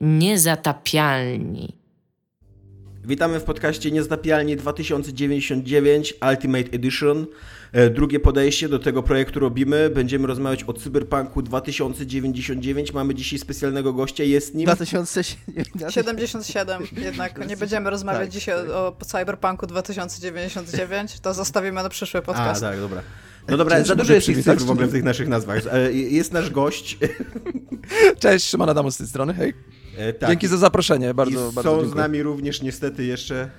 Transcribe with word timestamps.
Niezatapialni. 0.00 1.80
Witamy 3.04 3.40
w 3.40 3.44
podcaście 3.44 3.90
Niezatapialni 3.90 4.56
2099 4.56 6.14
Ultimate 6.30 6.70
Edition. 6.72 7.26
E, 7.72 7.90
drugie 7.90 8.20
podejście 8.20 8.68
do 8.68 8.78
tego 8.78 9.02
projektu 9.02 9.40
robimy. 9.40 9.90
Będziemy 9.90 10.26
rozmawiać 10.26 10.64
o 10.64 10.72
Cyberpunku 10.72 11.42
2099. 11.42 12.92
Mamy 12.92 13.14
dzisiaj 13.14 13.38
specjalnego 13.38 13.92
gościa, 13.92 14.24
jest 14.24 14.54
nim... 14.54 14.66
2077 14.66 16.82
jednak. 16.96 17.48
Nie 17.48 17.56
będziemy 17.56 17.90
rozmawiać 17.90 18.22
tak, 18.22 18.30
dzisiaj 18.30 18.56
tak. 18.56 18.70
o 18.70 18.96
Cyberpunku 19.06 19.66
2099. 19.66 21.20
To 21.20 21.34
zostawimy 21.34 21.82
na 21.82 21.88
przyszły 21.88 22.22
podcast. 22.22 22.62
A, 22.62 22.70
tak, 22.70 22.80
dobra. 22.80 23.02
No 23.48 23.56
dobra, 23.56 23.84
za 23.84 23.94
dużo 23.94 24.14
jest 24.14 24.28
ich 24.28 24.44
cyfr 24.44 24.64
w 24.64 24.70
ogóle 24.70 24.86
w 24.86 24.92
tych 24.92 25.04
naszych 25.04 25.28
nazwach. 25.28 25.62
E, 25.72 25.92
jest 25.92 26.32
nasz 26.32 26.50
gość. 26.50 26.98
Cześć, 28.20 28.46
Szymon 28.46 28.68
Adamo 28.68 28.90
z 28.90 28.96
tej 28.96 29.06
strony, 29.06 29.34
hej. 29.34 29.54
E, 30.00 30.12
tak. 30.12 30.28
Dzięki 30.28 30.48
za 30.48 30.56
zaproszenie, 30.56 31.14
bardzo, 31.14 31.50
I 31.50 31.54
bardzo 31.54 31.62
są 31.62 31.70
dziękuję. 31.70 31.90
z 31.90 31.94
nami 31.94 32.22
również 32.22 32.62
niestety 32.62 33.04
jeszcze... 33.04 33.50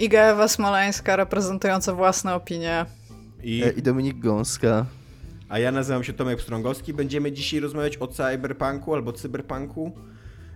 Iga 0.00 0.20
Ewa 0.20 0.48
Smoleńska, 0.48 1.16
reprezentująca 1.16 1.94
własne 1.94 2.34
opinie. 2.34 2.86
I... 3.42 3.62
E, 3.64 3.70
I 3.70 3.82
Dominik 3.82 4.18
Gąska. 4.18 4.86
A 5.48 5.58
ja 5.58 5.72
nazywam 5.72 6.04
się 6.04 6.12
Tomek 6.12 6.40
Strągowski. 6.40 6.94
Będziemy 6.94 7.32
dzisiaj 7.32 7.60
rozmawiać 7.60 7.96
o 7.96 8.06
cyberpunku 8.06 8.94
albo 8.94 9.12
cyberpunku. 9.12 9.92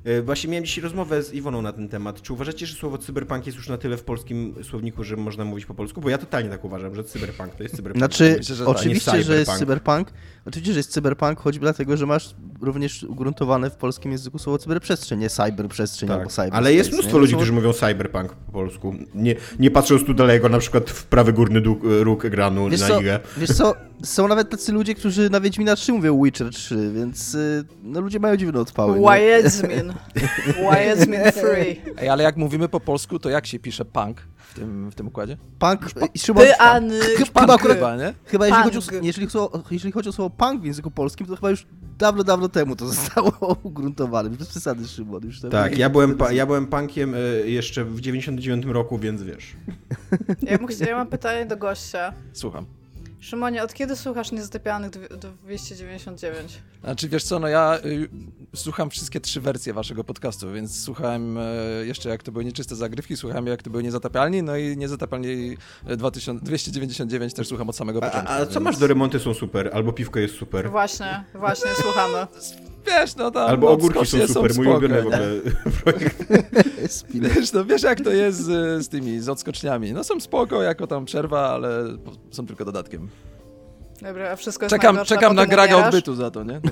E, 0.04 0.22
właśnie 0.22 0.50
miałem 0.50 0.64
dzisiaj 0.64 0.84
rozmowę 0.84 1.22
z 1.22 1.34
Iwoną 1.34 1.62
na 1.62 1.72
ten 1.72 1.88
temat. 1.88 2.22
Czy 2.22 2.32
uważacie, 2.32 2.66
że 2.66 2.76
słowo 2.76 2.98
cyberpunk 2.98 3.46
jest 3.46 3.58
już 3.58 3.68
na 3.68 3.78
tyle 3.78 3.96
w 3.96 4.02
polskim 4.02 4.54
słowniku, 4.62 5.04
że 5.04 5.16
można 5.16 5.44
mówić 5.44 5.66
po 5.66 5.74
polsku? 5.74 6.00
Bo 6.00 6.10
ja 6.10 6.18
totalnie 6.18 6.50
tak 6.50 6.64
uważam, 6.64 6.94
że 6.94 7.04
cyberpunk 7.04 7.54
to 7.54 7.62
jest 7.62 7.76
cyberpunk. 7.76 8.00
Znaczy, 8.00 8.34
Myślę, 8.38 8.54
że 8.54 8.66
oczywiście, 8.66 9.10
tak. 9.10 9.22
że 9.22 9.38
jest 9.38 9.52
cyberpunk. 9.58 10.08
Oczywiście, 10.46 10.72
że 10.72 10.78
jest 10.78 10.90
cyberpunk, 10.90 11.40
choćby 11.40 11.60
dlatego, 11.60 11.96
że 11.96 12.06
masz 12.06 12.34
również 12.60 13.02
ugruntowane 13.02 13.70
w 13.70 13.76
polskim 13.76 14.12
języku 14.12 14.38
słowo 14.38 14.58
cyberprzestrzeń, 14.58 15.18
nie 15.18 15.28
cyberprzestrzeń 15.30 16.08
tak. 16.08 16.18
albo 16.18 16.30
cyber. 16.30 16.50
Ale 16.52 16.74
jest 16.74 16.92
mnóstwo 16.92 17.16
nie? 17.16 17.20
ludzi, 17.20 17.34
którzy 17.34 17.52
mówią 17.52 17.72
cyberpunk 17.72 18.34
po 18.34 18.52
polsku. 18.52 18.94
Nie, 19.14 19.34
nie 19.58 19.70
patrząc 19.70 20.04
tu 20.04 20.14
daleko, 20.14 20.48
na 20.48 20.58
przykład 20.58 20.90
w 20.90 21.04
prawy 21.04 21.32
górny 21.32 21.62
róg 21.82 22.24
ekranu 22.24 22.70
wiesz 22.70 22.80
na 22.80 22.88
co, 22.88 23.00
Wiesz 23.36 23.50
co, 23.50 23.74
są 24.02 24.28
nawet 24.28 24.50
tacy 24.50 24.72
ludzie, 24.72 24.94
którzy 24.94 25.30
na 25.30 25.40
Wiedźmina 25.40 25.76
3 25.76 25.92
mówią 25.92 26.22
Witcher 26.24 26.50
3, 26.50 26.92
więc 26.94 27.34
y, 27.34 27.64
no, 27.82 28.00
ludzie 28.00 28.20
mają 28.20 28.36
dziwne 28.36 28.60
odpały. 28.60 29.00
Wiedźmin. 30.14 30.70
Wiedźmin 30.96 31.32
free. 31.32 31.80
Ej, 31.98 32.08
ale 32.08 32.24
jak 32.24 32.36
mówimy 32.36 32.68
po 32.68 32.80
polsku, 32.80 33.18
to 33.18 33.30
jak 33.30 33.46
się 33.46 33.58
pisze 33.58 33.84
punk 33.84 34.20
w 34.36 34.54
tym, 34.54 34.90
w 34.90 34.94
tym 34.94 35.08
układzie? 35.08 35.36
Punk, 35.58 35.80
Szymon, 36.16 36.46
Pyany, 36.58 37.00
chyba, 37.00 37.58
chyba, 37.58 37.96
nie? 37.96 38.14
Chyba 38.24 38.46
jeżeli 38.46 38.64
chodzi, 38.64 38.78
o, 38.78 39.02
jeżeli, 39.02 39.28
jeżeli 39.70 39.92
chodzi 39.92 40.08
o 40.08 40.12
słowo 40.12 40.30
punk 40.30 40.62
w 40.62 40.64
języku 40.64 40.90
polskim, 40.90 41.26
to 41.26 41.36
chyba 41.36 41.50
już 41.50 41.66
dawno, 41.98 42.24
dawno 42.24 42.48
temu 42.48 42.76
to 42.76 42.86
zostało 42.94 43.56
ugruntowane. 43.62 44.30
Bez 44.30 44.48
przesady, 44.48 44.88
Szymon. 44.88 45.24
Już 45.24 45.40
tak, 45.40 45.78
ja 45.78 45.90
byłem, 45.90 46.18
ja 46.30 46.46
byłem 46.46 46.66
punkiem 46.66 47.14
y, 47.14 47.44
jeszcze 47.46 47.84
w 47.84 48.00
99 48.00 48.66
roku, 48.66 48.98
więc 48.98 49.22
wiesz. 49.22 49.56
Ja, 50.42 50.86
ja 50.86 50.96
mam 50.96 51.06
pytanie 51.06 51.46
do 51.46 51.56
gościa. 51.56 52.12
Słucham. 52.32 52.66
Szymonie, 53.24 53.62
od 53.62 53.74
kiedy 53.74 53.96
słuchasz 53.96 54.32
Niezatapialnych 54.32 54.90
299? 54.90 56.62
Znaczy, 56.84 57.08
wiesz 57.08 57.24
co, 57.24 57.38
no 57.38 57.48
ja 57.48 57.78
y, 57.84 58.08
słucham 58.56 58.90
wszystkie 58.90 59.20
trzy 59.20 59.40
wersje 59.40 59.72
waszego 59.72 60.04
podcastu, 60.04 60.52
więc 60.52 60.82
słuchałem 60.82 61.38
y, 61.38 61.84
jeszcze 61.86 62.08
jak 62.08 62.22
to 62.22 62.32
były 62.32 62.44
nieczyste 62.44 62.76
zagrywki, 62.76 63.16
słuchałem 63.16 63.46
jak 63.46 63.62
to 63.62 63.70
były 63.70 63.82
Niezatapialni, 63.82 64.42
no 64.42 64.56
i 64.56 64.76
Niezatapialni 64.76 65.56
299 66.42 67.34
też 67.34 67.48
słucham 67.48 67.68
od 67.68 67.76
samego 67.76 68.00
początku. 68.00 68.32
A, 68.32 68.36
a 68.36 68.46
co 68.46 68.52
więc... 68.52 68.64
masz 68.64 68.78
do 68.78 68.86
remonty 68.86 69.20
są 69.20 69.34
super, 69.34 69.70
albo 69.72 69.92
piwko 69.92 70.18
jest 70.18 70.34
super. 70.34 70.70
Właśnie, 70.70 71.24
właśnie, 71.34 71.70
słuchamy. 71.82 72.26
Wiesz, 72.86 73.16
no 73.16 73.30
tam... 73.30 73.48
Albo 73.48 73.70
ogórki 73.70 74.06
są 74.06 74.26
super, 74.26 74.54
mój 74.56 74.66
ulubiony 74.66 75.02
w 75.02 75.06
ogóle 75.06 75.20
projekt. 75.84 76.24
wiesz, 77.14 77.52
no, 77.52 77.64
wiesz 77.64 77.82
jak 77.82 78.00
to 78.00 78.10
jest 78.10 78.38
z, 78.38 78.84
z 78.84 78.88
tymi, 78.88 79.20
z 79.20 79.28
odskoczniami. 79.28 79.92
No 79.92 80.04
są 80.04 80.20
spoko 80.20 80.62
jako 80.62 80.86
tam 80.86 81.04
przerwa, 81.04 81.48
ale 81.48 81.84
są 82.30 82.46
tylko 82.46 82.64
dodatkiem. 82.64 83.08
Dobra, 84.02 84.30
a 84.30 84.36
wszystko 84.36 84.64
jest 84.64 84.70
Czekam, 84.70 85.04
czekam 85.04 85.34
na 85.34 85.46
graga 85.46 85.86
odbytu 85.86 86.14
za 86.14 86.30
to, 86.30 86.44
nie? 86.44 86.60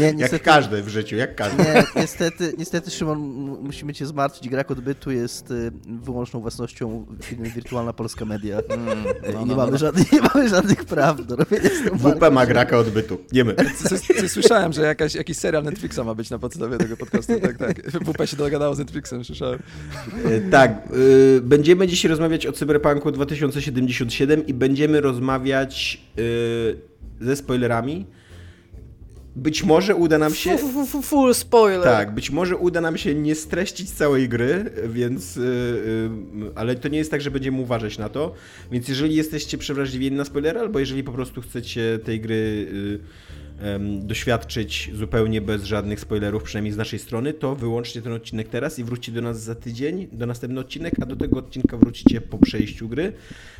nie 0.00 0.12
niestety, 0.12 0.32
jak 0.32 0.42
każdy 0.42 0.82
w 0.82 0.88
życiu, 0.88 1.16
jak 1.16 1.36
każdy. 1.36 1.62
Nie, 1.62 1.84
niestety, 1.96 2.52
niestety, 2.58 2.90
Szymon, 2.90 3.18
musimy 3.62 3.94
cię 3.94 4.06
zmartwić. 4.06 4.48
Grag 4.48 4.70
odbytu 4.70 5.10
jest 5.10 5.50
y, 5.50 5.72
wyłączną 5.86 6.40
własnością 6.40 7.06
firmy 7.22 7.50
Wirtualna 7.50 7.92
Polska 7.92 8.24
Media. 8.24 8.58
Mm, 8.58 9.04
no, 9.32 9.32
no, 9.32 9.46
nie, 9.46 9.56
mamy 9.56 9.72
no. 9.72 9.78
żadnych, 9.78 10.12
nie 10.12 10.20
mamy 10.20 10.48
żadnych 10.48 10.84
praw 10.84 11.26
do 11.26 11.36
robienia 11.36 11.70
WP 11.92 12.30
ma 12.32 12.46
graka 12.46 12.78
odbytu. 12.78 13.18
Nie 13.32 13.44
my. 13.44 13.56
Słyszałem, 14.28 14.72
że 14.72 14.82
jakaś, 14.82 15.14
jakiś 15.14 15.36
serial 15.36 15.64
Netflixa 15.64 15.98
ma 16.04 16.14
być 16.14 16.30
na 16.30 16.38
podstawie 16.38 16.78
tego 16.78 16.96
podcastu. 16.96 17.40
Tak, 17.40 17.58
tak. 17.58 17.82
WP 17.82 18.26
się 18.26 18.36
dogadało 18.36 18.74
z 18.74 18.78
Netflixem, 18.78 19.24
słyszałem. 19.24 19.58
E, 20.24 20.40
tak. 20.40 20.88
Y, 20.96 21.40
będziemy 21.42 21.86
dzisiaj 21.86 22.10
rozmawiać 22.10 22.46
o 22.46 22.52
Cyberpunku 22.52 23.10
2077 23.10 24.46
i 24.46 24.54
będziemy 24.54 25.00
rozmawiać 25.00 26.00
y, 26.18 26.92
ze 27.20 27.36
spoilerami 27.36 28.06
być 29.36 29.64
może 29.64 29.96
uda 29.96 30.18
nam 30.18 30.34
się. 30.34 30.58
Full 31.02 31.34
spoiler. 31.34 31.84
Tak, 31.84 32.14
być 32.14 32.30
może 32.30 32.56
uda 32.56 32.80
nam 32.80 32.98
się 32.98 33.14
nie 33.14 33.34
streścić 33.34 33.90
całej 33.90 34.28
gry, 34.28 34.70
więc. 34.88 35.36
Yy, 35.36 35.44
yy, 36.36 36.50
ale 36.54 36.74
to 36.74 36.88
nie 36.88 36.98
jest 36.98 37.10
tak, 37.10 37.20
że 37.20 37.30
będziemy 37.30 37.60
uważać 37.60 37.98
na 37.98 38.08
to. 38.08 38.34
Więc 38.72 38.88
jeżeli 38.88 39.14
jesteście 39.14 39.58
przewrażliwieni 39.58 40.16
na 40.16 40.24
spoiler, 40.24 40.58
albo 40.58 40.78
jeżeli 40.78 41.04
po 41.04 41.12
prostu 41.12 41.42
chcecie 41.42 41.98
tej 42.04 42.20
gry. 42.20 42.68
Yy, 42.72 43.31
doświadczyć 44.00 44.90
zupełnie 44.94 45.40
bez 45.40 45.64
żadnych 45.64 46.00
spoilerów, 46.00 46.42
przynajmniej 46.42 46.72
z 46.72 46.76
naszej 46.76 46.98
strony, 46.98 47.34
to 47.34 47.54
wyłączcie 47.54 48.02
ten 48.02 48.12
odcinek 48.12 48.48
teraz 48.48 48.78
i 48.78 48.84
wróćcie 48.84 49.12
do 49.12 49.22
nas 49.22 49.42
za 49.42 49.54
tydzień, 49.54 50.08
do 50.12 50.26
następnego 50.26 50.60
odcinek, 50.60 50.94
a 51.02 51.06
do 51.06 51.16
tego 51.16 51.38
odcinka 51.38 51.76
wrócicie 51.76 52.20
po 52.20 52.38
przejściu 52.38 52.88
gry. 52.88 53.12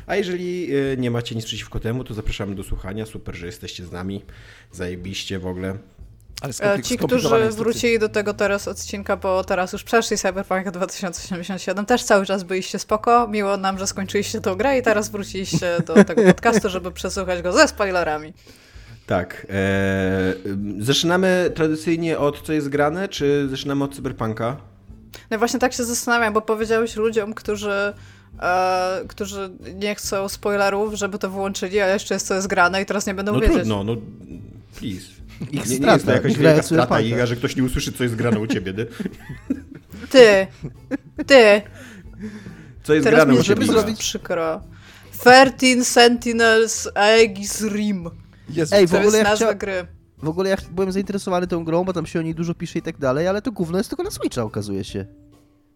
A 0.07 0.15
jeżeli 0.15 0.75
e, 0.75 0.97
nie 0.97 1.11
macie 1.11 1.35
nic 1.35 1.45
przeciwko 1.45 1.79
temu, 1.79 2.03
to 2.03 2.13
zapraszamy 2.13 2.55
do 2.55 2.63
słuchania. 2.63 3.05
Super, 3.05 3.35
że 3.35 3.45
jesteście 3.45 3.85
z 3.85 3.91
nami. 3.91 4.21
Zajebiście 4.71 5.39
w 5.39 5.47
ogóle. 5.47 5.77
Ale 6.41 6.83
Ci, 6.83 6.97
którzy 6.97 7.49
wrócili 7.51 7.99
do 7.99 8.09
tego 8.09 8.33
teraz 8.33 8.67
odcinka, 8.67 9.17
bo 9.17 9.43
teraz 9.43 9.73
już 9.73 9.83
przeszli 9.83 10.17
Cyberpunk 10.17 10.71
2077, 10.71 11.85
też 11.85 12.03
cały 12.03 12.25
czas 12.25 12.43
byliście 12.43 12.79
spoko. 12.79 13.27
Miło 13.27 13.57
nam, 13.57 13.79
że 13.79 13.87
skończyliście 13.87 14.41
tą 14.41 14.55
grę 14.55 14.77
i 14.79 14.81
teraz 14.81 15.09
wróciliście 15.09 15.77
do 15.87 16.03
tego 16.03 16.23
podcastu, 16.23 16.69
żeby 16.69 16.91
przesłuchać 16.91 17.41
go 17.41 17.53
ze 17.53 17.67
spoilerami. 17.67 18.33
Tak. 19.07 19.47
E, 19.49 20.33
zaczynamy 20.79 21.51
tradycyjnie 21.55 22.17
od 22.17 22.41
co 22.41 22.53
jest 22.53 22.69
grane, 22.69 23.07
czy 23.07 23.47
zaczynamy 23.49 23.83
od 23.83 23.95
cyberpunka? 23.95 24.57
No 25.31 25.37
właśnie 25.37 25.59
tak 25.59 25.73
się 25.73 25.83
zastanawiam, 25.83 26.33
bo 26.33 26.41
powiedziałeś 26.41 26.95
ludziom, 26.95 27.33
którzy, 27.33 27.93
e, 28.41 29.01
którzy 29.07 29.49
nie 29.75 29.95
chcą 29.95 30.29
spoilerów, 30.29 30.93
żeby 30.93 31.19
to 31.19 31.29
wyłączyli, 31.29 31.79
a 31.79 31.87
jeszcze 31.87 32.13
jest 32.13 32.27
co 32.27 32.33
jest 32.33 32.47
grane 32.47 32.81
i 32.81 32.85
teraz 32.85 33.07
nie 33.07 33.13
będą 33.13 33.33
no 33.33 33.39
wiedzieć. 33.39 33.55
Trudno, 33.55 33.83
no 33.83 33.95
please. 34.79 35.05
Ich 35.51 35.69
nie, 35.69 35.79
nie 35.79 35.87
jest 35.87 36.05
to 36.05 36.11
jakaś 36.11 36.37
wielka 36.37 36.63
strata, 36.63 37.01
Iga, 37.01 37.25
że 37.25 37.35
ktoś 37.35 37.55
nie 37.55 37.63
usłyszy, 37.63 37.91
co 37.91 38.03
jest 38.03 38.15
grane 38.15 38.39
u 38.39 38.47
ciebie. 38.47 38.73
Ty. 40.09 40.47
Ty. 41.27 41.61
Co 42.83 42.93
jest 42.93 43.05
teraz 43.05 43.25
grane 43.25 43.39
u 43.39 43.43
ciebie? 43.43 43.65
zrobić 43.65 43.99
przykro. 43.99 44.61
13 45.57 45.85
Sentinels 45.85 46.89
Aegis 46.95 47.61
Rim. 47.61 48.09
Jezu, 48.49 48.75
Ej, 48.75 48.87
w 48.87 48.93
ogóle 48.93 49.17
ja 49.17 49.35
chcia... 49.35 49.53
gry. 49.53 49.87
W 50.23 50.29
ogóle 50.29 50.49
ja 50.49 50.57
byłem 50.71 50.91
zainteresowany 50.91 51.47
tą 51.47 51.63
grą, 51.63 51.83
bo 51.83 51.93
tam 51.93 52.05
się 52.05 52.19
o 52.19 52.21
niej 52.21 52.35
dużo 52.35 52.53
pisze 52.53 52.79
i 52.79 52.81
tak 52.81 52.97
dalej, 52.97 53.27
ale 53.27 53.41
to 53.41 53.51
gówno 53.51 53.77
jest 53.77 53.89
tylko 53.89 54.03
na 54.03 54.11
Switcha, 54.11 54.43
okazuje 54.43 54.83
się. 54.83 55.05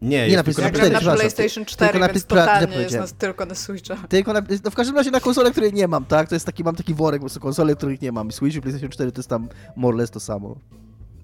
Nie, 0.02 0.28
nie 0.28 0.36
na 0.36 0.44
PlayStation 0.44 0.72
4, 0.72 0.90
na 0.90 1.00
PlayStation 1.00 1.64
4, 1.64 1.92
tylko 1.92 2.06
na, 2.06 2.12
więc 2.12 2.24
totalnie 2.24 2.76
jest 2.76 2.96
na, 2.96 3.06
tylko 3.06 3.46
na 3.46 3.54
Switcha. 3.54 3.96
Tylko 4.08 4.32
na, 4.32 4.42
no 4.64 4.70
w 4.70 4.74
każdym 4.74 4.96
razie 4.96 5.10
na 5.10 5.20
konsolę, 5.20 5.50
której 5.50 5.72
nie 5.72 5.88
mam, 5.88 6.04
tak? 6.04 6.28
To 6.28 6.34
jest 6.34 6.46
taki, 6.46 6.64
mam 6.64 6.76
taki 6.76 6.94
worek, 6.94 7.22
bo 7.22 7.28
są 7.28 7.40
konsole, 7.40 7.76
których 7.76 8.02
nie 8.02 8.12
mam. 8.12 8.32
Switch 8.32 8.56
i 8.56 8.60
PlayStation 8.60 8.90
4 8.90 9.12
to 9.12 9.18
jest 9.18 9.28
tam 9.28 9.48
more 9.76 9.96
less 9.96 10.10
to 10.10 10.20
samo. 10.20 10.56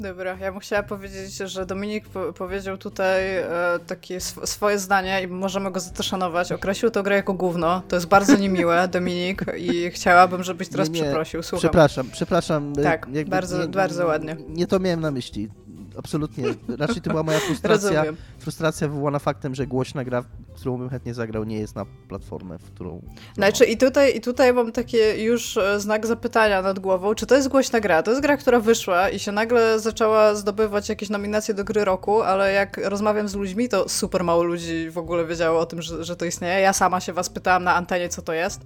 Dobra, 0.00 0.36
ja 0.40 0.52
bym 0.52 0.60
chciała 0.60 0.82
powiedzieć, 0.82 1.36
że 1.36 1.66
Dominik 1.66 2.08
po 2.08 2.32
powiedział 2.32 2.78
tutaj 2.78 3.36
e, 3.36 3.48
takie 3.86 4.16
sw 4.16 4.46
swoje 4.46 4.78
zdanie 4.78 5.22
i 5.22 5.26
możemy 5.26 5.70
go 5.70 5.80
za 5.80 5.90
to 5.90 6.02
szanować. 6.02 6.52
Określił 6.52 6.90
tę 6.90 7.02
grę 7.02 7.16
jako 7.16 7.34
gówno. 7.34 7.82
To 7.88 7.96
jest 7.96 8.08
bardzo 8.08 8.36
niemiłe, 8.36 8.88
Dominik, 8.92 9.44
i 9.56 9.90
chciałabym, 9.90 10.42
żebyś 10.42 10.68
teraz 10.68 10.90
nie, 10.90 11.00
nie. 11.00 11.02
przeprosił. 11.02 11.42
Słucham. 11.42 11.60
Przepraszam, 11.60 12.10
przepraszam. 12.12 12.72
Tak, 12.82 13.06
bardzo, 13.26 13.62
nie, 13.62 13.68
bardzo 13.68 14.06
ładnie. 14.06 14.36
Nie 14.48 14.66
to 14.66 14.80
miałem 14.80 15.00
na 15.00 15.10
myśli 15.10 15.50
absolutnie. 15.98 16.44
Raczej 16.78 17.02
to 17.02 17.10
była 17.10 17.22
moja 17.22 17.38
frustracja. 17.48 18.04
frustracja 18.38 18.88
wywołana 18.88 19.18
faktem, 19.18 19.54
że 19.54 19.66
głośna 19.66 20.04
gra, 20.04 20.24
którą 20.56 20.78
bym 20.78 20.88
chętnie 20.88 21.14
zagrał, 21.14 21.44
nie 21.44 21.58
jest 21.58 21.76
na 21.76 21.86
platformę, 22.08 22.58
w 22.58 22.70
którą. 22.70 23.02
Znaczy, 23.34 23.64
i 23.64 23.76
tutaj, 23.76 24.16
i 24.16 24.20
tutaj 24.20 24.52
mam 24.52 24.72
takie 24.72 25.24
już 25.24 25.56
e, 25.56 25.80
znak 25.80 26.06
zapytania 26.06 26.62
nad 26.62 26.78
głową, 26.78 27.14
czy 27.14 27.26
to 27.26 27.34
jest 27.34 27.48
głośna 27.48 27.80
gra? 27.80 28.02
To 28.02 28.10
jest 28.10 28.22
gra, 28.22 28.36
która 28.36 28.60
wyszła 28.60 29.10
i 29.10 29.18
się 29.18 29.32
nagle 29.32 29.80
zaczęła 29.80 30.34
zdobywać 30.34 30.88
jakieś 30.88 31.10
nominacje 31.10 31.54
do 31.54 31.64
gry 31.64 31.84
roku, 31.84 32.22
ale 32.22 32.52
jak 32.52 32.80
rozmawiam 32.84 33.28
z 33.28 33.34
ludźmi, 33.34 33.68
to 33.68 33.88
super 33.88 34.24
mało 34.24 34.42
ludzi 34.42 34.90
w 34.90 34.98
ogóle 34.98 35.26
wiedziało 35.26 35.60
o 35.60 35.66
tym, 35.66 35.82
że, 35.82 36.04
że 36.04 36.16
to 36.16 36.24
istnieje. 36.24 36.60
Ja 36.60 36.72
sama 36.72 37.00
się 37.00 37.12
was 37.12 37.30
pytałam 37.30 37.64
na 37.64 37.74
antenie, 37.74 38.08
co 38.08 38.22
to 38.22 38.32
jest. 38.32 38.60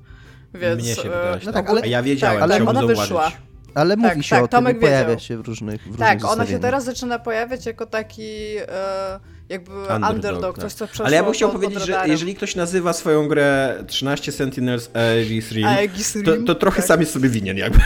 Więc, 0.54 0.82
Mnie 0.82 0.94
się 0.94 1.02
pytałaś, 1.02 1.42
e, 1.42 1.46
no 1.46 1.52
tak, 1.52 1.70
ale, 1.70 1.88
ja 1.88 2.02
wiedziałem, 2.02 2.40
tak, 2.40 2.50
ale 2.50 2.64
ona 2.64 2.82
wyszła. 2.82 3.32
Ale 3.78 3.96
Tak, 3.96 4.14
mówi 4.16 4.24
się 4.24 4.36
tak, 4.36 4.44
o 4.44 4.48
tym 4.48 4.58
Tomek 4.58 4.76
i 4.76 4.80
pojawia 4.80 5.04
wiedział. 5.08 5.20
się 5.20 5.36
w 5.36 5.40
różnych 5.46 5.82
w 5.82 5.86
różnych 5.86 6.08
Tak, 6.08 6.24
ona 6.24 6.46
się 6.46 6.58
teraz 6.58 6.84
zaczyna 6.84 7.18
pojawiać 7.18 7.66
jako 7.66 7.86
taki 7.86 8.56
e, 8.68 9.20
jakby 9.48 9.70
underdog, 9.72 10.10
Underdog, 10.14 10.58
coś, 10.58 10.72
co 10.72 10.78
tak. 10.78 10.88
przeszło 10.88 11.06
Ale 11.06 11.16
ja 11.16 11.22
bym 11.24 11.32
chciał 11.32 11.50
pod, 11.50 11.60
powiedzieć, 11.60 11.78
pod 11.78 11.86
że 11.86 12.02
jeżeli 12.06 12.34
ktoś 12.34 12.54
nazywa 12.56 12.92
swoją 12.92 13.28
grę 13.28 13.74
13 13.86 14.32
Sentinels 14.32 14.90
Aegis 14.94 15.50
Rim, 15.52 15.66
Aegis 15.66 16.12
to, 16.24 16.34
Rim, 16.34 16.44
to 16.46 16.54
trochę 16.54 16.76
tak. 16.76 16.86
sam 16.86 17.00
jest 17.00 17.12
sobie 17.12 17.28
winien 17.28 17.56
jakby. 17.56 17.78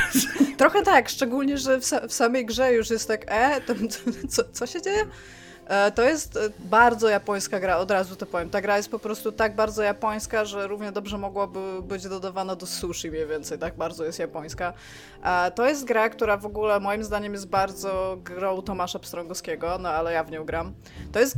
Trochę 0.59 0.83
tak, 0.83 1.09
szczególnie, 1.09 1.59
że 1.59 1.81
w, 1.81 1.85
sa- 1.85 2.09
w 2.09 2.13
samej 2.13 2.47
grze 2.47 2.73
już 2.73 2.91
jest 2.91 3.09
tak, 3.09 3.25
e, 3.29 3.61
to, 3.61 3.75
co, 4.29 4.43
co 4.53 4.67
się 4.67 4.83
dzieje? 4.83 5.05
E, 5.67 5.93
To 5.93 6.03
jest 6.03 6.37
e, 6.37 6.41
bardzo 6.59 7.09
japońska 7.09 7.61
gra, 7.61 7.77
od 7.77 7.91
razu 7.91 8.17
to 8.17 8.27
powiem. 8.27 8.51
Ta 8.51 8.61
gra 8.61 8.77
jest 8.77 8.91
po 8.91 8.99
prostu 8.99 9.33
tak 9.33 9.55
bardzo 9.57 9.83
japońska, 9.83 10.45
że 10.45 10.67
równie 10.67 10.93
dobrze 10.93 11.19
mogłaby 11.19 11.83
być 11.83 12.09
dodawana 12.09 12.57
do 12.57 12.67
sushi 12.67 13.11
mniej 13.11 13.27
więcej, 13.27 13.59
tak 13.59 13.77
bardzo 13.77 14.05
jest 14.05 14.19
japońska. 14.19 14.73
E, 15.25 15.51
To 15.51 15.69
jest 15.69 15.85
gra, 15.85 16.09
która 16.09 16.37
w 16.37 16.47
ogóle 16.47 16.81
moim 16.81 17.05
zdaniem 17.05 17.33
jest 17.33 17.49
bardzo 17.49 18.19
grą 18.25 18.63
Tomasza 18.63 18.99
Pstrągowskiego, 18.99 19.79
no 19.81 19.89
ale 19.89 20.13
ja 20.13 20.25
w 20.25 20.31
nią 20.31 20.45
gram. 20.45 20.73
To 21.13 21.21
jest 21.21 21.37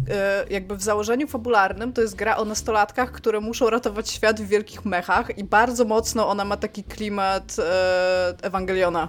jakby 0.51 0.77
w 0.77 0.83
założeniu 0.83 1.27
fabularnym, 1.27 1.93
to 1.93 2.01
jest 2.01 2.15
gra 2.17 2.37
o 2.37 2.45
nastolatkach, 2.45 3.13
które 3.13 3.41
muszą 3.41 3.71
ratować 3.71 4.11
świat 4.11 4.41
w 4.41 4.47
wielkich 4.47 4.85
mechach 4.85 5.39
i 5.39 5.45
bardzo 5.45 5.85
mocno 5.85 6.29
ona 6.29 6.45
ma 6.45 6.57
taki 6.57 6.85
klimat 6.85 7.57
Ewangeliona. 8.43 9.09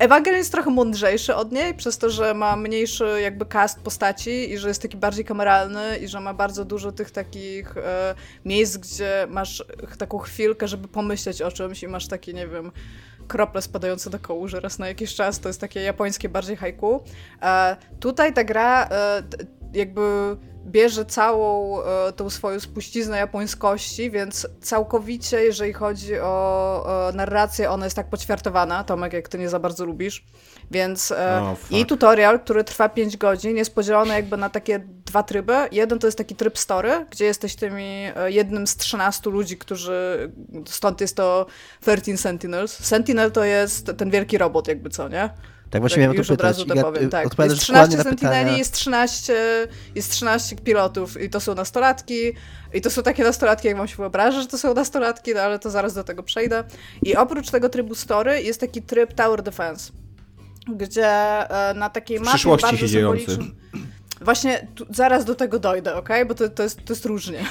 E, 0.00 0.04
Ewangelion 0.04 0.38
jest 0.38 0.52
trochę 0.52 0.70
mądrzejszy 0.70 1.34
od 1.34 1.52
niej, 1.52 1.74
przez 1.74 1.98
to, 1.98 2.10
że 2.10 2.34
ma 2.34 2.56
mniejszy 2.56 3.20
jakby 3.22 3.46
cast 3.46 3.80
postaci 3.80 4.52
i 4.52 4.58
że 4.58 4.68
jest 4.68 4.82
taki 4.82 4.96
bardziej 4.96 5.24
kameralny 5.24 5.98
i 5.98 6.08
że 6.08 6.20
ma 6.20 6.34
bardzo 6.34 6.64
dużo 6.64 6.92
tych 6.92 7.10
takich 7.10 7.76
e, 7.76 8.14
miejsc, 8.44 8.76
gdzie 8.76 9.26
masz 9.30 9.64
taką 9.98 10.18
chwilkę, 10.18 10.68
żeby 10.68 10.88
pomyśleć 10.88 11.42
o 11.42 11.52
czymś 11.52 11.82
i 11.82 11.88
masz 11.88 12.08
takie, 12.08 12.32
nie 12.32 12.48
wiem, 12.48 12.72
krople 13.28 13.62
spadające 13.62 14.10
do 14.10 14.18
kołuży 14.18 14.60
raz 14.60 14.78
na 14.78 14.88
jakiś 14.88 15.14
czas. 15.14 15.40
To 15.40 15.48
jest 15.48 15.60
takie 15.60 15.80
japońskie 15.80 16.28
bardziej 16.28 16.56
haiku. 16.56 17.02
E, 17.42 17.76
tutaj 18.00 18.34
ta 18.34 18.44
gra 18.44 18.88
e, 18.90 19.22
jakby 19.72 20.36
bierze 20.66 21.04
całą 21.04 21.82
e, 21.82 22.12
tą 22.12 22.30
swoją 22.30 22.60
spuściznę 22.60 23.18
japońskości, 23.18 24.10
więc 24.10 24.48
całkowicie, 24.60 25.44
jeżeli 25.44 25.72
chodzi 25.72 26.18
o 26.18 27.08
e, 27.08 27.12
narrację, 27.12 27.70
ona 27.70 27.86
jest 27.86 27.96
tak 27.96 28.10
poćwiartowana, 28.10 28.84
Tomek, 28.84 29.12
jak 29.12 29.28
ty 29.28 29.38
nie 29.38 29.48
za 29.48 29.58
bardzo 29.58 29.84
lubisz. 29.84 30.24
Więc 30.70 31.12
O, 31.12 31.54
fuck. 31.56 31.72
jej 31.72 31.86
tutorial, 31.86 32.40
który 32.40 32.64
trwa 32.64 32.88
5 32.88 33.16
godzin, 33.16 33.56
jest 33.56 33.74
podzielony 33.74 34.14
jakby 34.14 34.36
na 34.36 34.50
takie 34.50 34.78
dwa 35.06 35.22
tryby. 35.22 35.54
Jeden 35.72 35.98
to 35.98 36.06
jest 36.06 36.18
taki 36.18 36.36
tryb 36.36 36.58
story, 36.58 37.06
gdzie 37.10 37.24
jesteś 37.24 37.56
tymi 37.56 38.08
jednym 38.26 38.66
z 38.66 38.76
13 38.76 39.30
ludzi, 39.30 39.58
którzy, 39.58 40.30
stąd 40.66 41.00
jest 41.00 41.16
to 41.16 41.46
13 41.80 42.16
Sentinels. 42.16 42.84
Sentinel 42.84 43.32
to 43.32 43.44
jest 43.44 43.90
ten 43.96 44.10
wielki 44.10 44.38
robot 44.38 44.68
jakby, 44.68 44.90
co, 44.90 45.08
nie? 45.08 45.30
Tak 45.70 45.82
właśnie 45.82 45.94
Tak, 45.96 46.00
miałem 46.02 46.16
o 46.16 46.18
już 46.18 46.28
to 46.28 46.34
od 46.34 46.40
razu 46.40 46.62
pytać. 46.62 46.78
to 46.78 46.86
Ja, 46.86 46.92
powiem, 46.92 47.06
y, 47.06 47.10
tak. 47.10 47.20
Jest 47.24 47.32
dokładnie 47.32 47.56
13 47.56 47.96
na 47.96 48.02
sentineli, 48.04 48.58
jest 48.58 48.72
13, 48.74 49.34
jest 49.94 50.10
13 50.12 50.56
pilotów 50.56 51.20
i 51.22 51.30
to 51.30 51.40
są 51.40 51.54
nastolatki 51.54 52.14
i 52.74 52.80
to 52.80 52.90
są 52.90 53.02
takie 53.02 53.24
nastolatki, 53.24 53.68
jak 53.68 53.76
wam 53.76 53.88
się 53.88 53.96
wyobraża, 53.96 54.40
że 54.40 54.46
to 54.46 54.58
są 54.58 54.74
nastolatki, 54.74 55.34
no 55.34 55.40
ale 55.40 55.58
to 55.58 55.70
zaraz 55.70 55.94
do 55.94 56.04
tego 56.04 56.22
przejdę. 56.22 56.64
I 57.02 57.16
oprócz 57.16 57.50
tego 57.50 57.68
trybu 57.68 57.94
story 57.94 58.42
jest 58.42 58.60
taki 58.60 58.82
tryb 58.82 59.12
Tower 59.14 59.42
Defense, 59.42 59.92
gdzie 60.76 61.06
e, 61.08 61.74
na 61.74 61.90
takiej 61.90 62.18
W 62.18 62.20
mapie 62.20 62.30
przyszłości 62.34 62.66
bardzo 62.66 62.78
się 62.80 62.88
dziejący. 62.88 63.26
symbolicznym- 63.26 63.54
Właśnie 64.20 64.66
tu, 64.74 64.86
zaraz 64.90 65.24
do 65.24 65.34
tego 65.34 65.58
dojdę, 65.58 65.94
ok? 65.96 66.08
Bo 66.28 66.34
to, 66.34 66.48
to, 66.48 66.62
jest, 66.62 66.76
to 66.84 66.92
jest 66.92 67.04
różnie. 67.04 67.44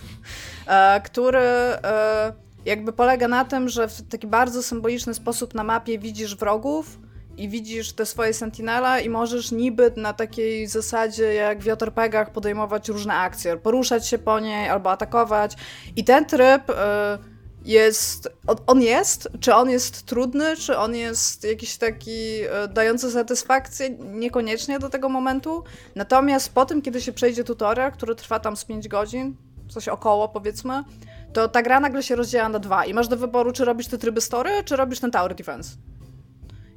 e, 0.66 1.00
który 1.00 1.38
e, 1.38 2.32
jakby 2.64 2.92
polega 2.92 3.28
na 3.28 3.44
tym, 3.44 3.68
że 3.68 3.88
w 3.88 4.02
taki 4.08 4.26
bardzo 4.26 4.62
symboliczny 4.62 5.14
sposób 5.14 5.54
na 5.54 5.64
mapie 5.64 5.98
widzisz 5.98 6.36
wrogów 6.36 6.98
i 7.36 7.48
widzisz 7.48 7.92
te 7.92 8.06
swoje 8.06 8.34
sentinela 8.34 9.00
i 9.00 9.08
możesz 9.08 9.52
niby 9.52 9.92
na 9.96 10.12
takiej 10.12 10.66
zasadzie 10.66 11.34
jak 11.34 11.60
w 11.60 11.66
JRPG-ach 11.66 12.30
podejmować 12.30 12.88
różne 12.88 13.14
akcje, 13.14 13.56
poruszać 13.56 14.08
się 14.08 14.18
po 14.18 14.40
niej 14.40 14.68
albo 14.68 14.90
atakować. 14.90 15.56
I 15.96 16.04
ten 16.04 16.24
tryb 16.26 16.70
e, 16.70 17.18
jest, 17.64 18.28
on- 18.66 18.82
jest, 18.82 19.28
czy 19.40 19.54
on 19.54 19.70
jest 19.70 20.06
trudny, 20.06 20.56
czy 20.56 20.76
on 20.78 20.94
jest 20.94 21.44
jakiś 21.44 21.76
taki 21.76 22.40
e, 22.42 22.68
dający 22.68 23.10
satysfakcję, 23.10 23.90
niekoniecznie 23.90 24.78
do 24.78 24.88
tego 24.88 25.08
momentu. 25.08 25.64
Natomiast 25.94 26.54
po 26.54 26.66
tym, 26.66 26.82
kiedy 26.82 27.00
się 27.00 27.12
przejdzie 27.12 27.44
tutorial, 27.44 27.92
który 27.92 28.14
trwa 28.14 28.40
tam 28.40 28.56
z 28.56 28.64
5 28.64 28.88
godzin, 28.88 29.36
coś 29.68 29.88
około 29.88 30.28
powiedzmy, 30.28 30.84
to 31.32 31.48
ta 31.48 31.62
gra 31.62 31.80
nagle 31.80 32.02
się 32.02 32.16
rozdziela 32.16 32.48
na 32.48 32.58
dwa 32.58 32.84
i 32.84 32.94
masz 32.94 33.08
do 33.08 33.16
wyboru, 33.16 33.52
czy 33.52 33.64
robisz 33.64 33.86
te 33.88 33.98
tryby 33.98 34.20
story, 34.20 34.50
czy 34.64 34.76
robisz 34.76 35.00
ten 35.00 35.10
tower 35.10 35.34
defense. 35.34 35.76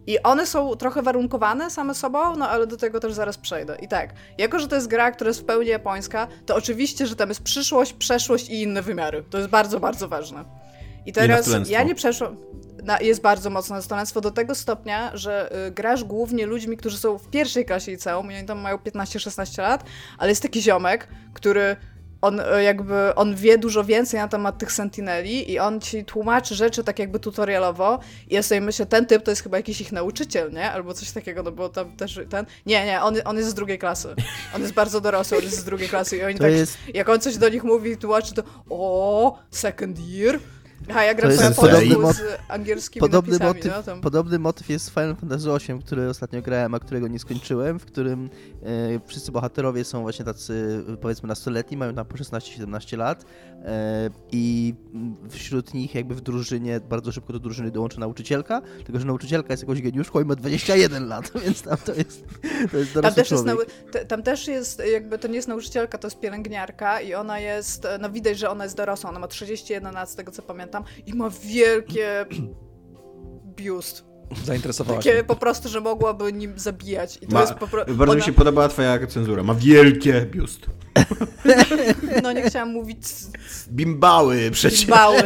I 0.08 0.20
one 0.24 0.48
są 0.48 0.76
trochę 0.76 1.02
warunkowane 1.02 1.72
same 1.72 1.96
sobą, 1.96 2.36
no 2.36 2.50
ale 2.50 2.68
do 2.68 2.78
tego 2.78 3.00
też 3.00 3.14
zaraz 3.14 3.38
przejdę. 3.38 3.78
I 3.82 3.88
tak, 3.88 4.14
jako 4.38 4.60
że 4.60 4.68
to 4.68 4.76
jest 4.76 4.88
gra, 4.88 5.12
która 5.12 5.28
jest 5.28 5.42
w 5.42 5.46
pełni 5.46 5.70
japońska, 5.70 6.28
to 6.46 6.56
oczywiście, 6.56 7.08
że 7.08 7.16
tam 7.16 7.30
jest 7.30 7.44
przyszłość, 7.44 7.94
przeszłość 7.94 8.50
i 8.50 8.62
inne 8.62 8.82
wymiary. 8.82 9.24
To 9.30 9.38
jest 9.38 9.50
bardzo, 9.50 9.80
bardzo 9.80 10.08
ważne. 10.08 10.46
I 11.06 11.14
teraz 11.14 11.38
nastolenstwo. 11.38 11.74
ja 11.74 11.84
nie 11.84 11.96
przeszłam. 11.96 12.38
Na, 12.84 13.00
jest 13.00 13.22
bardzo 13.22 13.50
mocne 13.50 13.76
nastolenstwo 13.76 14.22
do 14.22 14.32
tego 14.32 14.56
stopnia, 14.56 15.12
że 15.14 15.66
y, 15.68 15.72
grasz 15.72 16.04
głównie 16.04 16.46
ludźmi, 16.46 16.78
którzy 16.78 16.98
są 16.98 17.18
w 17.18 17.30
pierwszej 17.30 17.66
klasie 17.66 17.92
liceum, 17.92 18.32
i 18.32 18.36
oni 18.36 18.48
tam 18.48 18.60
mają 18.60 18.78
15-16 18.78 19.62
lat, 19.62 19.84
ale 20.18 20.30
jest 20.30 20.42
taki 20.42 20.62
ziomek, 20.62 21.08
który 21.34 21.76
on 22.26 22.40
y, 22.40 22.64
jakby, 22.64 23.16
on 23.16 23.36
wie 23.36 23.58
dużo 23.58 23.84
więcej 23.84 24.20
na 24.20 24.28
temat 24.28 24.58
tych 24.58 24.72
sentineli 24.72 25.52
i 25.52 25.60
on 25.60 25.82
ci 25.82 26.06
tłumaczy 26.06 26.56
rzeczy 26.56 26.84
tak 26.84 27.00
jakby 27.00 27.20
tutorialowo 27.20 28.00
i 28.30 28.36
ja 28.36 28.44
sobie 28.44 28.62
myślę, 28.62 28.86
ten 28.86 29.06
typ 29.06 29.24
to 29.24 29.32
jest 29.32 29.44
chyba 29.44 29.58
jakiś 29.58 29.82
ich 29.82 29.92
nauczyciel, 29.92 30.52
nie? 30.52 30.72
Albo 30.72 30.94
coś 30.94 31.12
takiego, 31.12 31.44
no 31.44 31.52
bo 31.52 31.70
tam 31.70 31.98
też 31.98 32.20
ten... 32.30 32.46
Nie, 32.66 32.86
nie, 32.86 33.02
on, 33.02 33.16
on 33.26 33.38
jest 33.38 33.50
z 33.50 33.54
drugiej 33.54 33.80
klasy. 33.80 34.16
On 34.56 34.62
jest 34.62 34.74
bardzo 34.74 35.02
dorosły, 35.02 35.38
on 35.38 35.44
jest 35.44 35.58
z 35.60 35.64
drugiej 35.64 35.90
klasy 35.90 36.18
i 36.18 36.24
oni 36.24 36.36
To 36.36 36.44
tak, 36.44 36.52
jest- 36.54 36.78
jak 36.94 37.10
on 37.10 37.20
coś 37.20 37.38
do 37.38 37.50
nich 37.50 37.64
mówi 37.64 37.92
i 37.92 37.98
tłumaczy, 37.98 38.34
to 38.34 38.44
o, 38.70 39.38
second 39.52 40.00
year. 40.00 40.40
A 40.96 41.04
ja 41.04 41.14
gram 41.14 41.32
po 41.56 41.62
podobny 41.62 42.14
z 42.14 42.22
angielskimi 42.48 43.00
Podobny 43.00 43.32
napisami, 43.32 43.58
motyw, 43.58 43.72
no, 43.76 43.84
tam. 43.84 44.02
podobny 44.02 44.40
motyw 44.40 44.70
jest 44.70 44.90
w 44.90 44.94
Final 44.94 45.16
Fantasy 45.16 45.48
VIII, 45.68 45.80
który 45.84 46.10
ostatnio 46.10 46.42
grałem, 46.42 46.74
a 46.74 46.80
którego 46.80 47.08
nie 47.08 47.20
skończyłem, 47.20 47.80
w 47.80 47.86
którym 47.86 48.30
e, 48.64 49.00
wszyscy 49.08 49.32
bohaterowie 49.32 49.84
są 49.84 50.02
właśnie 50.02 50.26
tacy, 50.26 50.84
powiedzmy, 51.02 51.28
nastoletni, 51.28 51.78
mają 51.78 51.94
tam 51.94 52.06
po 52.06 52.18
16-17 52.18 52.98
lat 52.98 53.26
e, 53.66 54.10
i 54.32 54.74
wśród 55.30 55.74
nich 55.74 55.96
jakby 55.96 56.16
w 56.16 56.22
drużynie, 56.22 56.80
bardzo 56.80 57.12
szybko 57.12 57.34
do 57.34 57.40
drużyny 57.40 57.72
dołączy 57.72 58.00
nauczycielka, 58.00 58.62
tylko 58.86 59.00
że 59.00 59.06
nauczycielka 59.06 59.54
jest 59.54 59.64
jakąś 59.64 59.82
geniuszką 59.82 60.22
i 60.22 60.26
ma 60.26 60.36
21 60.36 61.08
lat, 61.08 61.32
więc 61.46 61.62
tam 61.62 61.78
to 61.78 61.94
jest, 61.94 62.26
to 62.72 62.78
jest 62.78 62.94
Tam 62.94 63.02
dorosły 63.02 63.24
też, 63.24 63.32
jest 63.32 63.44
człowiek. 63.46 63.70
tam 64.08 64.24
też 64.24 64.48
jest, 64.48 64.82
jakby 64.92 65.20
to 65.20 65.28
nie 65.28 65.36
jest 65.36 65.48
nauczycielka, 65.48 65.98
to 65.98 66.08
jest 66.08 66.20
pielęgniarka 66.20 67.02
i 67.02 67.14
ona 67.14 67.40
jest, 67.40 67.88
no 68.00 68.10
widać, 68.10 68.38
że 68.38 68.50
ona 68.50 68.64
jest 68.64 68.78
dorosła, 68.78 69.10
ona 69.10 69.20
ma 69.20 69.28
31 69.28 69.94
lat 69.94 70.10
z 70.10 70.16
tego 70.16 70.32
co 70.32 70.42
pamiętam 70.42 70.65
i 71.06 71.14
ma 71.14 71.30
wielkie 71.44 72.26
biust. 73.56 74.06
Zainteresowała 74.44 75.00
Takie 75.00 75.18
się. 75.18 75.24
po 75.24 75.36
prostu, 75.36 75.70
że 75.70 75.82
mogłaby 75.82 76.34
nim 76.34 76.60
zabijać. 76.60 77.18
I 77.22 77.28
to 77.28 77.34
Ma, 77.34 77.42
jest 77.42 77.54
po 77.54 77.68
prostu. 77.68 77.96
bardzo 77.96 78.16
mi 78.16 78.22
się 78.22 78.34
podobała 78.34 78.70
twoja 78.70 79.08
cenzura. 79.08 79.44
Ma 79.44 79.54
wielkie 79.54 80.26
biust. 80.32 80.60
No 82.24 82.32
nie 82.32 82.42
chciałam 82.42 82.70
mówić 82.70 82.98
Bimbały 83.70 84.52
przecież. 84.52 84.86
bały. 84.86 85.18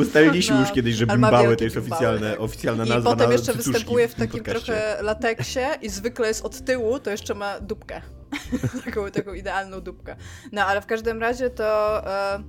Ustaliliśmy 0.00 0.54
No, 0.54 0.60
już 0.60 0.72
kiedyś, 0.72 0.94
że 0.94 1.06
bimbały 1.06 1.56
to 1.56 1.64
jest 1.64 1.76
bimbały, 1.76 1.94
oficjalne, 1.96 2.30
tak. 2.30 2.40
oficjalna 2.40 2.84
I 2.84 2.88
nazwa 2.88 3.10
potem 3.10 3.26
na 3.26 3.32
jeszcze 3.32 3.52
występuje 3.52 4.08
w 4.08 4.14
takim 4.14 4.44
podcaście. 4.44 4.66
trochę 4.66 5.02
lateksie 5.02 5.60
i 5.82 5.88
zwykle 5.88 6.28
jest 6.28 6.44
od 6.44 6.64
tyłu, 6.64 6.98
to 6.98 7.10
jeszcze 7.10 7.34
ma 7.34 7.60
dupkę. 7.60 8.00
taką, 8.84 9.10
taką 9.10 9.34
idealną 9.34 9.80
dupkę. 9.80 10.16
No 10.52 10.64
ale 10.64 10.82
w 10.82 10.86
każdym 10.86 11.20
razie 11.20 11.50
to. 11.50 11.98
E, 12.34 12.42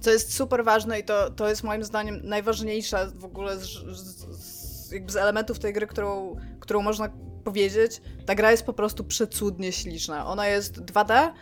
co 0.00 0.10
jest 0.10 0.34
super 0.34 0.64
ważne 0.64 1.00
i 1.00 1.04
to, 1.04 1.30
to 1.30 1.48
jest 1.48 1.64
moim 1.64 1.84
zdaniem 1.84 2.20
najważniejsza 2.24 3.06
w 3.14 3.24
ogóle 3.24 3.58
z, 3.58 3.66
z, 4.30 4.92
jakby 4.92 5.12
z 5.12 5.16
elementów 5.16 5.58
tej 5.58 5.72
gry, 5.72 5.86
którą, 5.86 6.36
którą 6.60 6.82
można 6.82 7.08
powiedzieć, 7.44 8.02
ta 8.26 8.34
gra 8.34 8.50
jest 8.50 8.66
po 8.66 8.72
prostu 8.72 9.04
przecudnie 9.04 9.72
śliczna. 9.72 10.26
Ona 10.26 10.46
jest 10.46 10.80
2D, 10.80 11.32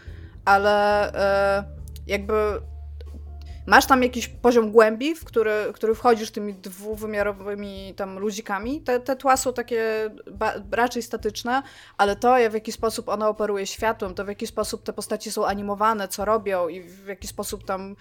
ale 0.44 1.12
e, 1.14 1.64
jakby 2.06 2.34
masz 3.66 3.86
tam 3.86 4.02
jakiś 4.02 4.28
poziom 4.28 4.72
głębi, 4.72 5.14
w 5.14 5.24
który, 5.24 5.52
który 5.72 5.94
wchodzisz 5.94 6.30
tymi 6.30 6.54
dwuwymiarowymi 6.54 7.94
tam 7.96 8.18
ludzikami. 8.18 8.82
Te, 8.82 9.00
te 9.00 9.16
tła 9.16 9.36
są 9.36 9.52
takie 9.52 10.10
ba- 10.32 10.54
raczej 10.70 11.02
statyczne, 11.02 11.62
ale 11.96 12.16
to, 12.16 12.36
w 12.50 12.54
jaki 12.54 12.72
sposób 12.72 13.08
ona 13.08 13.28
operuje 13.28 13.66
światłem, 13.66 14.14
to 14.14 14.24
w 14.24 14.28
jaki 14.28 14.46
sposób 14.46 14.82
te 14.82 14.92
postaci 14.92 15.30
są 15.30 15.46
animowane, 15.46 16.08
co 16.08 16.24
robią 16.24 16.68
i 16.68 16.82
w 16.82 17.06
jaki 17.06 17.28
sposób 17.28 17.64
tam 17.64 17.96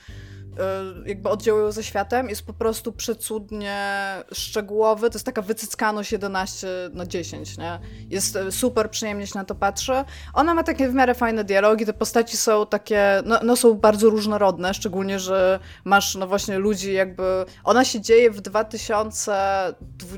jakby 1.06 1.30
oddziałują 1.30 1.72
ze 1.72 1.84
światem, 1.84 2.30
jest 2.30 2.46
po 2.46 2.54
prostu 2.54 2.92
przecudnie 2.92 3.86
szczegółowy. 4.32 5.10
To 5.10 5.16
jest 5.16 5.26
taka 5.26 5.42
wycyckaność 5.42 6.12
11 6.12 6.68
na 6.94 7.06
10, 7.06 7.58
nie? 7.58 7.80
Jest 8.10 8.36
e, 8.36 8.52
super 8.52 8.90
przyjemnie 8.90 9.28
się 9.28 9.40
na 9.40 9.46
to 9.46 9.56
patrzy. 9.56 9.94
Ona 10.34 10.54
ma 10.54 10.64
takie 10.64 10.90
w 10.90 10.94
miarę 10.94 11.16
fajne 11.16 11.44
dialogi, 11.44 11.86
te 11.86 11.94
postaci 11.94 12.38
są 12.38 12.66
takie, 12.66 13.22
no, 13.26 13.40
no 13.44 13.56
są 13.56 13.74
bardzo 13.74 14.10
różnorodne, 14.10 14.74
szczególnie, 14.74 15.20
że 15.20 15.60
masz 15.84 16.16
no 16.16 16.28
właśnie 16.28 16.60
ludzi 16.60 16.94
jakby... 16.94 17.46
Ona 17.64 17.86
się 17.86 18.02
dzieje 18.02 18.32
w 18.32 18.42
2000, 18.42 19.36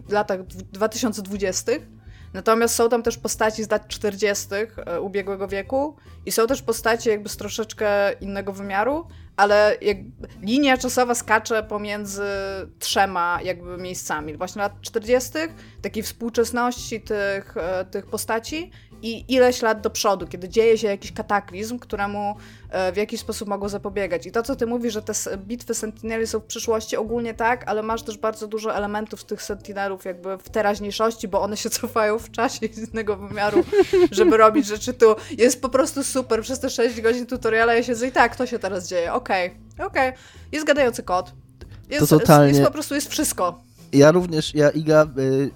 latach 0.10 0.46
2020 0.46 1.72
Natomiast 2.38 2.76
są 2.76 2.90
tam 2.90 3.04
też 3.04 3.18
postaci 3.18 3.64
z 3.64 3.72
lat 3.72 3.88
40. 3.88 4.48
E, 4.86 5.02
ubiegłego 5.02 5.48
wieku 5.48 5.96
i 6.26 6.32
są 6.32 6.48
też 6.48 6.62
postaci 6.62 7.10
jakby 7.10 7.30
z 7.30 7.38
troszeczkę 7.38 8.14
innego 8.14 8.54
wymiaru, 8.54 9.08
ale 9.38 9.78
linia 10.42 10.78
czasowa 10.78 11.16
skacze 11.16 11.64
pomiędzy 11.64 12.24
trzema 12.80 13.40
jakby 13.44 13.78
miejscami. 13.78 14.38
Właśnie 14.38 14.62
lat 14.62 14.82
40., 14.82 15.32
takiej 15.82 16.04
współczesności 16.04 17.02
tych, 17.02 17.58
e, 17.58 17.86
tych 17.86 18.06
postaci 18.06 18.72
i 19.02 19.34
ileś 19.34 19.62
lat 19.62 19.82
do 19.82 19.90
przodu, 19.90 20.28
kiedy 20.28 20.50
dzieje 20.50 20.78
się 20.78 20.88
jakiś 20.88 21.12
kataklizm, 21.12 21.80
któremu 21.80 22.36
e, 22.70 22.92
w 22.92 22.98
jakiś 22.98 23.20
sposób 23.20 23.48
mogą 23.48 23.70
zapobiegać. 23.70 24.26
I 24.26 24.32
to, 24.32 24.44
co 24.44 24.56
ty 24.56 24.66
mówisz, 24.66 24.94
że 24.94 25.02
te 25.02 25.14
bitwy 25.38 25.74
Sentineli 25.74 26.28
są 26.28 26.40
w 26.40 26.44
przyszłości, 26.44 26.98
ogólnie 26.98 27.34
tak, 27.34 27.64
ale 27.68 27.84
masz 27.84 28.04
też 28.04 28.18
bardzo 28.18 28.48
dużo 28.48 28.76
elementów 28.76 29.22
z 29.22 29.26
tych 29.26 29.44
Sentinelów 29.44 30.06
jakby 30.06 30.38
w 30.38 30.50
teraźniejszości, 30.50 31.28
bo 31.28 31.42
one 31.42 31.58
się 31.58 31.70
cofają 31.80 32.20
w 32.20 32.32
czasie 32.32 32.68
z 32.72 32.90
innego 32.90 33.16
wymiaru, 33.16 33.64
żeby 34.12 34.38
robić 34.48 34.66
rzeczy 34.66 34.94
tu. 34.94 35.16
Jest 35.38 35.62
po 35.62 35.70
prostu 35.70 36.04
super. 36.04 36.42
Przez 36.42 36.60
te 36.60 36.70
6 36.70 37.02
godzin 37.02 37.26
tutoriala 37.26 37.74
ja 37.74 37.84
siedzę 37.84 38.08
i 38.08 38.12
tak, 38.12 38.36
to 38.36 38.46
się 38.46 38.60
teraz 38.60 38.88
dzieje. 38.88 39.14
Okej, 39.14 39.48
okay, 39.48 39.86
okej. 39.86 40.10
Okay. 40.10 40.22
Jest 40.52 40.68
gadający 40.68 41.04
kod. 41.04 41.32
Jest, 41.90 42.10
to 42.10 42.20
totalnie... 42.20 42.48
jest, 42.48 42.60
jest 42.60 42.68
po 42.68 42.74
prostu, 42.74 42.96
jest 42.96 43.10
wszystko. 43.10 43.67
Ja 43.94 44.12
również, 44.12 44.56
ja 44.56 44.70
Iga, 44.70 45.06
y, 45.20 45.52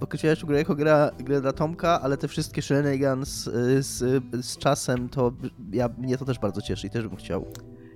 określałeś 0.00 0.44
grę 0.44 0.58
jako 0.58 0.74
gra, 0.74 1.10
grę 1.18 1.40
dla 1.40 1.52
Tomka, 1.52 2.00
ale 2.00 2.16
te 2.16 2.28
wszystkie 2.28 2.62
shenanigans 2.62 3.46
y, 3.46 3.82
z, 3.82 4.24
z 4.46 4.56
czasem, 4.56 5.08
to 5.08 5.32
ja, 5.72 5.88
mnie 5.98 6.18
to 6.18 6.24
też 6.24 6.38
bardzo 6.38 6.62
cieszy 6.62 6.86
i 6.86 6.90
też 6.90 7.08
bym 7.08 7.16
chciał. 7.16 7.44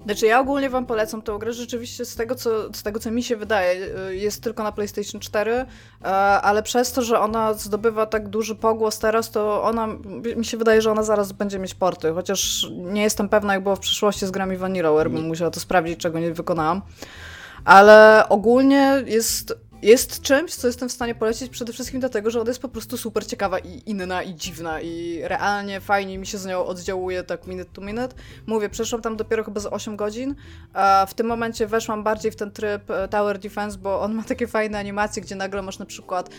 Znaczy 0.04 0.26
ja 0.26 0.40
ogólnie 0.40 0.70
wam 0.70 0.86
polecam 0.86 1.22
tę 1.22 1.36
grę, 1.40 1.52
rzeczywiście 1.52 2.04
z 2.04 2.16
tego, 2.16 2.34
co, 2.34 2.72
z 2.72 2.82
tego 2.82 3.00
co 3.00 3.10
mi 3.10 3.22
się 3.22 3.36
wydaje, 3.36 3.86
y, 4.10 4.16
jest 4.16 4.42
tylko 4.42 4.62
na 4.62 4.72
PlayStation 4.72 5.20
4, 5.20 5.52
y, 5.52 6.06
ale 6.08 6.62
przez 6.62 6.92
to, 6.92 7.02
że 7.02 7.20
ona 7.20 7.54
zdobywa 7.54 8.06
tak 8.06 8.28
duży 8.28 8.54
pogłos 8.54 8.98
teraz, 8.98 9.30
to 9.30 9.62
ona, 9.62 9.88
mi 10.36 10.44
się 10.44 10.56
wydaje, 10.56 10.82
że 10.82 10.92
ona 10.92 11.02
zaraz 11.02 11.32
będzie 11.32 11.58
mieć 11.58 11.74
porty, 11.74 12.12
chociaż 12.12 12.70
nie 12.76 13.02
jestem 13.02 13.28
pewna, 13.28 13.54
jak 13.54 13.62
było 13.62 13.76
w 13.76 13.80
przyszłości 13.80 14.26
z 14.26 14.30
grami 14.30 14.56
Vanillaware, 14.56 15.10
bym 15.10 15.26
musiała 15.26 15.50
to 15.50 15.60
sprawdzić, 15.60 15.98
czego 15.98 16.18
nie 16.18 16.32
wykonałam. 16.32 16.82
Ale 17.64 18.24
ogólnie 18.28 19.02
jest 19.06 19.54
jest 19.82 20.20
czymś, 20.20 20.54
co 20.54 20.66
jestem 20.66 20.88
w 20.88 20.92
stanie 20.92 21.14
polecić 21.14 21.48
przede 21.48 21.72
wszystkim 21.72 22.00
dlatego, 22.00 22.30
że 22.30 22.40
ona 22.40 22.50
jest 22.50 22.62
po 22.62 22.68
prostu 22.68 22.96
super 22.96 23.26
ciekawa 23.26 23.58
i 23.58 23.82
inna 23.86 24.22
i 24.22 24.34
dziwna 24.34 24.80
i 24.80 25.20
realnie 25.22 25.80
fajnie 25.80 26.18
mi 26.18 26.26
się 26.26 26.38
z 26.38 26.46
nią 26.46 26.64
oddziałuje 26.66 27.24
tak 27.24 27.46
minute 27.46 27.70
to 27.72 27.80
minute. 27.80 28.14
Mówię, 28.46 28.68
przeszłam 28.68 29.02
tam 29.02 29.16
dopiero 29.16 29.44
chyba 29.44 29.60
z 29.60 29.66
8 29.66 29.96
godzin, 29.96 30.34
w 31.08 31.14
tym 31.14 31.26
momencie 31.26 31.66
weszłam 31.66 32.04
bardziej 32.04 32.32
w 32.32 32.36
ten 32.36 32.50
tryb 32.50 32.90
e, 32.90 33.08
Tower 33.08 33.38
Defense, 33.38 33.78
bo 33.78 34.00
on 34.00 34.14
ma 34.14 34.22
takie 34.22 34.46
fajne 34.46 34.78
animacje, 34.78 35.22
gdzie 35.22 35.36
nagle 35.36 35.62
masz 35.62 35.78
na 35.78 35.86
przykład 35.86 36.30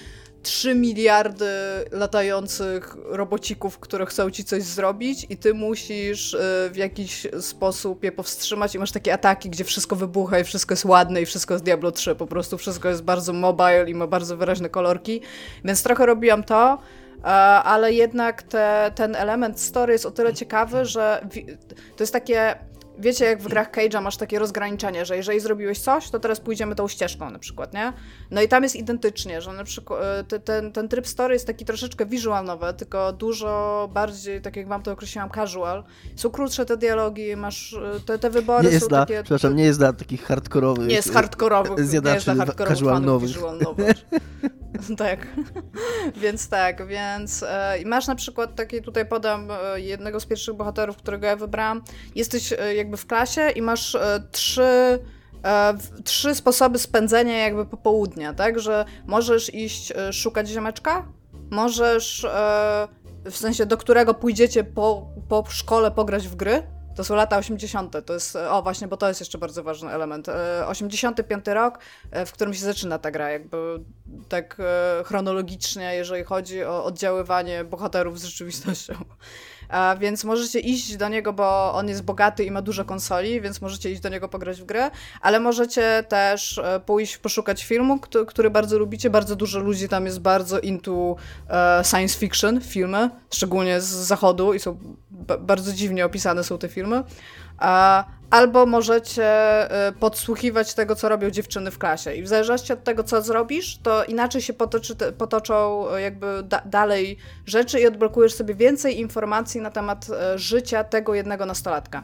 3 0.44 0.76
miliardy 0.76 1.46
latających 1.92 2.96
robocików, 3.06 3.80
które 3.80 4.06
chcą 4.06 4.32
ci 4.32 4.44
coś 4.44 4.64
zrobić 4.64 5.26
i 5.30 5.38
ty 5.38 5.54
musisz 5.54 6.34
y, 6.34 6.40
w 6.72 6.76
jakiś 6.76 7.28
sposób 7.40 8.04
je 8.04 8.12
powstrzymać 8.12 8.76
i 8.76 8.80
masz 8.80 8.92
takie 8.92 9.14
ataki, 9.14 9.50
gdzie 9.50 9.64
wszystko 9.64 9.96
wybucha 9.96 10.40
i 10.40 10.44
wszystko 10.44 10.74
jest 10.74 10.86
ładne 10.86 11.22
i 11.22 11.26
wszystko 11.26 11.54
jest 11.54 11.64
Diablo 11.64 11.92
3, 11.92 12.16
po 12.16 12.28
prostu 12.28 12.58
wszystko 12.58 12.90
jest 12.90 13.04
bardzo 13.04 13.34
mobile 13.34 13.90
i 13.90 13.96
ma 13.96 14.08
bardzo 14.08 14.38
wyraźne 14.38 14.70
kolorki, 14.70 15.22
więc 15.66 15.84
trochę 15.84 16.06
robiłam 16.06 16.44
to, 16.44 16.78
e, 17.20 17.26
ale 17.64 17.94
jednak 17.94 18.44
te, 18.44 18.92
ten 18.96 19.16
element 19.16 19.60
story 19.60 19.94
jest 19.94 20.06
o 20.06 20.12
tyle 20.12 20.34
ciekawy, 20.34 20.86
że 20.86 21.28
to 21.96 22.04
jest 22.04 22.14
takie 22.14 22.56
wiecie, 23.00 23.26
jak 23.26 23.42
w 23.42 23.48
grach 23.48 23.72
Cage'a 23.72 24.02
masz 24.02 24.18
takie 24.18 24.40
rozgraniczenie, 24.40 25.06
że 25.06 25.18
jeżeli 25.18 25.40
zrobiłeś 25.40 25.80
coś, 25.80 26.10
to 26.10 26.20
teraz 26.20 26.40
pójdziemy 26.40 26.76
tą 26.76 26.88
ścieżką 26.88 27.30
na 27.30 27.40
przykład, 27.40 27.74
nie? 27.74 27.94
No 28.32 28.42
i 28.42 28.48
tam 28.48 28.64
jest 28.64 28.76
identycznie, 28.76 29.42
że 29.42 29.54
na 29.54 29.64
przykład 29.64 30.34
e, 30.34 30.40
ten, 30.40 30.72
ten 30.72 30.90
tryb 30.90 31.08
story 31.08 31.34
jest 31.34 31.48
taki 31.48 31.66
troszeczkę 31.66 32.06
visualowy, 32.06 32.74
tylko 32.78 33.14
dużo 33.14 33.90
bardziej, 33.94 34.42
tak 34.42 34.56
jak 34.56 34.68
wam 34.68 34.84
to 34.84 34.92
określiłam, 34.92 35.30
casual. 35.30 35.84
Są 36.16 36.30
krótsze 36.30 36.66
te 36.66 36.78
dialogi, 36.78 37.36
masz 37.36 37.74
e, 37.74 38.00
te, 38.06 38.20
te 38.20 38.30
wybory 38.30 38.68
nie 38.68 38.74
jest 38.74 38.84
są 38.84 38.90
dla, 38.90 39.00
takie... 39.00 39.24
Przepraszam, 39.24 39.56
nie 39.56 39.64
jest 39.64 39.80
dla 39.80 39.94
takich 39.94 40.24
hardkorowych... 40.24 40.88
Nie 40.88 40.96
jest 40.96 41.14
hardkorowych, 41.14 41.86
zjadaczy 41.90 42.10
nie 42.10 42.14
jest 42.14 42.26
dla 42.26 42.36
hardkorowych 42.36 42.78
casual 42.78 43.60
tak. 44.98 45.28
więc 46.16 46.50
tak, 46.50 46.88
więc 46.88 47.44
e, 47.44 47.78
masz 47.86 48.08
na 48.08 48.16
przykład 48.16 48.56
taki, 48.56 48.82
tutaj 48.82 49.06
podam 49.06 49.52
e, 49.52 49.80
jednego 49.82 50.20
z 50.20 50.26
pierwszych 50.26 50.56
bohaterów, 50.56 50.98
którego 50.98 51.28
ja 51.28 51.36
wybrałam. 51.36 51.82
Jesteś 52.16 52.54
e, 52.54 52.76
jakby 52.76 52.98
w 52.98 53.06
klasie 53.08 53.50
i 53.50 53.62
masz 53.62 53.96
e, 53.96 54.24
trzy 54.32 55.00
e, 55.44 55.78
trzy 56.04 56.36
sposoby 56.36 56.80
spędzenia 56.80 57.38
jakby 57.38 57.66
popołudnia, 57.66 58.34
tak, 58.34 58.60
że 58.60 58.86
możesz 59.06 59.54
iść 59.54 59.92
e, 59.92 60.14
szukać 60.14 60.50
ziomeczka, 60.50 61.08
możesz 61.52 62.28
w 63.26 63.38
sensie 63.38 63.66
do 63.66 63.78
którego 63.78 64.14
pójdziecie 64.14 64.64
po, 64.64 65.08
po 65.30 65.44
szkole 65.50 65.92
pograć 65.92 66.28
w 66.28 66.36
gry, 66.36 66.64
to 66.96 67.04
są 67.04 67.16
lata 67.16 67.38
80. 67.38 68.06
To 68.06 68.14
jest, 68.14 68.36
o 68.36 68.62
właśnie, 68.62 68.88
bo 68.88 68.98
to 68.98 69.08
jest 69.08 69.20
jeszcze 69.20 69.38
bardzo 69.38 69.64
ważny 69.64 69.92
element. 69.92 70.28
85 70.68 71.48
e, 71.48 71.54
rok, 71.54 71.80
e, 72.12 72.26
w 72.26 72.32
którym 72.32 72.54
się 72.54 72.66
zaczyna 72.66 73.00
ta 73.00 73.12
gra, 73.12 73.32
jakby 73.32 73.80
tak 74.30 74.58
e, 74.60 75.04
chronologicznie, 75.04 75.96
jeżeli 75.96 76.24
chodzi 76.24 76.64
o 76.64 76.86
oddziaływanie 76.86 77.64
bohaterów 77.64 78.20
z 78.20 78.24
rzeczywistością. 78.24 78.94
A 79.70 79.96
więc 80.00 80.24
możecie 80.24 80.60
iść 80.60 80.98
do 80.98 81.10
niego, 81.10 81.34
bo 81.34 81.74
on 81.74 81.88
jest 81.88 82.04
bogaty 82.04 82.44
i 82.44 82.52
ma 82.52 82.62
dużo 82.62 82.86
konsoli, 82.86 83.42
więc 83.42 83.62
możecie 83.62 83.92
iść 83.92 84.02
do 84.02 84.10
niego 84.10 84.30
pograć 84.30 84.62
w 84.62 84.66
grę, 84.66 84.92
ale 85.22 85.40
możecie 85.40 86.04
też 86.10 86.58
e, 86.58 86.80
pójść 86.86 87.18
poszukać 87.18 87.64
filmu, 87.66 88.00
który, 88.00 88.26
który 88.26 88.50
bardzo 88.50 88.80
lubicie. 88.80 89.10
Bardzo 89.10 89.36
dużo 89.36 89.60
ludzi 89.60 89.90
tam 89.90 90.06
jest 90.06 90.20
bardzo 90.20 90.60
into 90.60 91.16
e, 91.50 91.82
science 91.84 92.20
fiction, 92.20 92.62
filmy, 92.62 93.10
szczególnie 93.32 93.82
z 93.82 93.86
zachodu 93.86 94.54
i 94.54 94.60
są 94.60 94.78
bardzo 95.40 95.74
dziwnie 95.74 96.06
opisane 96.06 96.44
są 96.44 96.58
te 96.58 96.70
filmy. 96.70 97.04
A, 97.64 98.06
albo 98.30 98.66
możecie 98.66 99.24
e, 99.26 99.92
podsłuchiwać 99.92 100.74
tego, 100.74 100.96
co 100.96 101.10
robią 101.10 101.30
dziewczyny 101.30 101.72
w 101.72 101.78
klasie. 101.78 102.14
I 102.14 102.24
w 102.24 102.28
zależności 102.28 102.74
od 102.74 102.84
tego, 102.84 103.04
co 103.04 103.22
zrobisz, 103.22 103.78
to 103.78 104.04
inaczej 104.04 104.42
się 104.42 104.54
potoczy, 104.54 104.96
potoczą 105.18 105.90
e, 105.90 106.02
jakby 106.02 106.44
da, 106.44 106.62
dalej 106.66 107.18
rzeczy 107.46 107.80
i 107.80 107.88
odblokujesz 107.88 108.34
sobie 108.34 108.56
więcej 108.56 109.00
informacji 109.00 109.62
na 109.62 109.72
temat 109.72 110.08
e, 110.10 110.40
życia 110.40 110.84
tego 110.84 111.14
jednego 111.14 111.46
nastolatka. 111.46 112.04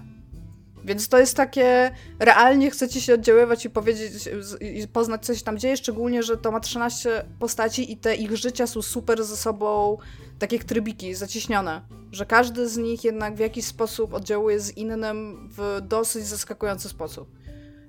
Więc 0.84 1.10
to 1.10 1.20
jest 1.20 1.38
takie, 1.38 1.92
realnie 2.20 2.72
chcecie 2.72 3.01
się 3.01 3.13
oddziaływać 3.13 3.66
i 3.66 3.70
powiedzieć, 3.70 4.30
i 4.62 4.88
poznać, 4.88 5.25
co 5.25 5.36
się 5.36 5.44
tam 5.44 5.58
dzieje, 5.58 5.78
szczególnie, 5.78 6.24
że 6.24 6.38
to 6.38 6.51
ma 6.51 6.60
13 6.60 7.24
postaci 7.39 7.92
i 7.92 7.98
te 7.98 8.16
ich 8.16 8.38
życia 8.38 8.68
są 8.68 8.82
super 8.82 9.24
ze 9.24 9.38
sobą, 9.38 9.98
tak 10.39 10.51
jak 10.51 10.63
trybiki, 10.63 11.15
zacieśnione. 11.15 11.81
Że 12.12 12.25
każdy 12.25 12.69
z 12.69 12.77
nich 12.77 13.03
jednak 13.03 13.36
w 13.36 13.39
jakiś 13.39 13.65
sposób 13.65 14.13
oddziałuje 14.13 14.60
z 14.60 14.77
innym 14.77 15.50
w 15.58 15.81
dosyć 15.81 16.25
zaskakujący 16.25 16.89
sposób. 16.89 17.39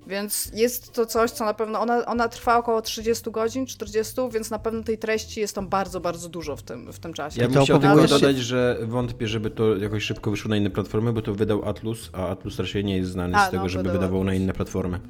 Więc 0.06 0.50
jest 0.54 0.92
to 0.92 1.06
coś, 1.06 1.30
co 1.30 1.44
na 1.44 1.54
pewno. 1.54 1.80
Ona, 1.80 2.06
ona 2.06 2.28
trwa 2.28 2.58
około 2.58 2.82
30 2.82 3.30
godzin, 3.30 3.66
40, 3.66 4.14
więc 4.32 4.50
na 4.50 4.58
pewno 4.58 4.82
tej 4.82 4.98
treści 4.98 5.40
jest 5.40 5.54
tam 5.54 5.68
bardzo, 5.68 6.00
bardzo 6.00 6.28
dużo 6.28 6.56
w 6.56 6.62
tym, 6.62 6.92
w 6.92 6.98
tym 6.98 7.12
czasie. 7.12 7.42
Ja 7.42 7.48
bym 7.48 7.62
chciał 7.64 7.78
tylko 7.78 8.06
dodać, 8.08 8.36
że 8.36 8.78
wątpię, 8.82 9.28
żeby 9.28 9.50
to 9.50 9.76
jakoś 9.76 10.02
szybko 10.02 10.30
wyszło 10.30 10.48
na 10.48 10.56
inne 10.56 10.70
platformy, 10.70 11.12
bo 11.12 11.22
to 11.22 11.34
wydał 11.34 11.68
Atlus, 11.68 12.10
a 12.12 12.28
Atlus 12.28 12.58
raczej 12.58 12.84
nie 12.84 12.96
jest 12.96 13.10
znany 13.10 13.36
a, 13.36 13.48
z 13.48 13.50
tego, 13.50 13.62
no, 13.62 13.68
żeby 13.68 13.90
wydawał 13.90 14.20
Atlus. 14.20 14.26
na 14.26 14.34
inne 14.34 14.52
platformy. 14.52 15.00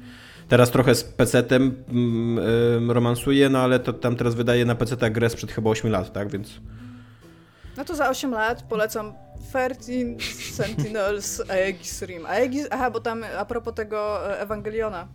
Teraz 0.47 0.71
trochę 0.71 0.95
z 0.95 1.03
PC-tem 1.03 1.73
mm, 1.89 2.91
romansuje, 2.91 3.49
no 3.49 3.59
ale 3.59 3.79
to 3.79 3.93
tam 3.93 4.15
teraz 4.15 4.35
wydaje 4.35 4.65
na 4.65 4.75
PC 4.75 5.11
grę 5.11 5.29
sprzed 5.29 5.51
chyba 5.51 5.69
8 5.69 5.91
lat, 5.91 6.13
tak? 6.13 6.31
Więc. 6.31 6.59
No 7.81 7.85
to 7.85 7.95
za 7.95 8.09
8 8.09 8.31
lat 8.31 8.63
polecam 8.63 9.13
13 9.49 10.53
Sentinels 10.53 11.41
Aegis 11.49 12.01
Rim. 12.01 12.25
Aegis, 12.25 12.67
aha, 12.71 12.91
bo 12.91 12.99
tam 12.99 13.23
a 13.37 13.45
propos 13.45 13.73
tego 13.73 14.29
e, 14.31 14.39
Ewangeliona, 14.39 15.07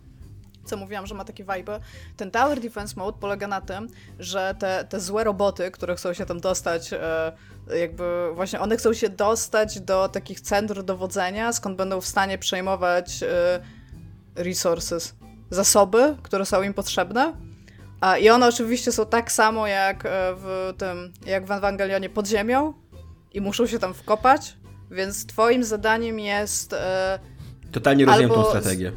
co 0.65 0.77
mówiłam, 0.77 1.07
że 1.07 1.15
ma 1.15 1.25
takie 1.25 1.43
vibe. 1.43 1.79
Ten 2.17 2.31
Tower 2.31 2.59
Defense 2.59 2.93
Mode 2.97 3.17
polega 3.19 3.47
na 3.47 3.61
tym, 3.61 3.87
że 4.19 4.55
te, 4.59 4.85
te 4.89 4.99
złe 4.99 5.23
roboty, 5.23 5.71
które 5.71 5.95
chcą 5.95 6.13
się 6.13 6.25
tam 6.25 6.39
dostać, 6.39 6.93
e, 6.93 7.31
jakby 7.79 8.33
właśnie 8.33 8.59
one 8.59 8.77
chcą 8.77 8.93
się 8.93 9.09
dostać 9.09 9.79
do 9.79 10.09
takich 10.09 10.41
centrów 10.41 10.85
dowodzenia, 10.85 11.53
skąd 11.53 11.77
będą 11.77 12.01
w 12.01 12.05
stanie 12.05 12.37
przejmować 12.37 13.23
e, 13.23 13.59
resources, 14.35 15.15
zasoby, 15.49 16.15
które 16.23 16.45
są 16.45 16.61
im 16.61 16.73
potrzebne. 16.73 17.46
A, 18.01 18.17
I 18.17 18.29
one 18.29 18.47
oczywiście 18.47 18.91
są 18.91 19.05
tak 19.05 19.31
samo 19.31 19.67
jak 19.67 20.03
w 20.37 20.73
tym, 20.77 21.13
jak 21.25 21.45
w 21.45 21.51
Ewangelionie 21.51 22.09
pod 22.09 22.27
ziemią, 22.27 22.73
i 23.33 23.41
muszą 23.41 23.67
się 23.67 23.79
tam 23.79 23.93
wkopać, 23.93 24.57
więc 24.91 25.25
twoim 25.25 25.63
zadaniem 25.63 26.19
jest... 26.19 26.73
E, 26.73 27.19
Totalnie 27.71 28.05
rozumiem 28.05 28.29
tą 28.29 28.45
strategię. 28.45 28.91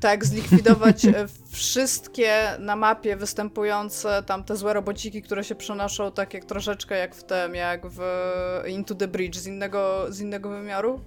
Tak, 0.00 0.24
zlikwidować 0.24 1.04
e, 1.04 1.26
wszystkie 1.50 2.42
na 2.58 2.76
mapie 2.76 3.16
występujące 3.16 4.22
tam 4.26 4.44
te 4.44 4.56
złe 4.56 4.72
robociki, 4.72 5.22
które 5.22 5.44
się 5.44 5.54
przenoszą 5.54 6.12
tak 6.12 6.34
jak 6.34 6.44
troszeczkę 6.44 6.98
jak 6.98 7.14
w 7.14 7.24
tym, 7.24 7.54
jak 7.54 7.86
w 7.86 8.00
Into 8.66 8.94
the 8.94 9.08
Bridge 9.08 9.36
z 9.36 9.46
innego, 9.46 10.06
z 10.08 10.20
innego 10.20 10.48
wymiaru. 10.48 11.00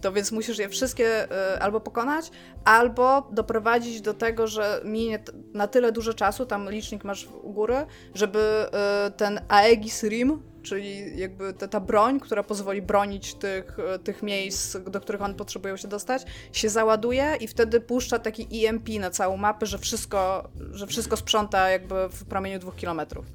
To 0.00 0.12
więc 0.12 0.32
musisz 0.32 0.58
je 0.58 0.68
wszystkie 0.68 1.30
e, 1.30 1.62
albo 1.62 1.80
pokonać, 1.80 2.30
albo 2.64 3.28
doprowadzić 3.32 4.00
do 4.00 4.14
tego, 4.14 4.46
że 4.46 4.80
minie 4.84 5.24
na 5.54 5.68
tyle 5.68 5.92
dużo 5.92 6.14
czasu, 6.14 6.46
tam 6.46 6.70
licznik 6.70 7.04
masz 7.04 7.28
u 7.42 7.52
góry, 7.52 7.86
żeby 8.14 8.38
e, 8.38 9.10
ten 9.16 9.40
Aegis 9.48 10.02
Rim, 10.02 10.42
czyli 10.62 11.18
jakby 11.18 11.52
ta, 11.52 11.68
ta 11.68 11.80
broń, 11.80 12.20
która 12.20 12.42
pozwoli 12.42 12.82
bronić 12.82 13.34
tych, 13.34 13.78
e, 13.78 13.98
tych 13.98 14.22
miejsc, 14.22 14.76
do 14.76 15.00
których 15.00 15.22
on 15.22 15.34
potrzebują 15.34 15.76
się 15.76 15.88
dostać, 15.88 16.22
się 16.52 16.68
załaduje 16.68 17.36
i 17.40 17.48
wtedy 17.48 17.80
puszcza 17.80 18.18
taki 18.18 18.66
EMP 18.66 18.88
na 18.88 19.10
całą 19.10 19.36
mapę, 19.36 19.66
że 19.66 19.78
wszystko, 19.78 20.50
że 20.72 20.86
wszystko 20.86 21.16
sprząta 21.16 21.70
jakby 21.70 22.08
w 22.08 22.24
promieniu 22.24 22.58
dwóch 22.58 22.76
kilometrów. 22.76 23.26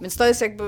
Więc 0.00 0.16
to 0.16 0.26
jest 0.26 0.40
jakby 0.40 0.64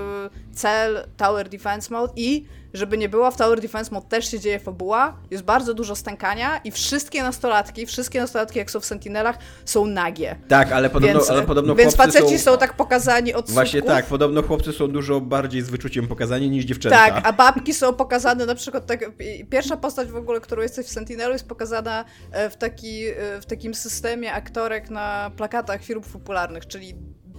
cel 0.52 1.09
Tower 1.16 1.49
Defense 1.49 1.95
Mode 1.95 2.12
i 2.16 2.47
żeby 2.74 2.98
nie 2.98 3.08
było, 3.08 3.30
w 3.30 3.36
Tower 3.36 3.60
Defense 3.60 3.90
Mode 3.94 4.06
też 4.08 4.30
się 4.30 4.40
dzieje 4.40 4.58
fabuła, 4.58 5.16
jest 5.30 5.44
bardzo 5.44 5.74
dużo 5.74 5.96
stękania 5.96 6.60
i 6.64 6.70
wszystkie 6.70 7.22
nastolatki, 7.22 7.86
wszystkie 7.86 8.20
nastolatki 8.20 8.58
jak 8.58 8.70
są 8.70 8.80
w 8.80 8.84
Sentinelach 8.84 9.38
są 9.64 9.86
nagie. 9.86 10.36
Tak, 10.48 10.72
ale 10.72 10.90
podobno, 10.90 11.18
więc, 11.18 11.30
ale 11.30 11.42
podobno 11.42 11.74
Więc 11.74 11.96
faceci 11.96 12.38
są... 12.38 12.52
są 12.52 12.58
tak 12.58 12.76
pokazani 12.76 13.34
od 13.34 13.50
Właśnie 13.50 13.80
słupków. 13.80 13.96
tak, 13.96 14.06
podobno 14.06 14.42
chłopcy 14.42 14.72
są 14.72 14.88
dużo 14.88 15.20
bardziej 15.20 15.62
z 15.62 15.70
wyczuciem 15.70 16.08
pokazani 16.08 16.50
niż 16.50 16.64
dziewczęta. 16.64 16.96
Tak, 16.96 17.26
a 17.26 17.32
babki 17.32 17.74
są 17.74 17.94
pokazane 17.94 18.46
na 18.46 18.54
przykład 18.54 18.86
tak, 18.86 19.10
pierwsza 19.50 19.76
postać 19.76 20.08
w 20.08 20.16
ogóle, 20.16 20.40
którą 20.40 20.62
jesteś 20.62 20.86
w 20.86 20.90
Sentinelu 20.90 21.32
jest 21.32 21.48
pokazana 21.48 22.04
e, 22.32 22.50
w, 22.50 22.56
taki, 22.56 23.06
e, 23.06 23.40
w 23.40 23.46
takim 23.46 23.74
systemie 23.74 24.32
aktorek 24.32 24.90
na 24.90 25.30
plakatach 25.36 25.84
firm 25.84 26.02
popularnych, 26.02 26.66
czyli 26.66 26.94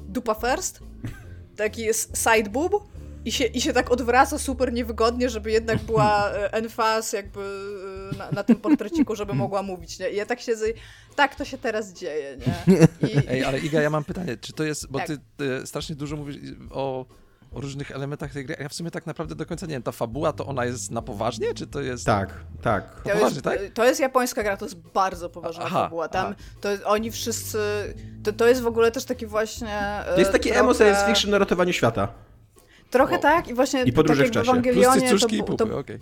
dupa 0.08 0.34
first, 0.34 0.80
taki 1.56 1.82
jest 1.82 2.18
side 2.18 2.50
boob 2.50 2.91
i 3.26 3.32
się, 3.32 3.46
i 3.46 3.62
się 3.62 3.74
tak 3.74 3.92
odwraca 3.92 4.40
super 4.40 4.74
niewygodnie, 4.74 5.30
żeby 5.30 5.52
jednak 5.52 5.78
była 5.80 6.32
e, 6.32 6.54
enfaz 6.54 7.14
jakby 7.14 7.42
e, 8.14 8.18
na, 8.18 8.32
na 8.32 8.44
tym 8.44 8.56
portreciku, 8.56 9.16
żeby 9.16 9.34
mogła 9.34 9.64
mówić, 9.64 10.00
nie? 10.00 10.10
I 10.10 10.16
ja 10.16 10.26
tak 10.26 10.42
siedzę 10.42 10.70
i 10.70 10.74
tak 11.16 11.36
to 11.36 11.46
się 11.46 11.58
teraz 11.58 11.94
dzieje, 11.94 12.38
nie? 12.38 12.78
I, 13.10 13.18
Ej, 13.30 13.44
ale 13.44 13.60
Iga, 13.60 13.82
ja 13.82 13.90
mam 13.90 14.04
pytanie, 14.04 14.38
czy 14.38 14.54
to 14.54 14.64
jest, 14.64 14.88
bo 14.92 15.00
Tak. 15.00 15.08
ty 15.08 15.18
e, 15.62 15.68
strasznie 15.68 15.96
dużo 15.96 16.16
mówisz 16.16 16.36
o, 16.72 17.06
o 17.52 17.62
różnych 17.62 17.92
elementach 17.92 18.34
tej 18.34 18.46
gry, 18.46 18.56
a 18.60 18.64
ja 18.64 18.70
w 18.70 18.74
sumie 18.74 18.92
tak 18.92 19.06
naprawdę 19.06 19.36
do 19.36 19.46
końca 19.46 19.66
nie 19.66 19.74
wiem, 19.74 19.84
ta 19.84 19.92
fabuła 19.92 20.34
to 20.34 20.46
ona 20.46 20.66
jest 20.66 20.92
na 20.92 21.02
poważnie, 21.02 21.54
czy 21.54 21.68
to 21.68 21.82
jest... 21.82 22.06
Tak, 22.06 22.30
tak. 22.62 22.96
To 22.96 23.10
Poważnie, 23.10 23.28
jest, 23.30 23.42
tak? 23.42 23.60
to 23.74 23.86
jest 23.86 24.00
japońska 24.00 24.44
gra, 24.44 24.58
to 24.58 24.66
jest 24.66 24.78
bardzo 24.78 25.30
poważna 25.30 25.64
Aha, 25.66 25.84
fabuła. 25.84 26.08
Tam 26.08 26.26
aha. 26.26 26.36
to 26.62 26.70
oni 26.90 27.12
wszyscy. 27.12 27.58
To, 28.24 28.34
to 28.34 28.48
jest 28.48 28.62
w 28.62 28.68
ogóle 28.68 28.92
też 28.92 29.06
taki 29.06 29.26
właśnie. 29.26 29.74
e, 29.80 30.12
To 30.14 30.20
jest 30.20 30.32
takie 30.32 30.60
emo 30.60 30.74
science 30.74 31.06
fiction 31.08 31.32
na 31.32 31.38
ratowaniu 31.38 31.74
świata. 31.74 32.08
Trochę 32.92 33.16
O. 33.16 33.20
tak 33.20 33.48
i 33.48 33.54
właśnie 33.54 33.84
I 33.84 33.94
podróże 33.94 34.24
tak 34.24 34.32
w 34.32 34.36
jak 34.36 34.46
czasie. 34.46 34.60
w 34.60 34.64
Plus 34.64 34.74
Ewangelionie. 34.74 35.02
cycuszki 35.02 35.36
i 35.36 35.40
to, 35.40 35.46
pupy, 35.46 35.66
to, 35.66 35.78
okej. 35.78 36.00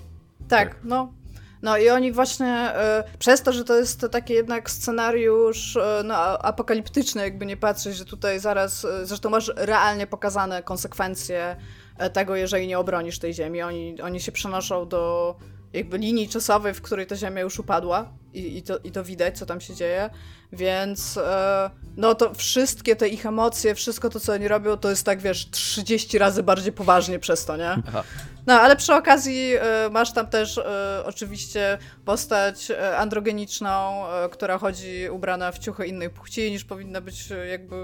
tak, 0.49 0.75
no. 0.83 1.13
No 1.61 1.77
i 1.77 1.89
oni 1.89 2.11
właśnie 2.11 2.47
e, 2.47 3.03
przez 3.19 3.41
to, 3.41 3.53
że 3.53 3.63
to 3.63 3.75
jest 3.75 3.99
to 4.01 4.09
taki 4.09 4.33
jednak 4.33 4.69
scenariusz 4.69 5.77
e, 5.77 6.01
no, 6.05 6.15
apokaliptyczny, 6.39 7.21
jakby 7.21 7.45
nie 7.45 7.57
patrzeć, 7.57 7.95
że 7.95 8.05
tutaj 8.05 8.39
zaraz, 8.39 8.85
e, 8.85 9.05
zresztą 9.05 9.29
masz 9.29 9.51
realnie 9.55 10.07
pokazane 10.07 10.63
konsekwencje 10.63 11.55
e, 11.97 12.09
tego, 12.09 12.35
jeżeli 12.35 12.67
nie 12.67 12.79
obronisz 12.79 13.19
tej 13.19 13.33
ziemi. 13.33 13.61
Oni, 13.61 14.01
oni 14.01 14.19
się 14.19 14.31
przenoszą 14.31 14.87
do 14.87 15.35
jakby 15.73 15.97
linii 15.97 16.29
czasowej, 16.29 16.73
w 16.73 16.81
której 16.81 17.07
ta 17.07 17.15
ziemia 17.15 17.41
już 17.41 17.59
upadła 17.59 18.09
i, 18.33 18.57
i, 18.57 18.63
to, 18.63 18.77
i 18.77 18.91
to 18.91 19.03
widać, 19.03 19.37
co 19.37 19.45
tam 19.45 19.61
się 19.61 19.75
dzieje, 19.75 20.09
więc 20.51 21.17
e, 21.17 21.69
no 21.97 22.15
to 22.15 22.33
wszystkie 22.33 22.95
te 22.95 23.07
ich 23.07 23.25
emocje, 23.25 23.75
wszystko 23.75 24.09
to, 24.09 24.19
co 24.19 24.33
oni 24.33 24.47
robią, 24.47 24.77
to 24.77 24.89
jest 24.89 25.05
tak, 25.05 25.21
wiesz, 25.21 25.49
30 25.49 26.17
razy 26.17 26.43
bardziej 26.43 26.73
poważnie 26.73 27.19
przez 27.19 27.45
to, 27.45 27.57
nie? 27.57 27.69
Aha. 27.87 28.03
No, 28.49 28.53
ale 28.53 28.75
przy 28.75 28.93
okazji 28.93 29.53
e, 29.55 29.89
masz 29.91 30.13
tam 30.13 30.27
też 30.27 30.57
e, 30.57 31.03
oczywiście 31.05 31.77
postać 32.05 32.71
e, 32.71 32.97
androgeniczną, 32.97 34.07
e, 34.07 34.29
która 34.29 34.57
chodzi 34.57 35.09
ubrana 35.11 35.51
w 35.51 35.59
ciuchy 35.59 35.87
innej 35.87 36.09
płci 36.09 36.51
niż 36.51 36.65
powinna 36.65 37.01
być 37.01 37.31
e, 37.31 37.47
jakby 37.47 37.75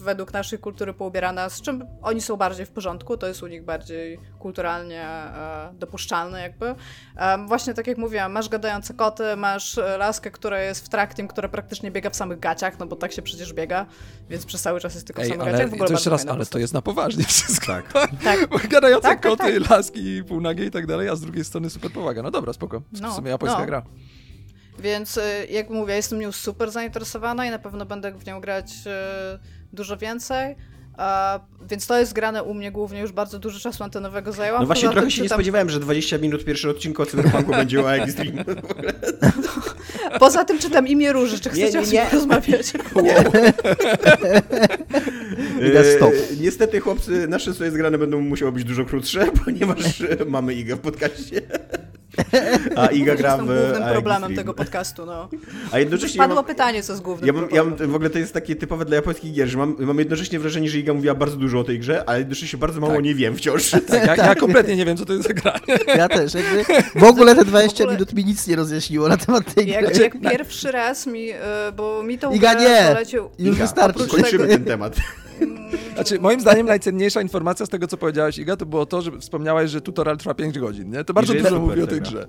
według 0.00 0.32
naszej 0.32 0.58
kultury 0.58 0.94
poubierana, 0.94 1.48
z 1.48 1.60
czym 1.60 1.86
oni 2.02 2.20
są 2.20 2.36
bardziej 2.36 2.66
w 2.66 2.70
porządku, 2.70 3.16
to 3.16 3.26
jest 3.26 3.42
u 3.42 3.46
nich 3.46 3.64
bardziej 3.64 4.18
kulturalnie 4.38 5.06
dopuszczalne 5.72 6.42
jakby. 6.42 6.74
Właśnie 7.46 7.74
tak 7.74 7.86
jak 7.86 7.98
mówiłam, 7.98 8.32
masz 8.32 8.48
gadające 8.48 8.94
koty, 8.94 9.36
masz 9.36 9.51
e, 9.78 9.96
laskę, 9.98 10.30
która 10.30 10.60
jest 10.62 10.84
w 10.86 10.88
traktim, 10.88 11.28
która 11.28 11.48
praktycznie 11.48 11.90
biega 11.90 12.10
w 12.10 12.16
samych 12.16 12.38
gaciach, 12.40 12.78
no 12.78 12.86
bo 12.86 12.96
tak 12.96 13.12
się 13.12 13.22
przecież 13.22 13.52
biega, 13.52 13.86
więc 14.30 14.46
przez 14.46 14.62
cały 14.62 14.80
czas 14.80 14.94
jest 14.94 15.06
tylko 15.06 15.22
w 15.22 15.24
Ej, 15.24 15.30
samych 15.30 15.42
ale 15.42 15.52
gaciach. 15.52 15.70
W 15.70 15.74
ogóle 15.74 15.88
to 15.88 15.94
jeszcze 15.94 16.10
raz, 16.10 16.26
ale 16.26 16.46
to 16.46 16.58
jest 16.58 16.74
na 16.74 16.82
poważnie 16.82 17.24
wszystko. 17.24 17.66
Tak. 17.66 17.92
Tak. 18.24 18.48
Bo 18.48 18.58
Gadające 18.68 19.08
Tak, 19.08 19.20
tak, 19.22 19.30
koty, 19.38 19.60
tak. 19.60 19.70
laski, 19.70 20.24
półnagie 20.24 20.64
i 20.64 20.70
tak 20.70 20.86
dalej, 20.86 21.08
a 21.08 21.16
z 21.16 21.20
drugiej 21.20 21.44
strony 21.44 21.70
super 21.70 21.90
powaga. 21.92 22.22
No 22.22 22.30
dobra, 22.30 22.52
spoko. 22.52 22.80
W 22.92 23.00
No, 23.00 23.14
sumie 23.14 23.30
japońska 23.30 23.58
no. 23.60 23.66
gra. 23.66 23.82
Więc 24.78 25.16
y, 25.16 25.22
jak 25.50 25.70
mówię, 25.70 25.94
jestem 25.94 26.18
nią 26.18 26.32
super 26.32 26.70
zainteresowana 26.70 27.46
i 27.46 27.50
na 27.50 27.58
pewno 27.58 27.86
będę 27.86 28.12
w 28.12 28.26
nią 28.26 28.40
grać 28.40 28.72
y, 28.86 29.38
dużo 29.72 29.96
więcej. 29.96 30.56
A, 30.96 31.40
więc 31.70 31.86
to 31.86 31.98
jest 31.98 32.12
grane 32.12 32.42
u 32.42 32.54
mnie 32.54 32.72
głównie, 32.72 33.00
już 33.00 33.12
bardzo 33.12 33.38
dużo 33.38 33.60
czasu 33.60 33.84
antenowego 33.84 34.32
zajęłam. 34.32 34.60
No 34.62 34.66
właśnie 34.66 34.82
Poza 34.82 34.92
trochę 34.92 35.06
tym 35.06 35.10
się 35.10 35.22
nie 35.22 35.28
spodziewałem, 35.28 35.70
że 35.70 35.80
20 35.80 36.18
minut 36.18 36.44
pierwszy 36.44 36.70
odcinku 36.70 37.02
o 37.02 37.06
Cyberpunku 37.06 37.50
będzie 37.50 37.80
o 37.80 37.94
Extreme. 37.94 38.44
Poza 40.20 40.44
tym 40.44 40.58
czytam 40.58 40.88
imię 40.88 41.12
Róży, 41.12 41.40
czy 41.40 41.48
Nie, 41.48 41.54
chcecie 41.54 41.72
nie, 41.72 41.80
o 41.80 41.82
tym 41.84 41.92
nie. 41.92 42.06
porozmawiać? 42.06 42.72
Widać 45.62 45.86
stop. 45.96 46.12
E, 46.12 46.36
Niestety 46.40 46.80
chłopcy, 46.80 47.28
nasze 47.28 47.54
sobie 47.54 47.70
zgrane 47.70 47.98
będą 47.98 48.20
musiały 48.20 48.52
być 48.52 48.64
dużo 48.64 48.84
krótsze, 48.84 49.26
ponieważ 49.44 50.02
mamy 50.26 50.54
Igę 50.54 50.76
w 50.76 50.80
podcaście. 50.80 51.40
A 52.76 52.86
Iga 52.86 53.14
gra 53.16 53.36
w 53.36 53.46
głównym 53.46 53.82
problemem 53.92 54.34
tego 54.36 54.54
podcastu, 54.54 55.06
no. 55.06 55.28
A 55.72 55.78
jednocześnie 55.78 56.16
ja 56.18 56.22
Padło 56.22 56.34
mam, 56.36 56.44
pytanie, 56.44 56.82
co 56.82 56.92
jest 56.92 57.02
głównym 57.02 57.26
ja 57.26 57.32
mam, 57.32 57.42
ja 57.42 57.48
problemem. 57.48 57.78
mam, 57.80 57.90
w 57.90 57.94
ogóle 57.94 58.10
to 58.10 58.18
jest 58.18 58.34
takie 58.34 58.56
typowe 58.56 58.84
dla 58.84 58.96
japońskich 58.96 59.32
gier, 59.32 59.48
że 59.48 59.58
mam, 59.58 59.76
mam 59.78 59.98
jednocześnie 59.98 60.38
wrażenie, 60.38 60.68
że 60.70 60.78
Iga 60.78 60.94
mówiła 60.94 61.14
bardzo 61.14 61.36
dużo 61.36 61.60
o 61.60 61.64
tej 61.64 61.78
grze, 61.78 62.04
ale 62.08 62.18
jednocześnie 62.18 62.58
bardzo 62.58 62.80
mało 62.80 62.94
Tak. 62.94 63.04
nie 63.04 63.14
wiem 63.14 63.36
wciąż. 63.36 63.70
Tak, 63.70 64.06
ja, 64.06 64.16
ja 64.16 64.34
kompletnie 64.44 64.76
nie 64.76 64.84
wiem, 64.84 64.96
co 64.96 65.04
to 65.04 65.12
jest 65.12 65.28
za 65.28 65.34
gra. 65.34 65.54
Ja 65.96 66.08
też, 66.08 66.34
jakby 66.34 66.64
w 67.00 67.04
ogóle 67.04 67.34
te 67.34 67.44
20 67.44 67.76
W 67.76 67.80
ogóle- 67.80 67.94
minut 67.96 68.12
mi 68.14 68.24
nic 68.24 68.46
nie 68.46 68.56
rozjaśniło 68.56 69.08
na 69.08 69.16
temat 69.16 69.54
tej 69.54 69.68
Jak, 69.68 69.92
gry. 69.92 70.02
jak 70.02 70.20
pierwszy 70.20 70.72
raz 70.72 71.06
mi, 71.06 71.30
y, 71.32 71.36
bo 71.76 72.02
mi 72.02 72.18
tą 72.18 72.32
Iga, 72.32 72.54
nie! 72.54 72.86
polecił... 72.88 73.28
Już 73.38 73.56
Iga, 73.56 73.64
wystarczy. 73.64 74.06
Kończymy 74.08 74.30
tego- 74.30 74.46
ten 74.46 74.64
temat. 74.64 74.96
Znaczy, 75.94 76.20
moim 76.20 76.40
zdaniem 76.40 76.66
najcenniejsza 76.66 77.22
informacja 77.22 77.66
z 77.66 77.68
tego, 77.68 77.86
co 77.86 77.96
powiedziałaś, 77.96 78.38
Iga, 78.38 78.56
to 78.56 78.66
było 78.66 78.86
to, 78.86 79.02
że 79.02 79.18
wspomniałaś, 79.18 79.70
że 79.70 79.80
tutorial 79.80 80.16
trwa 80.16 80.34
5 80.34 80.58
godzin, 80.58 80.90
nie? 80.90 81.04
To 81.04 81.14
bardzo 81.14 81.34
dużo 81.34 81.60
mówi 81.60 81.82
o 81.82 81.86
tej 81.86 82.00
grze. 82.00 82.26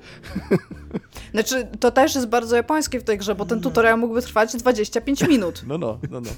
Znaczy, 1.34 1.68
to 1.80 1.92
też 1.92 2.16
jest 2.16 2.28
bardzo 2.28 2.56
japońskie 2.56 3.00
w 3.00 3.04
tej 3.04 3.18
grze, 3.18 3.36
bo 3.36 3.46
ten 3.46 3.62
tutorial 3.62 4.00
mógłby 4.00 4.22
trwać 4.22 4.56
25 4.56 5.22
minut. 5.34 5.63
No, 5.68 5.78
no, 5.78 6.00
no, 6.10 6.22
no. 6.22 6.30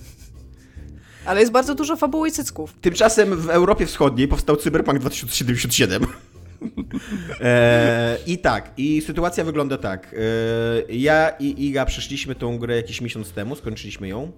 Ale 1.25 1.39
jest 1.39 1.51
bardzo 1.51 1.75
dużo 1.75 1.95
fabuły 1.95 2.28
i 2.28 2.32
cycków. 2.32 2.73
Tymczasem 2.82 3.36
w 3.36 3.49
Europie 3.49 3.86
Wschodniej 3.86 4.28
powstał 4.28 4.56
Cyberpunk 4.56 4.99
2077. 4.99 6.06
E, 7.41 8.17
I 8.28 8.38
tak, 8.38 8.71
i 8.78 9.01
sytuacja 9.01 9.43
wygląda 9.43 9.78
tak. 9.78 10.15
E, 10.17 10.93
ja 10.93 11.30
i 11.30 11.65
Iga 11.65 11.86
przeszliśmy 11.86 12.36
tą 12.36 12.58
grę 12.58 12.75
jakiś 12.75 13.01
miesiąc 13.01 13.32
temu, 13.32 13.56
skończyliśmy 13.56 14.08
ją. 14.08 14.32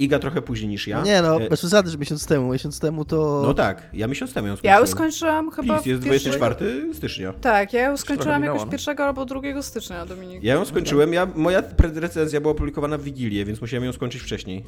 Iga 0.00 0.18
trochę 0.18 0.42
później 0.42 0.68
niż 0.68 0.86
ja. 0.86 1.02
Nie 1.02 1.22
no, 1.22 1.40
E, 1.42 1.48
bez 1.48 1.58
przesady, 1.60 1.90
że 1.90 1.98
miesiąc 1.98 2.26
temu. 2.26 2.52
Miesiąc 2.52 2.80
temu 2.80 3.04
to... 3.04 3.42
no 3.46 3.54
tak, 3.54 3.82
ja 3.92 4.06
miesiąc 4.06 4.32
temu 4.32 4.48
ją 4.48 4.52
Ja 4.52 4.58
skończyłem. 4.58 4.80
już 4.80 4.90
skończyłam 4.90 5.50
chyba. 5.50 5.76
PiS 5.78 5.86
jest 5.86 6.02
w 6.02 6.04
pierwszej- 6.04 6.30
24 6.30 6.94
stycznia. 6.94 7.32
Tak, 7.32 7.72
ja 7.72 7.82
ją 7.82 7.96
skończyłam 7.96 8.44
jakoś 8.44 8.60
no. 8.60 8.72
1 8.72 9.00
albo 9.00 9.24
2 9.24 9.62
stycznia, 9.62 10.06
Dominik. 10.06 10.42
Ja 10.42 10.54
ją 10.54 10.64
skończyłem, 10.64 11.12
ja, 11.12 11.26
moja 11.34 11.62
recenzja 11.94 12.40
była 12.40 12.52
opublikowana 12.52 12.98
w 12.98 13.02
Wigilię, 13.02 13.44
więc 13.44 13.60
musiałem 13.60 13.84
ją 13.84 13.92
skończyć 13.92 14.22
wcześniej. 14.22 14.64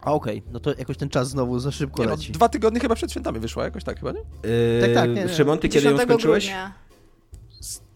A 0.00 0.12
okej, 0.12 0.42
no 0.52 0.60
to 0.60 0.74
jakoś 0.78 0.96
ten 0.96 1.08
czas 1.08 1.28
znowu 1.28 1.58
za 1.58 1.70
szybko 1.70 2.02
Nie, 2.02 2.08
no, 2.08 2.14
leci. 2.14 2.32
dwa 2.32 2.48
tygodnie 2.48 2.80
chyba 2.80 2.94
przed 2.94 3.10
świętami 3.10 3.40
wyszła 3.40 3.64
jakoś 3.64 3.84
tak 3.84 3.98
chyba, 4.00 4.12
nie? 4.12 4.20
E, 4.20 4.80
Tak, 4.80 4.94
tak, 4.94 5.10
nie, 5.10 5.14
nie. 5.24 5.28
Szymon, 5.28 5.58
ty 5.58 5.68
kiedy 5.68 5.86
ją 5.86 5.92
10 5.92 6.08
skończyłeś? 6.10 6.44
grudnia. 6.44 6.72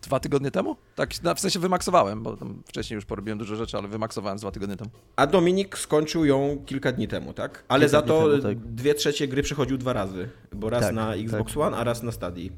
Dwa 0.09 0.21
tygodnie 0.21 0.51
temu? 0.51 0.77
Tak, 0.95 1.23
na, 1.23 1.35
w 1.35 1.41
sensie 1.41 1.59
wymaksowałem, 1.59 2.23
bo 2.23 2.37
tam 2.37 2.63
wcześniej 2.67 2.95
już 2.95 3.05
porobiłem 3.05 3.39
dużo 3.39 3.57
rzeczy, 3.57 3.77
ale 3.77 3.89
wymaksowałem 3.89 4.39
z 4.39 4.41
dwa 4.41 4.51
tygodnie 4.51 4.77
temu. 4.77 4.91
A 5.17 5.27
Dominik 5.27 5.79
skończył 5.79 6.25
ją 6.25 6.63
kilka 6.67 6.93
dni 6.93 7.09
temu, 7.09 7.33
tak? 7.33 7.65
Ale 7.69 7.87
Kilka 7.87 8.01
za 8.01 8.07
to 8.07 8.29
temu, 8.31 8.43
tak. 8.43 8.59
dwie 8.59 8.95
trzecie 8.95 9.29
gry 9.29 9.43
przechodził 9.43 9.79
dwa 9.79 9.93
razy, 9.93 10.29
bo 10.53 10.71
raz 10.71 10.81
Tak, 10.81 10.95
na 10.95 11.15
Xbox 11.15 11.53
tak. 11.53 11.63
One, 11.63 11.77
a 11.77 11.85
raz 11.85 12.03
na 12.03 12.13
Stadii. 12.13 12.53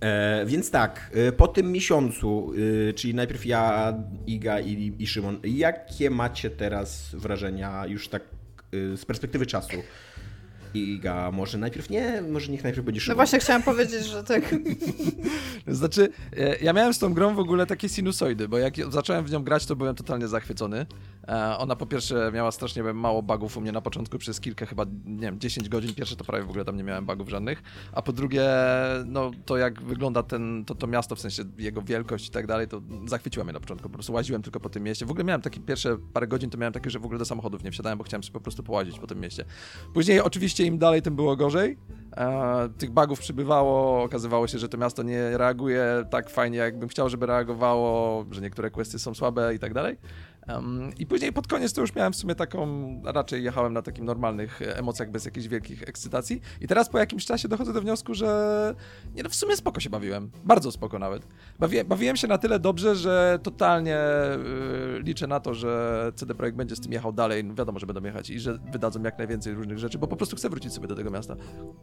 E, 0.00 0.46
więc 0.46 0.70
tak, 0.70 1.10
e, 1.14 1.32
po 1.32 1.48
tym 1.48 1.72
miesiącu, 1.72 2.52
e, 2.88 2.92
czyli 2.92 3.14
najpierw 3.14 3.46
ja, 3.46 3.94
Iga 4.26 4.60
i, 4.60 4.94
i 4.98 5.06
Szymon, 5.06 5.40
jakie 5.44 6.10
macie 6.10 6.50
teraz 6.50 7.14
wrażenia 7.14 7.86
już 7.86 8.08
tak 8.08 8.22
e, 8.22 8.96
z 8.96 9.04
perspektywy 9.04 9.46
czasu? 9.46 9.76
Iga, 10.74 11.30
może 11.30 11.58
najpierw 11.58 11.90
nie, 11.90 12.22
może 12.30 12.52
niech 12.52 12.64
najpierw 12.64 12.86
będzie 12.86 13.00
No 13.08 13.14
właśnie 13.14 13.38
chciałam 13.38 13.62
powiedzieć, 13.62 14.04
że 14.04 14.24
tak. 14.24 14.54
Znaczy, 15.66 16.08
e, 16.36 16.56
ja 16.58 16.72
miałem 16.72 16.94
z 16.94 16.98
tą 16.98 17.14
grą 17.14 17.34
w 17.34 17.38
ogóle 17.38 17.66
takie 17.66 17.88
sinusoidy, 17.88 18.48
bo 18.48 18.58
jak 18.58 18.74
zacząłem 18.92 19.24
w 19.24 19.30
nią 19.30 19.44
grać, 19.44 19.66
to 19.66 19.76
byłem 19.76 19.94
totalnie 19.94 20.28
zachwycony. 20.28 20.86
E, 21.30 21.58
Ona 21.58 21.76
po 21.76 21.86
pierwsze 21.86 22.30
miała 22.34 22.50
strasznie 22.50 22.82
mało 22.82 23.22
bugów 23.22 23.56
u 23.56 23.60
mnie 23.60 23.72
na 23.72 23.80
początku 23.80 24.18
przez 24.18 24.40
kilka, 24.40 24.66
chyba, 24.66 24.84
nie 25.04 25.20
wiem, 25.20 25.40
10 25.40 25.68
godzin. 25.68 25.94
Pierwsze 25.94 26.16
to 26.16 26.24
prawie 26.24 26.44
w 26.44 26.48
ogóle 26.48 26.64
tam 26.64 26.76
nie 26.76 26.84
miałem 26.84 27.06
bugów 27.06 27.28
żadnych. 27.28 27.62
A 27.92 28.02
po 28.02 28.12
drugie, 28.12 28.48
no 29.06 29.30
to 29.46 29.56
jak 29.56 29.82
wygląda 29.82 30.22
ten, 30.22 30.64
to, 30.64 30.74
to 30.74 30.86
miasto, 30.86 31.16
w 31.16 31.20
sensie 31.20 31.42
jego 31.58 31.82
wielkość 31.82 32.28
i 32.28 32.30
tak 32.30 32.46
dalej, 32.46 32.68
to 32.68 32.80
zachwyciło 33.06 33.44
mnie 33.44 33.52
na 33.52 33.60
początku. 33.60 33.88
Po 33.88 33.94
prostu 33.94 34.12
łaziłem 34.12 34.42
tylko 34.42 34.60
po 34.60 34.68
tym 34.68 34.82
mieście. 34.82 35.06
W 35.06 35.10
ogóle 35.10 35.24
miałem 35.24 35.42
takie 35.42 35.60
pierwsze 35.60 35.96
parę 36.12 36.26
godzin, 36.26 36.50
to 36.50 36.58
miałem 36.58 36.72
takie, 36.72 36.90
że 36.90 36.98
w 36.98 37.04
ogóle 37.04 37.18
do 37.18 37.24
samochodów 37.24 37.64
nie 37.64 37.70
wsiadałem, 37.70 37.98
bo 37.98 38.04
chciałem 38.04 38.22
sobie 38.22 38.32
po 38.32 38.40
prostu 38.40 38.62
połazić 38.62 38.98
po 38.98 39.06
tym 39.06 39.20
mieście. 39.20 39.44
Później 39.94 40.20
oczywiście 40.20 40.64
im 40.64 40.78
dalej, 40.78 41.02
tym 41.02 41.16
było 41.16 41.36
gorzej. 41.36 41.78
E, 42.16 42.68
tych 42.78 42.90
bugów 42.90 43.20
przybywało, 43.20 44.02
okazywało 44.02 44.46
się, 44.46 44.58
że 44.58 44.68
to 44.68 44.78
miasto 44.78 45.02
nie 45.02 45.38
reaguje 45.38 46.04
tak 46.10 46.30
fajnie, 46.30 46.58
jakbym 46.58 46.88
chciał, 46.88 47.08
żeby 47.08 47.26
reagowało, 47.26 48.24
że 48.30 48.40
niektóre 48.40 48.70
kwestie 48.70 48.98
są 48.98 49.14
słabe 49.14 49.54
i 49.54 49.58
tak 49.58 49.74
dalej. 49.74 49.96
Em, 50.46 50.90
I 50.98 51.06
później 51.06 51.32
pod 51.32 51.46
koniec 51.46 51.72
to 51.72 51.80
już 51.80 51.94
miałem 51.94 52.12
w 52.12 52.16
sumie 52.16 52.34
taką, 52.34 53.00
raczej 53.04 53.44
jechałem 53.44 53.72
na 53.72 53.82
takim 53.82 54.04
normalnych 54.04 54.62
e, 54.62 54.78
emocjach, 54.78 55.10
bez 55.10 55.24
jakichś 55.24 55.46
wielkich 55.46 55.82
ekscytacji. 55.82 56.40
I 56.60 56.68
teraz 56.68 56.88
po 56.88 56.98
jakimś 56.98 57.26
czasie 57.26 57.48
dochodzę 57.48 57.72
do 57.72 57.80
wniosku, 57.80 58.14
że 58.14 58.74
nie 59.14 59.22
no, 59.22 59.28
w 59.28 59.34
sumie 59.34 59.56
spoko 59.56 59.80
się 59.80 59.90
bawiłem. 59.90 60.30
Bardzo 60.44 60.72
spoko 60.72 60.98
nawet. 60.98 61.26
Bawi, 61.58 61.84
bawiłem 61.84 62.16
się 62.16 62.28
na 62.28 62.38
tyle 62.38 62.58
dobrze, 62.58 62.96
że 62.96 63.38
totalnie 63.42 63.98
y, 64.98 65.02
liczę 65.02 65.26
na 65.26 65.40
to, 65.40 65.54
że 65.54 66.12
CD 66.14 66.34
Projekt 66.34 66.56
będzie 66.56 66.76
z 66.76 66.80
tym 66.80 66.92
jechał 66.92 67.12
dalej. 67.12 67.44
No 67.44 67.54
wiadomo, 67.54 67.78
że 67.78 67.86
będą 67.86 68.04
jechać 68.04 68.30
i 68.30 68.40
że 68.40 68.58
wydadzą 68.72 69.02
jak 69.02 69.18
najwięcej 69.18 69.54
różnych 69.54 69.78
rzeczy, 69.78 69.98
bo 69.98 70.06
po 70.06 70.16
prostu 70.16 70.36
chcę 70.36 70.48
wrócić 70.48 70.72
sobie 70.72 70.88
do 70.88 70.96
tego 70.96 71.10
miasta. 71.10 71.36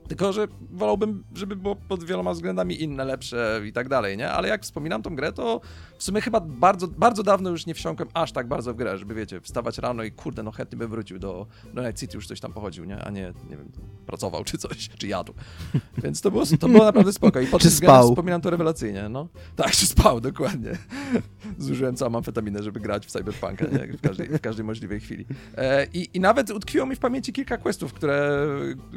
Tylko, 0.07 0.33
że 0.33 0.47
wolałbym, 0.71 1.23
żeby 1.35 1.55
było 1.55 1.75
pod 1.75 2.03
wieloma 2.03 2.33
względami 2.33 2.83
inne, 2.83 3.05
lepsze 3.05 3.61
i 3.65 3.73
tak 3.73 3.89
dalej, 3.89 4.17
nie? 4.17 4.31
Ale 4.31 4.47
jak 4.47 4.63
wspominam 4.63 5.01
tą 5.01 5.15
grę, 5.15 5.33
to 5.33 5.61
w 5.97 6.03
sumie 6.03 6.21
chyba 6.21 6.39
bardzo, 6.39 6.87
bardzo 6.87 7.23
dawno 7.23 7.49
już 7.49 7.65
nie 7.65 7.73
wsiąkłem 7.73 8.09
aż 8.13 8.31
tak 8.31 8.46
bardzo 8.47 8.73
w 8.73 8.75
grę, 8.75 8.97
żeby 8.97 9.15
wiecie, 9.15 9.41
wstawać 9.41 9.77
rano 9.77 10.03
i 10.03 10.11
kurde, 10.11 10.43
no 10.43 10.51
chętnie 10.51 10.77
bym 10.77 10.89
wrócił 10.89 11.19
do, 11.19 11.47
do 11.73 11.81
Night 11.81 11.99
City, 11.99 12.17
już 12.17 12.27
coś 12.27 12.39
tam 12.39 12.53
pochodził, 12.53 12.85
nie? 12.85 13.03
A 13.03 13.09
nie, 13.09 13.33
nie 13.49 13.57
wiem, 13.57 13.71
pracował 14.05 14.43
czy 14.43 14.57
coś, 14.57 14.89
czy 14.89 15.07
jadł. 15.07 15.33
Więc 16.03 16.21
to 16.21 16.31
było, 16.31 16.43
to 16.59 16.69
było 16.69 16.85
naprawdę 16.85 17.13
spoko. 17.13 17.39
I 17.39 17.45
względem 17.45 17.71
spał? 17.71 18.09
wspominam 18.09 18.41
to 18.41 18.49
rewelacyjnie, 18.49 19.09
no. 19.09 19.27
Tak, 19.55 19.71
czy 19.71 19.87
spał, 19.87 20.21
dokładnie. 20.21 20.71
Zużyłem 21.57 21.95
całą 21.95 22.15
amfetaminę, 22.15 22.63
żeby 22.63 22.79
grać 22.79 23.05
w 23.05 23.11
Cyberpunka, 23.11 23.65
nie? 23.65 23.97
W 23.97 24.01
każdej, 24.01 24.27
w 24.27 24.41
każdej 24.41 24.65
możliwej 24.65 24.99
chwili. 24.99 25.25
E, 25.57 25.85
i, 25.93 26.09
I 26.13 26.19
nawet 26.19 26.51
utkwiło 26.51 26.85
mi 26.85 26.95
w 26.95 26.99
pamięci 26.99 27.33
kilka 27.33 27.57
questów, 27.57 27.93
które, 27.93 28.47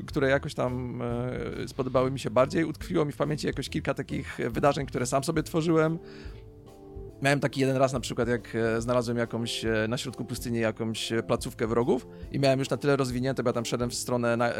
które 0.06 0.28
jakoś 0.28 0.54
tam 0.54 1.02
e, 1.02 1.68
spodobały 1.68 2.10
mi 2.10 2.18
się 2.18 2.30
bardziej. 2.30 2.64
Utkwiło 2.64 3.04
mi 3.04 3.12
w 3.12 3.16
pamięci 3.16 3.46
jakoś 3.46 3.68
kilka 3.68 3.94
takich 3.94 4.38
wydarzeń, 4.50 4.86
które 4.86 5.06
sam 5.06 5.24
sobie 5.24 5.42
tworzyłem. 5.42 5.98
Miałem 7.22 7.40
taki 7.40 7.60
jeden 7.60 7.76
raz 7.76 7.92
na 7.92 8.00
przykład, 8.00 8.28
jak 8.28 8.54
e, 8.54 8.80
znalazłem 8.80 9.16
jakąś 9.16 9.64
e, 9.64 9.86
na 9.88 9.98
środku 9.98 10.24
pustyni 10.24 10.58
jakąś 10.58 11.12
e, 11.12 11.22
placówkę 11.22 11.66
wrogów 11.66 12.06
i 12.32 12.38
miałem 12.38 12.58
już 12.58 12.70
na 12.70 12.76
tyle 12.76 12.96
rozwinięte, 12.96 13.42
bo 13.42 13.48
ja 13.48 13.52
tam 13.52 13.64
szedłem 13.64 13.90
w 13.90 13.94
stronę 13.94 14.36
na, 14.36 14.48
e, 14.48 14.54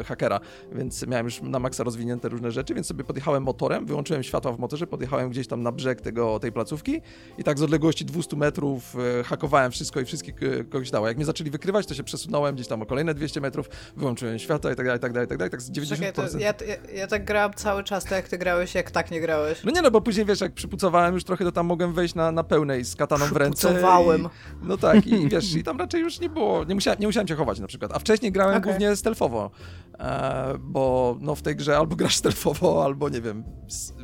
e, 0.00 0.04
hakera, 0.04 0.40
więc 0.72 1.06
miałem 1.06 1.26
już 1.26 1.42
na 1.42 1.58
maksa 1.58 1.84
rozwinięte 1.84 2.28
różne 2.28 2.50
rzeczy, 2.50 2.74
więc 2.74 2.86
sobie 2.86 3.04
podjechałem 3.04 3.42
motorem, 3.42 3.86
wyłączyłem 3.86 4.22
światła 4.22 4.52
w 4.52 4.58
motorze, 4.58 4.86
podjechałem 4.86 5.30
gdzieś 5.30 5.46
tam 5.46 5.62
na 5.62 5.72
brzeg 5.72 6.00
tego, 6.00 6.38
tej 6.38 6.52
placówki 6.52 7.00
i 7.38 7.44
tak 7.44 7.58
z 7.58 7.62
odległości 7.62 8.04
200 8.04 8.36
metrów 8.36 8.96
hakowałem 9.24 9.72
wszystko 9.72 10.00
i 10.00 10.04
wszystkich 10.04 10.34
kogoś 10.70 10.90
dało. 10.90 11.08
Jak 11.08 11.16
mnie 11.16 11.26
zaczęli 11.26 11.50
wykrywać, 11.50 11.86
to 11.86 11.94
się 11.94 12.04
przesunąłem 12.04 12.54
gdzieś 12.54 12.68
tam 12.68 12.82
o 12.82 12.86
kolejne 12.86 13.14
200 13.14 13.40
metrów, 13.40 13.68
wyłączyłem 13.96 14.38
światła 14.38 14.72
i 14.72 14.76
tak 14.76 14.86
dalej, 14.86 14.98
i 14.98 15.00
tak 15.00 15.12
dalej, 15.12 15.26
i 15.26 15.28
tak 15.28 15.38
dalej, 15.38 15.50
tak 15.50 15.62
z 15.62 15.70
90%. 15.70 15.88
Czekaj, 15.96 16.12
to 16.12 16.38
ja, 16.38 16.54
ja, 16.66 16.92
ja 16.94 17.06
tak 17.06 17.24
grałam 17.24 17.54
cały 17.54 17.84
czas, 17.84 18.04
tak 18.04 18.12
jak 18.12 18.28
ty 18.28 18.38
grałeś, 18.38 18.74
jak 18.74 18.90
tak 18.90 19.10
nie 19.10 19.20
grałeś. 19.20 19.64
No 19.64 19.70
nie 19.70 19.82
no, 19.82 19.90
bo 19.90 20.00
później 20.00 20.26
wiesz, 20.26 20.40
jak 20.40 20.52
przypucowałem 20.52 21.14
już 21.14 21.24
trochę, 21.24 21.45
to 21.46 21.52
tam 21.52 21.66
mogłem 21.66 21.92
wejść 21.92 22.14
na, 22.14 22.32
na 22.32 22.44
pełnej 22.44 22.84
z 22.84 22.96
kataną 22.96 23.26
w 23.26 23.36
ręce. 23.36 23.80
I, 24.18 24.66
no 24.66 24.76
tak, 24.76 25.06
i 25.06 25.28
wiesz, 25.32 25.54
i 25.54 25.64
tam 25.64 25.78
raczej 25.78 26.00
już 26.00 26.20
nie 26.20 26.28
było, 26.28 26.64
nie 26.64 26.74
musiałem, 26.74 27.00
nie 27.00 27.06
musiałem 27.06 27.26
cię 27.26 27.34
chować 27.34 27.60
na 27.60 27.66
przykład. 27.66 27.92
A 27.94 27.98
wcześniej 27.98 28.32
grałem 28.32 28.56
Okej. 28.56 28.70
głównie 28.70 28.96
stealthowo, 28.96 29.50
e, 29.98 30.54
bo 30.58 31.16
no 31.20 31.34
w 31.34 31.42
tej 31.42 31.56
grze 31.56 31.76
albo 31.76 31.96
grasz 31.96 32.16
stealthowo, 32.22 32.84
albo 32.84 33.08
nie 33.08 33.20
wiem, 33.20 33.44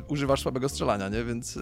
używasz 0.07 0.41
słabego 0.41 0.69
strzelania, 0.69 1.09
nie, 1.09 1.23
więc... 1.23 1.57
E, 1.57 1.61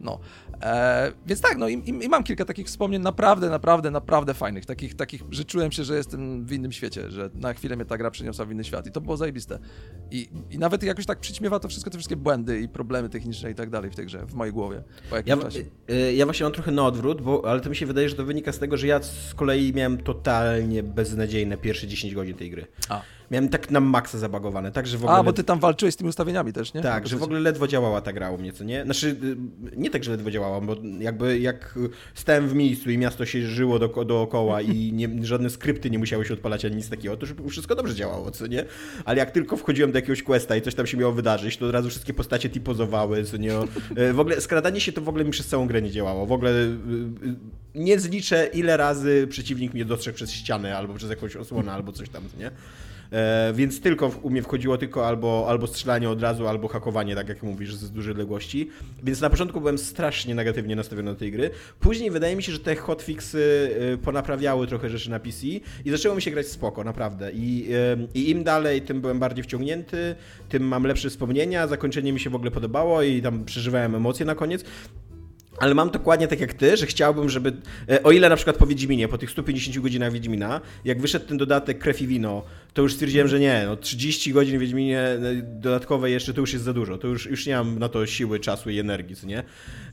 no, 0.00 0.18
e, 0.62 1.12
więc 1.26 1.40
tak, 1.40 1.56
no 1.58 1.68
i, 1.68 1.82
i, 2.04 2.08
mam 2.08 2.24
kilka 2.24 2.44
takich 2.44 2.66
wspomnień 2.66 3.02
naprawdę, 3.02 3.50
naprawdę, 3.50 3.90
naprawdę 3.90 4.34
fajnych, 4.34 4.66
takich, 4.66 4.94
takich, 4.94 5.22
że 5.30 5.44
czułem 5.44 5.72
się, 5.72 5.84
że 5.84 5.96
jestem 5.96 6.46
w 6.46 6.52
innym 6.52 6.72
świecie, 6.72 7.10
że 7.10 7.30
na 7.34 7.54
chwilę 7.54 7.76
mnie 7.76 7.84
ta 7.84 7.98
gra 7.98 8.10
przeniosła 8.10 8.44
w 8.44 8.50
inny 8.52 8.64
świat 8.64 8.86
i 8.86 8.92
to 8.92 9.00
było 9.00 9.16
zajebiste. 9.16 9.58
I, 10.10 10.28
i 10.50 10.58
nawet 10.58 10.82
jakoś 10.82 11.06
tak 11.06 11.20
przyćmiewa 11.20 11.60
to 11.60 11.68
wszystko, 11.68 11.90
te 11.90 11.98
wszystkie 11.98 12.16
błędy 12.16 12.60
i 12.60 12.68
problemy 12.68 13.08
techniczne 13.08 13.50
i 13.50 13.54
tak 13.54 13.70
dalej 13.70 13.90
w 13.90 13.94
tej 13.94 14.06
grze, 14.06 14.26
w 14.26 14.34
mojej 14.34 14.52
głowie, 14.52 14.82
Ja, 15.26 15.36
czasie. 15.36 15.64
y, 15.90 16.14
ja 16.14 16.24
właśnie 16.24 16.44
mam 16.44 16.52
trochę 16.52 16.70
na 16.72 16.86
odwrót, 16.86 17.22
bo, 17.22 17.50
ale 17.50 17.60
to 17.60 17.70
mi 17.70 17.76
się 17.76 17.86
wydaje, 17.86 18.08
że 18.08 18.14
to 18.14 18.24
wynika 18.24 18.52
z 18.52 18.58
tego, 18.58 18.76
że 18.76 18.86
ja 18.86 19.02
z 19.02 19.34
kolei 19.34 19.72
miałem 19.74 19.98
totalnie 19.98 20.82
beznadziejne 20.82 21.56
pierwsze 21.56 21.86
10 21.86 22.14
godzin 22.14 22.34
tej 22.36 22.50
gry. 22.50 22.66
A. 22.88 23.02
Miałem 23.30 23.48
tak 23.48 23.70
na 23.70 23.80
maksa 23.80 24.18
zabagowane, 24.18 24.72
tak, 24.72 24.86
że 24.86 24.98
w 24.98 25.04
ogóle... 25.04 25.18
A, 25.18 25.22
bo 25.22 25.32
ty 25.32 25.44
tam 25.44 25.60
walczyłeś 25.60 25.94
z 25.94 25.96
tymi 25.96 26.10
ustawieniami 26.10 26.52
też, 26.52 26.74
nie? 26.74 26.80
Tak, 26.80 27.06
że 27.06 27.16
w 27.16 27.22
ogóle 27.22 27.40
ledwo 27.40 27.68
działała 27.68 28.00
ta 28.00 28.12
gra 28.12 28.30
u 28.30 28.38
mnie, 28.38 28.52
co 28.52 28.64
nie? 28.64 28.84
Znaczy, 28.84 29.16
y, 29.72 29.76
nie 29.76 29.90
tak, 29.90 30.04
że 30.04 30.10
ledwo 30.10 30.30
działała, 30.30 30.45
bo 30.62 30.76
jakby 31.00 31.38
jak 31.38 31.78
stałem 32.14 32.48
w 32.48 32.54
miejscu 32.54 32.90
i 32.90 32.98
miasto 32.98 33.26
się 33.26 33.42
żyło 33.42 33.78
do, 33.78 34.04
dookoła 34.04 34.62
i 34.62 34.92
nie, 34.92 35.08
żadne 35.26 35.50
skrypty 35.50 35.90
nie 35.90 35.98
musiały 35.98 36.24
się 36.24 36.34
odpalać 36.34 36.64
ani 36.64 36.76
nic 36.76 36.88
takiego, 36.88 37.16
to 37.16 37.26
wszystko 37.48 37.74
dobrze 37.74 37.94
działało, 37.94 38.30
co 38.30 38.46
nie? 38.46 38.64
Ale 39.04 39.18
jak 39.18 39.30
tylko 39.30 39.56
wchodziłem 39.56 39.92
do 39.92 39.98
jakiegoś 39.98 40.22
questa 40.22 40.56
i 40.56 40.62
coś 40.62 40.74
tam 40.74 40.86
się 40.86 40.96
miało 40.96 41.12
wydarzyć, 41.12 41.56
to 41.56 41.66
od 41.66 41.72
razu 41.72 41.88
wszystkie 41.88 42.14
postacie 42.14 42.48
typozowały, 42.48 43.24
co 43.24 43.36
nie? 43.36 43.52
Y, 43.98 44.12
W 44.12 44.20
ogóle 44.20 44.40
skradanie 44.40 44.80
się 44.80 44.92
to 44.92 45.00
w 45.00 45.08
ogóle 45.08 45.24
mi 45.24 45.30
przez 45.30 45.46
całą 45.46 45.66
grę 45.66 45.82
nie 45.82 45.90
działało. 45.90 46.26
W 46.26 46.32
ogóle 46.32 46.50
y, 46.50 46.54
y, 46.54 47.36
nie 47.74 47.98
zliczę, 48.00 48.50
ile 48.54 48.76
razy 48.76 49.26
przeciwnik 49.30 49.74
mnie 49.74 49.84
dostrzegł 49.84 50.16
przez 50.16 50.32
ścianę, 50.32 50.76
albo 50.76 50.94
przez 50.94 51.10
jakąś 51.10 51.36
osłonę, 51.36 51.72
albo 51.72 51.92
coś 51.92 52.08
tam, 52.08 52.22
nie? 52.38 52.50
E, 53.12 53.52
więc 53.54 53.80
tylko 53.80 54.10
u 54.22 54.30
mnie 54.30 54.42
wchodziło 54.42 54.78
tylko 54.78 55.06
albo, 55.06 55.46
albo 55.48 55.66
strzelanie 55.66 56.10
od 56.10 56.22
razu, 56.22 56.46
albo 56.46 56.68
hakowanie, 56.68 57.14
tak 57.14 57.28
jak 57.28 57.42
mówisz, 57.42 57.74
z 57.74 57.90
dużej 57.90 58.12
odległości. 58.12 58.70
Więc 59.02 59.20
na 59.20 59.30
początku 59.30 59.60
byłem 59.60 59.78
strasznie 59.78 60.34
negatywnie 60.34 60.76
nastawiony 60.76 61.12
do 61.12 61.18
tej 61.18 61.32
gry. 61.32 61.50
Później 61.80 62.10
wydaje 62.10 62.36
mi 62.36 62.42
się, 62.42 62.52
że 62.52 62.58
te 62.58 62.76
hotfixy 62.76 63.70
e, 63.94 63.96
ponaprawiały 63.96 64.66
trochę 64.66 64.90
rzeczy 64.90 65.10
na 65.10 65.20
PC 65.20 65.46
i 65.84 65.90
zaczęło 65.90 66.14
mi 66.14 66.22
się 66.22 66.30
grać 66.30 66.46
spoko, 66.46 66.84
naprawdę. 66.84 67.32
I, 67.32 67.68
e, 67.72 68.06
I 68.14 68.30
im 68.30 68.44
dalej, 68.44 68.82
tym 68.82 69.00
byłem 69.00 69.18
bardziej 69.18 69.44
wciągnięty, 69.44 70.14
tym 70.48 70.62
mam 70.62 70.84
lepsze 70.84 71.10
wspomnienia, 71.10 71.66
zakończenie 71.66 72.12
mi 72.12 72.20
się 72.20 72.30
w 72.30 72.34
ogóle 72.34 72.50
podobało 72.50 73.02
i 73.02 73.22
tam 73.22 73.44
przeżywałem 73.44 73.94
emocje 73.94 74.26
na 74.26 74.34
koniec. 74.34 74.64
Ale 75.58 75.74
mam 75.74 75.90
dokładnie 75.90 76.28
tak 76.28 76.40
jak 76.40 76.54
ty, 76.54 76.76
że 76.76 76.86
chciałbym, 76.86 77.28
żeby. 77.28 77.52
O 78.04 78.12
ile 78.12 78.28
na 78.28 78.36
przykład 78.36 78.56
po 78.56 78.66
Wiedźminie, 78.66 79.08
po 79.08 79.18
tych 79.18 79.30
150 79.30 79.78
godzinach 79.78 80.12
Wiedźmina, 80.12 80.60
jak 80.84 81.00
wyszedł 81.00 81.26
ten 81.26 81.36
dodatek 81.36 81.78
Krew 81.78 82.02
i 82.02 82.06
Wino, 82.06 82.42
to 82.76 82.82
już 82.82 82.94
stwierdziłem, 82.94 83.28
że 83.28 83.40
nie, 83.40 83.62
no 83.66 83.76
30 83.76 84.32
godzin 84.32 84.58
Wiedźminie 84.58 85.00
e, 85.00 85.18
dodatkowe 85.42 86.10
jeszcze 86.10 86.34
to 86.34 86.40
już 86.40 86.52
jest 86.52 86.64
za 86.64 86.72
dużo. 86.72 86.98
To 86.98 87.08
już, 87.08 87.26
już 87.26 87.46
nie 87.46 87.56
mam 87.56 87.78
na 87.78 87.88
to 87.88 88.06
siły, 88.06 88.40
czasu 88.40 88.70
i 88.70 88.78
energii, 88.78 89.16
co 89.16 89.26
nie? 89.26 89.42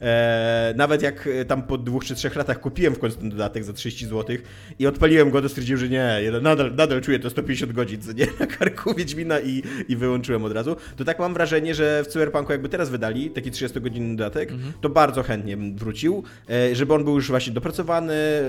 E, 0.02 0.74
nawet 0.78 1.02
jak 1.02 1.28
e, 1.28 1.46
tam 1.46 1.64
po 1.64 1.78
dwóch 1.78 2.06
czy 2.06 2.16
trzech 2.16 2.36
latach 2.36 2.60
kupiłem 2.60 2.96
w 2.96 3.00
końcu 3.00 3.18
ten 3.18 3.30
dodatek 3.30 3.64
za 3.64 3.74
30 3.74 4.06
zł 4.08 4.38
i 4.80 4.88
odpaliłem 4.88 5.30
go, 5.32 5.42
to 5.42 5.50
stwierdziłem, 5.50 5.80
że 5.80 5.90
nie, 5.90 6.22
nadal, 6.42 6.76
nadal 6.76 7.02
czuję 7.02 7.20
to 7.20 7.30
150 7.30 7.72
godzin, 7.74 8.02
co 8.02 8.12
nie? 8.12 8.28
Na 8.40 8.48
karku 8.48 8.94
Wiedźmina 8.96 9.40
i, 9.40 9.64
i 9.88 9.96
wyłączyłem 9.96 10.44
od 10.46 10.52
razu. 10.52 10.76
To 10.96 11.06
tak 11.06 11.20
mam 11.20 11.34
wrażenie, 11.34 11.76
że 11.76 12.04
w 12.04 12.08
Cyberpunku 12.08 12.52
jakby 12.52 12.70
teraz 12.70 12.90
wydali 12.90 13.30
taki 13.30 13.52
30-godzinny 13.52 14.16
dodatek, 14.16 14.50
to 14.82 14.90
bardzo 14.90 15.24
chętnie 15.24 15.58
bym 15.58 15.78
wrócił, 15.78 16.24
e, 16.50 16.76
żeby 16.76 16.94
on 16.94 17.04
był 17.04 17.16
już 17.16 17.28
właśnie 17.30 17.54
dopracowany, 17.54 18.14
e, 18.14 18.44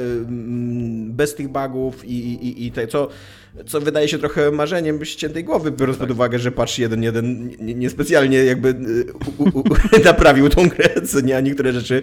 bez 1.08 1.34
tych 1.34 1.48
bugów 1.48 2.04
i, 2.04 2.12
i, 2.12 2.46
i- 2.48 2.66
i 2.66 2.72
te, 2.72 2.86
co, 2.86 3.08
co 3.66 3.80
wydaje 3.80 4.08
się 4.08 4.18
trochę 4.18 4.50
marzeniem 4.50 5.04
ściętej 5.04 5.44
głowy, 5.44 5.70
biorąc 5.70 5.98
pod 5.98 6.10
uwagę, 6.10 6.38
że 6.38 6.52
patch 6.52 6.72
1.1 6.72 7.48
nie- 7.60 7.74
niespecjalnie 7.74 8.44
jakby 8.44 8.68
e, 8.68 8.72
u, 9.38 9.42
u, 9.42 9.58
u, 9.58 9.64
naprawił 10.04 10.48
tą 10.48 10.68
grę, 10.68 10.88
co 11.06 11.20
nie, 11.20 11.36
a 11.36 11.40
niektóre 11.40 11.72
rzeczy 11.72 12.02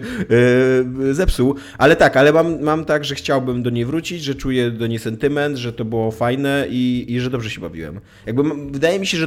e, 1.10 1.14
zepsuł. 1.14 1.54
Ale 1.78 1.96
tak, 1.96 2.16
ale 2.16 2.32
mam, 2.32 2.62
mam 2.62 2.84
tak, 2.84 3.04
że 3.04 3.14
chciałbym 3.14 3.62
do 3.62 3.70
niej 3.70 3.84
wrócić, 3.84 4.22
że 4.22 4.34
czuję 4.34 4.70
do 4.70 4.86
niej 4.86 4.98
sentyment, 4.98 5.56
że 5.56 5.72
to 5.72 5.84
było 5.84 6.10
fajne 6.10 6.66
i, 6.70 7.04
i 7.08 7.20
że 7.20 7.30
dobrze 7.30 7.50
się 7.50 7.60
bawiłem. 7.60 8.00
Jakby 8.26 8.42
wydaje 8.70 8.98
mi 8.98 9.06
się, 9.06 9.18
że 9.18 9.26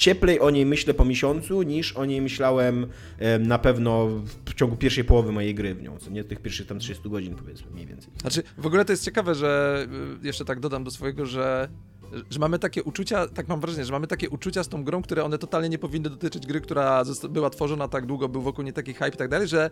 cieplej 0.00 0.40
o 0.40 0.50
niej 0.50 0.66
myślę 0.66 0.94
po 0.94 1.04
miesiącu, 1.04 1.62
niż 1.62 1.92
o 1.92 2.04
niej 2.04 2.20
myślałem 2.20 2.86
em, 3.18 3.46
na 3.46 3.58
pewno 3.58 4.08
w 4.44 4.54
ciągu 4.54 4.76
pierwszej 4.76 5.04
połowy 5.04 5.32
mojej 5.32 5.54
gry 5.54 5.74
w 5.74 5.82
nią, 5.82 5.98
co 5.98 6.10
nie 6.10 6.24
tych 6.24 6.40
pierwszych 6.40 6.66
tam 6.66 6.78
30 6.78 7.10
godzin 7.10 7.34
powiedzmy 7.34 7.70
mniej 7.70 7.86
więcej. 7.86 8.12
Znaczy, 8.20 8.42
w 8.58 8.66
ogóle 8.66 8.84
to 8.84 8.92
jest 8.92 9.04
ciekawe, 9.04 9.34
że 9.34 9.86
y, 10.22 10.26
jeszcze 10.26 10.44
tak 10.44 10.60
dodam 10.60 10.84
do 10.84 10.90
swojego, 10.90 11.26
że 11.26 11.68
że 12.30 12.38
mamy 12.38 12.58
takie 12.58 12.82
uczucia, 12.82 13.26
tak 13.28 13.48
mam 13.48 13.60
wrażenie, 13.60 13.84
że 13.84 13.92
mamy 13.92 14.06
takie 14.06 14.30
uczucia 14.30 14.64
z 14.64 14.68
tą 14.68 14.84
grą, 14.84 15.02
które 15.02 15.24
one 15.24 15.38
totalnie 15.38 15.68
nie 15.68 15.78
powinny 15.78 16.10
dotyczyć 16.10 16.46
gry, 16.46 16.60
która 16.60 17.02
była 17.30 17.50
tworzona 17.50 17.88
tak 17.88 18.06
długo, 18.06 18.28
był 18.28 18.42
wokół 18.42 18.64
niej 18.64 18.72
taki 18.72 18.92
hype 18.94 19.08
i 19.08 19.16
tak 19.16 19.28
dalej, 19.28 19.48
że 19.48 19.70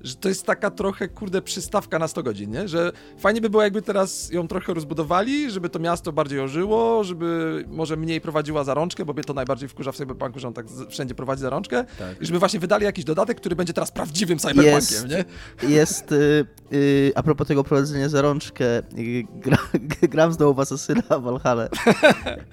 że 0.00 0.14
to 0.14 0.28
jest 0.28 0.46
taka 0.46 0.70
trochę, 0.70 1.08
kurde, 1.08 1.42
przystawka 1.42 1.98
na 1.98 2.08
100 2.08 2.22
godzin, 2.22 2.50
nie? 2.50 2.68
Że 2.68 2.92
fajnie 3.18 3.40
by 3.40 3.50
było, 3.50 3.62
jakby 3.62 3.82
teraz 3.82 4.32
ją 4.32 4.48
trochę 4.48 4.74
rozbudowali, 4.74 5.50
żeby 5.50 5.68
to 5.68 5.78
miasto 5.78 6.12
bardziej 6.12 6.40
ożyło, 6.40 7.04
żeby 7.04 7.64
może 7.68 7.96
mniej 7.96 8.20
prowadziła 8.20 8.64
za 8.64 8.74
rączkę, 8.74 9.04
bo 9.04 9.12
mnie 9.12 9.24
to 9.24 9.34
najbardziej 9.34 9.68
wkurza 9.68 9.92
w 9.92 9.96
Cyberpunku, 9.96 10.40
że 10.40 10.48
on 10.48 10.54
tak 10.54 10.66
wszędzie 10.88 11.14
prowadzi 11.14 11.42
za 11.42 11.50
rączkę. 11.50 11.84
Tak. 11.98 12.22
I 12.22 12.26
żeby 12.26 12.38
właśnie 12.38 12.60
wydali 12.60 12.84
jakiś 12.84 13.04
dodatek, 13.04 13.36
który 13.36 13.56
będzie 13.56 13.72
teraz 13.72 13.92
prawdziwym 13.92 14.38
Cyberpunkiem, 14.38 14.74
Jest. 14.74 15.08
nie? 15.08 15.24
Jest, 15.68 16.12
y, 16.12 16.46
y, 16.72 17.12
a 17.14 17.22
propos 17.22 17.48
tego 17.48 17.64
prowadzenia 17.64 18.08
za 18.08 18.22
rączkę, 18.22 18.78
y, 18.78 19.24
gra, 19.34 19.58
gram 20.12 20.32
znowu 20.32 20.54
w 20.54 20.60
Asasyna 20.60 21.02
w 21.02 21.22
Valhalla. 21.22 21.68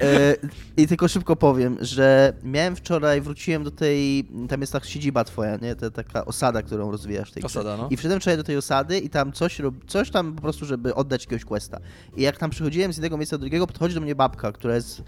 Y, 0.03 0.37
I 0.77 0.87
tylko 0.87 1.07
szybko 1.07 1.35
powiem, 1.35 1.77
że 1.81 2.33
miałem 2.43 2.75
wczoraj, 2.75 3.21
wróciłem 3.21 3.63
do 3.63 3.71
tej, 3.71 4.27
tam 4.49 4.61
jest 4.61 4.73
ta 4.73 4.83
siedziba 4.83 5.23
twoja, 5.23 5.57
nie? 5.57 5.75
Ta 5.75 5.89
taka 5.89 6.25
osada, 6.25 6.61
którą 6.61 6.91
rozwijasz 6.91 7.34
tej 7.35 7.43
grze. 7.43 7.59
Osada, 7.59 7.77
no. 7.77 7.87
I 7.91 7.97
wszedłem 7.97 8.19
wczoraj 8.19 8.37
do 8.37 8.43
tej 8.43 8.57
osady 8.57 8.99
i 8.99 9.09
tam 9.09 9.31
coś, 9.31 9.61
coś 9.87 10.11
tam 10.11 10.33
po 10.33 10.41
prostu, 10.41 10.65
żeby 10.65 10.95
oddać 10.95 11.23
jakiegoś 11.23 11.45
questa. 11.45 11.79
I 12.15 12.21
jak 12.21 12.37
tam 12.37 12.49
przychodziłem 12.49 12.93
z 12.93 12.95
jednego 12.97 13.17
miejsca 13.17 13.37
do 13.37 13.41
drugiego, 13.41 13.67
podchodzi 13.67 13.95
do 13.95 14.01
mnie 14.01 14.15
babka, 14.15 14.51
która 14.51 14.75
jest, 14.75 15.03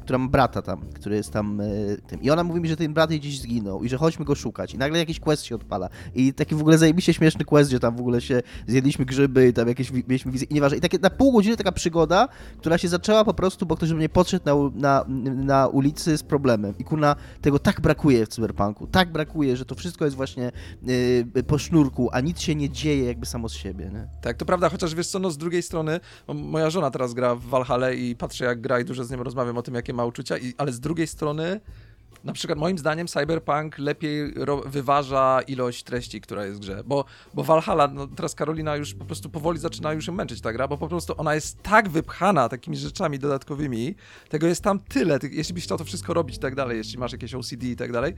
która 0.00 0.18
ma 0.18 0.28
brata 0.28 0.62
tam, 0.62 0.80
który 0.94 1.16
jest 1.16 1.32
tam 1.32 1.60
e, 1.60 1.64
tym. 2.06 2.22
I 2.22 2.30
ona 2.30 2.44
mówi 2.44 2.60
mi, 2.60 2.68
że 2.68 2.76
ten 2.76 2.94
brat 2.94 3.10
jej 3.10 3.20
gdzieś 3.20 3.40
zginął 3.40 3.84
i 3.84 3.88
że 3.88 3.96
chodźmy 3.96 4.24
go 4.24 4.34
szukać. 4.34 4.74
I 4.74 4.78
nagle 4.78 4.98
jakiś 4.98 5.20
quest 5.20 5.44
się 5.44 5.54
odpala. 5.54 5.88
I 6.14 6.32
taki 6.32 6.54
w 6.54 6.60
ogóle 6.60 6.78
zajebiście 6.78 7.14
śmieszny 7.14 7.44
quest, 7.44 7.70
gdzie 7.70 7.80
tam 7.80 7.96
w 7.96 8.00
ogóle 8.00 8.20
się 8.20 8.42
zjedliśmy 8.66 9.04
grzyby 9.04 9.48
i 9.48 9.52
tam 9.52 9.68
jakieś 9.68 9.92
mieliśmy 9.92 10.32
wizje. 10.32 10.46
I 10.50 10.54
nieważne. 10.54 10.78
I 10.78 10.80
takie 10.80 10.98
na 10.98 11.10
pół 11.10 11.32
godziny 11.32 11.56
taka 11.56 11.72
przygoda, 11.72 12.28
która 12.58 12.78
się 12.78 12.88
zaczęła 12.88 13.24
po 13.24 13.34
prostu, 13.34 13.66
bo 13.66 13.76
ktoś 13.76 13.88
do 13.88 13.94
mnie 13.94 14.08
podszedł 14.08 14.44
na, 14.44 14.54
na, 14.74 15.04
na 15.34 15.66
ulicy 15.66 16.18
z 16.18 16.22
problemem. 16.22 16.74
I 16.78 16.84
kurna, 16.84 17.16
tego 17.40 17.58
tak 17.58 17.80
brakuje 17.80 18.26
w 18.26 18.28
cyberpunku. 18.28 18.86
Tak 18.86 19.12
brakuje, 19.12 19.56
że 19.56 19.64
to 19.64 19.74
wszystko 19.74 20.04
jest 20.04 20.16
właśnie 20.16 20.52
y, 21.36 21.44
po 21.46 21.58
sznurku, 21.58 22.08
a 22.12 22.20
nic 22.20 22.40
się 22.40 22.54
nie 22.54 22.70
dzieje 22.70 23.04
jakby 23.04 23.26
samo 23.26 23.48
z 23.48 23.52
siebie, 23.52 23.90
nie? 23.92 24.08
Tak, 24.22 24.36
to 24.36 24.44
prawda, 24.44 24.68
chociaż 24.68 24.94
wiesz 24.94 25.06
co, 25.06 25.18
no 25.18 25.30
z 25.30 25.38
drugiej 25.38 25.62
strony, 25.62 26.00
moja 26.34 26.70
żona 26.70 26.90
teraz 26.90 27.14
gra 27.14 27.34
w 27.34 27.42
Valhalla 27.42 27.90
i 27.90 28.16
patrzę 28.16 28.44
jak 28.44 28.60
gra 28.60 28.80
i 28.80 28.84
dużo 28.84 29.04
z 29.04 29.10
nią 29.10 29.22
rozmawiam 29.22 29.33
o 29.38 29.62
tym, 29.62 29.74
jakie 29.74 29.92
ma 29.92 30.04
uczucia, 30.04 30.38
i, 30.38 30.54
ale 30.58 30.72
z 30.72 30.80
drugiej 30.80 31.06
strony, 31.06 31.60
na 32.24 32.32
przykład 32.32 32.58
moim 32.58 32.78
zdaniem 32.78 33.06
Cyberpunk 33.06 33.78
lepiej 33.78 34.34
wyważa 34.66 35.40
ilość 35.46 35.82
treści, 35.82 36.20
która 36.20 36.44
jest 36.44 36.56
w 36.56 36.60
grze, 36.60 36.82
bo, 36.86 37.04
bo 37.34 37.44
Valhalla, 37.44 37.88
no 37.88 38.06
teraz 38.06 38.34
Karolina 38.34 38.76
już 38.76 38.94
po 38.94 39.04
prostu 39.04 39.30
powoli 39.30 39.58
zaczyna 39.58 39.92
już 39.92 40.06
ją 40.06 40.12
męczyć 40.12 40.40
ta 40.40 40.52
gra, 40.52 40.68
bo 40.68 40.78
po 40.78 40.88
prostu 40.88 41.14
ona 41.16 41.34
jest 41.34 41.62
tak 41.62 41.88
wypchana 41.88 42.48
takimi 42.48 42.76
rzeczami 42.76 43.18
dodatkowymi, 43.18 43.94
tego 44.28 44.46
jest 44.46 44.62
tam 44.62 44.78
tyle, 44.78 45.18
ty, 45.18 45.28
jeśli 45.28 45.54
byś 45.54 45.64
chciał 45.64 45.78
to 45.78 45.84
wszystko 45.84 46.14
robić 46.14 46.36
i 46.36 46.40
tak 46.40 46.54
dalej, 46.54 46.78
jeśli 46.78 46.98
masz 46.98 47.12
jakieś 47.12 47.34
OCD 47.34 47.66
i 47.66 47.76
tak 47.76 47.92
dalej, 47.92 48.14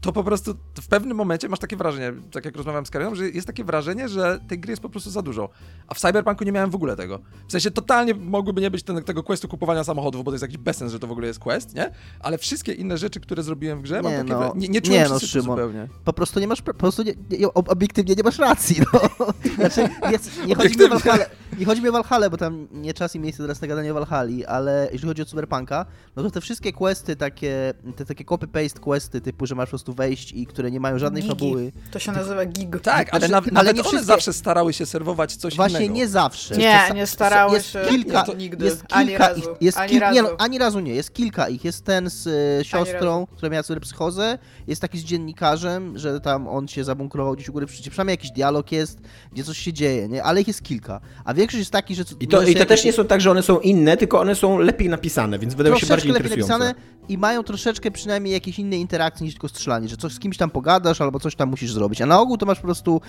to 0.00 0.12
po 0.12 0.24
prostu 0.24 0.54
w 0.80 0.88
pewnym 0.88 1.16
momencie 1.16 1.48
masz 1.48 1.58
takie 1.58 1.76
wrażenie, 1.76 2.12
tak 2.32 2.44
jak 2.44 2.56
rozmawiam 2.56 2.86
z 2.86 2.90
Karoliną, 2.90 3.16
że 3.16 3.28
jest 3.28 3.46
takie 3.46 3.64
wrażenie, 3.64 4.08
że 4.08 4.40
tej 4.48 4.58
gry 4.58 4.72
jest 4.72 4.82
po 4.82 4.88
prostu 4.88 5.10
za 5.10 5.22
dużo. 5.22 5.48
A 5.88 5.94
w 5.94 5.98
Cyberpunku 5.98 6.44
nie 6.44 6.52
miałem 6.52 6.70
w 6.70 6.74
ogóle 6.74 6.96
tego. 6.96 7.18
W 7.48 7.52
sensie 7.52 7.70
totalnie 7.70 8.14
mogłyby 8.14 8.60
nie 8.60 8.70
być 8.70 8.82
ten, 8.82 9.04
tego 9.04 9.22
questu 9.22 9.48
kupowania 9.48 9.84
samochodów, 9.84 10.24
bo 10.24 10.30
to 10.30 10.34
jest 10.34 10.42
jakiś 10.42 10.56
bezsens, 10.58 10.92
że 10.92 10.98
to 10.98 11.06
w 11.06 11.10
ogóle 11.12 11.26
jest 11.26 11.38
quest, 11.38 11.74
nie? 11.74 11.90
Ale 12.20 12.38
wszystkie 12.38 12.72
inne 12.72 12.98
rzeczy, 12.98 13.20
które 13.20 13.42
zrobiłem 13.42 13.78
w 13.78 13.82
grze, 13.82 14.02
mam 14.02 14.12
Nie, 14.12 14.18
takie 14.18 14.32
no. 14.32 14.52
nie, 14.56 14.68
nie 14.68 14.80
czułem 14.80 15.02
Nie, 15.02 15.08
no, 15.08 15.18
Szymon. 15.18 15.44
zupełnie. 15.56 15.88
Po 16.04 16.12
prostu 16.12 16.40
nie 16.40 16.48
masz, 16.48 16.62
po 16.62 16.74
prostu 16.74 17.02
nie, 17.02 17.14
nie, 17.38 17.46
ob- 17.54 17.68
obiektywnie 17.68 18.14
nie 18.14 18.22
masz 18.22 18.38
racji, 18.38 18.76
no. 18.92 19.00
Znaczy, 19.56 19.88
jest, 20.10 20.30
nie, 20.46 20.54
chodzi 20.54 20.78
mi 20.78 20.84
o 20.84 20.98
nie 21.60 21.66
chodzi 21.66 21.82
mi 21.82 21.88
o 21.88 21.92
Valhalla, 21.92 22.30
bo 22.30 22.36
tam 22.36 22.68
nie 22.72 22.94
czas 22.94 23.14
i 23.14 23.20
miejsce 23.20 23.42
teraz 23.42 23.60
na 23.60 23.68
gadanie 23.68 23.90
o 23.90 23.94
Valhalla, 23.94 24.46
ale 24.48 24.88
jeżeli 24.92 25.08
chodzi 25.08 25.22
o 25.22 25.24
Cyberpunka, 25.24 25.86
no 26.16 26.22
to 26.22 26.30
te 26.30 26.40
wszystkie 26.40 26.72
questy 26.72 27.16
takie, 27.16 27.74
te 27.96 28.04
takie 28.06 28.24
copy-paste 28.24 28.80
questy 28.80 29.20
typu, 29.20 29.46
że 29.46 29.54
masz 29.54 29.66
po 29.66 29.70
prostu 29.70 29.92
wejść 29.94 30.32
i 30.32 30.46
które 30.46 30.70
nie 30.70 30.80
mają 30.80 30.98
żadnej 30.98 31.22
Gigi. 31.22 31.34
fabuły. 31.34 31.72
To 31.90 31.98
się 31.98 32.12
nazywa 32.12 32.44
gig. 32.46 32.80
Tak, 32.82 33.14
ale, 33.14 33.28
naw- 33.28 33.32
ale 33.34 33.52
nawet 33.52 33.76
nie 33.76 33.80
one 33.82 33.88
wszystkie- 33.90 34.06
zawsze 34.06 34.32
starały 34.32 34.72
się 34.72 34.86
serwować 34.86 35.36
coś 35.36 35.56
Właśnie 35.56 35.78
innego. 35.78 35.94
nie 35.94 36.08
zawsze. 36.08 36.56
Nie, 36.56 36.80
nie 36.94 37.06
starały 37.06 37.54
jest 37.56 37.66
się 37.70 37.80
Kilka, 37.88 38.22
to 38.22 38.34
nigdy. 38.34 38.64
Jest 38.64 38.80
kilka 38.80 38.96
Ani 38.96 39.16
razu. 39.18 39.40
Ich, 39.40 39.46
jest 39.60 39.78
Ani 39.78 39.88
kil, 39.90 39.98
Nie, 39.98 40.00
razu. 40.06 40.22
no, 40.22 40.30
ani 40.38 40.58
razu 40.58 40.80
nie. 40.80 40.94
Jest 40.94 41.14
kilka 41.14 41.48
ich. 41.48 41.64
Jest 41.64 41.84
ten 41.84 42.10
z 42.10 42.26
e, 42.60 42.64
siostrą, 42.64 43.20
razu. 43.20 43.26
która 43.36 43.50
miała 43.50 43.62
cyberpsychozę. 43.62 44.38
Jest 44.66 44.80
taki 44.82 44.98
z 44.98 45.04
dziennikarzem, 45.04 45.98
że 45.98 46.20
tam 46.20 46.48
on 46.48 46.68
się 46.68 46.84
zabunkrował 46.84 47.34
gdzieś 47.34 47.48
u 47.48 47.52
góry. 47.52 47.66
Przecież 47.66 47.88
przynajmniej 47.90 48.12
jakiś 48.12 48.30
dialog 48.30 48.72
jest, 48.72 48.98
gdzie 49.32 49.44
coś 49.44 49.58
się 49.58 49.72
dzieje, 49.72 50.08
nie? 50.08 50.22
Ale 50.24 50.40
ich 50.40 50.48
jest 50.48 50.62
kilka. 50.62 51.00
A 51.24 51.34
większość 51.34 51.49
jest 51.58 51.70
taki, 51.70 51.94
że... 51.94 52.04
I 52.20 52.28
to, 52.28 52.42
I 52.42 52.54
to 52.54 52.64
też 52.64 52.84
nie 52.84 52.92
są 52.92 53.04
tak, 53.04 53.20
że 53.20 53.30
one 53.30 53.42
są 53.42 53.60
inne, 53.60 53.96
tylko 53.96 54.20
one 54.20 54.34
są 54.34 54.58
lepiej 54.58 54.88
napisane, 54.88 55.38
więc 55.38 55.54
wydają 55.54 55.78
się 55.78 55.86
bardziej 55.86 56.12
lepiej 56.12 56.30
napisane 56.30 56.74
i 57.08 57.18
mają 57.18 57.42
troszeczkę 57.42 57.90
przynajmniej 57.90 58.32
jakieś 58.32 58.58
inne 58.58 58.76
interakcje 58.76 59.24
niż 59.24 59.34
tylko 59.34 59.48
strzelanie, 59.48 59.88
że 59.88 59.96
coś 59.96 60.12
z 60.12 60.18
kimś 60.18 60.36
tam 60.36 60.50
pogadasz 60.50 61.00
albo 61.00 61.20
coś 61.20 61.34
tam 61.36 61.48
musisz 61.48 61.72
zrobić. 61.72 62.02
A 62.02 62.06
na 62.06 62.20
ogół 62.20 62.36
to 62.36 62.46
masz 62.46 62.58
po 62.58 62.64
prostu 62.64 63.00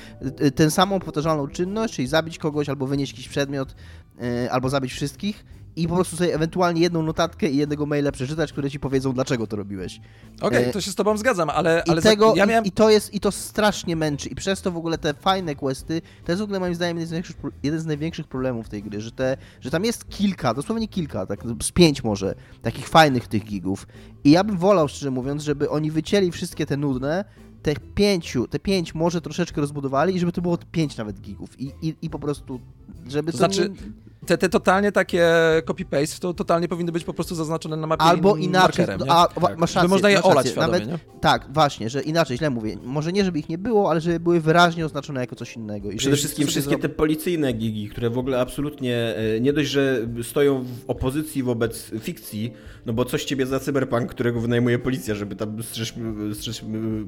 y, 0.42 0.46
y, 0.46 0.52
tę 0.52 0.72
samą 0.72 1.00
powtarzalną 1.00 1.48
czynność, 1.48 1.94
czyli 1.94 2.08
zabić 2.08 2.38
kogoś 2.38 2.70
albo 2.70 2.88
wynieść 2.88 3.12
jakiś 3.12 3.28
przedmiot, 3.28 3.76
y, 4.24 4.52
albo 4.52 4.70
zabić 4.70 4.94
wszystkich 4.94 5.46
i 5.76 5.88
po 5.88 5.96
prostu 5.96 6.16
sobie 6.16 6.36
ewentualnie 6.36 6.82
jedną 6.82 7.04
notatkę 7.04 7.50
i 7.50 7.58
jednego 7.58 7.86
maila 7.86 8.12
przeczytać, 8.12 8.52
które 8.52 8.70
ci 8.72 8.80
powiedzą, 8.80 9.14
dlaczego 9.14 9.48
to 9.48 9.56
robiłeś. 9.56 10.02
Okej, 10.42 10.66
E, 10.66 10.72
to 10.72 10.82
się 10.82 10.92
z 10.92 10.96
tobą 10.96 11.18
zgadzam, 11.18 11.50
ale, 11.50 11.84
I, 11.88 11.90
ale 11.90 12.02
za- 12.02 12.10
tego, 12.10 12.34
ja 12.36 12.46
i, 12.46 12.48
miałem... 12.48 12.66
i 12.66 12.72
to 12.72 12.90
jest, 12.90 13.14
i 13.14 13.20
to 13.20 13.32
strasznie 13.32 13.96
męczy. 13.96 14.30
I 14.30 14.36
przez 14.36 14.62
to 14.62 14.72
w 14.72 14.78
ogóle 14.78 14.98
te 14.98 15.14
fajne 15.14 15.56
questy, 15.56 16.02
to 16.26 16.32
jest 16.32 16.40
w 16.40 16.44
ogóle 16.44 16.60
moim 16.60 16.76
zdaniem 16.76 16.98
jeden 16.98 17.08
z 17.08 17.12
największych, 17.12 17.38
jeden 17.64 17.80
z 17.80 17.86
największych 17.86 18.28
problemów 18.28 18.70
tej 18.70 18.84
gry, 18.84 19.02
że, 19.02 19.12
te, 19.12 19.38
że 19.62 19.72
tam 19.72 19.86
jest 19.86 20.10
kilka, 20.10 20.54
dosłownie 20.54 20.88
kilka, 20.88 21.26
tak 21.26 21.40
z 21.64 21.72
pięć 21.72 22.04
może, 22.04 22.36
takich 22.62 22.88
fajnych 22.88 23.28
tych 23.28 23.44
gigów. 23.44 23.88
I 24.24 24.32
ja 24.32 24.44
bym 24.44 24.58
wolał, 24.58 24.88
szczerze 24.88 25.12
mówiąc, 25.12 25.44
żeby 25.44 25.70
oni 25.70 25.92
wycięli 25.92 26.32
wszystkie 26.32 26.66
te 26.66 26.78
nudne, 26.78 27.26
te 27.64 27.74
pięciu, 27.96 28.48
te 28.48 28.60
pięć 28.60 28.96
może 28.96 29.22
troszeczkę 29.22 29.62
rozbudowali 29.62 30.16
i 30.16 30.20
żeby 30.20 30.32
to 30.32 30.42
było 30.42 30.58
pięć 30.72 30.98
nawet 30.98 31.22
gigów. 31.22 31.60
I, 31.60 31.72
i, 31.82 31.96
i 32.02 32.10
po 32.10 32.20
prostu, 32.20 32.60
żeby 33.08 33.32
To 33.32 33.32
to 33.32 33.38
znaczy, 33.38 33.70
nie... 33.70 33.92
Te, 34.26 34.38
te 34.38 34.50
totalnie 34.50 34.92
takie 34.92 35.30
copy-paste, 35.66 36.20
to 36.20 36.34
totalnie 36.34 36.68
powinny 36.68 36.92
być 36.92 37.04
po 37.04 37.14
prostu 37.14 37.36
zaznaczone 37.36 37.78
na 37.78 37.88
mapie 37.88 38.04
Albo 38.04 38.36
inaczej, 38.36 38.86
markerem, 38.86 39.08
nie? 39.08 39.12
a, 39.12 39.28
Tak. 39.28 39.58
masz 39.58 39.70
Żeby 39.70 39.76
rację, 39.76 39.90
można 39.90 40.10
je 40.10 40.16
masz 40.16 40.26
olać 40.26 40.48
świadomie, 40.48 40.72
Nawet, 40.72 40.88
nie? 40.88 41.00
Tak, 41.22 41.46
właśnie, 41.54 41.90
że 41.90 42.02
inaczej, 42.02 42.38
źle 42.38 42.50
mówię. 42.50 42.76
Może 42.84 43.12
nie, 43.12 43.26
żeby 43.26 43.40
ich 43.40 43.50
nie 43.50 43.58
było, 43.58 43.92
ale 43.92 44.02
żeby 44.02 44.20
były 44.20 44.40
wyraźnie 44.42 44.86
oznaczone 44.86 45.20
jako 45.22 45.36
coś 45.36 45.56
innego. 45.56 45.92
I 45.92 45.96
Przede 45.96 46.16
wszystkim 46.16 46.48
wszystkie 46.48 46.76
zrobi- 46.76 46.82
te 46.82 46.90
policyjne 46.90 47.54
gigi, 47.54 47.90
które 47.90 48.10
w 48.10 48.18
ogóle 48.18 48.40
absolutnie 48.42 49.16
e, 49.16 49.40
nie 49.40 49.54
dość, 49.54 49.70
że 49.70 50.08
stoją 50.24 50.64
w 50.64 50.90
opozycji 50.90 51.44
wobec 51.44 51.92
fikcji, 52.00 52.54
no 52.86 52.94
bo 52.94 53.06
coś 53.06 53.24
ciebie 53.26 53.46
za 53.46 53.60
cyberpunk, 53.60 54.10
którego 54.10 54.40
wynajmuje 54.42 54.80
policja, 54.80 55.16
żeby 55.16 55.36
tam 55.36 55.64
strzec, 55.64 55.94
strzec 56.34 56.62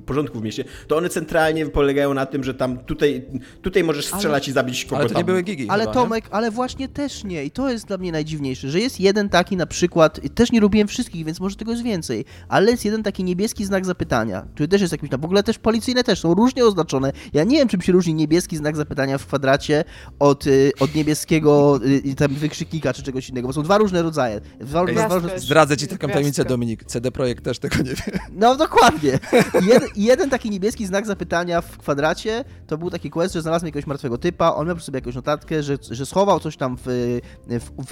porządku 0.05 0.39
w 0.39 0.43
mieście, 0.43 0.63
to 0.87 0.97
one 0.97 1.09
centralnie 1.09 1.65
polegają 1.65 2.13
na 2.13 2.25
tym, 2.25 2.43
że 2.43 2.53
tam 2.53 2.77
tutaj, 2.77 3.25
tutaj 3.61 3.83
możesz 3.83 4.05
strzelać 4.05 4.47
i 4.47 4.51
zabić 4.51 4.85
kogo 4.85 4.97
Ale 5.01 5.09
to 5.09 5.17
nie 5.17 5.23
były 5.23 5.41
gigi 5.41 5.69
Ale 5.69 5.83
chyba, 5.83 5.93
Tomek, 5.93 6.25
ale 6.31 6.51
właśnie 6.51 6.87
też 7.03 7.23
nie. 7.23 7.45
I 7.45 7.51
to 7.51 7.69
jest 7.69 7.85
dla 7.87 7.97
mnie 7.97 8.11
najdziwniejsze, 8.11 8.69
że 8.69 8.79
jest 8.79 8.99
jeden 8.99 9.29
taki 9.29 9.57
na 9.57 9.65
przykład, 9.65 10.19
też 10.35 10.51
nie 10.51 10.59
lubiłem 10.59 10.87
wszystkich, 10.87 11.25
więc 11.25 11.39
może 11.39 11.55
tego 11.55 11.71
jest 11.71 11.83
więcej, 11.83 12.25
ale 12.49 12.71
jest 12.71 12.85
jeden 12.85 13.03
taki 13.03 13.23
niebieski 13.23 13.65
znak 13.65 13.85
zapytania, 13.85 14.45
który 14.53 14.67
też 14.67 14.81
jest 14.81 14.91
jakimś, 14.91 15.11
no 15.11 15.17
w 15.17 15.25
ogóle 15.25 15.43
też 15.43 15.59
policyjne 15.59 16.03
też 16.03 16.19
są 16.19 16.33
różnie 16.33 16.65
oznaczone. 16.65 17.11
Ja 17.33 17.43
nie 17.43 17.57
wiem, 17.57 17.67
czym 17.67 17.81
się 17.81 17.91
różni 17.91 18.13
niebieski 18.13 18.57
znak 18.57 18.75
zapytania 18.77 19.17
w 19.17 19.25
kwadracie 19.25 19.83
od, 20.19 20.47
y, 20.47 20.71
od 20.79 20.95
niebieskiego 20.95 21.79
y, 22.05 22.15
tam 22.15 22.33
wykrzyknika 22.33 22.93
czy 22.93 23.03
czegoś 23.03 23.29
innego, 23.29 23.47
bo 23.47 23.53
są 23.53 23.63
dwa 23.63 23.77
różne 23.77 24.01
rodzaje. 24.01 24.41
Dwa, 24.59 24.85
Ej, 24.85 24.95
dwa 24.95 25.15
różne... 25.15 25.39
Zdradzę 25.39 25.77
ci 25.77 25.87
taką 25.87 26.07
tajemnicę, 26.07 26.45
Dominik. 26.45 26.83
CD 26.83 27.11
Projekt 27.11 27.43
też 27.43 27.59
tego 27.59 27.77
nie 27.77 27.83
wie. 27.83 28.19
No 28.31 28.55
dokładnie. 28.55 29.19
Jeden, 29.61 29.89
jeden 29.95 30.29
taki 30.29 30.49
niebieski 30.49 30.85
znak 30.85 31.05
zapytania 31.05 31.61
w 31.61 31.77
kwadracie 31.77 32.45
to 32.67 32.77
był 32.77 32.89
taki 32.89 33.09
quest, 33.09 33.33
że 33.33 33.41
znalazłem 33.41 33.67
jakiegoś 33.67 33.87
martwego 33.87 34.17
typa, 34.17 34.53
on 34.53 34.67
miał 34.67 34.75
przy 34.75 34.85
sobie 34.85 34.97
jakąś 34.97 35.15
notatkę, 35.15 35.63
że, 35.63 35.77
że 35.91 36.05
schował 36.05 36.39
coś 36.39 36.57
tam 36.57 36.77
w, 36.85 36.87
w, 37.47 37.71
w, 37.87 37.91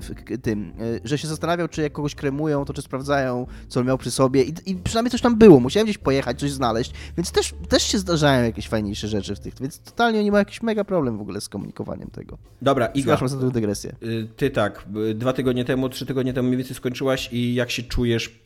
w 0.00 0.42
tym, 0.42 0.72
że 1.04 1.18
się 1.18 1.28
zastanawiał, 1.28 1.68
czy 1.68 1.82
jak 1.82 1.92
kogoś 1.92 2.14
kremują, 2.14 2.64
to 2.64 2.72
czy 2.72 2.82
sprawdzają, 2.82 3.46
co 3.68 3.80
on 3.80 3.86
miał 3.86 3.98
przy 3.98 4.10
sobie 4.10 4.42
i, 4.42 4.54
i 4.66 4.76
przynajmniej 4.76 5.10
coś 5.10 5.20
tam 5.20 5.36
było. 5.38 5.60
Musiałem 5.60 5.86
gdzieś 5.86 5.98
pojechać, 5.98 6.40
coś 6.40 6.50
znaleźć, 6.50 6.92
więc 7.16 7.32
też, 7.32 7.54
też 7.68 7.82
się 7.82 7.98
zdarzają 7.98 8.44
jakieś 8.44 8.68
fajniejsze 8.68 9.08
rzeczy 9.08 9.34
w 9.34 9.40
tych, 9.40 9.54
więc 9.60 9.78
totalnie 9.78 10.20
oni 10.20 10.30
mają 10.30 10.40
jakiś 10.40 10.62
mega 10.62 10.84
problem 10.84 11.18
w 11.18 11.20
ogóle 11.20 11.40
z 11.40 11.48
komunikowaniem 11.48 12.10
tego. 12.10 12.38
Dobra, 12.62 12.86
Iga, 12.86 13.12
Przepraszam 13.12 13.28
za 13.28 13.46
tę 13.46 13.52
dygresję. 13.52 13.94
y, 14.02 14.28
ty 14.36 14.50
tak, 14.50 14.86
y, 15.10 15.14
dwa 15.14 15.32
tygodnie 15.32 15.64
temu, 15.64 15.88
trzy 15.88 16.06
tygodnie 16.06 16.32
temu 16.32 16.48
mniej 16.48 16.58
więcej 16.58 16.76
skończyłaś 16.76 17.28
i 17.32 17.54
jak 17.54 17.70
się 17.70 17.82
czujesz 17.82 18.40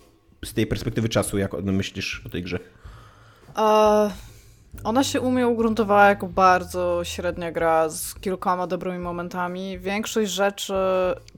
z 0.44 0.54
tej 0.54 0.66
perspektywy 0.66 1.08
czasu, 1.08 1.38
jak 1.38 1.52
myślisz 1.62 2.22
o 2.26 2.28
tej 2.28 2.42
grze? 2.42 2.58
E, 3.58 4.10
ona 4.84 5.04
się 5.04 5.20
u 5.20 5.30
mnie 5.30 5.48
ugruntowała 5.48 6.08
jako 6.08 6.26
bardzo 6.26 7.00
średnia 7.04 7.52
gra 7.52 7.88
z 7.88 8.14
kilkoma 8.14 8.66
dobrymi 8.66 8.98
momentami. 8.98 9.78
Większość 9.78 10.30
rzeczy 10.30 10.74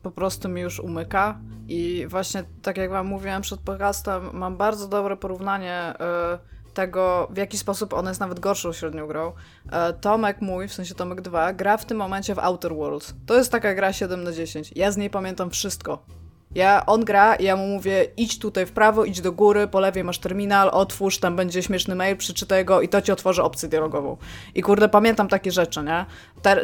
po 0.02 0.10
prostu 0.10 0.48
mi 0.48 0.60
już 0.60 0.80
umyka 0.80 1.38
i 1.68 2.06
właśnie 2.08 2.44
tak 2.62 2.76
jak 2.76 2.90
wam 2.90 3.06
mówiłem 3.06 3.42
przed 3.42 3.60
podcastem, 3.60 4.30
mam 4.32 4.56
bardzo 4.56 4.88
dobre 4.88 5.16
porównanie 5.16 5.72
e, 5.72 6.38
tego, 6.74 7.28
w 7.30 7.36
jaki 7.36 7.58
sposób 7.58 7.92
ona 7.92 8.10
jest 8.10 8.20
nawet 8.20 8.40
gorszą 8.40 8.72
średnią 8.72 9.06
grą. 9.06 9.32
E, 9.72 9.92
Tomek 9.92 10.40
mój, 10.40 10.68
w 10.68 10.74
sensie 10.74 10.94
Tomek 10.94 11.20
2, 11.20 11.52
gra 11.52 11.76
w 11.76 11.84
tym 11.84 11.98
momencie 11.98 12.34
w 12.34 12.38
Outer 12.38 12.74
Worlds. 12.74 13.14
To 13.26 13.36
jest 13.36 13.52
taka 13.52 13.74
gra 13.74 13.92
7 13.92 14.24
na 14.24 14.32
10. 14.32 14.72
Ja 14.76 14.90
z 14.90 14.96
niej 14.96 15.10
pamiętam 15.10 15.50
wszystko. 15.50 16.17
Ja, 16.58 16.86
on 16.86 17.04
gra 17.04 17.36
ja 17.36 17.56
mu 17.56 17.66
mówię, 17.66 18.06
idź 18.16 18.38
tutaj 18.38 18.66
w 18.66 18.72
prawo, 18.72 19.04
idź 19.04 19.20
do 19.20 19.32
góry, 19.32 19.66
po 19.66 19.80
lewej 19.80 20.04
masz 20.04 20.18
terminal, 20.18 20.70
otwórz, 20.72 21.18
tam 21.18 21.36
będzie 21.36 21.62
śmieszny 21.62 21.94
mail, 21.94 22.16
przeczytaj 22.16 22.64
go 22.64 22.80
i 22.80 22.88
to 22.88 23.02
ci 23.02 23.12
otworzy 23.12 23.42
opcję 23.42 23.68
dialogową. 23.68 24.16
I 24.54 24.62
kurde, 24.62 24.88
pamiętam 24.88 25.28
takie 25.28 25.52
rzeczy, 25.52 25.82
nie? 25.82 26.06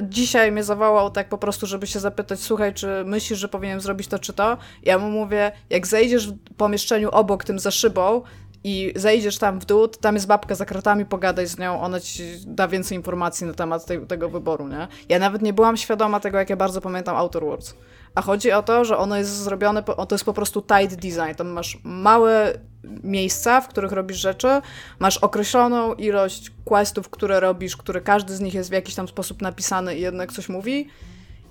Dzisiaj 0.02 0.52
mnie 0.52 0.64
zawołał 0.64 1.10
tak 1.10 1.28
po 1.28 1.38
prostu, 1.38 1.66
żeby 1.66 1.86
się 1.86 2.00
zapytać, 2.00 2.40
słuchaj, 2.40 2.74
czy 2.74 3.04
myślisz, 3.06 3.38
że 3.38 3.48
powinienem 3.48 3.80
zrobić 3.80 4.08
to 4.08 4.18
czy 4.18 4.32
to? 4.32 4.56
Ja 4.82 4.98
mu 4.98 5.10
mówię, 5.10 5.52
jak 5.70 5.86
zejdziesz 5.86 6.28
w 6.28 6.36
pomieszczeniu 6.56 7.10
obok 7.10 7.44
tym 7.44 7.58
za 7.58 7.70
szybą, 7.70 8.22
i 8.64 8.92
zejdziesz 8.96 9.38
tam 9.38 9.60
w 9.60 9.64
dół, 9.64 9.88
tam 9.88 10.14
jest 10.14 10.26
babka 10.26 10.54
za 10.54 10.64
kratami, 10.64 11.06
pogadaj 11.06 11.46
z 11.46 11.58
nią, 11.58 11.80
ona 11.80 12.00
ci 12.00 12.22
da 12.46 12.68
więcej 12.68 12.98
informacji 12.98 13.46
na 13.46 13.54
temat 13.54 13.86
tej, 13.86 14.06
tego 14.06 14.28
wyboru, 14.28 14.68
nie? 14.68 14.88
Ja 15.08 15.18
nawet 15.18 15.42
nie 15.42 15.52
byłam 15.52 15.76
świadoma 15.76 16.20
tego, 16.20 16.38
jak 16.38 16.50
ja 16.50 16.56
bardzo 16.56 16.80
pamiętam 16.80 17.16
Outer 17.16 17.42
Worlds. 17.42 17.74
A 18.14 18.22
chodzi 18.22 18.52
o 18.52 18.62
to, 18.62 18.84
że 18.84 18.98
ono 18.98 19.16
jest 19.16 19.30
zrobione, 19.30 19.82
to 19.82 20.06
jest 20.10 20.24
po 20.24 20.32
prostu 20.32 20.62
tight 20.62 20.94
design. 20.94 21.34
Tam 21.36 21.48
masz 21.48 21.78
małe 21.84 22.52
miejsca, 23.02 23.60
w 23.60 23.68
których 23.68 23.92
robisz 23.92 24.16
rzeczy, 24.16 24.48
masz 24.98 25.18
określoną 25.18 25.94
ilość 25.94 26.52
questów, 26.64 27.10
które 27.10 27.40
robisz, 27.40 27.76
które 27.76 28.00
każdy 28.00 28.36
z 28.36 28.40
nich 28.40 28.54
jest 28.54 28.70
w 28.70 28.72
jakiś 28.72 28.94
tam 28.94 29.08
sposób 29.08 29.42
napisany 29.42 29.96
i 29.96 30.00
jednak 30.00 30.32
coś 30.32 30.48
mówi. 30.48 30.88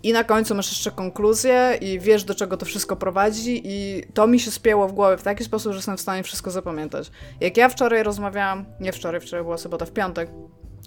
I 0.03 0.13
na 0.13 0.23
końcu 0.23 0.55
masz 0.55 0.69
jeszcze 0.69 0.91
konkluzję 0.91 1.77
i 1.81 1.99
wiesz, 1.99 2.23
do 2.23 2.35
czego 2.35 2.57
to 2.57 2.65
wszystko 2.65 2.95
prowadzi 2.95 3.61
i 3.65 4.03
to 4.13 4.27
mi 4.27 4.39
się 4.39 4.51
spięło 4.51 4.87
w 4.87 4.91
głowie 4.91 5.17
w 5.17 5.23
taki 5.23 5.43
sposób, 5.43 5.71
że 5.71 5.77
jestem 5.77 5.97
w 5.97 6.01
stanie 6.01 6.23
wszystko 6.23 6.51
zapamiętać. 6.51 7.11
Jak 7.39 7.57
ja 7.57 7.69
wczoraj 7.69 8.03
rozmawiałam, 8.03 8.65
nie 8.79 8.91
wczoraj, 8.93 9.21
wczoraj 9.21 9.43
była 9.43 9.57
sobota, 9.57 9.85
w 9.85 9.91
piątek, 9.91 10.29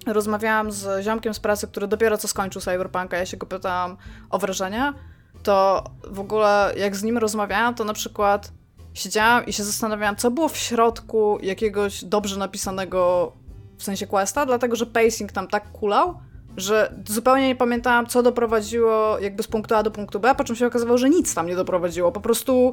rozmawiałam 0.07 0.73
z 0.73 1.05
ziomkiem 1.05 1.35
z 1.35 1.41
pracy, 1.41 1.67
który 1.67 1.87
dopiero 1.87 2.19
co 2.19 2.29
skończył 2.29 2.63
Cyberpunka, 2.63 3.17
ja 3.17 3.27
się 3.27 3.37
go 3.37 3.47
pytałam 3.47 3.97
o 4.31 4.39
wrażenia, 4.39 4.95
to 5.43 5.85
w 6.05 6.21
ogóle 6.21 6.73
jak 6.77 6.97
z 6.97 7.03
nim 7.03 7.19
rozmawiałam, 7.19 7.75
to 7.75 7.85
na 7.85 7.93
przykład 7.93 8.53
siedziałam 8.95 9.47
i 9.47 9.53
się 9.53 9.65
zastanawiałam, 9.65 10.17
co 10.17 10.31
było 10.31 10.49
w 10.49 10.57
środku 10.57 11.39
jakiegoś 11.43 12.05
dobrze 12.05 12.39
napisanego 12.39 13.33
w 13.79 13.83
sensie 13.83 14.07
questa, 14.07 14.47
dlatego 14.47 14.77
że 14.77 14.87
pacing 14.87 15.33
tam 15.33 15.49
tak 15.49 15.73
kulał, 15.73 16.21
że 16.57 16.95
zupełnie 17.09 17.49
nie 17.49 17.57
pamiętałam, 17.57 18.07
co 18.07 18.23
doprowadziło 18.23 19.19
jakby 19.19 19.43
z 19.43 19.47
punktu 19.47 19.75
A 19.75 19.83
do 19.83 19.91
punktu 19.91 20.21
B, 20.21 20.35
po 20.35 20.45
czym 20.45 20.57
się 20.57 20.67
okazało, 20.67 20.99
że 20.99 21.11
nic 21.11 21.35
tam 21.35 21.47
nie 21.47 21.57
doprowadziło. 21.57 22.13
Po 22.13 22.21
prostu 22.21 22.73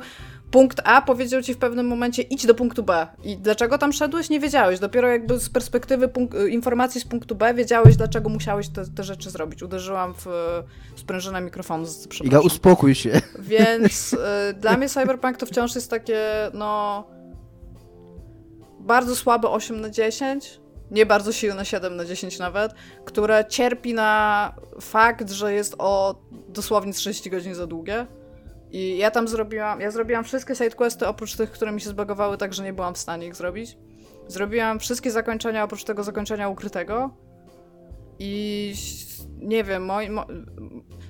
punkt 0.52 0.82
A 0.84 1.02
powiedział 1.02 1.42
ci 1.42 1.54
w 1.54 1.58
pewnym 1.58 1.88
momencie 1.88 2.22
idź 2.22 2.46
do 2.46 2.56
punktu 2.56 2.84
B. 2.84 3.08
I 3.24 3.38
dlaczego 3.38 3.78
tam 3.78 3.94
szedłeś, 3.94 4.30
nie 4.30 4.40
wiedziałeś. 4.40 4.80
Dopiero 4.80 5.08
jakby 5.08 5.40
z 5.40 5.50
perspektywy 5.50 6.10
informacji 6.50 7.02
z 7.02 7.06
punktu 7.06 7.36
B 7.36 7.54
wiedziałeś, 7.54 7.96
dlaczego 7.96 8.30
musiałeś 8.30 8.70
te, 8.70 8.86
te 8.96 9.04
rzeczy 9.04 9.30
zrobić. 9.30 9.64
Uderzyłam 9.64 10.14
w 10.14 10.26
sprężynę 10.96 11.42
mikrofonu, 11.42 11.86
Iga, 12.24 12.40
uspokój 12.40 12.96
się. 12.96 13.22
Więc 13.40 14.14
y, 14.14 14.18
dla 14.54 14.78
mnie 14.78 14.90
Cyberpunk 14.90 15.38
to 15.38 15.46
wciąż 15.46 15.76
jest 15.76 15.90
takie, 15.90 16.20
no... 16.54 17.04
Bardzo 18.80 19.16
słabe 19.16 19.50
8 19.50 19.82
na 19.82 19.90
10 19.90 20.63
nie 20.92 21.06
bardzo 21.06 21.32
silne 21.32 21.66
7 21.66 21.96
na 21.96 22.06
10 22.06 22.40
nawet, 22.40 22.74
które 23.06 23.46
cierpi 23.50 23.94
na 23.94 24.54
fakt, 24.82 25.32
że 25.32 25.54
jest 25.54 25.76
o 25.78 26.22
dosłownie 26.50 26.94
30 26.94 27.30
godzin 27.30 27.56
za 27.56 27.68
długie. 27.68 28.08
I 28.72 28.98
ja 28.98 29.12
tam 29.12 29.28
zrobiłam, 29.28 29.82
ja 29.82 29.92
zrobiłam 29.92 30.24
wszystkie 30.24 30.56
sidequesty 30.56 31.08
oprócz 31.08 31.36
tych, 31.36 31.52
które 31.52 31.72
mi 31.72 31.82
się 31.82 31.90
zbagowały, 31.90 32.38
tak 32.38 32.54
że 32.54 32.64
nie 32.64 32.74
byłam 32.74 32.94
w 32.94 32.98
stanie 32.98 33.28
ich 33.28 33.36
zrobić. 33.36 33.78
Zrobiłam 34.28 34.80
wszystkie 34.80 35.12
zakończenia 35.12 35.64
oprócz 35.64 35.84
tego 35.84 36.04
zakończenia 36.04 36.50
ukrytego. 36.50 37.10
I 38.20 38.74
nie 39.38 39.64
wiem, 39.64 39.86
moi, 39.86 40.10
mo, 40.10 40.26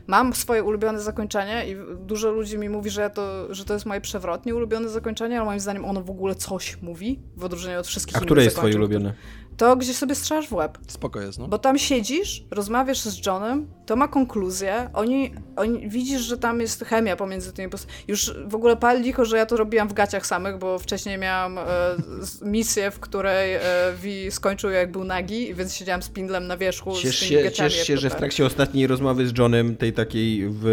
mam 0.07 0.33
swoje 0.33 0.63
ulubione 0.63 0.99
zakończenie 0.99 1.65
i 1.69 1.75
dużo 2.05 2.31
ludzi 2.31 2.57
mi 2.57 2.69
mówi, 2.69 2.89
że, 2.89 3.01
ja 3.01 3.09
to, 3.09 3.53
że 3.53 3.65
to 3.65 3.73
jest 3.73 3.86
moje 3.86 4.01
przewrotnie 4.01 4.55
ulubione 4.55 4.89
zakończenie, 4.89 5.38
ale 5.38 5.45
moim 5.45 5.59
zdaniem 5.59 5.86
ono 5.86 6.01
w 6.01 6.09
ogóle 6.09 6.36
coś 6.36 6.81
mówi, 6.81 7.19
w 7.36 7.43
odróżnieniu 7.43 7.79
od 7.79 7.88
wszystkich 7.88 8.17
A 8.17 8.19
które 8.19 8.43
jest 8.43 8.57
twoje 8.57 8.75
ulubione? 8.75 9.13
To 9.57 9.75
gdzie 9.75 9.93
sobie 9.93 10.15
strzelasz 10.15 10.47
w 10.47 10.53
łeb. 10.53 10.77
Spoko 10.87 11.21
jest, 11.21 11.39
no. 11.39 11.47
Bo 11.47 11.57
tam 11.57 11.77
siedzisz, 11.77 12.43
rozmawiasz 12.51 12.99
z 12.99 13.25
Johnem, 13.25 13.67
to 13.85 13.95
ma 13.95 14.07
konkluzję, 14.07 14.89
oni, 14.93 15.33
oni 15.55 15.89
widzisz, 15.89 16.21
że 16.21 16.37
tam 16.37 16.61
jest 16.61 16.83
chemia 16.85 17.15
pomiędzy 17.15 17.53
tymi 17.53 17.69
postaciami. 17.69 18.03
Już 18.07 18.33
w 18.47 18.55
ogóle 18.55 18.77
pal 18.77 19.01
licho, 19.01 19.25
że 19.25 19.37
ja 19.37 19.45
to 19.45 19.57
robiłam 19.57 19.87
w 19.87 19.93
gaciach 19.93 20.25
samych, 20.25 20.57
bo 20.57 20.79
wcześniej 20.79 21.17
miałam 21.17 21.57
e, 21.57 21.63
misję, 22.41 22.91
w 22.91 22.99
której 22.99 23.53
e, 23.53 23.61
Vi 24.01 24.31
skończył 24.31 24.69
jak 24.69 24.91
był 24.91 25.03
nagi, 25.03 25.53
więc 25.53 25.75
siedziałam 25.75 26.03
z 26.03 26.09
pindlem 26.09 26.47
na 26.47 26.57
wierzchu 26.57 26.95
ciesz 27.01 27.17
z 27.17 27.29
tymi 27.29 27.43
się. 27.43 27.51
Ciesz 27.51 27.87
się, 27.87 27.97
że 27.97 28.09
w 28.09 28.15
trakcie 28.15 28.45
ostatniej 28.45 28.87
rozmowy 28.87 29.27
z 29.27 29.37
Johnem, 29.37 29.75
tej 29.75 29.93
takiej 29.93 30.49
w 30.49 30.65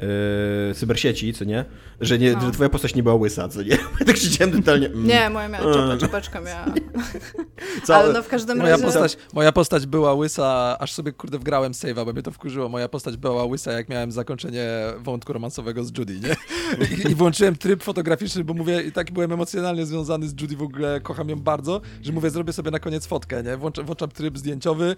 yy, 0.00 0.74
cybersieci, 0.74 1.34
co 1.34 1.44
nie? 1.44 1.64
Że, 2.00 2.18
nie, 2.18 2.32
no. 2.32 2.40
że 2.40 2.50
twoja 2.50 2.68
postać 2.68 2.94
nie 2.94 3.02
była 3.02 3.14
łysa, 3.14 3.48
co 3.48 3.62
nie? 3.62 3.78
tak 4.06 4.16
siedziałem 4.16 4.54
totalnie... 4.62 4.86
Mm. 4.86 5.06
Nie, 5.06 5.30
moja 5.30 5.48
miała 5.48 5.74
czapę, 5.74 5.98
czapeczkę 5.98 6.40
miała. 6.40 6.64
Całe... 7.86 8.04
Ale 8.04 8.12
no 8.12 8.22
w 8.22 8.28
każdym 8.28 8.58
moja 8.58 8.70
razie... 8.70 8.84
Postać, 8.84 9.16
moja 9.32 9.52
postać 9.52 9.86
była 9.86 10.14
łysa, 10.14 10.76
aż 10.78 10.92
sobie 10.92 11.12
kurde 11.12 11.38
wgrałem 11.38 11.72
save'a, 11.72 12.04
bo 12.04 12.12
mnie 12.12 12.22
to 12.22 12.30
wkurzyło. 12.30 12.68
Moja 12.68 12.88
postać 12.88 13.16
była 13.16 13.44
łysa, 13.44 13.72
jak 13.72 13.88
miałem 13.88 14.12
zakończenie 14.12 14.68
wątku 14.98 15.32
romansowego 15.32 15.84
z 15.84 15.98
Judy, 15.98 16.20
nie? 16.20 16.36
I, 16.86 17.10
I, 17.10 17.14
włączyłem 17.14 17.56
tryb 17.56 17.82
fotograficzny, 17.82 18.44
bo 18.44 18.54
mówię, 18.54 18.82
i 18.82 18.92
tak 18.92 19.10
byłem 19.10 19.32
emocjonalnie 19.32 19.86
związany 19.86 20.28
z 20.28 20.40
Judy, 20.40 20.56
w 20.56 20.62
ogóle 20.62 21.00
kocham 21.00 21.28
ją 21.28 21.36
bardzo, 21.36 21.80
że 22.02 22.12
mówię, 22.12 22.30
zrobię 22.30 22.52
sobie 22.52 22.70
na 22.70 22.78
koniec 22.78 23.06
fotkę, 23.06 23.42
nie? 23.42 23.56
Włączam, 23.56 23.86
włączam 23.86 24.10
tryb 24.10 24.38
zdjęciowy, 24.38 24.96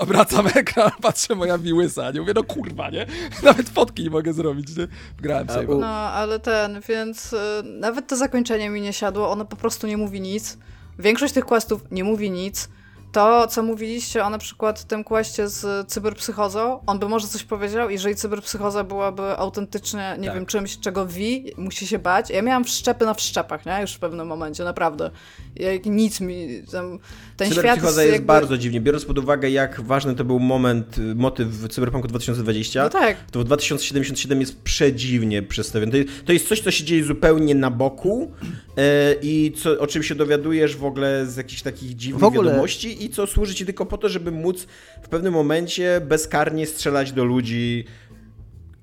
obracam 0.00 0.46
ekran, 0.54 0.90
patrzę, 1.02 1.34
moja 1.34 1.58
mi 1.58 1.72
łysa, 1.72 2.10
nie? 2.10 2.20
Mówię, 2.20 2.32
no 2.36 2.44
kurwa, 2.44 2.90
nie? 2.90 3.06
Nawet 3.42 3.68
fotki 3.68 4.04
nie 4.04 4.10
mogę 4.10 4.32
zrobić, 4.32 4.76
nie? 4.76 4.88
Wgrałem 5.18 5.46
save'a. 5.46 5.78
No, 5.80 5.86
ale 5.86 6.35
ten, 6.38 6.80
więc 6.88 7.32
y, 7.32 7.36
nawet 7.64 8.06
to 8.06 8.16
zakończenie 8.16 8.70
mi 8.70 8.80
nie 8.80 8.92
siadło, 8.92 9.30
ono 9.30 9.44
po 9.44 9.56
prostu 9.56 9.86
nie 9.86 9.96
mówi 9.96 10.20
nic. 10.20 10.58
Większość 10.98 11.34
tych 11.34 11.44
questów 11.44 11.80
nie 11.90 12.04
mówi 12.04 12.30
nic. 12.30 12.68
To, 13.12 13.46
co 13.46 13.62
mówiliście 13.62 14.24
o 14.24 14.30
na 14.30 14.38
przykład 14.38 14.84
tym 14.84 15.04
questie 15.04 15.48
z 15.48 15.88
cyberpsychozą, 15.88 16.80
on 16.86 16.98
by 16.98 17.08
może 17.08 17.28
coś 17.28 17.44
powiedział, 17.44 17.90
jeżeli 17.90 18.16
cyberpsychoza 18.16 18.84
byłaby 18.84 19.22
autentycznie, 19.22 20.16
nie 20.18 20.26
tak. 20.26 20.34
wiem, 20.34 20.46
czymś, 20.46 20.78
czego 20.78 21.06
wi, 21.06 21.52
musi 21.56 21.86
się 21.86 21.98
bać. 21.98 22.30
Ja 22.30 22.42
miałam 22.42 22.64
wszczepy 22.64 23.04
na 23.04 23.14
wszczepach, 23.14 23.66
nie? 23.66 23.78
Już 23.80 23.92
w 23.92 23.98
pewnym 23.98 24.26
momencie, 24.26 24.64
naprawdę. 24.64 25.10
Jak 25.56 25.86
nic 25.86 26.20
mi... 26.20 26.62
Tam, 26.72 26.98
ten 27.36 27.52
świat 27.52 27.82
jest, 27.82 27.98
jest 27.98 28.12
jakby... 28.12 28.26
bardzo 28.26 28.58
dziwnie. 28.58 28.80
Biorąc 28.80 29.04
pod 29.04 29.18
uwagę, 29.18 29.50
jak 29.50 29.80
ważny 29.80 30.14
to 30.14 30.24
był 30.24 30.38
moment, 30.38 30.96
motyw 31.14 31.48
w 31.48 31.68
Cyberpunku 31.68 32.08
2020, 32.08 32.82
no 32.82 32.90
tak. 32.90 33.16
to 33.30 33.40
w 33.40 33.44
2077 33.44 34.40
jest 34.40 34.62
przedziwnie 34.62 35.42
przedstawiony. 35.42 36.04
To 36.24 36.32
jest 36.32 36.48
coś, 36.48 36.60
co 36.60 36.70
się 36.70 36.84
dzieje 36.84 37.04
zupełnie 37.04 37.54
na 37.54 37.70
boku 37.70 38.32
yy, 38.76 38.82
i 39.22 39.52
co, 39.56 39.78
o 39.78 39.86
czym 39.86 40.02
się 40.02 40.14
dowiadujesz 40.14 40.76
w 40.76 40.84
ogóle 40.84 41.26
z 41.26 41.36
jakichś 41.36 41.62
takich 41.62 41.96
dziwnych 41.96 42.24
ogóle... 42.24 42.50
wiadomości 42.50 42.95
i 43.04 43.10
co 43.10 43.26
służy 43.26 43.54
ci 43.54 43.66
tylko 43.66 43.86
po 43.86 43.98
to, 43.98 44.08
żeby 44.08 44.30
móc 44.30 44.66
w 45.02 45.08
pewnym 45.08 45.32
momencie 45.32 46.00
bezkarnie 46.08 46.66
strzelać 46.66 47.12
do 47.12 47.24
ludzi 47.24 47.84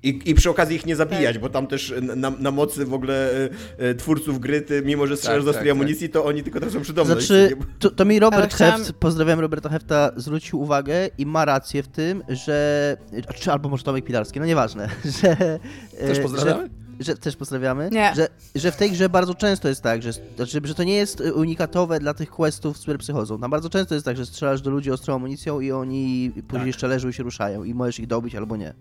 i, 0.04 0.20
I 0.24 0.34
przy 0.34 0.50
okazji 0.50 0.76
ich 0.76 0.86
nie 0.86 0.96
zabijać, 0.96 1.34
tak. 1.34 1.42
bo 1.42 1.48
tam 1.48 1.66
też 1.66 1.94
na, 2.16 2.30
na 2.30 2.50
mocy 2.50 2.84
w 2.84 2.94
ogóle 2.94 3.30
e, 3.30 3.48
e 3.78 3.94
twórców 3.94 4.40
gry, 4.40 4.60
ty, 4.60 4.82
mimo 4.84 5.06
że 5.06 5.16
strzelasz 5.16 5.38
tak, 5.38 5.44
do 5.44 5.52
tak, 5.52 5.62
tak, 5.62 5.70
amunicji, 5.70 6.08
to 6.08 6.24
oni 6.24 6.42
tylko 6.42 6.60
tracą 6.60 6.80
przytomność. 6.80 7.26
Znaczy, 7.26 7.56
to, 7.78 7.90
to 7.90 8.04
mi 8.04 8.20
Robert 8.20 8.54
chciałem... 8.54 8.78
Heft, 8.80 8.92
pozdrawiam 8.92 9.40
Roberta 9.40 9.68
Hefta, 9.68 10.10
zwrócił 10.16 10.60
uwagę 10.60 11.08
i 11.18 11.26
ma 11.26 11.44
rację 11.44 11.82
w 11.82 11.88
tym, 11.88 12.22
że... 12.28 12.96
Czy, 13.34 13.52
albo 13.52 13.68
może 13.68 13.84
Tomek 13.84 14.04
Pilarski, 14.04 14.40
no 14.40 14.46
nieważne, 14.46 14.88
że... 15.22 15.58
Też 15.98 16.20
pozdrawiamy? 16.20 16.62
Że, 16.62 16.83
że 17.00 17.16
też 17.16 17.36
pozdrawiamy, 17.36 17.88
nie. 17.92 18.12
Że, 18.16 18.28
że 18.54 18.72
w 18.72 18.76
tej 18.76 18.90
grze 18.90 19.08
bardzo 19.08 19.34
często 19.34 19.68
jest 19.68 19.82
tak, 19.82 20.02
że, 20.02 20.12
znaczy, 20.12 20.60
że 20.64 20.74
to 20.74 20.84
nie 20.84 20.94
jest 20.94 21.20
unikatowe 21.20 22.00
dla 22.00 22.14
tych 22.14 22.30
questów 22.30 22.78
z 22.78 22.80
cyberpsychozą. 22.80 23.40
Tam 23.40 23.50
bardzo 23.50 23.70
często 23.70 23.94
jest 23.94 24.04
tak, 24.04 24.16
że 24.16 24.26
strzelasz 24.26 24.62
do 24.62 24.70
ludzi 24.70 24.90
ostrą 24.90 25.14
amunicją 25.14 25.60
i 25.60 25.72
oni 25.72 26.32
później 26.34 26.60
tak. 26.60 26.66
jeszcze 26.66 26.88
leżą 26.88 27.08
i 27.08 27.12
się 27.12 27.22
ruszają 27.22 27.64
i 27.64 27.74
możesz 27.74 27.98
ich 28.00 28.06
dobić 28.06 28.34
albo 28.34 28.56
nie. 28.56 28.74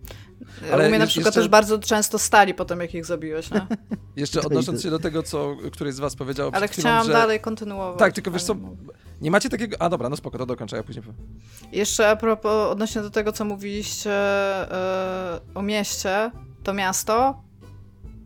Ale 0.73 0.85
u 0.85 0.89
mnie 0.89 0.99
na 0.99 1.07
przykład 1.07 1.25
jeszcze... 1.25 1.41
też 1.41 1.49
bardzo 1.49 1.79
często 1.79 2.19
stali 2.19 2.53
po 2.53 2.65
tym, 2.65 2.79
jak 2.79 2.93
ich 2.93 3.05
zabiłeś, 3.05 3.51
nie? 3.51 3.67
jeszcze 4.15 4.41
odnosząc 4.41 4.83
się 4.83 4.89
do 4.89 4.99
tego, 4.99 5.23
co 5.23 5.55
któryś 5.71 5.95
z 5.95 5.99
was 5.99 6.15
powiedział 6.15 6.51
Ale 6.53 6.67
chwilą, 6.67 6.81
chciałam 6.81 7.07
że... 7.07 7.13
dalej 7.13 7.39
kontynuować. 7.39 7.99
Tak, 7.99 8.13
tylko 8.13 8.31
wiesz 8.31 8.43
co, 8.43 8.55
nie 9.21 9.31
macie 9.31 9.49
takiego... 9.49 9.77
A 9.79 9.89
dobra, 9.89 10.09
no 10.09 10.15
spoko, 10.15 10.37
to 10.37 10.45
dokończę, 10.45 10.77
ja 10.77 10.83
później 10.83 11.03
powiem. 11.03 11.17
Jeszcze 11.71 12.09
a 12.09 12.15
propos, 12.15 12.71
odnośnie 12.71 13.01
do 13.01 13.09
tego, 13.09 13.31
co 13.31 13.45
mówiliście 13.45 14.09
yy, 14.09 15.53
o 15.55 15.61
mieście, 15.61 16.31
to 16.63 16.73
miasto 16.73 17.43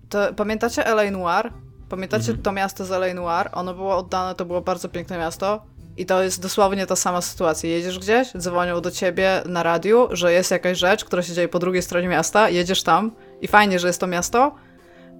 to, 0.09 0.33
pamiętacie 0.33 0.85
L.A. 0.85 1.11
Noir? 1.11 1.53
Pamiętacie 1.89 2.29
mhm. 2.29 2.43
to 2.43 2.51
miasto 2.51 2.85
z 2.85 2.91
L.A. 2.91 3.13
Noir? 3.13 3.49
Ono 3.53 3.73
było 3.73 3.97
oddane, 3.97 4.35
to 4.35 4.45
było 4.45 4.61
bardzo 4.61 4.89
piękne 4.89 5.17
miasto. 5.17 5.65
I 5.97 6.05
to 6.05 6.23
jest 6.23 6.41
dosłownie 6.41 6.85
ta 6.85 6.95
sama 6.95 7.21
sytuacja. 7.21 7.69
Jedziesz 7.69 7.99
gdzieś, 7.99 8.31
dzwonią 8.37 8.81
do 8.81 8.91
ciebie 8.91 9.41
na 9.45 9.63
radiu, 9.63 10.07
że 10.11 10.33
jest 10.33 10.51
jakaś 10.51 10.77
rzecz, 10.77 11.05
która 11.05 11.21
się 11.21 11.33
dzieje 11.33 11.47
po 11.47 11.59
drugiej 11.59 11.81
stronie 11.81 12.07
miasta, 12.07 12.49
jedziesz 12.49 12.83
tam 12.83 13.11
i 13.41 13.47
fajnie, 13.47 13.79
że 13.79 13.87
jest 13.87 14.01
to 14.01 14.07
miasto, 14.07 14.55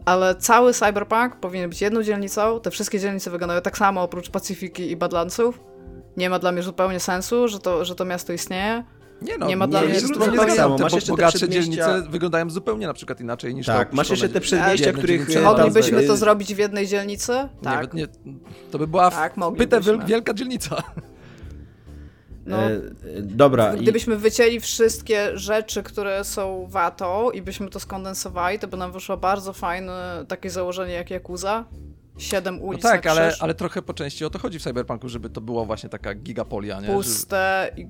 ale 0.05 0.35
cały 0.35 0.73
cyberpunk 0.73 1.35
powinien 1.35 1.69
być 1.69 1.81
jedną 1.81 2.03
dzielnicą, 2.03 2.59
te 2.59 2.71
wszystkie 2.71 2.99
dzielnice 2.99 3.29
wyglądają 3.29 3.61
tak 3.61 3.77
samo 3.77 4.01
oprócz 4.01 4.29
Pacyfiki 4.29 4.91
i 4.91 4.95
Badlandsów. 4.95 5.59
Nie 6.17 6.29
ma 6.29 6.39
dla 6.39 6.51
mnie 6.51 6.63
zupełnie 6.63 6.99
sensu, 6.99 7.47
że 7.47 7.59
to, 7.59 7.85
że 7.85 7.95
to 7.95 8.05
miasto 8.05 8.33
istnieje. 8.33 8.83
Nie 9.21 9.37
no, 9.37 9.47
Nie 9.47 9.57
ma 9.57 9.67
dla 9.67 9.81
nie, 9.81 9.87
mnie 9.87 9.99
zupełnie 9.99 10.37
tak 10.37 10.47
tak 10.47 10.55
samo. 10.57 10.77
Masz 10.77 10.91
bo- 10.91 10.97
jeszcze 10.97 11.07
te 11.11 11.11
bogatsze 11.11 11.39
przedmieścia- 11.39 11.51
dzielnice 11.51 12.01
wyglądają 12.09 12.49
zupełnie 12.49 12.87
na 12.87 12.93
przykład 12.93 13.21
inaczej 13.21 13.55
niż 13.55 13.65
Tak, 13.65 13.93
masz 13.93 14.09
jeszcze 14.09 14.29
te 14.29 14.39
przedmieścia, 14.41 14.93
których... 14.93 15.35
e, 15.35 15.41
moglibyśmy 15.41 16.03
to 16.03 16.17
zrobić 16.17 16.55
w 16.55 16.57
jednej 16.57 16.87
dzielnicy? 16.87 17.33
Tak. 17.63 17.93
Nie, 17.93 18.01
nie, 18.01 18.07
to 18.71 18.77
by 18.79 18.87
była 18.87 19.11
Tak, 19.11 19.35
tak, 19.35 19.55
pyta 19.57 19.79
wielka 20.05 20.33
dzielnica. 20.33 20.83
No. 22.45 22.57
E, 22.57 22.69
e, 22.71 22.81
dobra. 23.21 23.75
i- 23.75 23.81
Gdybyśmy 23.81 24.17
wycięli 24.17 24.59
wszystkie 24.59 25.37
rzeczy, 25.37 25.83
które 25.83 26.23
są 26.23 26.67
watą 26.69 27.31
i 27.31 27.41
byśmy 27.41 27.69
to 27.69 27.79
skondensowali, 27.79 28.59
to 28.59 28.67
by 28.67 28.77
nam 28.77 28.91
wyszło 28.91 29.17
bardzo 29.17 29.53
fajne 29.53 30.25
takie 30.27 30.49
założenie 30.49 30.93
jak 30.93 31.11
Yakuza. 31.11 31.65
Siedem 32.17 32.57
No 32.59 32.63
ulic 32.65 32.81
tak, 32.81 33.05
na 33.05 33.11
ale, 33.11 33.33
ale 33.39 33.53
trochę 33.55 33.81
po 33.81 33.93
części 33.93 34.25
o 34.25 34.29
to 34.29 34.39
chodzi 34.39 34.59
w 34.59 34.63
Cyberpunku, 34.63 35.09
żeby 35.09 35.29
to 35.29 35.41
była 35.41 35.65
właśnie 35.65 35.89
taka 35.89 36.13
gigapolia, 36.15 36.81
nie? 36.81 36.87
Puste 36.87 37.71
i 37.77 37.87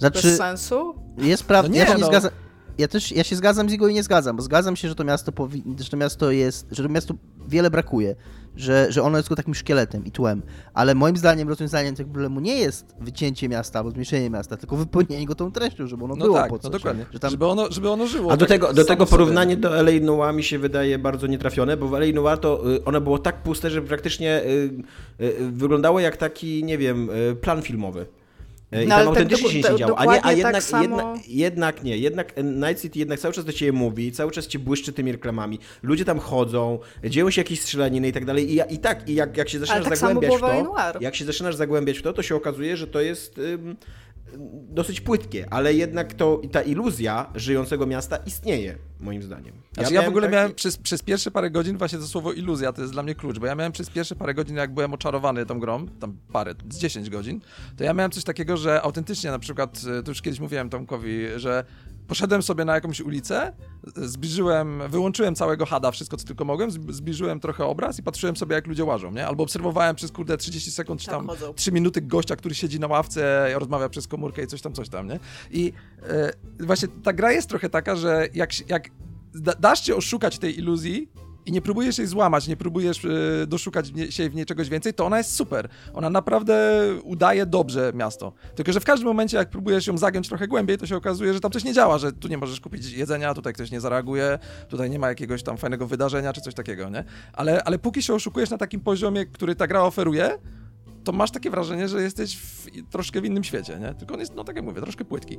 bez 0.00 0.22
Znaczy, 0.22 0.36
sensu. 0.36 0.94
jest 1.18 1.44
prawda, 1.44 1.68
No 1.68 1.74
nie, 1.74 1.80
ja 1.80 1.86
się 1.86 1.94
nie 1.94 2.00
no. 2.00 2.06
zgadzam. 2.06 2.30
Ja 2.78 2.88
też 2.88 3.12
ja 3.12 3.24
się 3.24 3.36
zgadzam 3.36 3.70
z 3.70 3.72
Igą 3.72 3.86
i 3.86 3.94
nie 3.94 4.02
zgadzam, 4.02 4.36
bo 4.36 4.42
zgadzam 4.42 4.76
się, 4.76 4.88
że 4.88 4.94
to 4.94 5.04
miasto 5.04 5.32
powi- 5.32 5.80
że 5.82 5.88
to 5.90 5.96
miasto 5.96 6.30
jest, 6.30 6.66
że 6.70 6.82
to 6.82 6.88
miasto 6.88 7.14
wiele 7.48 7.70
brakuje, 7.70 8.14
że, 8.56 8.86
że 8.92 9.02
ono 9.02 9.16
jest 9.18 9.28
tylko 9.28 9.36
takim 9.36 9.54
szkieletem 9.54 10.04
i 10.04 10.10
tłem, 10.10 10.42
ale 10.74 10.94
moim 10.94 11.16
zdaniem 11.16 11.48
rozwiązaniem 11.48 11.94
tego 11.94 12.10
problemu 12.10 12.40
nie 12.40 12.54
jest 12.58 12.94
wycięcie 13.00 13.48
miasta 13.48 13.78
albo 13.78 13.90
zmniejszenie 13.90 14.30
miasta, 14.30 14.56
tylko 14.56 14.76
wypełnienie 14.76 15.26
go 15.26 15.34
tą 15.34 15.52
treścią, 15.52 15.86
żeby 15.86 16.04
ono 16.04 16.14
No 16.16 16.24
było 16.24 16.36
tak, 16.38 16.48
po 16.48 16.54
no 16.54 16.58
coś. 16.62 16.70
dokładnie. 16.72 17.06
Że 17.12 17.18
tam 17.18 17.30
Żeby, 17.30 17.46
ono, 17.46 17.70
żeby 17.70 17.90
ono 17.90 18.06
żyło. 18.06 18.32
A 18.32 18.36
do 18.36 18.46
tak 18.46 18.48
tego, 18.48 18.72
do 18.72 18.84
tego 18.84 19.06
sobie. 19.06 19.10
porównanie 19.18 19.56
do 19.56 19.76
LA 19.82 19.92
Noir 20.00 20.34
mi 20.34 20.42
się 20.42 20.58
wydaje 20.58 20.98
bardzo 20.98 21.26
nietrafione, 21.26 21.76
bo 21.76 21.88
w 21.88 21.94
LA 21.94 22.06
Noir 22.14 22.38
to 22.38 22.70
y, 22.74 22.84
ono 22.84 23.00
było 23.00 23.18
tak 23.18 23.42
puste, 23.42 23.70
że 23.70 23.82
praktycznie 23.82 24.42
y, 24.44 24.70
y, 25.20 25.50
wyglądało 25.52 26.00
jak 26.00 26.16
taki, 26.16 26.64
nie 26.64 26.78
wiem, 26.78 27.10
y, 27.10 27.36
plan 27.36 27.62
filmowy. 27.62 28.06
Y, 28.74 28.84
I 28.84 28.86
No, 28.86 28.90
tam 28.96 28.98
tak 28.98 29.06
autentycznie 29.08 29.42
doku- 29.48 29.52
się 29.52 29.56
nie 29.62 29.68
do- 29.68 29.78
działo. 29.78 29.98
A, 29.98 30.04
nie, 30.04 30.24
a 30.24 30.32
jednak, 30.32 30.52
tak 30.54 30.62
samo- 30.62 30.82
jednak, 30.82 31.28
jednak 31.28 31.82
nie. 31.82 31.98
Jednak 31.98 32.32
Night 32.44 32.82
City 32.82 32.98
jednak 32.98 33.18
cały 33.20 33.34
czas 33.34 33.44
do 33.44 33.52
ciebie 33.52 33.72
mówi, 33.72 34.12
cały 34.12 34.30
czas 34.30 34.46
cię 34.46 34.58
błyszczy 34.58 34.92
tymi 34.92 35.12
reklamami. 35.12 35.58
Ludzie 35.82 36.04
tam 36.04 36.18
chodzą, 36.18 36.78
dzieją 37.04 37.30
się 37.30 37.40
jakieś 37.40 37.60
strzelaniny 37.60 38.08
i 38.08 38.12
tak 38.12 38.24
dalej. 38.24 38.52
I, 38.54 38.74
i 38.74 38.78
tak, 38.78 39.08
i 39.08 39.14
jak, 39.14 39.36
jak 39.36 39.48
się 39.48 39.58
zaczynasz 39.58 39.84
tak 39.84 39.96
zagłębiać 39.96 40.36
w 40.36 40.40
to, 40.40 41.00
jak 41.00 41.14
się 41.16 41.24
zaczynasz 41.24 41.54
zagłębiać 41.54 41.98
w 41.98 42.02
to, 42.02 42.12
to 42.12 42.22
się 42.22 42.34
okazuje, 42.36 42.76
że 42.76 42.86
to 42.86 43.00
jest 43.00 43.38
ym, 43.38 43.76
dosyć 44.70 45.00
płytkie, 45.00 45.46
ale 45.50 45.74
jednak 45.74 46.14
to, 46.14 46.40
ta 46.52 46.62
iluzja 46.62 47.30
żyjącego 47.34 47.86
miasta 47.86 48.16
istnieje, 48.16 48.78
moim 49.00 49.22
zdaniem. 49.22 49.54
Znaczy 49.74 49.94
ja 49.94 50.02
w 50.02 50.08
ogóle 50.08 50.26
taki- 50.26 50.34
miałem 50.34 50.54
przez, 50.54 50.76
przez 50.76 51.02
pierwsze 51.02 51.30
parę 51.30 51.50
godzin 51.50 51.78
właśnie 51.78 51.98
to 51.98 52.06
słowo 52.06 52.32
iluzja, 52.32 52.72
to 52.72 52.80
jest 52.80 52.92
dla 52.92 53.02
mnie 53.02 53.14
klucz, 53.14 53.38
bo 53.38 53.46
ja 53.46 53.54
miałem 53.54 53.72
przez 53.72 53.90
pierwsze 53.90 54.16
parę 54.16 54.34
godzin, 54.34 54.56
jak 54.56 54.74
byłem 54.74 54.94
oczarowany 54.94 55.46
tą 55.46 55.60
grą, 55.60 55.88
tam 55.88 56.16
parę, 56.32 56.54
z 56.70 56.78
10 56.78 57.10
godzin, 57.10 57.40
to 57.76 57.84
ja 57.84 57.94
miałem 57.94 58.10
coś 58.10 58.24
takiego, 58.24 58.56
że 58.56 58.82
autentycznie 58.82 59.30
na 59.30 59.38
przykład, 59.38 59.80
e, 59.98 60.02
to 60.02 60.10
już 60.10 60.22
kiedyś 60.22 60.40
mówiłem 60.40 60.70
Tomkowi, 60.70 61.26
że 61.36 61.64
poszedłem 62.10 62.42
sobie 62.42 62.64
na 62.64 62.74
jakąś 62.74 63.00
ulicę, 63.00 63.52
zbliżyłem, 63.96 64.82
wyłączyłem 64.88 65.34
całego 65.34 65.66
hada, 65.66 65.90
wszystko 65.90 66.16
co 66.16 66.26
tylko 66.26 66.44
mogłem, 66.44 66.70
zb- 66.70 66.92
zbliżyłem 66.92 67.40
trochę 67.40 67.64
obraz 67.64 67.98
i 67.98 68.02
patrzyłem 68.02 68.36
sobie 68.36 68.54
jak 68.54 68.66
ludzie 68.66 68.84
łażą, 68.84 69.12
nie? 69.12 69.26
Albo 69.26 69.42
obserwowałem 69.42 69.96
przez 69.96 70.12
kurde 70.12 70.36
30 70.36 70.70
sekund 70.70 71.00
czy 71.00 71.06
Tak, 71.06 71.14
tam 71.16 71.26
chodzą. 71.26 71.54
3 71.54 71.72
minuty 71.72 72.00
gościa, 72.02 72.36
który 72.36 72.54
siedzi 72.54 72.80
na 72.80 72.86
ławce, 72.86 73.50
rozmawia 73.58 73.88
przez 73.88 74.06
komórkę 74.06 74.42
i 74.42 74.46
coś 74.46 74.60
tam, 74.62 74.72
coś 74.72 74.88
tam, 74.88 75.08
nie? 75.08 75.18
I 75.50 75.72
e, 76.02 76.32
właśnie 76.60 76.88
ta 76.88 77.12
gra 77.12 77.32
jest 77.32 77.48
trochę 77.48 77.68
taka, 77.70 77.96
że 77.96 78.28
jak, 78.34 78.68
jak 78.68 78.88
da, 79.34 79.52
dasz 79.52 79.84
się 79.86 79.96
oszukać 79.96 80.38
tej 80.38 80.58
iluzji 80.58 81.08
i 81.46 81.52
nie 81.52 81.62
próbujesz 81.62 81.98
jej 81.98 82.06
złamać, 82.06 82.48
nie 82.48 82.56
próbujesz 82.56 83.04
e, 83.04 83.46
doszukać 83.46 83.92
w 83.92 83.94
nie, 83.94 84.12
się 84.12 84.30
w 84.30 84.34
niej 84.34 84.46
czegoś 84.46 84.68
więcej, 84.68 84.94
to 84.94 85.06
ona 85.06 85.18
jest 85.18 85.34
super. 85.34 85.68
Ona 85.94 86.10
naprawdę 86.10 86.80
udaje 87.04 87.46
dobrze 87.46 87.92
miasto. 87.94 88.32
Tylko, 88.54 88.72
że 88.72 88.80
w 88.80 88.84
każdym 88.84 89.08
momencie, 89.08 89.36
jak 89.36 89.50
próbujesz 89.50 89.86
ją 89.86 89.98
zagiąć 89.98 90.28
trochę 90.28 90.48
głębiej, 90.48 90.78
to 90.78 90.86
się 90.86 90.96
okazuje, 90.96 91.34
że 91.34 91.40
tam 91.40 91.50
coś 91.50 91.64
nie 91.64 91.72
działa, 91.72 91.98
że 91.98 92.12
tu 92.12 92.28
nie 92.28 92.38
możesz 92.38 92.60
kupić 92.60 92.92
jedzenia, 92.92 93.34
tutaj 93.34 93.52
ktoś 93.52 93.70
nie 93.70 93.80
zareaguje, 93.80 94.38
tutaj 94.68 94.90
nie 94.90 94.98
ma 94.98 95.08
jakiegoś 95.08 95.42
tam 95.42 95.56
fajnego 95.56 95.86
wydarzenia 95.86 96.32
czy 96.32 96.40
coś 96.40 96.54
takiego, 96.54 96.88
nie? 96.88 97.04
Ale, 97.32 97.64
ale 97.64 97.78
póki 97.78 98.02
się 98.02 98.14
oszukujesz 98.14 98.50
na 98.50 98.58
takim 98.58 98.80
poziomie, 98.80 99.26
który 99.26 99.54
ta 99.54 99.66
gra 99.66 99.82
oferuje, 99.82 100.38
to 101.04 101.12
masz 101.12 101.30
takie 101.30 101.50
wrażenie, 101.50 101.88
że 101.88 102.02
jesteś 102.02 102.36
w, 102.36 102.66
troszkę 102.90 103.20
w 103.20 103.24
innym 103.24 103.44
świecie, 103.44 103.78
nie? 103.80 103.94
Tylko 103.94 104.14
on 104.14 104.20
jest, 104.20 104.34
no 104.34 104.44
tak 104.44 104.56
jak 104.56 104.64
mówię, 104.64 104.80
troszkę 104.80 105.04
płytki. 105.04 105.38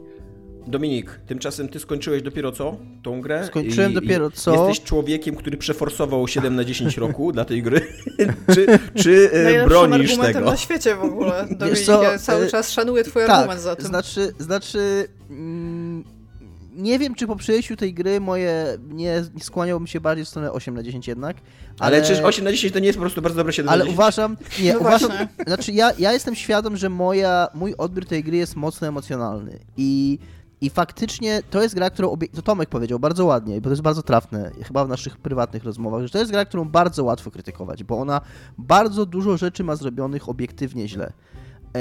Dominik, 0.68 1.20
tymczasem 1.28 1.68
ty 1.70 1.80
skończyłeś 1.80 2.22
dopiero 2.22 2.52
co 2.52 2.78
tą 3.04 3.22
grę? 3.22 3.46
Skończyłem 3.48 3.94
dopiero 3.94 4.32
co. 4.32 4.68
Jesteś 4.68 4.86
człowiekiem, 4.86 5.36
który 5.36 5.58
przeforsował 5.58 6.28
7 6.28 6.56
na 6.56 6.64
10 6.64 6.98
roku 6.98 7.32
dla 7.32 7.46
tej 7.46 7.64
gry? 7.64 7.82
czy 8.56 8.66
czy 8.96 9.30
e, 9.34 9.44
Najlepszym 9.44 9.70
bronisz 9.70 10.18
tego? 10.18 10.40
na 10.42 10.58
świecie 10.58 10.96
w 10.96 11.04
ogóle. 11.04 11.48
Dominik, 11.52 11.80
co, 11.80 12.04
ja 12.04 12.20
cały 12.20 12.46
e, 12.46 12.50
czas 12.50 12.72
szanuję 12.72 13.04
twój 13.04 13.22
tak, 13.22 13.32
argument 13.32 13.62
za 13.62 13.76
tym. 13.76 13.86
znaczy, 13.86 14.34
znaczy 14.40 15.08
mm, 15.30 16.04
nie 16.76 17.00
wiem, 17.00 17.16
czy 17.16 17.28
po 17.28 17.36
przejściu 17.36 17.76
tej 17.76 17.94
gry 17.94 18.20
moje, 18.20 18.78
nie, 18.90 19.24
nie 19.36 19.44
skłaniałbym 19.44 19.88
się 19.88 20.02
bardziej 20.02 20.26
w 20.26 20.30
stronę 20.30 20.52
8 20.52 20.76
na 20.76 20.84
10 20.84 21.08
jednak, 21.08 21.38
Ale, 21.80 21.98
ale... 21.98 22.06
czy 22.06 22.24
8 22.24 22.46
na 22.46 22.52
10 22.52 22.74
to 22.74 22.80
nie 22.80 22.86
jest 22.86 22.98
po 22.98 23.02
prostu 23.02 23.22
bardzo 23.22 23.38
dobre 23.38 23.54
7 23.54 23.70
Ale 23.70 23.80
na 23.80 23.86
10? 23.86 23.98
uważam, 24.00 24.38
nie, 24.62 24.74
No 24.74 24.80
uważam, 24.80 25.10
właśnie. 25.10 25.28
znaczy 25.48 25.72
ja, 25.72 25.92
ja 26.00 26.14
jestem 26.14 26.36
świadom, 26.36 26.78
że 26.78 26.90
moja, 26.90 27.48
mój 27.54 27.76
odbiór 27.78 28.06
tej 28.06 28.24
gry 28.24 28.38
jest 28.38 28.56
mocno 28.56 28.88
emocjonalny 28.88 29.60
i, 29.78 30.20
i 30.62 30.70
faktycznie 30.70 31.42
to 31.50 31.62
jest 31.62 31.76
gra, 31.76 31.90
którą, 31.90 32.10
obie... 32.10 32.28
to 32.28 32.42
Tomek 32.42 32.70
powiedział 32.70 33.00
bardzo 33.00 33.26
ładnie, 33.26 33.62
bo 33.62 33.64
to 33.64 33.70
jest 33.70 33.82
bardzo 33.82 34.04
trafne, 34.04 34.52
chyba 34.64 34.86
w 34.86 34.90
naszych 34.90 35.18
prywatnych 35.18 35.64
rozmowach, 35.64 36.04
że 36.04 36.10
to 36.10 36.18
jest 36.18 36.32
gra, 36.32 36.46
którą 36.46 36.66
bardzo 36.66 37.04
łatwo 37.04 37.32
krytykować, 37.32 37.84
bo 37.84 38.00
ona 38.00 38.22
bardzo 38.58 39.06
dużo 39.06 39.38
rzeczy 39.38 39.64
ma 39.64 39.76
zrobionych 39.76 40.30
obiektywnie 40.30 40.88
źle. 40.88 41.14
E, 41.76 41.80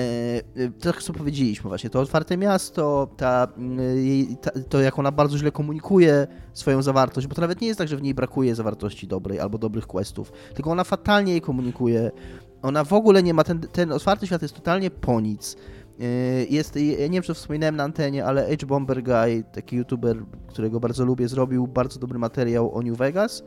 e, 0.57 0.71
tak 0.81 1.03
co 1.03 1.13
powiedzieliśmy 1.13 1.69
właśnie, 1.69 1.91
to 1.91 2.01
otwarte 2.01 2.37
miasto, 2.37 3.09
ta, 3.17 3.49
mm, 3.57 4.37
ta, 4.37 4.51
to 4.69 4.81
jak 4.81 4.99
ona 4.99 5.13
bardzo 5.13 5.39
źle 5.39 5.53
komunikuje 5.53 6.27
swoją 6.53 6.83
zawartość, 6.83 7.27
bo 7.27 7.35
to 7.35 7.41
nawet 7.41 7.61
nie 7.61 7.69
jest 7.69 7.79
tak, 7.79 7.89
że 7.89 7.97
w 7.97 8.03
niej 8.03 8.15
brakuje 8.15 8.55
zawartości 8.55 9.07
dobrej 9.07 9.41
albo 9.41 9.59
dobrych 9.59 9.87
questów, 9.87 10.33
tylko 10.55 10.71
ona 10.71 10.85
fatalnie 10.85 11.33
jej 11.33 11.41
komunikuje, 11.41 12.11
ona 12.63 12.85
w 12.85 12.93
ogóle 12.93 13.23
nie 13.23 13.35
ma, 13.35 13.45
ten, 13.45 13.61
ten 13.61 13.93
otwarty 13.93 14.27
świat 14.27 14.43
jest 14.43 14.55
totalnie 14.55 14.91
po 14.91 15.21
nic. 15.21 15.57
Yy, 16.01 16.47
Jest, 16.51 16.77
ja 16.77 17.07
nie 17.07 17.11
wiem, 17.11 17.23
czy 17.23 17.35
wspominałem 17.35 17.77
na 17.77 17.85
antenie, 17.85 18.25
ale 18.25 18.57
H 18.57 18.67
Bomber 18.67 19.03
Guy, 19.03 19.45
taki 19.53 19.77
youtuber, 19.77 20.17
którego 20.49 20.81
bardzo 20.81 21.05
lubię, 21.05 21.29
zrobił 21.29 21.67
bardzo 21.67 22.01
dobry 22.01 22.19
materiał 22.19 22.75
o 22.75 22.83
New 22.83 22.99
Vegas, 22.99 23.45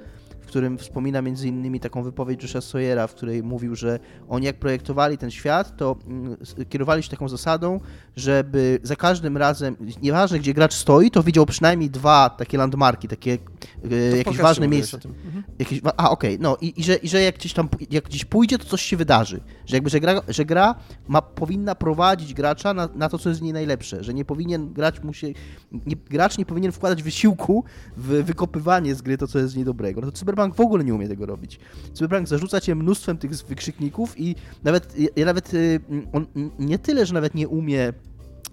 którym 0.53 0.77
wspomina 0.77 1.21
między 1.21 1.47
innymi 1.47 1.79
taką 1.79 2.03
wypowiedź 2.03 2.43
Josha 2.43 2.61
Sawyera, 2.61 3.07
w 3.07 3.15
której 3.15 3.43
mówił, 3.43 3.75
że 3.75 3.99
oni 4.29 4.45
jak 4.45 4.59
projektowali 4.59 5.17
ten 5.17 5.31
świat, 5.31 5.77
to 5.77 5.95
mm, 6.07 6.37
kierowali 6.69 7.03
się 7.03 7.09
taką 7.09 7.29
zasadą, 7.29 7.79
żeby 8.15 8.79
za 8.83 8.95
każdym 8.95 9.37
razem, 9.37 9.75
nieważne 10.01 10.39
gdzie 10.39 10.53
gracz 10.53 10.73
stoi, 10.73 11.11
to 11.11 11.23
widział 11.23 11.45
przynajmniej 11.45 11.89
dwa 11.89 12.29
takie 12.29 12.57
landmarki, 12.57 13.07
takie 13.07 13.37
To 13.37 13.95
e, 13.95 13.95
jakieś 13.95 14.23
podcaście 14.23 14.43
ważne 14.43 14.67
tym. 15.01 15.13
Mhm. 15.25 15.43
Jakieś, 15.59 15.81
a, 15.97 16.09
okej, 16.09 16.37
no 16.39 16.57
i, 16.61 16.73
i, 16.79 16.83
że, 16.83 16.95
i 16.95 17.07
że 17.07 17.21
jak 17.21 17.35
gdzieś 17.35 17.53
tam, 17.53 17.69
jak 17.91 18.03
gdzieś 18.03 18.25
pójdzie, 18.25 18.57
to 18.57 18.65
coś 18.65 18.81
się 18.81 18.97
wydarzy. 18.97 19.39
Że 19.65 19.75
jakby, 19.75 19.89
że 19.89 19.99
gra, 19.99 20.21
że 20.27 20.45
gra 20.45 20.75
ma, 21.07 21.21
powinna 21.21 21.75
prowadzić 21.75 22.33
gracza 22.33 22.73
na, 22.73 22.89
na 22.95 23.09
to, 23.09 23.17
co 23.17 23.29
jest 23.29 23.41
w 23.41 23.43
niej 23.43 23.53
najlepsze. 23.53 24.03
Że 24.03 24.13
nie 24.13 24.25
powinien 24.25 24.73
grać 24.73 25.03
mu 25.03 25.13
się, 25.13 25.27
nie, 25.71 25.95
gracz 25.95 26.37
nie 26.37 26.45
powinien 26.45 26.71
wkładać 26.71 27.03
wysiłku 27.03 27.63
w 27.97 28.23
wykopywanie 28.23 28.95
z 28.95 29.01
gry 29.01 29.17
to, 29.17 29.27
co 29.27 29.39
jest 29.39 29.53
w 29.53 29.55
niej 29.55 29.65
dobrego. 29.65 30.01
No 30.01 30.11
to 30.11 30.17
Cyberpunk 30.17 30.42
w 30.51 30.59
ogóle 30.59 30.83
nie 30.83 30.93
umie 30.93 31.07
tego 31.07 31.25
robić. 31.25 31.59
Cyberpunk 31.93 32.27
zarzuca 32.27 32.61
cię 32.61 32.75
mnóstwem 32.75 33.17
tych 33.17 33.31
wykrzykników 33.31 34.19
i 34.19 34.35
nawet, 34.63 34.95
ja, 35.15 35.25
nawet, 35.25 35.53
y, 35.53 35.79
on 36.13 36.27
nie 36.59 36.79
tyle, 36.79 37.05
że 37.05 37.13
nawet 37.13 37.35
nie 37.35 37.47
umie 37.47 37.93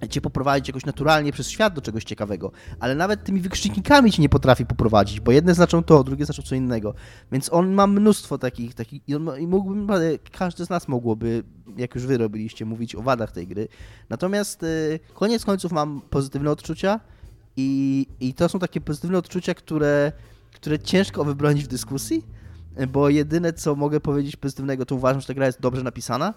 cię 0.08 0.20
poprowadzić 0.20 0.68
jakoś 0.68 0.86
naturalnie 0.86 1.32
przez 1.32 1.48
świat 1.48 1.74
do 1.74 1.80
czegoś 1.80 2.04
ciekawego, 2.04 2.52
ale 2.80 2.94
nawet 2.94 3.24
tymi 3.24 3.40
wykrzyknikami 3.40 4.12
cię 4.12 4.22
nie 4.22 4.28
potrafi 4.28 4.66
poprowadzić, 4.66 5.20
bo 5.20 5.32
jedne 5.32 5.54
znaczą 5.54 5.82
to, 5.82 6.04
drugie 6.04 6.24
znaczą 6.24 6.42
co 6.42 6.54
innego. 6.54 6.94
Więc 7.32 7.52
on 7.52 7.72
ma 7.72 7.86
mnóstwo 7.86 8.38
takich, 8.38 8.74
takich 8.74 9.02
i 9.38 9.46
mógłbym, 9.46 9.88
każdy 10.32 10.64
z 10.66 10.70
nas 10.70 10.88
mogłoby, 10.88 11.42
jak 11.76 11.94
już 11.94 12.06
wy 12.06 12.18
robiliście, 12.18 12.64
mówić 12.64 12.94
o 12.94 13.02
wadach 13.02 13.32
tej 13.32 13.46
gry. 13.46 13.68
Natomiast 14.08 14.62
y, 14.62 15.00
koniec 15.14 15.44
końców 15.44 15.72
mam 15.72 16.00
pozytywne 16.10 16.50
odczucia 16.50 17.00
i, 17.56 18.06
i 18.20 18.34
to 18.34 18.48
są 18.48 18.58
takie 18.58 18.80
pozytywne 18.80 19.18
odczucia, 19.18 19.54
które, 19.54 20.12
które 20.54 20.78
ciężko 20.78 21.24
wybronić 21.24 21.64
w 21.64 21.68
dyskusji, 21.68 22.26
bo 22.88 23.08
jedyne 23.08 23.52
co 23.52 23.74
mogę 23.74 24.00
powiedzieć 24.00 24.36
pozytywnego, 24.36 24.86
to 24.86 24.94
uważam, 24.94 25.20
że 25.20 25.26
ta 25.26 25.34
gra 25.34 25.46
jest 25.46 25.60
dobrze 25.60 25.82
napisana, 25.82 26.34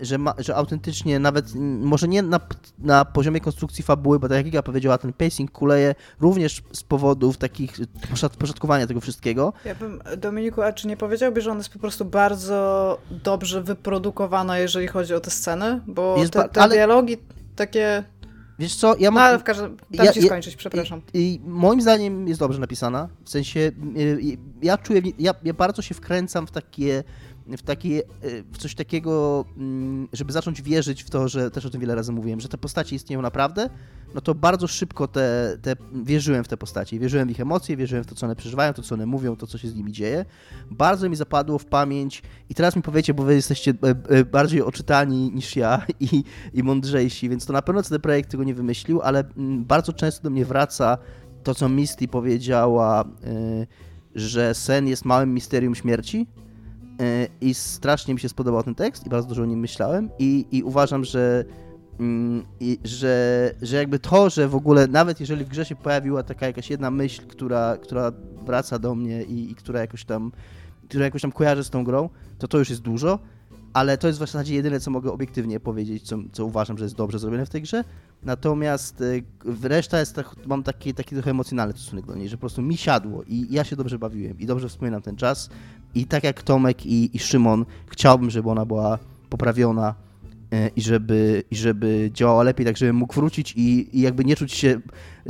y, 0.00 0.04
że, 0.06 0.18
ma, 0.18 0.34
że 0.38 0.56
autentycznie 0.56 1.18
nawet, 1.18 1.54
może 1.80 2.08
nie 2.08 2.22
na, 2.22 2.40
na 2.78 3.04
poziomie 3.04 3.40
konstrukcji 3.40 3.84
fabuły, 3.84 4.18
bo 4.18 4.28
tak 4.28 4.36
jak 4.36 4.46
Iga 4.46 4.62
powiedziała, 4.62 4.98
ten 4.98 5.12
pacing 5.12 5.50
kuleje 5.50 5.94
również 6.20 6.62
z 6.72 6.82
powodów 6.82 7.36
takich 7.36 7.72
poszat- 8.12 8.36
poszatkowania 8.36 8.86
tego 8.86 9.00
wszystkiego. 9.00 9.52
Ja 9.64 9.74
bym, 9.74 10.02
Dominiku, 10.16 10.62
a 10.62 10.72
czy 10.72 10.88
nie 10.88 10.96
powiedziałbyś, 10.96 11.44
że 11.44 11.50
ona 11.50 11.60
jest 11.60 11.72
po 11.72 11.78
prostu 11.78 12.04
bardzo 12.04 12.98
dobrze 13.10 13.62
wyprodukowana, 13.62 14.58
jeżeli 14.58 14.86
chodzi 14.86 15.14
o 15.14 15.20
te 15.20 15.30
sceny? 15.30 15.80
Bo 15.86 16.16
te, 16.32 16.48
te 16.48 16.62
ale- 16.62 16.74
dialogi 16.74 17.16
takie 17.56 18.04
Wiesz 18.58 18.74
co, 18.76 18.96
ja 18.98 19.10
No 19.10 19.14
mam... 19.14 19.22
ale 19.22 19.38
w 19.38 19.42
każdym... 19.44 19.76
Ja- 19.90 20.12
ci 20.12 20.20
ja- 20.20 20.26
skończyć, 20.26 20.56
przepraszam. 20.56 21.02
I, 21.14 21.18
I 21.34 21.40
moim 21.48 21.80
zdaniem 21.82 22.28
jest 22.28 22.40
dobrze 22.40 22.58
napisana. 22.58 23.08
W 23.24 23.30
sensie, 23.30 23.60
y, 23.96 24.38
ja 24.62 24.78
czuję, 24.78 25.02
ja, 25.18 25.34
ja 25.44 25.54
bardzo 25.54 25.82
się 25.82 25.94
wkręcam 25.94 26.46
w 26.46 26.50
takie, 26.50 27.04
w 27.48 27.84
y, 27.84 28.44
w 28.52 28.58
coś 28.58 28.74
takiego, 28.74 29.44
mm, 29.56 30.08
żeby 30.12 30.32
zacząć 30.32 30.62
wierzyć 30.62 31.02
w 31.02 31.10
to, 31.10 31.28
że 31.28 31.50
też 31.50 31.66
o 31.66 31.70
tym 31.70 31.80
wiele 31.80 31.94
razy 31.94 32.12
mówiłem, 32.12 32.40
że 32.40 32.48
te 32.48 32.58
postacie 32.58 32.96
istnieją 32.96 33.22
naprawdę, 33.22 33.70
no 34.14 34.20
to 34.20 34.34
bardzo 34.34 34.66
szybko 34.66 35.08
te, 35.08 35.58
te, 35.62 35.76
wierzyłem 35.92 36.44
w 36.44 36.48
te 36.48 36.56
postacie. 36.56 36.98
Wierzyłem 36.98 37.28
w 37.28 37.30
ich 37.30 37.40
emocje, 37.40 37.76
wierzyłem 37.76 38.04
w 38.04 38.06
to, 38.06 38.14
co 38.14 38.26
one 38.26 38.36
przeżywają, 38.36 38.72
to, 38.72 38.82
co 38.82 38.94
one 38.94 39.06
mówią, 39.06 39.36
to, 39.36 39.46
co 39.46 39.58
się 39.58 39.68
z 39.68 39.74
nimi 39.74 39.92
dzieje. 39.92 40.24
Bardzo 40.70 41.08
mi 41.08 41.16
zapadło 41.16 41.58
w 41.58 41.64
pamięć 41.64 42.22
i 42.50 42.54
teraz 42.54 42.76
mi 42.76 42.82
powiecie, 42.82 43.14
bo 43.14 43.22
wy 43.22 43.34
jesteście 43.34 43.74
e, 43.82 44.16
e, 44.16 44.24
bardziej 44.24 44.62
oczytani 44.62 45.30
niż 45.34 45.56
ja 45.56 45.86
i, 46.00 46.24
i 46.54 46.62
mądrzejsi, 46.62 47.28
więc 47.28 47.46
to 47.46 47.52
na 47.52 47.62
pewno 47.62 47.82
CD 47.82 47.98
Projekt 47.98 48.30
tego 48.30 48.44
nie 48.44 48.54
wymyślił, 48.54 49.00
ale 49.02 49.24
mm, 49.36 49.64
bardzo 49.64 49.92
często 49.92 50.22
do 50.22 50.30
mnie 50.30 50.44
wraca 50.44 50.98
to, 51.42 51.54
co 51.54 51.68
Misty 51.68 52.08
powiedziała, 52.08 53.04
że 54.14 54.54
sen 54.54 54.88
jest 54.88 55.04
małym 55.04 55.34
misterium 55.34 55.74
śmierci. 55.74 56.26
Y, 57.00 57.28
I 57.40 57.54
strasznie 57.54 58.14
mi 58.14 58.20
się 58.20 58.28
spodobał 58.28 58.62
ten 58.62 58.74
tekst 58.74 59.06
i 59.06 59.10
bardzo 59.10 59.28
dużo 59.28 59.42
o 59.42 59.46
nim 59.46 59.60
myślałem 59.60 60.10
i, 60.18 60.46
i 60.52 60.62
uważam, 60.62 61.04
że, 61.04 61.44
mm, 62.00 62.44
że, 62.84 63.54
że 63.62 63.76
jakby 63.76 63.98
to, 63.98 64.30
że 64.30 64.48
w 64.48 64.54
ogóle 64.54 64.86
nawet 64.86 65.20
jeżeli 65.20 65.44
w 65.44 65.48
grze 65.48 65.64
się 65.64 65.76
pojawiła 65.76 66.22
taka 66.22 66.46
jakaś 66.46 66.70
jedna 66.70 66.90
myśl, 66.90 67.26
która, 67.26 67.76
która 67.76 68.12
wraca 68.44 68.78
do 68.78 68.94
mnie 68.94 69.22
i, 69.22 69.50
i 69.50 69.54
która 69.54 69.80
jakoś 69.80 70.04
tam 70.04 70.32
która 70.88 71.04
jakoś 71.04 71.22
tam 71.22 71.32
kojarzy 71.32 71.64
z 71.64 71.70
tą 71.70 71.84
grą, 71.84 72.08
to 72.38 72.48
to 72.48 72.58
już 72.58 72.70
jest 72.70 72.82
dużo, 72.82 73.18
ale 73.72 73.98
to 73.98 74.06
jest 74.06 74.18
w 74.18 74.20
zasadzie 74.20 74.54
jedyne, 74.54 74.80
co 74.80 74.90
mogę 74.90 75.12
obiektywnie 75.12 75.60
powiedzieć, 75.60 76.02
co, 76.02 76.16
co 76.32 76.44
uważam, 76.44 76.78
że 76.78 76.84
jest 76.84 76.96
dobrze 76.96 77.18
zrobione 77.18 77.46
w 77.46 77.50
tej 77.50 77.62
grze. 77.62 77.84
Natomiast 78.22 79.00
y, 79.00 79.24
reszta 79.62 80.00
jest, 80.00 80.14
tak, 80.14 80.34
mam 80.46 80.62
taki, 80.62 80.94
taki 80.94 81.14
trochę 81.14 81.30
emocjonalny 81.30 81.74
stosunek 81.74 82.06
do 82.06 82.14
niej, 82.14 82.28
że 82.28 82.36
po 82.36 82.40
prostu 82.40 82.62
mi 82.62 82.76
siadło 82.76 83.22
i 83.26 83.46
ja 83.50 83.64
się 83.64 83.76
dobrze 83.76 83.98
bawiłem 83.98 84.38
i 84.38 84.46
dobrze 84.46 84.68
wspominam 84.68 85.02
ten 85.02 85.16
czas. 85.16 85.50
I 85.96 86.06
tak 86.06 86.24
jak 86.24 86.42
Tomek 86.42 86.86
i, 86.86 87.16
i 87.16 87.18
Szymon, 87.18 87.64
chciałbym, 87.86 88.30
żeby 88.30 88.50
ona 88.50 88.64
była 88.64 88.98
poprawiona 89.28 89.94
y, 90.54 90.70
i 90.76 90.80
żeby, 90.80 91.42
i 91.50 91.56
żeby 91.56 92.10
działała 92.12 92.42
lepiej, 92.42 92.66
tak 92.66 92.76
żebym 92.76 92.96
mógł 92.96 93.14
wrócić 93.14 93.52
i, 93.56 93.98
i 93.98 94.00
jakby 94.00 94.24
nie 94.24 94.36
czuć 94.36 94.52
się, 94.52 94.80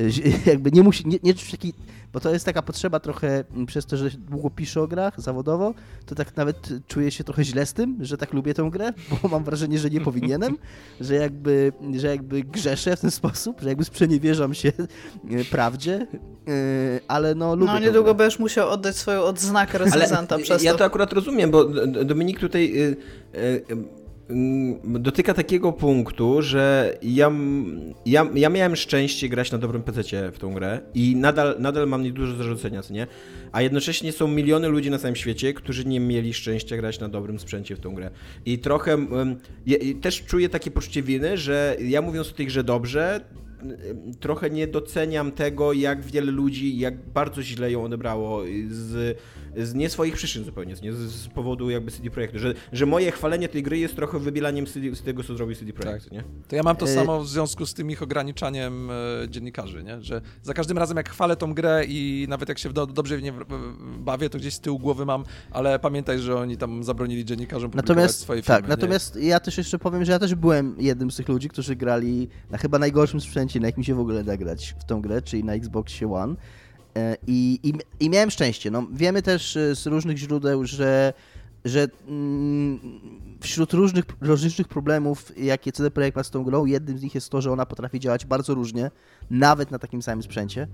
y, 0.00 0.10
jakby 0.50 0.72
nie 0.72 0.82
musi, 0.82 1.08
nie, 1.08 1.18
nie 1.22 1.34
czuć 1.34 1.50
taki, 1.50 1.72
bo 2.12 2.20
to 2.20 2.32
jest 2.32 2.44
taka 2.44 2.62
potrzeba 2.62 3.00
trochę 3.00 3.44
mm, 3.50 3.66
przez 3.66 3.86
to, 3.86 3.96
że 3.96 4.10
długo 4.10 4.50
piszę 4.50 4.82
o 4.82 4.88
grach 4.88 5.20
zawodowo, 5.20 5.74
to 6.06 6.14
tak 6.14 6.36
nawet 6.36 6.68
czuję 6.86 7.10
się 7.10 7.24
trochę 7.24 7.44
źle 7.44 7.66
z 7.66 7.72
tym, 7.72 7.98
że 8.00 8.16
tak 8.16 8.32
lubię 8.32 8.54
tę 8.54 8.68
grę, 8.72 8.92
bo 9.22 9.28
mam 9.28 9.44
wrażenie, 9.44 9.78
że 9.78 9.90
nie 9.90 10.00
powinienem, 10.00 10.58
że 11.00 11.14
jakby, 11.14 11.72
że 11.96 12.06
jakby 12.06 12.42
grzeszę 12.42 12.96
w 12.96 13.00
ten 13.00 13.10
sposób, 13.10 13.60
że 13.60 13.68
jakby 13.68 13.84
sprzeniewierzam 13.84 14.54
się 14.54 14.72
e, 15.30 15.44
prawdzie, 15.44 16.06
e, 16.48 17.00
ale 17.08 17.34
no 17.34 17.56
lubię 17.56 17.72
No 17.72 17.78
niedługo 17.78 18.14
będziesz 18.14 18.38
musiał 18.38 18.68
oddać 18.68 18.96
swoją 18.96 19.22
odznakę 19.22 19.78
recenzenta 19.78 20.38
przez 20.38 20.62
ja 20.62 20.72
to. 20.72 20.78
to 20.78 20.84
akurat 20.84 21.12
rozumiem, 21.12 21.50
bo 21.50 21.64
Dominik 22.04 22.40
tutaj 22.40 22.82
y, 22.82 22.96
y, 23.34 24.05
dotyka 24.84 25.34
takiego 25.34 25.72
punktu, 25.72 26.42
że 26.42 26.94
ja, 27.02 27.32
ja, 28.06 28.26
ja 28.34 28.48
miałem 28.48 28.76
szczęście 28.76 29.28
grać 29.28 29.52
na 29.52 29.58
dobrym 29.58 29.82
PC 29.82 30.32
w 30.32 30.38
tą 30.38 30.54
grę 30.54 30.80
i 30.94 31.16
nadal, 31.16 31.56
nadal 31.58 31.88
mam 31.88 32.02
niedużo 32.02 32.32
do 32.32 32.38
zarzucenia, 32.38 32.82
co 32.82 32.94
nie? 32.94 33.06
A 33.52 33.62
jednocześnie 33.62 34.12
są 34.12 34.28
miliony 34.28 34.68
ludzi 34.68 34.90
na 34.90 34.98
całym 34.98 35.16
świecie, 35.16 35.54
którzy 35.54 35.84
nie 35.84 36.00
mieli 36.00 36.34
szczęścia 36.34 36.76
grać 36.76 37.00
na 37.00 37.08
dobrym 37.08 37.38
sprzęcie 37.38 37.76
w 37.76 37.80
tą 37.80 37.94
grę. 37.94 38.10
I 38.46 38.58
trochę 38.58 39.06
ja, 39.66 39.78
też 40.00 40.24
czuję 40.24 40.48
takie 40.48 40.70
poczucie 40.70 41.02
winy, 41.02 41.38
że 41.38 41.76
ja 41.80 42.02
mówiąc 42.02 42.30
o 42.30 42.34
tej 42.34 42.46
grze 42.46 42.64
dobrze, 42.64 43.20
trochę 44.20 44.50
nie 44.50 44.66
doceniam 44.66 45.32
tego, 45.32 45.72
jak 45.72 46.04
wiele 46.04 46.32
ludzi, 46.32 46.78
jak 46.78 47.10
bardzo 47.10 47.42
źle 47.42 47.72
ją 47.72 47.84
odebrało 47.84 48.42
z, 48.70 49.18
z 49.56 49.74
nie 49.74 49.88
swoich 49.88 50.14
przyczyn 50.14 50.44
zupełnie, 50.44 50.74
nie 50.82 50.92
z, 50.92 50.96
z 50.98 51.28
powodu 51.28 51.70
jakby 51.70 51.90
CD 51.90 52.10
Projektu, 52.10 52.38
że, 52.38 52.54
że 52.72 52.86
moje 52.86 53.12
chwalenie 53.12 53.48
tej 53.48 53.62
gry 53.62 53.78
jest 53.78 53.96
trochę 53.96 54.18
wybielaniem 54.18 54.66
CD, 54.66 54.94
z 54.96 55.02
tego, 55.02 55.22
co 55.22 55.36
zrobił 55.36 55.56
CD 55.56 55.72
Projekt, 55.72 56.12
nie? 56.12 56.24
To 56.48 56.56
ja 56.56 56.62
mam 56.62 56.76
to 56.76 56.86
E, 56.86 56.94
samo 56.94 57.20
w 57.20 57.28
związku 57.28 57.66
z 57.66 57.74
tym 57.74 57.90
ich 57.90 58.02
ograniczaniem 58.02 58.90
e, 58.90 58.94
dziennikarzy, 59.28 59.84
nie? 59.84 60.02
że 60.02 60.20
za 60.42 60.54
każdym 60.54 60.78
razem 60.78 60.96
jak 60.96 61.08
chwalę 61.08 61.36
tą 61.36 61.54
grę 61.54 61.84
i 61.88 62.26
nawet 62.28 62.48
jak 62.48 62.58
się 62.58 62.72
do, 62.72 62.86
dobrze 62.86 63.18
w 63.18 63.22
nie 63.22 63.32
bawię, 63.98 64.30
to 64.30 64.38
gdzieś 64.38 64.54
z 64.54 64.60
tyłu 64.60 64.78
głowy 64.78 65.06
mam, 65.06 65.24
ale 65.50 65.78
pamiętaj, 65.78 66.18
że 66.18 66.36
oni 66.36 66.56
tam 66.56 66.84
zabronili 66.84 67.24
dziennikarzom 67.24 67.70
Natomiast, 67.74 68.20
swoje 68.20 68.42
filmy. 68.42 68.56
tak, 68.56 68.64
nie? 68.64 68.68
natomiast 68.68 69.16
ja 69.16 69.40
też 69.40 69.58
jeszcze 69.58 69.78
powiem, 69.78 70.04
że 70.04 70.12
ja 70.12 70.18
też 70.18 70.34
byłem 70.34 70.76
jednym 70.78 71.10
z 71.10 71.16
tych 71.16 71.28
ludzi, 71.28 71.48
którzy 71.48 71.76
grali 71.76 72.28
na 72.50 72.58
chyba 72.58 72.78
najgorszym 72.78 73.20
sprzęcie, 73.20 73.60
na 73.60 73.66
jakim 73.66 73.84
się 73.84 73.94
w 73.94 74.00
ogóle 74.00 74.24
da 74.24 74.36
grać 74.36 74.74
w 74.78 74.84
tą 74.84 75.00
grę, 75.00 75.22
czyli 75.22 75.44
na 75.44 75.54
Xboxie 75.54 76.12
One. 76.12 76.34
E, 76.96 77.16
I, 77.26 77.60
i, 77.62 77.72
I 78.04 78.10
miałem 78.10 78.30
szczęście. 78.30 78.70
No, 78.70 78.86
wiemy 78.92 79.22
też 79.22 79.56
e, 79.56 79.76
z 79.76 79.86
różnych 79.86 80.18
źródeł, 80.18 80.64
że, 80.64 81.12
że 81.64 81.88
mm, 82.08 82.80
wśród 83.40 83.72
różnych, 83.72 84.04
różnych 84.20 84.68
problemów, 84.68 85.32
jakie 85.38 85.72
CD 85.72 85.90
Projekt 85.90 86.16
ma 86.16 86.24
z 86.24 86.30
tą 86.30 86.44
grą, 86.44 86.64
jednym 86.64 86.98
z 86.98 87.02
nich 87.02 87.14
jest 87.14 87.30
to, 87.30 87.40
że 87.40 87.52
ona 87.52 87.66
potrafi 87.66 88.00
działać 88.00 88.26
bardzo 88.26 88.54
różnie, 88.54 88.90
nawet 89.30 89.70
na 89.70 89.78
takim 89.78 90.02
samym 90.02 90.22
sprzęcie. 90.22 90.68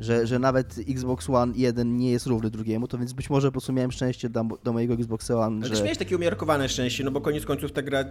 Że, 0.00 0.26
że 0.26 0.38
nawet 0.38 0.74
Xbox 0.88 1.30
One 1.30 1.52
1 1.56 1.96
nie 1.96 2.10
jest 2.10 2.26
równy 2.26 2.50
drugiemu, 2.50 2.88
to 2.88 2.98
więc 2.98 3.12
być 3.12 3.30
może 3.30 3.48
po 3.48 3.52
prostu 3.52 3.72
miałem 3.72 3.92
szczęście 3.92 4.28
do, 4.28 4.44
do 4.64 4.72
mojego 4.72 4.94
Xboxa 4.94 5.34
One, 5.34 5.56
Ale 5.56 5.64
że... 5.64 5.70
też 5.70 5.82
miałeś 5.82 5.98
takie 5.98 6.16
umiarkowane 6.16 6.68
szczęście, 6.68 7.04
no 7.04 7.10
bo 7.10 7.20
koniec 7.20 7.44
końców 7.46 7.72
ta 7.72 7.82
gra 7.82 8.04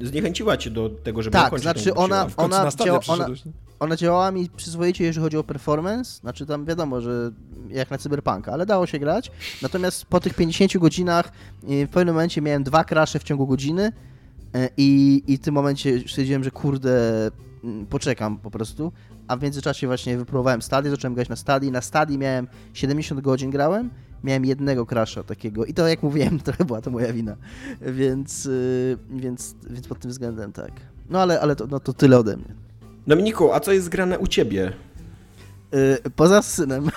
zniechęciła 0.00 0.56
cię 0.56 0.70
do 0.70 0.90
tego, 0.90 1.22
żeby 1.22 1.32
Tak, 1.32 1.46
ukończyć 1.46 1.62
znaczy 1.62 1.94
ona- 1.94 2.26
ona 2.36 2.70
działa- 2.70 3.28
nie? 3.28 3.34
ona 3.80 3.96
działała 3.96 4.30
mi 4.30 4.50
przyzwoicie, 4.56 5.04
jeżeli 5.04 5.24
chodzi 5.24 5.36
o 5.36 5.44
performance. 5.44 6.20
Znaczy 6.20 6.46
tam 6.46 6.64
wiadomo, 6.64 7.00
że 7.00 7.30
jak 7.70 7.90
na 7.90 7.98
cyberpunka, 7.98 8.52
ale 8.52 8.66
dało 8.66 8.86
się 8.86 8.98
grać. 8.98 9.30
Natomiast 9.62 10.06
po 10.06 10.20
tych 10.20 10.34
50 10.34 10.78
godzinach 10.78 11.32
y, 11.70 11.86
w 11.86 11.90
pewnym 11.90 12.14
momencie 12.14 12.42
miałem 12.42 12.62
dwa 12.64 12.84
krasze 12.84 13.18
w 13.18 13.22
ciągu 13.22 13.46
godziny 13.46 13.92
y, 14.56 14.68
i, 14.76 15.22
i 15.26 15.36
w 15.36 15.40
tym 15.40 15.54
momencie 15.54 16.00
stwierdziłem, 16.08 16.44
że 16.44 16.50
kurde, 16.50 17.30
poczekam 17.90 18.38
po 18.38 18.50
prostu. 18.50 18.92
A 19.28 19.36
w 19.36 19.42
międzyczasie 19.42 19.86
właśnie 19.86 20.18
wypróbowałem 20.18 20.62
stadię, 20.62 20.90
zacząłem 20.90 21.14
grać 21.14 21.28
na 21.28 21.36
stadii. 21.36 21.70
Na 21.70 21.80
stadii 21.80 22.18
miałem 22.18 22.48
70 22.72 23.20
godzin 23.20 23.50
grałem, 23.50 23.90
miałem 24.24 24.44
jednego 24.44 24.86
crasha 24.86 25.22
takiego 25.22 25.64
i 25.64 25.74
to 25.74 25.88
jak 25.88 26.02
mówiłem, 26.02 26.38
trochę 26.44 26.64
była 26.64 26.80
to 26.80 26.90
moja 26.90 27.12
wina. 27.12 27.36
Więc, 27.80 28.46
y, 28.46 28.98
więc, 29.10 29.54
więc 29.70 29.88
pod 29.88 29.98
tym 29.98 30.10
względem 30.10 30.52
tak. 30.52 30.72
No 31.10 31.22
ale, 31.22 31.40
ale 31.40 31.56
to, 31.56 31.66
no, 31.66 31.80
to 31.80 31.92
tyle 31.92 32.18
ode 32.18 32.36
mnie. 32.36 32.54
Dominiku, 33.06 33.52
a 33.52 33.60
co 33.60 33.72
jest 33.72 33.88
grane 33.88 34.18
u 34.18 34.26
ciebie? 34.26 34.72
Y, 35.74 36.10
Poza 36.16 36.42
synem, 36.42 36.90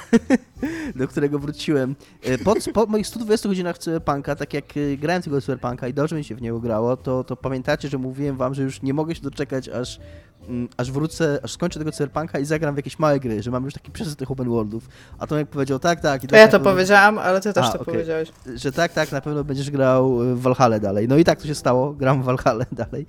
do 0.96 1.08
którego 1.08 1.40
wróciłem. 1.40 1.96
y, 2.28 2.38
Po, 2.38 2.56
po 2.74 2.86
moich 2.86 3.08
120 3.08 3.50
godzinach 3.50 3.78
Cyberpunka, 3.78 4.36
tak 4.36 4.54
jak 4.54 4.78
y, 4.78 4.98
grałem 4.98 5.22
tego 5.22 5.42
Cyberpunka 5.42 5.88
i 5.88 5.94
dobrze 5.94 6.16
mi 6.16 6.24
się 6.24 6.36
w 6.36 6.42
niego 6.42 6.60
grało, 6.60 6.98
to, 6.98 7.24
to 7.24 7.36
pamiętacie, 7.36 7.90
że 7.90 7.98
mówiłem 7.98 8.38
wam, 8.38 8.54
że 8.54 8.64
już 8.64 8.82
nie 8.82 8.94
mogę 8.94 9.16
się 9.16 9.22
doczekać, 9.22 9.70
aż, 9.70 10.00
mm, 10.48 10.68
aż 10.78 10.92
wrócę, 10.92 11.40
aż 11.44 11.52
skończę 11.52 11.80
tego 11.80 11.92
Cyberpunka 11.92 12.40
i 12.40 12.46
zagram 12.46 12.74
w 12.76 12.78
jakieś 12.78 13.00
małe 13.00 13.20
gry, 13.20 13.44
że 13.44 13.52
mam 13.52 13.64
już 13.66 13.74
taki 13.74 13.92
przesyt 13.92 14.20
tych 14.20 14.32
open 14.32 14.50
worldów. 14.50 14.90
A 15.20 15.28
Tomek 15.28 15.50
powiedział 15.50 15.80
tak, 15.80 16.02
tak. 16.02 16.24
I 16.24 16.28
To 16.28 16.32
tak 16.32 16.40
ja 16.40 16.48
to 16.48 16.52
pewno- 16.52 16.72
powiedziałam, 16.72 17.18
ale 17.20 17.42
ty 17.42 17.54
też 17.54 17.66
A, 17.66 17.72
to 17.72 17.80
okej. 17.80 17.94
powiedziałeś. 17.94 18.32
że 18.56 18.72
tak, 18.72 18.94
tak, 18.94 19.12
na 19.12 19.22
pewno 19.22 19.44
będziesz 19.44 19.72
grał 19.72 20.18
w 20.20 20.42
Valhalla 20.42 20.80
dalej. 20.80 21.08
No 21.08 21.18
i 21.18 21.24
tak 21.24 21.42
to 21.42 21.48
się 21.48 21.56
stało, 21.56 21.94
gram 21.94 22.22
w 22.22 22.26
Valhalla 22.26 22.66
dalej. 22.72 23.06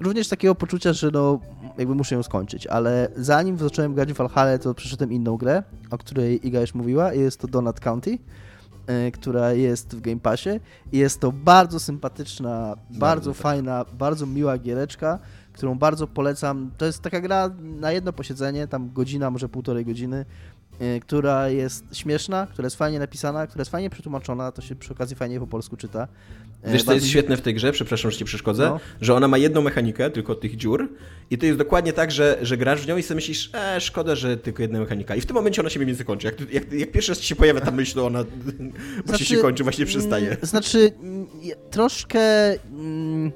Również 0.00 0.28
takiego 0.28 0.54
poczucia, 0.54 0.92
że 0.92 1.10
no, 1.12 1.40
jakby 1.78 1.94
muszę 1.94 2.14
ją 2.14 2.22
skończyć, 2.22 2.66
ale 2.66 3.08
zanim 3.16 3.58
zacząłem 3.58 3.94
grać 3.94 4.12
w 4.12 4.16
Valhalla, 4.16 4.58
to 4.58 4.74
przeszedłem 4.74 5.12
inną 5.12 5.36
grę, 5.36 5.62
o 5.90 5.98
której 5.98 6.46
Iga 6.46 6.60
już 6.60 6.74
mówiła 6.74 7.14
jest 7.14 7.40
to 7.40 7.48
Donut 7.48 7.80
County, 7.80 8.18
e, 8.86 9.10
która 9.10 9.52
jest 9.52 9.96
w 9.96 10.00
Game 10.00 10.20
Passie 10.20 10.50
i 10.92 10.98
jest 10.98 11.20
to 11.20 11.32
bardzo 11.32 11.80
sympatyczna, 11.80 12.76
bardzo, 12.90 13.30
tak. 13.30 13.40
fajna, 13.40 13.84
bardzo 13.98 14.26
miła 14.26 14.58
giereczka, 14.58 15.18
którą 15.52 15.78
bardzo 15.78 16.06
polecam. 16.06 16.70
To 16.78 16.86
jest 16.86 17.02
taka 17.02 17.20
gra 17.20 17.50
na 17.60 17.92
jedno 17.92 18.12
posiedzenie, 18.12 18.66
tam 18.66 18.92
godzina, 18.92 19.30
może 19.30 19.48
półtorej 19.48 19.84
godziny, 19.84 20.24
która 21.00 21.48
jest 21.48 21.84
śmieszna, 21.92 22.46
która 22.52 22.66
jest 22.66 22.76
fajnie 22.76 22.98
napisana, 22.98 23.46
która 23.46 23.60
jest 23.60 23.70
fajnie 23.70 23.90
przetłumaczona, 23.90 24.52
to 24.52 24.62
się 24.62 24.74
przy 24.76 24.92
okazji 24.92 25.16
fajnie 25.16 25.40
po 25.40 25.46
polsku 25.46 25.76
czyta. 25.76 26.08
Y, 26.66 26.70
Wiesz, 26.72 26.80
co 26.82 26.86
bardzo 26.86 26.92
jest 26.94 27.06
świetne 27.06 27.36
w 27.36 27.40
tej 27.40 27.54
grze, 27.54 27.72
przepraszam, 27.72 28.10
że 28.10 28.16
ci 28.18 28.24
przeszkodzę, 28.24 28.64
No. 28.68 28.80
że 29.00 29.14
ona 29.14 29.28
ma 29.28 29.38
jedną 29.38 29.62
mechanikę, 29.62 30.10
tylko 30.10 30.34
tych 30.34 30.56
dziur 30.56 30.88
i 31.30 31.38
to 31.38 31.46
jest 31.46 31.58
dokładnie 31.58 31.92
tak, 31.92 32.10
że, 32.10 32.38
że 32.42 32.56
grasz 32.56 32.80
w 32.80 32.86
nią 32.88 32.96
i 32.96 33.02
sobie 33.02 33.14
myślisz, 33.16 33.50
e, 33.54 33.80
szkoda, 33.80 34.14
że 34.14 34.36
tylko 34.36 34.62
jedna 34.62 34.78
mechanika. 34.80 35.16
I 35.16 35.20
w 35.20 35.26
tym 35.26 35.34
momencie 35.34 35.62
ona 35.62 35.70
się 35.70 35.80
więcej 35.80 36.06
kończy. 36.06 36.26
Jak, 36.26 36.52
jak, 36.52 36.72
jak 36.72 36.92
pierwszy 36.92 37.12
raz 37.12 37.18
ci 37.18 37.26
się 37.26 37.36
pojawia 37.36 37.60
ta 37.60 37.70
myśl, 37.70 37.94
to 37.94 38.06
ona 38.06 38.24
właśnie 39.06 39.26
się 39.26 39.36
kończy, 39.36 39.62
właśnie 39.62 39.86
przestaje. 39.86 40.26
mm, 40.26 40.38
Znaczy, 40.42 40.92
mm, 41.02 41.26
troszkę. 41.70 42.20
mm, 42.70 43.32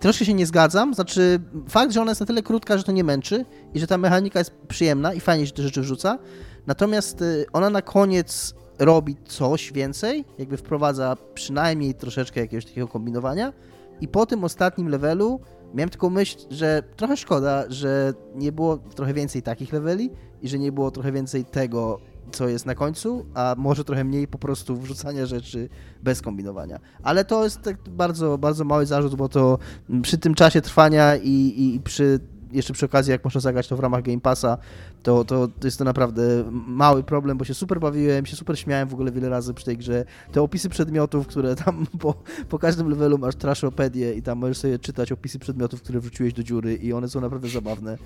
Troszkę 0.00 0.24
się 0.24 0.34
nie 0.34 0.46
zgadzam. 0.46 0.94
Znaczy, 0.94 1.40
fakt, 1.68 1.92
że 1.92 2.00
ona 2.00 2.10
jest 2.10 2.20
na 2.20 2.26
tyle 2.26 2.42
krótka, 2.42 2.78
że 2.78 2.84
to 2.84 2.92
nie 2.92 3.04
męczy 3.04 3.44
i 3.74 3.80
że 3.80 3.86
ta 3.86 3.98
mechanika 3.98 4.38
jest 4.38 4.52
przyjemna 4.68 5.14
i 5.14 5.20
fajnie 5.20 5.46
się 5.46 5.52
te 5.52 5.62
rzeczy 5.62 5.80
wrzuca. 5.80 6.18
Natomiast 6.66 7.22
y, 7.22 7.46
ona 7.52 7.70
na 7.70 7.82
koniec 7.82 8.54
robi 8.78 9.16
coś 9.24 9.72
więcej, 9.72 10.24
jakby 10.38 10.56
wprowadza 10.56 11.16
przynajmniej 11.34 11.94
troszeczkę 11.94 12.40
jakiegoś 12.40 12.64
takiego 12.64 12.88
kombinowania. 12.88 13.52
I 14.00 14.08
po 14.08 14.26
tym 14.26 14.44
ostatnim 14.44 14.88
levelu 14.88 15.40
Miałem 15.74 15.90
tylko 15.90 16.10
myśl, 16.10 16.38
że 16.50 16.82
trochę 16.96 17.16
szkoda, 17.16 17.64
że 17.68 18.14
nie 18.34 18.52
było 18.52 18.76
trochę 18.76 19.14
więcej 19.14 19.42
takich 19.42 19.72
leveli 19.72 20.10
i 20.42 20.48
że 20.48 20.58
nie 20.58 20.72
było 20.72 20.90
trochę 20.90 21.12
więcej 21.12 21.44
tego, 21.44 22.00
co 22.32 22.48
jest 22.48 22.66
na 22.66 22.74
końcu, 22.74 23.26
a 23.34 23.54
może 23.58 23.84
trochę 23.84 24.04
mniej 24.04 24.28
po 24.28 24.38
prostu 24.38 24.76
wrzucania 24.76 25.26
rzeczy 25.26 25.68
bez 26.02 26.22
kombinowania. 26.22 26.78
Ale 27.02 27.24
to 27.24 27.44
jest 27.44 27.62
tak 27.62 27.76
bardzo, 27.88 28.38
bardzo 28.38 28.64
mały 28.64 28.86
zarzut, 28.86 29.14
bo 29.14 29.28
to 29.28 29.58
przy 30.02 30.18
tym 30.18 30.34
czasie 30.34 30.60
trwania 30.60 31.16
i, 31.16 31.54
i 31.74 31.80
przy 31.80 32.20
jeszcze 32.52 32.72
przy 32.72 32.86
okazji, 32.86 33.10
jak 33.10 33.24
można 33.24 33.40
zagrać 33.40 33.68
to 33.68 33.76
w 33.76 33.80
ramach 33.80 34.02
Game 34.02 34.20
Passa, 34.20 34.58
to, 35.02 35.24
to, 35.24 35.48
to 35.48 35.66
jest 35.66 35.78
to 35.78 35.84
naprawdę 35.84 36.22
mały 36.52 37.02
problem, 37.02 37.38
bo 37.38 37.44
się 37.44 37.54
super 37.54 37.80
bawiłem, 37.80 38.26
się 38.26 38.36
super 38.36 38.58
śmiałem 38.58 38.88
w 38.88 38.94
ogóle 38.94 39.12
wiele 39.12 39.28
razy 39.28 39.54
przy 39.54 39.64
tej 39.64 39.76
grze. 39.76 40.04
Te 40.32 40.42
opisy 40.42 40.68
przedmiotów, 40.68 41.26
które 41.26 41.56
tam 41.56 41.86
po, 42.00 42.14
po 42.48 42.58
każdym 42.58 42.88
levelu 42.88 43.18
masz 43.18 43.34
trashopedię 43.34 44.14
i 44.14 44.22
tam 44.22 44.38
możesz 44.38 44.58
sobie 44.58 44.78
czytać 44.78 45.12
opisy 45.12 45.38
przedmiotów, 45.38 45.82
które 45.82 46.00
wrzuciłeś 46.00 46.32
do 46.32 46.42
dziury 46.42 46.74
i 46.74 46.92
one 46.92 47.08
są 47.08 47.20
naprawdę 47.20 47.48
zabawne. 47.48 47.98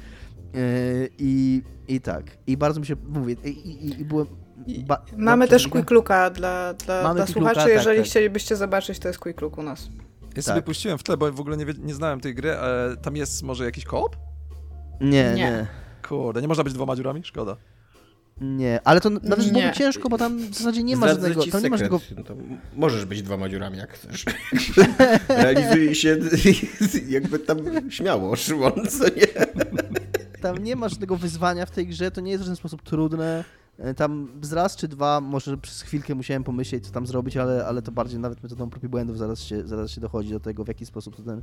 Yy, 0.55 0.61
I, 1.19 1.63
i 1.89 2.01
tak. 2.01 2.25
I 2.47 2.57
bardzo 2.57 2.81
mi 2.81 2.87
się, 2.87 2.97
mówię, 3.09 3.37
i, 3.45 3.49
i, 3.49 4.01
i 4.01 4.05
byłem... 4.05 4.27
Ba, 4.87 5.05
Mamy 5.17 5.49
też 5.49 5.69
Quick 5.69 5.91
Looka 5.91 6.31
dla, 6.31 6.75
dla, 6.75 7.15
dla 7.15 7.27
słuchaczy, 7.27 7.61
tak, 7.61 7.69
jeżeli 7.69 7.99
tak. 7.99 8.07
chcielibyście 8.07 8.57
zobaczyć, 8.57 8.99
to 8.99 9.09
jest 9.09 9.21
Quick 9.21 9.41
Look 9.41 9.59
u 9.59 9.63
nas. 9.63 9.89
Ja 10.23 10.29
tak. 10.35 10.45
sobie 10.45 10.63
puściłem 10.63 10.99
w 10.99 11.03
tle, 11.03 11.17
bo 11.17 11.33
w 11.33 11.41
ogóle 11.41 11.57
nie, 11.57 11.67
nie 11.79 11.95
znałem 11.95 12.21
tej 12.21 12.35
gry, 12.35 12.57
ale 12.57 12.97
tam 12.97 13.17
jest 13.17 13.43
może 13.43 13.65
jakiś 13.65 13.85
koop? 13.85 14.17
Nie, 15.01 15.11
nie. 15.11 15.35
nie. 15.35 15.67
Kurde, 16.09 16.43
nie 16.43 16.49
można 16.49 16.65
być 16.65 16.73
dwoma 16.73 16.97
dziurami? 16.97 17.25
Szkoda. 17.25 17.57
Nie, 18.41 18.81
ale 18.85 19.01
to 19.01 19.11
nawet 19.11 19.53
było 19.53 19.71
ciężko, 19.73 20.09
bo 20.09 20.19
tam 20.19 20.39
w 20.39 20.55
zasadzie 20.55 20.83
nie 20.83 20.97
ma 20.97 21.09
żadnego... 21.09 21.47
Tam 21.47 21.63
nie 21.63 21.71
ma 21.71 21.77
żadnego... 21.77 22.01
No 22.17 22.35
możesz 22.77 23.05
być 23.05 23.23
dwoma 23.23 23.49
dziurami, 23.49 23.79
jak 23.79 23.93
chcesz. 23.93 24.25
Realizuj 25.29 25.95
się 25.95 26.19
jakby 27.09 27.39
tam 27.39 27.59
śmiało, 27.91 28.37
Szymon, 28.37 28.87
co 28.89 29.05
nie? 29.05 29.47
Tam 30.41 30.59
nie 30.59 30.77
ma 30.77 30.89
żadnego 30.89 31.17
wyzwania 31.17 31.67
w 31.67 31.71
tej 31.71 31.87
grze, 31.87 32.11
to 32.11 32.21
nie 32.21 32.31
jest 32.31 32.43
w 32.43 32.47
żaden 32.47 32.57
sposób 32.57 32.83
trudne. 32.83 33.45
E, 33.79 33.95
tam 33.95 34.29
z 34.43 34.53
raz 34.53 34.77
czy 34.77 34.89
dwa, 34.89 35.21
może 35.21 35.57
przez 35.57 35.83
chwilkę 35.83 36.15
musiałem 36.15 36.45
pomyśleć, 36.45 36.87
co 36.87 36.93
tam 36.93 37.07
zrobić, 37.07 37.37
ale, 37.37 37.67
ale 37.67 37.83
to 37.83 37.93
bardziej 37.93 38.21
nawet 38.21 38.43
metodą 38.43 38.71
prób 38.71 38.85
i 38.85 38.89
błędów 38.89 39.19
zaraz 39.19 39.41
się, 39.41 39.69
zaraz 39.69 39.91
się 39.91 40.01
dochodzi 40.01 40.31
do 40.31 40.41
tego, 40.41 40.65
w 40.65 40.69
jaki 40.69 40.87
sposób 40.87 41.17
to 41.17 41.23
ten... 41.23 41.43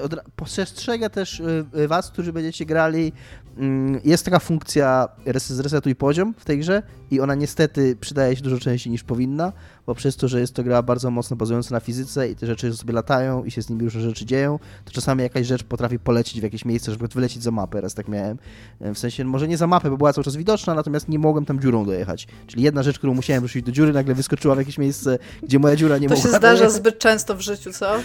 Yy, 0.00 1.10
też 1.10 1.42
yy, 1.74 1.88
was, 1.88 2.10
którzy 2.10 2.32
będziecie 2.32 2.66
grali, 2.66 3.12
yy, 3.56 4.00
jest 4.04 4.24
taka 4.24 4.38
funkcja 4.38 5.08
res 5.24 5.52
zresetuj 5.52 5.94
poziom 5.94 6.34
w 6.38 6.44
tej 6.44 6.58
grze 6.58 6.82
i 7.10 7.20
ona 7.20 7.34
niestety 7.34 7.96
przydaje 7.96 8.36
się 8.36 8.42
dużo 8.42 8.58
częściej 8.58 8.90
niż 8.90 9.04
powinna, 9.04 9.52
bo 9.86 9.94
przez 9.94 10.16
to, 10.16 10.28
że 10.28 10.40
jest 10.40 10.54
to 10.54 10.62
gra 10.64 10.82
bardzo 10.82 11.10
mocno 11.10 11.36
bazująca 11.36 11.74
na 11.74 11.80
fizyce 11.80 12.28
i 12.28 12.36
te 12.36 12.46
rzeczy 12.46 12.76
sobie 12.76 12.92
latają 12.94 13.44
i 13.44 13.50
się 13.50 13.62
z 13.62 13.70
nimi 13.70 13.84
różne 13.84 14.00
rzeczy 14.00 14.26
dzieją, 14.26 14.58
to 14.84 14.92
czasami 14.92 15.22
jakaś 15.22 15.46
rzecz 15.46 15.64
potrafi 15.64 15.98
polecieć 15.98 16.40
w 16.40 16.42
jakieś 16.42 16.64
miejsce, 16.64 16.92
żeby 16.92 17.08
wylecieć 17.08 17.42
za 17.42 17.50
mapę, 17.50 17.80
raz 17.80 17.94
tak 17.94 18.08
miałem. 18.08 18.38
W 18.80 18.98
sensie, 18.98 19.24
może 19.24 19.48
nie 19.48 19.56
za 19.56 19.66
mapę, 19.66 19.90
bo 19.90 19.96
była 19.96 20.12
cały 20.12 20.24
czas 20.24 20.36
widoczna, 20.36 20.74
natomiast 20.74 21.08
nie 21.08 21.18
mogłem 21.18 21.44
tam 21.44 21.60
dziurą 21.60 21.84
dojechać. 21.84 22.26
Czyli 22.46 22.62
jedna 22.62 22.82
rzecz, 22.82 22.98
którą 22.98 23.14
musiałem 23.14 23.42
ruszyć 23.42 23.64
do 23.66 23.72
dziury, 23.72 23.92
nagle 23.92 24.14
wyskoczyła 24.14 24.54
w 24.54 24.58
jakieś 24.58 24.78
miejsce, 24.78 25.18
gdzie 25.42 25.58
moja 25.58 25.76
dziura 25.76 25.98
nie 25.98 26.08
to 26.08 26.14
mogła 26.14 26.22
To 26.24 26.32
się 26.32 26.38
zdarza 26.38 26.56
dojechać. 26.56 26.76
zbyt 26.76 26.98
często 26.98 27.36
w 27.36 27.40
życiu, 27.40 27.72
co? 27.72 27.96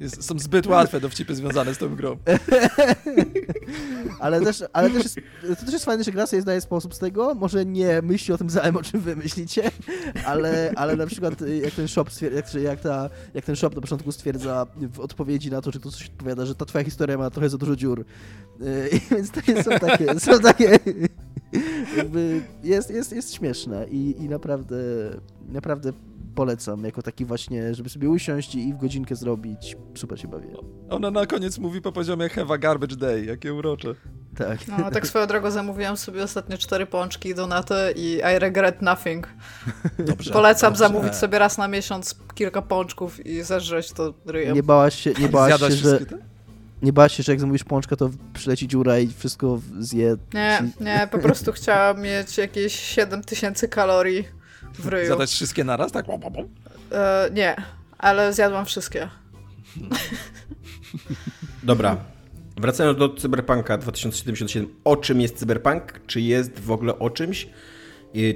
Jest, 0.00 0.24
są 0.24 0.38
zbyt 0.38 0.66
łatwe 0.66 1.00
dowcipy 1.00 1.34
związane 1.34 1.74
z 1.74 1.78
tą 1.78 1.96
grą. 1.96 2.16
ale 4.20 4.40
też, 4.40 4.64
ale 4.72 4.90
też 4.90 5.02
jest, 5.02 5.18
to 5.58 5.64
też 5.64 5.72
jest 5.72 5.84
fajne, 5.84 6.04
że 6.04 6.12
gra 6.12 6.26
sobie 6.26 6.42
zdaje 6.42 6.60
sposób 6.60 6.94
z 6.94 6.98
tego. 6.98 7.34
Może 7.34 7.66
nie 7.66 8.02
myśli 8.02 8.34
o 8.34 8.38
tym 8.38 8.50
zaem, 8.50 8.76
o 8.76 8.82
czym 8.82 9.00
wy 9.06 9.16
myślicie, 9.16 9.70
ale, 10.24 10.72
ale 10.76 10.96
na 10.96 11.06
przykład 11.06 11.40
jak 11.62 11.74
ten 11.74 11.88
shop 11.88 12.04
jak, 12.34 12.54
jak, 12.54 12.80
ta, 12.80 13.10
jak 13.34 13.44
ten 13.44 13.56
shop 13.56 13.70
na 13.74 13.80
początku 13.80 14.12
stwierdza 14.12 14.66
w 14.92 15.00
odpowiedzi 15.00 15.50
na 15.50 15.62
to, 15.62 15.70
że 15.72 15.78
ktoś 15.78 16.06
odpowiada, 16.06 16.46
że 16.46 16.54
ta 16.54 16.64
twoja 16.64 16.84
historia 16.84 17.18
ma 17.18 17.30
trochę 17.30 17.48
za 17.48 17.58
dużo 17.58 17.76
dziur. 17.76 18.04
Y, 18.60 18.90
więc 19.10 19.30
to 19.30 19.40
są 19.62 19.78
takie, 19.78 20.20
są 20.20 20.40
takie 20.40 20.78
jakby 21.96 22.42
jest, 22.64 22.90
jest, 22.90 23.12
jest 23.12 23.34
śmieszne 23.34 23.86
i, 23.90 24.14
i 24.18 24.28
naprawdę, 24.28 24.76
naprawdę 25.48 25.92
polecam, 26.36 26.84
jako 26.84 27.02
taki 27.02 27.24
właśnie, 27.24 27.74
żeby 27.74 27.88
sobie 27.88 28.08
usiąść 28.10 28.54
i 28.54 28.74
w 28.74 28.76
godzinkę 28.76 29.16
zrobić. 29.16 29.76
Super 29.94 30.20
się 30.20 30.28
bawię. 30.28 30.48
Ona 30.90 31.10
na 31.10 31.26
koniec 31.26 31.58
mówi 31.58 31.80
po 31.82 31.92
poziomie 31.92 32.28
have 32.28 32.54
a 32.54 32.58
garbage 32.58 32.96
day, 32.96 33.24
jakie 33.24 33.54
urocze. 33.54 33.94
Tak. 34.36 34.58
No, 34.68 34.90
tak 34.90 35.06
swoją 35.06 35.26
drogą 35.26 35.50
zamówiłam 35.50 35.96
sobie 35.96 36.22
ostatnio 36.22 36.58
cztery 36.58 36.86
pączki 36.86 37.34
donaty 37.34 37.74
i 37.96 38.20
I 38.36 38.38
regret 38.38 38.82
nothing. 38.82 39.28
Dobrze. 39.98 40.32
Polecam 40.32 40.72
dobrze. 40.72 40.78
zamówić 40.78 41.14
sobie 41.14 41.38
raz 41.38 41.58
na 41.58 41.68
miesiąc 41.68 42.14
kilka 42.34 42.62
pączków 42.62 43.26
i 43.26 43.42
zażreć 43.42 43.92
to 43.92 44.14
ryjem. 44.26 44.54
Nie 44.54 44.62
bałaś 44.62 44.94
się, 45.00 45.12
nie 45.20 45.28
bałaś 45.28 45.60
się, 45.60 45.70
że... 45.70 46.00
Nie 46.82 46.92
bałaś 46.92 47.16
się, 47.16 47.22
że 47.22 47.32
jak 47.32 47.40
zamówisz 47.40 47.64
pączka, 47.64 47.96
to 47.96 48.10
przyleci 48.34 48.68
dziura 48.68 48.98
i 48.98 49.08
wszystko 49.08 49.60
zje? 49.78 50.16
Nie, 50.34 50.62
nie, 50.80 51.08
po 51.10 51.18
prostu 51.18 51.52
chciałam 51.52 52.02
mieć 52.02 52.38
jakieś 52.38 52.80
7000 52.80 53.68
kalorii 53.68 54.35
w 54.78 54.86
ryju. 54.92 55.08
Zadać 55.08 55.30
wszystkie 55.30 55.64
naraz, 55.64 55.92
tak? 55.92 56.06
E, 56.92 57.30
nie, 57.34 57.56
ale 57.98 58.32
zjadłam 58.32 58.66
wszystkie. 58.66 59.08
Dobra. 61.62 61.96
Wracając 62.56 62.98
do 62.98 63.08
Cyberpunka 63.08 63.78
2077. 63.78 64.68
O 64.84 64.96
czym 64.96 65.20
jest 65.20 65.38
Cyberpunk? 65.38 66.00
Czy 66.06 66.20
jest 66.20 66.60
w 66.60 66.70
ogóle 66.70 66.98
o 66.98 67.10
czymś? 67.10 67.48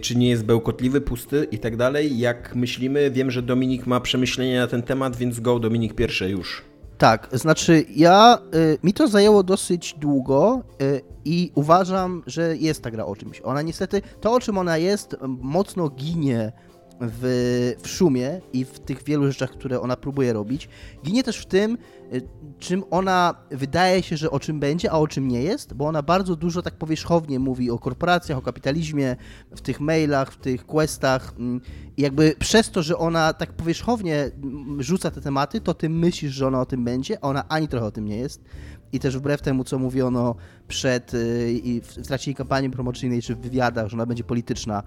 Czy 0.01 0.16
nie 0.16 0.28
jest 0.28 0.45
bełkotliwy, 0.45 1.01
pusty 1.01 1.47
i 1.51 1.59
tak 1.59 1.76
dalej? 1.76 2.18
Jak 2.18 2.55
myślimy? 2.55 3.11
Wiem, 3.11 3.30
że 3.30 3.43
Dominik 3.43 3.86
ma 3.86 4.01
przemyślenia 4.01 4.61
na 4.61 4.66
ten 4.66 4.82
temat, 4.82 5.16
więc 5.16 5.41
go 5.41 5.59
Dominik 5.59 5.95
pierwszy 5.95 6.30
już. 6.30 6.62
Tak, 7.01 7.29
znaczy 7.33 7.85
ja, 7.97 8.39
y, 8.55 8.79
mi 8.83 8.93
to 8.93 9.09
zajęło 9.09 9.43
dosyć 9.43 9.95
długo 9.99 10.63
y, 10.83 11.01
i 11.25 11.53
uważam, 11.55 12.23
że 12.27 12.57
jest 12.57 12.83
ta 12.83 12.91
gra 12.91 13.07
o 13.07 13.17
czymś. 13.17 13.41
Ona 13.45 13.63
niestety, 13.63 14.03
to 14.21 14.33
o 14.33 14.41
czym 14.41 14.59
ona 14.59 14.79
jest, 14.79 15.17
mocno 15.27 15.89
ginie 15.89 16.53
w, 17.01 17.75
w 17.83 17.89
szumie 17.89 18.41
i 18.53 18.65
w 18.65 18.79
tych 18.79 19.03
wielu 19.03 19.27
rzeczach, 19.27 19.51
które 19.51 19.81
ona 19.81 19.97
próbuje 19.97 20.33
robić. 20.33 20.69
Ginie 21.05 21.23
też 21.23 21.39
w 21.39 21.47
tym, 21.47 21.79
y, 22.13 22.23
czym 22.59 22.85
ona 22.91 23.35
wydaje 23.51 24.03
się, 24.03 24.17
że 24.17 24.31
o 24.31 24.41
czym 24.41 24.61
będzie, 24.61 24.91
a 24.91 24.99
o 24.99 25.09
czym 25.09 25.29
nie 25.29 25.43
jest, 25.43 25.75
bo 25.75 25.87
ona 25.87 26.03
bardzo 26.03 26.37
dużo 26.37 26.63
tak 26.63 26.75
powierzchownie 26.75 27.39
mówi 27.39 27.71
o 27.71 27.79
korporacjach, 27.79 28.39
o 28.39 28.43
kapitalizmie, 28.43 29.17
w 29.57 29.61
tych 29.61 29.81
mailach, 29.81 30.33
w 30.33 30.37
tych 30.37 30.67
questach 30.67 31.35
mm, 31.39 31.61
i 31.97 32.03
jakby 32.03 32.35
przez 32.39 32.71
to, 32.71 32.83
że 32.83 32.99
ona 32.99 33.33
tak 33.33 33.53
powierzchownie 33.53 34.31
mm, 34.43 34.83
rzuca 34.83 35.11
te 35.11 35.21
tematy, 35.21 35.61
to 35.61 35.75
ty 35.75 35.89
myślisz, 35.89 36.33
że 36.33 36.47
ona 36.47 36.61
o 36.61 36.67
tym 36.67 36.85
będzie, 36.85 37.25
a 37.25 37.29
ona 37.29 37.49
ani 37.49 37.69
trochę 37.69 37.87
o 37.87 37.91
tym 37.91 38.05
nie 38.05 38.17
jest. 38.17 38.45
I 38.93 38.99
też 38.99 39.19
wbrew 39.19 39.43
temu, 39.43 39.65
co 39.65 39.79
mówiono 39.79 40.35
przed 40.69 41.15
y, 41.15 41.53
i 41.65 41.81
w 41.81 42.07
trakcie 42.07 42.35
kampanii 42.35 42.71
promocyjnej 42.71 43.23
czy 43.23 43.35
w 43.35 43.41
wywiadach, 43.41 43.89
że 43.89 43.97
ona 43.97 44.07
będzie 44.07 44.25
polityczna, 44.25 44.83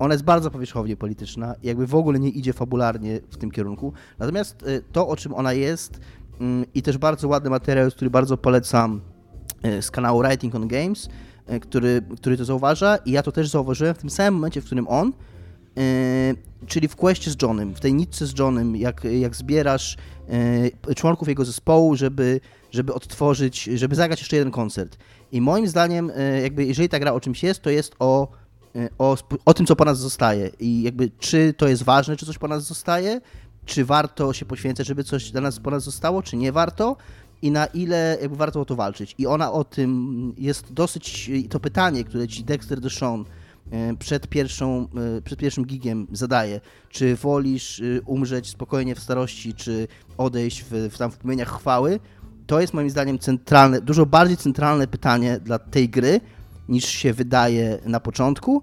ona 0.00 0.14
jest 0.14 0.24
bardzo 0.24 0.50
powierzchownie 0.50 0.96
polityczna 0.96 1.54
jakby 1.62 1.86
w 1.86 1.94
ogóle 1.94 2.20
nie 2.20 2.28
idzie 2.28 2.52
fabularnie 2.52 3.20
w 3.30 3.36
tym 3.36 3.50
kierunku. 3.50 3.92
Natomiast 4.18 4.62
y, 4.62 4.82
to, 4.92 5.08
o 5.08 5.16
czym 5.16 5.34
ona 5.34 5.52
jest 5.52 6.00
mm, 6.40 6.64
i 6.74 6.82
też 6.82 6.98
bardzo 6.98 7.28
ładny 7.28 7.50
materiał, 7.50 7.90
który 7.90 8.10
bardzo 8.10 8.36
polecam 8.36 9.00
y, 9.64 9.82
z 9.82 9.90
kanału 9.90 10.22
Writing 10.22 10.54
on 10.54 10.68
Games, 10.68 11.08
y, 11.52 11.60
który, 11.60 12.02
który 12.16 12.36
to 12.36 12.44
zauważa 12.44 12.96
i 12.96 13.10
ja 13.10 13.22
to 13.22 13.32
też 13.32 13.48
zauważyłem 13.48 13.94
w 13.94 13.98
tym 13.98 14.10
samym 14.10 14.34
momencie, 14.34 14.60
w 14.60 14.64
którym 14.64 14.88
on, 14.88 15.12
czyli 16.66 16.88
w 16.88 16.96
questie 16.96 17.30
z 17.30 17.42
Johnem, 17.42 17.74
w 17.74 17.80
tej 17.80 17.94
nitce 17.94 18.26
z 18.26 18.38
Johnem, 18.38 18.76
jak, 18.76 19.04
jak 19.04 19.36
zbierasz 19.36 19.96
członków 20.96 21.28
jego 21.28 21.44
zespołu, 21.44 21.96
żeby, 21.96 22.40
żeby 22.70 22.94
odtworzyć, 22.94 23.64
żeby 23.64 23.94
zagrać 23.94 24.20
jeszcze 24.20 24.36
jeden 24.36 24.52
koncert. 24.52 24.96
I 25.32 25.40
moim 25.40 25.68
zdaniem, 25.68 26.12
jakby 26.42 26.64
jeżeli 26.64 26.88
ta 26.88 26.98
gra 26.98 27.12
o 27.12 27.20
czymś 27.20 27.42
jest, 27.42 27.62
to 27.62 27.70
jest 27.70 27.94
o 27.98 28.28
o, 28.98 29.16
o 29.44 29.54
tym, 29.54 29.66
co 29.66 29.76
po 29.76 29.84
nas 29.84 29.98
zostaje. 29.98 30.50
I 30.60 30.82
jakby 30.82 31.10
czy 31.18 31.54
to 31.56 31.68
jest 31.68 31.82
ważne, 31.82 32.16
czy 32.16 32.26
coś 32.26 32.38
po 32.38 32.48
nas 32.48 32.64
zostaje, 32.64 33.20
czy 33.66 33.84
warto 33.84 34.32
się 34.32 34.44
poświęcać, 34.44 34.86
żeby 34.86 35.04
coś 35.04 35.30
dla 35.30 35.40
nas 35.40 35.60
po 35.60 35.70
nas 35.70 35.84
zostało, 35.84 36.22
czy 36.22 36.36
nie 36.36 36.52
warto 36.52 36.96
i 37.42 37.50
na 37.50 37.66
ile 37.66 38.18
jakby 38.22 38.36
warto 38.36 38.60
o 38.60 38.64
to 38.64 38.76
walczyć. 38.76 39.14
I 39.18 39.26
ona 39.26 39.52
o 39.52 39.64
tym 39.64 40.32
jest 40.38 40.72
dosyć, 40.72 41.30
to 41.50 41.60
pytanie, 41.60 42.04
które 42.04 42.28
ci 42.28 42.44
Dexter 42.44 42.80
Deshawn 42.80 43.20
y, 43.22 43.96
przed, 43.98 44.26
pierwszą, 44.26 44.88
y, 45.18 45.22
przed 45.22 45.38
pierwszym 45.38 45.64
gigiem 45.64 46.06
zadaje, 46.12 46.60
czy 46.88 47.16
wolisz 47.16 47.82
umrzeć 48.06 48.48
spokojnie 48.48 48.94
w 48.94 49.00
starości, 49.00 49.54
czy 49.54 49.88
odejść 50.18 50.64
w, 50.64 50.70
w, 50.70 50.98
tam 50.98 51.10
w 51.10 51.18
płomieniach 51.18 51.58
chwały, 51.58 52.00
to 52.46 52.60
jest 52.60 52.74
moim 52.74 52.90
zdaniem 52.90 53.18
centralne, 53.18 53.80
dużo 53.80 54.06
bardziej 54.06 54.36
centralne 54.36 54.86
pytanie 54.86 55.40
dla 55.44 55.58
tej 55.58 55.88
gry, 55.88 56.20
niż 56.70 56.84
się 56.84 57.12
wydaje 57.12 57.78
na 57.84 58.00
początku. 58.00 58.62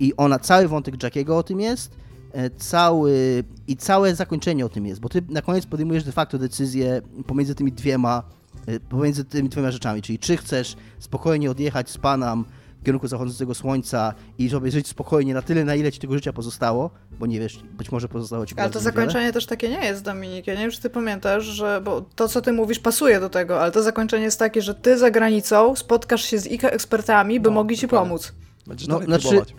I 0.00 0.16
ona, 0.16 0.38
cały 0.38 0.68
wątek 0.68 1.02
Jackiego 1.02 1.38
o 1.38 1.42
tym 1.42 1.60
jest, 1.60 1.96
e, 2.32 2.50
cały 2.50 3.44
i 3.66 3.76
całe 3.76 4.14
zakończenie 4.14 4.66
o 4.66 4.68
tym 4.68 4.86
jest, 4.86 5.00
bo 5.00 5.08
ty 5.08 5.22
na 5.28 5.42
koniec 5.42 5.66
podejmujesz 5.66 6.04
de 6.04 6.12
facto 6.12 6.38
decyzję 6.38 7.02
pomiędzy 7.26 7.54
tymi 7.54 7.72
dwiema, 7.72 8.22
e, 8.66 8.80
pomiędzy 8.80 9.24
tymi 9.24 9.48
dwiema 9.48 9.70
rzeczami, 9.70 10.02
czyli 10.02 10.18
czy 10.18 10.36
chcesz 10.36 10.76
spokojnie 10.98 11.50
odjechać 11.50 11.90
z 11.90 11.98
Panam 11.98 12.44
w 12.80 12.84
kierunku 12.84 13.08
zachodzącego 13.08 13.54
słońca 13.54 14.14
i 14.38 14.48
żeby 14.48 14.70
żyć 14.70 14.88
spokojnie 14.88 15.34
na 15.34 15.42
tyle, 15.42 15.64
na 15.64 15.74
ile 15.74 15.92
ci 15.92 16.00
tego 16.00 16.14
życia 16.14 16.32
pozostało, 16.32 16.90
bo 17.18 17.26
nie 17.26 17.40
wiesz, 17.40 17.62
być 17.78 17.92
może 17.92 18.08
pozostało 18.08 18.46
ci 18.46 18.54
Ale 18.58 18.70
to 18.70 18.80
zakończenie 18.80 19.32
też 19.32 19.46
takie 19.46 19.68
nie 19.68 19.84
jest, 19.84 20.02
Dominik. 20.04 20.46
Ja 20.46 20.54
nie 20.54 20.60
wiem, 20.60 20.70
czy 20.70 20.80
ty 20.80 20.90
pamiętasz, 20.90 21.44
że 21.44 21.80
bo 21.84 22.00
to, 22.00 22.28
co 22.28 22.40
ty 22.42 22.52
mówisz, 22.52 22.78
pasuje 22.78 23.20
do 23.20 23.28
tego, 23.28 23.60
ale 23.60 23.72
to 23.72 23.82
zakończenie 23.82 24.24
jest 24.24 24.38
takie, 24.38 24.62
że 24.62 24.74
ty 24.74 24.98
za 24.98 25.10
granicą 25.10 25.76
spotkasz 25.76 26.24
się 26.24 26.38
z 26.38 26.46
ich 26.46 26.64
ekspertami, 26.64 27.40
by 27.40 27.48
No, 27.48 27.54
mogli 27.54 27.76
ci 27.78 27.88
pomóc. 27.88 28.32
Będziesz 28.66 28.88
No, 28.88 28.94
dalej 28.94 29.06
znaczy- 29.08 29.28
próbować. 29.28 29.54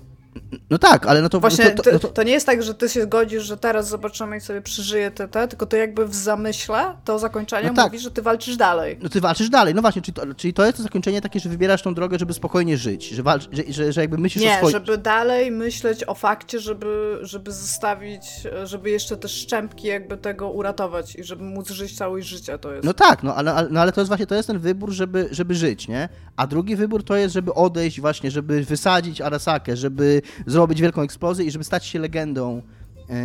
No 0.69 0.77
tak, 0.77 1.05
ale 1.05 1.21
no 1.21 1.29
to... 1.29 1.39
Właśnie 1.39 1.65
no 1.65 1.71
to, 1.71 1.83
to, 1.83 1.91
no 1.91 1.99
to, 1.99 2.07
to 2.07 2.23
nie 2.23 2.31
jest 2.31 2.45
tak, 2.45 2.63
że 2.63 2.73
ty 2.73 2.89
się 2.89 3.03
zgodzisz, 3.03 3.43
że 3.43 3.57
teraz 3.57 3.87
zobaczymy 3.87 4.37
i 4.37 4.41
sobie 4.41 4.61
przeżyje 4.61 5.11
te, 5.11 5.27
te, 5.27 5.47
tylko 5.47 5.65
ty 5.65 5.77
jakby 5.77 6.07
w 6.07 6.15
zamyśle 6.15 6.95
to 7.05 7.19
zakończenie 7.19 7.67
No 7.67 7.73
tak. 7.73 7.85
mówi, 7.85 7.99
że 7.99 8.11
ty 8.11 8.21
walczysz 8.21 8.57
dalej. 8.57 8.99
No 9.01 9.09
ty 9.09 9.21
walczysz 9.21 9.49
dalej, 9.49 9.75
no 9.75 9.81
właśnie, 9.81 10.01
czyli 10.01 10.13
to, 10.15 10.33
czyli 10.35 10.53
to 10.53 10.65
jest 10.65 10.77
to 10.77 10.83
zakończenie 10.83 11.21
takie, 11.21 11.39
że 11.39 11.49
wybierasz 11.49 11.81
tą 11.81 11.93
drogę, 11.93 12.19
żeby 12.19 12.33
spokojnie 12.33 12.77
żyć, 12.77 13.09
że, 13.09 13.23
walcz, 13.23 13.49
że, 13.51 13.63
że, 13.69 13.93
że 13.93 14.01
jakby 14.01 14.17
myślisz 14.17 14.43
o 14.43 14.47
Nie, 14.47 14.57
swoim... 14.57 14.71
żeby 14.71 14.97
dalej 14.97 15.51
myśleć 15.51 16.03
o 16.07 16.13
fakcie, 16.13 16.59
żeby, 16.59 17.19
żeby 17.21 17.51
zostawić, 17.51 18.23
żeby 18.63 18.89
jeszcze 18.89 19.17
te 19.17 19.27
szczępki 19.27 19.87
jakby 19.87 20.17
tego 20.17 20.49
uratować 20.49 21.15
i 21.15 21.23
żeby 21.23 21.43
móc 21.43 21.69
żyć 21.69 21.97
całe 21.97 22.21
życie, 22.21 22.57
to 22.57 22.73
jest. 22.73 22.85
No 22.85 22.93
tak, 22.93 23.23
no 23.23 23.35
ale, 23.35 23.53
ale, 23.53 23.69
no 23.69 23.81
ale 23.81 23.91
to 23.91 24.01
jest 24.01 24.07
właśnie, 24.07 24.27
to 24.27 24.35
jest 24.35 24.47
ten 24.47 24.59
wybór, 24.59 24.91
żeby, 24.91 25.27
żeby 25.31 25.55
żyć, 25.55 25.87
nie? 25.87 26.09
A 26.35 26.47
drugi 26.47 26.75
wybór 26.75 27.03
to 27.03 27.15
jest, 27.15 27.33
żeby 27.33 27.53
odejść 27.53 28.01
właśnie, 28.01 28.31
żeby 28.31 28.63
wysadzić 28.63 29.21
Arasakę, 29.21 29.77
żeby 29.77 30.21
zrobić 30.45 30.81
wielką 30.81 31.01
eksplozję 31.01 31.45
i 31.45 31.51
żeby 31.51 31.63
stać 31.63 31.85
się 31.85 31.99
legendą, 31.99 32.61
e, 33.09 33.13
e, 33.13 33.15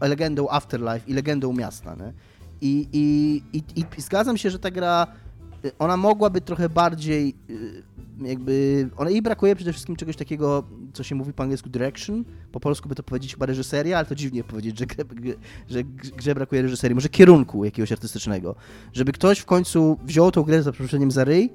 e, 0.00 0.08
legendą 0.08 0.48
Afterlife 0.50 1.00
i 1.06 1.14
legendą 1.14 1.52
miasta, 1.52 1.94
nie? 1.94 2.12
I, 2.60 2.88
i, 2.92 3.42
i, 3.58 3.84
I 3.96 4.02
zgadzam 4.02 4.36
się, 4.36 4.50
że 4.50 4.58
ta 4.58 4.70
gra, 4.70 5.06
ona 5.78 5.96
mogłaby 5.96 6.40
trochę 6.40 6.68
bardziej 6.68 7.34
jakby, 8.22 8.88
ona 8.96 9.10
jej 9.10 9.22
brakuje 9.22 9.56
przede 9.56 9.72
wszystkim 9.72 9.96
czegoś 9.96 10.16
takiego, 10.16 10.64
co 10.92 11.02
się 11.02 11.14
mówi 11.14 11.32
po 11.32 11.42
angielsku 11.42 11.68
direction, 11.68 12.24
po 12.52 12.60
polsku 12.60 12.88
by 12.88 12.94
to 12.94 13.02
powiedzieć 13.02 13.34
chyba 13.34 13.46
reżyseria, 13.46 13.98
ale 13.98 14.06
to 14.06 14.14
dziwnie 14.14 14.44
powiedzieć, 14.44 14.78
że, 14.78 14.86
grze, 14.86 15.04
że 15.68 15.84
grze 16.16 16.34
brakuje 16.34 16.62
reżyserii, 16.62 16.94
może 16.94 17.08
kierunku 17.08 17.64
jakiegoś 17.64 17.92
artystycznego, 17.92 18.54
żeby 18.92 19.12
ktoś 19.12 19.38
w 19.38 19.44
końcu 19.44 19.98
wziął 20.04 20.30
tą 20.30 20.42
grę 20.42 20.62
za 20.62 20.72
przeproszeniem 20.72 21.10
za 21.10 21.24
ryj 21.24 21.50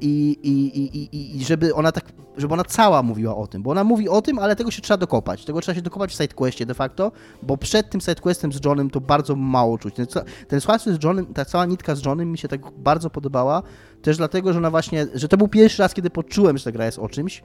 i, 0.00 0.38
i, 0.42 0.78
i, 0.78 1.16
i, 1.16 1.36
i 1.36 1.44
żeby 1.44 1.74
ona 1.74 1.92
tak, 1.92 2.04
żeby 2.36 2.54
ona 2.54 2.64
cała 2.64 3.02
mówiła 3.02 3.36
o 3.36 3.46
tym, 3.46 3.62
bo 3.62 3.70
ona 3.70 3.84
mówi 3.84 4.08
o 4.08 4.22
tym, 4.22 4.38
ale 4.38 4.56
tego 4.56 4.70
się 4.70 4.82
trzeba 4.82 4.98
dokopać, 4.98 5.44
tego 5.44 5.60
trzeba 5.60 5.76
się 5.76 5.82
dokopać 5.82 6.10
w 6.10 6.14
sidequestie 6.14 6.66
de 6.66 6.74
facto, 6.74 7.12
bo 7.42 7.56
przed 7.56 7.90
tym 7.90 8.00
sidequestem 8.00 8.52
z 8.52 8.64
Johnem 8.64 8.90
to 8.90 9.00
bardzo 9.00 9.36
mało 9.36 9.78
czuć. 9.78 9.94
Ten, 9.94 10.06
ten 10.48 10.60
z 10.60 11.04
Johnem, 11.04 11.26
ta 11.26 11.44
cała 11.44 11.66
nitka 11.66 11.94
z 11.94 12.04
Johnem 12.04 12.32
mi 12.32 12.38
się 12.38 12.48
tak 12.48 12.60
bardzo 12.70 13.10
podobała, 13.10 13.62
też 14.02 14.16
dlatego, 14.16 14.52
że 14.52 14.58
ona 14.58 14.70
właśnie, 14.70 15.06
że 15.14 15.28
to 15.28 15.36
był 15.36 15.48
pierwszy 15.48 15.82
raz, 15.82 15.94
kiedy 15.94 16.10
poczułem, 16.10 16.58
że 16.58 16.64
ta 16.64 16.72
gra 16.72 16.86
jest 16.86 16.98
o 16.98 17.08
czymś, 17.08 17.42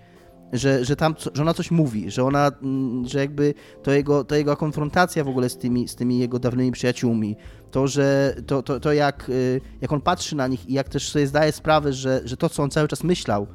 że, 0.54 0.86
że 0.86 0.96
tam, 0.96 1.16
że 1.34 1.42
ona 1.42 1.54
coś 1.54 1.72
mówi, 1.72 2.12
że 2.12 2.24
ona, 2.24 2.52
mm, 2.64 3.08
że 3.08 3.20
jakby 3.20 3.54
to 3.84 3.92
jego, 3.92 4.24
to 4.24 4.36
jego 4.36 4.58
konfrontacja 4.58 5.24
w 5.24 5.28
ogóle 5.28 5.50
z 5.50 5.58
tymi, 5.58 5.88
z 5.88 5.96
tymi 5.96 6.20
jego 6.20 6.40
dawnymi 6.40 6.72
przyjaciółmi, 6.72 7.36
to, 7.72 7.88
że 7.88 8.36
to, 8.48 8.64
to, 8.64 8.80
to 8.80 8.94
jak, 8.94 9.30
y, 9.30 9.62
jak 9.82 9.92
on 9.92 10.02
patrzy 10.02 10.36
na 10.36 10.48
nich 10.48 10.70
i 10.70 10.74
jak 10.74 10.90
też 10.90 11.12
sobie 11.12 11.28
zdaje 11.28 11.52
sprawę, 11.52 11.94
że, 11.94 12.22
że 12.26 12.38
to, 12.38 12.50
co 12.50 12.64
on 12.64 12.70
cały 12.70 12.88
czas 12.88 13.04
myślał, 13.04 13.48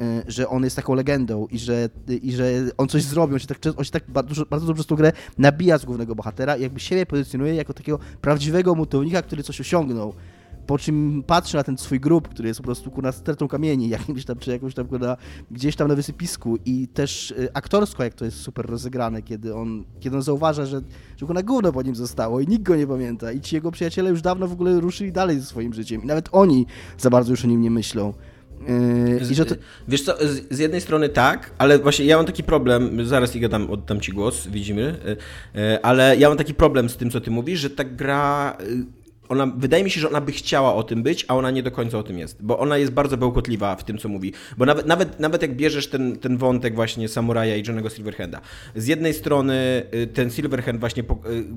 y, 0.00 0.22
że 0.26 0.48
on 0.48 0.64
jest 0.64 0.76
taką 0.76 0.94
legendą 0.94 1.46
i 1.50 1.58
że, 1.58 1.88
i 2.22 2.32
że 2.32 2.50
on 2.76 2.88
coś 2.88 3.02
zrobił, 3.02 3.34
on 3.34 3.40
się 3.40 3.46
tak, 3.46 3.58
on 3.76 3.84
się 3.84 3.90
tak 3.90 4.04
bardzo, 4.08 4.46
bardzo 4.46 4.66
dobrze 4.66 4.82
z 4.82 4.86
tą 4.86 4.96
grę 4.96 5.12
nabija 5.38 5.78
z 5.78 5.84
głównego 5.84 6.14
bohatera 6.14 6.56
i 6.56 6.62
jakby 6.62 6.80
siebie 6.80 7.06
pozycjonuje 7.06 7.54
jako 7.54 7.74
takiego 7.74 7.98
prawdziwego 8.20 8.74
mutownika, 8.74 9.22
który 9.22 9.42
coś 9.42 9.60
osiągnął. 9.60 10.14
Po 10.66 10.78
czym 10.78 11.22
patrzy 11.26 11.56
na 11.56 11.62
ten 11.62 11.78
swój 11.78 12.00
grób, 12.00 12.28
który 12.28 12.48
jest 12.48 12.60
po 12.60 12.64
prostu 12.64 12.90
kurna 12.90 13.12
stertą 13.12 13.48
kamieni, 13.48 13.88
jakimś 13.88 14.24
tam, 14.24 14.38
czy 14.38 14.50
jakąś 14.50 14.74
tam 14.74 14.86
kurna, 14.86 15.16
gdzieś 15.50 15.76
tam 15.76 15.88
na 15.88 15.94
wysypisku 15.94 16.58
i 16.64 16.88
też 16.88 17.30
y, 17.30 17.48
aktorsko, 17.54 18.04
jak 18.04 18.14
to 18.14 18.24
jest 18.24 18.36
super 18.36 18.66
rozegrane, 18.66 19.22
kiedy 19.22 19.54
on, 19.54 19.84
kiedy 20.00 20.16
on 20.16 20.22
zauważa, 20.22 20.66
że, 20.66 20.80
że 21.16 21.26
na 21.26 21.42
gówno 21.42 21.72
po 21.72 21.82
nim 21.82 21.94
zostało 21.94 22.40
i 22.40 22.48
nikt 22.48 22.62
go 22.62 22.76
nie 22.76 22.86
pamięta 22.86 23.32
i 23.32 23.40
ci 23.40 23.54
jego 23.54 23.70
przyjaciele 23.70 24.10
już 24.10 24.22
dawno 24.22 24.48
w 24.48 24.52
ogóle 24.52 24.80
ruszyli 24.80 25.12
dalej 25.12 25.40
ze 25.40 25.46
swoim 25.46 25.74
życiem 25.74 26.02
i 26.02 26.06
nawet 26.06 26.28
oni 26.32 26.66
za 26.98 27.10
bardzo 27.10 27.32
już 27.32 27.44
o 27.44 27.48
nim 27.48 27.60
nie 27.60 27.70
myślą. 27.70 28.12
Yy, 29.20 29.34
że 29.34 29.46
to, 29.46 29.54
Wiesz 29.88 30.02
co, 30.02 30.16
z, 30.26 30.54
z 30.54 30.58
jednej 30.58 30.80
strony 30.80 31.08
tak, 31.08 31.50
ale 31.58 31.78
właśnie 31.78 32.04
ja 32.04 32.16
mam 32.16 32.26
taki 32.26 32.42
problem, 32.42 33.06
zaraz 33.06 33.36
Iga 33.36 33.48
dam, 33.48 33.70
oddam 33.70 34.00
ci 34.00 34.12
głos, 34.12 34.46
widzimy, 34.46 34.98
y, 35.54 35.60
y, 35.60 35.82
ale 35.82 36.16
ja 36.16 36.28
mam 36.28 36.38
taki 36.38 36.54
problem 36.54 36.88
z 36.88 36.96
tym, 36.96 37.10
co 37.10 37.20
ty 37.20 37.30
mówisz, 37.30 37.60
że 37.60 37.70
ta 37.70 37.84
gra, 37.84 38.56
y, 38.60 39.05
ona, 39.28 39.46
wydaje 39.46 39.84
mi 39.84 39.90
się, 39.90 40.00
że 40.00 40.08
ona 40.08 40.20
by 40.20 40.32
chciała 40.32 40.74
o 40.74 40.82
tym 40.82 41.02
być, 41.02 41.24
a 41.28 41.36
ona 41.36 41.50
nie 41.50 41.62
do 41.62 41.70
końca 41.70 41.98
o 41.98 42.02
tym 42.02 42.18
jest, 42.18 42.42
bo 42.42 42.58
ona 42.58 42.78
jest 42.78 42.92
bardzo 42.92 43.16
bełkotliwa 43.16 43.76
w 43.76 43.84
tym, 43.84 43.98
co 43.98 44.08
mówi, 44.08 44.32
bo 44.56 44.66
nawet, 44.66 44.86
nawet, 44.86 45.20
nawet 45.20 45.42
jak 45.42 45.56
bierzesz 45.56 45.88
ten, 45.88 46.16
ten 46.16 46.36
wątek 46.36 46.74
właśnie 46.74 47.08
Samuraja 47.08 47.56
i 47.56 47.62
Johnego 47.66 47.90
Silverhanda, 47.90 48.40
z 48.74 48.86
jednej 48.86 49.14
strony 49.14 49.82
y, 49.94 50.06
ten 50.06 50.30
Silverhand 50.30 50.80
właśnie 50.80 51.02
y, 51.02 51.06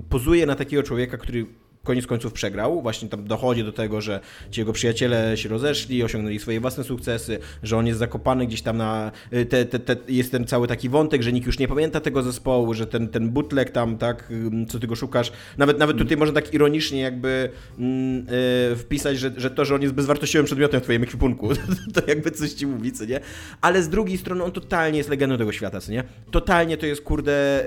pozuje 0.09 0.45
na 0.45 0.55
takiego 0.55 0.83
człowieka, 0.83 1.17
który 1.17 1.45
koniec 1.83 2.07
końców 2.07 2.33
przegrał. 2.33 2.81
Właśnie 2.81 3.09
tam 3.09 3.23
dochodzi 3.23 3.63
do 3.63 3.71
tego, 3.71 4.01
że 4.01 4.19
ci 4.51 4.61
jego 4.61 4.73
przyjaciele 4.73 5.37
się 5.37 5.49
rozeszli, 5.49 6.03
osiągnęli 6.03 6.39
swoje 6.39 6.59
własne 6.59 6.83
sukcesy, 6.83 7.39
że 7.63 7.77
on 7.77 7.87
jest 7.87 7.99
zakopany 7.99 8.47
gdzieś 8.47 8.61
tam 8.61 8.77
na. 8.77 9.11
y, 9.33 9.45
Te, 9.45 9.65
te, 9.65 9.79
te, 9.79 9.95
jest 10.07 10.31
ten 10.31 10.47
cały 10.47 10.67
taki 10.67 10.89
wątek, 10.89 11.23
że 11.23 11.33
nikt 11.33 11.47
już 11.47 11.59
nie 11.59 11.67
pamięta 11.67 11.99
tego 11.99 12.23
zespołu, 12.23 12.73
że 12.73 12.87
ten, 12.87 13.07
ten 13.07 13.29
bootleg 13.29 13.69
tam, 13.71 13.97
tak, 13.97 14.33
co 14.67 14.79
ty 14.79 14.87
go 14.87 14.95
szukasz. 14.95 15.31
Nawet, 15.57 15.79
nawet 15.79 15.97
tutaj 15.97 16.17
można 16.17 16.41
tak 16.41 16.53
ironicznie 16.53 17.01
jakby 17.01 17.49
mm, 17.79 18.25
y, 18.71 18.75
wpisać, 18.75 19.19
że, 19.19 19.31
że 19.37 19.51
to, 19.51 19.65
że 19.65 19.75
on 19.75 19.81
jest 19.81 19.93
bezwartościowym 19.93 20.45
przedmiotem 20.45 20.79
w 20.81 20.83
twoim 20.83 21.03
ekwipunku, 21.03 21.49
to 21.93 22.01
jakby 22.07 22.31
coś 22.31 22.51
ci 22.51 22.67
mówi, 22.67 22.91
co 22.91 23.05
nie? 23.05 23.19
Ale 23.61 23.83
z 23.83 23.89
drugiej 23.89 24.17
strony 24.17 24.43
on 24.43 24.51
totalnie 24.51 24.97
jest 24.97 25.09
legendą 25.09 25.37
tego 25.37 25.51
świata, 25.51 25.81
co 25.81 25.91
nie? 25.91 26.03
Totalnie 26.31 26.77
to 26.77 26.85
jest, 26.85 27.01
kurde. 27.01 27.65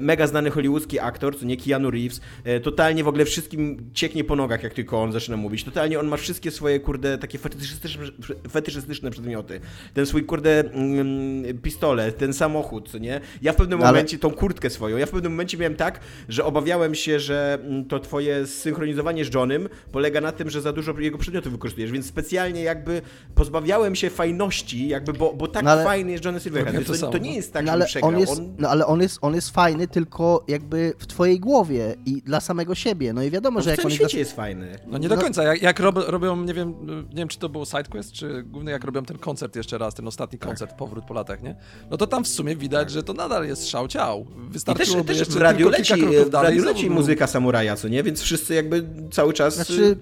Mega 0.00 0.26
znany 0.26 0.50
hollywoodzki 0.50 0.98
aktor, 1.00 1.38
co 1.38 1.44
nie 1.46 1.56
Keanu 1.56 1.90
Reeves, 1.90 2.20
e, 2.44 2.60
totalnie 2.60 3.04
w 3.04 3.08
ogóle 3.08 3.24
wszystkim 3.24 3.90
cieknie 3.94 4.24
po 4.24 4.36
nogach, 4.36 4.62
jak 4.62 4.74
tylko 4.74 5.02
on 5.02 5.12
zaczyna 5.12 5.36
mówić. 5.36 5.64
Totalnie 5.64 6.00
on 6.00 6.08
ma 6.08 6.16
wszystkie 6.16 6.50
swoje, 6.50 6.80
kurde, 6.80 7.18
takie 7.18 7.38
fetyszystyczne, 7.38 8.04
fetyszystyczne 8.50 9.10
przedmioty. 9.10 9.60
Ten 9.94 10.06
swój, 10.06 10.24
kurde, 10.24 10.60
mm, 10.60 11.58
pistolet, 11.62 12.18
ten 12.18 12.32
samochód, 12.32 12.88
co 12.90 12.98
nie? 12.98 13.20
Ja 13.42 13.52
w 13.52 13.56
pewnym 13.56 13.78
Ale- 13.82 13.88
momencie, 13.90 14.18
tą 14.18 14.30
kurtkę 14.30 14.70
swoją, 14.70 14.96
ja 14.96 15.06
w 15.06 15.10
pewnym 15.10 15.32
momencie 15.32 15.58
miałem 15.58 15.74
tak, 15.74 16.00
że 16.28 16.44
obawiałem 16.44 16.94
się, 16.94 17.20
że 17.20 17.58
mm, 17.64 17.84
to 17.84 17.98
twoje 17.98 18.46
synchronizowanie 18.46 19.24
z 19.24 19.34
Johnem 19.34 19.68
polega 19.92 20.20
na 20.20 20.32
tym, 20.32 20.50
że 20.50 20.60
za 20.60 20.72
dużo 20.72 21.00
jego 21.00 21.18
przedmiotów 21.18 21.52
wykorzystujesz, 21.52 21.92
więc 21.92 22.06
specjalnie 22.06 22.62
jakby 22.62 23.02
pozbawiałem 23.34 23.94
się 23.94 24.10
fajności, 24.10 24.88
jakby, 24.88 25.12
bo, 25.12 25.34
bo 25.34 25.48
tak 25.48 25.64
No 25.64 25.70
ale- 25.70 25.84
fajny 25.84 26.12
jest 26.12 26.24
Johnny 26.24 26.40
Silverhand. 26.40 26.86
To 26.86 26.92
To, 26.98 27.10
to, 27.10 27.18
nie 27.18 27.34
jest 27.34 27.52
tak, 27.52 27.66
no, 27.66 27.72
że 27.86 27.98
ale 28.02 28.06
on 28.08 28.18
jest, 28.18 28.32
on... 28.32 28.54
no 28.58 28.68
ale 28.68 28.86
on 28.86 29.00
jest, 29.00 29.18
on 29.22 29.34
jest 29.34 29.50
fajny 29.50 29.67
tylko 29.86 30.44
jakby 30.48 30.92
w 30.98 31.06
twojej 31.06 31.40
głowie 31.40 31.94
i 32.06 32.22
dla 32.22 32.40
samego 32.40 32.74
siebie. 32.74 33.12
No 33.12 33.22
i 33.22 33.30
wiadomo, 33.30 33.56
On 33.56 33.62
że 33.64 33.70
jak 33.70 33.84
on 33.84 33.90
świecie 33.90 34.18
jest 34.18 34.32
fajny. 34.32 34.78
No 34.86 34.98
nie 34.98 35.08
do 35.08 35.16
No- 35.16 35.22
końca. 35.22 35.42
Jak, 35.42 35.62
jak 35.62 35.80
rob, 35.80 35.98
robią, 36.06 36.36
nie 36.44 36.54
wiem, 36.54 36.74
nie 37.10 37.16
wiem, 37.16 37.28
czy 37.28 37.38
to 37.38 37.48
był 37.48 37.64
SideQuest, 37.66 38.12
czy 38.12 38.42
głównie 38.42 38.70
jak 38.72 38.84
robią 38.84 39.04
ten 39.04 39.18
koncert 39.18 39.56
jeszcze 39.56 39.78
raz, 39.78 39.94
ten 39.94 40.06
ostatni 40.08 40.38
Tak. 40.38 40.48
koncert, 40.48 40.72
powrót 40.76 41.04
po 41.04 41.14
latach, 41.14 41.42
nie? 41.42 41.56
No 41.90 41.96
to 41.96 42.06
tam 42.06 42.24
w 42.24 42.28
sumie 42.28 42.56
widać, 42.56 42.90
że 42.90 43.02
to 43.02 43.12
nadal 43.12 43.46
jest 43.46 43.68
szał 43.70 43.88
ciał. 43.88 44.26
I 44.70 44.74
też, 44.74 44.94
jeszcze 45.08 45.24
w 45.24 45.36
radiu 45.36 45.68
leci, 45.68 45.94
w 46.30 46.34
radiu 46.34 46.64
leci 46.64 46.90
muzyka 46.90 47.26
samuraja, 47.26 47.76
co 47.76 47.88
nie? 47.88 48.02
Więc 48.02 48.22
wszyscy 48.22 48.54
jakby 48.54 48.88
cały 49.10 49.32
czas... 49.32 49.54
Znaczy, 49.54 49.98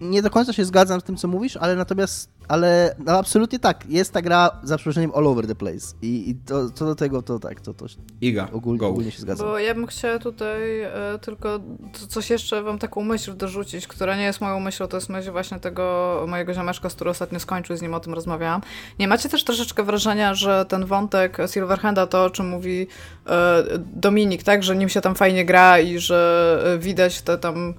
nie 0.00 0.22
do 0.22 0.30
końca 0.30 0.52
się 0.52 0.64
zgadzam 0.64 1.00
z 1.00 1.04
tym, 1.04 1.16
co 1.16 1.28
mówisz, 1.28 1.56
ale 1.56 1.76
natomiast, 1.76 2.30
ale 2.48 2.94
no 2.98 3.18
absolutnie 3.18 3.58
tak, 3.58 3.84
jest 3.88 4.12
ta 4.12 4.22
gra 4.22 4.50
za 4.62 4.76
przeproszeniem 4.76 5.12
all 5.14 5.26
over 5.26 5.46
the 5.46 5.54
place 5.54 5.94
i, 6.02 6.30
i 6.30 6.34
to, 6.34 6.70
co 6.70 6.86
do 6.86 6.94
tego, 6.94 7.22
to 7.22 7.38
tak, 7.38 7.60
to, 7.60 7.74
to 7.74 7.86
Iga, 8.20 8.48
ogólnie, 8.52 8.86
ogólnie 8.86 9.10
się 9.10 9.20
zgadzam. 9.20 9.46
Bo 9.46 9.58
ja 9.58 9.74
bym 9.74 9.86
chciała 9.86 10.18
tutaj 10.18 10.80
e, 10.80 10.92
tylko 11.20 11.60
coś 12.08 12.30
jeszcze 12.30 12.62
wam 12.62 12.78
taką 12.78 13.04
myśl 13.04 13.36
dorzucić, 13.36 13.86
która 13.86 14.16
nie 14.16 14.24
jest 14.24 14.40
moją 14.40 14.60
myślą, 14.60 14.86
to 14.86 14.96
jest 14.96 15.08
myśl 15.08 15.32
właśnie 15.32 15.60
tego 15.60 16.24
mojego 16.28 16.54
ziomeczka, 16.54 16.90
z 16.90 16.94
którym 16.94 17.10
ostatnio 17.10 17.40
skończył, 17.40 17.76
z 17.76 17.82
nim 17.82 17.94
o 17.94 18.00
tym 18.00 18.14
rozmawiałam. 18.14 18.60
Nie 18.98 19.08
macie 19.08 19.28
też 19.28 19.44
troszeczkę 19.44 19.84
wrażenia, 19.84 20.34
że 20.34 20.64
ten 20.68 20.84
wątek 20.86 21.36
Silverhanda, 21.52 22.06
to 22.06 22.24
o 22.24 22.30
czym 22.30 22.48
mówi 22.48 22.86
e, 23.26 23.62
Dominik, 23.78 24.42
tak, 24.42 24.62
że 24.62 24.76
nim 24.76 24.88
się 24.88 25.00
tam 25.00 25.14
fajnie 25.14 25.44
gra 25.44 25.80
i 25.80 25.98
że 25.98 26.62
e, 26.74 26.78
widać 26.78 27.22
te 27.22 27.38
tam, 27.38 27.74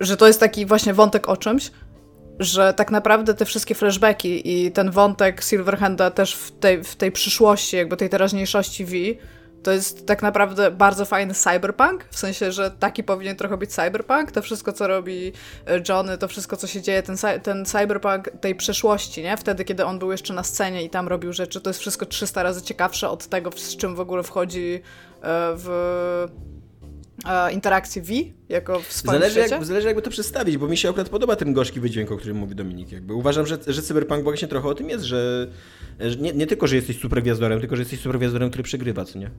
że 0.00 0.16
to 0.16 0.26
jest 0.26 0.40
taki 0.40 0.66
właśnie 0.66 0.94
wątek 0.94 1.28
o 1.28 1.36
czymś, 1.36 1.70
że 2.38 2.74
tak 2.74 2.90
naprawdę 2.90 3.34
te 3.34 3.44
wszystkie 3.44 3.74
flashbacki 3.74 4.50
i 4.54 4.72
ten 4.72 4.90
wątek 4.90 5.42
Silverhanda 5.42 6.10
też 6.10 6.34
w 6.34 6.50
tej, 6.58 6.84
w 6.84 6.96
tej 6.96 7.12
przyszłości, 7.12 7.76
jakby 7.76 7.96
tej 7.96 8.08
teraźniejszości 8.08 8.84
V, 8.84 8.92
to 9.62 9.72
jest 9.72 10.06
tak 10.06 10.22
naprawdę 10.22 10.70
bardzo 10.70 11.04
fajny 11.04 11.34
cyberpunk, 11.34 12.04
w 12.10 12.18
sensie, 12.18 12.52
że 12.52 12.70
taki 12.70 13.04
powinien 13.04 13.36
trochę 13.36 13.56
być 13.56 13.74
cyberpunk, 13.74 14.32
to 14.32 14.42
wszystko, 14.42 14.72
co 14.72 14.86
robi 14.86 15.32
e, 15.66 15.82
Johnny, 15.88 16.18
to 16.18 16.28
wszystko, 16.28 16.56
co 16.56 16.66
się 16.66 16.82
dzieje, 16.82 17.02
ten, 17.02 17.16
ten 17.42 17.64
cyberpunk 17.64 18.30
tej 18.40 18.54
przeszłości, 18.54 19.22
nie? 19.22 19.36
Wtedy, 19.36 19.64
kiedy 19.64 19.84
on 19.84 19.98
był 19.98 20.12
jeszcze 20.12 20.34
na 20.34 20.42
scenie 20.42 20.82
i 20.82 20.90
tam 20.90 21.08
robił 21.08 21.32
rzeczy, 21.32 21.60
to 21.60 21.70
jest 21.70 21.80
wszystko 21.80 22.06
300 22.06 22.42
razy 22.42 22.62
ciekawsze 22.62 23.08
od 23.08 23.26
tego, 23.26 23.50
z 23.56 23.76
czym 23.76 23.94
w 23.94 24.00
ogóle 24.00 24.22
wchodzi 24.22 24.74
e, 24.74 24.80
w 25.56 26.26
e, 27.24 27.52
interakcję 27.52 28.02
V, 28.02 28.12
jako 28.48 28.80
w 28.80 28.92
swoim 28.92 29.20
Zależy, 29.20 29.40
jak, 29.40 29.64
zależy 29.64 29.86
jakby 29.86 30.02
to 30.02 30.10
przedstawić, 30.10 30.56
bo 30.56 30.68
mi 30.68 30.76
się 30.76 30.88
akurat 30.88 31.08
podoba 31.08 31.36
ten 31.36 31.52
gorzki 31.52 31.80
wydźwięk, 31.80 32.12
o 32.12 32.16
którym 32.16 32.36
mówi 32.36 32.54
Dominik. 32.54 32.92
Jakby 32.92 33.14
uważam, 33.14 33.46
że, 33.46 33.58
że 33.66 33.82
Cyberpunk 33.82 34.22
właśnie 34.24 34.48
trochę 34.48 34.68
o 34.68 34.74
tym 34.74 34.88
jest, 34.90 35.04
że, 35.04 35.48
że 36.00 36.16
nie, 36.16 36.32
nie 36.32 36.46
tylko, 36.46 36.66
że 36.66 36.76
jesteś 36.76 37.00
supergwiazdorem, 37.00 37.60
tylko, 37.60 37.76
że 37.76 37.82
jesteś 37.82 38.00
supergwiazdorem, 38.00 38.48
który 38.48 38.64
przegrywa, 38.64 39.04
co 39.04 39.18
nie? 39.18 39.30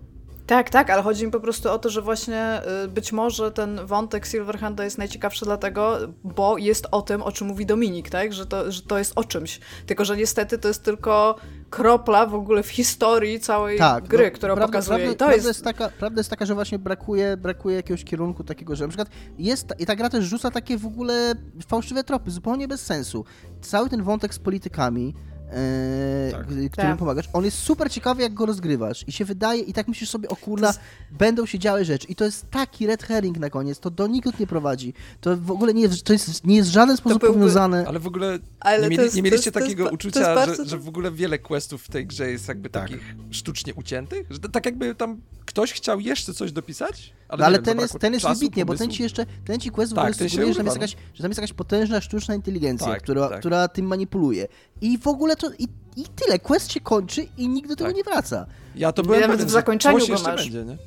Tak, 0.49 0.69
tak, 0.69 0.89
ale 0.89 1.01
chodzi 1.03 1.25
mi 1.25 1.31
po 1.31 1.39
prostu 1.39 1.71
o 1.71 1.79
to, 1.79 1.89
że 1.89 2.01
właśnie 2.01 2.61
y, 2.85 2.87
być 2.87 3.11
może 3.11 3.51
ten 3.51 3.85
wątek 3.85 4.25
Silverhanda 4.25 4.83
jest 4.83 4.97
najciekawszy 4.97 5.45
dlatego, 5.45 5.97
bo 6.23 6.57
jest 6.57 6.87
o 6.91 7.01
tym, 7.01 7.21
o 7.21 7.31
czym 7.31 7.47
mówi 7.47 7.65
Dominik, 7.65 8.09
tak? 8.09 8.33
Że 8.33 8.45
to, 8.45 8.71
że 8.71 8.81
to 8.81 8.97
jest 8.97 9.13
o 9.15 9.23
czymś. 9.23 9.59
Tylko, 9.85 10.05
że 10.05 10.17
niestety 10.17 10.57
to 10.57 10.67
jest 10.67 10.83
tylko 10.83 11.35
kropla 11.69 12.25
w 12.25 12.33
ogóle 12.33 12.63
w 12.63 12.69
historii 12.69 13.39
całej 13.39 13.77
Tak, 13.77 14.07
gry, 14.07 14.25
no, 14.25 14.31
którą 14.31 14.55
prawda, 14.55 14.67
pokazuje. 14.67 14.97
Prawda, 14.97 15.13
I 15.13 15.17
to 15.17 15.25
prawda 15.25 15.47
jest... 15.47 15.63
taka, 15.63 15.89
prawda 15.89 16.19
jest 16.19 16.29
taka, 16.29 16.45
że 16.45 16.53
właśnie 16.53 16.79
brakuje, 16.79 17.37
brakuje 17.37 17.75
jakiegoś 17.75 18.03
kierunku 18.03 18.43
takiego, 18.43 18.75
że 18.75 18.83
na 18.83 18.87
przykład 18.87 19.09
jest, 19.37 19.73
i 19.79 19.85
ta 19.85 19.95
gra 19.95 20.09
też 20.09 20.25
rzuca 20.25 20.51
takie 20.51 20.77
w 20.77 20.85
ogóle 20.85 21.33
fałszywe 21.67 22.03
tropy, 22.03 22.31
zupełnie 22.31 22.67
bez 22.67 22.85
sensu. 22.85 23.25
Cały 23.61 23.89
ten 23.89 24.03
wątek 24.03 24.33
z 24.33 24.39
politykami, 24.39 25.13
e, 25.51 26.31
Tak. 26.31 26.45
którym 26.47 26.69
Tak. 26.69 26.97
pomagasz, 26.97 27.29
on 27.33 27.45
jest 27.45 27.57
super 27.57 27.91
ciekawy, 27.91 28.21
jak 28.21 28.33
go 28.33 28.45
rozgrywasz 28.45 29.03
i 29.07 29.11
się 29.11 29.25
wydaje, 29.25 29.61
i 29.61 29.73
tak 29.73 29.87
myślisz 29.87 30.09
sobie, 30.09 30.29
o 30.29 30.35
kurna, 30.35 30.67
To 30.67 30.73
jest- 30.73 30.79
będą 31.11 31.45
się 31.45 31.59
działy 31.59 31.85
rzeczy 31.85 32.07
i 32.07 32.15
to 32.15 32.25
jest 32.25 32.49
taki 32.51 32.87
red 32.87 33.03
herring 33.03 33.37
na 33.39 33.49
koniec, 33.49 33.79
to 33.79 33.89
do 33.89 34.07
nikąd 34.07 34.39
nie 34.39 34.47
prowadzi, 34.47 34.93
to 35.21 35.37
w 35.37 35.51
ogóle 35.51 35.73
nie 35.73 35.81
jest, 35.81 36.03
to 36.03 36.13
jest, 36.13 36.45
nie 36.45 36.55
jest 36.55 36.69
w 36.69 36.73
żaden 36.73 36.97
sposób 36.97 37.21
byłby- 37.21 37.33
powiązane. 37.39 37.85
Ale 37.87 37.99
w 37.99 38.07
ogóle 38.07 38.39
Ale 38.59 38.81
nie, 38.81 38.89
mieli, 38.89 39.03
jest- 39.03 39.15
nie 39.15 39.21
to 39.21 39.25
mieliście 39.25 39.47
jest- 39.47 39.53
to 39.53 39.59
takiego 39.59 39.89
uczucia, 39.89 40.19
jest 40.19 40.29
że, 40.31 40.35
bardzo- 40.35 40.65
że 40.65 40.77
w 40.77 40.87
ogóle 40.87 41.11
wiele 41.11 41.39
questów 41.39 41.83
w 41.83 41.89
tej 41.89 42.05
grze 42.07 42.31
jest 42.31 42.47
jakby 42.47 42.69
Tak. 42.69 42.83
takich 42.83 43.15
sztucznie 43.31 43.73
uciętych? 43.73 44.27
Że 44.29 44.39
to, 44.39 44.49
tak 44.49 44.65
jakby 44.65 44.95
tam 44.95 45.21
ktoś 45.45 45.73
chciał 45.73 45.99
jeszcze 45.99 46.33
coś 46.33 46.51
dopisać? 46.51 47.13
No, 47.31 47.37
nie 47.37 47.45
ale 47.45 47.57
wiem, 47.57 47.65
ten 47.65 47.79
jest, 47.79 47.99
ten 47.99 48.13
jest 48.13 48.25
czasu, 48.25 48.39
wybitnie, 48.39 48.65
bo 48.65 48.75
ten 48.75 48.89
ci 48.91 49.03
jeszcze, 49.03 49.25
ten 49.45 49.59
ci 49.59 49.71
quest 49.71 49.91
w 49.91 49.95
Tak, 49.95 50.03
ogóle 50.03 50.15
ten 50.15 50.27
się 50.27 50.31
sugeruje, 50.31 50.53
że 50.53 50.57
tam, 50.57 50.65
jest 50.65 50.75
jakaś, 50.77 50.95
że 51.13 51.21
tam 51.23 51.31
jest 51.31 51.37
jakaś 51.37 51.53
potężna 51.53 52.01
sztuczna 52.01 52.35
inteligencja, 52.35 52.87
Tak, 52.87 53.01
która, 53.03 53.29
tak. 53.29 53.39
która 53.39 53.67
tym 53.67 53.85
manipuluje. 53.85 54.47
I 54.81 54.97
w 54.97 55.07
ogóle 55.07 55.35
to, 55.35 55.49
i, 55.59 55.63
i 55.95 56.05
tyle, 56.15 56.39
quest 56.39 56.71
się 56.71 56.79
kończy 56.79 57.27
i 57.37 57.49
nikt 57.49 57.69
do 57.69 57.75
tego 57.75 57.89
Tak. 57.89 57.97
nie 57.97 58.03
wraca. 58.03 58.45
Ja 58.75 58.91
to 58.91 59.03
byłem 59.03 59.21
Nawet 59.21 59.43
w 59.43 59.49
zakończeniu 59.49 60.07
go 60.07 60.13
masz. 60.13 60.23
będzie, 60.23 60.65
nie? 60.65 60.77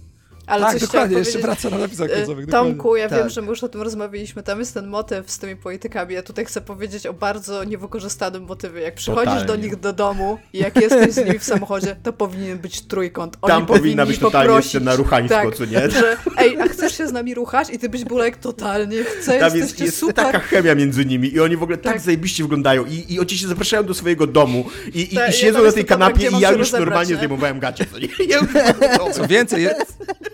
Ale 0.53 0.67
tak, 0.67 0.79
dokładnie, 0.81 1.19
jeszcze 1.19 1.39
wraca 1.39 1.71
na 1.71 1.79
napisach 1.79 2.11
E, 2.11 2.15
końcowych. 2.15 2.47
Tomku, 2.47 2.97
ja 2.97 3.09
wiem, 3.09 3.19
Tak. 3.21 3.31
że 3.31 3.43
my 3.43 3.49
już 3.49 3.65
o 3.65 3.69
tym 3.69 3.83
rozmawialiśmy. 3.83 4.43
Tam 4.43 4.59
jest 4.59 4.75
ten 4.75 4.87
motyw 4.87 5.31
z 5.31 5.39
tymi 5.39 5.57
politykami. 5.57 6.15
Ja 6.15 6.23
tutaj 6.23 6.45
chcę 6.45 6.61
powiedzieć 6.61 7.07
o 7.07 7.13
bardzo 7.13 7.65
niewykorzystanym 7.65 8.43
motywie. 8.45 8.81
Jak 8.81 8.95
przychodzisz 8.95 9.25
Totalnie. 9.33 9.47
do 9.47 9.57
nich 9.57 9.77
do 9.77 9.93
domu 9.93 10.39
i 10.53 10.59
jak 10.59 10.77
jesteś 10.77 11.13
z 11.13 11.17
nimi 11.17 11.39
w 11.39 11.45
samochodzie, 11.45 11.97
to 12.03 12.13
powinien 12.13 12.59
być 12.59 12.81
trójkąt. 12.81 13.37
Oni 13.43 13.51
Tam 13.51 13.67
powinna 13.67 14.07
być 14.07 14.19
totalnie 14.19 14.49
poprosić, 14.49 14.71
scena 14.71 14.97
ruchaństwo, 14.97 15.35
tak, 15.45 15.55
co 15.55 15.65
nie? 15.65 15.91
Że, 15.91 16.17
ej, 16.39 16.61
a 16.61 16.69
chcesz 16.69 16.99
się 16.99 17.09
z 17.09 17.13
nami 17.13 17.35
ruchać? 17.35 17.71
I 17.71 17.79
ty 17.79 17.89
byś 17.89 18.05
był 18.05 18.19
jak 18.19 18.37
totalnie 18.37 19.05
chcę, 19.05 19.33
Tam 19.39 19.45
jest, 19.45 19.57
jesteście 19.57 19.85
jest 19.85 19.99
super. 19.99 20.15
taka 20.25 20.39
chemia 20.39 20.75
między 20.75 21.05
nimi 21.05 21.35
i 21.35 21.41
oni 21.41 21.57
w 21.57 21.63
ogóle 21.63 21.79
tak, 21.79 21.93
Tak. 21.93 22.03
zajebiście 22.03 22.43
wyglądają 22.43 22.85
i, 22.87 23.05
i 23.15 23.21
oni 23.21 23.31
się 23.31 23.49
zapraszają 23.49 23.85
do 23.85 23.95
swojego 23.95 24.27
domu 24.27 24.65
i, 24.95 25.15
i, 25.15 25.17
Tak, 25.17 25.31
i 25.31 25.33
siedzą 25.33 25.63
na 25.65 25.73
tej 25.73 25.85
kanapie 25.85 26.29
i 26.37 26.41
ja 26.41 26.53
już 26.53 26.73
normalnie 26.73 27.11
nie? 27.11 27.17
zdejmowałem 27.17 27.59
gacie, 27.61 27.87
co 27.93 27.99
nie? 27.99 28.09
Ja 28.29 28.39
już 28.39 28.47
byłem 28.53 29.13
Co 29.13 29.27
więcej, 29.29 29.63
je, 29.63 29.75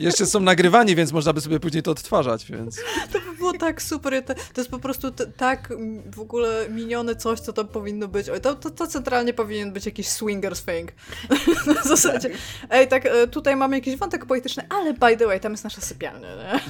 jeszcze 0.09 0.27
są 0.27 0.41
nagrywani, 0.41 0.97
więc 0.97 1.13
można 1.13 1.33
by 1.33 1.41
sobie 1.41 1.61
później 1.61 1.83
to 1.83 1.91
odtwarzać, 1.91 2.47
więc... 2.47 2.81
To 3.13 3.21
by 3.21 3.37
było 3.37 3.53
tak 3.53 3.83
super. 3.83 4.25
To, 4.25 4.35
to 4.35 4.61
jest 4.61 4.71
po 4.71 4.79
prostu 4.79 5.11
tak 5.37 5.73
w 6.15 6.21
ogóle 6.21 6.67
minione 6.71 7.17
coś, 7.17 7.41
co 7.41 7.53
tam 7.53 7.69
powinno 7.69 8.09
być. 8.09 8.29
Oj, 8.29 8.41
To, 8.41 8.55
to, 8.55 8.71
to 8.71 8.87
centralnie 8.87 9.33
powinien 9.33 9.73
być 9.73 9.87
jakiś 9.87 10.09
swingers 10.09 10.65
thing. 10.65 10.93
w 11.85 11.87
zasadzie. 11.95 12.31
Ej, 12.71 12.89
tak, 12.89 13.07
e, 13.07 13.27
tutaj 13.27 13.57
mamy 13.57 13.77
jakiś 13.77 13.97
wątek 13.97 14.27
polityczny, 14.27 14.67
ale 14.69 14.95
by 14.95 15.17
the 15.17 15.27
way, 15.27 15.41
tam 15.41 15.53
jest 15.53 15.65
nasza 15.65 15.81
sypialnia? 15.81 16.29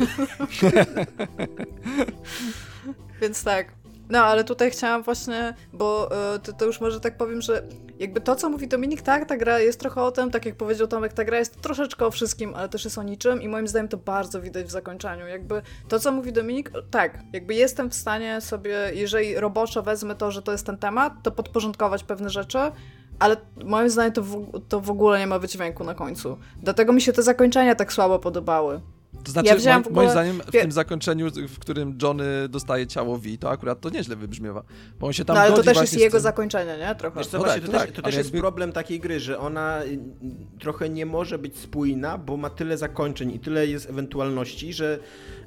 Więc 3.21 3.45
tak. 3.45 3.78
No, 4.11 4.19
ale 4.19 4.45
tutaj 4.45 4.71
chciałam 4.71 5.03
właśnie, 5.03 5.55
bo 5.73 6.11
e, 6.35 6.39
to, 6.39 6.53
to 6.53 6.65
już 6.65 6.81
może 6.81 7.01
tak 7.01 7.17
powiem, 7.17 7.43
że 7.43 7.63
jakby 7.99 8.21
to, 8.21 8.37
co 8.37 8.51
mówi 8.51 8.69
Dominik, 8.69 9.03
tak, 9.03 9.25
ta 9.25 9.37
gra 9.37 9.59
jest 9.59 9.81
trochę 9.81 10.03
o 10.03 10.11
tym, 10.13 10.31
tak 10.31 10.47
jak 10.47 10.57
powiedział 10.57 10.87
Tomek, 10.87 11.13
ta 11.13 11.25
gra 11.25 11.39
jest 11.39 11.61
troszeczkę 11.61 12.07
o 12.07 12.11
wszystkim, 12.11 12.55
ale 12.55 12.69
też 12.69 12.85
jest 12.85 12.99
o 12.99 13.03
niczym 13.03 13.43
i 13.43 13.49
moim 13.49 13.69
zdaniem 13.69 13.89
to 13.89 13.97
bardzo 13.97 14.41
widać 14.41 14.67
w 14.67 14.71
zakończeniu. 14.71 15.27
Jakby 15.27 15.63
to, 15.89 16.01
co 16.01 16.13
mówi 16.13 16.33
Dominik, 16.33 16.73
tak, 16.91 17.19
jakby 17.33 17.55
jestem 17.55 17.91
w 17.91 17.95
stanie 17.95 18.41
sobie, 18.41 18.91
jeżeli 18.95 19.35
roboczo 19.35 19.83
wezmę 19.83 20.15
to, 20.15 20.31
że 20.31 20.43
to 20.43 20.53
jest 20.53 20.67
ten 20.67 20.79
temat, 20.79 21.13
to 21.23 21.31
podporządkować 21.31 22.05
pewne 22.05 22.31
rzeczy, 22.31 22.59
ale 23.19 23.37
moim 23.65 23.91
zdaniem 23.91 24.13
to 24.13 24.23
w, 24.23 24.61
to 24.69 24.81
w 24.81 24.91
ogóle 24.91 25.19
nie 25.19 25.27
ma 25.27 25.39
wydźwięku 25.39 25.85
na 25.85 25.95
końcu. 25.95 26.39
Dlatego 26.63 26.93
mi 26.93 27.01
się 27.01 27.13
te 27.13 27.23
zakończenia 27.23 27.75
tak 27.75 27.93
słabo 27.93 28.19
podobały. 28.19 28.81
To 29.25 29.33
znaczy, 29.33 29.49
Ja 29.49 29.55
moim, 29.73 29.85
w 29.85 29.87
ogóle- 29.87 30.03
moim 30.03 30.11
zdaniem 30.11 30.41
w 30.47 30.51
wie- 30.51 30.61
tym 30.63 30.73
zakończeniu, 30.73 31.27
w 31.49 31.59
którym 31.59 31.99
Johnny 32.03 32.49
dostaje 32.49 32.87
ciało 32.87 33.19
V, 33.19 33.29
to 33.41 33.51
akurat 33.51 33.81
to 33.81 33.91
nieźle 33.91 34.17
wybrzmiewa. 34.17 34.63
Bo 35.01 35.07
on 35.07 35.13
się 35.13 35.25
tam 35.25 35.37
No 35.37 35.43
ale 35.43 35.53
to 35.57 35.63
też 35.63 35.81
jest 35.81 35.99
jego 35.99 36.13
tym- 36.17 36.21
zakończenie, 36.23 36.77
nie? 36.79 36.95
Trochę. 36.95 37.19
Wiesz 37.19 37.27
co, 37.27 37.39
No 37.39 37.45
właśnie, 37.45 37.61
tak, 37.63 37.71
to, 37.71 37.79
tak, 37.79 37.87
też, 37.87 37.97
to 37.97 38.03
też 38.03 38.15
jest 38.15 38.29
jakby- 38.29 38.41
problem 38.41 38.73
takiej 38.73 39.01
gry, 39.01 39.21
że 39.21 39.39
ona 39.39 39.83
y, 39.85 39.99
trochę 40.61 40.89
nie 40.89 41.07
może 41.07 41.39
być 41.39 41.59
spójna, 41.59 42.19
bo 42.19 42.37
ma 42.37 42.51
tyle 42.51 42.79
zakończeń 42.79 43.31
i 43.35 43.39
tyle 43.41 43.67
jest 43.67 43.91
ewentualności, 43.91 44.73
że, 44.73 44.99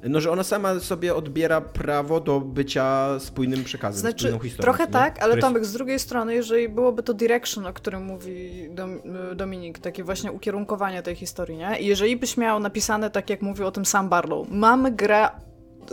no, 0.04 0.20
że 0.20 0.30
ona 0.30 0.42
sama 0.44 0.80
sobie 0.80 1.14
odbiera 1.14 1.60
prawo 1.60 2.20
do 2.20 2.40
bycia 2.40 3.08
spójnym 3.20 3.64
przekazem, 3.64 4.00
Znaczy, 4.00 4.18
spójną 4.18 4.38
historią. 4.38 4.62
trochę 4.72 4.84
nie? 4.86 4.92
tak, 4.92 5.22
ale 5.22 5.34
jest- 5.34 5.46
Tomek, 5.46 5.64
z 5.64 5.72
drugiej 5.72 5.98
strony, 5.98 6.34
jeżeli 6.34 6.68
byłoby 6.68 7.02
to 7.02 7.14
direction, 7.14 7.66
o 7.66 7.72
którym 7.72 8.04
mówi 8.04 8.50
Dom, 8.70 9.00
Dominik, 9.36 9.78
takie 9.78 10.04
właśnie 10.04 10.32
ukierunkowanie 10.32 11.02
tej 11.02 11.14
historii, 11.14 11.56
nie? 11.58 11.78
I 11.80 11.86
jeżeli 11.86 12.16
byś 12.16 12.36
miał 12.36 12.60
napisane 12.60 13.10
tak, 13.10 13.30
jak 13.30 13.42
mówił 13.52 13.66
o 13.66 13.72
tym 13.72 13.84
sam 13.84 14.08
Barlow, 14.08 14.48
mamy 14.50 14.90
grę, 14.90 15.28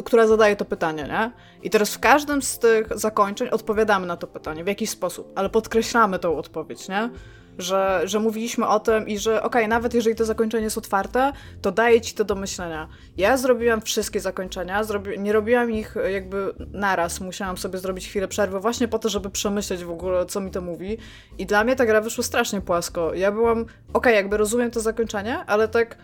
która 0.06 0.28
zadaje 0.28 0.56
to 0.56 0.66
pytanie, 0.66 1.04
nie? 1.04 1.32
I 1.64 1.70
teraz 1.70 1.94
w 1.94 2.00
każdym 2.00 2.42
z 2.42 2.60
tych 2.60 2.98
zakończeń 2.98 3.50
odpowiadamy 3.50 4.08
na 4.08 4.18
to 4.18 4.28
pytanie 4.28 4.64
w 4.64 4.68
jakiś 4.68 4.90
sposób, 4.90 5.34
ale 5.36 5.50
podkreślamy 5.50 6.20
tą 6.20 6.38
odpowiedź, 6.38 6.90
nie? 6.90 7.10
Że, 7.58 8.02
że 8.04 8.20
mówiliśmy 8.20 8.68
o 8.68 8.80
tym 8.80 9.08
i 9.08 9.18
że 9.18 9.44
okej, 9.44 9.68
nawet 9.68 9.94
jeżeli 9.94 10.16
to 10.16 10.26
zakończenie 10.26 10.64
jest 10.64 10.78
otwarte, 10.78 11.34
to 11.62 11.72
daje 11.72 12.02
ci 12.02 12.14
to 12.14 12.24
do 12.24 12.36
myślenia. 12.36 12.88
Ja 13.18 13.38
zrobiłam 13.38 13.82
wszystkie 13.82 14.20
zakończenia, 14.20 14.84
zrobi 14.84 15.20
nie 15.20 15.34
robiłam 15.34 15.72
ich 15.72 15.96
jakby 16.12 16.54
naraz, 16.72 17.22
musiałam 17.22 17.58
sobie 17.58 17.80
zrobić 17.80 18.08
chwilę 18.08 18.28
przerwy 18.28 18.60
właśnie 18.60 18.88
po 18.88 19.00
to, 19.00 19.10
żeby 19.10 19.30
przemyśleć 19.30 19.84
w 19.84 19.92
ogóle, 19.92 20.26
co 20.26 20.42
mi 20.42 20.52
to 20.52 20.62
mówi. 20.62 20.98
I 21.38 21.46
dla 21.46 21.64
mnie 21.64 21.76
ta 21.76 21.86
gra 21.86 22.02
wyszła 22.02 22.24
strasznie 22.24 22.62
płasko. 22.62 23.14
Ja 23.14 23.32
byłam, 23.32 23.66
okej, 23.94 24.16
jakby 24.16 24.38
rozumiem 24.38 24.72
to 24.72 24.80
zakończenie, 24.80 25.38
ale 25.48 25.68
tak 25.68 25.98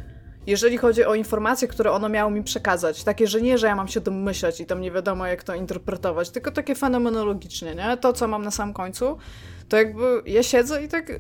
jeżeli 0.47 0.77
chodzi 0.77 1.05
o 1.05 1.15
informacje, 1.15 1.67
które 1.67 1.91
ono 1.91 2.09
miało 2.09 2.31
mi 2.31 2.43
przekazać, 2.43 3.03
takie, 3.03 3.27
że 3.27 3.41
nie, 3.41 3.57
że 3.57 3.67
ja 3.67 3.75
mam 3.75 3.87
się 3.87 4.01
domyślać 4.01 4.61
i 4.61 4.65
tam 4.65 4.81
nie 4.81 4.91
wiadomo, 4.91 5.27
jak 5.27 5.43
to 5.43 5.55
interpretować, 5.55 6.29
tylko 6.29 6.51
takie 6.51 6.75
fenomenologicznie, 6.75 7.75
nie? 7.75 7.97
To, 7.97 8.13
co 8.13 8.27
mam 8.27 8.41
na 8.43 8.51
samym 8.51 8.73
końcu, 8.73 9.17
to 9.69 9.77
jakby 9.77 10.21
ja 10.25 10.43
siedzę 10.43 10.83
i 10.83 10.87
tak, 10.87 11.11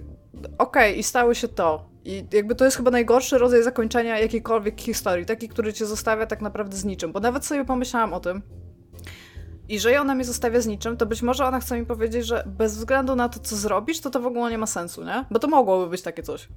okej, 0.57 0.99
i 0.99 1.03
stało 1.03 1.33
się 1.33 1.47
to. 1.47 1.89
I 2.05 2.25
jakby 2.33 2.55
to 2.55 2.65
jest 2.65 2.77
chyba 2.77 2.91
najgorszy 2.91 3.37
rodzaj 3.37 3.63
zakończenia 3.63 4.19
jakiejkolwiek 4.19 4.81
historii, 4.81 5.25
taki, 5.25 5.49
który 5.49 5.73
cię 5.73 5.85
zostawia 5.85 6.25
tak 6.25 6.41
naprawdę 6.41 6.77
z 6.77 6.85
niczym, 6.85 7.11
bo 7.11 7.19
nawet 7.19 7.45
sobie 7.45 7.65
pomyślałam 7.65 8.13
o 8.13 8.19
tym, 8.19 8.41
i 9.69 9.73
jeżeli 9.73 9.97
ona 9.97 10.15
mnie 10.15 10.25
zostawia 10.25 10.61
z 10.61 10.67
niczym, 10.67 10.97
to 10.97 11.05
być 11.05 11.21
może 11.21 11.45
ona 11.45 11.59
chce 11.59 11.79
mi 11.79 11.85
powiedzieć, 11.85 12.25
że 12.25 12.43
bez 12.47 12.77
względu 12.77 13.15
na 13.15 13.29
to, 13.29 13.39
co 13.39 13.55
zrobisz, 13.55 13.99
to 13.99 14.09
to 14.09 14.19
w 14.19 14.25
ogóle 14.25 14.51
nie 14.51 14.57
ma 14.57 14.67
sensu, 14.67 15.03
nie? 15.03 15.25
Bo 15.31 15.39
to 15.39 15.47
mogłoby 15.47 15.89
być 15.89 16.01
takie 16.01 16.23
coś. 16.23 16.47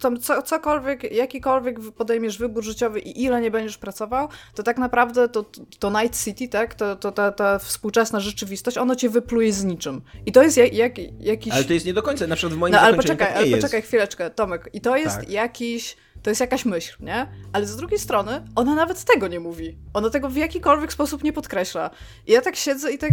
Tam 0.00 0.20
co, 0.20 0.42
cokolwiek, 0.42 1.12
jakikolwiek 1.12 1.80
podejmiesz 1.80 2.38
wybór 2.38 2.64
życiowy 2.64 3.00
i 3.00 3.22
ile 3.24 3.40
nie 3.40 3.50
będziesz 3.50 3.78
pracował, 3.78 4.28
to 4.54 4.62
tak 4.62 4.78
naprawdę 4.78 5.28
to, 5.28 5.44
to 5.78 6.02
Night 6.02 6.24
City, 6.24 6.48
tak, 6.48 6.74
to, 6.74 6.96
to 6.96 7.12
ta, 7.12 7.32
ta 7.32 7.58
współczesna 7.58 8.20
rzeczywistość, 8.20 8.78
ono 8.78 8.96
cię 8.96 9.08
wypluje 9.08 9.52
z 9.52 9.64
niczym. 9.64 10.02
I 10.26 10.32
to 10.32 10.42
jest 10.42 10.56
jak, 10.56 10.74
jak, 10.74 10.98
jakiś... 11.20 11.52
Ale 11.52 11.64
to 11.64 11.72
jest 11.72 11.86
nie 11.86 11.94
do 11.94 12.02
końca, 12.02 12.26
na 12.26 12.36
przykład 12.36 12.54
w 12.54 12.58
moim 12.58 12.72
No 12.72 12.80
ale 12.80 12.96
poczekaj, 12.96 13.28
tak 13.28 13.36
ale 13.36 13.46
poczekaj 13.46 13.82
chwileczkę, 13.82 14.30
Tomek. 14.30 14.70
I 14.72 14.80
to 14.80 14.96
jest 14.96 15.16
Tak. 15.16 15.30
jakiś. 15.30 15.96
To 16.22 16.30
jest 16.30 16.40
jakaś 16.40 16.64
myśl, 16.64 16.96
nie? 17.00 17.26
Ale 17.52 17.66
z 17.66 17.76
drugiej 17.76 17.98
strony, 17.98 18.44
ona 18.56 18.74
nawet 18.74 19.04
tego 19.04 19.28
nie 19.28 19.40
mówi. 19.40 19.78
Ona 19.94 20.10
tego 20.10 20.28
w 20.28 20.36
jakikolwiek 20.36 20.92
sposób 20.92 21.24
nie 21.24 21.32
podkreśla. 21.32 21.90
I 22.26 22.32
ja 22.32 22.40
tak 22.40 22.56
siedzę 22.56 22.92
i 22.92 22.98
tak. 22.98 23.10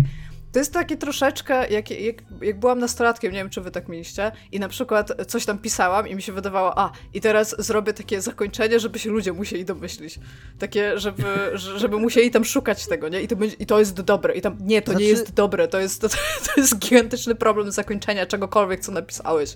To 0.52 0.60
jest 0.60 0.74
takie 0.74 0.98
troszeczkę, 0.98 1.70
jak, 1.70 1.92
jak, 1.92 2.16
jak 2.42 2.60
byłam 2.60 2.80
nastolatkiem, 2.80 3.32
nie 3.32 3.38
wiem, 3.40 3.50
czy 3.50 3.62
wy 3.62 3.72
tak 3.72 3.88
mieliście, 3.88 4.32
i 4.52 4.60
na 4.60 4.68
przykład 4.70 5.12
coś 5.28 5.46
tam 5.46 5.58
pisałam 5.58 6.08
i 6.08 6.16
mi 6.16 6.22
się 6.22 6.32
wydawało, 6.34 6.80
a, 6.80 6.92
i 7.14 7.22
teraz 7.22 7.56
zrobię 7.60 7.94
takie 7.94 8.22
zakończenie, 8.22 8.80
żeby 8.80 9.00
się 9.00 9.10
ludzie 9.10 9.34
musieli 9.34 9.66
domyślić. 9.66 10.20
Takie, 10.60 11.00
żeby, 11.00 11.24
że- 11.54 11.80
żeby 11.84 11.98
musieli 11.98 12.32
tam 12.32 12.46
szukać 12.46 12.88
tego, 12.88 13.10
nie? 13.10 13.22
I 13.22 13.28
to, 13.28 13.36
będzie, 13.36 13.56
i 13.56 13.66
to 13.66 13.80
jest 13.80 14.02
dobre. 14.02 14.34
I 14.34 14.42
tam, 14.42 14.58
nie, 14.60 14.82
to 14.82 14.92
Znaczy- 14.92 15.04
nie 15.04 15.10
jest 15.10 15.34
dobre, 15.34 15.68
to 15.68 15.80
jest, 15.80 16.02
to, 16.02 16.10
to 16.10 16.62
jest 16.62 16.80
gigantyczny 16.80 17.36
problem 17.36 17.72
zakończenia 17.72 18.26
czegokolwiek, 18.26 18.80
co 18.80 18.92
napisałeś. 18.92 19.56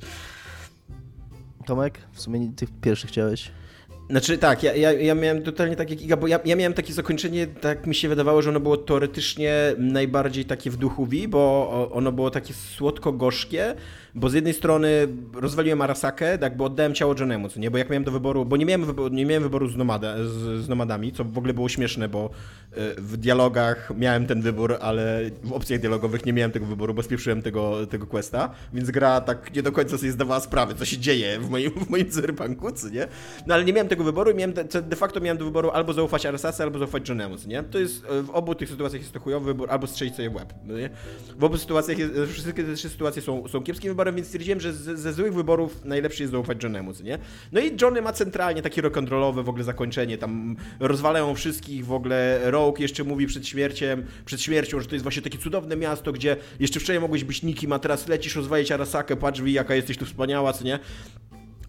Tomek, 1.66 2.00
w 2.14 2.22
sumie 2.22 2.52
ty 2.56 2.68
pierwszy 2.82 3.08
chciałeś. 3.08 3.52
Znaczy 4.10 4.38
tak, 4.38 4.64
ja, 4.64 4.76
ja, 4.76 4.92
ja 4.92 5.16
miałem 5.16 5.44
totalnie 5.44 5.76
tak 5.76 5.90
jak 5.90 6.02
Iga, 6.02 6.18
bo 6.18 6.28
ja, 6.28 6.40
ja 6.46 6.56
miałem 6.56 6.74
takie 6.74 6.94
zakończenie, 6.94 7.48
tak 7.48 7.88
mi 7.88 7.96
się 7.96 8.10
wydawało, 8.10 8.42
że 8.42 8.50
ono 8.50 8.60
było 8.60 8.78
teoretycznie 8.78 9.54
najbardziej 9.78 10.46
takie 10.46 10.72
w 10.72 10.78
duchu 10.78 11.06
Wii, 11.06 11.28
bo 11.28 11.90
ono 11.94 12.12
było 12.12 12.32
takie 12.32 12.54
słodko-gorzkie, 12.54 13.76
bo 14.16 14.30
z 14.30 14.34
jednej 14.34 14.54
strony 14.54 15.08
rozwaliłem 15.34 15.82
Arasakę, 15.82 16.38
tak, 16.38 16.58
bo 16.58 16.66
oddałem 16.66 16.94
ciało 16.94 17.16
Johnemu, 17.20 17.50
co 17.50 17.60
nie, 17.60 17.72
bo 17.72 17.78
jak 17.78 17.90
miałem 17.90 18.04
do 18.04 18.12
wyboru, 18.12 18.46
bo 18.46 18.58
nie 18.58 18.66
miałem 18.66 18.86
wyboru, 18.86 19.16
nie 19.16 19.26
miałem 19.26 19.44
wyboru 19.44 19.68
z, 19.68 19.78
nomada, 19.78 20.16
z, 20.18 20.64
z 20.66 20.70
nomadami, 20.70 21.12
co 21.12 21.24
w 21.24 21.38
ogóle 21.38 21.54
było 21.54 21.70
śmieszne, 21.70 22.10
bo 22.10 22.30
e, 22.72 23.02
w 23.02 23.18
dialogach 23.18 23.92
miałem 23.98 24.28
ten 24.28 24.42
wybór, 24.42 24.78
ale 24.82 25.22
w 25.44 25.54
opcjach 25.54 25.82
dialogowych 25.82 26.26
nie 26.26 26.34
miałem 26.34 26.52
tego 26.52 26.66
wyboru, 26.66 26.94
bo 26.94 27.04
spieprzyłem 27.04 27.42
tego, 27.42 27.88
tego 27.88 28.08
questa, 28.08 28.52
więc 28.74 28.92
gra 28.92 29.22
tak 29.22 29.56
nie 29.56 29.64
do 29.64 29.72
końca 29.72 29.98
sobie 29.98 30.12
zdawała 30.12 30.40
sprawę, 30.40 30.76
co 30.76 30.86
się 30.86 30.98
dzieje 30.98 31.40
w 31.40 31.50
moim, 31.50 31.72
w 31.72 31.90
moim 31.90 32.10
cyberpunku, 32.10 32.72
co 32.72 32.90
nie? 32.90 33.08
No 33.48 33.54
ale 33.54 33.66
nie 33.66 33.74
miałem 33.74 33.88
tego 33.88 34.04
wyboru 34.04 34.36
miałem, 34.36 34.54
de 34.84 34.96
facto 34.96 35.22
miałem 35.22 35.38
do 35.38 35.46
wyboru 35.46 35.70
albo 35.70 35.94
zaufać 35.94 36.26
Arasace, 36.26 36.64
albo 36.64 36.80
zaufać 36.80 37.10
Johnemu, 37.10 37.36
nie? 37.48 37.64
To 37.64 37.80
jest, 37.80 38.06
w 38.24 38.30
obu 38.30 38.56
tych 38.56 38.70
sytuacjach 38.70 39.02
jest 39.02 39.14
to 39.14 39.20
chujowy 39.20 39.46
wybór, 39.46 39.72
albo 39.72 39.88
strzelić 39.88 40.16
sobie 40.16 40.30
w 40.30 40.36
łeb, 40.36 40.54
no 40.66 40.78
nie? 40.78 40.90
W 41.40 41.44
obu 41.44 41.58
sytuacjach, 41.58 41.98
jest, 41.98 42.14
wszystkie 42.32 42.64
te 42.64 42.74
trzy 42.76 42.90
sytuacje 42.90 43.22
są, 43.22 43.48
są 43.48 43.64
kiepskim 43.64 43.92
wyborem, 43.92 44.01
więc 44.16 44.28
stwierdziłem, 44.28 44.60
że 44.60 44.74
ze, 44.74 44.98
ze 44.98 45.14
złych 45.14 45.34
wyborów 45.34 45.86
najlepszy 45.86 46.24
jest 46.24 46.32
zaufać 46.32 46.64
Johnemu, 46.64 46.92
nie? 47.04 47.18
No 47.52 47.62
i 47.62 47.78
Johnny 47.82 48.02
ma 48.02 48.14
centralnie 48.14 48.62
takie 48.62 48.82
rock'n'rollowe 48.82 49.44
w 49.44 49.50
ogóle 49.50 49.64
zakończenie, 49.64 50.18
tam 50.18 50.56
rozwalają 50.80 51.36
wszystkich, 51.36 51.86
w 51.86 51.94
ogóle 51.94 52.40
Rogue 52.52 52.82
jeszcze 52.82 53.04
mówi 53.04 53.28
przed 53.28 53.48
śmiercią, 53.48 53.86
przed 54.26 54.42
śmiercią, 54.42 54.80
że 54.80 54.86
to 54.88 54.96
jest 54.96 55.04
właśnie 55.04 55.22
takie 55.22 55.38
cudowne 55.38 55.76
miasto, 55.76 56.12
gdzie 56.12 56.38
jeszcze 56.60 56.80
wczoraj 56.80 57.02
mogłeś 57.02 57.24
być 57.24 57.44
nikim, 57.44 57.74
a 57.74 57.80
teraz 57.80 58.08
lecisz 58.08 58.36
rozwalić 58.36 58.72
Arasakę, 58.72 59.16
patrz 59.16 59.42
jaka 59.46 59.76
jesteś 59.76 59.98
tu 59.98 60.06
wspaniała, 60.06 60.54
co 60.54 60.64
nie? 60.64 60.80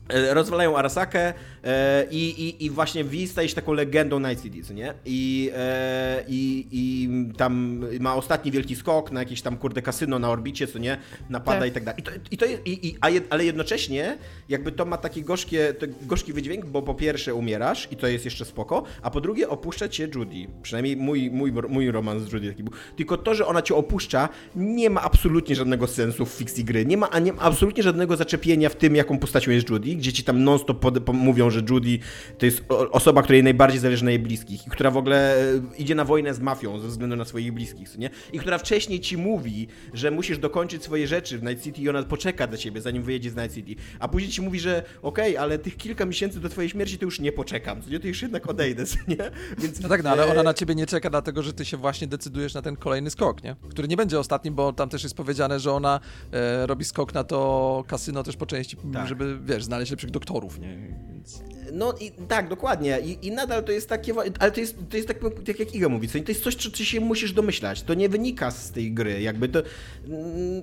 E, 0.08 0.34
rozwalają 0.34 0.76
Arasakę 0.76 1.32
e, 1.64 2.06
i, 2.10 2.48
i, 2.48 2.64
i 2.64 2.70
właśnie 2.70 3.04
V 3.04 3.26
staje 3.26 3.48
się 3.48 3.54
taką 3.54 3.72
legendą 3.72 4.20
Night 4.20 4.42
City, 4.42 4.74
nie? 4.74 4.94
I, 5.04 5.50
e, 5.56 6.24
i, 6.28 6.66
I 6.72 7.08
tam 7.36 7.84
ma 8.00 8.14
ostatni 8.14 8.50
wielki 8.50 8.76
skok 8.76 9.12
na 9.12 9.20
jakieś 9.20 9.42
tam 9.42 9.56
kurde 9.56 9.82
kasyno 9.82 10.18
na 10.18 10.30
orbicie, 10.30 10.66
co 10.66 10.78
nie? 10.78 10.98
Napada 11.30 11.60
tak. 11.60 11.68
i 11.68 11.72
tak 11.72 11.84
dalej. 11.84 12.00
I 12.00 12.02
to, 12.02 12.10
i 12.30 12.36
to 12.36 12.44
jest, 12.44 12.66
i, 12.66 12.88
i, 12.88 12.96
a 13.00 13.10
jed, 13.10 13.24
ale 13.30 13.44
jednocześnie 13.44 14.18
jakby 14.48 14.72
to 14.72 14.84
ma 14.84 14.96
taki 14.96 15.22
gorzkie, 15.22 15.74
gorzki 16.02 16.32
wydźwięk, 16.32 16.66
bo 16.66 16.82
po 16.82 16.94
pierwsze 16.94 17.34
umierasz 17.34 17.88
i 17.90 17.96
to 17.96 18.06
jest 18.06 18.24
jeszcze 18.24 18.44
spoko, 18.44 18.82
a 19.02 19.10
po 19.10 19.20
drugie 19.20 19.48
opuszcza 19.48 19.88
cię 19.88 20.08
Judy. 20.14 20.46
Przynajmniej 20.62 20.96
mój, 20.96 21.30
mój, 21.30 21.52
mój 21.68 21.90
romans 21.90 22.22
z 22.22 22.32
Judy 22.32 22.48
taki 22.48 22.62
był. 22.62 22.72
Tylko 22.96 23.16
to, 23.16 23.34
że 23.34 23.46
ona 23.46 23.62
cię 23.62 23.74
opuszcza, 23.74 24.28
nie 24.56 24.90
ma 24.90 25.02
absolutnie 25.02 25.56
żadnego 25.56 25.86
sensu 25.86 26.26
w 26.26 26.30
fikcji 26.30 26.64
gry. 26.64 26.86
Nie 26.86 26.96
ma, 26.96 27.18
nie 27.18 27.32
ma 27.32 27.42
absolutnie 27.42 27.82
żadnego 27.82 28.16
zaczepienia 28.16 28.68
w 28.68 28.76
tym, 28.76 28.96
jaką 28.96 29.18
postacią 29.18 29.50
jest 29.50 29.70
Judy 29.70 29.91
gdzie 29.96 30.12
ci 30.12 30.24
tam 30.24 30.44
non-stop 30.44 31.12
mówią, 31.12 31.50
że 31.50 31.60
Judy 31.70 31.98
to 32.38 32.46
jest 32.46 32.64
osoba, 32.90 33.22
której 33.22 33.42
najbardziej 33.42 33.80
zależy 33.80 34.04
na 34.04 34.10
jej 34.10 34.20
bliskich 34.20 34.66
i 34.66 34.70
która 34.70 34.90
w 34.90 34.96
ogóle 34.96 35.36
e, 35.36 35.60
idzie 35.78 35.94
na 35.94 36.04
wojnę 36.04 36.34
z 36.34 36.40
mafią 36.40 36.78
ze 36.78 36.88
względu 36.88 37.16
na 37.16 37.24
swoich 37.24 37.52
bliskich, 37.52 37.98
nie? 37.98 38.10
I 38.32 38.38
która 38.38 38.58
wcześniej 38.58 39.00
ci 39.00 39.16
mówi, 39.16 39.68
że 39.94 40.10
musisz 40.10 40.38
dokończyć 40.38 40.82
swoje 40.84 41.06
rzeczy 41.06 41.38
w 41.38 41.42
Night 41.42 41.64
City 41.64 41.82
i 41.82 41.88
ona 41.88 42.02
poczeka 42.02 42.46
dla 42.46 42.58
ciebie, 42.58 42.80
zanim 42.80 43.02
wyjedzie 43.02 43.30
z 43.30 43.36
Night 43.36 43.54
City. 43.54 43.74
A 43.98 44.08
później 44.08 44.32
ci 44.32 44.42
mówi, 44.42 44.60
że 44.60 44.82
okej, 45.02 45.30
okay, 45.32 45.42
ale 45.42 45.58
tych 45.58 45.76
kilka 45.76 46.04
miesięcy 46.04 46.40
do 46.40 46.48
twojej 46.48 46.70
śmierci 46.70 46.98
to 46.98 47.04
już 47.04 47.20
nie 47.20 47.32
poczekam, 47.32 47.82
co 47.82 47.90
nie? 47.90 48.00
To 48.00 48.06
już 48.06 48.22
jednak 48.22 48.48
odejdę, 48.48 48.86
co 48.86 48.96
nie? 49.08 49.30
Więc, 49.58 49.80
no 49.80 49.88
tak, 49.88 50.02
no 50.04 50.10
ale 50.10 50.26
ona 50.26 50.40
e, 50.40 50.44
na 50.44 50.54
ciebie 50.54 50.74
nie 50.74 50.86
czeka 50.86 51.10
dlatego, 51.10 51.42
że 51.42 51.52
ty 51.52 51.64
się 51.64 51.76
właśnie 51.76 52.06
decydujesz 52.06 52.54
na 52.54 52.62
ten 52.62 52.76
kolejny 52.76 53.10
skok, 53.10 53.42
nie? 53.44 53.56
Który 53.70 53.88
nie 53.88 53.96
będzie 53.96 54.18
ostatnim, 54.18 54.54
bo 54.54 54.72
tam 54.72 54.88
też 54.88 55.02
jest 55.02 55.14
powiedziane, 55.14 55.60
że 55.60 55.72
ona 55.72 56.00
e, 56.32 56.66
robi 56.66 56.84
skok 56.84 57.14
na 57.14 57.24
to 57.24 57.84
kasyno 57.86 58.22
też 58.22 58.36
po 58.36 58.46
części, 58.46 58.76
tak. 58.92 59.08
żeby, 59.08 59.38
wiesz, 59.44 59.64
znaleźć 59.64 59.81
lepszych 59.90 60.10
doktorów, 60.10 60.58
nie? 60.58 60.76
Więc... 61.12 61.42
No 61.72 61.94
i 62.00 62.10
tak, 62.28 62.48
dokładnie. 62.48 63.00
I, 63.00 63.26
I, 63.26 63.30
nadal 63.30 63.64
to 63.64 63.72
jest 63.72 63.88
takie, 63.88 64.14
ale 64.38 64.50
to 64.50 64.60
jest, 64.60 64.76
to 64.90 64.96
jest 64.96 65.08
tak, 65.08 65.18
tak 65.46 65.58
jak 65.58 65.74
Iga 65.74 65.88
mówi, 65.88 66.08
to 66.08 66.18
jest 66.28 66.42
coś, 66.42 66.56
co 66.56 66.84
się 66.84 67.00
musisz 67.00 67.32
domyślać. 67.32 67.82
To 67.82 67.94
nie 67.94 68.08
wynika 68.08 68.50
z 68.50 68.70
tej 68.70 68.92
gry, 68.92 69.22
jakby 69.22 69.48
to... 69.48 69.62
Mm, 70.08 70.62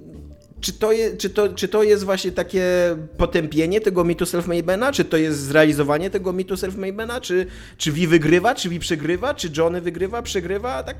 czy 0.62 0.74
to, 0.74 0.92
je, 0.92 1.18
czy, 1.18 1.30
to, 1.30 1.50
czy 1.50 1.68
to 1.68 1.84
jest 1.84 2.04
właśnie 2.04 2.32
takie 2.32 2.64
potępienie 3.18 3.82
tego 3.82 4.04
mitu 4.04 4.26
self-made 4.26 4.92
Czy 4.92 5.06
to 5.06 5.18
jest 5.18 5.40
zrealizowanie 5.40 6.10
tego 6.10 6.34
mitu 6.34 6.56
self-made 6.56 7.22
Czy, 7.22 7.46
czy 7.78 7.92
Vi 7.92 8.08
wygrywa, 8.08 8.56
czy 8.56 8.70
Vi 8.70 8.80
przegrywa, 8.80 9.34
czy 9.34 9.50
Johnny 9.58 9.82
wygrywa, 9.82 10.22
przegrywa, 10.22 10.84
tak... 10.84 10.98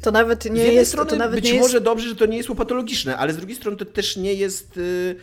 To 0.00 0.10
nawet 0.10 0.50
nie 0.50 0.72
jest... 0.72 0.90
Strony, 0.90 1.10
to 1.10 1.16
nawet 1.16 1.34
być 1.40 1.52
nie 1.52 1.60
może 1.60 1.72
jest... 1.72 1.84
dobrze, 1.84 2.08
że 2.08 2.16
to 2.16 2.26
nie 2.26 2.36
jest 2.36 2.48
łopatologiczne, 2.48 3.16
ale 3.16 3.32
z 3.32 3.36
drugiej 3.36 3.56
strony 3.56 3.76
to 3.76 3.84
też 3.84 4.16
nie 4.16 4.34
jest... 4.34 4.76
Yy 4.76 5.16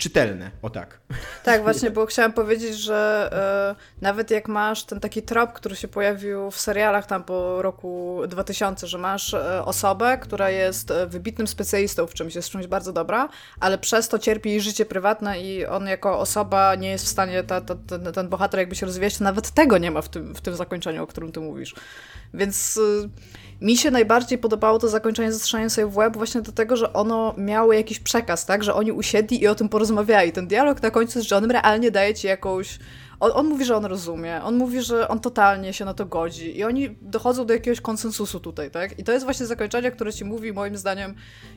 czytelne, 0.00 0.50
o 0.62 0.70
tak. 0.70 1.00
Tak, 1.44 1.62
właśnie, 1.66 1.90
bo 1.90 2.06
chciałam 2.06 2.32
powiedzieć, 2.32 2.76
że 2.78 3.30
y, 3.72 4.00
nawet 4.02 4.30
jak 4.30 4.48
masz 4.48 4.84
ten 4.84 5.00
taki 5.00 5.22
trop, 5.22 5.52
który 5.52 5.76
się 5.76 5.88
pojawił 5.88 6.50
w 6.50 6.60
serialach 6.60 7.06
tam 7.06 7.24
po 7.24 7.62
roku 7.62 8.20
2000, 8.28 8.86
że 8.86 8.98
masz 8.98 9.32
y, 9.32 9.64
osobę, 9.64 10.18
która 10.18 10.50
jest 10.50 10.90
e, 10.90 11.06
wybitnym 11.06 11.46
specjalistą 11.46 12.06
w 12.06 12.14
czymś, 12.14 12.34
jest 12.34 12.48
w 12.48 12.52
czymś 12.52 12.66
bardzo 12.66 12.92
dobra, 12.92 13.28
ale 13.60 13.78
przez 13.78 14.08
to 14.08 14.18
cierpi 14.18 14.50
jej 14.50 14.60
życie 14.60 14.84
prywatne 14.84 15.40
i 15.40 15.66
on 15.66 15.86
jako 15.86 16.18
osoba 16.18 16.74
nie 16.74 16.90
jest 16.90 17.04
w 17.04 17.08
stanie, 17.08 17.42
ta, 17.42 17.60
ta, 17.60 17.74
ten, 17.74 18.12
ten 18.12 18.28
bohater 18.28 18.60
jakby 18.60 18.76
się 18.76 18.86
rozwijać, 18.86 19.20
nawet 19.20 19.50
tego 19.50 19.78
nie 19.78 19.90
ma 19.90 20.02
w 20.02 20.08
tym, 20.08 20.34
w 20.34 20.40
tym 20.40 20.56
zakończeniu, 20.56 21.02
o 21.02 21.06
którym 21.06 21.32
ty 21.32 21.40
mówisz. 21.40 21.74
Więc... 22.34 22.76
Y, 22.76 23.10
mi 23.60 23.76
się 23.76 23.90
najbardziej 23.90 24.38
podobało 24.38 24.78
to 24.78 24.88
zakończenie 24.88 25.32
ze 25.32 25.70
sobie 25.70 25.86
w 25.86 25.94
web 25.94 26.16
właśnie 26.16 26.40
do 26.40 26.52
tego, 26.52 26.76
że 26.76 26.92
ono 26.92 27.34
miało 27.38 27.72
jakiś 27.72 28.00
przekaz, 28.00 28.46
tak? 28.46 28.64
Że 28.64 28.74
oni 28.74 28.92
usiedli 28.92 29.42
i 29.42 29.48
o 29.48 29.54
tym 29.54 29.68
porozmawiali. 29.68 30.32
Ten 30.32 30.46
dialog 30.46 30.82
na 30.82 30.90
końcu 30.90 31.22
z 31.22 31.30
Johnem 31.30 31.50
realnie 31.50 31.90
daje 31.90 32.14
ci 32.14 32.26
jakąś 32.26 32.78
on, 33.20 33.30
on, 33.34 33.46
mówi, 33.46 33.64
że 33.64 33.76
on 33.76 33.84
rozumie, 33.84 34.42
on 34.42 34.56
mówi, 34.56 34.82
że 34.82 35.08
on 35.08 35.20
totalnie 35.20 35.72
się 35.72 35.84
na 35.84 35.94
to 35.94 36.06
godzi 36.06 36.58
i 36.58 36.64
oni 36.64 36.96
dochodzą 37.02 37.46
do 37.46 37.54
jakiegoś 37.54 37.80
konsensusu 37.80 38.40
tutaj, 38.40 38.70
tak? 38.70 38.98
I 38.98 39.04
to 39.04 39.12
jest 39.12 39.24
właśnie 39.24 39.46
zakończenie, 39.46 39.90
które 39.90 40.12
ci 40.12 40.24
mówi, 40.24 40.52
moim 40.52 40.76
zdaniem, 40.76 41.14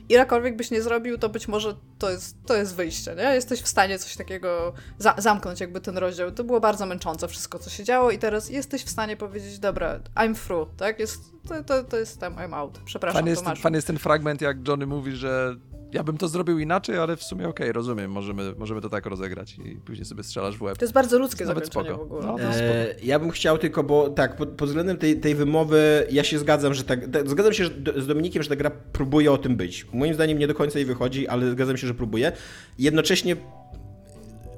ilekolwiek 0.08 0.56
byś 0.56 0.70
nie 0.70 0.82
zrobił, 0.82 1.18
to 1.18 1.28
być 1.28 1.48
może 1.48 1.74
to 1.98 2.10
jest, 2.10 2.36
to 2.46 2.56
jest 2.56 2.74
wyjście, 2.74 3.14
nie? 3.14 3.34
Jesteś 3.34 3.62
w 3.62 3.68
stanie 3.68 3.98
coś 3.98 4.16
takiego 4.16 4.72
za 4.98 5.14
zamknąć 5.18 5.60
jakby 5.60 5.80
ten 5.80 5.98
rozdział. 5.98 6.32
To 6.32 6.44
było 6.44 6.60
bardzo 6.60 6.86
męczące 6.86 7.28
wszystko, 7.28 7.58
co 7.58 7.70
się 7.70 7.84
działo 7.84 8.10
i 8.10 8.18
teraz 8.18 8.50
jesteś 8.50 8.84
w 8.84 8.90
stanie 8.90 9.16
powiedzieć, 9.16 9.58
dobra, 9.58 10.00
I'm 10.16 10.46
through, 10.46 10.68
tak? 10.76 10.98
Jest, 10.98 11.20
to, 11.48 11.64
to, 11.64 11.84
to 11.84 11.96
jest 11.96 12.20
tam, 12.20 12.34
I'm 12.34 12.54
out. 12.54 12.80
Przepraszam, 12.84 13.18
fan 13.18 13.26
jest, 13.26 13.62
fan 13.62 13.74
jest 13.74 13.86
ten 13.86 13.98
fragment, 13.98 14.40
jak 14.40 14.68
Johnny 14.68 14.86
mówi, 14.86 15.12
że 15.12 15.56
ja 15.94 16.02
bym 16.02 16.18
to 16.18 16.28
zrobił 16.28 16.58
inaczej, 16.58 16.98
ale 16.98 17.16
w 17.16 17.22
sumie 17.22 17.48
okej, 17.48 17.66
okay, 17.66 17.72
rozumiem, 17.72 18.10
możemy, 18.10 18.54
możemy 18.58 18.80
to 18.80 18.88
tak 18.88 19.06
rozegrać 19.06 19.56
i 19.58 19.76
później 19.76 20.04
sobie 20.04 20.22
strzelasz 20.22 20.56
w 20.56 20.62
łeb. 20.62 20.78
To 20.78 20.84
jest 20.84 20.94
bardzo 20.94 21.18
ludzkie 21.18 21.44
Nawet 21.44 21.66
spoko. 21.66 21.98
w 21.98 22.00
ogóle. 22.00 22.26
No, 22.26 22.40
e, 22.40 22.94
ja 23.02 23.18
bym 23.18 23.30
chciał 23.30 23.58
tylko, 23.58 23.82
bo 23.82 24.10
tak, 24.10 24.36
pod, 24.36 24.48
pod 24.48 24.68
względem 24.68 24.96
tej, 24.96 25.20
tej 25.20 25.34
wymowy 25.34 26.06
ja 26.10 26.24
się 26.24 26.38
zgadzam, 26.38 26.74
że 26.74 26.84
tak, 26.84 27.10
tak, 27.10 27.30
zgadzam 27.30 27.52
się 27.52 27.66
z 27.96 28.06
Dominikiem, 28.06 28.42
że 28.42 28.48
ta 28.48 28.56
gra 28.56 28.70
próbuje 28.70 29.32
o 29.32 29.38
tym 29.38 29.56
być. 29.56 29.86
Moim 29.92 30.14
zdaniem 30.14 30.38
nie 30.38 30.46
do 30.46 30.54
końca 30.54 30.78
jej 30.78 30.86
wychodzi, 30.86 31.28
ale 31.28 31.50
zgadzam 31.50 31.76
się, 31.76 31.86
że 31.86 31.94
próbuje. 31.94 32.32
Jednocześnie 32.78 33.36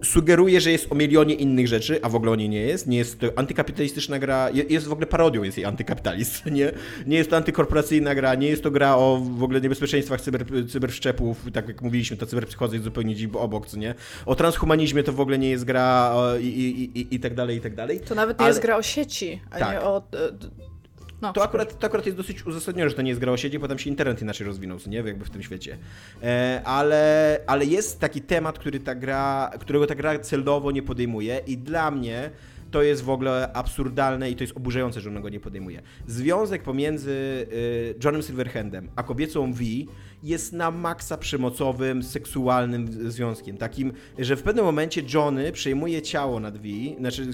sugeruje, 0.07 0.61
że 0.61 0.73
jest 0.73 0.93
o 0.93 0.95
milionie 0.95 1.35
innych 1.35 1.69
rzeczy, 1.69 2.01
a 2.03 2.09
w 2.09 2.15
ogóle 2.15 2.33
o 2.33 2.37
niej 2.37 2.49
nie 2.49 2.61
jest. 2.61 2.87
Nie 2.87 2.99
jest 2.99 3.21
to 3.21 3.27
antykapitalistyczna 3.37 4.19
gra, 4.19 4.51
jest 4.51 4.87
w 4.87 4.93
ogóle 4.93 5.07
parodią 5.07 5.43
jest 5.43 5.57
jej 5.57 5.67
antykapitalizm, 5.67 6.51
nie? 6.55 6.73
Nie 7.07 7.17
jest 7.17 7.31
to 7.31 7.37
antykorporacyjna 7.37 8.15
gra, 8.15 8.35
nie 8.35 8.49
jest 8.49 8.63
to 8.63 8.71
gra 8.71 8.97
o 8.97 9.17
w 9.17 9.43
ogóle 9.43 9.61
niebezpieczeństwach 9.61 10.21
cyber, 10.21 10.45
cyberszczepów, 10.69 11.47
tak 11.53 11.69
jak 11.69 11.83
mówiliśmy, 11.83 12.17
ta 12.17 12.27
cyberpsychoza 12.27 12.75
jest 12.75 12.85
zupełnie 12.85 13.15
gdzieś 13.15 13.29
obok, 13.35 13.67
co 13.67 13.77
nie? 13.77 13.95
O 14.27 14.35
transhumanizmie 14.35 15.03
to 15.03 15.13
w 15.13 15.21
ogóle 15.21 15.39
nie 15.39 15.51
jest 15.51 15.65
gra 15.65 16.15
i, 16.41 16.47
i, 16.47 17.01
i, 17.01 17.15
i 17.15 17.21
tak 17.21 17.35
dalej, 17.35 17.57
i 17.57 17.61
tak 17.61 17.75
dalej. 17.75 18.01
To 18.01 18.15
nawet 18.15 18.39
nie 18.39 18.45
Ale... 18.45 18.51
jest 18.51 18.63
gra 18.63 18.77
o 18.77 18.83
sieci, 18.83 19.41
a 19.51 19.59
tak. 19.59 19.73
nie 19.73 19.81
o 19.81 19.99
e, 19.99 20.03
no, 21.23 21.33
to, 21.33 21.43
akurat, 21.43 21.79
to 21.79 21.87
akurat 21.87 22.07
jest 22.07 22.19
dosyć 22.19 22.47
uzasadnione, 22.47 22.91
że 22.91 22.97
to 22.97 23.03
nie 23.03 23.09
jest 23.09 23.21
gra 23.21 23.33
o 23.33 23.37
sieci, 23.37 23.59
bo 23.59 23.69
tam 23.69 23.79
się 23.79 23.91
internet 23.91 24.23
inaczej 24.23 24.47
rozwinął, 24.47 24.79
nie? 24.87 24.99
Jakby 24.99 25.25
w 25.25 25.31
tym 25.31 25.43
świecie. 25.43 25.79
E, 26.23 26.61
ale, 26.65 27.41
ale 27.47 27.65
jest 27.65 28.01
taki 28.01 28.21
temat, 28.21 28.59
który 28.59 28.81
ta 28.81 28.95
gra, 28.95 29.51
którego 29.61 29.87
ta 29.87 29.95
gra 29.95 30.19
celowo 30.19 30.71
nie 30.71 30.83
podejmuje 30.83 31.41
i 31.47 31.59
dla 31.59 31.91
mnie 31.91 32.31
to 32.71 32.83
jest 32.83 33.03
w 33.03 33.11
ogóle 33.11 33.53
absurdalne 33.53 34.31
i 34.31 34.37
to 34.37 34.45
jest 34.45 34.57
oburzające, 34.57 35.01
że 35.01 35.11
on 35.11 35.23
go 35.23 35.29
nie 35.29 35.41
podejmuje. 35.41 35.83
Związek 36.07 36.63
pomiędzy 36.63 37.11
y, 37.11 37.95
Johnem 38.05 38.23
Silverhandem 38.23 38.89
a 38.97 39.03
kobiecą 39.03 39.53
V 39.53 39.61
jest 40.23 40.53
na 40.53 40.71
maksa 40.71 41.17
przemocowym, 41.17 42.03
seksualnym 42.03 43.11
związkiem. 43.11 43.57
Takim, 43.57 43.93
że 44.19 44.37
w 44.37 44.43
pewnym 44.43 44.65
momencie 44.65 45.03
Johnny 45.15 45.53
przejmuje 45.53 46.03
ciało 46.03 46.41
nad 46.41 46.59
V, 46.59 46.69
znaczy 46.99 47.27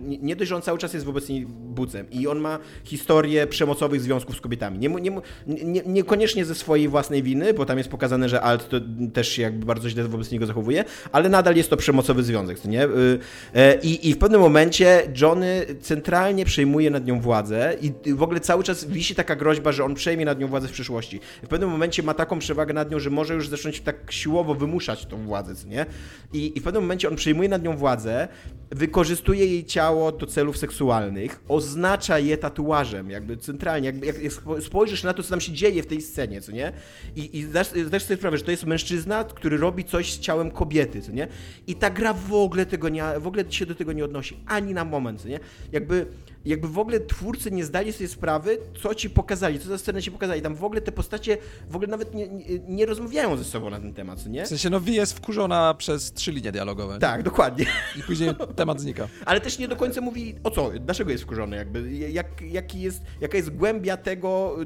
nie 0.00 0.36
dość, 0.36 0.48
że 0.48 0.56
on 0.56 0.62
cały 0.62 0.78
czas 0.78 0.94
jest 0.94 1.06
wobec 1.06 1.28
niej 1.28 1.46
bucem 1.46 2.10
i 2.10 2.26
on 2.26 2.38
ma 2.38 2.58
historię 2.84 3.46
przemocowych 3.46 4.00
związków 4.00 4.36
z 4.36 4.40
kobietami. 4.40 4.78
Nie, 4.78 4.88
nie, 4.88 5.10
nie, 5.46 5.82
niekoniecznie 5.86 6.44
ze 6.44 6.54
swojej 6.54 6.88
własnej 6.88 7.22
winy, 7.22 7.54
bo 7.54 7.66
tam 7.66 7.78
jest 7.78 7.90
pokazane, 7.90 8.28
że 8.28 8.40
Alt 8.40 8.70
też 9.12 9.28
się 9.28 9.42
jakby 9.42 9.66
bardzo 9.66 9.90
źle 9.90 10.04
wobec 10.04 10.30
niego 10.30 10.46
zachowuje, 10.46 10.84
ale 11.12 11.28
nadal 11.28 11.56
jest 11.56 11.70
to 11.70 11.76
przemocowy 11.76 12.22
związek, 12.22 12.64
nie? 12.64 12.84
Y, 12.84 13.18
e, 13.54 13.78
I, 13.82 14.08
I 14.08 14.14
w 14.14 14.18
pewnym 14.18 14.40
momencie 14.40 15.02
Johnny 15.20 15.66
centralnie 15.80 16.44
przejmuje 16.44 16.90
nad 16.90 17.06
nią 17.06 17.20
władzę 17.20 17.76
i 17.80 18.14
w 18.14 18.22
ogóle 18.22 18.40
cały 18.40 18.64
czas 18.64 18.84
wisi 18.84 19.14
taka 19.14 19.36
groźba, 19.36 19.72
że 19.72 19.84
on 19.84 19.94
przejmie 19.94 20.24
nad 20.24 20.38
nią 20.38 20.48
władzę 20.48 20.68
w 20.68 20.72
przyszłości. 20.72 21.20
W 21.42 21.48
pewnym 21.48 21.70
momencie 21.70 22.02
ma 22.02 22.14
taką 22.22 22.38
przewagę 22.38 22.74
nad 22.74 22.90
nią, 22.90 22.98
że 22.98 23.10
może 23.10 23.34
już 23.34 23.48
zacząć 23.48 23.80
tak 23.80 24.12
siłowo 24.12 24.54
wymuszać 24.54 25.06
tą 25.06 25.26
władzę, 25.26 25.68
nie? 25.68 25.86
I, 26.32 26.56
i 26.56 26.60
w 26.60 26.62
pewnym 26.62 26.82
momencie 26.82 27.08
on 27.08 27.16
przejmuje 27.16 27.48
nad 27.48 27.62
nią 27.62 27.76
władzę, 27.76 28.28
wykorzystuje 28.70 29.46
jej 29.46 29.64
ciało 29.64 30.12
do 30.12 30.26
celów 30.26 30.58
seksualnych, 30.58 31.40
oznacza 31.48 32.18
je 32.18 32.38
tatuażem, 32.38 33.10
jakby 33.10 33.36
centralnie, 33.36 33.86
jakby 33.86 34.06
jak 34.06 34.22
jak 34.22 34.32
spo- 34.32 34.60
spojrzysz 34.60 35.02
na 35.02 35.14
to, 35.14 35.22
co 35.22 35.30
tam 35.30 35.40
się 35.40 35.52
dzieje 35.52 35.82
w 35.82 35.86
tej 35.86 36.00
scenie, 36.02 36.40
co 36.40 36.52
nie? 36.52 36.72
I, 37.16 37.38
i 37.38 37.42
zdasz 37.44 38.02
sobie 38.02 38.16
sprawę, 38.16 38.38
że 38.38 38.44
to 38.44 38.50
jest 38.50 38.66
mężczyzna, 38.66 39.24
który 39.24 39.56
robi 39.56 39.84
coś 39.84 40.12
z 40.12 40.18
ciałem 40.18 40.50
kobiety, 40.50 41.02
co 41.02 41.12
nie? 41.12 41.28
I 41.66 41.74
ta 41.74 41.90
gra 41.90 42.12
w 42.12 42.34
ogóle 42.34 42.66
tego 42.66 42.88
nie, 42.88 43.04
w 43.20 43.26
ogóle 43.26 43.44
się 43.50 43.66
do 43.66 43.74
tego 43.74 43.92
nie 43.92 44.04
odnosi, 44.04 44.36
ani 44.46 44.74
na 44.74 44.84
moment, 44.84 45.20
co 45.20 45.28
nie? 45.28 45.40
Jakby, 45.72 46.06
jakby 46.44 46.68
w 46.68 46.78
ogóle 46.78 47.00
twórcy 47.00 47.50
nie 47.50 47.64
zdali 47.64 47.92
sobie 47.92 48.08
sprawy, 48.08 48.58
co 48.82 48.94
ci 48.94 49.10
pokazali, 49.10 49.58
co 49.58 49.68
za 49.68 49.78
scenę 49.78 50.02
ci 50.02 50.10
pokazali. 50.10 50.42
Tam 50.42 50.54
w 50.54 50.64
ogóle 50.64 50.80
te 50.80 50.92
postacie 50.92 51.38
w 51.70 51.76
ogóle 51.76 51.90
nawet 51.90 52.14
nie, 52.14 52.28
nie, 52.28 52.44
nie 52.68 52.86
rozmawiają 52.86 53.36
ze 53.36 53.44
sobą 53.44 53.70
na 53.70 53.80
ten 53.80 53.94
temat, 53.94 54.26
nie? 54.26 54.44
W 54.44 54.48
sensie, 54.48 54.70
no 54.70 54.80
Vi 54.80 54.94
jest 54.94 55.12
wkurzona 55.12 55.74
przez 55.74 56.12
trzy 56.12 56.32
linie 56.32 56.52
dialogowe. 56.52 56.98
Tak, 56.98 57.22
dokładnie. 57.22 57.66
I 57.98 58.02
później 58.02 58.30
temat 58.56 58.80
znika. 58.80 59.08
Ale 59.24 59.40
też 59.40 59.58
nie 59.58 59.68
do 59.68 59.76
końca 59.76 60.00
mówi 60.00 60.34
o 60.44 60.50
co, 60.50 60.70
dlaczego 60.80 61.10
jest 61.10 61.24
wkurzony, 61.24 61.56
jakby, 61.56 61.92
jak, 61.92 62.42
jaki 62.42 62.80
jest, 62.80 63.02
jaka 63.20 63.36
jest 63.36 63.50
głębia 63.50 63.96
tego, 63.96 64.56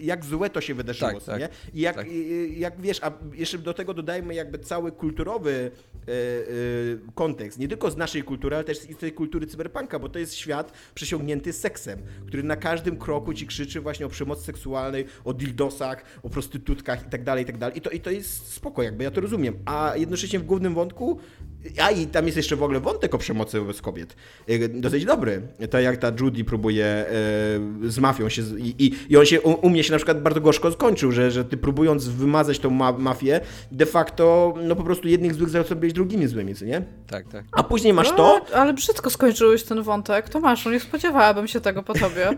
jak 0.00 0.24
złe 0.24 0.50
to 0.50 0.60
się 0.60 0.74
wydarzyło, 0.74 1.12
Tak, 1.12 1.24
tak, 1.24 1.40
nie? 1.40 1.48
I 1.74 1.80
jak, 1.80 1.96
tak. 1.96 2.06
jak 2.56 2.80
wiesz, 2.80 3.00
a 3.02 3.12
jeszcze 3.32 3.58
do 3.58 3.74
tego 3.74 3.94
dodajmy 3.94 4.34
jakby 4.34 4.58
cały 4.58 4.92
kulturowy 4.92 5.70
kontekst, 7.14 7.58
nie 7.58 7.68
tylko 7.68 7.90
z 7.90 7.96
naszej 7.96 8.22
kultury, 8.22 8.56
ale 8.56 8.64
też 8.64 8.78
z 8.78 8.96
tej 8.96 9.12
kultury 9.12 9.46
cyberpunka, 9.46 9.98
bo 9.98 10.08
to 10.08 10.18
jest 10.18 10.34
świat 10.34 10.72
przesiągnięty 10.94 11.52
seksem, 11.52 11.98
który 12.26 12.42
na 12.42 12.56
każdym 12.56 12.96
kroku 12.96 13.34
ci 13.34 13.46
krzyczy 13.46 13.80
właśnie 13.80 14.06
o 14.06 14.08
przemocy 14.08 14.44
seksualnej, 14.44 15.06
o 15.24 15.34
dildosach, 15.34 16.04
o 16.22 16.30
prostytutkach 16.30 17.06
i 17.06 17.10
tak 17.10 17.24
dalej, 17.24 17.44
i 17.44 17.46
tak. 17.46 17.76
I 17.76 17.80
to, 17.80 17.90
I 17.90 18.00
to 18.00 18.10
jest 18.10 18.52
spoko, 18.52 18.82
jakby 18.82 19.04
ja 19.04 19.10
to 19.10 19.20
rozumiem. 19.20 19.58
A 19.64 19.92
jednocześnie 19.96 20.38
w 20.38 20.44
głównym 20.44 20.74
wątku 20.74 21.20
a 21.82 21.90
i 21.90 22.06
tam 22.06 22.26
jest 22.26 22.36
jeszcze 22.36 22.56
w 22.56 22.62
ogóle 22.62 22.80
wątek 22.80 23.14
o 23.14 23.18
przemocy 23.18 23.60
wobec 23.60 23.80
kobiet. 23.80 24.16
E, 24.48 24.68
Dosyć 24.68 25.04
dobry. 25.04 25.42
To 25.70 25.80
jak 25.80 25.96
ta 25.96 26.12
Judy 26.20 26.44
próbuje 26.44 26.84
e, 26.84 27.06
z 27.90 27.98
mafią 27.98 28.28
się. 28.28 28.42
Z, 28.42 28.58
i, 28.58 28.96
i, 29.08 29.16
on 29.16 29.26
się 29.26 29.40
u, 29.40 29.66
u 29.66 29.70
mnie 29.70 29.84
się 29.84 29.92
na 29.92 29.98
przykład 29.98 30.22
bardzo 30.22 30.40
gorzko 30.40 30.72
skończył, 30.72 31.12
że, 31.12 31.30
że 31.30 31.44
ty 31.44 31.56
próbując 31.56 32.08
wymazać 32.08 32.58
tą 32.58 32.70
ma, 32.70 32.92
mafię, 32.92 33.40
de 33.72 33.86
facto 33.86 34.54
no 34.62 34.76
po 34.76 34.82
prostu 34.82 35.08
jednych 35.08 35.34
złych 35.34 35.48
zrobiłeś 35.48 35.92
drugimi 35.92 36.26
złymi, 36.26 36.54
co 36.54 36.64
nie? 36.64 36.82
Tak, 37.06 37.28
tak. 37.28 37.44
A 37.52 37.62
później 37.62 37.92
masz 37.92 38.08
to. 38.08 38.16
No, 38.16 38.56
ale 38.56 38.72
brzydko 38.72 39.10
skończyłeś 39.10 39.62
ten 39.62 39.82
wątek. 39.82 40.28
Tomaszu, 40.28 40.70
nie 40.70 40.80
spodziewałabym 40.80 41.48
się 41.48 41.60
tego 41.60 41.82
po 41.82 41.94
tobie. 41.94 42.30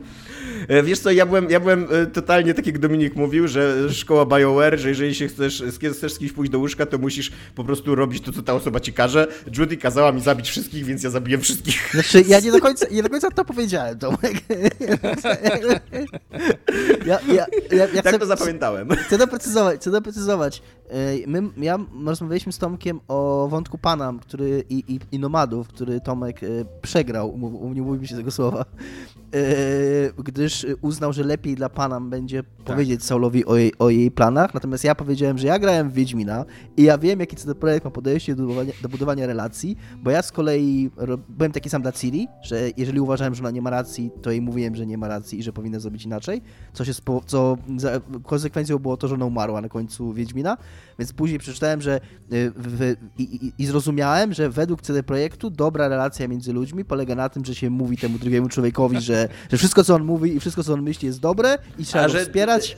E, 0.69 0.83
Wiesz 0.83 0.99
co, 0.99 1.11
ja 1.11 1.27
byłem, 1.27 1.51
ja 1.51 1.61
byłem 1.61 1.87
e, 1.91 2.07
totalnie 2.07 2.55
tak 2.55 2.67
jak 2.67 2.79
Dominik 2.79 3.17
mówił, 3.17 3.49
że 3.49 3.93
szkoła 3.93 4.27
BioWare, 4.27 4.79
że 4.79 4.89
jeżeli 4.89 5.15
się 5.15 5.29
chcesz, 5.29 5.63
chcesz 5.93 6.13
z 6.13 6.19
kimś 6.19 6.33
pójść 6.33 6.53
do 6.53 6.59
łóżka, 6.59 6.87
to 6.87 6.99
musisz 6.99 7.33
po 7.55 7.65
prostu 7.65 7.95
robić 7.95 8.25
to, 8.25 8.33
co 8.33 8.43
ta 8.43 8.55
osoba 8.55 8.81
ci 8.81 8.93
każe. 8.93 9.16
Judy 9.57 9.77
kazała 9.77 10.13
mi 10.13 10.21
zabić 10.21 10.49
wszystkich, 10.51 10.85
więc 10.85 11.03
ja 11.03 11.11
zabiłem 11.11 11.41
wszystkich. 11.41 11.91
Znaczy, 11.93 12.25
ja 12.29 12.41
nie 12.41 12.53
do 12.53 12.61
końca, 12.61 12.87
nie 12.91 13.03
do 13.03 13.11
końca 13.11 13.31
to 13.31 13.45
powiedziałem, 13.45 13.99
Tomek. 13.99 14.35
Ja, 17.07 17.19
ja, 17.29 17.47
ja, 17.73 17.87
ja 17.95 18.03
Tak 18.03 18.13
chcę, 18.13 18.19
to 18.19 18.27
zapamiętałem. 18.27 18.89
chcę 18.91 19.19
doprecyzować, 19.19 19.81
chcę 19.81 19.91
doprecyzować. 19.91 20.63
My, 21.27 21.43
ja 21.57 21.79
rozmawialiśmy 22.05 22.53
z 22.53 22.59
Tomkiem 22.59 23.01
o 23.09 23.49
wątku 23.51 23.79
Panam 23.79 24.19
który, 24.19 24.65
i, 24.71 24.85
i, 24.89 25.01
i 25.13 25.19
Nomadów, 25.19 25.69
który 25.69 26.01
Tomek 26.01 26.43
e, 26.43 26.47
przegrał, 26.83 27.39
nie 27.75 27.83
mówi 27.83 28.01
mi 28.01 28.09
się 28.09 28.17
tego 28.17 28.31
słowa, 28.31 28.65
gdyż 30.19 30.67
uznał, 30.81 31.13
że 31.13 31.25
lepiej 31.25 31.55
dla 31.55 31.69
Panam 31.69 32.11
będzie 32.11 32.43
powiedzieć 32.43 33.05
Saulowi 33.05 33.45
o 33.45 33.57
jej, 33.57 33.73
o 33.79 33.91
jej 33.91 34.11
planach, 34.11 34.55
natomiast 34.55 34.85
ja 34.85 34.95
powiedziałem, 34.95 35.39
że 35.39 35.47
ja 35.47 35.59
grałem 35.59 35.91
w 35.91 35.93
Wiedźmina 35.93 36.45
i 36.77 36.83
ja 36.83 36.99
wiem, 36.99 37.21
jaki 37.21 37.37
CD 37.37 37.55
Projekt 37.55 37.85
ma 37.85 37.91
podejście 37.91 38.35
do 38.35 38.43
budowania, 38.43 38.73
do 38.83 38.89
budowania 38.89 39.27
relacji, 39.27 39.77
bo 40.03 40.11
ja 40.11 40.23
z 40.23 40.33
kolei 40.33 40.91
byłem 41.29 41.53
taki 41.53 41.71
sam 41.71 41.83
dla 41.83 41.93
Ciri, 41.93 42.29
że 42.43 42.71
jeżeli 42.77 43.01
uważałem, 43.01 43.35
że 43.35 43.43
ona 43.43 43.51
nie 43.51 43.63
ma 43.63 43.71
racji, 43.71 44.11
to 44.23 44.31
jej 44.31 44.41
mówiłem, 44.41 44.77
że 44.77 44.87
nie 44.87 44.99
ma 44.99 45.09
racji 45.09 45.39
i 45.39 45.43
że 45.43 45.53
powinna 45.53 45.79
zrobić 45.79 46.05
inaczej, 46.05 46.43
co 46.73 46.85
się 46.85 46.95
spo, 46.95 47.23
co 47.27 47.59
konsekwencją 48.25 48.79
było 48.79 48.97
to, 48.97 49.09
że 49.09 49.15
ona 49.15 49.25
umarła 49.25 49.61
na 49.61 49.69
końcu 49.69 50.13
Wiedźmina, 50.13 50.57
więc 50.99 51.13
później 51.13 51.39
przeczytałem, 51.39 51.81
że 51.83 52.01
y, 52.33 52.53
w, 52.57 52.95
i, 53.19 53.23
i, 53.23 53.53
i 53.59 53.67
zrozumiałem, 53.67 54.33
że 54.35 54.51
według 54.51 54.83
CD 54.83 55.03
Projektu 55.03 55.51
dobra 55.51 55.89
relacja 55.89 56.29
między 56.29 56.53
ludźmi 56.53 56.85
polega 56.85 57.15
na 57.15 57.29
tym, 57.29 57.45
że 57.45 57.55
się 57.55 57.71
mówi 57.71 57.97
temu 57.97 58.19
drugiemu 58.19 58.49
człowiekowi, 58.49 59.01
że, 59.01 59.16
że 59.51 59.59
wszystko, 59.59 59.85
co 59.85 59.95
on 59.95 60.05
mówi 60.05 60.37
i 60.37 60.41
wszystko, 60.41 60.65
co 60.65 60.73
on 60.73 60.83
myśli 60.83 61.07
jest 61.07 61.21
dobre 61.21 61.59
i 61.79 61.85
trzeba 61.85 62.05
A 62.05 62.09
go 62.09 62.19
wspierać. 62.19 62.77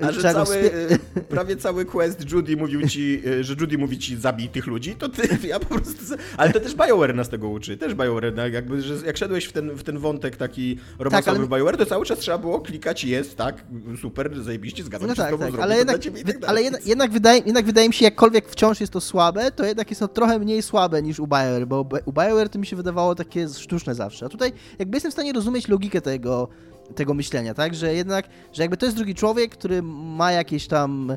A 0.00 0.12
że 0.12 0.22
cały, 0.22 0.70
prawie 1.28 1.56
cały 1.56 1.84
quest 1.84 2.30
Judy 2.32 2.56
mówił 2.56 2.88
ci, 2.88 3.22
e, 3.40 3.44
że 3.44 3.54
Judy 3.60 3.78
mówi 3.78 3.98
ci 3.98 4.16
zabij 4.16 4.48
tych 4.48 4.66
ludzi, 4.66 4.94
to 4.94 5.08
ty, 5.08 5.28
ja 5.48 5.60
po 5.60 5.66
prostu, 5.66 6.14
ale 6.36 6.52
to 6.52 6.60
też 6.60 6.74
BioWare 6.74 7.14
nas 7.14 7.28
tego 7.28 7.48
uczy, 7.48 7.76
też 7.76 7.94
BioWare, 7.94 8.32
no, 8.36 8.48
jakby, 8.48 8.82
że 8.82 8.94
jak 9.06 9.16
szedłeś 9.16 9.44
w 9.44 9.52
ten, 9.52 9.70
w 9.70 9.82
ten 9.82 9.98
wątek 9.98 10.36
taki 10.36 10.78
romansowy 10.98 11.36
ale- 11.36 11.46
w 11.46 11.50
BioWare, 11.50 11.76
to 11.76 11.86
cały 11.86 12.06
czas 12.06 12.18
trzeba 12.18 12.38
było 12.38 12.60
klikać 12.60 13.04
jest, 13.04 13.36
tak, 13.36 13.64
super, 14.00 14.42
zajebiście, 14.42 14.84
zgadzam 14.84 15.08
No 15.08 15.14
się 15.14 15.20
z 15.22 15.24
tak, 15.24 15.30
tobą, 15.30 15.44
tak, 15.44 15.52
zrobię 15.52 15.64
ale 15.64 15.74
to 15.74 15.78
jednak, 15.78 16.00
tak 16.40 16.50
ale 16.50 16.62
jednak, 16.62 16.86
jednak, 16.86 17.10
wydaje, 17.10 17.42
jednak 17.46 17.64
wydaje 17.64 17.88
mi 17.88 17.94
się, 17.94 18.04
jakkolwiek 18.04 18.48
wciąż 18.48 18.80
jest 18.80 18.92
to 18.92 19.00
słabe, 19.00 19.50
to 19.50 19.64
jednak 19.64 19.90
jest 19.90 20.00
to 20.00 20.08
trochę 20.08 20.38
mniej 20.38 20.62
słabe 20.62 21.02
niż 21.02 21.20
u 21.20 21.26
BioWare, 21.26 21.66
bo 21.66 21.88
u 22.04 22.12
BioWare 22.12 22.48
to 22.48 22.58
mi 22.58 22.66
się 22.66 22.76
wydawało 22.76 23.14
takie 23.14 23.48
sztuczne 23.48 23.94
zawsze. 23.94 24.26
A 24.26 24.28
tutaj 24.28 24.52
jakby 24.78 24.96
jestem 24.96 25.10
w 25.10 25.14
stanie 25.14 25.32
rozumieć 25.32 25.68
logikę 25.68 26.00
tego, 26.00 26.48
tego 26.94 27.14
myślenia, 27.14 27.54
tak? 27.54 27.74
Że 27.74 27.94
jednak, 27.94 28.28
że 28.52 28.62
jakby 28.62 28.76
to 28.76 28.86
jest 28.86 28.96
drugi 28.96 29.14
człowiek, 29.14 29.52
który 29.52 29.82
ma 29.82 30.32
jakieś 30.32 30.66
tam 30.66 31.16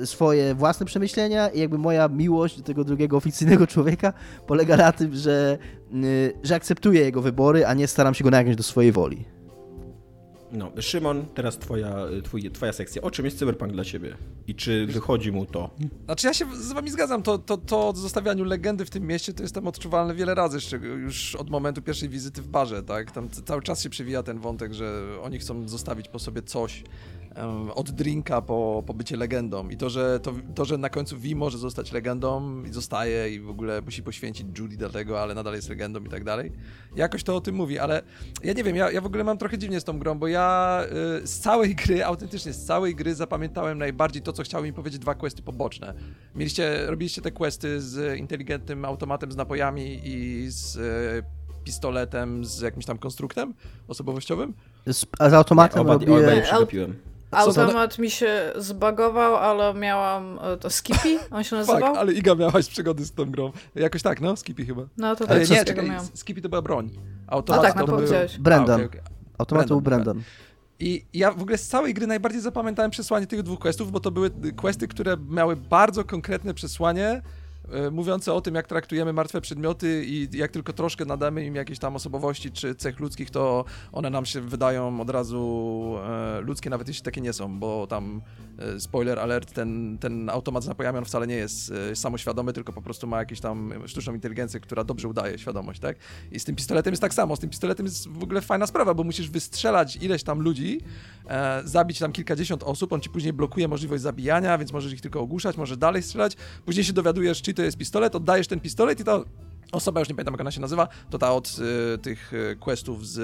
e, 0.00 0.06
swoje 0.06 0.54
własne 0.54 0.86
przemyślenia 0.86 1.48
i 1.48 1.60
jakby 1.60 1.78
moja 1.78 2.08
miłość 2.08 2.56
do 2.56 2.62
tego 2.62 2.84
drugiego 2.84 3.16
oficyjnego 3.16 3.66
człowieka 3.76 4.12
polega 4.46 4.76
na 4.76 4.92
tym, 4.92 5.14
że, 5.14 5.58
e, 5.92 5.96
że 6.42 6.54
akceptuję 6.54 7.00
jego 7.00 7.22
wybory, 7.22 7.66
a 7.66 7.74
nie 7.74 7.86
staram 7.86 8.14
się 8.14 8.24
go 8.24 8.30
nagnać 8.30 8.56
do 8.56 8.62
swojej 8.62 8.92
woli. 8.92 9.35
No, 10.56 10.72
Szymon, 10.80 11.26
teraz 11.34 11.58
twoja, 11.58 11.96
twój, 12.24 12.50
twoja 12.50 12.72
sekcja. 12.72 13.02
O 13.02 13.10
czym 13.10 13.24
jest 13.24 13.38
cyberpunk 13.38 13.72
dla 13.72 13.84
ciebie? 13.84 14.16
I 14.46 14.54
czy 14.54 14.86
wychodzi 14.86 15.32
mu 15.32 15.46
to? 15.46 15.70
Znaczy 16.04 16.26
ja 16.26 16.34
się 16.34 16.46
z 16.54 16.72
wami 16.72 16.90
zgadzam, 16.90 17.22
to, 17.22 17.38
to, 17.38 17.56
to 17.56 17.92
zostawianiu 17.96 18.44
legendy 18.44 18.84
w 18.84 18.90
tym 18.90 19.06
mieście 19.06 19.32
to 19.32 19.42
jest 19.42 19.54
tam 19.54 19.66
odczuwalne 19.66 20.14
wiele 20.14 20.34
razy, 20.34 20.58
już 20.82 21.34
od 21.34 21.50
momentu 21.50 21.82
pierwszej 21.82 22.08
wizyty 22.08 22.42
w 22.42 22.48
barze, 22.48 22.82
tak? 22.82 23.10
Tam 23.10 23.28
cały 23.30 23.62
czas 23.62 23.82
się 23.82 23.90
przewija 23.90 24.22
ten 24.22 24.38
wątek, 24.38 24.74
że 24.74 25.04
oni 25.22 25.38
chcą 25.38 25.68
zostawić 25.68 26.08
po 26.08 26.18
sobie 26.18 26.42
coś 26.42 26.84
od 27.74 27.90
drinka 27.90 28.42
po, 28.42 28.82
po 28.86 28.94
bycie 28.94 29.16
legendą 29.16 29.68
i 29.68 29.76
to 29.76 29.90
że, 29.90 30.20
to, 30.20 30.32
to, 30.54 30.64
że 30.64 30.78
na 30.78 30.90
końcu 30.90 31.16
Vi 31.18 31.36
może 31.36 31.58
zostać 31.58 31.92
legendą 31.92 32.62
i 32.64 32.72
zostaje 32.72 33.34
i 33.34 33.40
w 33.40 33.50
ogóle 33.50 33.82
musi 33.82 34.02
poświęcić 34.02 34.58
Judy 34.58 34.76
do 34.76 34.90
tego, 34.90 35.22
ale 35.22 35.34
nadal 35.34 35.54
jest 35.54 35.68
legendą 35.68 36.00
i 36.04 36.08
tak 36.08 36.24
dalej. 36.24 36.52
Jakoś 36.96 37.22
to 37.22 37.36
o 37.36 37.40
tym 37.40 37.54
mówi, 37.54 37.78
ale 37.78 38.02
ja 38.44 38.52
nie 38.52 38.64
wiem, 38.64 38.76
ja, 38.76 38.90
ja 38.90 39.00
w 39.00 39.06
ogóle 39.06 39.24
mam 39.24 39.38
trochę 39.38 39.58
dziwnie 39.58 39.80
z 39.80 39.84
tą 39.84 39.98
grą, 39.98 40.18
bo 40.18 40.28
ja 40.28 40.80
y, 41.22 41.26
z 41.26 41.38
całej 41.38 41.74
gry, 41.74 42.04
autentycznie 42.04 42.52
z 42.52 42.64
całej 42.64 42.94
gry 42.94 43.14
zapamiętałem 43.14 43.78
najbardziej 43.78 44.22
to, 44.22 44.32
co 44.32 44.42
chciały 44.42 44.66
mi 44.66 44.72
powiedzieć 44.72 45.00
dwa 45.00 45.14
questy 45.14 45.42
poboczne. 45.42 45.94
Mieliście, 46.34 46.86
robiliście 46.86 47.22
te 47.22 47.30
questy 47.30 47.80
z 47.80 48.18
inteligentnym 48.18 48.84
automatem 48.84 49.32
z 49.32 49.36
napojami 49.36 50.00
i 50.04 50.46
z 50.50 50.76
y, 50.76 51.46
pistoletem 51.64 52.44
z 52.44 52.60
jakimś 52.60 52.84
tam 52.84 52.98
konstruktem 52.98 53.54
osobowościowym? 53.88 54.54
Z, 54.86 55.06
z 55.30 55.32
automatem 55.32 55.80
Oba, 55.80 55.92
robię... 55.92 56.12
oba 56.12 56.32
je 56.32 56.42
przegapiłem. 56.42 57.15
To- 57.44 57.50
Automat 57.62 57.98
mi 57.98 58.10
się 58.10 58.52
zbagował, 58.56 59.36
ale 59.36 59.74
miałam 59.74 60.38
e, 60.42 60.56
to 60.56 60.70
Skippy, 60.70 61.18
on 61.30 61.44
się 61.44 61.56
Fuck, 61.56 61.68
nazywał? 61.68 61.94
ale 61.94 62.12
Iga 62.12 62.34
miałaś 62.34 62.68
przygody 62.68 63.04
z 63.04 63.12
tą 63.12 63.30
grą. 63.30 63.52
Jakoś 63.74 64.02
tak, 64.02 64.20
no? 64.20 64.36
Skippy 64.36 64.64
chyba. 64.64 64.82
No 64.96 65.16
to 65.16 65.24
Ale 65.28 65.40
tak, 65.40 65.50
nie, 65.50 65.64
czekaj, 65.64 65.88
miałam. 65.88 66.06
Skippy 66.14 66.42
to 66.42 66.48
była 66.48 66.62
broń. 66.62 66.90
No 66.94 67.00
Automat 67.26 67.62
tak, 67.62 67.72
to 67.74 67.80
no 67.80 67.86
był... 67.86 67.94
powiedziałeś. 67.94 68.38
Brandon. 68.38 68.80
A, 68.80 68.84
okej, 68.84 68.86
okej. 68.86 69.00
Automat 69.38 69.68
był 69.68 69.80
Brandon, 69.80 70.04
Brandon. 70.14 70.24
I 70.80 71.04
ja 71.12 71.32
w 71.32 71.42
ogóle 71.42 71.58
z 71.58 71.68
całej 71.68 71.94
gry 71.94 72.06
najbardziej 72.06 72.40
zapamiętałem 72.40 72.90
przesłanie 72.90 73.26
tych 73.26 73.42
dwóch 73.42 73.58
questów, 73.58 73.92
bo 73.92 74.00
to 74.00 74.10
były 74.10 74.30
questy, 74.56 74.88
które 74.88 75.16
miały 75.30 75.56
bardzo 75.56 76.04
konkretne 76.04 76.54
przesłanie, 76.54 77.22
mówiące 77.90 78.32
o 78.32 78.40
tym, 78.40 78.54
jak 78.54 78.66
traktujemy 78.66 79.12
martwe 79.12 79.40
przedmioty 79.40 80.04
i 80.06 80.28
jak 80.32 80.50
tylko 80.50 80.72
troszkę 80.72 81.04
nadamy 81.04 81.44
im 81.44 81.54
jakieś 81.54 81.78
tam 81.78 81.96
osobowości 81.96 82.50
czy 82.50 82.74
cech 82.74 83.00
ludzkich, 83.00 83.30
to 83.30 83.64
one 83.92 84.10
nam 84.10 84.26
się 84.26 84.40
wydają 84.40 85.00
od 85.00 85.10
razu 85.10 85.94
e, 86.04 86.40
ludzkie, 86.40 86.70
nawet 86.70 86.88
jeśli 86.88 87.02
takie 87.02 87.20
nie 87.20 87.32
są, 87.32 87.58
bo 87.58 87.86
tam 87.86 88.22
e, 88.58 88.80
spoiler 88.80 89.18
alert, 89.18 89.52
ten, 89.52 89.98
ten 89.98 90.30
automat 90.30 90.64
z 90.64 90.68
napojami 90.68 90.98
on 90.98 91.04
wcale 91.04 91.26
nie 91.26 91.34
jest 91.34 91.72
e, 91.72 91.96
samoświadomy, 91.96 92.52
tylko 92.52 92.72
po 92.72 92.82
prostu 92.82 93.06
ma 93.06 93.18
jakąś 93.18 93.40
tam 93.40 93.72
sztuczną 93.86 94.14
inteligencję, 94.14 94.60
która 94.60 94.84
dobrze 94.84 95.08
udaje 95.08 95.38
świadomość, 95.38 95.80
tak? 95.80 95.96
I 96.32 96.40
z 96.40 96.44
tym 96.44 96.56
pistoletem 96.56 96.92
jest 96.92 97.00
tak 97.00 97.14
samo. 97.14 97.36
Z 97.36 97.40
tym 97.40 97.50
pistoletem 97.50 97.86
jest 97.86 98.08
w 98.08 98.22
ogóle 98.22 98.40
fajna 98.40 98.66
sprawa, 98.66 98.94
bo 98.94 99.04
musisz 99.04 99.30
wystrzelać 99.30 99.96
ileś 99.96 100.22
tam 100.22 100.40
ludzi, 100.40 100.80
e, 101.28 101.62
zabić 101.64 101.98
tam 101.98 102.12
kilkadziesiąt 102.12 102.62
osób, 102.62 102.92
on 102.92 103.00
ci 103.00 103.10
później 103.10 103.32
blokuje 103.32 103.68
możliwość 103.68 104.02
zabijania, 104.02 104.58
więc 104.58 104.72
możesz 104.72 104.92
ich 104.92 105.00
tylko 105.00 105.20
ogłuszać, 105.20 105.56
możesz 105.56 105.76
dalej 105.76 106.02
strzelać. 106.02 106.36
Później 106.64 106.84
się 106.84 106.92
dowiadujesz, 106.92 107.42
czy 107.42 107.54
to 107.56 107.62
jest 107.62 107.76
pistolet, 107.78 108.14
oddajesz 108.14 108.46
ten 108.46 108.60
pistolet 108.60 109.00
i 109.00 109.04
ta 109.04 109.20
osoba, 109.72 110.00
już 110.00 110.08
nie 110.08 110.14
pamiętam 110.14 110.34
jak 110.34 110.40
ona 110.40 110.50
się 110.50 110.60
nazywa, 110.60 110.88
to 111.10 111.18
ta 111.18 111.32
od 111.34 111.56
y, 111.94 111.98
tych 111.98 112.32
y, 112.32 112.56
questów 112.60 113.06
z 113.08 113.18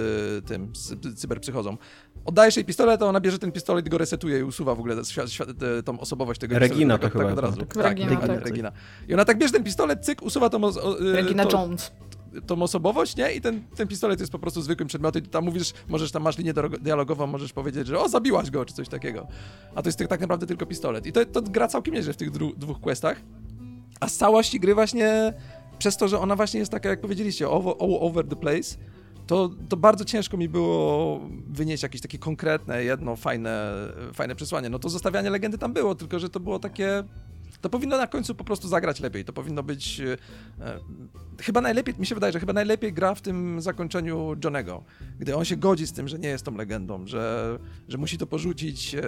y, 0.45 0.49
tym, 0.49 0.77
z 0.77 0.93
y, 1.07 1.15
cyberpsychozą. 1.15 1.77
Oddajesz 2.25 2.57
jej 2.57 2.65
pistolet, 2.65 3.03
a 3.03 3.07
ona 3.07 3.21
bierze 3.21 3.39
ten 3.39 3.53
pistolet 3.53 3.87
i 3.87 3.91
go 3.91 3.99
resetuje 3.99 4.39
i 4.39 4.43
usuwa 4.43 4.75
w 4.75 4.79
ogóle 4.79 5.05
świat, 5.05 5.31
świat, 5.31 5.49
e, 5.79 5.83
tą 5.83 6.01
osobowość 6.01 6.41
tego 6.41 6.59
Regina 6.59 6.99
to 6.99 7.03
tak, 7.03 7.13
chyba, 7.13 7.25
tak 7.25 7.33
od 7.33 7.39
razu. 7.39 7.57
tak? 7.57 7.77
Regina, 7.77 8.17
tak, 8.17 8.27
tak. 8.27 8.45
Regina. 8.45 8.73
I 9.09 9.15
ona 9.15 9.25
tak 9.25 9.39
bierze 9.39 9.53
ten 9.53 9.65
pistolet, 9.65 10.05
cyk, 10.05 10.23
usuwa 10.23 10.51
tą... 10.51 10.65
o- 10.65 11.01
y, 11.01 11.13
Regina 11.13 11.47
tą, 11.47 11.63
Jones. 11.63 11.93
tą 12.47 12.63
osobowość, 12.63 13.17
nie? 13.17 13.33
I 13.33 13.41
ten, 13.41 13.63
ten 13.77 13.89
pistolet 13.89 14.21
jest 14.21 14.33
po 14.33 14.39
prostu 14.39 14.63
zwykłym 14.63 14.89
przedmiotem 14.89 15.25
i 15.25 15.29
tam 15.29 15.45
mówisz, 15.45 15.73
możesz 15.89 16.13
tam 16.13 16.23
masz 16.23 16.39
linię 16.39 16.55
dialogową, 16.81 17.27
możesz 17.27 17.53
powiedzieć, 17.53 17.87
że 17.87 17.99
o, 17.99 18.09
zabiłaś 18.09 18.51
go, 18.51 18.65
czy 18.65 18.75
coś 18.75 18.89
takiego. 18.89 19.27
A 19.75 19.83
to 19.83 19.89
jest 19.89 19.99
tak 20.09 20.21
naprawdę 20.21 20.47
tylko 20.47 20.67
pistolet. 20.67 21.07
I 21.07 21.13
to, 21.13 21.25
to 21.27 21.43
gra 21.43 21.69
całkiem 21.69 21.95
nieźle 21.95 22.13
w 22.13 22.17
tych 22.17 22.31
dwóch 22.57 22.81
questach. 22.81 23.21
A 24.03 24.09
z 24.09 24.17
całości 24.17 24.61
gry 24.61 24.75
właśnie 24.75 25.33
przez 25.79 25.97
to, 25.97 26.09
że 26.09 26.19
ona 26.19 26.37
właśnie 26.37 26.61
jest 26.61 26.73
taka, 26.73 26.89
jak 26.89 27.01
powiedzieliście, 27.01 27.47
all, 27.47 27.63
all 27.81 27.97
over 28.01 28.27
the 28.29 28.37
place, 28.37 28.77
to, 29.27 29.51
to 29.69 29.77
bardzo 29.77 30.05
ciężko 30.05 30.37
mi 30.37 30.49
było 30.49 31.21
wynieść 31.49 31.83
jakieś 31.83 32.01
takie 32.01 32.19
konkretne, 32.19 32.85
jedno 32.85 33.17
fajne, 33.17 33.73
fajne 34.13 34.35
przesłanie. 34.35 34.71
No 34.71 34.79
to 34.79 34.89
zostawianie 34.89 35.31
legendy 35.31 35.59
tam 35.59 35.73
było, 35.73 35.95
tylko 35.95 36.19
że 36.19 36.31
to 36.31 36.41
było 36.41 36.59
takie 36.59 37.05
to 37.63 37.71
powinno 37.71 37.97
na 37.97 38.07
końcu 38.07 38.35
po 38.35 38.45
prostu 38.45 38.69
zagrać 38.69 39.01
lepiej. 39.01 39.25
To 39.25 39.33
powinno 39.33 39.63
być. 39.63 40.01
E, 40.01 40.17
e, 40.67 40.79
chyba 41.41 41.61
najlepiej, 41.61 41.95
mi 41.99 42.07
się 42.07 42.15
wydaje, 42.15 42.33
że 42.33 42.41
chyba 42.41 42.53
najlepiej 42.53 42.93
gra 42.93 43.15
w 43.15 43.21
tym 43.21 43.61
zakończeniu 43.61 44.37
Johnego, 44.45 44.85
gdy 45.19 45.37
on 45.37 45.45
się 45.45 45.57
godzi 45.57 45.87
z 45.87 45.93
tym, 45.93 46.09
że 46.09 46.19
nie 46.19 46.29
jest 46.29 46.45
tą 46.45 46.57
legendą, 46.57 47.07
że, 47.07 47.59
że 47.89 47.99
musi 47.99 48.19
to 48.19 48.27
porzucić, 48.27 48.95
e, 48.95 49.03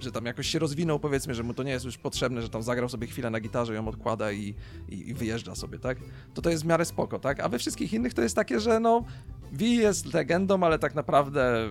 że 0.00 0.12
tam 0.12 0.26
jakoś 0.26 0.46
się 0.46 0.58
rozwinął, 0.58 0.98
powiedzmy, 0.98 1.34
że 1.34 1.42
mu 1.42 1.54
to 1.54 1.62
nie 1.62 1.72
jest 1.72 1.84
już 1.84 1.98
potrzebne, 1.98 2.42
że 2.42 2.48
tam 2.48 2.62
zagrał 2.62 2.88
sobie 2.88 3.06
chwilę 3.06 3.30
na 3.30 3.40
gitarze, 3.40 3.74
ją 3.74 3.88
odkłada 3.88 4.32
i, 4.32 4.54
i, 4.88 5.08
i 5.08 5.14
wyjeżdża 5.14 5.54
sobie, 5.54 5.78
tak? 5.78 5.98
To 6.34 6.42
to 6.42 6.50
jest 6.50 6.62
w 6.62 6.66
miarę 6.66 6.84
spoko, 6.84 7.18
tak? 7.18 7.40
A 7.40 7.48
we 7.48 7.58
wszystkich 7.58 7.92
innych 7.92 8.14
to 8.14 8.22
jest 8.22 8.36
takie, 8.36 8.60
że 8.60 8.80
no, 8.80 9.04
V 9.52 9.64
jest 9.64 10.14
legendą, 10.14 10.62
ale 10.62 10.78
tak 10.78 10.94
naprawdę 10.94 11.68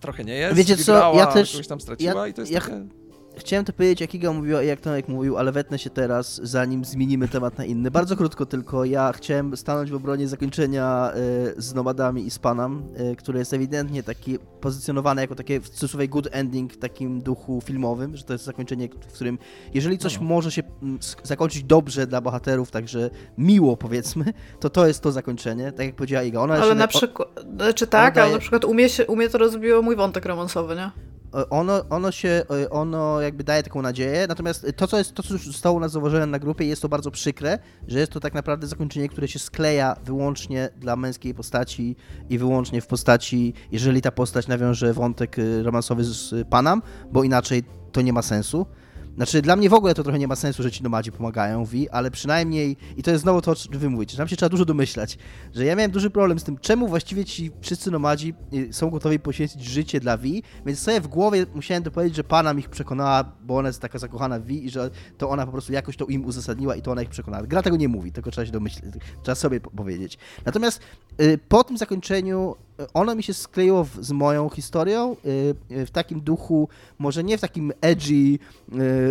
trochę 0.00 0.24
nie 0.24 0.34
jest. 0.34 0.56
Wiecie 0.56 0.76
co, 0.76 1.14
ja 1.16 1.26
też... 1.26 1.66
tam 1.66 1.80
straciła 1.80 2.22
ja, 2.22 2.26
i 2.26 2.34
to 2.34 2.40
jest 2.40 2.52
ja, 2.52 2.60
takie 2.60 2.97
chciałem 3.38 3.64
to 3.64 3.72
powiedzieć, 3.72 4.00
jak 4.00 4.14
Iga 4.14 4.32
mówiła 4.32 4.62
i 4.62 4.66
jak 4.66 4.80
Tomek 4.80 5.08
mówił, 5.08 5.38
ale 5.38 5.52
wetnę 5.52 5.78
się 5.78 5.90
teraz, 5.90 6.40
zanim 6.42 6.84
zmienimy 6.84 7.28
temat 7.28 7.58
na 7.58 7.64
inny. 7.64 7.90
Bardzo 7.90 8.16
krótko 8.16 8.46
tylko, 8.46 8.84
ja 8.84 9.12
chciałem 9.12 9.56
stanąć 9.56 9.90
w 9.90 9.94
obronie 9.94 10.28
zakończenia 10.28 11.12
y, 11.56 11.62
z 11.62 11.74
Nomadami 11.74 12.26
i 12.26 12.30
z 12.30 12.38
Panem, 12.38 12.82
y, 13.12 13.16
które 13.16 13.38
jest 13.38 13.52
ewidentnie 13.52 14.02
taki 14.02 14.38
pozycjonowane 14.60 15.22
jako 15.22 15.34
takie 15.34 15.60
w 15.60 15.68
cudzysłowie 15.68 16.08
good 16.08 16.28
ending 16.32 16.72
w 16.72 16.78
takim 16.78 17.20
duchu 17.20 17.60
filmowym, 17.60 18.16
że 18.16 18.24
to 18.24 18.32
jest 18.32 18.44
zakończenie, 18.44 18.88
w 19.08 19.12
którym 19.12 19.38
jeżeli 19.74 19.98
coś 19.98 20.20
no. 20.20 20.26
może 20.26 20.50
się 20.50 20.62
mm, 20.82 20.98
zakończyć 21.22 21.64
dobrze 21.64 22.06
dla 22.06 22.20
bohaterów, 22.20 22.70
także 22.70 23.10
miło 23.38 23.76
powiedzmy, 23.76 24.24
to 24.60 24.70
to 24.70 24.86
jest 24.86 25.02
to 25.02 25.12
zakończenie, 25.12 25.72
tak 25.72 25.86
jak 25.86 25.96
powiedziała 25.96 26.22
Iga. 26.22 26.40
Ona 26.40 26.54
ale 26.54 26.74
na 26.74 26.88
przykład, 26.88 27.28
czy 27.34 27.56
znaczy 27.56 27.86
tak, 27.86 28.14
daje... 28.14 28.24
ale 28.24 28.34
na 28.34 28.40
przykład 28.40 28.64
umie, 28.64 28.88
się, 28.88 29.06
umie 29.06 29.28
to 29.28 29.38
rozbiło 29.38 29.82
mój 29.82 29.96
wątek 29.96 30.26
romansowy, 30.26 30.76
nie? 30.76 30.90
E, 31.34 31.48
ono, 31.50 31.84
ono 31.90 32.12
się, 32.12 32.42
e, 32.62 32.70
ono 32.70 33.20
jakby 33.20 33.44
daje 33.44 33.62
taką 33.62 33.82
nadzieję, 33.82 34.26
natomiast 34.28 34.66
to, 34.76 34.86
co 34.86 34.98
jest, 34.98 35.14
to, 35.14 35.22
co 35.22 35.32
już 35.32 35.46
zostało 35.46 35.76
u 35.76 35.80
nas 35.80 35.92
zauważone 35.92 36.26
na 36.26 36.38
grupie, 36.38 36.64
jest 36.64 36.82
to 36.82 36.88
bardzo 36.88 37.10
przykre, 37.10 37.58
że 37.88 37.98
jest 37.98 38.12
to 38.12 38.20
tak 38.20 38.34
naprawdę 38.34 38.66
zakończenie, 38.66 39.08
które 39.08 39.28
się 39.28 39.38
skleja 39.38 39.96
wyłącznie 40.04 40.68
dla 40.76 40.96
męskiej 40.96 41.34
postaci 41.34 41.96
i 42.30 42.38
wyłącznie 42.38 42.80
w 42.80 42.86
postaci, 42.86 43.54
jeżeli 43.72 44.02
ta 44.02 44.10
postać 44.10 44.48
nawiąże 44.48 44.92
wątek 44.92 45.38
e, 45.38 45.62
romansowy 45.62 46.04
z 46.04 46.34
Panam, 46.50 46.82
bo 47.12 47.24
inaczej 47.24 47.64
to 47.92 48.00
nie 48.00 48.12
ma 48.12 48.22
sensu. 48.22 48.66
Znaczy, 49.18 49.42
dla 49.42 49.56
mnie 49.56 49.70
w 49.70 49.74
ogóle 49.74 49.94
to 49.94 50.02
trochę 50.02 50.18
nie 50.18 50.28
ma 50.28 50.36
sensu, 50.36 50.62
że 50.62 50.70
ci 50.70 50.82
nomadzi 50.82 51.12
pomagają 51.12 51.64
Vi, 51.64 51.90
ale 51.90 52.10
przynajmniej, 52.10 52.76
i 52.96 53.02
to 53.02 53.10
jest 53.10 53.22
znowu 53.22 53.40
to, 53.40 53.50
o 53.50 53.54
czym 53.54 53.78
wy 53.78 53.90
mówicie, 53.90 54.12
że 54.12 54.18
nam 54.18 54.28
się 54.28 54.36
trzeba 54.36 54.50
dużo 54.50 54.64
domyślać, 54.64 55.18
że 55.54 55.64
ja 55.64 55.76
miałem 55.76 55.90
duży 55.90 56.10
problem 56.10 56.38
z 56.38 56.44
tym, 56.44 56.58
czemu 56.58 56.88
właściwie 56.88 57.24
ci 57.24 57.50
wszyscy 57.60 57.90
nomadzi 57.90 58.34
y, 58.52 58.72
są 58.72 58.90
gotowi 58.90 59.18
poświęcić 59.18 59.64
życie 59.64 60.00
dla 60.00 60.18
Vi, 60.18 60.42
więc 60.66 60.78
sobie 60.78 61.00
w 61.00 61.08
głowie 61.08 61.46
musiałem 61.54 61.82
to 61.82 61.90
powiedzieć, 61.90 62.16
że 62.16 62.24
pana 62.24 62.52
ich 62.52 62.68
przekonała, 62.68 63.24
bo 63.42 63.56
ona 63.56 63.68
jest 63.68 63.80
taka 63.80 63.98
zakochana 63.98 64.38
w 64.38 64.44
Vi 64.44 64.66
i 64.66 64.70
że 64.70 64.90
to 65.18 65.30
ona 65.30 65.46
po 65.46 65.52
prostu 65.52 65.72
jakoś 65.72 65.96
to 65.96 66.04
im 66.04 66.24
uzasadniła 66.24 66.76
i 66.76 66.82
to 66.82 66.90
ona 66.90 67.02
ich 67.02 67.08
przekonała. 67.08 67.46
Gra 67.46 67.62
tego 67.62 67.76
nie 67.76 67.88
mówi, 67.88 68.12
tylko 68.12 68.30
trzeba 68.30 68.46
się 68.46 68.52
domyśleć, 68.52 68.94
trzeba 69.22 69.34
sobie 69.34 69.60
powiedzieć. 69.60 70.18
Natomiast 70.46 70.80
y, 71.20 71.38
po 71.48 71.64
tym 71.64 71.78
zakończeniu 71.78 72.56
ono 72.94 73.14
mi 73.14 73.22
się 73.22 73.34
skleiło 73.34 73.84
w, 73.84 74.04
z 74.04 74.12
moją 74.12 74.48
historią 74.48 75.16
y, 75.70 75.86
w 75.86 75.90
takim 75.90 76.20
duchu, 76.20 76.68
może 76.98 77.24
nie 77.24 77.38
w 77.38 77.40
takim 77.40 77.72
edgy, 77.80 78.38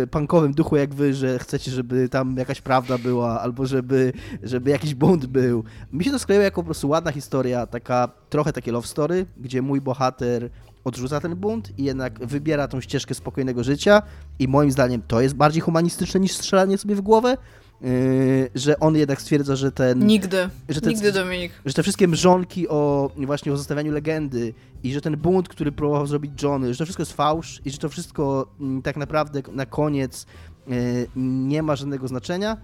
y, 0.02 0.06
punkowym 0.06 0.54
duchu 0.54 0.76
jak 0.76 0.94
wy, 0.94 1.14
że 1.14 1.38
chcecie, 1.38 1.70
żeby 1.70 2.08
tam 2.08 2.36
jakaś 2.36 2.60
prawda 2.60 2.98
była, 2.98 3.40
albo 3.40 3.66
żeby, 3.66 4.12
żeby 4.42 4.70
jakiś 4.70 4.94
bunt 4.94 5.26
był. 5.26 5.64
Mi 5.92 6.04
się 6.04 6.10
to 6.10 6.18
skleiło 6.18 6.44
jako 6.44 6.62
po 6.62 6.64
prostu 6.64 6.88
ładna 6.88 7.12
historia, 7.12 7.66
taka 7.66 8.08
trochę 8.30 8.52
takie 8.52 8.72
love 8.72 8.86
story, 8.86 9.26
gdzie 9.36 9.62
mój 9.62 9.80
bohater 9.80 10.50
odrzuca 10.84 11.20
ten 11.20 11.36
bunt 11.36 11.78
i 11.78 11.84
jednak 11.84 12.26
wybiera 12.26 12.68
tą 12.68 12.80
ścieżkę 12.80 13.14
spokojnego 13.14 13.64
życia 13.64 14.02
i 14.38 14.48
moim 14.48 14.70
zdaniem 14.70 15.02
to 15.08 15.20
jest 15.20 15.34
bardziej 15.34 15.62
humanistyczne 15.62 16.20
niż 16.20 16.32
strzelanie 16.32 16.78
sobie 16.78 16.94
w 16.94 17.00
głowę. 17.00 17.36
Yy, 17.80 18.50
że 18.54 18.80
on 18.80 18.96
jednak 18.96 19.22
stwierdza, 19.22 19.56
że 19.56 19.72
ten... 19.72 20.06
Nigdy, 20.06 20.48
że 20.68 20.80
te, 20.80 20.88
nigdy 20.88 21.12
Dominik. 21.12 21.52
Że 21.64 21.74
te 21.74 21.82
wszystkie 21.82 22.08
mrzonki 22.08 22.68
o 22.68 23.10
właśnie 23.16 23.52
o 23.52 23.56
zostawianiu 23.56 23.92
legendy 23.92 24.54
i 24.82 24.92
że 24.92 25.00
ten 25.00 25.16
bunt, 25.16 25.48
który 25.48 25.72
próbował 25.72 26.06
zrobić 26.06 26.42
Johnny, 26.42 26.74
że 26.74 26.78
to 26.78 26.84
wszystko 26.84 27.02
jest 27.02 27.12
fałsz 27.12 27.60
i 27.64 27.70
że 27.70 27.78
to 27.78 27.88
wszystko 27.88 28.54
mm, 28.60 28.82
tak 28.82 28.96
naprawdę 28.96 29.42
na 29.52 29.66
koniec 29.66 30.26
yy, 30.66 30.74
nie 31.16 31.62
ma 31.62 31.76
żadnego 31.76 32.08
znaczenia 32.08 32.56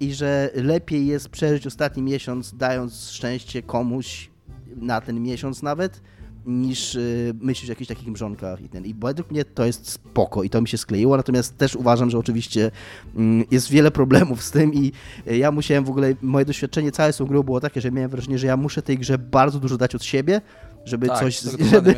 i 0.00 0.14
że 0.14 0.50
lepiej 0.54 1.06
jest 1.06 1.28
przeżyć 1.28 1.66
ostatni 1.66 2.02
miesiąc 2.02 2.54
dając 2.56 3.10
szczęście 3.10 3.62
komuś 3.62 4.30
na 4.76 5.00
ten 5.00 5.22
miesiąc 5.22 5.62
nawet, 5.62 6.00
niż 6.46 6.94
y, 6.94 7.34
myśleć 7.40 7.70
o 7.70 7.72
jakichś 7.72 7.88
takich 7.88 8.08
mrzonkach 8.08 8.60
i 8.60 8.68
ten. 8.68 8.84
I 8.84 8.94
według 8.94 9.30
mnie 9.30 9.44
to 9.44 9.64
jest 9.64 9.90
spoko 9.90 10.42
i 10.42 10.50
to 10.50 10.60
mi 10.60 10.68
się 10.68 10.78
skleiło, 10.78 11.16
natomiast 11.16 11.58
też 11.58 11.76
uważam, 11.76 12.10
że 12.10 12.18
oczywiście 12.18 12.70
mm, 13.16 13.44
jest 13.50 13.70
wiele 13.70 13.90
problemów 13.90 14.42
z 14.42 14.50
tym 14.50 14.74
i 14.74 14.92
y, 15.28 15.36
ja 15.36 15.50
musiałem 15.50 15.84
w 15.84 15.90
ogóle, 15.90 16.14
moje 16.22 16.44
doświadczenie 16.44 16.92
całe 16.92 17.12
z 17.12 17.16
tą 17.16 17.26
grą 17.26 17.42
było 17.42 17.60
takie, 17.60 17.80
że 17.80 17.90
miałem 17.90 18.10
wrażenie, 18.10 18.38
że 18.38 18.46
ja 18.46 18.56
muszę 18.56 18.82
tej 18.82 18.98
grze 18.98 19.18
bardzo 19.18 19.60
dużo 19.60 19.76
dać 19.76 19.94
od 19.94 20.04
siebie, 20.04 20.40
żeby 20.84 21.06
tak, 21.06 21.18
coś, 21.18 21.40
żeby, 21.40 21.94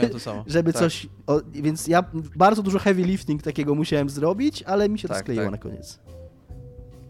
żeby 0.46 0.72
tak. 0.72 0.82
coś, 0.82 1.06
o, 1.26 1.40
więc 1.52 1.86
ja 1.86 2.04
bardzo 2.36 2.62
dużo 2.62 2.78
heavy 2.78 3.02
lifting 3.02 3.42
takiego 3.42 3.74
musiałem 3.74 4.10
zrobić, 4.10 4.62
ale 4.62 4.88
mi 4.88 4.98
się 4.98 5.08
tak, 5.08 5.16
to 5.16 5.20
skleiło 5.20 5.44
tak. 5.44 5.52
na 5.52 5.58
koniec. 5.58 5.98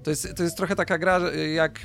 To 0.03 0.11
jest, 0.11 0.35
to 0.37 0.43
jest 0.43 0.57
trochę 0.57 0.77
taka 0.77 0.99
gra, 0.99 1.21
jak... 1.55 1.81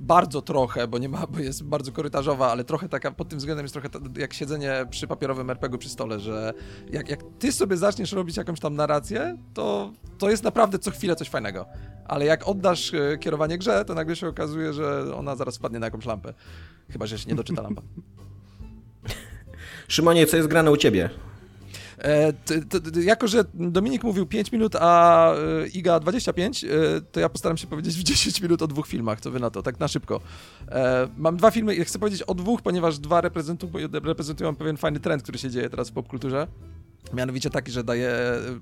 Bardzo 0.00 0.42
trochę, 0.42 0.88
bo 0.88 0.98
nie 0.98 1.08
ma, 1.08 1.26
bo 1.26 1.38
jest 1.38 1.64
bardzo 1.64 1.92
korytarzowa, 1.92 2.50
ale 2.50 2.64
trochę 2.64 2.88
taka, 2.88 3.10
pod 3.10 3.28
tym 3.28 3.38
względem 3.38 3.64
jest 3.64 3.72
trochę 3.72 3.88
jak 4.16 4.34
siedzenie 4.34 4.86
przy 4.90 5.06
papierowym 5.06 5.50
RPG 5.50 5.78
przy 5.78 5.88
stole, 5.88 6.20
że 6.20 6.54
jak, 6.90 7.08
jak 7.08 7.20
ty 7.38 7.52
sobie 7.52 7.76
zaczniesz 7.76 8.12
robić 8.12 8.36
jakąś 8.36 8.60
tam 8.60 8.76
narrację, 8.76 9.38
to, 9.54 9.92
to 10.18 10.30
jest 10.30 10.44
naprawdę 10.44 10.78
co 10.78 10.90
chwilę 10.90 11.16
coś 11.16 11.28
fajnego. 11.28 11.66
Ale 12.04 12.24
jak 12.24 12.48
oddasz 12.48 12.94
e, 12.94 13.18
kierowanie 13.18 13.58
grze, 13.58 13.84
to 13.84 13.94
nagle 13.94 14.16
się 14.16 14.28
okazuje, 14.28 14.72
że 14.72 15.16
ona 15.16 15.36
zaraz 15.36 15.54
spadnie 15.54 15.78
na 15.78 15.86
jakąś 15.86 16.06
lampę. 16.06 16.34
Chyba, 16.90 17.06
że 17.06 17.18
się 17.18 17.28
nie 17.28 17.34
doczyta 17.34 17.62
lampa. 17.62 17.82
Szymonie, 19.88 20.26
co 20.26 20.36
jest 20.36 20.48
grane 20.48 20.70
u 20.70 20.76
ciebie? 20.76 21.10
E, 22.04 22.32
jako, 23.02 23.28
że 23.28 23.44
Dominik 23.54 24.04
mówił 24.04 24.26
5 24.26 24.52
minut, 24.52 24.76
a 24.76 25.32
e, 25.34 25.68
Iga 25.68 26.00
25, 26.00 26.64
e, 26.64 26.68
to 27.12 27.20
ja 27.20 27.28
postaram 27.28 27.56
się 27.56 27.66
powiedzieć 27.66 27.96
w 27.96 28.02
10 28.12 28.40
minut 28.40 28.62
o 28.62 28.66
dwóch 28.66 28.86
filmach, 28.86 29.20
co 29.20 29.30
wy 29.30 29.40
na 29.40 29.50
to, 29.50 29.62
tak 29.62 29.80
na 29.80 29.88
szybko. 29.88 30.20
Mam 31.16 31.36
dwa 31.36 31.50
filmy, 31.50 31.76
ja 31.76 31.84
chcę 31.84 31.98
powiedzieć 31.98 32.22
o 32.22 32.34
dwóch, 32.34 32.62
ponieważ 32.62 32.98
dwa 32.98 33.20
reprezentują, 33.20 33.88
reprezentują 34.04 34.56
pewien 34.56 34.76
fajny 34.76 35.00
trend, 35.00 35.22
który 35.22 35.38
się 35.38 35.50
dzieje 35.50 35.70
teraz 35.70 35.90
w 35.90 35.92
popkulturze. 35.92 36.46
Mianowicie 37.12 37.50
taki, 37.50 37.72
że 37.72 37.84
daje 37.84 38.12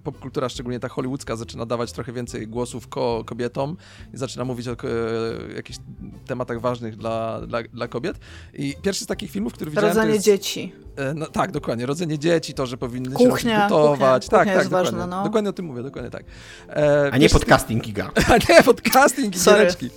popkultura, 0.04 0.48
szczególnie 0.48 0.80
ta 0.80 0.88
hollywoodzka, 0.88 1.36
zaczyna 1.36 1.66
dawać 1.66 1.92
trochę 1.92 2.12
więcej 2.12 2.48
głosów 2.48 2.88
ko 2.88 3.24
kobietom 3.26 3.76
i 4.14 4.16
zaczyna 4.16 4.44
mówić 4.44 4.68
o 4.68 4.72
e, 4.72 5.54
jakichś 5.54 5.78
tematach 6.26 6.60
ważnych 6.60 6.96
dla, 6.96 7.40
dla, 7.46 7.62
dla, 7.62 7.88
kobiet. 7.88 8.18
I 8.54 8.74
pierwszy 8.82 9.04
z 9.04 9.06
takich 9.06 9.30
filmów, 9.30 9.52
który 9.52 9.70
widziałem. 9.70 9.96
Rodzenie 9.96 10.14
jest, 10.14 10.24
dzieci. 10.24 10.72
E, 10.96 11.14
no, 11.14 11.26
tak, 11.26 11.52
dokładnie. 11.52 11.86
Rodzenie 11.86 12.18
dzieci, 12.18 12.54
to, 12.54 12.66
że 12.66 12.76
powinny 12.76 13.14
kuchnia, 13.14 13.62
się 13.62 13.74
gotować. 13.74 14.24
Kuchnia, 14.24 14.38
tak, 14.38 14.48
kuchnia 14.48 14.60
tak, 14.60 14.64
dokładnie. 14.68 14.90
Ważne, 14.90 15.06
no. 15.16 15.24
dokładnie 15.24 15.50
o 15.50 15.52
tym 15.52 15.66
mówię, 15.66 15.82
dokładnie 15.82 16.10
tak. 16.10 16.24
E, 16.68 17.10
A 17.12 17.18
nie 17.18 17.28
podcasting 17.28 17.82
giga. 17.82 18.10
A 18.32 18.52
nie 18.52 18.62
podcasting 18.62 19.36
i 19.36 19.40
giereczki. 19.40 19.90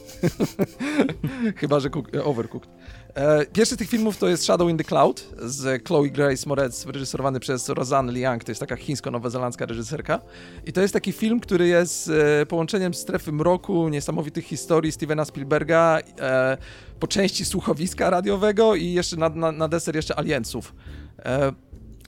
Chyba, 1.60 1.80
że 1.80 1.90
cook, 1.90 2.10
overcooked. 2.24 2.70
E, 3.16 3.46
pierwszy 3.46 3.76
z 3.76 3.78
tych 3.78 3.90
filmów 3.90 4.18
to 4.18 4.28
jest 4.28 4.44
Shadow 4.44 4.70
in 4.70 4.78
the 4.78 4.84
Cloud 4.84 5.30
z 5.38 5.88
Chloe 5.88 6.10
Grace 6.10 6.50
Moretz, 6.50 6.86
reżyserowany 6.86 7.40
przez 7.40 7.70
Rosanne 7.70 8.12
Liang, 8.12 8.44
to 8.44 8.52
jest 8.52 8.60
taka 8.60 8.76
chińsko-nowozelandzka 8.76 9.66
reżyserka. 9.66 10.22
I 10.66 10.74
to 10.74 10.82
jest 10.82 10.94
taki 10.94 11.12
film, 11.12 11.40
który 11.40 11.68
jest 11.68 12.12
e, 12.42 12.46
połączeniem 12.46 12.94
strefy 12.94 13.32
mroku, 13.32 13.90
niesamowitych 13.90 14.46
historii 14.46 14.92
Stevena 14.92 15.26
Spielberga, 15.26 16.00
e, 16.20 16.58
po 17.00 17.08
części 17.08 17.46
słuchowiska 17.46 18.10
radiowego 18.10 18.76
i 18.76 18.92
jeszcze 18.92 19.16
na, 19.16 19.30
na, 19.30 19.52
na 19.52 19.68
deser 19.68 19.96
jeszcze 19.96 20.20
Alienców. 20.20 20.74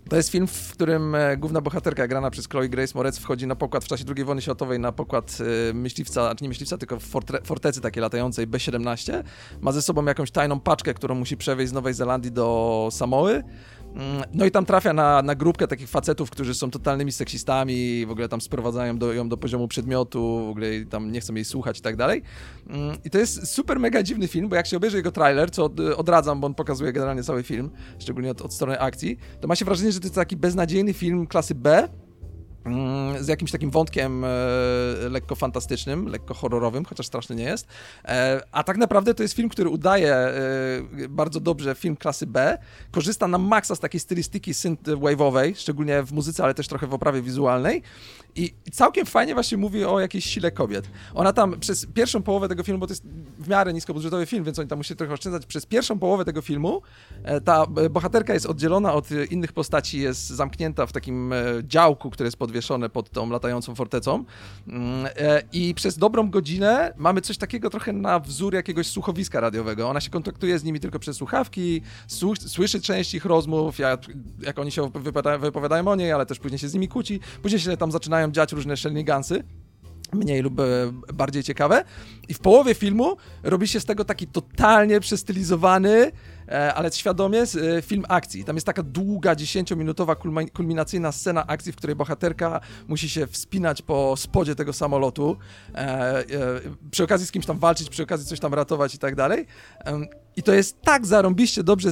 To 0.10 0.16
jest 0.16 0.30
film, 0.30 0.48
w 0.48 0.72
którym 0.72 1.16
e, 1.16 1.38
główna 1.38 1.62
bohaterka 1.62 2.08
grana 2.08 2.32
przez 2.32 2.48
Chloe 2.48 2.70
Grace 2.70 2.92
Moretz 2.96 3.20
wchodzi 3.20 3.48
na 3.48 3.56
pokład 3.56 3.84
w 3.84 3.88
czasie 3.88 4.04
II 4.16 4.26
wojny 4.26 4.42
światowej, 4.42 4.80
na 4.80 4.92
pokład 4.92 5.38
e, 5.70 5.74
myśliwca, 5.74 6.26
znaczy 6.26 6.44
nie 6.44 6.48
myśliwca, 6.48 6.78
tylko 6.78 7.00
fortre, 7.00 7.42
fortecy 7.44 7.82
takiej 7.82 8.02
latającej 8.02 8.48
B-17. 8.48 9.24
Ma 9.62 9.72
ze 9.72 9.82
sobą 9.82 10.06
jakąś 10.06 10.32
tajną 10.32 10.60
paczkę, 10.60 10.94
którą 10.94 11.16
musi 11.16 11.38
przewieźć 11.38 11.70
z 11.70 11.74
Nowej 11.74 11.94
Zelandii 11.94 12.32
do 12.32 12.90
Samoły. 12.92 13.44
Mm, 13.96 14.24
no 14.34 14.46
i 14.46 14.52
tam 14.52 14.66
trafia 14.66 14.94
na, 14.94 15.22
na 15.22 15.36
grupkę 15.36 15.68
takich 15.68 15.90
facetów, 15.90 16.30
którzy 16.30 16.54
są 16.54 16.72
totalnymi 16.72 17.12
seksistami, 17.12 18.06
w 18.06 18.12
ogóle 18.12 18.30
tam 18.30 18.42
sprowadzają 18.42 18.98
do, 18.98 19.14
ją 19.14 19.30
do 19.30 19.38
poziomu 19.38 19.68
przedmiotu, 19.68 20.46
w 20.46 20.50
ogóle 20.50 20.68
tam 20.90 21.12
nie 21.12 21.22
chcą 21.22 21.36
jej 21.36 21.46
słuchać 21.46 21.80
i 21.80 21.82
tak 21.82 21.96
dalej. 21.96 22.22
Mm, 22.70 22.98
I 23.06 23.10
to 23.10 23.18
jest 23.18 23.48
super 23.48 23.80
mega 23.80 24.04
dziwny 24.04 24.28
film, 24.28 24.50
bo 24.50 24.56
jak 24.56 24.68
się 24.68 24.78
obejrzy 24.78 24.98
jego 24.98 25.12
trailer, 25.12 25.52
co 25.52 25.70
odradzam, 25.98 26.42
bo 26.42 26.48
on 26.48 26.54
pokazuje 26.54 26.94
generalnie 26.94 27.24
cały 27.24 27.44
film, 27.44 27.70
szczególnie 28.00 28.32
od, 28.32 28.42
od 28.42 28.54
strony 28.54 28.80
akcji, 28.80 29.18
to 29.42 29.48
ma 29.48 29.56
się 29.56 29.66
wrażenie, 29.66 29.92
że 29.92 30.00
to 30.00 30.06
jest 30.06 30.16
taki 30.16 30.38
beznadziejny 30.38 30.94
film 30.94 31.28
klasy 31.28 31.56
B, 31.56 31.90
z 33.20 33.28
jakimś 33.28 33.52
takim 33.52 33.72
wątkiem 33.72 34.24
e, 34.26 34.28
lekko 35.10 35.36
fantastycznym, 35.36 36.08
lekko 36.08 36.34
horrorowym, 36.34 36.86
chociaż 36.86 37.08
straszny 37.08 37.36
nie 37.36 37.44
jest. 37.44 37.68
E, 38.06 38.42
a 38.52 38.64
tak 38.64 38.78
naprawdę 38.78 39.14
to 39.14 39.24
jest 39.24 39.36
film, 39.36 39.50
który 39.50 39.70
udaje 39.70 40.16
e, 40.16 40.32
bardzo 41.10 41.40
dobrze 41.40 41.76
film 41.76 41.96
klasy 41.96 42.28
B. 42.28 42.58
Korzysta 42.92 43.28
na 43.28 43.38
maksa 43.38 43.76
z 43.76 43.80
takiej 43.80 44.00
stylistyki 44.00 44.54
synth-wave'owej, 44.54 45.56
szczególnie 45.56 46.04
w 46.04 46.12
muzyce, 46.12 46.44
ale 46.44 46.54
też 46.54 46.68
trochę 46.68 46.88
w 46.88 46.94
oprawie 46.94 47.22
wizualnej. 47.22 47.82
I 48.36 48.54
całkiem 48.72 49.06
fajnie 49.06 49.34
właśnie 49.34 49.58
mówi 49.58 49.86
o 49.86 50.00
jakiejś 50.00 50.26
sile 50.26 50.52
kobiet. 50.52 50.90
Ona 51.14 51.34
tam 51.34 51.60
przez 51.60 51.86
pierwszą 51.86 52.24
połowę 52.24 52.50
tego 52.50 52.64
filmu, 52.64 52.80
bo 52.80 52.88
to 52.88 52.94
jest 52.94 53.04
w 53.40 53.48
miarę 53.48 53.74
niskobudżetowy 53.74 54.26
film, 54.26 54.44
więc 54.44 54.60
oni 54.60 54.70
tam 54.70 54.78
musieli 54.78 54.98
trochę 54.98 55.14
oszczędzać, 55.14 55.46
przez 55.46 55.66
pierwszą 55.66 56.00
połowę 56.00 56.26
tego 56.26 56.42
filmu 56.42 56.82
ta 57.46 57.66
bohaterka 57.90 58.34
jest 58.34 58.46
oddzielona 58.46 58.94
od 58.94 59.08
innych 59.30 59.54
postaci, 59.54 60.00
jest 60.00 60.28
zamknięta 60.28 60.86
w 60.86 60.92
takim 60.92 61.34
działku, 61.64 62.10
który 62.10 62.28
jest 62.28 62.38
pod 62.38 62.51
podwieszone 62.52 62.90
pod 62.90 63.10
tą 63.10 63.30
latającą 63.30 63.76
fortecą. 63.76 64.24
Mm, 64.68 65.06
e, 65.06 65.42
I 65.54 65.74
przez 65.74 65.98
dobrą 65.98 66.30
godzinę 66.30 66.94
mamy 66.98 67.22
coś 67.22 67.38
takiego 67.38 67.70
trochę 67.70 67.94
na 67.94 68.20
wzór 68.20 68.54
jakiegoś 68.54 68.88
słuchowiska 68.88 69.40
radiowego. 69.40 69.90
Ona 69.90 70.02
się 70.02 70.10
kontaktuje 70.10 70.60
z 70.60 70.64
nimi 70.64 70.80
tylko 70.80 71.00
przez 71.00 71.18
słuchawki, 71.18 71.82
słyszy 72.48 72.82
część 72.82 73.14
ich 73.14 73.26
rozmów, 73.26 73.80
jak, 73.80 74.60
oni 74.60 74.72
się 74.72 74.92
wypowiadają, 75.42 75.88
o 75.88 75.96
niej, 75.96 76.12
ale 76.12 76.26
też 76.26 76.40
później 76.40 76.60
się 76.60 76.70
z 76.70 76.74
nimi 76.74 76.88
kłóci. 76.88 77.20
Później 77.42 77.60
się 77.60 77.78
tam 77.78 77.92
zaczynają 77.92 78.32
dziać 78.32 78.52
różne 78.52 78.78
shenanigansy 78.78 79.44
mniej 80.14 80.42
lub 80.42 80.60
e, 80.60 80.64
bardziej 81.14 81.44
ciekawe. 81.44 81.84
I 82.28 82.34
w 82.34 82.40
połowie 82.40 82.74
filmu 82.74 83.18
robi 83.44 83.68
się 83.68 83.80
z 83.80 83.86
tego 83.86 84.06
taki 84.06 84.28
totalnie 84.28 85.00
przestylizowany, 85.00 86.12
E, 86.52 86.74
ale 86.74 86.92
świadomie 86.92 87.42
e, 87.42 87.82
film 87.82 88.04
akcji. 88.10 88.44
Tam 88.44 88.56
jest 88.56 88.66
taka 88.66 88.84
długa, 88.84 89.34
10-minutowa 89.34 90.16
kulminacyjna 90.54 91.12
scena 91.12 91.48
akcji, 91.48 91.72
w 91.72 91.76
której 91.76 91.96
bohaterka 91.96 92.60
musi 92.88 93.10
się 93.10 93.28
wspinać 93.28 93.82
po 93.82 94.18
spodzie 94.18 94.56
tego 94.56 94.74
samolotu, 94.74 95.38
przy 96.92 97.04
okazji 97.04 97.28
z 97.28 97.32
kimś 97.32 97.46
tam 97.46 97.60
walczyć, 97.60 97.90
przy 97.90 98.04
okazji 98.04 98.28
coś 98.28 98.40
tam 98.40 98.54
ratować 98.54 98.96
i 98.96 98.98
tak 98.98 99.16
dalej. 99.16 99.46
I 100.36 100.44
to 100.44 100.54
jest 100.54 100.82
tak 100.82 101.06
zarąbiście 101.06 101.64
dobrze 101.64 101.90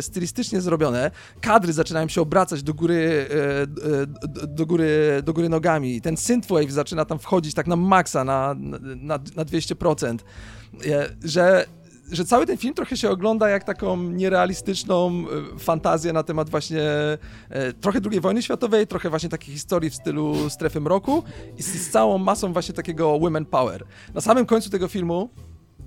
stylistycznie 0.00 0.60
zrobione. 0.60 1.10
Kadry 1.40 1.72
zaczynają 1.72 2.08
się 2.08 2.20
obracać 2.20 2.62
do 2.62 2.74
góry, 2.74 3.28
do 4.48 4.66
góry, 4.66 5.22
do 5.24 5.32
góry 5.32 5.48
nogami. 5.48 6.00
Ten 6.00 6.16
synthwave 6.16 6.72
zaczyna 6.72 7.04
tam 7.04 7.18
wchodzić 7.18 7.54
tak 7.54 7.66
na 7.66 7.76
maksa, 7.76 8.24
na, 8.24 8.54
na, 8.96 9.18
na 9.36 9.44
200%. 9.44 10.18
Że 11.24 11.66
że 12.12 12.24
cały 12.24 12.46
ten 12.46 12.56
film 12.56 12.74
trochę 12.74 12.96
się 12.96 13.10
ogląda 13.10 13.48
jak 13.48 13.64
taką 13.64 13.96
nierealistyczną 13.96 15.24
e, 15.56 15.58
fantazję 15.58 16.12
na 16.12 16.22
temat 16.22 16.50
właśnie 16.50 16.82
e, 17.48 17.72
trochę 17.72 18.00
II 18.10 18.20
wojny 18.20 18.42
światowej, 18.42 18.86
trochę 18.86 19.10
właśnie 19.10 19.28
takiej 19.28 19.54
historii 19.54 19.90
w 19.90 19.94
stylu 19.94 20.50
strefy 20.50 20.80
mroku 20.80 21.22
i 21.58 21.62
z, 21.62 21.66
z 21.66 21.90
całą 21.90 22.18
masą 22.18 22.52
właśnie 22.52 22.74
takiego 22.74 23.18
women 23.18 23.46
power. 23.46 23.84
Na 24.14 24.20
samym 24.20 24.46
końcu 24.46 24.70
tego 24.70 24.88
filmu 24.88 25.28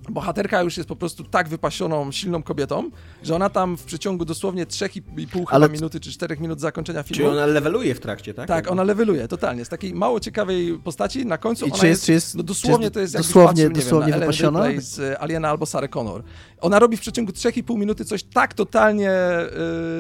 bohaterka 0.10 0.62
już 0.62 0.78
jest 0.78 0.90
po 0.90 0.96
prostu 0.96 1.24
tak 1.24 1.50
wypasioną, 1.50 2.12
silną 2.12 2.44
kobietą, 2.44 2.90
że 3.24 3.36
ona 3.36 3.50
tam 3.50 3.78
w 3.78 3.84
przeciągu 3.84 4.26
dosłownie 4.26 4.66
3,5 4.66 5.46
Ale... 5.48 5.70
minuty 5.70 6.00
czy 6.00 6.12
4 6.12 6.38
minut 6.40 6.60
zakończenia 6.60 7.04
filmu. 7.04 7.16
Czyli 7.16 7.28
ona 7.28 7.46
leveluje 7.46 7.96
w 7.96 8.00
trakcie, 8.00 8.34
tak? 8.34 8.48
Tak, 8.48 8.72
ona 8.72 8.84
leveluje, 8.84 9.28
totalnie. 9.28 9.66
Z 9.66 9.70
takiej 9.70 9.94
mało 9.94 10.20
ciekawej 10.20 10.80
postaci 10.84 11.26
na 11.26 11.38
końcu 11.38 11.66
I 11.66 11.72
ona 11.72 11.80
czy 11.80 11.88
jest, 11.88 12.06
czy 12.06 12.12
jest, 12.12 12.36
no 12.36 12.44
dosłownie 12.44 12.86
jest, 12.86 12.94
to 12.94 13.00
jest 13.00 13.18
dosłownie, 13.18 13.64
patrzył, 13.64 13.84
dosłownie 13.84 14.12
wiem, 14.12 14.20
wypasiona? 14.20 14.64
z 14.78 15.22
Aliena 15.22 15.50
albo 15.50 15.66
Sarah 15.66 15.90
Connor. 15.90 16.24
Ona 16.62 16.80
robi 16.80 16.98
w 16.98 17.02
przeciągu 17.02 17.32
3,5 17.32 17.78
minuty 17.78 18.06
coś 18.06 18.24
tak 18.24 18.54
totalnie... 18.54 19.12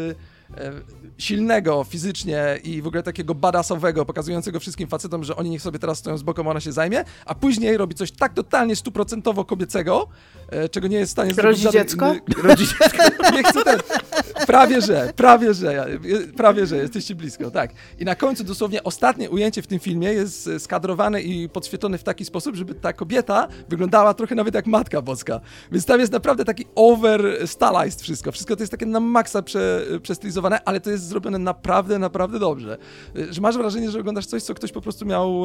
Yy, 0.07 0.15
silnego 1.17 1.83
fizycznie 1.83 2.59
i 2.63 2.81
w 2.81 2.87
ogóle 2.87 3.03
takiego 3.03 3.35
badassowego, 3.35 4.05
pokazującego 4.05 4.59
wszystkim 4.59 4.87
facetom, 4.87 5.23
że 5.23 5.35
oni 5.35 5.49
niech 5.49 5.61
sobie 5.61 5.79
teraz 5.79 5.97
stoją 5.97 6.17
z 6.17 6.23
boku, 6.23 6.49
ona 6.49 6.59
się 6.59 6.71
zajmie, 6.71 7.03
a 7.25 7.35
później 7.35 7.77
robi 7.77 7.95
coś 7.95 8.11
tak 8.11 8.33
totalnie 8.33 8.75
stuprocentowo 8.75 9.45
kobiecego, 9.45 10.07
czego 10.71 10.87
nie 10.87 10.97
jest 10.97 11.11
w 11.11 11.11
stanie 11.11 11.33
zrobić 11.33 11.63
Rodzi 11.63 11.77
dziecko? 11.77 12.15
Rodzi 12.43 12.67
dziecko? 12.67 13.03
Nie 13.35 13.43
chcę 13.43 13.63
ten... 13.63 13.79
Prawie, 14.47 14.81
że, 14.81 15.13
prawie, 15.15 15.53
że, 15.53 15.87
prawie, 16.37 16.65
że, 16.65 16.77
jesteście 16.77 17.15
blisko, 17.15 17.51
tak. 17.51 17.71
I 17.99 18.05
na 18.05 18.15
końcu 18.15 18.43
dosłownie 18.43 18.83
ostatnie 18.83 19.29
ujęcie 19.29 19.61
w 19.61 19.67
tym 19.67 19.79
filmie 19.79 20.13
jest 20.13 20.49
skadrowane 20.59 21.21
i 21.21 21.49
podświetlone 21.49 21.97
w 21.97 22.03
taki 22.03 22.25
sposób, 22.25 22.55
żeby 22.55 22.75
ta 22.75 22.93
kobieta 22.93 23.47
wyglądała 23.69 24.13
trochę 24.13 24.35
nawet 24.35 24.55
jak 24.55 24.65
Matka 24.65 25.01
Boska. 25.01 25.39
Więc 25.71 25.85
tam 25.85 25.99
jest 25.99 26.11
naprawdę 26.11 26.45
taki 26.45 26.65
over 26.75 27.47
stylized 27.47 28.01
wszystko. 28.01 28.31
Wszystko 28.31 28.55
to 28.55 28.61
jest 28.61 28.71
takie 28.71 28.85
na 28.85 28.99
maksa 28.99 29.41
prze, 29.41 29.85
przestylizowane, 30.01 30.63
ale 30.65 30.79
to 30.79 30.89
jest 30.89 31.07
zrobione 31.07 31.39
naprawdę, 31.39 31.99
naprawdę 31.99 32.39
dobrze. 32.39 32.77
Że 33.29 33.41
masz 33.41 33.57
wrażenie, 33.57 33.91
że 33.91 33.99
oglądasz 33.99 34.25
coś, 34.25 34.43
co 34.43 34.53
ktoś 34.53 34.71
po 34.71 34.81
prostu 34.81 35.05
miał, 35.05 35.43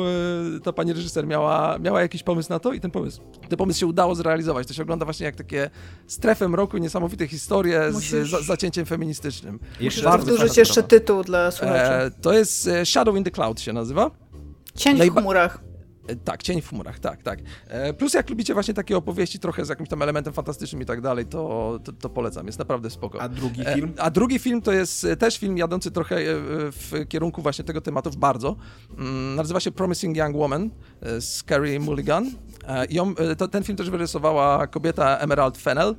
e, 0.57 0.61
ta 0.61 0.73
pani 0.73 0.93
reżyser 0.93 1.27
miała, 1.27 1.79
miała 1.79 2.03
jakiś 2.03 2.23
pomysł 2.23 2.53
na 2.53 2.59
to 2.59 2.73
i 2.73 2.81
ten 2.81 2.91
pomysł, 2.91 3.21
ten 3.49 3.59
pomysł 3.59 3.81
się 3.81 3.87
udało 3.87 4.15
zrealizować. 4.15 4.67
To 4.67 4.75
się 4.75 4.83
ogląda 4.93 5.05
właśnie 5.05 5.27
jak 5.27 5.37
takie 5.37 5.71
strefę 6.07 6.49
mroku, 6.49 6.79
niesamowite 6.79 7.29
historie 7.29 7.91
Musisz... 7.93 8.29
z 8.29 8.31
za, 8.31 8.43
zacięciem 8.43 8.87
feministycznym. 8.87 9.59
Jeszcze 9.81 10.03
Bardzo 10.03 10.27
powtórzyć 10.27 10.57
jeszcze 10.57 10.83
tytuł 10.83 11.25
dla 11.25 11.51
słuchaczy. 11.51 11.93
E, 11.93 12.11
to 12.21 12.33
jest 12.33 12.67
e, 12.67 12.87
Shadow 12.87 13.17
in 13.17 13.25
the 13.25 13.31
Cloud 13.31 13.61
się 13.61 13.73
nazywa. 13.73 14.11
Cień 14.77 15.11
w 15.11 15.15
chmurach. 15.15 15.72
E, 16.07 16.17
tak, 16.17 16.43
Cień 16.43 16.61
w 16.61 16.69
chmurach, 16.69 16.99
tak, 16.99 17.23
tak. 17.23 17.39
E, 17.69 17.93
plus 17.95 18.15
jak 18.15 18.31
lubicie 18.31 18.55
właśnie 18.55 18.75
takie 18.75 18.97
opowieści 18.97 19.39
trochę 19.39 19.65
z 19.65 19.69
jakimś 19.69 19.89
tam 19.89 20.03
elementem 20.03 20.33
fantastycznym 20.33 20.83
i 20.83 20.87
tak 20.87 21.01
dalej, 21.01 21.27
to, 21.27 21.79
to, 21.85 21.93
to 21.93 22.09
polecam, 22.09 22.47
jest 22.47 22.59
naprawdę 22.59 22.91
spoko. 22.91 23.21
A 23.21 23.29
drugi 23.29 23.65
film? 23.75 23.93
A 23.99 24.11
drugi 24.11 24.39
film 24.39 24.63
to 24.63 24.73
jest 24.73 25.07
też 25.19 25.39
film 25.39 25.59
jadący 25.59 25.91
trochę 25.91 26.17
w 26.73 27.05
kierunku 27.09 27.43
właśnie 27.43 27.65
tego 27.65 27.81
tematów 27.81 28.17
bardzo. 28.17 28.57
Mm, 28.99 29.35
nazywa 29.35 29.61
się 29.61 29.73
Promising 29.73 30.17
Young 30.17 30.37
Woman 30.37 30.71
z 31.21 31.45
Carrie 31.45 31.81
Mulligan. 31.81 32.31
I 32.89 33.01
on, 33.01 33.15
to, 33.39 33.49
ten 33.49 33.65
film 33.65 33.77
też 33.77 33.91
wyrysowała 33.91 34.67
kobieta 34.67 35.19
Emerald 35.19 35.59
Fennell. 35.59 35.95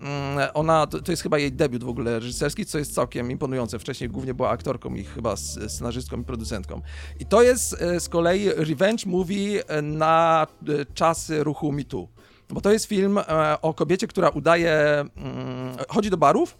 Mm, 0.00 0.48
ona, 0.54 0.86
to, 0.86 1.02
to, 1.02 1.12
jest 1.12 1.22
chyba 1.22 1.38
jej 1.38 1.52
debiut 1.52 1.84
w 1.84 1.88
ogóle 1.88 2.18
reżyserski, 2.18 2.66
co 2.66 2.78
jest 2.78 2.94
całkiem 2.94 3.30
imponujące. 3.30 3.78
Wcześniej 3.78 4.10
głównie 4.10 4.34
była 4.34 4.50
aktorką 4.50 4.94
i 4.94 5.04
chyba 5.04 5.36
scenarzystką 5.36 6.20
i 6.20 6.24
producentką. 6.24 6.80
I 7.20 7.26
to 7.26 7.42
jest 7.42 7.82
e, 7.82 8.00
z 8.00 8.08
kolei 8.08 8.48
revenge 8.48 9.06
movie 9.06 9.68
e, 9.68 9.82
na 9.82 10.46
e, 10.68 10.84
czasy 10.94 11.44
ruchu 11.44 11.72
Me 11.72 11.84
Too. 11.84 12.08
Bo 12.50 12.60
to 12.60 12.72
jest 12.72 12.86
film 12.86 13.18
o 13.62 13.74
kobiecie, 13.74 14.06
która 14.06 14.28
udaje, 14.28 14.72
mm, 15.16 15.76
chodzi 15.88 16.10
do 16.10 16.16
barów, 16.16 16.58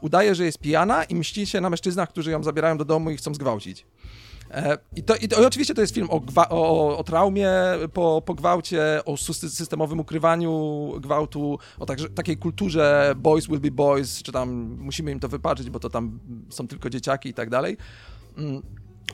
udaje, 0.00 0.34
że 0.34 0.44
jest 0.44 0.58
pijana 0.58 1.04
i 1.04 1.14
mści 1.14 1.46
się 1.46 1.60
na 1.60 1.70
mężczyznach, 1.70 2.08
którzy 2.08 2.30
ją 2.30 2.42
zabierają 2.42 2.78
do 2.78 2.84
domu 2.84 3.10
i 3.10 3.16
chcą 3.16 3.34
zgwałcić. 3.34 3.86
E, 4.50 4.78
I, 4.96 5.02
to, 5.02 5.16
i, 5.16 5.28
to, 5.28 5.42
I 5.42 5.44
oczywiście 5.44 5.74
to 5.74 5.80
jest 5.80 5.94
film 5.94 6.08
o, 6.10 6.22
o, 6.50 6.98
o 6.98 7.04
traumie 7.04 7.50
po, 7.92 8.22
po 8.26 8.34
gwałcie, 8.34 9.00
o 9.04 9.16
systemowym 9.16 10.00
ukrywaniu 10.00 10.92
gwałtu, 11.00 11.58
o 11.78 11.86
także, 11.86 12.08
takiej 12.08 12.36
kulturze 12.36 13.14
boys 13.16 13.46
will 13.46 13.60
be 13.60 13.70
boys, 13.70 14.22
czy 14.22 14.32
tam 14.32 14.76
musimy 14.78 15.12
im 15.12 15.20
to 15.20 15.28
wypaczyć, 15.28 15.70
bo 15.70 15.80
to 15.80 15.90
tam 15.90 16.18
są 16.50 16.68
tylko 16.68 16.90
dzieciaki 16.90 17.28
i 17.28 17.34
tak 17.34 17.50
dalej. 17.50 17.76
Mm, 18.38 18.62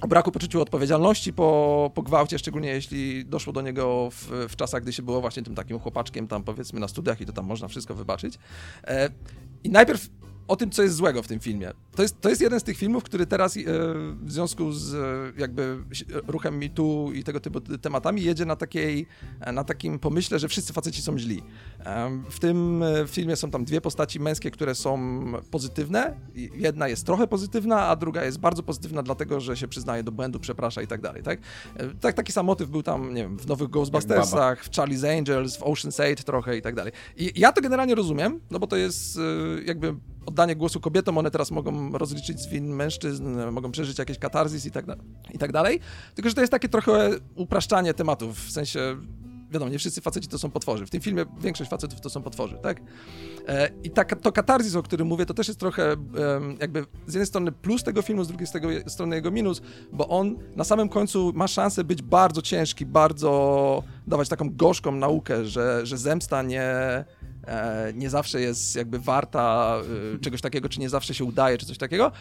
o 0.01 0.09
braku 0.09 0.33
poczuciu 0.33 0.63
odpowiedzialności 0.63 1.33
po, 1.33 1.91
po 1.95 2.03
gwałcie, 2.03 2.39
szczególnie 2.39 2.69
jeśli 2.69 3.25
doszło 3.25 3.53
do 3.53 3.61
niego 3.63 4.09
w, 4.11 4.47
w 4.49 4.57
czasach, 4.57 4.83
gdy 4.83 4.93
się 4.93 5.03
było 5.03 5.21
właśnie 5.21 5.43
tym 5.43 5.55
takim 5.55 5.79
chłopaczkiem 5.79 6.29
tam 6.29 6.43
powiedzmy 6.43 6.81
na 6.81 6.89
studiach 6.89 7.21
i 7.21 7.27
to 7.27 7.33
tam 7.33 7.47
można 7.47 7.69
wszystko 7.69 7.95
wybaczyć. 7.95 8.39
E, 8.85 9.11
I 9.65 9.71
najpierw 9.71 10.09
o 10.51 10.57
tym, 10.57 10.71
co 10.71 10.83
jest 10.83 10.95
złego 10.95 11.23
w 11.23 11.29
tym 11.29 11.41
filmie. 11.41 11.71
To 11.97 12.03
jest, 12.03 12.21
to 12.21 12.29
jest 12.29 12.41
jeden 12.41 12.61
z 12.61 12.63
tych 12.63 12.77
filmów, 12.77 13.05
który 13.05 13.27
teraz 13.27 13.57
e, 13.57 13.61
w 14.23 14.33
związku 14.33 14.73
z 14.73 14.95
e, 14.95 15.41
jakby 15.41 15.79
ruchem 16.27 16.59
mitu 16.59 17.13
i 17.15 17.25
tego 17.25 17.41
typu 17.41 17.61
tematami 17.61 18.23
jedzie 18.23 18.45
na 18.45 18.57
takiej, 18.57 19.07
e, 19.41 19.53
na 19.53 19.65
takim 19.65 19.99
pomyśle, 19.99 20.39
że 20.39 20.49
wszyscy 20.49 20.73
faceci 20.73 21.03
są 21.03 21.19
źli. 21.19 21.43
W 22.31 22.39
tym 22.41 22.85
filmie 23.07 23.37
są 23.37 23.51
tam 23.51 23.65
dwie 23.65 23.81
postaci 23.81 24.21
męskie, 24.21 24.51
które 24.51 24.75
są 24.75 25.23
pozytywne. 25.51 26.17
Jedna 26.35 26.89
jest 26.89 27.07
trochę 27.07 27.27
pozytywna, 27.27 27.89
a 27.89 27.97
druga 27.97 28.25
jest 28.25 28.39
bardzo 28.39 28.63
pozytywna, 28.63 29.03
dlatego 29.03 29.41
że 29.41 29.57
się 29.57 29.69
przyznaje 29.69 30.03
do 30.03 30.13
błędu, 30.13 30.41
przeprasza 30.41 30.83
i 30.83 30.87
tak 30.87 31.01
dalej, 31.01 31.23
tak? 31.23 31.41
tak 32.01 32.15
taki 32.15 32.33
sam 32.33 32.47
motyw 32.47 32.71
był 32.71 32.83
tam, 32.83 33.15
nie 33.15 33.23
wiem, 33.23 33.39
w 33.39 33.47
nowych 33.47 33.71
Ghostbustersach, 33.71 34.65
w 34.65 34.71
Charlie's 34.71 35.19
Angels, 35.19 35.57
w 35.57 35.61
Ocean's 35.61 36.03
8 36.03 36.17
trochę 36.17 36.57
i 36.57 36.63
tak 36.63 36.75
dalej. 36.75 36.93
I 37.17 37.41
ja 37.41 37.53
to 37.53 37.61
generalnie 37.61 37.95
rozumiem, 37.95 38.41
no 38.51 38.59
bo 38.59 38.67
to 38.67 38.77
jest 38.77 39.19
jakby 39.65 39.95
oddanie 40.31 40.57
głosu 40.57 40.81
kobietom, 40.81 41.19
one 41.19 41.31
teraz 41.31 41.51
mogą 41.51 41.93
rozliczyć 41.93 42.41
z 42.41 42.49
win 42.49 42.67
mężczyzn, 42.67 43.41
mogą 43.53 43.73
przeżyć 43.73 43.99
jakieś 43.99 44.19
katarzis 44.19 44.67
i 44.67 44.71
tak, 44.71 44.85
i 45.31 45.39
tak 45.39 45.53
dalej. 45.53 45.81
Tylko, 46.15 46.29
że 46.29 46.35
to 46.35 46.41
jest 46.41 46.51
takie 46.51 46.69
trochę 46.69 47.11
upraszczanie 47.35 47.95
tematów, 47.95 48.47
w 48.47 48.51
sensie 48.51 48.97
wiadomo, 49.51 49.71
nie 49.71 49.79
wszyscy 49.79 50.01
faceci 50.01 50.29
to 50.29 50.39
są 50.39 50.51
potworzy. 50.51 50.87
W 50.87 50.91
tym 50.91 51.01
filmie 51.01 51.25
większość 51.41 51.71
facetów 51.71 52.01
to 52.01 52.11
są 52.11 52.23
potworzy, 52.23 52.59
tak? 52.63 52.81
E, 53.49 53.71
I 53.83 53.91
ta, 53.91 54.05
to 54.05 54.33
katarzis, 54.33 54.77
o 54.77 54.83
którym 54.83 55.09
mówię, 55.09 55.27
to 55.27 55.35
też 55.35 55.49
jest 55.49 55.61
trochę 55.61 55.97
jakby 56.61 56.87
z 57.07 57.15
jednej 57.15 57.27
strony 57.27 57.53
plus 57.53 57.83
tego 57.83 58.03
filmu, 58.03 58.25
z 58.25 58.29
drugiej 58.29 58.49
strony 58.87 59.17
jego 59.17 59.31
minus, 59.31 59.63
bo 59.93 60.09
on 60.09 60.37
na 60.57 60.65
samym 60.65 60.89
końcu 60.89 61.33
ma 61.35 61.49
szansę 61.49 61.85
być 61.85 62.03
bardzo 62.03 62.43
ciężki, 62.43 62.87
bardzo 62.87 63.83
dawać 64.07 64.29
taką 64.29 64.57
gorzką 64.57 64.93
naukę, 64.93 65.45
że, 65.45 65.87
że 65.87 65.99
zemsta 65.99 66.43
nie, 66.43 67.05
nie 67.95 68.11
zawsze 68.11 68.41
jest 68.41 68.77
jakby 68.77 68.99
warta 68.99 69.77
e, 70.15 70.19
czegoś 70.19 70.41
takiego, 70.41 70.69
czy 70.69 70.81
nie 70.81 70.89
zawsze 70.89 71.15
się 71.15 71.25
udaje, 71.25 71.59
czy 71.59 71.67
coś 71.67 71.79
takiego, 71.79 72.13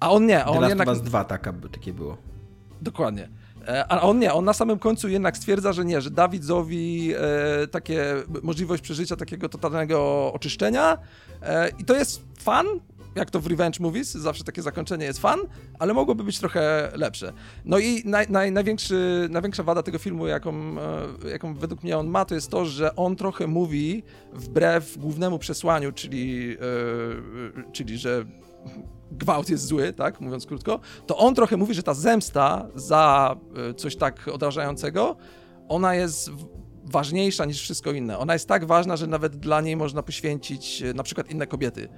a 0.00 0.10
on 0.10 0.26
nie. 0.26 0.44
A 0.44 0.48
on 0.48 0.62
The 0.62 0.68
jednak... 0.68 0.88
Last 0.88 1.04
dwa 1.04 1.24
taka, 1.24 1.52
takie 1.72 1.92
było. 1.92 2.16
Dokładnie. 2.82 3.28
E, 3.68 3.92
a 3.92 4.00
on 4.00 4.18
nie, 4.18 4.32
on 4.32 4.44
na 4.44 4.52
samym 4.52 4.78
końcu 4.78 5.08
jednak 5.08 5.36
stwierdza, 5.36 5.72
że 5.72 5.84
nie, 5.84 6.00
że 6.00 6.10
Dawidowi 6.10 7.12
e, 7.14 7.66
takie 7.66 8.14
możliwość 8.42 8.82
przeżycia 8.82 9.16
takiego 9.16 9.48
totalnego 9.48 10.32
oczyszczenia 10.32 10.98
e, 11.42 11.68
i 11.78 11.84
to 11.84 11.96
jest 11.96 12.22
fan, 12.42 12.66
jak 13.14 13.30
to 13.30 13.40
w 13.40 13.46
Revenge 13.46 13.80
Movies, 13.80 14.12
zawsze 14.12 14.44
takie 14.44 14.62
zakończenie 14.62 15.06
jest 15.06 15.18
fan, 15.18 15.40
ale 15.78 15.94
mogłoby 15.94 16.24
być 16.24 16.38
trochę 16.38 16.92
lepsze. 16.94 17.32
No 17.64 17.78
i 17.78 18.02
naj, 18.04 18.26
naj, 18.28 18.52
największy, 18.52 19.28
największa 19.30 19.62
wada 19.62 19.82
tego 19.82 19.98
filmu, 19.98 20.26
jaką, 20.26 20.54
e, 21.24 21.30
jaką 21.30 21.54
według 21.54 21.82
mnie 21.82 21.98
on 21.98 22.08
ma, 22.08 22.24
to 22.24 22.34
jest 22.34 22.50
to, 22.50 22.64
że 22.64 22.96
on 22.96 23.16
trochę 23.16 23.46
mówi 23.46 24.02
wbrew 24.32 24.98
głównemu 24.98 25.38
przesłaniu, 25.38 25.92
czyli, 25.92 26.56
e, 27.58 27.72
czyli 27.72 27.98
że 27.98 28.24
gwałt 29.12 29.50
jest 29.50 29.66
zły, 29.66 29.92
tak, 29.92 30.20
mówiąc 30.20 30.46
krótko, 30.46 30.80
to 31.06 31.18
on 31.18 31.34
trochę 31.34 31.56
mówi, 31.56 31.74
że 31.74 31.82
ta 31.82 31.94
zemsta 31.94 32.66
za 32.74 33.36
coś 33.76 33.96
tak 33.96 34.28
odrażającego, 34.28 35.16
ona 35.68 35.94
jest 35.94 36.30
ważniejsza 36.84 37.44
niż 37.44 37.60
wszystko 37.60 37.92
inne. 37.92 38.18
Ona 38.18 38.32
jest 38.32 38.48
tak 38.48 38.64
ważna, 38.64 38.96
że 38.96 39.06
nawet 39.06 39.36
dla 39.36 39.60
niej 39.60 39.76
można 39.76 40.02
poświęcić 40.02 40.82
na 40.94 41.02
przykład 41.02 41.30
inne 41.30 41.46
kobiety 41.46 41.88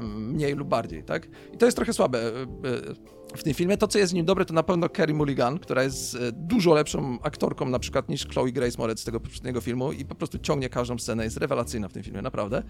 mniej 0.00 0.54
lub 0.54 0.68
bardziej, 0.68 1.04
tak? 1.04 1.28
I 1.54 1.56
to 1.56 1.66
jest 1.66 1.76
trochę 1.76 1.92
słabe 1.92 2.18
e, 2.18 2.22
e, 2.22 3.36
w 3.36 3.42
tym 3.42 3.54
filmie. 3.54 3.76
To, 3.76 3.88
co 3.88 3.98
jest 3.98 4.12
w 4.12 4.14
nim 4.14 4.26
dobre, 4.26 4.44
to 4.44 4.54
na 4.54 4.62
pewno 4.62 4.88
Carrie 4.88 5.14
Mulligan, 5.14 5.58
która 5.58 5.82
jest 5.82 6.14
e, 6.14 6.18
dużo 6.32 6.74
lepszą 6.74 7.18
aktorką 7.22 7.68
na 7.68 7.78
przykład 7.78 8.08
niż 8.08 8.26
Chloe 8.26 8.52
Grace 8.52 8.78
Moretz 8.78 9.00
z 9.00 9.04
tego 9.04 9.20
poprzedniego 9.20 9.60
filmu 9.60 9.92
i 9.92 10.04
po 10.04 10.14
prostu 10.14 10.38
ciągnie 10.38 10.68
każdą 10.68 10.98
scenę, 10.98 11.24
jest 11.24 11.36
rewelacyjna 11.36 11.88
w 11.88 11.92
tym 11.92 12.02
filmie, 12.02 12.22
naprawdę. 12.22 12.62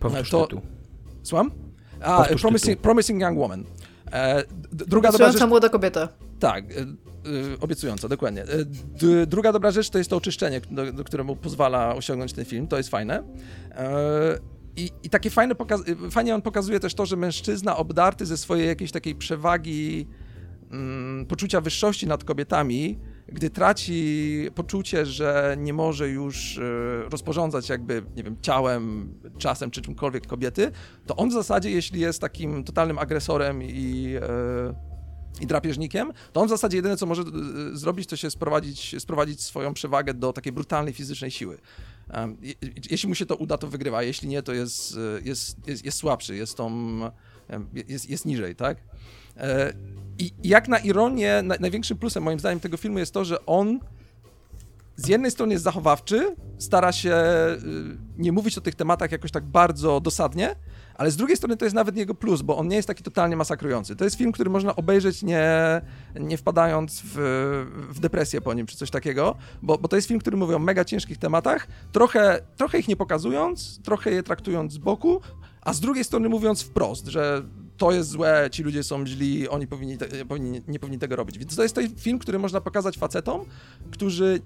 Powtórz 0.00 0.30
to... 0.30 0.42
tytuł. 0.42 0.60
Słucham? 1.22 1.50
A, 2.00 2.24
promising, 2.40 2.80
promising, 2.80 3.22
Young 3.22 3.38
Woman. 3.38 3.64
E, 4.12 4.44
druga 4.72 5.08
obiecująca 5.08 5.38
rzecz... 5.38 5.48
młoda 5.48 5.68
kobieta. 5.68 6.08
Tak, 6.38 6.64
e, 6.64 6.80
e, 6.80 6.86
obiecująca, 7.60 8.08
dokładnie. 8.08 8.44
D 9.00 9.26
druga 9.26 9.52
dobra 9.52 9.70
rzecz 9.70 9.90
to 9.90 9.98
jest 9.98 10.10
to 10.10 10.16
oczyszczenie, 10.16 10.60
do, 10.70 10.92
do 10.92 11.04
któremu 11.04 11.36
pozwala 11.36 11.94
osiągnąć 11.94 12.32
ten 12.32 12.44
film, 12.44 12.66
to 12.66 12.76
jest 12.76 12.88
fajne. 12.88 13.22
I, 14.76 14.90
i 15.02 15.10
takie 15.10 15.30
fajne 15.30 15.54
fajnie 16.10 16.34
on 16.34 16.42
pokazuje 16.42 16.80
też 16.80 16.94
to, 16.94 17.06
że 17.06 17.16
mężczyzna 17.16 17.76
obdarty 17.76 18.26
ze 18.26 18.36
swojej 18.36 18.66
jakiejś 18.66 18.92
takiej 18.92 19.14
przewagi 19.14 20.06
mm, 20.70 21.26
poczucia 21.26 21.60
wyższości 21.60 22.06
nad 22.06 22.24
kobietami, 22.24 22.98
gdy 23.28 23.50
traci 23.50 24.48
poczucie, 24.54 25.06
że 25.06 25.56
nie 25.58 25.72
może 25.72 26.08
już 26.08 26.56
y, 26.56 26.62
rozporządzać 27.10 27.68
jakby, 27.68 28.02
nie 28.16 28.22
wiem, 28.22 28.36
ciałem, 28.42 29.14
czasem 29.38 29.70
czy 29.70 29.82
czymkolwiek 29.82 30.26
kobiety, 30.26 30.70
to 31.06 31.16
on 31.16 31.28
w 31.28 31.32
zasadzie, 31.32 31.70
jeśli 31.70 32.00
jest 32.00 32.20
takim 32.20 32.64
totalnym 32.64 32.98
agresorem 32.98 33.62
i 33.62 34.16
y, 34.16 34.90
i 35.40 35.46
drapieżnikiem, 35.46 36.12
to 36.32 36.40
on 36.40 36.46
w 36.46 36.50
zasadzie 36.50 36.76
jedyne, 36.76 36.96
co 36.96 37.06
może 37.06 37.22
y, 37.22 37.76
zrobić, 37.78 38.08
to 38.08 38.16
się 38.16 38.30
sprowadzić, 38.30 38.96
sprowadzić 38.98 39.40
swoją 39.40 39.74
przewagę 39.74 40.14
do 40.14 40.32
takiej 40.32 40.52
brutalnej 40.52 40.94
fizycznej 40.94 41.30
siły. 41.30 41.58
Jeśli 42.90 43.08
mu 43.08 43.14
się 43.14 43.26
to 43.26 43.36
uda, 43.36 43.58
to 43.58 43.66
wygrywa, 43.66 44.02
jeśli 44.02 44.28
nie, 44.28 44.42
to 44.42 44.52
jest, 44.52 44.98
jest, 45.24 45.66
jest, 45.66 45.84
jest 45.84 45.98
słabszy, 45.98 46.36
jest, 46.36 46.56
tą, 46.56 47.00
jest, 47.88 48.10
jest 48.10 48.26
niżej, 48.26 48.56
tak? 48.56 48.78
E, 49.36 49.72
I 50.18 50.32
jak 50.44 50.68
na 50.68 50.78
ironię, 50.78 51.42
największym 51.60 51.98
plusem 51.98 52.22
moim 52.22 52.38
zdaniem 52.38 52.60
tego 52.60 52.76
filmu 52.76 52.98
jest 52.98 53.14
to, 53.14 53.24
że 53.24 53.46
on 53.46 53.80
z 54.96 55.08
jednej 55.08 55.30
strony 55.30 55.52
jest 55.52 55.64
zachowawczy, 55.64 56.36
stara 56.58 56.92
się 56.92 57.14
y, 57.14 57.58
nie 58.18 58.32
mówić 58.32 58.58
o 58.58 58.60
tych 58.60 58.74
tematach 58.74 59.12
jakoś 59.12 59.30
tak 59.30 59.44
bardzo 59.44 60.00
dosadnie, 60.00 60.56
ale 61.00 61.10
z 61.10 61.16
drugiej 61.16 61.36
strony 61.36 61.56
to 61.56 61.64
jest 61.64 61.74
nawet 61.74 61.96
jego 61.96 62.14
plus, 62.14 62.42
bo 62.42 62.56
on 62.56 62.68
nie 62.68 62.76
jest 62.76 62.88
taki 62.88 63.02
totalnie 63.02 63.36
masakrujący. 63.36 63.96
To 63.96 64.04
jest 64.04 64.16
film, 64.16 64.32
który 64.32 64.50
można 64.50 64.76
obejrzeć 64.76 65.22
nie, 65.22 65.50
nie 66.20 66.36
wpadając 66.36 67.02
w, 67.04 67.16
w 67.90 68.00
depresję 68.00 68.40
po 68.40 68.54
nim, 68.54 68.66
czy 68.66 68.76
coś 68.76 68.90
takiego, 68.90 69.34
bo, 69.62 69.78
bo 69.78 69.88
to 69.88 69.96
jest 69.96 70.08
film, 70.08 70.20
który 70.20 70.36
mówi 70.36 70.54
o 70.54 70.58
mega 70.58 70.84
ciężkich 70.84 71.18
tematach, 71.18 71.66
trochę, 71.92 72.40
trochę 72.56 72.78
ich 72.78 72.88
nie 72.88 72.96
pokazując, 72.96 73.80
trochę 73.82 74.10
je 74.10 74.22
traktując 74.22 74.72
z 74.72 74.78
boku, 74.78 75.20
a 75.60 75.72
z 75.72 75.80
drugiej 75.80 76.04
strony 76.04 76.28
mówiąc 76.28 76.62
wprost, 76.62 77.06
że 77.06 77.42
to 77.76 77.92
jest 77.92 78.08
złe, 78.08 78.48
ci 78.52 78.62
ludzie 78.62 78.82
są 78.82 79.06
źli, 79.06 79.48
oni 79.48 79.66
powinni, 79.66 79.98
te, 79.98 80.24
powinni, 80.24 80.62
nie 80.68 80.78
powinni 80.78 80.98
tego 80.98 81.16
robić. 81.16 81.38
Więc 81.38 81.56
to 81.56 81.62
jest 81.62 81.74
ten 81.74 81.96
film, 81.96 82.18
który 82.18 82.38
można 82.38 82.60
pokazać 82.60 82.98
facetom, 82.98 83.44
którzy 83.90 84.40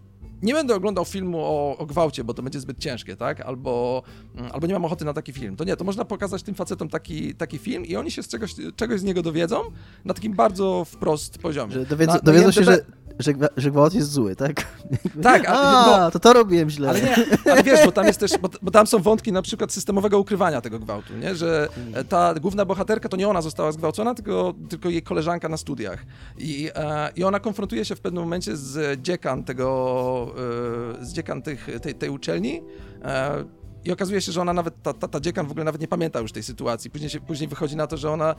nie 0.44 0.54
będę 0.54 0.74
oglądał 0.74 1.04
filmu 1.04 1.38
o, 1.40 1.76
o 1.78 1.86
gwałcie, 1.86 2.24
bo 2.24 2.34
to 2.34 2.42
będzie 2.42 2.60
zbyt 2.60 2.78
ciężkie, 2.78 3.16
tak? 3.16 3.40
Albo, 3.40 4.02
mm, 4.36 4.50
albo 4.52 4.66
nie 4.66 4.72
mam 4.72 4.84
ochoty 4.84 5.04
na 5.04 5.12
taki 5.12 5.32
film. 5.32 5.56
To 5.56 5.64
nie, 5.64 5.76
to 5.76 5.84
można 5.84 6.04
pokazać 6.04 6.42
tym 6.42 6.54
facetom 6.54 6.88
taki, 6.88 7.34
taki 7.34 7.58
film 7.58 7.84
i 7.86 7.96
oni 7.96 8.10
się 8.10 8.22
z 8.22 8.28
czegoś, 8.28 8.54
czegoś 8.76 9.00
z 9.00 9.04
niego 9.04 9.22
dowiedzą 9.22 9.60
na 10.04 10.14
takim 10.14 10.32
bardzo 10.32 10.84
wprost 10.84 11.38
poziomie. 11.38 11.72
Że 11.72 11.86
dowiedzą, 11.86 12.12
na, 12.12 12.18
dowiedzą 12.18 12.52
się, 12.52 12.64
że 12.64 12.84
że, 13.18 13.32
że 13.56 13.70
gwałt 13.70 13.94
jest 13.94 14.10
zły, 14.10 14.36
tak? 14.36 14.52
Tak, 15.22 15.44
a, 15.48 15.86
no, 15.86 16.10
to 16.10 16.18
to 16.20 16.32
robiłem 16.32 16.70
źle. 16.70 16.88
Ale 16.88 17.00
nie, 17.00 17.16
ale 17.52 17.62
wiesz, 17.62 17.84
bo 17.84 17.92
tam 17.92 18.06
jest 18.06 18.20
też, 18.20 18.32
bo, 18.38 18.48
bo, 18.62 18.70
tam 18.70 18.86
są 18.86 18.98
wątki 18.98 19.32
na 19.32 19.42
przykład 19.42 19.72
systemowego 19.72 20.18
ukrywania 20.18 20.60
tego 20.60 20.78
gwałtu, 20.78 21.16
nie? 21.16 21.34
Że 21.34 21.68
ta 22.08 22.34
główna 22.34 22.64
bohaterka 22.64 23.08
to 23.08 23.16
nie 23.16 23.28
ona 23.28 23.42
została 23.42 23.72
zgwałcona, 23.72 24.14
tylko, 24.14 24.54
tylko 24.68 24.88
jej 24.88 25.02
koleżanka 25.02 25.48
na 25.48 25.56
studiach. 25.56 26.04
I, 26.38 26.70
e, 26.74 27.10
i 27.16 27.24
ona 27.24 27.40
konfrontuje 27.40 27.84
się 27.84 27.96
w 27.96 28.00
pewnym 28.00 28.22
momencie 28.22 28.56
z 28.56 29.02
dziekan 29.02 29.44
tego, 29.44 30.33
e, 30.33 30.33
z 31.00 31.12
dziekan 31.12 31.42
tych, 31.42 31.68
tej, 31.82 31.94
tej 31.94 32.10
uczelni, 32.10 32.62
e, 33.02 33.44
i 33.84 33.92
okazuje 33.92 34.20
się, 34.20 34.32
że 34.32 34.40
ona 34.40 34.52
nawet, 34.52 34.82
ta, 34.82 34.92
ta, 34.92 35.08
ta 35.08 35.20
dziekan 35.20 35.46
w 35.46 35.50
ogóle 35.50 35.64
nawet 35.64 35.80
nie 35.80 35.88
pamięta 35.88 36.20
już 36.20 36.32
tej 36.32 36.42
sytuacji. 36.42 36.90
Później, 36.90 37.10
się, 37.10 37.20
później 37.20 37.48
wychodzi 37.48 37.76
na 37.76 37.86
to, 37.86 37.96
że 37.96 38.10
ona, 38.10 38.34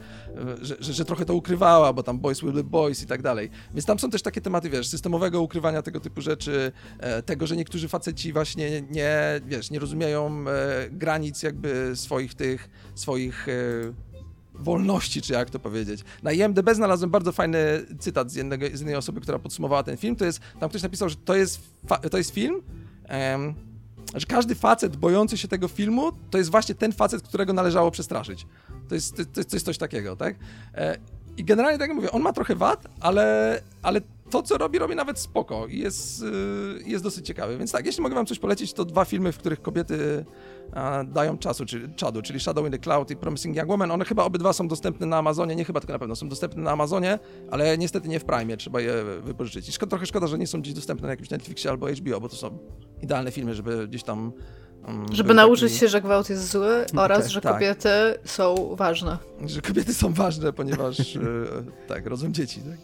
że, 0.62 0.76
że, 0.80 0.92
że, 0.92 1.04
trochę 1.04 1.24
to 1.24 1.34
ukrywała, 1.34 1.92
bo 1.92 2.02
tam 2.02 2.18
boys 2.18 2.40
will 2.40 2.52
be 2.52 2.64
boys 2.64 3.02
i 3.02 3.06
tak 3.06 3.22
dalej. 3.22 3.50
Więc 3.74 3.86
tam 3.86 3.98
są 3.98 4.10
też 4.10 4.22
takie 4.22 4.40
tematy, 4.40 4.70
wiesz, 4.70 4.88
systemowego 4.88 5.40
ukrywania 5.40 5.82
tego 5.82 6.00
typu 6.00 6.20
rzeczy, 6.20 6.72
e, 6.98 7.22
tego, 7.22 7.46
że 7.46 7.56
niektórzy 7.56 7.88
faceci 7.88 8.32
właśnie 8.32 8.82
nie, 8.90 9.40
wiesz, 9.46 9.70
nie 9.70 9.78
rozumieją 9.78 10.44
e, 10.48 10.90
granic 10.90 11.42
jakby 11.42 11.92
swoich 11.94 12.34
tych, 12.34 12.70
swoich... 12.94 13.46
Wolności, 14.58 15.22
czy 15.22 15.32
jak 15.32 15.50
to 15.50 15.58
powiedzieć. 15.58 16.04
Na 16.22 16.32
IMDB 16.32 16.70
znalazłem 16.74 17.10
bardzo 17.10 17.32
fajny 17.32 17.58
cytat 17.98 18.30
z, 18.30 18.34
jednego, 18.34 18.66
z 18.66 18.70
jednej 18.70 18.94
osoby, 18.94 19.20
która 19.20 19.38
podsumowała 19.38 19.82
ten 19.82 19.96
film. 19.96 20.16
To 20.16 20.24
jest, 20.24 20.40
tam 20.60 20.68
ktoś 20.68 20.82
napisał, 20.82 21.08
że 21.08 21.16
to 21.16 21.36
jest, 21.36 21.60
to 22.10 22.18
jest 22.18 22.30
film, 22.30 22.62
że 24.14 24.26
każdy 24.26 24.54
facet 24.54 24.96
bojący 24.96 25.38
się 25.38 25.48
tego 25.48 25.68
filmu, 25.68 26.12
to 26.30 26.38
jest 26.38 26.50
właśnie 26.50 26.74
ten 26.74 26.92
facet, 26.92 27.22
którego 27.22 27.52
należało 27.52 27.90
przestraszyć. 27.90 28.46
To 28.88 28.94
jest, 28.94 29.16
to, 29.16 29.24
to 29.44 29.56
jest 29.56 29.66
coś 29.66 29.78
takiego, 29.78 30.16
tak? 30.16 30.36
E, 30.74 30.96
I 31.36 31.44
generalnie 31.44 31.78
tak 31.78 31.88
jak 31.88 31.96
mówię, 31.96 32.10
on 32.10 32.22
ma 32.22 32.32
trochę 32.32 32.54
wad, 32.54 32.86
ale, 33.00 33.60
ale 33.82 34.00
to, 34.30 34.42
co 34.42 34.58
robi, 34.58 34.78
robi 34.78 34.96
nawet 34.96 35.18
spoko 35.18 35.66
i 35.66 35.78
jest, 35.78 36.22
y, 36.22 36.26
jest 36.86 37.04
dosyć 37.04 37.26
ciekawy. 37.26 37.58
Więc 37.58 37.72
tak, 37.72 37.86
jeśli 37.86 38.02
mogę 38.02 38.14
wam 38.14 38.26
coś 38.26 38.38
polecić, 38.38 38.72
to 38.72 38.84
dwa 38.84 39.04
filmy, 39.04 39.32
w 39.32 39.38
których 39.38 39.62
kobiety 39.62 40.24
dają 41.06 41.38
czasu, 41.38 41.66
czyli, 41.66 41.94
czadu, 41.94 42.22
czyli 42.22 42.40
Shadow 42.40 42.66
in 42.66 42.72
the 42.72 42.78
Cloud 42.78 43.10
i 43.10 43.16
Promising 43.16 43.56
Young 43.56 43.68
Woman. 43.68 43.90
One 43.90 44.04
chyba 44.04 44.24
obydwa 44.24 44.52
są 44.52 44.68
dostępne 44.68 45.06
na 45.06 45.16
Amazonie, 45.16 45.56
nie 45.56 45.64
chyba, 45.64 45.80
tylko 45.80 45.92
na 45.92 45.98
pewno 45.98 46.16
są 46.16 46.28
dostępne 46.28 46.62
na 46.62 46.70
Amazonie, 46.70 47.18
ale 47.50 47.78
niestety 47.78 48.08
nie 48.08 48.20
w 48.20 48.24
Prime, 48.24 48.56
trzeba 48.56 48.80
je 48.80 49.04
wypożyczyć. 49.22 49.76
I 49.76 49.88
trochę 49.88 50.06
szkoda, 50.06 50.26
że 50.26 50.38
nie 50.38 50.46
są 50.46 50.62
dziś 50.62 50.74
dostępne 50.74 51.06
na 51.06 51.12
jakimś 51.12 51.30
Netflixie 51.30 51.70
albo 51.70 51.86
HBO, 51.86 52.20
bo 52.20 52.28
to 52.28 52.36
są 52.36 52.58
idealne 53.02 53.30
filmy, 53.32 53.54
żeby 53.54 53.88
gdzieś 53.88 54.02
tam 54.02 54.32
Żeby 55.12 55.34
nauczyć 55.34 55.72
taki... 55.72 55.80
się, 55.80 55.88
że 55.88 56.00
gwałt 56.00 56.30
jest 56.30 56.50
zły 56.50 56.86
oraz, 56.96 57.22
tak, 57.22 57.30
że 57.30 57.40
tak. 57.40 57.52
kobiety 57.52 57.88
są 58.24 58.76
ważne. 58.76 59.18
Że 59.46 59.62
kobiety 59.62 59.94
są 59.94 60.12
ważne, 60.12 60.52
ponieważ 60.52 61.00
e, 61.16 61.20
tak, 61.86 62.06
rodzą 62.06 62.32
dzieci. 62.32 62.60
Tak? 62.60 62.78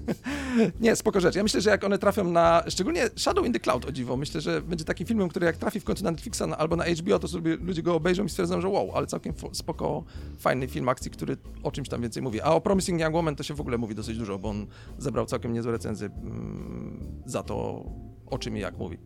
nie, 0.80 0.96
spoko 0.96 1.20
rzecz. 1.20 1.34
Ja 1.34 1.42
myślę, 1.42 1.60
że 1.60 1.70
jak 1.70 1.84
one 1.84 1.98
trafią 1.98 2.24
na, 2.24 2.64
szczególnie 2.68 3.10
Shadow 3.16 3.46
in 3.46 3.52
the 3.52 3.60
Cloud 3.60 3.84
o 3.84 3.92
dziwo, 3.92 4.16
myślę, 4.16 4.40
że 4.40 4.62
będzie 4.62 4.84
takim 4.84 5.06
filmem, 5.06 5.28
który 5.28 5.46
jak 5.46 5.56
trafi 5.56 5.80
w 5.80 5.84
końcu 5.84 6.04
na 6.04 6.10
Netflixa 6.10 6.42
albo 6.58 6.76
na 6.76 6.84
HBO, 6.84 7.18
to 7.18 7.28
sobie 7.28 7.56
ludzie 7.56 7.82
go 7.82 7.94
obejrzą 7.94 8.24
i 8.24 8.28
stwierdzą, 8.28 8.60
że 8.60 8.68
wow, 8.68 8.90
ale 8.94 9.06
całkiem 9.06 9.34
spoko, 9.52 10.04
fajny 10.38 10.68
film 10.68 10.88
akcji, 10.88 11.10
który 11.10 11.36
o 11.62 11.72
czymś 11.72 11.88
tam 11.88 12.02
więcej 12.02 12.22
mówi. 12.22 12.40
A 12.40 12.50
o 12.50 12.60
Promising 12.60 13.00
Young 13.00 13.14
Woman 13.14 13.36
to 13.36 13.42
się 13.42 13.54
w 13.54 13.60
ogóle 13.60 13.78
mówi 13.78 13.94
dosyć 13.94 14.18
dużo, 14.18 14.38
bo 14.38 14.48
on 14.48 14.66
zebrał 14.98 15.26
całkiem 15.26 15.52
niezłe 15.52 15.72
recenzje 15.72 16.06
mm, 16.06 17.22
za 17.26 17.42
to, 17.42 17.84
o 18.26 18.38
czym 18.38 18.56
i 18.56 18.60
jak 18.60 18.78
mówi. 18.78 18.98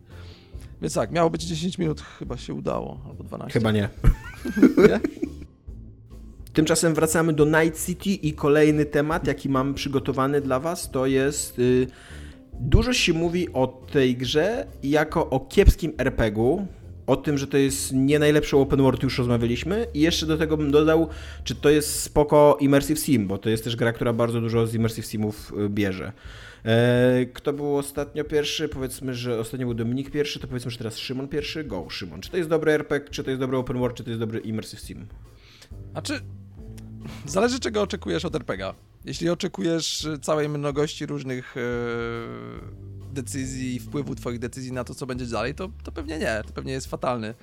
Więc 0.81 0.93
tak, 0.93 1.11
miało 1.11 1.29
być 1.29 1.43
10 1.43 1.77
minut, 1.77 2.01
chyba 2.01 2.37
się 2.37 2.53
udało, 2.53 3.01
albo 3.09 3.23
12. 3.23 3.59
Chyba 3.59 3.71
nie. 3.71 3.89
nie? 4.89 4.99
Tymczasem 6.53 6.93
wracamy 6.93 7.33
do 7.33 7.45
Night 7.45 7.85
City 7.85 8.09
i 8.09 8.33
kolejny 8.33 8.85
temat, 8.85 9.27
jaki 9.27 9.49
mam 9.49 9.73
przygotowany 9.73 10.41
dla 10.41 10.59
was, 10.59 10.91
to 10.91 11.05
jest 11.05 11.59
y, 11.59 11.87
Dużo 12.59 12.93
się 12.93 13.13
mówi 13.13 13.53
o 13.53 13.67
tej 13.91 14.17
grze 14.17 14.67
jako 14.83 15.29
o 15.29 15.39
kiepskim 15.39 15.93
RPG-u, 15.97 16.67
o 17.07 17.15
tym, 17.15 17.37
że 17.37 17.47
to 17.47 17.57
jest 17.57 17.93
nie 17.93 18.19
najlepszy 18.19 18.57
open 18.57 18.81
world, 18.81 19.03
już 19.03 19.17
rozmawialiśmy 19.17 19.87
i 19.93 19.99
jeszcze 19.99 20.25
do 20.25 20.37
tego 20.37 20.57
bym 20.57 20.71
dodał, 20.71 21.09
czy 21.43 21.55
to 21.55 21.69
jest 21.69 21.99
spoko 21.99 22.57
Immersive 22.59 22.99
Sim, 22.99 23.27
bo 23.27 23.37
to 23.37 23.49
jest 23.49 23.63
też 23.63 23.75
gra, 23.75 23.93
która 23.93 24.13
bardzo 24.13 24.41
dużo 24.41 24.67
z 24.67 24.73
Immersive 24.73 25.05
Simów 25.05 25.53
y, 25.65 25.69
bierze. 25.69 26.11
E, 26.65 27.25
kto 27.33 27.53
był 27.53 27.77
ostatnio 27.77 28.23
pierwszy? 28.23 28.69
Powiedzmy, 28.69 29.13
że 29.13 29.39
ostatnio 29.39 29.65
był 29.65 29.73
Dominik 29.73 30.11
pierwszy, 30.11 30.39
to 30.39 30.47
powiedzmy, 30.47 30.71
że 30.71 30.77
teraz 30.77 30.97
Szymon 30.97 31.27
pierwszy. 31.27 31.63
Go, 31.63 31.89
Szymon. 31.89 32.21
Czy 32.21 32.31
to 32.31 32.37
jest 32.37 32.49
dobry 32.49 32.71
RPG, 32.71 33.09
czy 33.09 33.23
to 33.23 33.29
jest 33.29 33.39
dobry 33.39 33.57
open 33.57 33.79
world, 33.79 33.97
czy 33.97 34.03
to 34.03 34.09
jest 34.09 34.19
dobry 34.19 34.39
Immersive 34.39 34.79
Sim? 34.79 35.07
A 35.93 36.01
czy... 36.01 36.21
Zależy 37.25 37.59
czego 37.59 37.81
oczekujesz 37.81 38.25
od 38.25 38.35
RPGa. 38.35 38.75
Jeśli 39.05 39.29
oczekujesz 39.29 40.07
całej 40.21 40.49
mnogości 40.49 41.05
różnych 41.05 41.57
e, 41.57 41.61
decyzji 43.13 43.75
i 43.75 43.79
wpływu 43.79 44.15
twoich 44.15 44.39
decyzji 44.39 44.71
na 44.71 44.83
to, 44.83 44.95
co 44.95 45.05
będzie 45.05 45.25
dalej, 45.25 45.55
to, 45.55 45.69
to 45.83 45.91
pewnie 45.91 46.19
nie. 46.19 46.41
To 46.47 46.53
pewnie 46.53 46.73
jest 46.73 46.87
fatalny. 46.87 47.33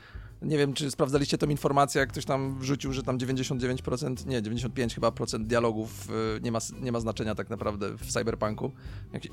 Nie 0.42 0.58
wiem, 0.58 0.74
czy 0.74 0.90
sprawdzaliście 0.90 1.38
tą 1.38 1.48
informację, 1.48 1.98
jak 1.98 2.08
ktoś 2.08 2.24
tam 2.24 2.58
wrzucił, 2.58 2.92
że 2.92 3.02
tam 3.02 3.18
99%, 3.18 4.26
nie, 4.26 4.42
95 4.42 4.94
chyba 4.94 5.12
procent 5.12 5.46
dialogów 5.46 6.10
y, 6.10 6.40
nie 6.40 6.52
ma, 6.52 6.58
nie 6.80 6.92
ma 6.92 7.00
znaczenia 7.00 7.34
tak 7.34 7.50
naprawdę 7.50 7.96
w 7.96 8.12
Cyberpunku. 8.12 8.72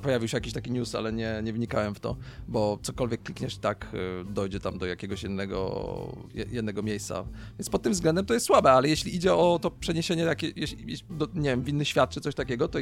Pojawił 0.01 0.27
się 0.27 0.37
jakiś 0.37 0.53
taki 0.53 0.71
news, 0.71 0.95
ale 0.95 1.13
nie, 1.13 1.41
nie 1.43 1.53
wnikałem 1.53 1.95
w 1.95 1.99
to, 1.99 2.15
bo 2.47 2.79
cokolwiek 2.81 3.23
klikniesz 3.23 3.57
tak 3.57 3.87
y, 3.93 4.33
dojdzie 4.33 4.59
tam 4.59 4.77
do 4.77 4.85
jakiegoś 4.85 5.23
jednego, 5.23 6.17
jednego 6.33 6.83
miejsca. 6.83 7.25
Więc 7.59 7.69
pod 7.69 7.81
tym 7.81 7.93
względem 7.93 8.25
to 8.25 8.33
jest 8.33 8.45
słabe, 8.45 8.71
ale 8.71 8.89
jeśli 8.89 9.15
idzie 9.15 9.33
o 9.33 9.59
to 9.61 9.71
przeniesienie 9.71 10.25
takie, 10.25 10.47
do, 11.09 11.27
nie 11.33 11.49
wiem, 11.49 11.61
w 11.61 11.69
inny 11.69 11.85
świat 11.85 12.09
czy 12.09 12.21
coś 12.21 12.35
takiego, 12.35 12.67
to, 12.67 12.79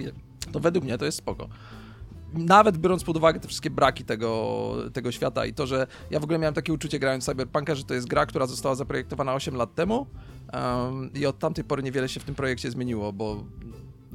to 0.52 0.60
według 0.60 0.86
mnie 0.86 0.98
to 0.98 1.06
jest 1.06 1.18
spoko 1.18 1.50
nawet 2.34 2.78
biorąc 2.78 3.04
pod 3.04 3.18
uwagę 3.18 3.40
te 3.40 3.48
wszystkie 3.48 3.70
braki 3.70 4.06
tego, 4.06 4.74
tego 4.94 5.12
świata 5.12 5.46
i 5.46 5.54
to, 5.54 5.68
że 5.68 5.88
ja 6.12 6.20
w 6.20 6.24
ogóle 6.24 6.40
miałem 6.40 6.54
takie 6.54 6.74
uczucie 6.74 7.00
grając 7.00 7.26
Cyberpunka, 7.26 7.76
że 7.76 7.84
to 7.84 7.94
jest 7.94 8.08
gra, 8.08 8.26
która 8.26 8.48
została 8.48 8.76
zaprojektowana 8.76 9.34
8 9.34 9.56
lat 9.56 9.76
temu 9.76 10.08
um, 10.54 11.14
i 11.14 11.26
od 11.26 11.40
tamtej 11.40 11.64
pory 11.64 11.84
niewiele 11.84 12.10
się 12.10 12.20
w 12.20 12.24
tym 12.24 12.36
projekcie 12.36 12.72
zmieniło, 12.72 13.14
bo 13.14 13.44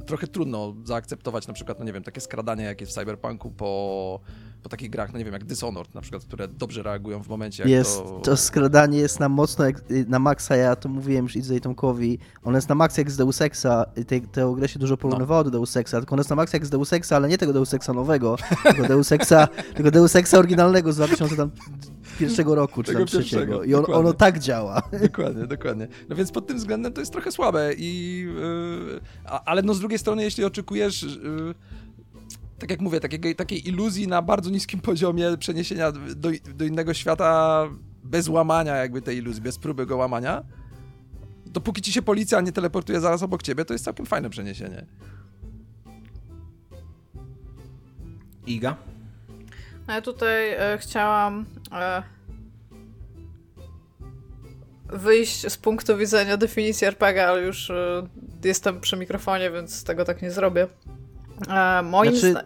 trochę 0.05 0.27
trudno 0.27 0.73
zaakceptować 0.83 1.47
na 1.47 1.53
przykład, 1.53 1.79
no 1.79 1.85
nie 1.85 1.93
wiem, 1.93 2.03
takie 2.03 2.21
skradanie, 2.21 2.63
jakie 2.63 2.85
w 2.85 2.91
Cyberpunku 2.91 3.51
po 3.51 4.19
po 4.63 4.69
takich 4.69 4.89
grach, 4.89 5.13
no 5.13 5.19
nie 5.19 5.25
wiem, 5.25 5.33
jak 5.33 5.43
Dishonored 5.43 5.95
na 5.95 6.01
przykład, 6.01 6.23
które 6.23 6.47
dobrze 6.47 6.83
reagują 6.83 7.23
w 7.23 7.27
momencie, 7.27 7.63
jak 7.63 7.69
jest, 7.69 7.97
to... 7.97 8.19
to 8.23 8.37
skradanie 8.37 8.99
jest 8.99 9.19
na 9.19 9.29
mocno, 9.29 9.65
jak, 9.65 9.83
na 10.07 10.19
maksa, 10.19 10.55
ja 10.55 10.75
to 10.75 10.89
mówiłem 10.89 11.25
już 11.25 11.35
Idzej 11.35 11.61
Tomkowi, 11.61 12.19
on 12.43 12.55
jest 12.55 12.69
na 12.69 12.75
maksa 12.75 13.01
jak 13.01 13.11
z 13.11 13.17
Deus 13.17 13.41
Exa, 13.41 13.85
te, 14.07 14.21
tę 14.21 14.53
grę 14.57 14.67
się 14.67 14.79
dużo 14.79 14.97
porównywało 14.97 15.39
no. 15.39 15.43
do 15.43 15.51
Deus 15.51 15.77
Exa, 15.77 15.91
tylko 15.91 16.15
on 16.15 16.19
jest 16.19 16.29
na 16.29 16.35
maksa 16.35 16.57
jak 16.57 16.65
z 16.65 16.69
Deus 16.69 16.93
Exa, 16.93 17.15
ale 17.15 17.27
nie 17.27 17.37
tego 17.37 17.53
Deus 17.53 17.73
Exa 17.73 17.93
nowego, 17.93 18.37
tylko 18.63 18.87
Deus 18.87 19.11
Exa, 19.11 19.47
tylko 19.75 19.91
Deus 19.91 20.15
Exa 20.15 20.37
oryginalnego 20.37 20.93
z 20.93 20.95
2001 20.95 22.47
roku, 22.47 22.83
czy 22.83 22.93
tam 22.93 23.05
trzeciego. 23.05 23.63
I 23.63 23.75
on, 23.75 23.85
ono 23.93 24.13
tak 24.13 24.39
działa. 24.39 24.81
Dokładnie, 25.01 25.47
dokładnie. 25.47 25.87
No 26.09 26.15
więc 26.15 26.31
pod 26.31 26.47
tym 26.47 26.57
względem 26.57 26.93
to 26.93 26.99
jest 26.99 27.11
trochę 27.11 27.31
słabe 27.31 27.73
i... 27.77 28.19
Yy, 28.35 29.01
ale 29.45 29.61
no 29.61 29.73
z 29.73 29.79
drugiej 29.79 29.99
strony, 29.99 30.23
jeśli 30.23 30.43
oczekujesz... 30.43 31.03
Yy, 31.03 31.55
tak 32.63 32.71
jak 32.71 32.81
mówię, 32.81 32.99
takiej, 32.99 33.35
takiej 33.35 33.67
iluzji 33.67 34.07
na 34.07 34.21
bardzo 34.21 34.49
niskim 34.49 34.79
poziomie 34.89 35.37
przeniesienia 35.37 35.91
do, 35.91 36.29
do 36.55 36.65
innego 36.65 36.93
świata 36.93 37.67
bez 38.03 38.27
łamania 38.27 38.75
jakby 38.75 39.01
tej 39.01 39.17
iluzji, 39.17 39.41
bez 39.41 39.57
próby 39.57 39.85
go 39.85 39.97
łamania, 39.97 40.43
dopóki 41.45 41.81
ci 41.81 41.93
się 41.93 42.01
policja 42.01 42.41
nie 42.41 42.51
teleportuje 42.51 42.99
zaraz 42.99 43.23
obok 43.23 43.43
ciebie, 43.43 43.65
to 43.65 43.73
jest 43.73 43.85
całkiem 43.85 44.05
fajne 44.05 44.29
przeniesienie. 44.29 44.85
Iga? 48.47 48.75
No 49.87 49.93
ja 49.93 50.01
tutaj 50.01 50.53
e, 50.53 50.77
chciałam 50.81 51.45
e, 51.71 52.03
wyjść 54.85 55.51
z 55.51 55.57
punktu 55.57 55.97
widzenia 55.97 56.37
definicji 56.37 56.87
RPG, 56.87 57.27
ale 57.27 57.41
już 57.41 57.69
e, 57.69 58.07
jestem 58.43 58.81
przy 58.81 58.97
mikrofonie, 58.97 59.51
więc 59.51 59.83
tego 59.83 60.05
tak 60.05 60.21
nie 60.21 60.31
zrobię. 60.31 60.67
E, 61.49 61.81
moim, 61.81 62.11
znaczy... 62.11 62.31
zda 62.31 62.43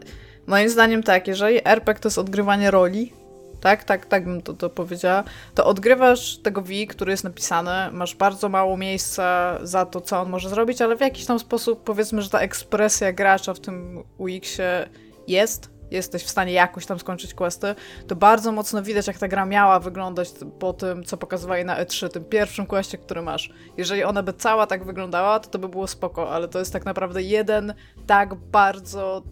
moim 0.47 0.69
zdaniem 0.69 1.03
tak, 1.03 1.27
jeżeli 1.27 1.68
RPG 1.68 2.01
to 2.01 2.07
jest 2.07 2.18
odgrywanie 2.18 2.72
roli, 2.72 3.14
tak, 3.61 3.84
tak, 3.84 4.05
tak 4.05 4.26
bym 4.26 4.41
to, 4.41 4.53
to 4.53 4.69
powiedziała, 4.69 5.23
to 5.55 5.65
odgrywasz 5.65 6.38
tego 6.38 6.61
V, 6.61 6.73
który 6.89 7.11
jest 7.11 7.23
napisany, 7.23 7.91
masz 7.91 8.15
bardzo 8.15 8.49
mało 8.49 8.77
miejsca 8.77 9.57
za 9.64 9.85
to, 9.85 10.01
co 10.01 10.22
on 10.22 10.30
może 10.30 10.49
zrobić, 10.49 10.81
ale 10.81 10.95
w 10.95 11.01
jakiś 11.01 11.26
tam 11.26 11.39
sposób 11.39 11.84
powiedzmy, 11.84 12.22
że 12.22 12.30
ta 12.30 12.39
ekspresja 12.39 13.14
gracza 13.14 13.53
w 13.53 13.59
tym 13.59 14.03
UX-ie 14.18 14.89
jest, 15.27 15.69
jesteś 15.91 16.23
w 16.23 16.30
stanie 16.30 16.53
jakoś 16.53 16.85
tam 16.85 16.99
skończyć 16.99 17.34
questy, 17.34 17.76
to 18.07 18.15
bardzo 18.15 18.51
mocno 18.51 18.84
widać, 18.84 19.07
jak 19.07 19.18
ta 19.18 19.27
gra 19.27 19.45
miała 19.45 19.80
wyglądać 19.80 20.30
po 20.59 20.73
tym, 20.73 21.03
co 21.03 21.18
pokazywali 21.18 21.65
na 21.65 21.84
E3, 21.84 22.09
tym 22.09 22.26
pierwszym 22.26 22.65
questie, 22.65 22.97
który 22.97 23.22
masz. 23.22 23.49
Jeżeli 23.77 24.03
ona 24.03 24.23
by 24.23 24.34
cała 24.34 24.68
tak 24.68 24.85
wyglądała, 24.85 25.39
to 25.39 25.49
to 25.49 25.59
by 25.59 25.69
było 25.69 25.88
spoko, 25.88 26.30
ale 26.30 26.47
to 26.47 26.59
jest 26.59 26.73
tak 26.73 26.85
naprawdę 26.85 27.22
jeden 27.22 27.73
tak 28.07 28.35
bardzo 28.35 29.23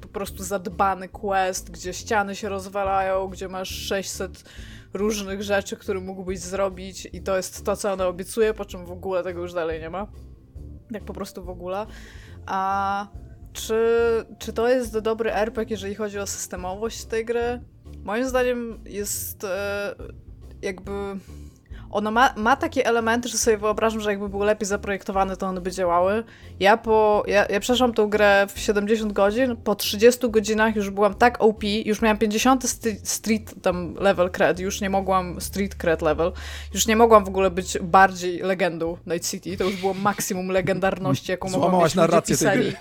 po 0.00 0.08
prostu 0.08 0.44
zadbany 0.44 1.08
quest, 1.08 1.70
gdzie 1.70 1.94
ściany 1.94 2.36
się 2.36 2.48
rozwalają, 2.48 3.28
gdzie 3.28 3.48
masz 3.48 3.68
600 3.68 4.44
różnych 4.94 5.42
rzeczy, 5.42 5.76
które 5.76 6.00
mógłbyś 6.00 6.38
zrobić 6.38 7.08
i 7.12 7.22
to 7.22 7.36
jest 7.36 7.64
to, 7.64 7.76
co 7.76 7.92
ona 7.92 8.06
obiecuje, 8.06 8.54
po 8.54 8.64
czym 8.64 8.86
w 8.86 8.90
ogóle 8.90 9.22
tego 9.22 9.42
już 9.42 9.52
dalej 9.52 9.80
nie 9.80 9.90
ma. 9.90 10.06
Jak 10.90 11.04
po 11.04 11.12
prostu 11.12 11.44
w 11.44 11.48
ogóle. 11.48 11.86
A 12.46 13.06
czy, 13.54 13.76
czy 14.38 14.52
to 14.52 14.68
jest 14.68 14.98
dobry 14.98 15.32
RPG, 15.32 15.74
jeżeli 15.74 15.94
chodzi 15.94 16.18
o 16.18 16.26
systemowość 16.26 17.04
tej 17.04 17.24
gry? 17.24 17.60
Moim 18.02 18.28
zdaniem 18.28 18.78
jest 18.86 19.44
e, 19.44 19.94
jakby 20.62 20.92
ono 21.94 22.10
ma, 22.10 22.34
ma 22.36 22.56
takie 22.56 22.86
elementy, 22.86 23.28
że 23.28 23.38
sobie 23.38 23.56
wyobrażam, 23.56 24.00
że 24.00 24.10
jakby 24.10 24.28
były 24.28 24.46
lepiej 24.46 24.66
zaprojektowane, 24.66 25.36
to 25.36 25.46
one 25.46 25.60
by 25.60 25.70
działały. 25.70 26.24
Ja 26.60 26.76
po. 26.76 27.22
Ja, 27.26 27.46
ja 27.46 27.60
przeszłam 27.60 27.94
tą 27.94 28.08
grę 28.08 28.46
w 28.54 28.58
70 28.58 29.12
godzin. 29.12 29.56
Po 29.56 29.74
30 29.74 30.30
godzinach 30.30 30.76
już 30.76 30.90
byłam 30.90 31.14
tak 31.14 31.42
OP, 31.42 31.64
już 31.84 32.02
miałam 32.02 32.18
50 32.18 32.64
street 33.02 33.54
tam 33.62 33.94
level 33.94 34.30
cred, 34.30 34.60
już 34.60 34.80
nie 34.80 34.90
mogłam. 34.90 35.40
Street 35.40 35.74
cred 35.74 36.02
level. 36.02 36.32
Już 36.74 36.86
nie 36.86 36.96
mogłam 36.96 37.24
w 37.24 37.28
ogóle 37.28 37.50
być 37.50 37.78
bardziej 37.82 38.38
legendą 38.38 38.96
Night 39.06 39.30
City. 39.30 39.56
To 39.56 39.64
już 39.64 39.76
było 39.76 39.94
maksimum 39.94 40.48
legendarności, 40.48 41.30
jaką 41.30 41.50
mogłam 41.50 41.82
mieć. 41.82 41.94
Ludzie 41.94 42.22
pisali, 42.22 42.72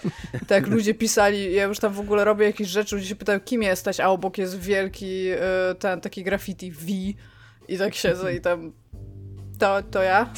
tak, 0.48 0.68
ludzie 0.68 0.94
pisali. 0.94 1.53
Ja 1.53 1.64
już 1.64 1.80
tam 1.80 1.94
w 1.94 1.99
ogóle 1.99 2.26
robię 2.26 2.45
jakieś 2.45 2.68
rzeczy, 2.68 2.95
ludzie 2.95 3.07
się 3.07 3.15
pytają, 3.15 3.40
kim 3.40 3.64
jesteś, 3.64 3.99
a 3.99 4.10
obok 4.10 4.38
jest 4.38 4.60
wielki 4.60 5.31
y, 5.31 5.76
ten 5.80 6.02
taki 6.02 6.23
graffiti 6.23 6.72
V. 6.72 6.85
I 7.68 7.77
tak 7.77 7.95
siedzę 7.95 8.35
i 8.35 8.41
tam 8.41 8.82
to, 9.64 9.84
to 9.91 10.03
ja. 10.03 10.30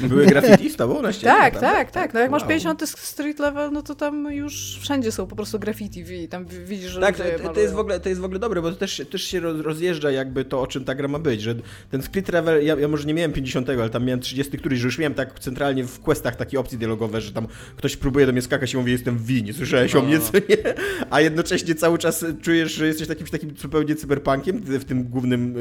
Były 0.08 0.26
graffiti 0.26 0.70
z 0.70 0.76
tobą 0.76 1.02
na 1.02 1.12
ścianie? 1.12 1.38
Tak, 1.38 1.60
tak, 1.60 1.90
tak. 1.90 2.14
No 2.14 2.20
jak 2.20 2.30
wow. 2.30 2.40
masz 2.40 2.48
50 2.48 2.88
street 2.88 3.38
level, 3.38 3.72
no 3.72 3.82
to 3.82 3.94
tam 3.94 4.32
już 4.32 4.78
wszędzie 4.80 5.12
są 5.12 5.26
po 5.26 5.36
prostu 5.36 5.58
graffiti 5.58 6.04
i 6.24 6.28
tam 6.28 6.46
widzisz, 6.46 6.90
że 6.90 7.00
Tak, 7.00 7.16
to, 7.16 7.48
to, 7.48 7.60
jest 7.60 7.74
w 7.74 7.78
ogóle, 7.78 8.00
to 8.00 8.08
jest 8.08 8.20
w 8.20 8.24
ogóle 8.24 8.40
dobre, 8.40 8.62
bo 8.62 8.70
to 8.70 8.76
też, 8.76 9.02
też 9.10 9.22
się 9.22 9.40
rozjeżdża 9.40 10.10
jakby 10.10 10.44
to, 10.44 10.60
o 10.60 10.66
czym 10.66 10.84
ta 10.84 10.94
gra 10.94 11.08
ma 11.08 11.18
być, 11.18 11.42
że 11.42 11.54
ten 11.90 12.02
street 12.02 12.32
level, 12.32 12.64
ja, 12.64 12.76
ja 12.76 12.88
może 12.88 13.04
nie 13.04 13.14
miałem 13.14 13.32
50, 13.32 13.70
ale 13.70 13.90
tam 13.90 14.04
miałem 14.04 14.20
30 14.20 14.58
któryś, 14.58 14.78
że 14.78 14.86
już 14.86 14.98
miałem 14.98 15.14
tak 15.14 15.40
centralnie 15.40 15.84
w 15.84 16.00
questach 16.00 16.36
takie 16.36 16.60
opcje 16.60 16.78
dialogowe, 16.78 17.20
że 17.20 17.32
tam 17.32 17.46
ktoś 17.76 17.96
próbuje 17.96 18.26
do 18.26 18.32
mnie 18.32 18.42
skakać 18.42 18.74
i 18.74 18.76
mówi, 18.76 18.92
jestem 18.92 19.18
w 19.18 19.42
nie 19.42 19.52
słyszałeś 19.52 19.94
no. 19.94 20.00
o 20.00 20.02
mnie, 20.02 20.20
co 20.20 20.38
nie? 20.38 20.74
A 21.10 21.20
jednocześnie 21.20 21.74
cały 21.74 21.98
czas 21.98 22.24
czujesz, 22.42 22.72
że 22.72 22.86
jesteś 22.86 23.08
takim, 23.08 23.26
takim 23.26 23.56
zupełnie 23.56 23.96
cyberpunkiem 23.96 24.60
w 24.60 24.84
tym 24.84 25.04
głównym 25.04 25.54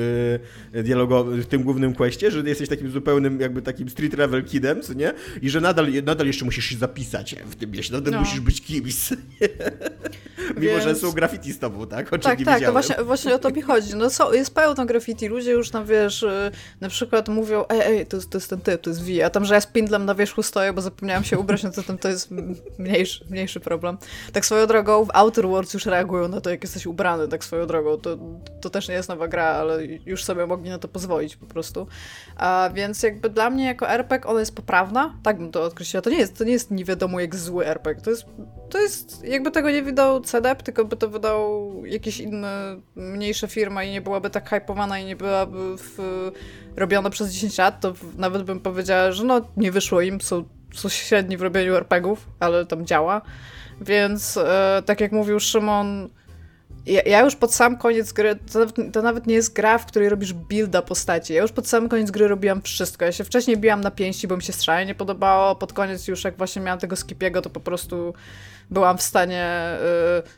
yy, 0.74 0.84
dialogowym, 0.84 1.42
w 1.42 1.48
tym 1.48 1.64
głównym 1.64 1.94
questie, 1.94 2.32
że 2.32 2.43
jesteś 2.50 2.70
takim 2.70 2.92
zupełnym 2.92 3.40
jakby 3.40 3.62
takim 3.62 3.90
street 3.90 4.18
level 4.18 4.44
kidem, 4.44 4.82
co 4.82 4.94
nie? 4.94 5.14
I 5.42 5.50
że 5.50 5.62
nadal, 5.62 5.88
nadal 6.04 6.28
jeszcze 6.28 6.46
musisz 6.46 6.66
się 6.66 6.78
zapisać 6.78 7.36
w 7.46 7.56
tym 7.56 7.72
mieście, 7.72 7.94
nadal 7.94 8.14
no. 8.14 8.20
musisz 8.20 8.40
być 8.40 8.62
kimś. 8.62 8.96
Mimo, 10.58 10.72
Więc... 10.72 10.84
że 10.84 10.96
są 10.96 11.12
graffiti 11.12 11.54
z 11.54 11.60
tobą, 11.60 11.88
tak? 11.88 12.14
O 12.14 12.18
tak, 12.18 12.44
tak, 12.46 12.64
to 12.64 12.72
właśnie, 12.72 12.96
właśnie 13.04 13.36
o 13.36 13.40
to 13.40 13.50
mi 13.50 13.62
chodzi. 13.62 13.96
No 13.96 14.10
so, 14.10 14.34
jest 14.34 14.56
pełno 14.56 14.86
graffiti, 14.86 15.28
ludzie 15.28 15.52
już 15.52 15.70
tam, 15.70 15.86
wiesz, 15.86 16.24
y, 16.24 16.52
na 16.82 16.90
przykład 16.90 17.30
mówią, 17.30 17.66
ej, 17.70 17.82
ej, 17.82 18.06
to, 18.06 18.18
to 18.30 18.38
jest 18.38 18.50
ten 18.50 18.62
typ, 18.62 18.82
to 18.82 18.90
jest 18.90 19.04
V, 19.04 19.26
a 19.26 19.30
tam, 19.30 19.46
że 19.46 19.54
ja 19.54 19.62
z 19.62 19.68
pindlem 19.68 20.06
na 20.06 20.16
wierzchu 20.16 20.44
stoję, 20.44 20.74
bo 20.74 20.82
zapomniałam 20.82 21.24
się 21.24 21.40
ubrać, 21.40 21.64
no 21.64 21.72
to 21.72 21.84
tam 21.84 21.98
to 21.98 22.10
jest 22.10 22.30
mniejszy, 22.80 23.26
mniejszy 23.30 23.60
problem. 23.60 23.98
Tak 24.34 24.46
swoją 24.46 24.68
drogą 24.68 25.06
w 25.06 25.10
Outer 25.14 25.48
Worlds 25.48 25.74
już 25.74 25.86
reagują 25.86 26.28
na 26.28 26.42
to, 26.42 26.50
jak 26.50 26.64
jesteś 26.64 26.86
ubrany, 26.86 27.28
tak 27.28 27.44
swoją 27.44 27.68
drogą. 27.68 27.98
To, 27.98 28.18
to 28.62 28.70
też 28.70 28.88
nie 28.88 28.96
jest 28.96 29.10
nowa 29.10 29.28
gra, 29.28 29.46
ale 29.46 29.86
już 29.86 30.24
sobie 30.24 30.46
mogli 30.46 30.70
na 30.70 30.80
to 30.80 30.88
pozwolić 30.88 31.36
po 31.36 31.46
prostu. 31.46 31.88
Więc 32.74 33.04
jakby 33.04 33.30
dla 33.30 33.50
mnie 33.50 33.66
jako 33.66 33.90
RPG 33.90 34.30
ona 34.30 34.40
jest 34.40 34.56
poprawna, 34.56 35.14
tak 35.24 35.38
bym 35.38 35.52
to 35.52 35.64
odkreśliła. 35.64 36.02
To 36.02 36.10
nie 36.10 36.18
jest, 36.18 36.38
to 36.38 36.44
nie 36.44 36.52
jest 36.52 36.72
nie 36.72 36.84
jak 37.20 37.36
zły 37.36 37.68
RPG, 37.68 38.04
to 38.04 38.10
jest, 38.10 38.26
to 38.70 38.82
jest 38.82 39.24
jakby 39.24 39.52
tego 39.52 39.72
nie 39.72 39.84
wydał 39.84 40.22
CDEP, 40.22 40.64
tylko 40.64 40.86
by 40.86 40.98
to 40.98 41.10
wydał 41.10 41.72
jakiś 41.86 42.20
inny, 42.20 42.48
mniejsza 42.96 43.48
firma 43.48 43.84
i 43.84 43.92
nie 43.92 44.02
byłaby 44.02 44.30
tak 44.30 44.50
hypowana 44.50 45.00
i 45.00 45.06
nie 45.06 45.16
byłaby 45.16 45.78
w, 45.78 45.98
robiona 46.76 47.10
przez 47.10 47.32
10 47.32 47.58
lat, 47.58 47.80
to 47.82 47.94
nawet 48.18 48.44
bym 48.44 48.60
powiedziała, 48.60 49.12
że 49.12 49.24
no 49.24 49.42
nie 49.58 49.72
wyszło 49.72 50.02
im, 50.02 50.22
są, 50.22 50.44
są 50.74 50.90
średni 50.90 51.38
w 51.38 51.42
robieniu 51.42 51.76
RPGów, 51.76 52.28
ale 52.40 52.66
tam 52.66 52.86
działa. 52.86 53.22
Więc 53.82 54.38
e, 54.38 54.84
tak 54.86 55.02
jak 55.02 55.12
mówił 55.12 55.40
Szymon, 55.40 56.10
ja, 56.86 57.02
ja, 57.06 57.22
już 57.22 57.36
pod 57.36 57.54
sam 57.54 57.78
koniec 57.78 58.14
gry, 58.14 58.36
to 58.52 58.60
nawet, 58.60 58.76
to 58.94 59.02
nawet, 59.02 59.28
nie 59.28 59.36
jest 59.36 59.54
gra, 59.54 59.78
w 59.78 59.86
której 59.86 60.10
robisz 60.10 60.34
builda 60.34 60.82
postaci. 60.82 61.34
Ja 61.34 61.42
już 61.42 61.52
pod 61.52 61.68
sam 61.68 61.90
koniec 61.90 62.12
gry 62.12 62.28
robiłam 62.28 62.62
wszystko. 62.62 63.06
Ja 63.06 63.12
się 63.12 63.24
wcześniej 63.24 63.58
biłam 63.58 63.82
na 63.82 63.92
pięści, 63.92 64.28
bo 64.28 64.38
mi 64.38 64.44
się 64.44 64.54
strzelanie 64.54 64.86
nie 64.86 64.96
podobało. 64.96 65.56
Pod 65.56 65.74
koniec 65.74 66.08
już 66.08 66.24
jak 66.24 66.38
właśnie 66.38 66.62
miałam 66.62 66.80
tego 66.80 66.96
skipiego, 66.96 67.42
to 67.42 67.50
po 67.50 67.60
prostu 67.60 68.14
byłam 68.74 68.98
w 68.98 69.02
stanie 69.02 69.78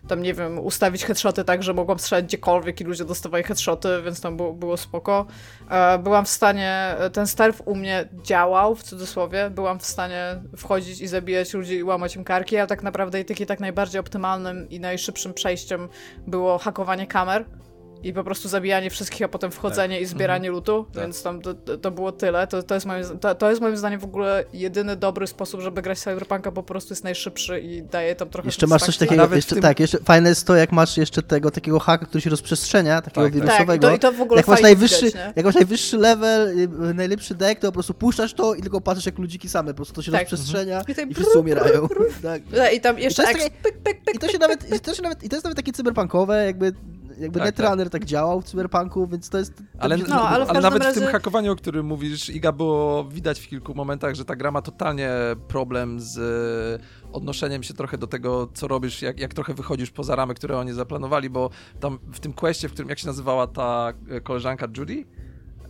y, 0.03 0.07
tam, 0.07 0.21
nie 0.21 0.33
wiem, 0.33 0.59
ustawić 0.59 1.05
headshoty 1.05 1.43
tak, 1.43 1.63
że 1.63 1.73
mogłam 1.73 1.99
strzelać 1.99 2.25
gdziekolwiek 2.25 2.81
i 2.81 2.83
ludzie 2.83 3.05
dostawali 3.05 3.43
headshoty, 3.43 4.01
więc 4.05 4.21
tam 4.21 4.37
było, 4.37 4.53
było 4.53 4.77
spoko. 4.77 5.25
E, 5.69 5.97
byłam 5.99 6.25
w 6.25 6.29
stanie, 6.29 6.95
ten 7.13 7.27
stealth 7.27 7.61
u 7.65 7.75
mnie 7.75 8.09
działał, 8.23 8.75
w 8.75 8.83
cudzysłowie, 8.83 9.49
byłam 9.49 9.79
w 9.79 9.85
stanie 9.85 10.41
wchodzić 10.57 11.01
i 11.01 11.07
zabijać 11.07 11.53
ludzi 11.53 11.75
i 11.75 11.83
łamać 11.83 12.15
im 12.15 12.23
karki, 12.23 12.57
a 12.57 12.67
tak 12.67 12.83
naprawdę 12.83 13.21
i 13.21 13.45
tak 13.45 13.59
najbardziej 13.59 13.99
optymalnym 13.99 14.69
i 14.69 14.79
najszybszym 14.79 15.33
przejściem 15.33 15.89
było 16.27 16.57
hakowanie 16.57 17.07
kamer 17.07 17.45
i 18.05 18.13
po 18.13 18.23
prostu 18.23 18.49
zabijanie 18.49 18.89
wszystkich, 18.89 19.21
a 19.21 19.27
potem 19.27 19.51
wchodzenie 19.51 19.95
tak. 19.95 20.03
i 20.03 20.05
zbieranie 20.05 20.47
mhm. 20.47 20.53
lutu, 20.53 20.85
tak. 20.93 21.03
więc 21.03 21.23
tam 21.23 21.41
to, 21.41 21.53
to, 21.53 21.91
było 21.91 22.11
tyle. 22.11 22.47
To, 22.47 22.63
to, 22.63 22.73
jest 22.73 22.85
moim, 22.85 23.03
to, 23.19 23.35
to 23.35 23.49
jest 23.49 23.61
moim 23.61 23.77
zdaniem 23.77 23.99
w 23.99 24.03
ogóle 24.03 24.43
jedyny 24.53 24.95
dobry 24.95 25.27
sposób, 25.27 25.61
żeby 25.61 25.81
grać 25.81 25.99
Cyberpunka, 25.99 26.51
po 26.51 26.63
prostu 26.63 26.93
jest 26.93 27.03
najszybszy 27.03 27.59
i 27.59 27.83
daje 27.83 28.15
tam 28.15 28.29
trochę 28.29 28.47
Jeszcze 28.47 28.67
masz 28.67 28.83
coś 28.83 28.97
takiego, 28.97 29.35
jeszcze, 29.35 29.55
tym... 29.55 29.61
tak, 29.61 29.79
jeszcze 29.79 29.97
fajne 29.99 30.29
jest 30.29 30.47
to, 30.47 30.55
jak 30.55 30.71
masz 30.71 30.97
jeszcze 30.97 31.21
tego 31.21 31.51
takiego 31.51 31.79
haka, 31.79 32.05
który 32.05 32.21
się 32.21 32.29
rozprzestrzenia, 32.29 33.01
takiego 33.01 33.25
tak, 33.25 33.33
tak. 33.33 33.41
wirusowego. 33.41 33.87
Tak, 33.87 34.01
to, 34.01 34.09
i 34.09 34.11
to 34.11 34.17
w 34.17 34.21
ogóle 34.21 34.39
jak 34.39 34.47
masz 34.47 34.61
najwyższy, 34.61 35.05
widać, 35.05 35.33
jak 35.35 35.45
masz 35.45 35.55
najwyższy 35.55 35.97
level, 35.97 36.59
y, 36.59 36.93
najlepszy 36.93 37.35
deck, 37.35 37.61
to 37.61 37.67
po 37.67 37.73
prostu 37.73 37.93
puszczasz 37.93 38.33
to 38.33 38.55
i 38.55 38.61
tylko 38.61 38.81
patrzysz, 38.81 39.05
jak 39.05 39.17
ludziki 39.17 39.49
same, 39.49 39.73
po 39.73 39.75
prostu 39.75 39.95
to 39.95 40.01
się 40.01 40.11
tak. 40.11 40.21
rozprzestrzenia 40.21 40.79
mhm. 40.79 41.09
i, 41.09 41.11
i 41.11 41.15
wszyscy 41.15 41.39
umierają. 41.39 41.87
tak. 42.23 42.41
I 42.73 42.81
tam 42.81 42.99
jeszcze 42.99 43.23
I 43.23 43.25
to, 43.25 43.33
takie, 43.33 43.49
pyk, 43.49 43.77
pyk, 43.77 44.03
pyk, 44.03 44.15
i 44.15 44.19
to 44.19 44.27
się 44.27 44.37
nawet, 44.37 44.75
i 44.75 44.79
to 44.79 44.95
się 44.95 45.01
nawet, 45.01 45.23
i 45.23 45.29
to 45.29 45.35
jest 45.35 45.43
nawet 45.43 45.57
takie 45.57 45.71
cyberpunkowe, 45.71 46.45
jakby 46.45 46.73
jakby 47.19 47.39
tak, 47.39 47.47
Netrunner 47.47 47.89
tak. 47.89 48.01
tak 48.01 48.05
działał 48.05 48.41
w 48.41 48.45
Cyberpunku, 48.45 49.07
więc 49.07 49.29
to 49.29 49.37
jest... 49.37 49.63
Ale, 49.79 49.97
no, 49.97 50.21
ale, 50.21 50.45
ale 50.45 50.61
nawet 50.61 50.83
razie... 50.83 50.99
w 50.99 51.03
tym 51.03 51.11
hakowaniu, 51.11 51.51
o 51.51 51.55
którym 51.55 51.85
mówisz, 51.85 52.29
Iga, 52.29 52.51
było 52.51 53.03
widać 53.03 53.39
w 53.39 53.47
kilku 53.47 53.75
momentach, 53.75 54.15
że 54.15 54.25
ta 54.25 54.35
gra 54.35 54.51
ma 54.51 54.61
totalnie 54.61 55.09
problem 55.47 55.99
z 55.99 56.17
e, 56.17 57.13
odnoszeniem 57.13 57.63
się 57.63 57.73
trochę 57.73 57.97
do 57.97 58.07
tego, 58.07 58.49
co 58.53 58.67
robisz, 58.67 59.01
jak, 59.01 59.19
jak 59.19 59.33
trochę 59.33 59.53
wychodzisz 59.53 59.91
poza 59.91 60.15
ramy, 60.15 60.33
które 60.33 60.57
oni 60.57 60.73
zaplanowali, 60.73 61.29
bo 61.29 61.49
tam 61.79 61.99
w 62.13 62.19
tym 62.19 62.33
questie, 62.33 62.69
w 62.69 62.73
którym, 62.73 62.89
jak 62.89 62.99
się 62.99 63.07
nazywała 63.07 63.47
ta 63.47 63.93
e, 64.09 64.21
koleżanka 64.21 64.67
Judy? 64.77 65.05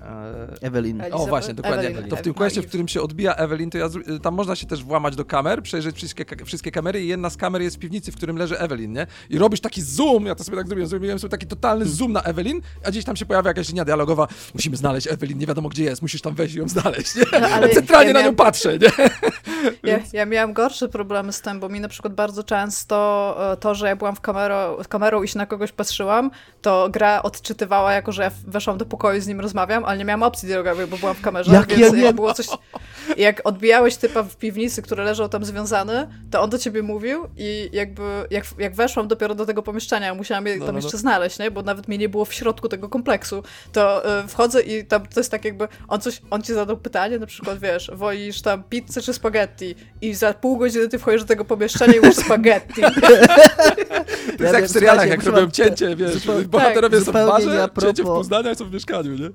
E, 0.05 0.61
Evelyn. 0.61 1.03
O 1.11 1.25
właśnie, 1.27 1.53
dokładnie. 1.53 1.87
Evelyn. 1.87 2.09
To 2.09 2.15
w 2.15 2.21
tym 2.21 2.33
questie, 2.33 2.61
w 2.61 2.67
którym 2.67 2.87
się 2.87 3.01
odbija 3.01 3.35
Evelyn, 3.35 3.69
to 3.69 3.77
ja, 3.77 3.89
tam 4.21 4.33
można 4.33 4.55
się 4.55 4.67
też 4.67 4.83
włamać 4.83 5.15
do 5.15 5.25
kamer, 5.25 5.63
przejrzeć 5.63 5.95
wszystkie, 5.95 6.25
wszystkie 6.45 6.71
kamery 6.71 7.03
i 7.03 7.07
jedna 7.07 7.29
z 7.29 7.37
kamer 7.37 7.61
jest 7.61 7.75
w 7.75 7.79
piwnicy, 7.79 8.11
w 8.11 8.15
którym 8.15 8.37
leży 8.37 8.59
Evelyn, 8.59 8.93
nie? 8.93 9.07
I 9.29 9.37
robisz 9.37 9.59
taki 9.59 9.81
zoom, 9.81 10.25
ja 10.25 10.35
to 10.35 10.43
sobie 10.43 10.57
tak 10.57 10.67
zrobiłem, 10.67 10.89
zrobiłem 10.89 11.19
sobie 11.19 11.31
taki 11.31 11.47
totalny 11.47 11.85
zoom 11.85 12.11
na 12.11 12.21
Evelyn, 12.21 12.61
a 12.83 12.91
gdzieś 12.91 13.05
tam 13.05 13.15
się 13.15 13.25
pojawia 13.25 13.47
jakaś 13.49 13.69
linia 13.69 13.85
dialogowa, 13.85 14.27
musimy 14.53 14.77
znaleźć 14.77 15.07
Evelyn, 15.07 15.37
nie 15.37 15.47
wiadomo 15.47 15.69
gdzie 15.69 15.83
jest, 15.83 16.01
musisz 16.01 16.21
tam 16.21 16.35
wejść 16.35 16.55
i 16.55 16.57
ją 16.57 16.67
znaleźć, 16.67 17.15
nie? 17.15 17.23
No, 17.41 17.47
ale 17.47 17.69
centralnie 17.79 18.07
ja 18.07 18.13
na 18.13 18.21
nią 18.21 18.35
patrzę, 18.35 18.77
nie? 18.77 18.89
Ja, 19.83 19.99
ja 20.13 20.25
miałam 20.25 20.53
gorsze 20.53 20.89
problemy 20.89 21.33
z 21.33 21.41
tym, 21.41 21.59
bo 21.59 21.69
mi 21.69 21.79
na 21.79 21.87
przykład 21.87 22.13
bardzo 22.13 22.43
często 22.43 23.37
e, 23.53 23.57
to, 23.57 23.75
że 23.75 23.87
ja 23.87 23.95
byłam 23.95 24.15
w 24.15 24.21
kamerą, 24.21 24.77
kamerą 24.89 25.23
i 25.23 25.27
się 25.27 25.37
na 25.37 25.45
kogoś 25.45 25.71
patrzyłam, 25.71 26.31
to 26.61 26.89
gra 26.91 27.23
odczytywała 27.23 27.93
jako, 27.93 28.11
że 28.11 28.23
ja 28.23 28.31
weszłam 28.47 28.77
do 28.77 28.85
pokoju 28.85 29.21
z 29.21 29.27
nim 29.27 29.39
rozmawiam, 29.39 29.85
ale 29.85 29.94
nie 29.95 30.05
miałam 30.05 30.23
opcji 30.23 30.47
dialogowej, 30.47 30.87
bo 30.87 30.97
byłam 30.97 31.15
w 31.15 31.21
kamerze, 31.21 31.53
jak 31.53 31.67
więc 31.67 31.93
ja, 31.93 32.03
jak 32.03 32.15
było 32.15 32.33
coś... 32.33 32.47
Jak 33.17 33.41
odbijałeś 33.43 33.95
typa 33.95 34.23
w 34.23 34.35
piwnicy, 34.35 34.81
który 34.81 35.03
leżał 35.03 35.29
tam 35.29 35.45
związany, 35.45 36.07
to 36.31 36.41
on 36.41 36.49
do 36.49 36.57
ciebie 36.57 36.83
mówił 36.83 37.27
i 37.37 37.69
jakby 37.73 38.03
jak, 38.31 38.45
jak 38.57 38.75
weszłam 38.75 39.07
dopiero 39.07 39.35
do 39.35 39.45
tego 39.45 39.63
pomieszczenia, 39.63 40.13
musiałam 40.13 40.47
je 40.47 40.57
no, 40.57 40.65
tam 40.65 40.75
no, 40.75 40.81
jeszcze 40.81 40.97
no. 40.97 40.99
znaleźć, 40.99 41.39
nie? 41.39 41.51
bo 41.51 41.61
nawet 41.61 41.87
mnie 41.87 41.97
nie 41.97 42.09
było 42.09 42.25
w 42.25 42.33
środku 42.33 42.69
tego 42.69 42.89
kompleksu, 42.89 43.43
to 43.71 44.09
y, 44.23 44.27
wchodzę 44.27 44.61
i 44.61 44.85
tam 44.85 45.05
to 45.07 45.19
jest 45.19 45.31
tak 45.31 45.45
jakby, 45.45 45.67
on 45.87 46.01
coś, 46.01 46.21
on 46.29 46.41
ci 46.41 46.53
zadał 46.53 46.77
pytanie, 46.77 47.19
na 47.19 47.25
przykład, 47.25 47.59
wiesz, 47.59 47.91
wolisz 47.93 48.41
tam 48.41 48.63
pizzę 48.63 49.01
czy 49.01 49.13
spaghetti 49.13 49.75
i 50.01 50.13
za 50.13 50.33
pół 50.33 50.57
godziny 50.57 50.89
ty 50.89 50.99
wchodzisz 50.99 51.21
do 51.21 51.27
tego 51.27 51.45
pomieszczenia 51.45 51.93
i 51.93 51.99
mówisz 51.99 52.15
spaghetti. 52.15 52.81
To 54.37 54.43
jest 54.43 54.55
jak 54.55 54.65
w 54.65 54.71
serialach, 54.71 55.09
jak 55.09 55.23
robią 55.23 55.51
cięcie, 55.51 55.95
wiesz, 55.95 56.27
bohaterowie 56.47 56.97
tak, 56.97 57.05
są 57.05 57.11
w 57.11 57.27
barze, 57.27 57.69
cięcie 57.81 58.03
w 58.03 58.05
Poznaniu, 58.05 58.55
są 58.55 58.65
w 58.65 58.73
mieszkaniu, 58.73 59.11
nie? 59.11 59.29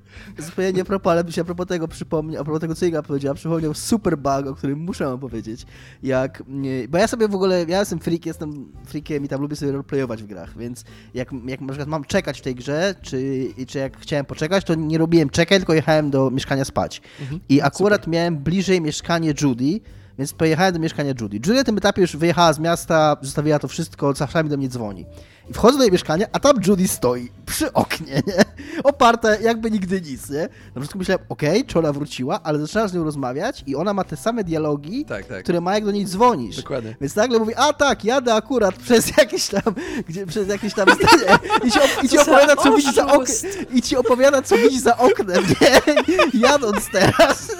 Zupełnie 0.51 0.73
nie 0.73 0.85
propos, 0.85 1.11
ale 1.11 1.25
by 1.25 1.33
się 1.33 1.41
a 1.41 1.45
propos 1.45 1.67
tego 1.67 1.89
przypomniał, 1.89 2.43
a 2.43 2.45
propos 2.45 2.61
tego, 2.61 2.75
co 2.75 2.87
Iga 2.87 3.03
powiedziała, 3.03 3.35
przypomniał 3.35 3.75
super 3.75 4.19
bug, 4.19 4.47
o 4.47 4.55
którym 4.55 4.79
muszę 4.79 5.09
opowiedzieć. 5.09 5.67
Jak, 6.03 6.43
bo 6.89 6.99
ja 6.99 7.09
sobie 7.09 7.29
w 7.29 7.35
ogóle, 7.35 7.65
ja 7.69 7.79
jestem 7.79 7.99
freak, 7.99 8.27
jestem 8.27 8.73
freakiem 8.87 9.25
i 9.25 9.29
tam 9.29 9.41
lubię 9.41 9.57
sobie 9.57 9.73
roleplayować 9.73 10.23
w 10.23 10.27
grach, 10.27 10.59
więc 10.59 10.85
jak, 11.15 11.33
jak 11.47 11.61
na 11.61 11.69
przykład 11.69 11.89
mam 11.89 12.05
czekać 12.05 12.39
w 12.39 12.43
tej 12.43 12.55
grze, 12.55 12.95
czy, 13.03 13.49
czy 13.67 13.79
jak 13.79 13.99
chciałem 13.99 14.27
poczekać, 14.27 14.65
to 14.65 14.75
nie 14.75 14.99
robiłem 14.99 15.31
czekaj, 15.31 15.59
tylko 15.59 15.75
jechałem 15.75 16.11
do 16.11 16.31
mieszkania 16.31 16.65
spać. 16.65 17.03
Mhm. 17.21 17.41
I 17.49 17.61
akurat 17.61 18.01
super. 18.01 18.13
miałem 18.13 18.39
bliżej 18.39 18.81
mieszkanie 18.81 19.35
Judy, 19.43 19.81
więc 20.19 20.33
pojechałem 20.33 20.73
do 20.73 20.79
mieszkania 20.79 21.13
Judy. 21.21 21.37
Judy 21.37 21.55
na 21.55 21.65
tym 21.65 21.79
etapie 21.79 22.03
już 22.03 22.17
wyjechała 22.17 22.53
z 22.53 22.59
miasta, 22.59 23.17
zostawiła 23.23 23.59
to 23.59 23.69
wszystko, 23.69 24.15
czasami 24.15 24.51
do 24.51 24.57
mnie 24.57 24.69
dzwoni. 24.69 25.07
I 25.51 25.53
wchodzę 25.53 25.79
do 25.79 25.85
jej 25.85 25.93
mieszkania, 25.93 26.27
a 26.33 26.41
tam 26.41 26.57
Judy 26.67 26.89
stoi 26.89 27.31
przy 27.47 27.73
oknie, 27.73 28.23
nie? 28.27 28.45
Oparta 28.85 29.37
jakby 29.37 29.71
nigdy 29.71 30.01
nic, 30.01 30.31
nie? 30.31 30.41
Na 30.41 30.75
początku 30.75 30.99
myślałem, 30.99 31.25
okej, 31.29 31.51
okay, 31.51 31.65
czy 31.65 31.79
ona 31.79 31.93
wróciła, 31.93 32.41
ale 32.43 32.59
zaczęłam 32.59 32.89
z 32.89 32.95
nią 32.95 33.05
rozmawiać 33.05 33.65
i 33.67 33.77
ona 33.77 33.95
ma 33.95 34.05
te 34.05 34.17
same 34.17 34.45
dialogi, 34.45 35.05
tak, 35.05 35.27
tak. 35.27 35.43
które 35.43 35.61
ma 35.61 35.75
jak 35.75 35.85
do 35.85 35.91
niej 35.91 36.07
dzwonisz. 36.07 36.57
Dokładnie. 36.57 36.97
Więc 37.01 37.17
nagle 37.17 37.39
mówi, 37.39 37.53
a 37.57 37.73
tak, 37.73 38.05
jadę 38.05 38.35
akurat 38.35 38.75
przez 38.75 39.17
jakieś 39.17 39.49
tam, 39.49 39.75
gdzie, 40.09 40.27
przez 40.27 40.49
jakieś 40.49 40.75
tam 40.75 40.89
stanie 40.89 41.39
i 41.65 41.71
ci, 41.71 41.79
i 42.03 42.09
ci 42.09 42.19
opowiada, 42.19 42.57
co 42.57 42.77
widzi 42.77 42.95
za 42.95 43.07
oknem, 43.07 43.37
i 43.75 43.83
ci 43.83 43.97
opowiada, 43.97 44.43
co 44.43 44.57
widzi 44.57 44.81
za 44.81 44.97
oknem, 44.97 45.45
nie? 45.61 45.81
Jadąc 46.49 46.91
teraz. 46.93 47.57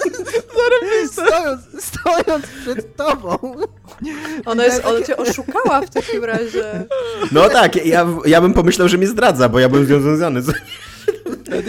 stojąc, 1.11 1.61
stojąc 1.83 2.45
przed 2.61 2.95
tobą. 2.95 3.37
Ona, 4.45 4.65
jest, 4.65 4.85
ona 4.85 5.05
cię 5.05 5.17
oszukała 5.17 5.81
w 5.81 5.89
takim 5.89 6.23
razie. 6.23 6.85
No 7.31 7.49
tak, 7.49 7.80
ja, 7.85 8.07
ja 8.25 8.41
bym 8.41 8.53
pomyślał, 8.53 8.87
że 8.87 8.97
mnie 8.97 9.07
zdradza, 9.07 9.49
bo 9.49 9.59
ja 9.59 9.69
bym 9.69 9.85
związany 9.85 10.41
z... 10.41 10.51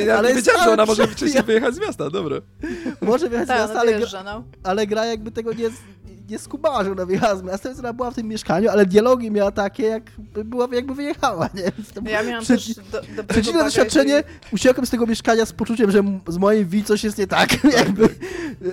Ja 0.07 0.19
ale 0.19 0.35
wiedziałem, 0.35 0.65
że 0.65 0.71
ona 0.73 0.87
może 0.87 1.07
wcześniej 1.07 1.43
wyjechać 1.43 1.75
z 1.75 1.79
miasta, 1.81 2.11
dobra. 2.11 2.37
Może 3.01 3.29
wyjechać 3.29 3.49
z 3.49 3.61
miasta, 3.61 3.81
ale, 3.81 3.99
no. 4.25 4.45
ale 4.63 4.87
gra 4.87 5.07
jakby 5.07 5.31
tego 5.31 5.53
nie, 5.53 5.71
nie 6.33 6.39
skubała, 6.39 6.85
że 6.85 6.93
ona 6.93 7.07
wyjechała 7.07 7.37
z 7.37 7.43
miasta, 7.43 7.69
więc 7.69 7.79
ona 7.79 7.93
była 7.93 8.11
w 8.11 8.15
tym 8.15 8.29
mieszkaniu, 8.29 8.71
ale 8.71 8.87
dialogi 8.87 9.31
miała 9.31 9.51
takie, 9.51 9.83
jak 9.83 10.03
była, 10.45 10.69
jakby 10.73 10.95
wyjechała, 10.95 11.49
nie? 11.55 12.11
ja 12.13 12.23
miałam 12.23 12.45
przed, 12.45 12.61
też 12.65 12.75
do, 13.17 13.25
Przeciwne 13.25 13.65
doświadczenie, 13.65 14.23
i... 14.53 14.55
uciekłem 14.55 14.87
z 14.87 14.91
tego 14.91 15.07
mieszkania 15.07 15.47
z 15.47 15.53
poczuciem, 15.53 15.91
że 15.91 16.03
z 16.29 16.39
moim 16.39 16.69
wi 16.69 16.85
coś 16.85 17.05
jest 17.05 17.19
nie 17.19 17.27
tak. 17.27 17.65
jakby, 17.79 18.09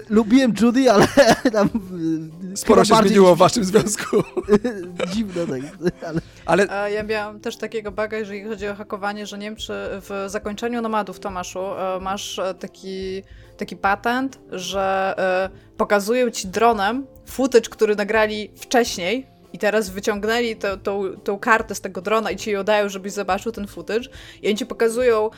lubiłem 0.10 0.54
Judy, 0.62 0.92
ale 0.92 1.08
tam... 1.54 1.70
Sporo 2.56 2.86
się 2.86 2.90
bardziej... 2.90 3.10
zmieniło 3.10 3.36
w 3.36 3.38
waszym 3.38 3.64
związku. 3.64 4.24
Dziwne 5.14 5.48
tak. 5.48 5.62
Ale... 6.02 6.22
ale... 6.46 6.92
Ja 6.92 7.04
miałam 7.04 7.40
też 7.40 7.58
takiego 7.58 7.92
baga, 7.92 8.18
jeżeli 8.18 8.44
chodzi 8.44 8.68
o 8.68 8.76
hakowanie, 8.76 9.26
że 9.26 9.38
nie 9.38 9.46
wiem, 9.46 9.56
czy 9.56 9.74
w 9.92 10.26
zakończeniu 10.28 10.79
Nomadów, 10.82 11.20
Tomaszu, 11.20 11.60
e, 11.60 12.00
masz 12.00 12.40
e, 12.40 12.54
taki 12.54 13.24
taki 13.60 13.78
patent, 13.78 14.40
że 14.52 15.16
y, 15.48 15.78
pokazują 15.78 16.30
ci 16.32 16.48
dronem 16.48 17.08
footage, 17.26 17.70
który 17.70 17.96
nagrali 17.96 18.52
wcześniej 18.56 19.28
i 19.54 19.60
teraz 19.60 19.90
wyciągnęli 19.90 20.56
to, 20.56 20.78
tą, 20.78 21.04
tą 21.24 21.40
kartę 21.40 21.76
z 21.76 21.82
tego 21.82 22.02
drona 22.02 22.32
i 22.32 22.36
ci 22.36 22.52
ją 22.52 22.64
dają, 22.64 22.90
żebyś 22.90 23.14
zobaczył 23.14 23.52
ten 23.52 23.68
footage 23.68 24.10
i 24.42 24.48
oni 24.48 24.58
ci 24.58 24.66
pokazują, 24.66 25.30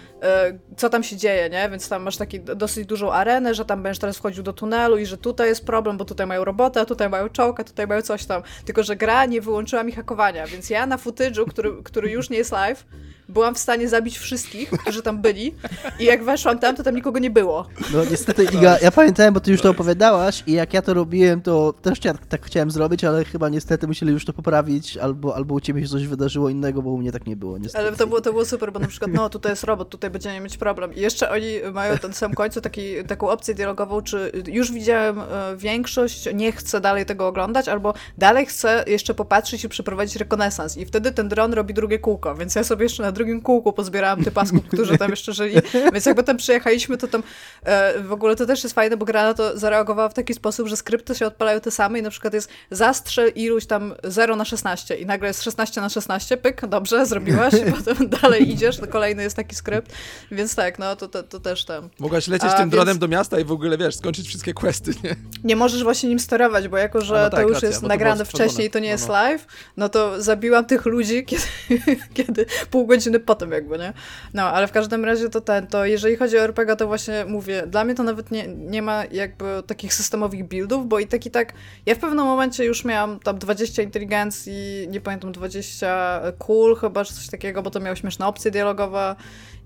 co 0.77 0.89
tam 0.89 1.03
się 1.03 1.17
dzieje, 1.17 1.49
nie? 1.49 1.69
Więc 1.69 1.89
tam 1.89 2.03
masz 2.03 2.17
taki 2.17 2.39
dosyć 2.39 2.85
dużą 2.85 3.11
arenę, 3.11 3.53
że 3.53 3.65
tam 3.65 3.83
będziesz 3.83 3.99
teraz 3.99 4.17
wchodził 4.17 4.43
do 4.43 4.53
tunelu 4.53 4.97
i 4.97 5.05
że 5.05 5.17
tutaj 5.17 5.47
jest 5.47 5.65
problem, 5.65 5.97
bo 5.97 6.05
tutaj 6.05 6.27
mają 6.27 6.43
robotę, 6.43 6.85
tutaj 6.85 7.09
mają 7.09 7.29
czołka, 7.29 7.63
tutaj 7.63 7.87
mają 7.87 8.01
coś 8.01 8.25
tam. 8.25 8.41
Tylko, 8.65 8.83
że 8.83 8.95
gra 8.95 9.25
nie 9.25 9.41
wyłączyła 9.41 9.83
mi 9.83 9.91
hakowania, 9.91 10.47
więc 10.47 10.69
ja 10.69 10.85
na 10.85 10.97
footage'u, 10.97 11.45
który, 11.49 11.83
który 11.83 12.09
już 12.09 12.29
nie 12.29 12.37
jest 12.37 12.51
live, 12.51 12.85
byłam 13.31 13.55
w 13.55 13.59
stanie 13.59 13.89
zabić 13.89 14.17
wszystkich, 14.17 14.69
którzy 14.69 15.01
tam 15.01 15.21
byli 15.21 15.55
i 15.99 16.05
jak 16.05 16.23
weszłam 16.23 16.59
tam, 16.59 16.75
to 16.75 16.83
tam 16.83 16.95
nikogo 16.95 17.19
nie 17.19 17.29
było. 17.29 17.67
No 17.93 18.05
niestety 18.11 18.43
Iga, 18.43 18.77
ja 18.81 18.91
pamiętałem, 18.91 19.33
bo 19.33 19.39
ty 19.39 19.51
już 19.51 19.61
to 19.61 19.69
opowiadałaś 19.69 20.43
i 20.47 20.51
jak 20.51 20.73
ja 20.73 20.81
to 20.81 20.93
robiłem, 20.93 21.41
to 21.41 21.73
też 21.81 21.99
tak, 21.99 22.25
tak 22.25 22.45
chciałem 22.45 22.71
zrobić, 22.71 23.03
ale 23.03 23.25
chyba 23.25 23.49
niestety 23.49 23.87
musieli 23.87 24.11
już 24.11 24.25
to 24.25 24.33
poprawić, 24.33 24.97
albo, 24.97 25.35
albo 25.35 25.55
u 25.55 25.59
ciebie 25.59 25.81
się 25.81 25.87
coś 25.87 26.07
wydarzyło 26.07 26.49
innego, 26.49 26.81
bo 26.81 26.89
u 26.89 26.97
mnie 26.97 27.11
tak 27.11 27.27
nie 27.27 27.35
było 27.35 27.57
niestety. 27.57 27.87
Ale 27.87 27.97
to 27.97 28.07
było, 28.07 28.21
to 28.21 28.31
było 28.31 28.45
super, 28.45 28.71
bo 28.71 28.79
na 28.79 28.87
przykład 28.87 29.11
no 29.13 29.29
tutaj 29.29 29.51
jest 29.51 29.63
robot, 29.63 29.89
tutaj 29.89 30.09
będziemy 30.09 30.39
mieć 30.39 30.57
problem 30.57 30.93
i 30.93 30.99
jeszcze 30.99 31.29
oni 31.29 31.47
mają 31.73 31.95
na 32.03 32.13
samym 32.13 32.35
końcu 32.35 32.61
taki, 32.61 33.03
taką 33.07 33.29
opcję 33.29 33.53
dialogową, 33.53 34.01
czy 34.01 34.31
już 34.47 34.71
widziałem 34.71 35.19
e, 35.19 35.23
większość, 35.57 36.29
nie 36.33 36.51
chcę 36.51 36.81
dalej 36.81 37.05
tego 37.05 37.27
oglądać, 37.27 37.67
albo 37.67 37.93
dalej 38.17 38.45
chcę 38.45 38.83
jeszcze 38.87 39.13
popatrzeć 39.13 39.63
i 39.63 39.69
przeprowadzić 39.69 40.15
rekonesans 40.15 40.77
i 40.77 40.85
wtedy 40.85 41.11
ten 41.11 41.29
dron 41.29 41.53
robi 41.53 41.73
drugie 41.73 41.99
kółko, 41.99 42.35
więc 42.35 42.55
ja 42.55 42.63
sobie 42.63 42.83
jeszcze 42.83 43.03
na 43.03 43.11
drugim 43.21 43.41
kółku 43.41 43.73
pozbierałam 43.73 44.23
tych 44.23 44.33
pasków, 44.33 44.61
którzy 44.67 44.97
tam 44.97 45.09
jeszcze 45.11 45.33
żyli. 45.33 45.55
Więc 45.93 46.05
jakby 46.05 46.23
tam 46.23 46.37
przyjechaliśmy, 46.37 46.97
to 46.97 47.07
tam 47.07 47.23
e, 47.63 47.99
w 47.99 48.11
ogóle 48.11 48.35
to 48.35 48.45
też 48.45 48.63
jest 48.63 48.75
fajne, 48.75 48.97
bo 48.97 49.05
gra 49.05 49.23
na 49.23 49.33
to 49.33 49.57
zareagowała 49.57 50.09
w 50.09 50.13
taki 50.13 50.33
sposób, 50.33 50.67
że 50.67 50.77
skrypty 50.77 51.15
się 51.15 51.25
odpalają 51.25 51.59
te 51.59 51.71
same 51.71 51.99
i 51.99 52.01
na 52.01 52.09
przykład 52.09 52.33
jest 52.33 52.49
zastrzel 52.71 53.31
iluś 53.35 53.65
tam 53.65 53.93
0 54.03 54.35
na 54.35 54.45
16 54.45 54.95
i 54.95 55.05
nagle 55.05 55.27
jest 55.27 55.43
16 55.43 55.81
na 55.81 55.89
16, 55.89 56.37
pyk, 56.37 56.65
dobrze, 56.67 57.05
zrobiłaś, 57.05 57.53
i 57.53 57.71
potem 57.71 58.09
dalej 58.21 58.49
idziesz, 58.51 58.77
to 58.77 58.87
kolejny 58.87 59.23
jest 59.23 59.35
taki 59.35 59.55
skrypt, 59.55 59.91
więc 60.31 60.55
tak, 60.55 60.79
no 60.79 60.95
to, 60.95 61.07
to, 61.07 61.23
to 61.23 61.39
też 61.39 61.65
tam. 61.65 61.89
Mogłaś 61.99 62.27
lecieć 62.27 62.49
A, 62.49 62.53
tym 62.53 62.59
więc- 62.59 62.71
dronem 62.71 62.99
do 62.99 63.07
miasta 63.07 63.39
i 63.39 63.43
w 63.43 63.51
ogóle, 63.51 63.77
wiesz, 63.77 63.95
skończyć 63.95 64.27
wszystkie 64.27 64.53
questy, 64.53 64.91
nie? 65.03 65.15
Nie 65.43 65.55
możesz 65.55 65.83
właśnie 65.83 66.09
nim 66.09 66.19
sterować, 66.19 66.67
bo 66.67 66.77
jako, 66.77 67.01
że 67.01 67.13
no 67.13 67.29
tak, 67.29 67.39
to 67.39 67.41
już 67.41 67.53
racja, 67.53 67.69
jest 67.69 67.81
nagrane 67.81 68.25
wcześniej 68.25 68.67
i 68.67 68.71
to 68.71 68.79
nie 68.79 68.87
No, 68.87 68.91
jest 68.91 69.07
no. 69.07 69.13
live, 69.13 69.45
no 69.77 69.89
to 69.89 70.21
zabiłam 70.21 70.65
tych 70.65 70.85
ludzi, 70.85 71.25
kiedy, 71.25 71.43
kiedy 72.13 72.45
pół 72.71 72.87
godziny 72.87 73.10
potem 73.19 73.51
jakby, 73.51 73.77
nie? 73.77 73.93
No, 74.33 74.43
ale 74.43 74.67
w 74.67 74.71
każdym 74.71 75.05
razie 75.05 75.29
to 75.29 75.41
ten, 75.41 75.67
to 75.67 75.85
jeżeli 75.85 76.15
chodzi 76.15 76.37
o 76.37 76.41
RPG, 76.41 76.75
to 76.75 76.87
właśnie 76.87 77.25
mówię, 77.27 77.63
dla 77.67 77.83
mnie 77.83 77.95
to 77.95 78.03
nawet 78.03 78.31
nie, 78.31 78.47
nie 78.47 78.81
ma 78.81 79.05
jakby 79.05 79.63
takich 79.67 79.93
systemowych 79.93 80.47
buildów, 80.47 80.87
bo 80.87 80.99
i 80.99 81.07
tak 81.07 81.25
i 81.25 81.31
tak, 81.31 81.53
ja 81.85 81.95
w 81.95 81.99
pewnym 81.99 82.25
momencie 82.25 82.65
już 82.65 82.85
miałam 82.85 83.19
tam 83.19 83.39
20 83.39 83.81
inteligencji, 83.81 84.87
nie 84.89 85.01
pamiętam, 85.01 85.31
20 85.31 86.21
cool 86.37 86.75
chyba, 86.75 87.05
czy 87.05 87.13
coś 87.13 87.27
takiego, 87.27 87.61
bo 87.61 87.71
to 87.71 87.79
miało 87.79 87.95
śmieszne 87.95 88.27
opcje 88.27 88.51
dialogowe 88.51 89.15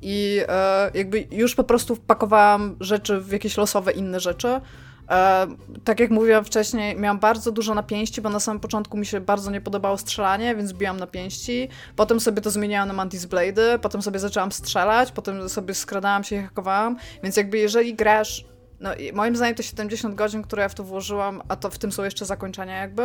i 0.01 0.41
e, 0.47 0.91
jakby 0.93 1.27
już 1.31 1.55
po 1.55 1.63
prostu 1.63 1.95
wpakowałam 1.95 2.75
rzeczy 2.79 3.19
w 3.19 3.31
jakieś 3.31 3.57
losowe 3.57 3.91
inne 3.91 4.19
rzeczy. 4.19 4.61
E, 5.09 5.47
tak 5.83 5.99
jak 5.99 6.11
mówiłam 6.11 6.45
wcześniej, 6.45 6.95
miałam 6.95 7.19
bardzo 7.19 7.51
dużo 7.51 7.73
napięści, 7.73 8.21
bo 8.21 8.29
na 8.29 8.39
samym 8.39 8.59
początku 8.59 8.97
mi 8.97 9.05
się 9.05 9.21
bardzo 9.21 9.51
nie 9.51 9.61
podobało 9.61 9.97
strzelanie, 9.97 10.55
więc 10.55 10.73
biłam 10.73 10.99
napięści. 10.99 11.69
Potem 11.95 12.19
sobie 12.19 12.41
to 12.41 12.49
zmieniałam 12.49 12.87
na 12.87 12.93
Mantis 12.93 13.25
Blade, 13.25 13.79
potem 13.79 14.01
sobie 14.01 14.19
zaczęłam 14.19 14.51
strzelać, 14.51 15.11
potem 15.11 15.49
sobie 15.49 15.73
skradałam 15.73 16.23
się 16.23 16.35
i 16.35 16.41
hakowałam. 16.41 16.97
Więc 17.23 17.37
jakby 17.37 17.57
jeżeli 17.57 17.95
grasz, 17.95 18.45
no 18.79 18.89
moim 19.13 19.35
zdaniem 19.35 19.55
to 19.55 19.63
70 19.63 20.15
godzin, 20.15 20.43
które 20.43 20.63
ja 20.63 20.69
w 20.69 20.75
to 20.75 20.83
włożyłam, 20.83 21.41
a 21.47 21.55
to 21.55 21.69
w 21.69 21.77
tym 21.77 21.91
są 21.91 22.03
jeszcze 22.03 22.25
zakończenia 22.25 22.81
jakby, 22.81 23.03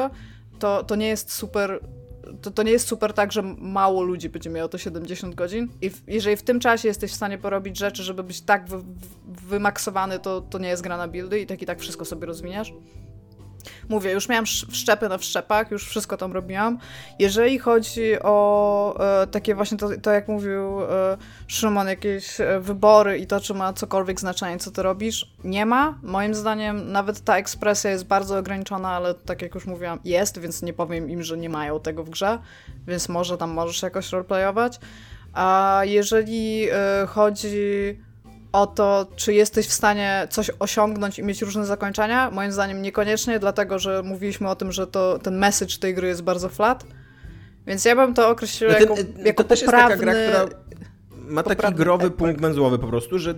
to, 0.58 0.84
to 0.84 0.96
nie 0.96 1.08
jest 1.08 1.32
super 1.32 1.80
to, 2.42 2.50
to 2.50 2.62
nie 2.62 2.72
jest 2.72 2.88
super 2.88 3.12
tak, 3.12 3.32
że 3.32 3.42
mało 3.58 4.02
ludzi 4.02 4.28
będzie 4.28 4.50
miało 4.50 4.68
to 4.68 4.78
70 4.78 5.34
godzin. 5.34 5.68
I 5.82 5.90
w, 5.90 6.02
jeżeli 6.06 6.36
w 6.36 6.42
tym 6.42 6.60
czasie 6.60 6.88
jesteś 6.88 7.12
w 7.12 7.14
stanie 7.14 7.38
porobić 7.38 7.78
rzeczy, 7.78 8.02
żeby 8.02 8.22
być 8.22 8.40
tak 8.40 8.68
wy, 8.68 8.78
wy- 8.78 8.84
wymaksowany, 9.48 10.18
to, 10.18 10.40
to 10.40 10.58
nie 10.58 10.68
jest 10.68 10.82
gra 10.82 10.96
na 10.96 11.08
buildy 11.08 11.40
i 11.40 11.46
tak 11.46 11.62
i 11.62 11.66
tak 11.66 11.80
wszystko 11.80 12.04
sobie 12.04 12.26
rozwiniesz. 12.26 12.72
Mówię, 13.88 14.12
już 14.12 14.28
miałam 14.28 14.44
sz- 14.44 14.72
wszczepy 14.72 15.08
na 15.08 15.18
wszczepach, 15.18 15.70
już 15.70 15.88
wszystko 15.88 16.16
tam 16.16 16.32
robiłam. 16.32 16.78
Jeżeli 17.18 17.58
chodzi 17.58 18.22
o 18.22 19.22
e, 19.22 19.26
takie 19.26 19.54
właśnie 19.54 19.78
to, 19.78 19.88
to 20.02 20.10
jak 20.10 20.28
mówił 20.28 20.82
e, 20.82 21.18
jakieś 21.86 22.40
e, 22.40 22.60
wybory 22.60 23.18
i 23.18 23.26
to, 23.26 23.40
czy 23.40 23.54
ma 23.54 23.72
cokolwiek 23.72 24.20
znaczenie, 24.20 24.58
co 24.58 24.70
ty 24.70 24.82
robisz, 24.82 25.32
nie 25.44 25.66
ma. 25.66 25.98
Moim 26.02 26.34
zdaniem 26.34 26.92
nawet 26.92 27.20
ta 27.20 27.36
ekspresja 27.36 27.90
jest 27.90 28.06
bardzo 28.06 28.38
ograniczona, 28.38 28.88
ale 28.88 29.14
tak 29.14 29.42
jak 29.42 29.54
już 29.54 29.66
mówiłam, 29.66 29.98
jest, 30.04 30.38
więc 30.38 30.62
nie 30.62 30.72
powiem 30.72 31.10
im, 31.10 31.22
że 31.22 31.38
nie 31.38 31.48
mają 31.48 31.80
tego 31.80 32.04
w 32.04 32.10
grze, 32.10 32.38
więc 32.86 33.08
może 33.08 33.38
tam 33.38 33.50
możesz 33.50 33.82
jakoś 33.82 34.12
roleplayować. 34.12 34.80
A 35.32 35.80
jeżeli 35.84 36.68
e, 36.70 37.06
chodzi 37.06 38.00
o 38.52 38.66
to, 38.66 39.06
czy 39.16 39.34
jesteś 39.34 39.66
w 39.66 39.72
stanie 39.72 40.26
coś 40.30 40.50
osiągnąć 40.58 41.18
i 41.18 41.22
mieć 41.22 41.42
różne 41.42 41.66
zakończenia, 41.66 42.30
moim 42.30 42.52
zdaniem 42.52 42.82
niekoniecznie, 42.82 43.38
dlatego 43.38 43.78
że 43.78 44.02
mówiliśmy 44.02 44.48
o 44.48 44.56
tym, 44.56 44.72
że 44.72 44.86
to, 44.86 45.18
ten 45.18 45.38
message 45.38 45.76
tej 45.80 45.94
gry 45.94 46.08
jest 46.08 46.22
bardzo 46.22 46.48
flat. 46.48 46.84
Więc 47.66 47.84
ja 47.84 47.96
bym 47.96 48.14
to 48.14 48.28
określiła 48.28 48.72
No 48.72 48.78
ten, 48.78 48.88
jako, 48.88 49.20
e, 49.20 49.26
jako 49.26 49.42
to 49.42 49.48
też 49.48 49.64
poprawny... 49.64 49.90
jest 49.90 50.00
taka 50.00 50.12
gra, 50.12 50.44
która 50.46 50.60
ma 51.10 51.42
taki 51.42 51.74
growy 51.74 52.04
RPG. 52.04 52.18
punkt 52.26 52.40
węzłowy 52.40 52.78
po 52.78 52.86
prostu, 52.86 53.18
że 53.18 53.34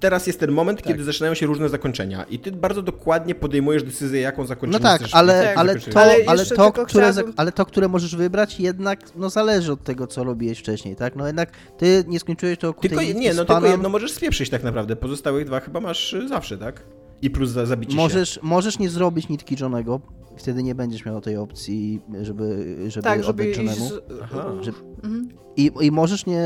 teraz 0.00 0.26
jest 0.26 0.40
ten 0.40 0.52
moment, 0.52 0.78
Tak. 0.78 0.86
kiedy 0.86 1.04
zaczynają 1.04 1.34
się 1.34 1.46
różne 1.46 1.68
zakończenia 1.68 2.24
i 2.24 2.38
ty 2.38 2.52
bardzo 2.52 2.82
dokładnie 2.82 3.34
podejmujesz 3.34 3.82
decyzję, 3.82 4.20
jaką 4.20 4.42
No 4.42 4.48
zakończenie 4.48 4.82
tak, 4.82 5.00
chcesz 5.00 5.14
ale, 5.14 5.42
Tak. 5.44 5.58
ale, 5.58 5.68
zakończenie. 5.72 5.94
to, 5.94 6.00
Ale 6.00 6.14
ale, 6.26 6.46
to, 6.46 6.72
które, 6.72 6.86
chciałabym- 7.12 7.32
ale 7.36 7.52
to, 7.52 7.66
które 7.66 7.88
możesz 7.88 8.16
wybrać, 8.16 8.60
jednak 8.60 9.00
no, 9.16 9.30
zależy 9.30 9.72
od 9.72 9.84
tego, 9.84 10.06
co 10.06 10.24
robiłeś 10.24 10.58
wcześniej, 10.58 10.96
tak? 10.96 11.16
No 11.16 11.26
jednak 11.26 11.50
ty 11.78 12.04
nie 12.08 12.20
skończyłeś 12.20 12.58
to 12.58 12.72
Tylko, 12.72 13.02
nie, 13.02 13.34
no 13.34 13.44
panem. 13.44 13.62
tylko 13.62 13.66
jedno 13.72 13.88
możesz 13.88 14.12
spieprzyć 14.12 14.50
tak 14.50 14.62
naprawdę, 14.64 14.96
pozostałych 14.96 15.46
dwa 15.46 15.60
chyba 15.60 15.80
masz 15.80 16.12
y, 16.12 16.28
zawsze, 16.28 16.58
tak? 16.58 16.82
I 17.22 17.30
plus 17.30 17.50
za, 17.50 17.66
zabicie 17.66 17.92
się. 17.92 17.96
Możesz, 17.98 18.38
możesz 18.42 18.78
nie 18.78 18.90
zrobić 18.90 19.28
nitki 19.28 19.56
Johnego, 19.60 20.00
wtedy 20.36 20.62
nie 20.62 20.74
będziesz 20.74 21.04
miał 21.04 21.20
tej 21.20 21.36
opcji, 21.36 22.00
żeby, 22.22 22.76
żeby 22.88 23.04
tak, 23.04 23.24
żeby 23.24 23.42
oddać 23.42 23.56
Johnemu. 23.58 23.88
z... 23.88 23.92
Aha. 24.22 24.52
Że- 24.60 24.72
Mhm. 25.04 25.28
I, 25.56 25.70
I 25.80 25.90
możesz 25.90 26.26
nie. 26.26 26.42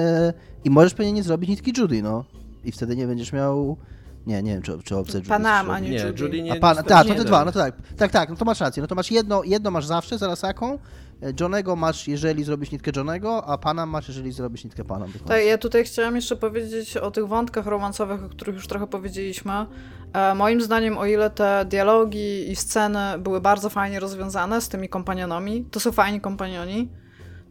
I 0.64 0.70
możesz 0.70 0.94
pewnie 0.94 1.12
nie 1.12 1.22
zrobić 1.22 1.50
nitki 1.50 1.72
Judy, 1.78 2.02
no. 2.02 2.24
I 2.64 2.72
wtedy 2.72 2.96
nie 2.96 3.06
będziesz 3.06 3.32
miał. 3.32 3.76
Nie, 4.26 4.42
nie 4.42 4.52
wiem, 4.52 4.62
czy, 4.62 4.78
czy 4.84 4.96
opcja 4.96 5.16
Judy. 5.18 5.28
Panama, 5.28 5.78
nie 5.78 5.90
Nie, 5.90 5.98
Judy. 5.98 6.22
Judy 6.22 6.42
nie... 6.42 6.52
A 6.52 6.56
pan, 6.60 6.76
nie- 6.76 6.82
tak, 6.82 7.06
to 7.06 7.12
te 7.14 7.18
da. 7.18 7.24
dwa, 7.24 7.44
no 7.44 7.52
to 7.52 7.58
tak. 7.58 7.74
Tak, 7.96 8.10
tak, 8.10 8.28
no 8.30 8.36
to 8.36 8.44
masz 8.44 8.60
rację. 8.60 8.80
No 8.80 8.86
to 8.86 8.94
masz 8.94 9.10
jedno, 9.10 9.42
jedno 9.44 9.70
masz 9.70 9.86
zawsze, 9.86 10.18
zaraz 10.18 10.42
jaką. 10.42 10.78
Johnego 11.40 11.76
masz, 11.76 12.08
jeżeli 12.08 12.44
zrobisz 12.44 12.70
nitkę 12.72 12.90
Johnego, 12.96 13.46
a 13.46 13.58
pana 13.58 13.86
masz, 13.86 14.08
jeżeli 14.08 14.32
zrobisz 14.32 14.64
nitkę 14.64 14.84
pana. 14.84 15.06
Tak, 15.26 15.44
ja 15.46 15.58
tutaj 15.58 15.84
chciałam 15.84 16.16
jeszcze 16.16 16.36
powiedzieć 16.36 16.96
o 16.96 17.10
tych 17.10 17.28
wątkach 17.28 17.66
romansowych, 17.66 18.24
o 18.24 18.28
których 18.28 18.54
już 18.54 18.66
trochę 18.66 18.86
powiedzieliśmy. 18.86 19.52
E, 20.12 20.34
moim 20.34 20.62
zdaniem, 20.62 20.98
o 20.98 21.06
ile 21.06 21.30
te 21.30 21.64
dialogi 21.68 22.50
i 22.50 22.56
sceny 22.56 23.18
były 23.18 23.40
bardzo 23.40 23.70
fajnie 23.70 24.00
rozwiązane 24.00 24.60
z 24.60 24.68
tymi 24.68 24.88
kompanionami, 24.88 25.64
to 25.70 25.80
są 25.80 25.92
fajni 25.92 26.20
kompanioni, 26.20 26.88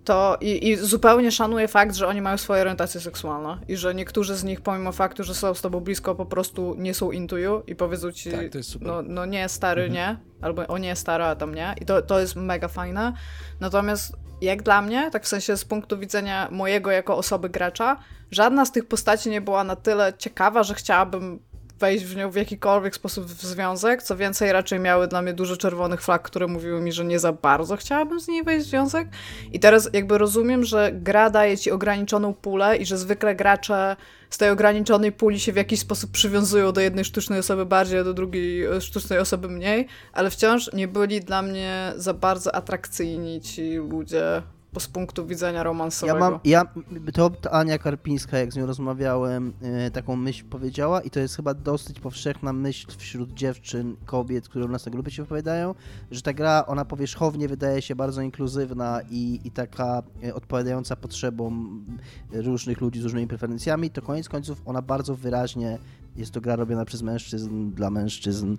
to 0.04 0.38
i, 0.42 0.70
i 0.70 0.76
zupełnie 0.76 1.32
szanuję 1.32 1.68
fakt, 1.68 1.96
że 1.96 2.08
oni 2.08 2.22
mają 2.22 2.38
swoje 2.38 2.62
orientacje 2.62 3.02
seksualne 3.02 3.58
i 3.68 3.76
że 3.76 3.96
niektórzy 3.96 4.36
z 4.36 4.44
nich, 4.44 4.62
pomimo 4.62 4.92
faktu, 4.92 5.24
że 5.24 5.36
są 5.36 5.54
z 5.54 5.62
tobą 5.62 5.80
blisko, 5.80 6.16
po 6.16 6.26
prostu 6.26 6.76
nie 6.78 6.94
są 6.94 7.12
into 7.12 7.38
you 7.38 7.64
i 7.68 7.76
powiedzą 7.76 8.12
ci, 8.12 8.32
Tak, 8.32 8.42
no, 8.82 9.02
no 9.02 9.26
nie, 9.26 9.50
stary, 9.50 9.90
nie, 9.90 10.18
albo 10.42 10.68
o 10.68 10.78
nie, 10.78 10.96
stara, 10.96 11.28
a 11.28 11.36
tam 11.36 11.56
nie. 11.56 11.76
I 11.82 11.86
to, 11.86 12.02
to 12.02 12.20
jest 12.20 12.36
mega 12.36 12.68
fajne. 12.68 13.14
Natomiast 13.60 14.14
jak 14.42 14.64
dla 14.64 14.82
mnie, 14.82 15.12
tak 15.12 15.24
w 15.24 15.28
sensie 15.28 15.58
z 15.58 15.66
punktu 15.66 15.98
widzenia 15.98 16.48
mojego 16.52 16.92
jako 16.92 17.18
osoby 17.18 17.50
gracza, 17.50 17.98
żadna 18.32 18.66
z 18.66 18.72
tych 18.72 18.88
postaci 18.88 19.30
nie 19.30 19.42
była 19.42 19.64
na 19.64 19.76
tyle 19.76 20.14
ciekawa, 20.18 20.64
że 20.64 20.74
chciałabym 20.74 21.40
wejść 21.82 22.06
w 22.06 22.16
nią 22.16 22.32
w 22.32 22.36
jakikolwiek 22.36 22.96
sposób 22.96 23.26
w 23.26 23.46
związek. 23.46 24.04
Co 24.04 24.18
więcej, 24.18 24.52
raczej 24.52 24.80
miały 24.80 25.08
dla 25.08 25.22
mnie 25.22 25.34
dużo 25.34 25.58
czerwonych 25.58 26.02
flag, 26.02 26.22
które 26.22 26.48
mówiły 26.48 26.82
mi, 26.82 26.92
że 26.92 27.06
nie 27.06 27.20
za 27.20 27.34
bardzo 27.34 27.78
chciałabym 27.78 28.20
z 28.20 28.28
niej 28.28 28.44
wejść 28.44 28.66
w 28.66 28.70
związek. 28.70 29.08
I 29.52 29.60
teraz 29.60 29.90
jakby 29.94 30.18
rozumiem, 30.18 30.64
że 30.64 30.92
gra 30.94 31.30
daje 31.30 31.58
ci 31.58 31.72
ograniczoną 31.72 32.34
pulę 32.34 32.78
i 32.78 32.86
że 32.86 32.98
zwykle 32.98 33.36
gracze 33.36 33.96
z 34.30 34.38
tej 34.38 34.50
ograniczonej 34.50 35.12
puli 35.12 35.40
się 35.40 35.54
w 35.54 35.56
jakiś 35.56 35.80
sposób 35.80 36.12
przywiązują 36.12 36.72
do 36.72 36.82
jednej 36.82 37.06
sztucznej 37.06 37.40
osoby 37.40 37.66
bardziej, 37.66 38.00
a 38.00 38.04
do 38.04 38.14
drugiej 38.14 38.64
e, 38.64 38.82
sztucznej 38.82 39.20
osoby 39.20 39.50
mniej, 39.50 39.88
ale 40.14 40.30
wciąż 40.30 40.74
nie 40.74 40.88
byli 40.88 41.22
dla 41.22 41.42
mnie 41.42 41.94
za 41.96 42.14
bardzo 42.14 42.56
atrakcyjni 42.56 43.42
ci 43.42 43.76
ludzie 43.76 44.42
z 44.80 44.88
punktu 44.88 45.28
widzenia 45.28 45.58
Ja 45.58 45.64
romansowego. 45.64 46.20
mam, 46.20 46.40
ja, 46.44 46.66
to, 47.14 47.30
to 47.30 47.54
Ania 47.54 47.78
Karpińska, 47.78 48.38
jak 48.38 48.54
z 48.54 48.56
nią 48.56 48.66
rozmawiałem, 48.66 49.54
e, 49.62 49.92
taką 49.92 50.16
myśl 50.16 50.46
powiedziała 50.50 51.02
i 51.02 51.10
to 51.10 51.20
jest 51.20 51.36
chyba 51.36 51.54
dosyć 51.54 52.00
powszechna 52.00 52.54
myśl 52.54 52.88
wśród 52.98 53.34
dziewczyn, 53.34 53.96
kobiet, 54.06 54.50
które 54.50 54.66
u 54.66 54.68
nas 54.68 54.86
na 54.86 54.92
grupie 54.92 55.12
się 55.12 55.24
wypowiadają, 55.24 55.76
że 56.12 56.22
ta 56.22 56.34
gra, 56.34 56.66
ona 56.68 56.86
powierzchownie 56.86 57.48
wydaje 57.48 57.82
się 57.82 57.96
bardzo 57.96 58.22
inkluzywna 58.22 59.00
i, 59.10 59.40
i 59.44 59.52
taka 59.52 60.04
e, 60.24 60.34
odpowiadająca 60.36 60.96
potrzebom 60.96 61.86
różnych 62.32 62.82
ludzi 62.82 63.00
z 63.02 63.04
różnymi 63.04 63.28
preferencjami, 63.28 63.90
to 63.90 64.02
koniec 64.02 64.30
końców 64.30 64.62
ona 64.66 64.82
bardzo 64.82 65.16
wyraźnie 65.16 65.78
jest 66.16 66.32
to 66.32 66.42
gra 66.42 66.56
robiona 66.56 66.86
przez 66.86 67.02
mężczyzn, 67.02 67.72
dla 67.72 67.90
mężczyzn 67.90 68.54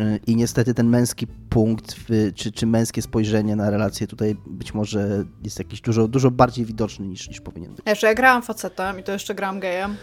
y, 0.00 0.20
i 0.26 0.36
niestety 0.36 0.74
ten 0.74 0.88
męski 0.88 1.26
punkt, 1.26 1.96
czy, 2.34 2.52
czy 2.52 2.66
męskie 2.66 3.02
spojrzenie 3.02 3.56
na 3.56 3.70
relacje 3.70 4.06
tutaj 4.06 4.36
być 4.46 4.74
może 4.74 5.24
jest 5.44 5.58
jakiś 5.58 5.80
dużo, 5.80 6.08
dużo 6.08 6.30
bardziej 6.30 6.64
widoczny 6.64 7.06
niż, 7.06 7.28
niż 7.28 7.40
powinien 7.40 7.74
być. 7.74 7.86
Jeszcze 7.86 8.06
ja 8.06 8.14
grałam 8.14 8.42
facetem 8.42 9.00
i 9.00 9.02
to 9.02 9.12
jeszcze 9.12 9.34
grałam 9.34 9.60
gejem. 9.60 9.96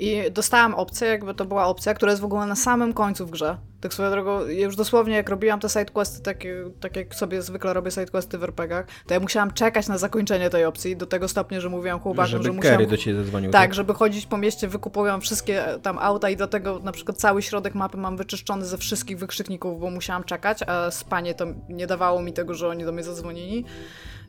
I 0.00 0.30
dostałam 0.30 0.74
opcję, 0.74 1.08
jakby 1.08 1.34
to 1.34 1.44
była 1.44 1.66
opcja, 1.66 1.94
która 1.94 2.12
jest 2.12 2.22
w 2.22 2.24
ogóle 2.24 2.46
na 2.46 2.56
samym 2.56 2.92
końcu 2.92 3.26
w 3.26 3.30
grze. 3.30 3.56
Tak 3.80 3.94
swoją 3.94 4.10
drogą, 4.10 4.48
ja 4.48 4.64
już 4.64 4.76
dosłownie 4.76 5.14
jak 5.14 5.28
robiłam 5.28 5.60
te 5.60 5.68
sidequesty, 5.68 6.22
tak, 6.22 6.38
tak 6.80 6.96
jak 6.96 7.14
sobie 7.14 7.42
zwykle 7.42 7.72
robię 7.72 7.90
sidequesty 7.90 8.38
w 8.38 8.44
RPGach, 8.44 8.86
to 9.06 9.14
ja 9.14 9.20
musiałam 9.20 9.50
czekać 9.50 9.88
na 9.88 9.98
zakończenie 9.98 10.50
tej 10.50 10.64
opcji 10.64 10.96
do 10.96 11.06
tego 11.06 11.28
stopnia, 11.28 11.60
że 11.60 11.68
mówiłam 11.68 12.00
chłopakom, 12.00 12.30
Żeby 12.30 12.44
że 12.44 12.50
Kerry 12.50 12.56
musiałam... 12.56 12.86
do 12.86 12.96
ciebie 12.96 13.16
zadzwonił. 13.16 13.50
Tak, 13.50 13.74
żeby 13.74 13.94
chodzić 13.94 14.26
po 14.26 14.38
mieście, 14.38 14.68
wykupują 14.68 15.20
wszystkie 15.20 15.66
e, 15.66 15.78
tam 15.78 15.98
auta 15.98 16.30
i 16.30 16.36
do 16.36 16.46
tego 16.46 16.78
na 16.78 16.92
przykład 16.92 17.16
cały 17.16 17.42
środek 17.42 17.74
mapy 17.74 17.96
mam 17.96 18.16
wyczyszczony 18.16 18.66
ze 18.66 18.78
wszystkich 18.78 19.18
wykrzykników, 19.18 19.80
bo 19.80 19.90
musiałam 19.90 20.24
czekać, 20.24 20.58
a 20.66 20.90
spanie 20.90 21.34
to 21.34 21.46
nie 21.68 21.86
dawało 21.86 22.22
mi 22.22 22.32
tego, 22.32 22.54
że 22.54 22.68
oni 22.68 22.84
do 22.84 22.92
mnie 22.92 23.02
zadzwonili. 23.02 23.64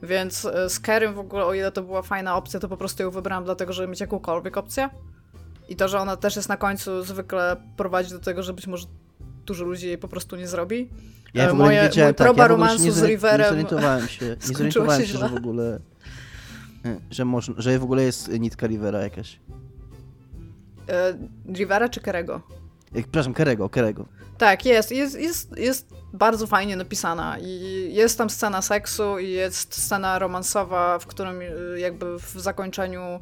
Więc 0.04 0.46
e, 0.46 0.70
z 0.70 0.80
Kerem 0.80 1.14
w 1.14 1.20
ogóle, 1.20 1.46
o 1.46 1.54
ile 1.54 1.72
to 1.72 1.84
była 1.84 2.02
fajna 2.02 2.36
opcja, 2.36 2.60
to 2.60 2.70
po 2.70 2.78
prostu 2.78 3.04
ją 3.04 3.12
wybrałam 3.12 3.44
dlatego, 3.44 3.74
żeby 3.74 3.88
mieć 3.88 4.00
jakąkolwiek 4.00 4.58
opcję. 4.58 4.90
I 5.72 5.76
to, 5.76 5.88
że 5.88 6.00
ona 6.00 6.18
też 6.18 6.36
jest 6.36 6.50
na 6.50 6.58
końcu 6.58 7.04
zwykle 7.04 7.58
prowadzi 7.78 8.10
do 8.12 8.20
tego, 8.20 8.44
że 8.44 8.54
być 8.54 8.68
może 8.68 8.88
dużo 9.46 9.66
ludzi 9.66 9.88
jej 9.88 9.98
po 9.98 10.08
prostu 10.08 10.36
nie 10.36 10.48
zrobi. 10.48 10.90
Ja 11.34 11.46
w 11.46 11.50
E, 11.50 11.52
ogóle 11.52 11.66
moje- 11.66 11.82
nie 11.82 11.88
wiedziałem, 11.88 12.14
tak, 12.14 12.28
próba 12.28 12.44
ja 12.44 12.48
romansu 12.48 12.84
nie, 12.86 12.92
z 12.92 13.04
Riverem 13.04 13.40
nie 13.42 13.50
zorientowałem 13.50 14.08
się, 14.08 14.26
nie 14.50 14.56
zorientowałem 14.58 15.02
się 15.02 15.08
się, 15.08 15.18
że 15.18 15.30
w 15.30 15.36
ogóle... 15.36 15.80
E, 16.86 16.98
Że, 17.12 17.26
można, 17.26 17.54
że 17.58 17.80
w 17.80 17.84
ogóle 17.84 18.04
jest 18.04 18.28
nitka 18.28 18.68
Rivera 18.68 19.02
jakaś. 19.02 19.40
E, 20.90 21.14
Rivera 21.54 21.90
czy 21.90 22.00
Kerego? 22.00 22.42
Przepraszam, 22.94 23.34
Kerego, 23.34 23.70
Kerego. 23.70 24.06
Tak, 24.38 24.66
jest, 24.66 24.92
jest, 24.92 25.20
jest, 25.20 25.58
jest 25.58 25.88
bardzo 26.14 26.48
fajnie 26.48 26.76
napisana 26.76 27.38
i 27.42 27.90
jest 27.94 28.18
tam 28.18 28.30
scena 28.30 28.62
seksu 28.62 29.20
i 29.20 29.30
jest 29.30 29.74
scena 29.84 30.20
romansowa, 30.20 31.00
w 31.00 31.08
którym 31.08 31.40
jakby 31.78 32.20
w 32.20 32.32
zakończeniu 32.36 33.20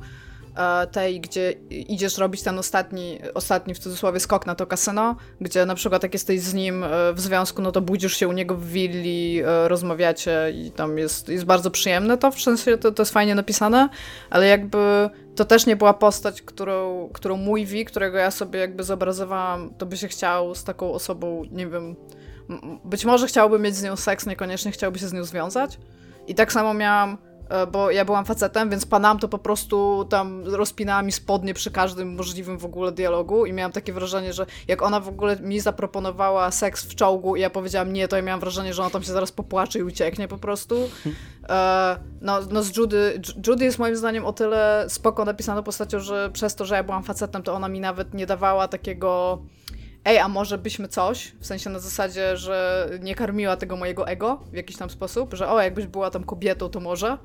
tej, 0.92 1.22
gdzie 1.22 1.52
idziesz 1.70 2.18
robić 2.18 2.44
ten 2.44 2.60
ostatni, 2.60 3.20
ostatni 3.34 3.74
w 3.74 3.80
cudzysłowie 3.80 4.20
skok 4.20 4.46
na 4.46 4.56
to 4.56 4.68
kasyno, 4.68 5.16
gdzie 5.42 5.66
na 5.66 5.76
przykład 5.76 6.04
jak 6.04 6.14
jesteś 6.14 6.42
z 6.42 6.54
nim 6.54 6.84
e, 6.84 7.14
w 7.14 7.20
związku, 7.20 7.62
no 7.62 7.72
to 7.72 7.82
budzisz 7.82 8.18
się 8.18 8.28
u 8.28 8.32
niego 8.32 8.56
w 8.56 8.66
willi, 8.66 9.42
e, 9.46 9.68
rozmawiacie 9.68 10.54
i 10.54 10.72
tam 10.72 10.98
jest, 10.98 11.30
jest 11.30 11.46
bardzo 11.46 11.72
przyjemne 11.72 12.18
to, 12.18 12.32
w 12.32 12.42
sensie 12.42 12.78
to, 12.78 12.92
to 12.92 13.02
jest 13.02 13.14
fajnie 13.14 13.36
napisane, 13.36 13.90
ale 14.30 14.48
jakby 14.48 15.10
to 15.36 15.46
też 15.46 15.66
nie 15.66 15.76
była 15.76 15.94
postać, 15.94 16.42
którą, 16.42 17.10
którą 17.14 17.38
mój 17.38 17.66
Wi, 17.66 17.86
którego 17.86 18.18
ja 18.18 18.32
sobie 18.32 18.60
jakby 18.60 18.84
zobrazowałam, 18.84 19.74
to 19.78 19.86
by 19.86 19.98
się 19.98 20.08
chciał 20.08 20.56
z 20.56 20.64
taką 20.64 20.92
osobą, 20.92 21.44
nie 21.52 21.68
wiem, 21.68 21.96
być 22.84 23.06
może 23.06 23.28
chciałby 23.28 23.60
mieć 23.60 23.76
z 23.76 23.84
nią 23.84 23.96
seks, 23.96 24.26
niekoniecznie 24.26 24.72
chciałby 24.72 25.00
się 25.00 25.08
z 25.08 25.14
nią 25.14 25.24
związać. 25.24 25.80
I 26.28 26.36
tak 26.36 26.54
samo 26.54 26.74
miałam, 26.74 27.14
e, 27.14 27.29
bo 27.72 27.92
ja 27.92 28.06
byłam 28.06 28.26
facetem, 28.26 28.70
więc 28.70 28.86
panam 28.86 29.20
to 29.20 29.28
po 29.28 29.38
prostu 29.38 30.06
tam 30.10 30.44
rozpinała 30.46 31.02
mi 31.02 31.12
spodnie 31.12 31.54
przy 31.54 31.72
każdym 31.72 32.16
możliwym 32.16 32.58
w 32.58 32.66
ogóle 32.66 32.92
dialogu 32.92 33.46
i 33.46 33.54
miałam 33.54 33.72
takie 33.72 33.94
wrażenie, 33.94 34.34
że 34.34 34.46
jak 34.68 34.82
ona 34.82 35.00
w 35.00 35.08
ogóle 35.08 35.36
mi 35.40 35.60
zaproponowała 35.60 36.52
seks 36.52 36.86
w 36.86 36.96
czołgu 36.96 37.36
i 37.36 37.42
ja 37.42 37.50
powiedziałam 37.50 37.94
nie, 37.94 38.08
to 38.08 38.16
ja 38.16 38.22
miałam 38.22 38.40
wrażenie, 38.40 38.74
że 38.74 38.82
ona 38.82 38.92
tam 38.92 39.04
się 39.04 39.12
zaraz 39.12 39.32
popłacze 39.32 39.80
i 39.80 39.84
ucieknie 39.84 40.28
po 40.28 40.38
prostu. 40.38 40.90
E, 41.50 42.00
no, 42.22 42.40
no 42.52 42.64
z 42.64 42.78
Judy, 42.78 43.22
Ju- 43.28 43.48
Judy 43.48 43.66
jest 43.66 43.80
moim 43.80 43.96
zdaniem 43.96 44.26
o 44.26 44.34
tyle 44.34 44.86
spoko 44.88 45.26
napisaną 45.26 45.64
postacią, 45.64 46.00
że 46.00 46.30
przez 46.34 46.56
to, 46.56 46.66
że 46.66 46.76
ja 46.76 46.84
byłam 46.84 47.04
facetem, 47.04 47.44
to 47.44 47.54
ona 47.54 47.68
mi 47.68 47.80
nawet 47.80 48.14
nie 48.14 48.26
dawała 48.26 48.68
takiego 48.68 49.40
ej, 50.06 50.18
a 50.20 50.28
może 50.28 50.58
byśmy 50.58 50.88
coś, 50.88 51.32
w 51.40 51.46
sensie 51.46 51.70
na 51.70 51.80
zasadzie, 51.80 52.38
że 52.38 52.90
nie 53.02 53.16
karmiła 53.16 53.58
tego 53.58 53.76
mojego 53.78 54.08
ego 54.08 54.44
w 54.52 54.56
jakiś 54.56 54.78
tam 54.78 54.90
sposób, 54.90 55.34
że 55.34 55.48
o, 55.50 55.62
jakbyś 55.62 55.86
była 55.88 56.10
tam 56.12 56.24
kobietą, 56.24 56.70
to 56.70 56.80
może. 56.80 57.18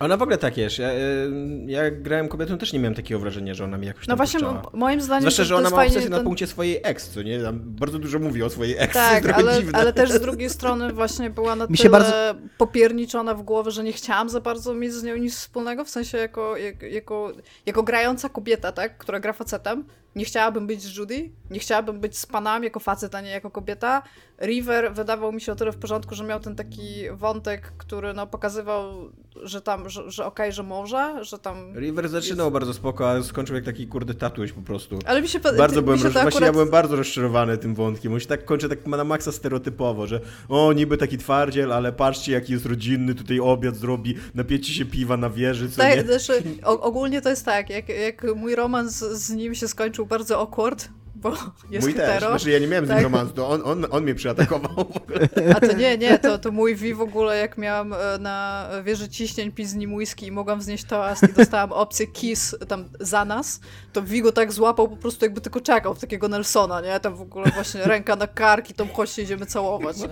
Ona 0.00 0.16
w 0.16 0.22
ogóle 0.22 0.38
tak 0.38 0.56
jest. 0.56 0.78
Ja, 0.78 0.90
y, 0.92 1.30
ja 1.66 1.84
jak 1.84 2.02
grałem 2.02 2.28
kobietą, 2.28 2.58
też 2.58 2.72
nie 2.72 2.78
miałem 2.78 2.94
takiego 2.94 3.20
wrażenia, 3.20 3.54
że 3.54 3.64
ona 3.64 3.78
mi 3.78 3.86
jakoś 3.86 4.06
No 4.08 4.10
tam 4.12 4.16
właśnie, 4.16 4.40
puszczała. 4.40 4.62
mo- 4.62 4.70
moim 4.72 5.00
zdaniem 5.00 5.20
Zwłaszcza, 5.20 5.44
że 5.44 5.48
to 5.50 5.56
ona 5.56 5.64
jest 5.68 5.76
ma 5.76 5.82
obsesję 5.82 6.10
na 6.10 6.16
ten- 6.16 6.24
punkcie 6.24 6.46
swojej 6.46 6.80
ex, 6.82 7.08
co 7.10 7.22
nie? 7.22 7.40
Tam 7.42 7.58
bardzo 7.64 7.98
dużo 7.98 8.18
mówi 8.18 8.42
o 8.42 8.50
swojej 8.50 8.76
ex, 8.78 8.94
Tak, 8.94 9.12
jest 9.12 9.24
trochę 9.24 9.38
ale, 9.50 9.60
dziwne. 9.60 9.78
ale 9.78 9.92
też 9.92 10.10
z 10.10 10.20
drugiej 10.20 10.50
strony 10.50 10.92
właśnie 10.92 11.30
była 11.30 11.56
na 11.56 11.66
Mi 11.66 11.76
się 11.76 11.82
tyle 11.82 11.90
bardzo- 11.98 12.14
popierniczona 12.58 13.34
w 13.34 13.42
głowę, 13.42 13.70
że 13.70 13.84
nie 13.84 13.92
chciałam 13.92 14.28
za 14.28 14.40
bardzo 14.40 14.74
mieć 14.74 14.92
z 14.92 15.02
nią 15.02 15.16
nic 15.16 15.36
wspólnego, 15.36 15.84
w 15.84 15.90
sensie 15.90 16.18
jako, 16.18 16.56
jak, 16.56 16.82
jako, 16.82 17.32
jako 17.66 17.82
grająca 17.82 18.28
kobieta, 18.28 18.72
tak, 18.72 18.98
która 18.98 19.20
gra 19.20 19.32
facetem. 19.32 19.84
Nie 20.16 20.24
chciałabym 20.24 20.66
być 20.66 20.82
z 20.82 20.96
Judy, 20.96 21.30
nie 21.50 21.58
chciałabym 21.58 22.00
być 22.00 22.18
z 22.18 22.26
panami 22.26 22.64
jako 22.64 22.80
facet, 22.80 23.14
a 23.14 23.20
nie 23.20 23.30
jako 23.30 23.50
kobieta. 23.50 24.02
River 24.42 24.94
wydawał 24.94 25.32
mi 25.32 25.40
się 25.40 25.52
o 25.52 25.54
tyle 25.54 25.72
w 25.72 25.76
porządku, 25.76 26.14
że 26.14 26.24
miał 26.24 26.40
ten 26.40 26.56
taki 26.56 27.10
wątek, 27.12 27.72
który 27.78 28.14
no, 28.14 28.26
pokazywał, 28.26 29.10
że 29.42 29.60
tam, 29.60 29.88
że, 29.88 30.10
że 30.10 30.26
okej, 30.26 30.52
że 30.52 30.62
może, 30.62 31.24
że 31.24 31.38
tam... 31.38 31.74
River 31.78 32.08
zaczynał 32.08 32.50
bardzo 32.50 32.74
spoko, 32.74 33.10
ale 33.10 33.24
skończył 33.24 33.56
jak 33.56 33.64
taki 33.64 33.86
kurde 33.86 34.14
tatuś 34.14 34.52
po 34.52 34.62
prostu. 34.62 34.98
Ale 35.06 35.22
mi 35.22 35.28
się, 35.28 35.40
Bardzo 35.40 35.80
mi 35.80 35.84
byłem, 35.84 35.98
się 35.98 36.04
roz... 36.04 36.14
to 36.14 36.20
właśnie 36.20 36.28
akurat... 36.28 36.46
ja 36.46 36.52
byłem 36.52 36.70
bardzo 36.70 36.96
rozczarowany 36.96 37.58
tym 37.58 37.74
wątkiem. 37.74 38.12
On 38.12 38.20
się 38.20 38.26
tak 38.26 38.44
kończy 38.44 38.68
tak 38.68 38.86
na 38.86 39.04
maksa 39.04 39.32
stereotypowo, 39.32 40.06
że 40.06 40.20
o, 40.48 40.72
niby 40.72 40.96
taki 40.96 41.18
twardziel, 41.18 41.72
ale 41.72 41.92
patrzcie 41.92 42.32
jaki 42.32 42.52
jest 42.52 42.66
rodzinny, 42.66 43.14
tutaj 43.14 43.40
obiad 43.40 43.76
zrobi, 43.76 44.14
napiecie 44.34 44.72
się 44.72 44.84
piwa 44.84 45.16
na 45.16 45.30
wieży, 45.30 45.70
co 45.70 45.76
Tak, 45.76 45.96
nie? 45.96 46.02
znaczy, 46.18 46.42
ogólnie 46.62 47.22
to 47.22 47.28
jest 47.28 47.44
tak, 47.44 47.70
jak, 47.70 47.88
jak 47.88 48.26
mój 48.36 48.54
romans 48.54 48.98
z 48.98 49.30
nim 49.30 49.54
się 49.54 49.68
skończył 49.68 50.01
bardzo 50.06 50.38
awkward, 50.40 50.88
bo 51.22 51.32
jest 51.70 51.86
Mój 51.86 51.94
też, 51.94 52.06
hetero. 52.06 52.28
znaczy 52.28 52.50
ja 52.50 52.58
nie 52.58 52.66
miałem 52.66 52.86
z 52.86 52.88
nim 52.88 52.96
Tak. 52.96 53.04
romansu, 53.04 53.32
to 53.34 53.48
on, 53.48 53.62
on, 53.64 53.86
on 53.90 54.02
mnie 54.02 54.14
przyatakował 54.14 54.70
w 54.76 54.78
ogóle. 54.78 55.28
A 55.56 55.60
to 55.60 55.72
nie, 55.72 55.98
nie, 55.98 56.18
to, 56.18 56.38
to 56.38 56.50
mój 56.52 56.74
wi 56.74 56.94
w 56.94 57.00
ogóle, 57.00 57.36
jak 57.38 57.58
miałam 57.58 57.92
e, 57.92 58.18
na 58.20 58.68
wieży 58.84 59.08
ciśnień 59.08 59.52
pić 59.52 59.68
z 59.68 59.74
nim 59.74 59.94
whisky 59.94 60.26
i 60.26 60.30
mogłam 60.32 60.58
wznieść 60.60 60.84
toast 60.84 61.22
i 61.22 61.32
dostałam 61.32 61.72
opcję 61.72 62.06
kiss 62.06 62.56
tam 62.68 62.84
za 63.00 63.24
nas, 63.24 63.60
to 63.92 64.02
wi 64.02 64.22
go 64.22 64.32
tak 64.32 64.52
złapał 64.52 64.88
po 64.88 64.96
prostu 64.96 65.24
jakby 65.24 65.40
tylko 65.40 65.60
czekał 65.60 65.94
w 65.94 65.98
takiego 65.98 66.28
Nelsona, 66.28 66.80
nie? 66.80 67.00
Tam 67.00 67.14
w 67.16 67.20
ogóle 67.22 67.50
właśnie 67.50 67.84
ręka 67.92 68.16
na 68.16 68.26
kark 68.26 68.70
i 68.70 68.74
tam 68.74 68.88
chodźcie 68.88 69.22
idziemy 69.22 69.46
całować, 69.46 69.96
nie? 69.96 70.08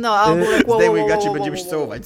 No, 0.00 0.14
a 0.14 0.28
w 0.28 0.32
ogóle 0.32 0.60
wow, 0.66 0.78
Zdejmuj 0.78 1.08
gaci, 1.08 1.30
będziemy 1.30 1.56
się 1.58 1.64
całować. 1.64 2.02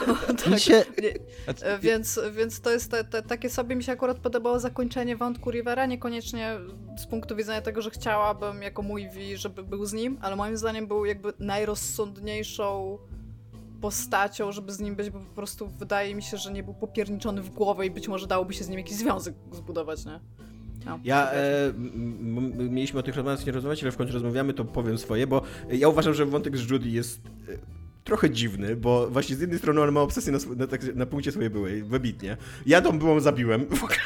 Mi 0.52 0.60
się, 0.60 0.84
Nie, 1.02 1.14
E, 1.62 1.78
Więc, 1.78 2.20
więc 2.32 2.60
to 2.60 2.70
jest 2.70 2.90
te, 2.90 3.04
te, 3.04 3.22
takie 3.22 3.50
sobie 3.50 3.76
mi 3.76 3.84
się 3.84 3.92
akurat 3.92 4.18
podobało 4.18 4.60
zakończenie 4.60 5.16
wątku 5.16 5.50
Rivera, 5.50 5.86
niekoniecznie 5.86 6.15
z 6.98 7.06
punktu 7.06 7.36
widzenia 7.36 7.60
tego, 7.60 7.82
że 7.82 7.90
chciałabym 7.90 8.62
jako 8.62 8.82
mój 8.82 9.10
wi, 9.10 9.36
żeby 9.36 9.62
był 9.62 9.86
z 9.86 9.92
nim, 9.92 10.18
ale 10.20 10.36
moim 10.36 10.56
zdaniem 10.56 10.86
był 10.86 11.04
jakby 11.04 11.32
najrozsądniejszą 11.38 12.98
postacią, 13.80 14.52
żeby 14.52 14.72
z 14.72 14.80
nim 14.80 14.96
być, 14.96 15.10
bo 15.10 15.20
po 15.20 15.34
prostu 15.34 15.68
wydaje 15.68 16.14
mi 16.14 16.22
się, 16.22 16.36
że 16.36 16.52
nie 16.52 16.62
był 16.62 16.74
popierniczony 16.74 17.42
w 17.42 17.50
głowę 17.50 17.86
i 17.86 17.90
być 17.90 18.08
może 18.08 18.26
dałoby 18.26 18.54
się 18.54 18.64
z 18.64 18.68
nim 18.68 18.78
jakiś 18.78 18.96
związek 18.96 19.34
zbudować, 19.52 20.06
nie? 20.06 20.20
No, 20.86 21.00
Ja, 21.04 21.30
e, 21.32 21.72
mieliśmy 22.68 23.00
o 23.00 23.02
tych 23.02 23.16
romansach 23.16 23.46
nie 23.46 23.52
rozmawiać, 23.52 23.82
ale 23.82 23.92
w 23.92 23.96
końcu 23.96 24.12
rozmawiamy, 24.12 24.54
to 24.54 24.64
powiem 24.64 24.98
swoje, 24.98 25.26
bo 25.26 25.42
ja 25.70 25.88
uważam, 25.88 26.14
że 26.14 26.26
wątek 26.26 26.56
z 26.56 26.70
Judy 26.70 26.88
jest 26.88 27.20
e, 27.26 27.58
trochę 28.04 28.30
dziwny, 28.30 28.76
bo 28.76 29.10
właśnie 29.10 29.36
z 29.36 29.40
jednej 29.40 29.58
strony 29.58 29.80
on 29.82 29.92
ma 29.92 30.00
obsesję 30.00 30.32
na, 30.32 30.38
na, 30.56 30.66
tak, 30.66 30.94
na 30.94 31.06
punkcie 31.06 31.32
swojej 31.32 31.50
byłej, 31.50 31.82
wybitnie. 31.82 32.36
Ja 32.66 32.80
tą 32.80 32.98
byłą 32.98 33.20
zabiłem 33.20 33.66
w 33.66 33.84
ogóle 33.84 33.98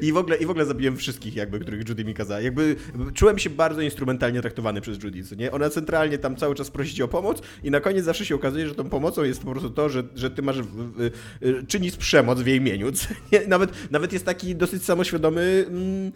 I 0.00 0.12
w 0.12 0.16
ogóle, 0.16 0.36
I 0.36 0.46
w 0.46 0.50
ogóle 0.50 0.66
zabiłem 0.66 0.96
wszystkich 0.96 1.36
jakby, 1.36 1.60
których 1.60 1.88
Judy 1.88 2.04
mi 2.04 2.14
kazała. 2.14 2.40
Jakby 2.40 2.76
czułem 3.14 3.38
się 3.38 3.50
bardzo 3.50 3.80
instrumentalnie 3.80 4.40
traktowany 4.40 4.80
przez 4.80 5.02
Judy, 5.02 5.24
co 5.24 5.34
nie? 5.34 5.52
Ona 5.52 5.70
centralnie 5.70 6.18
tam 6.18 6.36
cały 6.36 6.54
czas 6.54 6.70
prosi 6.70 6.94
cię 6.94 7.04
o 7.04 7.08
pomoc 7.08 7.42
i 7.62 7.70
na 7.70 7.80
koniec 7.80 8.04
zawsze 8.04 8.26
się 8.26 8.34
okazuje, 8.34 8.68
że 8.68 8.74
tą 8.74 8.88
pomocą 8.88 9.24
jest 9.24 9.42
po 9.42 9.50
prostu 9.50 9.70
to, 9.70 9.88
że, 9.88 10.02
że 10.14 10.30
ty 10.30 10.42
masz, 10.42 10.62
w, 10.62 10.66
w, 10.66 11.10
w, 11.40 11.66
czynisz 11.66 11.96
przemoc 11.96 12.40
w 12.40 12.46
jej 12.46 12.56
imieniu, 12.56 12.92
co 12.92 13.08
nie? 13.32 13.46
Nawet, 13.46 13.90
nawet 13.90 14.12
jest 14.12 14.24
taki 14.24 14.56
dosyć 14.56 14.84
samoświadomy 14.84 15.64
mm, 15.68 16.12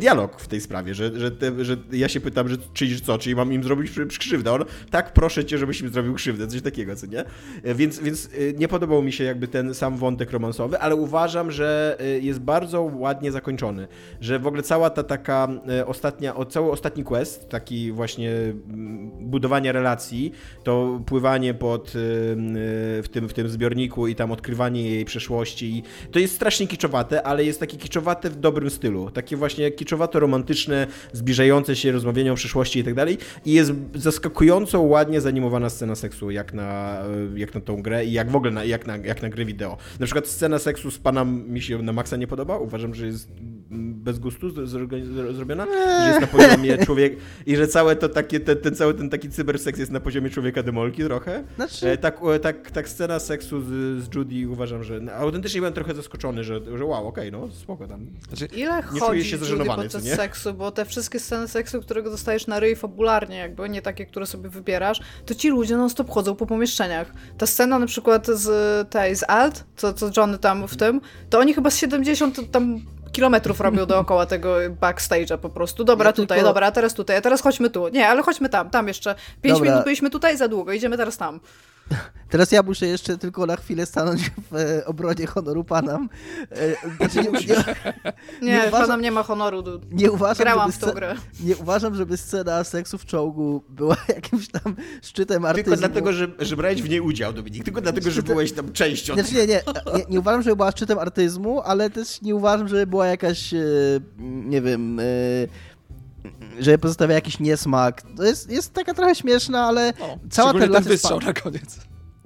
dialog 0.00 0.40
w 0.40 0.48
tej 0.48 0.60
sprawie, 0.60 0.94
że, 0.94 1.20
że, 1.20 1.30
te, 1.30 1.64
że 1.64 1.76
ja 1.92 2.08
się 2.08 2.20
pytam, 2.20 2.48
że 2.48 2.56
czynisz 2.74 3.00
co, 3.00 3.18
czyli 3.18 3.36
mam 3.36 3.52
im 3.52 3.64
zrobić 3.64 3.90
krzywdę. 4.18 4.52
On, 4.52 4.64
tak, 4.90 5.12
proszę 5.12 5.44
cię, 5.44 5.58
żebyś 5.58 5.82
mi 5.82 5.88
zrobił 5.88 6.14
krzywdę, 6.14 6.46
coś 6.46 6.62
takiego, 6.62 6.96
co 6.96 7.06
nie? 7.06 7.24
E, 7.62 7.74
Więc, 7.74 7.98
więc 7.98 8.26
e, 8.26 8.52
nie 8.52 8.68
podobał 8.68 9.02
mi 9.02 9.12
się 9.12 9.24
jakby 9.24 9.48
ten 9.48 9.74
sam 9.74 9.96
wątek 9.96 10.30
romansowy, 10.30 10.78
ale 10.78 10.96
uważam, 10.96 11.39
że 11.48 11.96
e, 12.00 12.04
jest 12.18 12.40
bardzo 12.40 12.82
ładnie 12.82 13.32
zakończony, 13.32 13.88
że 14.20 14.38
w 14.38 14.46
ogóle 14.46 14.62
cała 14.62 14.90
ta 14.90 15.02
taka 15.02 15.48
e, 15.68 15.86
ostatnia, 15.86 16.34
cały 16.48 16.70
ostatni 16.70 17.04
quest, 17.04 17.48
taki 17.48 17.92
właśnie 17.92 18.30
mm, 18.30 19.10
budowanie 19.20 19.72
relacji, 19.72 20.32
to 20.64 21.00
pływanie 21.06 21.54
pod 21.54 21.88
e, 21.88 21.92
w 23.02 23.06
tym, 23.12 23.28
w 23.28 23.32
tym 23.32 23.48
zbiorniku 23.48 24.06
i 24.06 24.14
tam 24.14 24.32
odkrywanie 24.32 24.90
jej 24.90 25.04
przeszłości, 25.04 25.82
to 26.10 26.18
jest 26.18 26.34
strasznie 26.34 26.66
kiczowate, 26.66 27.22
ale 27.22 27.44
jest 27.44 27.60
takie 27.60 27.76
kiczowate 27.76 28.30
w 28.30 28.36
dobrym 28.36 28.70
stylu, 28.70 29.10
takie 29.10 29.36
właśnie 29.36 29.70
kiczowato-romantyczne, 29.70 30.86
zbliżające 31.12 31.76
się 31.76 31.92
rozmawianie 31.92 32.32
o 32.32 32.34
przyszłości 32.34 32.78
i 32.78 32.84
tak 32.84 32.94
dalej. 32.94 33.18
I 33.44 33.52
jest 33.52 33.72
zaskakująco 33.94 34.80
ładnie 34.80 35.20
zanimowana 35.20 35.70
scena 35.70 35.94
seksu, 35.94 36.30
jak 36.30 36.54
na, 36.54 37.02
jak 37.34 37.54
na 37.54 37.60
tą 37.60 37.82
grę 37.82 38.04
i 38.04 38.12
jak 38.12 38.30
w 38.30 38.36
ogóle 38.36 38.50
na, 38.50 38.64
jak, 38.64 38.86
na, 38.86 38.96
jak 38.96 39.22
na 39.22 39.28
gry 39.28 39.44
wideo. 39.44 39.76
Na 40.00 40.06
przykład 40.06 40.26
scena 40.26 40.58
seksu 40.58 40.90
z 40.90 40.98
panem 40.98 41.29
mi 41.30 41.62
się 41.62 41.82
na 41.82 41.92
maksa 41.92 42.16
nie 42.16 42.26
podoba, 42.26 42.58
uważam, 42.58 42.94
że 42.94 43.06
jest 43.06 43.30
bez 43.70 44.18
gustu 44.18 44.66
zrobiona, 44.66 45.66
że 45.66 46.08
jest 46.08 46.20
na 46.20 46.26
poziomie 46.26 46.78
człowiek 46.86 47.16
i 47.46 47.56
że 47.56 47.68
całe 47.68 47.96
to 47.96 48.08
takie, 48.08 48.40
ten, 48.40 48.58
ten 48.58 48.74
cały 48.74 48.94
ten 48.94 49.10
taki 49.10 49.30
cyberseks 49.30 49.78
jest 49.78 49.90
na 49.92 50.00
poziomie 50.00 50.30
człowieka 50.30 50.62
demolki 50.62 51.04
trochę. 51.04 51.44
znaczy, 51.56 51.90
E, 51.90 51.96
tak, 51.98 52.20
e, 52.34 52.38
tak, 52.38 52.70
tak 52.70 52.88
scena 52.88 53.18
seksu 53.18 53.60
z, 53.60 53.66
z 54.04 54.14
Judy 54.14 54.48
uważam, 54.48 54.84
że 54.84 55.00
autentycznie 55.16 55.60
byłem 55.60 55.74
trochę 55.74 55.94
zaskoczony, 55.94 56.44
że, 56.44 56.60
że 56.78 56.84
wow, 56.84 57.08
okej, 57.08 57.32
no 57.32 57.48
spoko 57.50 57.86
tam. 57.86 58.06
Znaczy, 58.28 58.46
Ile 58.56 58.82
nie 58.92 59.00
czuję 59.00 59.24
się 59.24 59.38
zażenowany, 59.38 59.82
podczas 59.82 60.04
nie? 60.04 60.16
seksu, 60.16 60.54
bo 60.54 60.70
te 60.70 60.84
wszystkie 60.84 61.20
sceny 61.20 61.48
seksu, 61.48 61.80
którego 61.80 62.10
dostajesz 62.10 62.46
na 62.46 62.60
ryj 62.60 62.76
fabularnie 62.76 63.36
jakby, 63.36 63.68
nie 63.68 63.82
takie, 63.82 64.06
które 64.06 64.26
sobie 64.26 64.48
wybierasz, 64.48 65.00
to 65.26 65.34
ci 65.34 65.48
ludzie 65.48 65.76
non 65.76 65.90
stop 65.90 66.10
chodzą 66.10 66.36
po 66.36 66.46
pomieszczeniach. 66.46 67.12
Ta 67.38 67.46
scena 67.46 67.78
na 67.78 67.86
przykład 67.86 68.26
z 68.26 68.88
tej, 68.90 69.16
z 69.16 69.24
Alt, 69.28 69.64
co, 69.76 69.92
co 69.92 70.10
Johnny 70.16 70.38
tam 70.38 70.68
w 70.68 70.76
tym, 70.76 71.00
to 71.30 71.38
oni 71.38 71.54
chyba 71.54 71.70
z 71.70 71.76
70 71.76 72.50
tam 72.50 72.80
kilometrów 73.12 73.60
robią 73.60 73.86
dookoła 73.86 74.26
tego 74.26 74.56
backstage'a 74.80 75.38
po 75.38 75.48
prostu. 75.48 75.84
Dobra, 75.84 76.06
Ja 76.08 76.12
tutaj, 76.12 76.38
tylko- 76.38 76.48
dobra, 76.50 76.70
teraz 76.72 76.94
tutaj, 76.94 77.16
a 77.16 77.20
teraz 77.20 77.40
chodźmy 77.42 77.70
tu. 77.70 77.88
Nie, 77.88 78.08
ale 78.08 78.22
chodźmy 78.22 78.48
tam, 78.48 78.70
tam 78.70 78.88
jeszcze. 78.88 79.14
Pięć 79.42 79.58
Dobra. 79.58 79.70
minut 79.70 79.84
byliśmy 79.84 80.10
tutaj, 80.10 80.36
za 80.36 80.48
długo, 80.48 80.72
idziemy 80.72 80.96
teraz 80.96 81.16
tam. 81.16 81.40
Teraz 82.30 82.52
ja 82.52 82.62
muszę 82.62 82.86
jeszcze 82.86 83.18
tylko 83.18 83.46
na 83.46 83.56
chwilę 83.56 83.86
stanąć 83.86 84.30
w 84.50 84.56
e, 84.56 84.84
obronie 84.86 85.26
honoru 85.26 85.64
Panam. 85.64 86.08
E, 86.50 86.96
Znaczy 86.96 87.18
nie, 87.18 87.30
nie, 87.30 87.40
Nie, 88.42 88.52
Nie 88.52 88.58
uważam- 88.68 88.70
Panam 88.86 89.00
nie 89.00 89.10
ma 89.10 89.22
honoru. 89.22 89.62
nie 89.90 90.10
uważam, 90.12 90.44
Grałam 90.44 90.72
w 90.72 90.78
tą 90.78 90.90
grę. 90.92 91.14
nie 91.44 91.56
uważam, 91.56 91.94
żeby 91.94 92.16
scena 92.16 92.64
seksu 92.64 92.98
w 92.98 93.04
czołgu 93.04 93.64
była 93.68 93.96
jakimś 94.16 94.48
tam 94.48 94.76
szczytem 95.02 95.44
artyzmu. 95.44 95.64
Tylko 95.64 95.78
dlatego, 95.88 96.12
że, 96.12 96.28
że 96.38 96.56
brałeś 96.56 96.82
w 96.82 96.88
niej 96.88 97.00
udział, 97.00 97.32
Dominik. 97.32 97.64
Tylko 97.64 97.80
dlatego, 97.80 98.10
że 98.10 98.22
byłeś 98.22 98.52
tam 98.52 98.72
częścią. 98.72 99.14
Znaczy 99.14 99.34
nie, 99.34 99.46
nie, 99.46 99.62
nie, 99.96 100.04
nie 100.10 100.20
uważam, 100.20 100.42
żeby 100.42 100.56
była 100.56 100.70
szczytem 100.70 100.98
artyzmu, 100.98 101.60
ale 101.60 101.90
też 101.90 102.22
nie 102.22 102.34
uważam, 102.34 102.68
żeby 102.68 102.86
była 102.86 103.06
jakaś, 103.06 103.54
e, 103.54 103.60
nie 104.18 104.62
wiem, 104.62 105.00
e, 105.00 105.02
żeby 106.60 106.78
pozostawia 106.78 107.14
jakiś 107.14 107.40
niesmak. 107.40 108.02
To 108.16 108.24
jest, 108.24 108.50
jest 108.50 108.72
taka 108.72 108.94
trochę 108.94 109.14
śmieszna, 109.14 109.64
ale 109.64 109.92
No, 110.00 110.18
cała, 110.30 110.52
ta 110.52 110.58
ten 110.58 110.62
relacja 110.68 110.84
z 110.84 110.88
wystrzał 110.92 111.20
na 111.20 111.32
koniec. 111.32 111.78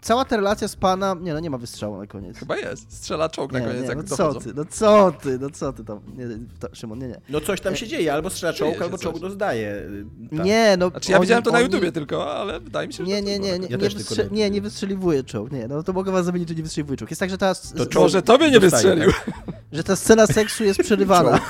Cała 0.04 0.24
ta 0.24 0.36
relacja 0.36 0.68
z 0.68 0.76
pana... 0.76 1.16
Nie, 1.20 1.34
no 1.34 1.40
nie 1.40 1.50
ma 1.50 1.58
wystrzału 1.58 1.96
na 1.98 2.06
koniec. 2.06 2.38
Chyba 2.38 2.56
jest. 2.56 2.92
Strzela 2.92 3.28
czołg 3.28 3.52
na 3.52 3.58
Nie, 3.58 3.66
koniec, 3.66 3.82
nie, 3.82 3.88
jak 3.88 3.96
no 3.96 4.02
co 4.04 4.16
dochodzą. 4.16 4.40
ty, 4.40 4.52
no 4.54 4.64
co 4.70 5.12
ty, 5.22 5.38
no 5.38 5.50
co 5.50 5.72
ty 5.72 5.84
tam, 5.84 6.00
nie, 6.16 6.24
to, 6.60 6.68
Szymon, 6.74 6.98
nie, 6.98 7.08
nie. 7.08 7.20
No 7.28 7.40
coś 7.40 7.60
tam 7.60 7.76
się 7.76 7.86
dzieje, 7.86 8.12
albo 8.14 8.30
strzela 8.30 8.52
czołg, 8.52 8.82
albo 8.82 8.98
czołg 8.98 9.18
dozdaje. 9.18 9.82
Tak. 10.36 10.46
Nie, 10.46 10.76
no 10.78 10.90
Znaczy 10.90 11.12
ja 11.12 11.18
oni- 11.18 11.22
widziałem 11.26 11.42
to 11.44 11.50
na 11.50 11.58
oni- 11.58 11.66
YouTubie 11.66 11.92
tylko, 11.92 12.34
ale 12.36 12.60
wydaje 12.60 12.86
mi 12.88 12.92
się, 12.94 13.04
że 13.04 13.10
Nie, 13.10 13.22
nie, 13.22 13.38
nie, 13.38 13.50
na 13.52 13.56
nie, 13.56 13.66
Ja 13.70 13.76
nie, 13.76 13.88
wystrze- 13.88 14.24
na 14.30 14.36
nie, 14.36 14.50
nie 14.50 14.60
wystrzeliwuje 14.60 15.24
czołg, 15.24 15.52
nie, 15.52 15.68
no 15.68 15.82
to 15.82 15.92
mogę 15.92 16.12
was 16.12 16.24
zamienić, 16.26 16.48
że 16.48 16.54
nie 16.54 16.62
wystrzeliwuje 16.62 16.96
czołg. 16.96 17.10
Jest 17.10 17.20
tak, 17.20 17.30
że 17.30 17.38
ta, 17.38 17.54
To 17.54 17.60
czołg- 17.86 17.94
Może 18.02 18.22
tobie 18.22 18.50
nie 18.50 18.60
wystrzelił. 18.60 19.10
że 19.72 19.84
ta 19.84 19.96
scena 19.96 20.26
seksu 20.26 20.64
jest 20.64 20.80
przerywana. 20.80 21.40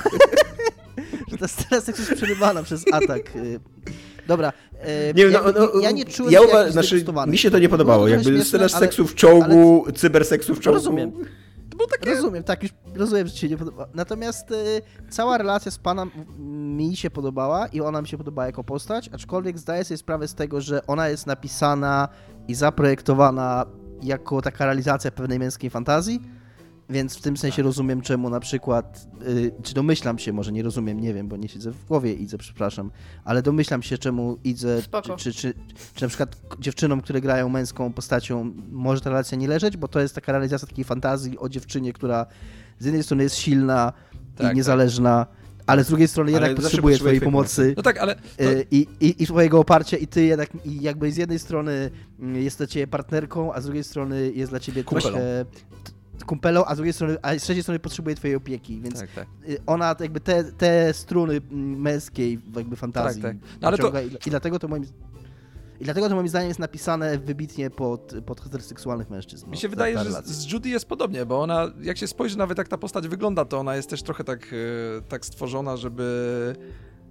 że 1.30 1.38
ta 1.38 1.48
scena 1.48 1.80
seksu 1.80 2.02
jest 2.02 2.14
przerywana 2.14 2.62
przez 2.62 2.84
atak. 2.92 3.36
y. 3.36 3.60
Dobra, 4.26 4.52
e, 4.72 4.73
Nie, 5.14 5.22
ja, 5.24 5.40
no, 5.42 5.52
no, 5.74 5.80
ja 5.80 5.90
nie 5.90 6.04
czułem 6.04 6.32
ja 6.32 6.40
się 6.40 6.46
uwa- 6.46 6.70
znaczy. 6.70 7.04
Mi 7.26 7.38
się 7.38 7.50
to 7.50 7.58
nie 7.58 7.68
podobało. 7.68 8.08
Jakby 8.08 8.24
śmieszne, 8.24 8.44
scena 8.44 8.60
ale- 8.62 8.68
seksu 8.86 9.06
w 9.06 9.14
czołgu, 9.14 9.86
cyberseksu 9.96 10.54
w 10.54 10.56
No 10.56 10.62
czołgu. 10.62 10.74
rozumiem. 10.74 11.12
Takie... 11.90 12.14
Rozumiem, 12.14 12.44
tak, 12.44 12.62
już 12.62 12.72
rozumiem, 12.94 13.26
że 13.26 13.32
ci 13.32 13.38
się 13.40 13.48
nie 13.48 13.56
podoba. 13.56 13.86
Natomiast 13.94 14.50
y, 14.50 14.54
cała 15.10 15.38
relacja 15.38 15.70
z 15.70 15.78
panem 15.78 16.10
mi 16.76 16.96
się 16.96 17.10
podobała 17.10 17.66
i 17.66 17.80
ona 17.80 18.02
mi 18.02 18.08
się 18.08 18.18
podobała 18.18 18.46
jako 18.46 18.64
postać, 18.64 19.10
aczkolwiek 19.12 19.58
zdaję 19.58 19.84
sobie 19.84 19.98
sprawę 19.98 20.28
z 20.28 20.34
tego, 20.34 20.60
że 20.60 20.86
ona 20.86 21.08
jest 21.08 21.26
napisana 21.26 22.08
i 22.48 22.54
zaprojektowana 22.54 23.66
jako 24.02 24.42
taka 24.42 24.64
realizacja 24.64 25.10
pewnej 25.10 25.38
męskiej 25.38 25.70
fantazji, 25.70 26.20
więc 26.90 27.16
w 27.16 27.20
tym 27.20 27.36
sensie 27.36 27.56
Tak. 27.56 27.64
rozumiem, 27.64 28.00
czemu 28.00 28.30
na 28.30 28.40
przykład, 28.40 29.06
y, 29.28 29.52
czy 29.62 29.74
domyślam 29.74 30.18
się, 30.18 30.32
może 30.32 30.52
nie 30.52 30.62
rozumiem, 30.62 31.00
nie 31.00 31.14
wiem, 31.14 31.28
bo 31.28 31.36
nie 31.36 31.48
siedzę 31.48 31.70
w 31.72 31.84
głowie 31.84 32.14
Idze, 32.14 32.38
przepraszam, 32.38 32.90
ale 33.24 33.42
domyślam 33.42 33.82
się, 33.82 33.98
czemu 33.98 34.38
Idze, 34.44 34.82
czy, 35.02 35.16
czy, 35.16 35.32
czy, 35.32 35.54
czy 35.94 36.02
na 36.02 36.08
przykład 36.08 36.36
dziewczynom, 36.60 37.00
które 37.00 37.20
grają 37.20 37.48
męską 37.48 37.92
postacią, 37.92 38.52
może 38.70 39.00
ta 39.00 39.10
relacja 39.10 39.38
nie 39.38 39.48
leżeć, 39.48 39.76
bo 39.76 39.88
to 39.88 40.00
jest 40.00 40.14
taka 40.14 40.32
realizacja 40.32 40.68
takiej 40.68 40.84
fantazji 40.84 41.38
o 41.38 41.48
dziewczynie, 41.48 41.92
która 41.92 42.26
z 42.78 42.84
jednej 42.84 43.02
strony 43.02 43.22
jest 43.22 43.36
silna 43.36 43.92
Tak, 44.36 44.52
i 44.52 44.56
niezależna, 44.56 45.26
ale 45.66 45.84
z 45.84 45.88
drugiej 45.88 46.08
strony 46.08 46.32
jednak 46.32 46.54
potrzebuje 46.54 46.96
twojej 46.98 47.20
pomocy. 47.20 47.74
No 47.76 47.82
tak, 47.82 47.98
ale... 47.98 48.14
To... 48.14 48.44
y, 48.44 48.66
I, 48.70 48.86
i, 49.00 49.22
I 49.22 49.26
twojego 49.26 49.60
oparcia, 49.60 49.96
i 49.96 50.06
ty 50.06 50.24
jednak, 50.24 50.48
i 50.64 50.82
jakby 50.82 51.12
z 51.12 51.16
jednej 51.16 51.38
strony 51.38 51.90
mm, 52.20 52.42
jest 52.42 52.58
dla 52.58 52.66
ciebie 52.66 52.86
partnerką, 52.86 53.52
a 53.54 53.60
z 53.60 53.64
drugiej 53.64 53.84
strony 53.84 54.32
jest 54.34 54.52
dla 54.52 54.60
ciebie 54.60 54.84
Kumpelą. 54.84 55.10
trochę 55.10 55.44
kumpelą, 56.26 56.64
a 56.64 56.74
z 56.74 56.76
drugiej 56.76 56.92
strony, 56.92 57.16
a 57.22 57.38
z 57.38 57.42
trzeciej 57.42 57.62
strony 57.62 57.78
potrzebuje 57.78 58.16
twojej 58.16 58.36
opieki, 58.36 58.80
więc 58.80 59.00
Tak, 59.00 59.10
tak. 59.10 59.26
y, 59.48 59.58
ona 59.66 59.96
jakby 60.00 60.20
te, 60.20 60.44
te 60.44 60.94
struny 60.94 61.40
mm, 61.50 61.80
męskiej 61.80 62.40
jakby 62.56 62.76
fantazji 62.76 63.22
Tak, 63.22 63.32
tak. 63.32 63.42
No 63.60 63.68
ale 63.68 63.78
to- 63.78 64.00
i, 64.00 64.06
i 64.26 64.30
dlatego 64.30 64.58
to 64.58 64.68
moim 64.68 64.84
i 65.80 65.84
dlatego 65.84 66.08
to 66.08 66.14
moim 66.14 66.28
zdaniem 66.28 66.48
jest 66.48 66.60
napisane 66.60 67.18
wybitnie 67.18 67.70
pod, 67.70 68.14
pod 68.26 68.40
heteroseksualnych 68.40 69.10
mężczyzn. 69.10 69.46
Mi 69.46 69.50
no, 69.50 69.56
się 69.56 69.68
ta- 69.68 69.70
wydaje, 69.70 69.98
że 69.98 70.12
z, 70.12 70.26
z 70.26 70.52
Judy 70.52 70.68
jest 70.68 70.86
podobnie, 70.86 71.26
bo 71.26 71.42
ona, 71.42 71.70
jak 71.82 71.98
się 71.98 72.06
spojrzy 72.06 72.38
nawet 72.38 72.58
jak 72.58 72.68
ta 72.68 72.78
postać 72.78 73.08
wygląda, 73.08 73.44
to 73.44 73.58
ona 73.58 73.76
jest 73.76 73.90
też 73.90 74.02
trochę 74.02 74.24
tak, 74.24 74.52
e, 74.98 75.02
tak 75.02 75.26
stworzona, 75.26 75.76
żeby 75.76 76.54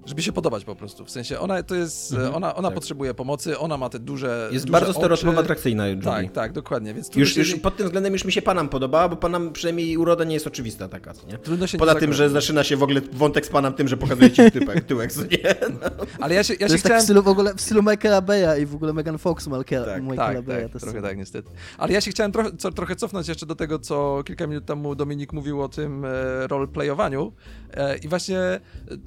żeby 0.06 0.22
się 0.22 0.32
podobać 0.32 0.66
po 0.66 0.76
prostu. 0.76 1.06
W 1.06 1.12
sensie 1.12 1.40
ona 1.40 1.64
to 1.64 1.76
jest, 1.76 2.14
e, 2.14 2.16
Mhm, 2.16 2.36
ona, 2.36 2.56
ona 2.56 2.68
tak. 2.68 2.76
potrzebuje 2.76 3.14
pomocy, 3.14 3.58
ona 3.60 3.78
ma 3.78 3.90
te 3.90 4.00
duże 4.00 4.50
Jest 4.52 4.66
duże 4.66 4.72
bardzo 4.72 4.94
stereotypowo 4.94 5.40
atrakcyjna, 5.40 5.88
Judy. 5.88 6.04
Tak, 6.04 6.32
tak, 6.32 6.52
dokładnie. 6.54 6.94
Więc 6.94 7.16
Już, 7.16 7.34
się, 7.34 7.40
już 7.42 7.56
pod 7.56 7.78
tym 7.78 7.86
względem 7.86 8.14
już 8.14 8.26
mi 8.26 8.32
się 8.32 8.42
Panam 8.42 8.70
podobała, 8.70 9.10
bo 9.10 9.16
Panam 9.16 9.54
przynajmniej 9.54 9.98
uroda 9.98 10.24
nie 10.24 10.34
jest 10.34 10.48
oczywista 10.48 10.88
taka, 10.88 11.14
nie? 11.32 11.38
trudno 11.38 11.68
się 11.68 11.78
Poza 11.78 11.94
nie 11.94 12.00
tym, 12.00 12.14
że 12.14 12.30
zaczyna 12.30 12.64
się 12.64 12.78
w 12.78 12.84
ogóle 12.84 13.02
wątek 13.14 13.46
z 13.46 13.50
Panam 13.50 13.74
tym, 13.74 13.88
że 13.88 13.98
pokazuje 13.98 14.32
ci 14.32 14.52
typek, 14.52 14.84
tyłek, 14.90 15.12
co 15.14 15.22
nie? 15.22 15.56
No. 15.70 16.06
Ale 16.20 16.36
ja 16.36 16.44
się, 16.44 16.54
ja 16.54 16.60
To 16.60 16.68
się 16.68 16.74
jest 16.74 16.74
tak 16.74 16.80
w 16.84 16.86
chciałem... 16.86 17.02
stylu 17.04 17.24
w 17.24 17.28
ogóle 17.28 17.54
w 17.56 17.62
stylu 17.62 17.82
Michaela 17.84 18.22
Beya 18.22 18.62
i 18.62 18.66
w 18.66 18.76
ogóle 18.76 18.94
Megan 18.94 19.18
Fox 19.18 19.48
Michaela, 19.48 19.86
Tak, 19.86 20.04
Michaela 20.04 20.34
Tak, 20.34 20.42
Beya. 20.46 20.64
tak, 20.64 20.72
to 20.72 20.80
trochę 20.80 21.02
tak 21.02 21.18
niestety. 21.18 21.50
Ale 21.78 21.94
ja 21.94 22.02
się 22.02 22.12
chciałem 22.12 22.32
trochę, 22.32 22.50
co, 22.58 22.72
trochę 22.72 22.96
cofnąć 22.96 23.28
jeszcze 23.28 23.46
do 23.46 23.56
tego, 23.56 23.80
co 23.80 24.24
kilka 24.26 24.48
minut 24.48 24.66
temu 24.66 24.96
Dominik 24.96 25.34
mówił 25.34 25.62
o 25.62 25.70
tym 25.70 26.06
e, 26.06 26.10
roleplayowaniu. 26.48 27.34
E, 27.74 27.98
I 27.98 28.08
właśnie 28.08 28.40
e, 28.40 28.60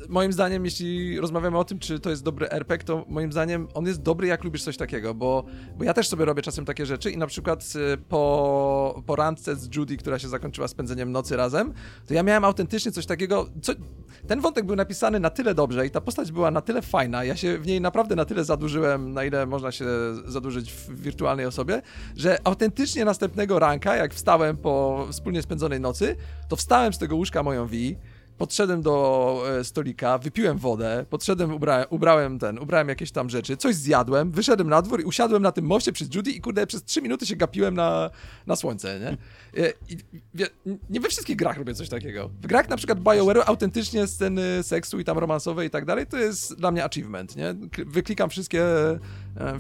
moim 0.09 0.33
zdaniem, 0.33 0.65
jeśli 0.65 0.86
rozmawiamy 1.21 1.59
o 1.59 1.65
tym, 1.65 1.79
czy 1.79 2.01
to 2.01 2.11
jest 2.11 2.23
dobry 2.23 2.51
RPG, 2.51 2.85
to 2.85 3.05
moim 3.09 3.33
zdaniem 3.33 3.69
on 3.75 3.87
jest 3.87 4.03
dobry, 4.03 4.27
jak 4.27 4.45
lubisz 4.45 4.63
coś 4.63 4.77
takiego, 4.77 5.15
bo, 5.15 5.45
bo 5.79 5.85
ja 5.85 5.95
też 5.95 6.09
sobie 6.09 6.25
robię 6.25 6.43
czasem 6.43 6.65
takie 6.65 6.87
rzeczy 6.87 7.11
i 7.11 7.19
na 7.19 7.27
przykład 7.27 7.65
e, 7.93 7.97
po, 7.97 9.03
po 9.07 9.17
randce 9.17 9.57
z 9.57 9.77
Judy, 9.77 9.97
która 9.97 10.19
się 10.19 10.29
zakończyła 10.29 10.69
spędzeniem 10.69 11.13
nocy 11.13 11.37
razem, 11.37 11.73
to 12.07 12.15
ja 12.15 12.23
miałem 12.23 12.45
autentycznie 12.45 12.93
coś 12.93 13.07
takiego, 13.07 13.49
co, 13.63 13.73
ten 14.27 14.41
wątek 14.41 14.67
był 14.67 14.77
napisany 14.77 15.21
na 15.21 15.31
tyle 15.31 15.55
dobrze 15.55 15.87
i 15.87 15.91
ta 15.91 16.01
postać 16.01 16.33
była 16.33 16.51
na 16.51 16.61
tyle 16.61 16.83
fajna, 16.83 17.25
ja 17.25 17.37
się 17.37 17.59
w 17.59 17.67
niej 17.67 17.81
naprawdę 17.81 18.17
na 18.17 18.25
tyle 18.25 18.45
zadłużyłem, 18.45 19.13
na 19.13 19.25
ile 19.25 19.47
można 19.47 19.73
się 19.73 19.85
zadłużyć 20.25 20.73
w 20.73 21.01
wirtualnej 21.01 21.47
osobie, 21.47 21.83
że 22.17 22.39
autentycznie 22.45 23.05
następnego 23.05 23.59
ranka, 23.59 23.97
jak 23.97 24.15
wstałem 24.15 24.57
po 24.57 25.07
wspólnie 25.11 25.43
spędzonej 25.43 25.81
nocy, 25.81 26.17
to 26.49 26.57
wstałem 26.57 26.93
z 26.93 26.99
tego 26.99 27.17
łóżka 27.17 27.43
moją 27.43 27.67
Wii, 27.67 27.99
podszedłem 28.39 28.83
do 28.83 29.43
e, 29.59 29.65
stolika, 29.65 30.19
wypiłem 30.19 30.59
wodę, 30.59 31.07
podszedłem, 31.11 31.55
ubrałem, 31.55 31.87
ubrałem 31.91 32.39
ten, 32.39 32.59
ubrałem 32.59 32.89
jakieś 32.89 33.11
tam 33.11 33.31
rzeczy, 33.31 33.57
coś 33.57 33.75
zjadłem, 33.75 34.33
wyszedłem 34.33 34.69
na 34.69 34.83
dwór 34.83 35.01
i 35.01 35.05
usiadłem 35.05 35.43
na 35.43 35.53
tym 35.53 35.65
moście 35.65 35.93
przez 35.93 36.15
Judy 36.15 36.31
i 36.31 36.41
kurde, 36.41 36.67
przez 36.67 36.85
trzy 36.85 37.03
minuty 37.03 37.27
się 37.27 37.37
gapiłem 37.37 37.75
na, 37.75 38.11
na 38.47 38.57
słońce, 38.57 39.01
nie? 39.01 39.09
E, 39.65 39.73
I, 39.89 39.97
wie, 40.35 40.47
nie 40.91 41.01
we 41.01 41.09
wszystkich 41.09 41.37
grach 41.37 41.59
robię 41.59 41.75
coś 41.75 41.89
takiego. 41.89 42.29
W 42.43 42.47
grach 42.47 42.69
na 42.69 42.77
przykład 42.77 43.01
BioWare 43.01 43.43
autentycznie 43.47 44.07
sceny 44.07 44.63
seksu 44.63 45.01
i 45.01 45.05
tam 45.05 45.19
romansowe 45.19 45.67
i 45.67 45.71
tak 45.71 45.85
dalej, 45.85 46.07
to 46.07 46.17
jest 46.17 46.55
dla 46.55 46.71
mnie 46.71 46.85
achievement, 46.85 47.37
nie? 47.37 47.55
Wyklikam 47.87 48.31
wszystkie, 48.31 48.65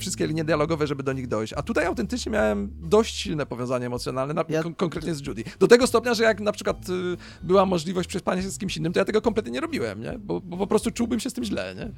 wszystkie 0.00 0.26
linie 0.26 0.44
dialogowe, 0.44 0.86
żeby 0.86 1.02
do 1.02 1.12
nich 1.12 1.26
dojść. 1.28 1.52
A 1.52 1.62
tutaj 1.62 1.86
autentycznie 1.86 2.32
miałem 2.32 2.70
dość 2.82 3.14
silne 3.16 3.46
powiązanie 3.46 3.86
emocjonalne, 3.86 4.34
na, 4.34 4.44
Ja- 4.48 4.62
kon- 4.62 4.74
konkretnie 4.74 5.14
z 5.14 5.26
Judy. 5.26 5.44
Do 5.58 5.68
tego 5.68 5.86
stopnia, 5.86 6.14
że 6.14 6.24
jak 6.24 6.40
na 6.40 6.52
przykład 6.52 6.88
y, 6.88 6.92
była 7.42 7.66
możliwość 7.66 8.08
przespania 8.08 8.42
się 8.42 8.50
z 8.50 8.58
kimś 8.58 8.76
innym, 8.76 8.92
to 8.92 8.98
ja 8.98 9.04
tego 9.04 9.22
kompletnie 9.22 9.52
nie 9.52 9.60
robiłem, 9.60 10.00
nie? 10.00 10.18
Bo, 10.18 10.40
bo 10.40 10.56
po 10.56 10.66
prostu 10.66 10.90
czułbym 10.90 11.20
się 11.20 11.30
z 11.30 11.32
tym 11.32 11.44
źle, 11.44 11.74
nie? 11.74 11.90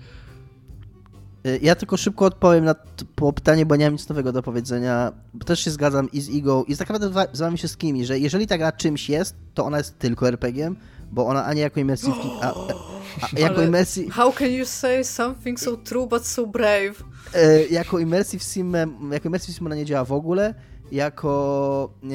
Y, 1.51 1.59
Ja 1.63 1.75
tylko 1.75 1.97
szybko 1.97 2.25
odpowiem 2.25 2.65
na 2.65 2.75
t- 2.75 3.05
po 3.15 3.33
pytanie, 3.33 3.67
bo 3.67 3.77
nie 3.77 3.85
mam 3.85 3.93
nic 3.93 4.09
nowego 4.09 4.33
do 4.33 4.43
powiedzenia. 4.43 5.13
Bo 5.35 5.45
Też 5.45 5.61
się 5.61 5.71
zgadzam 5.71 6.11
i 6.13 6.21
z 6.21 6.29
Igą, 6.29 6.65
i 6.65 6.75
z 6.75 6.79
tak 6.79 6.89
naprawdę 6.91 7.27
z 7.33 7.41
wami 7.41 7.57
wszystkimi, 7.57 8.07
że 8.07 8.19
jeżeli 8.19 8.47
ta 8.47 8.59
gra 8.59 8.73
czymś 8.73 9.09
jest, 9.09 9.35
to 9.55 9.65
ona 9.65 9.79
jest 9.79 9.99
tylko 9.99 10.29
RPG-iem, 10.29 10.77
bo 11.13 11.27
ona 11.27 11.45
ani 11.45 11.61
jako 11.61 11.81
immersive... 11.81 12.15
A, 12.41 12.47
a, 12.47 12.51
a, 12.51 13.39
jako, 13.41 13.63
immersive, 13.63 14.11
How 14.15 14.33
can 14.33 14.51
you 14.51 14.67
say 14.67 15.05
something 15.05 15.61
so 15.61 15.77
true 15.77 16.07
but 16.07 16.27
so 16.27 16.47
brave? 16.47 16.95
E, 17.35 17.67
jako 17.67 17.99
immersive 17.99 18.43
sim, 18.43 18.73
jako 19.13 19.29
immersive 19.29 19.55
sim 19.57 19.67
ona 19.67 19.75
nie 19.77 19.85
działa 19.85 20.05
w 20.05 20.13
ogóle, 20.13 20.55
jako... 20.93 21.91
E, 22.05 22.07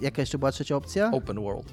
jaka 0.00 0.22
jeszcze 0.22 0.38
była 0.38 0.52
trzecia 0.52 0.76
opcja? 0.76 1.10
Open 1.12 1.40
world. 1.40 1.66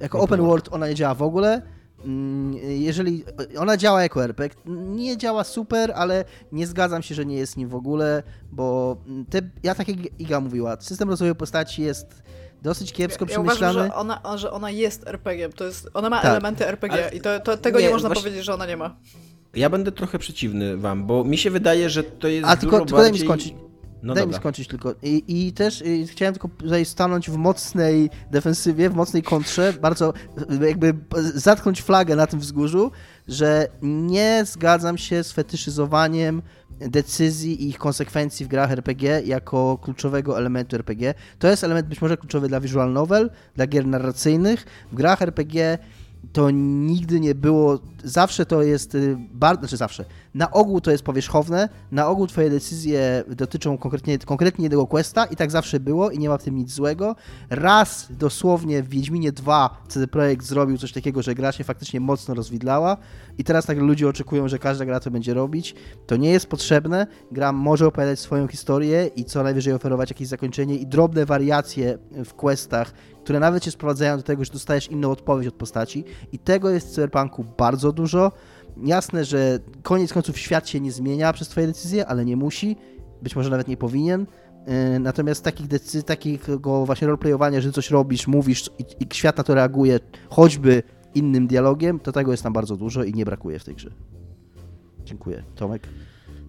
Jako 0.00 0.18
Open 0.20 0.34
open 0.40 0.46
world 0.46 0.68
ona 0.72 0.88
nie 0.88 0.94
działa 0.94 1.14
w 1.14 1.22
ogóle. 1.22 1.62
Mm, 2.04 2.54
Jeżeli 2.68 3.24
ona 3.58 3.76
działa 3.76 4.02
jako 4.02 4.24
RPG, 4.24 4.58
nie 4.66 5.16
działa 5.16 5.44
super, 5.44 5.92
ale 5.96 6.24
nie 6.52 6.66
zgadzam 6.66 7.02
się, 7.02 7.14
że 7.14 7.26
nie 7.26 7.36
jest 7.36 7.56
nim 7.56 7.68
w 7.68 7.74
ogóle, 7.74 8.22
bo 8.52 8.96
te, 9.30 9.40
ja 9.62 9.74
tak 9.74 9.88
jak 9.88 10.20
Iga 10.20 10.40
mówiła, 10.40 10.76
system 10.80 11.08
rozwoju 11.10 11.34
postaci 11.34 11.82
jest 11.82 12.22
dosyć 12.62 12.92
kiepsko 12.92 13.26
Ja 13.30 13.40
uważam, 13.40 13.56
przemyślany. 13.56 13.88
że 13.88 13.94
ona, 13.94 14.38
że 14.38 14.50
ona 14.52 14.70
jest 14.70 15.06
RPG. 15.08 15.48
To 15.48 15.64
jest, 15.64 15.88
ona 15.94 16.10
ma 16.10 16.16
Tak. 16.22 16.30
elementy 16.30 16.66
RPG 16.68 17.02
Ale- 17.06 17.14
i 17.14 17.20
to, 17.20 17.40
to, 17.40 17.56
tego 17.56 17.78
nie, 17.78 17.86
nie, 17.86 17.92
można 17.92 18.08
właśnie- 18.08 18.22
powiedzieć, 18.22 18.44
że 18.44 18.54
ona 18.54 18.66
nie 18.66 18.76
ma. 18.76 18.96
Ja 19.54 19.70
będę 19.70 19.92
trochę 19.92 20.18
przeciwny 20.18 20.76
wam, 20.76 21.06
bo 21.06 21.24
mi 21.24 21.38
się 21.38 21.50
wydaje, 21.50 21.90
że 21.90 22.02
to 22.02 22.28
jest 22.28 22.48
A 22.48 22.56
tylko, 22.56 22.78
tylko 22.78 22.96
daj 22.96 23.04
mi 23.04 23.10
bardziej... 23.10 23.26
skończyć. 23.26 23.54
No 24.02 24.14
Daj 24.14 24.22
dobra. 24.22 24.36
mi 24.36 24.40
skończyć 24.40 24.68
tylko. 24.68 24.94
I, 25.02 25.24
i 25.28 25.52
też 25.52 25.80
y, 25.80 26.06
chciałem 26.06 26.34
tylko 26.34 26.48
tutaj 26.48 26.84
stanąć 26.84 27.30
w 27.30 27.36
mocnej 27.36 28.10
defensywie, 28.30 28.90
w 28.90 28.94
mocnej 28.94 29.22
kontrze, 29.22 29.72
bardzo 29.80 30.12
jakby 30.60 30.94
zatknąć 31.34 31.82
flagę 31.82 32.16
na 32.16 32.26
tym 32.26 32.40
wzgórzu, 32.40 32.90
że 33.28 33.68
nie 33.82 34.42
zgadzam 34.46 34.98
się 34.98 35.24
z 35.24 35.32
fetyszyzowaniem 35.32 36.42
decyzji 36.80 37.62
i 37.62 37.68
ich 37.68 37.78
konsekwencji 37.78 38.46
w 38.46 38.48
grach 38.48 38.70
RPG 38.70 39.22
jako 39.24 39.78
kluczowego 39.82 40.38
elementu 40.38 40.76
RPG. 40.76 41.14
To 41.38 41.48
jest 41.48 41.64
element 41.64 41.86
być 41.86 42.00
może 42.00 42.16
kluczowy 42.16 42.48
dla 42.48 42.60
visual 42.60 42.92
novel, 42.92 43.30
dla 43.56 43.66
gier 43.66 43.86
narracyjnych. 43.86 44.66
W 44.92 44.94
grach 44.94 45.22
RPG 45.22 45.78
to 46.32 46.50
nigdy 46.50 47.20
nie 47.20 47.34
było, 47.34 47.78
zawsze 48.04 48.46
to 48.46 48.62
jest 48.62 48.94
y, 48.94 49.16
bardzo, 49.32 49.60
znaczy 49.60 49.76
zawsze, 49.76 50.04
na 50.34 50.50
ogół 50.50 50.80
to 50.80 50.90
jest 50.90 51.04
powierzchowne, 51.04 51.68
na 51.92 52.08
ogół 52.08 52.26
twoje 52.26 52.50
decyzje 52.50 53.24
dotyczą 53.28 53.78
konkretnie, 53.78 54.18
konkretnie 54.18 54.62
jednego 54.62 54.86
questa 54.86 55.24
i 55.24 55.36
tak 55.36 55.50
zawsze 55.50 55.80
było 55.80 56.10
i 56.10 56.18
nie 56.18 56.28
ma 56.28 56.38
w 56.38 56.42
tym 56.42 56.56
nic 56.56 56.72
złego. 56.72 57.16
Raz 57.50 58.06
dosłownie 58.10 58.82
w 58.82 58.88
Wiedźminie 58.88 59.32
2 59.32 59.82
CD 59.88 60.08
Projekt 60.08 60.46
zrobił 60.46 60.78
coś 60.78 60.92
takiego, 60.92 61.22
że 61.22 61.34
gra 61.34 61.52
się 61.52 61.64
faktycznie 61.64 62.00
mocno 62.00 62.34
rozwidlała 62.34 62.96
i 63.38 63.44
teraz 63.44 63.68
nagle 63.68 63.84
ludzie 63.84 64.08
oczekują, 64.08 64.48
że 64.48 64.58
każda 64.58 64.84
gra 64.84 65.00
to 65.00 65.10
będzie 65.10 65.34
robić. 65.34 65.74
To 66.06 66.16
nie 66.16 66.30
jest 66.30 66.46
potrzebne, 66.46 67.06
gra 67.32 67.52
może 67.52 67.86
opowiadać 67.86 68.20
swoją 68.20 68.48
historię 68.48 69.10
i 69.16 69.24
co 69.24 69.42
najwyżej 69.42 69.74
oferować 69.74 70.10
jakieś 70.10 70.28
zakończenie 70.28 70.76
i 70.76 70.86
drobne 70.86 71.26
wariacje 71.26 71.98
w 72.24 72.34
questach, 72.34 72.94
które 73.24 73.40
nawet 73.40 73.62
cię 73.62 73.70
sprowadzają 73.70 74.16
do 74.16 74.22
tego, 74.22 74.44
że 74.44 74.52
dostajesz 74.52 74.90
inną 74.90 75.10
odpowiedź 75.10 75.48
od 75.48 75.54
postaci 75.54 76.04
i 76.32 76.38
tego 76.38 76.70
jest 76.70 76.88
w 76.88 76.90
Cyberpunku 76.90 77.44
bardzo 77.58 77.92
dużo. 77.92 78.32
Jasne, 78.84 79.24
że 79.24 79.58
koniec 79.82 80.12
końców 80.12 80.38
świat 80.38 80.68
się 80.68 80.80
nie 80.80 80.92
zmienia 80.92 81.32
przez 81.32 81.48
twoje 81.48 81.66
decyzje, 81.66 82.06
ale 82.06 82.24
nie 82.24 82.36
musi, 82.36 82.76
być 83.22 83.36
może 83.36 83.50
nawet 83.50 83.68
nie 83.68 83.76
powinien. 83.76 84.26
Yy, 84.66 84.98
Natomiast 84.98 85.44
takich 85.44 85.66
decyzji, 85.66 86.02
takiego 86.02 86.86
właśnie 86.86 87.06
roleplayowania, 87.06 87.60
że 87.60 87.72
coś 87.72 87.90
robisz, 87.90 88.26
mówisz 88.26 88.70
i, 88.78 89.04
i 89.04 89.14
świat 89.14 89.36
na 89.36 89.44
to 89.44 89.54
reaguje 89.54 90.00
choćby 90.28 90.82
innym 91.14 91.46
dialogiem, 91.46 92.00
to 92.00 92.12
tego 92.12 92.30
jest 92.30 92.42
tam 92.42 92.52
bardzo 92.52 92.76
dużo 92.76 93.04
i 93.04 93.12
nie 93.12 93.24
brakuje 93.24 93.58
w 93.58 93.64
tej 93.64 93.74
grze. 93.74 93.90
Dziękuję. 95.04 95.42
Tomek? 95.54 95.88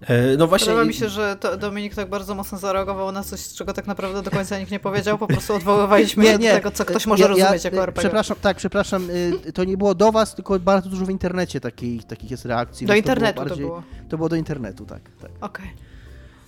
E, 0.08 0.38
No 0.38 0.48
właśnie. 0.48 0.68
Podoba 0.68 0.86
mi 0.86 0.94
się, 0.94 1.10
że 1.10 1.36
to 1.40 1.58
Dominik 1.58 1.96
tak 1.96 2.10
bardzo 2.10 2.36
mocno 2.36 2.58
zareagował 2.58 3.12
na 3.12 3.24
coś, 3.24 3.40
z 3.40 3.54
czego 3.56 3.74
tak 3.74 3.88
naprawdę 3.88 4.22
do 4.22 4.32
końca 4.32 4.60
nikt 4.60 4.72
nie 4.72 4.80
powiedział, 4.80 5.18
po 5.18 5.28
prostu 5.28 5.54
odwoływaliśmy 5.56 6.26
się 6.26 6.38
do 6.40 6.46
tego, 6.48 6.72
co 6.72 6.86
ktoś 6.86 7.06
może 7.08 7.24
Ja- 7.24 7.28
rozumieć 7.30 7.64
ja, 7.64 7.70
jako 7.72 7.84
RPG. 7.84 8.00
Przepraszam, 8.02 8.38
tak, 8.42 8.58
przepraszam, 8.58 9.10
y, 9.48 9.54
to 9.54 9.64
nie 9.64 9.78
było 9.78 9.96
do 9.96 10.12
was, 10.12 10.36
tylko 10.36 10.60
bardzo 10.60 10.90
dużo 10.90 11.06
w 11.06 11.10
internecie 11.10 11.60
takich, 11.60 12.04
takich 12.06 12.32
jest 12.32 12.46
reakcji. 12.46 12.88
Do 12.88 12.96
internetu 12.96 13.40
to 13.40 13.44
było. 13.46 13.46
to 13.46 13.50
Bardziej, 13.50 13.66
było. 13.66 13.84
to 14.10 14.18
było 14.18 14.30
do 14.30 14.36
internetu, 14.36 14.86
tak. 14.86 15.02
tak. 15.22 15.32
Okej. 15.42 15.66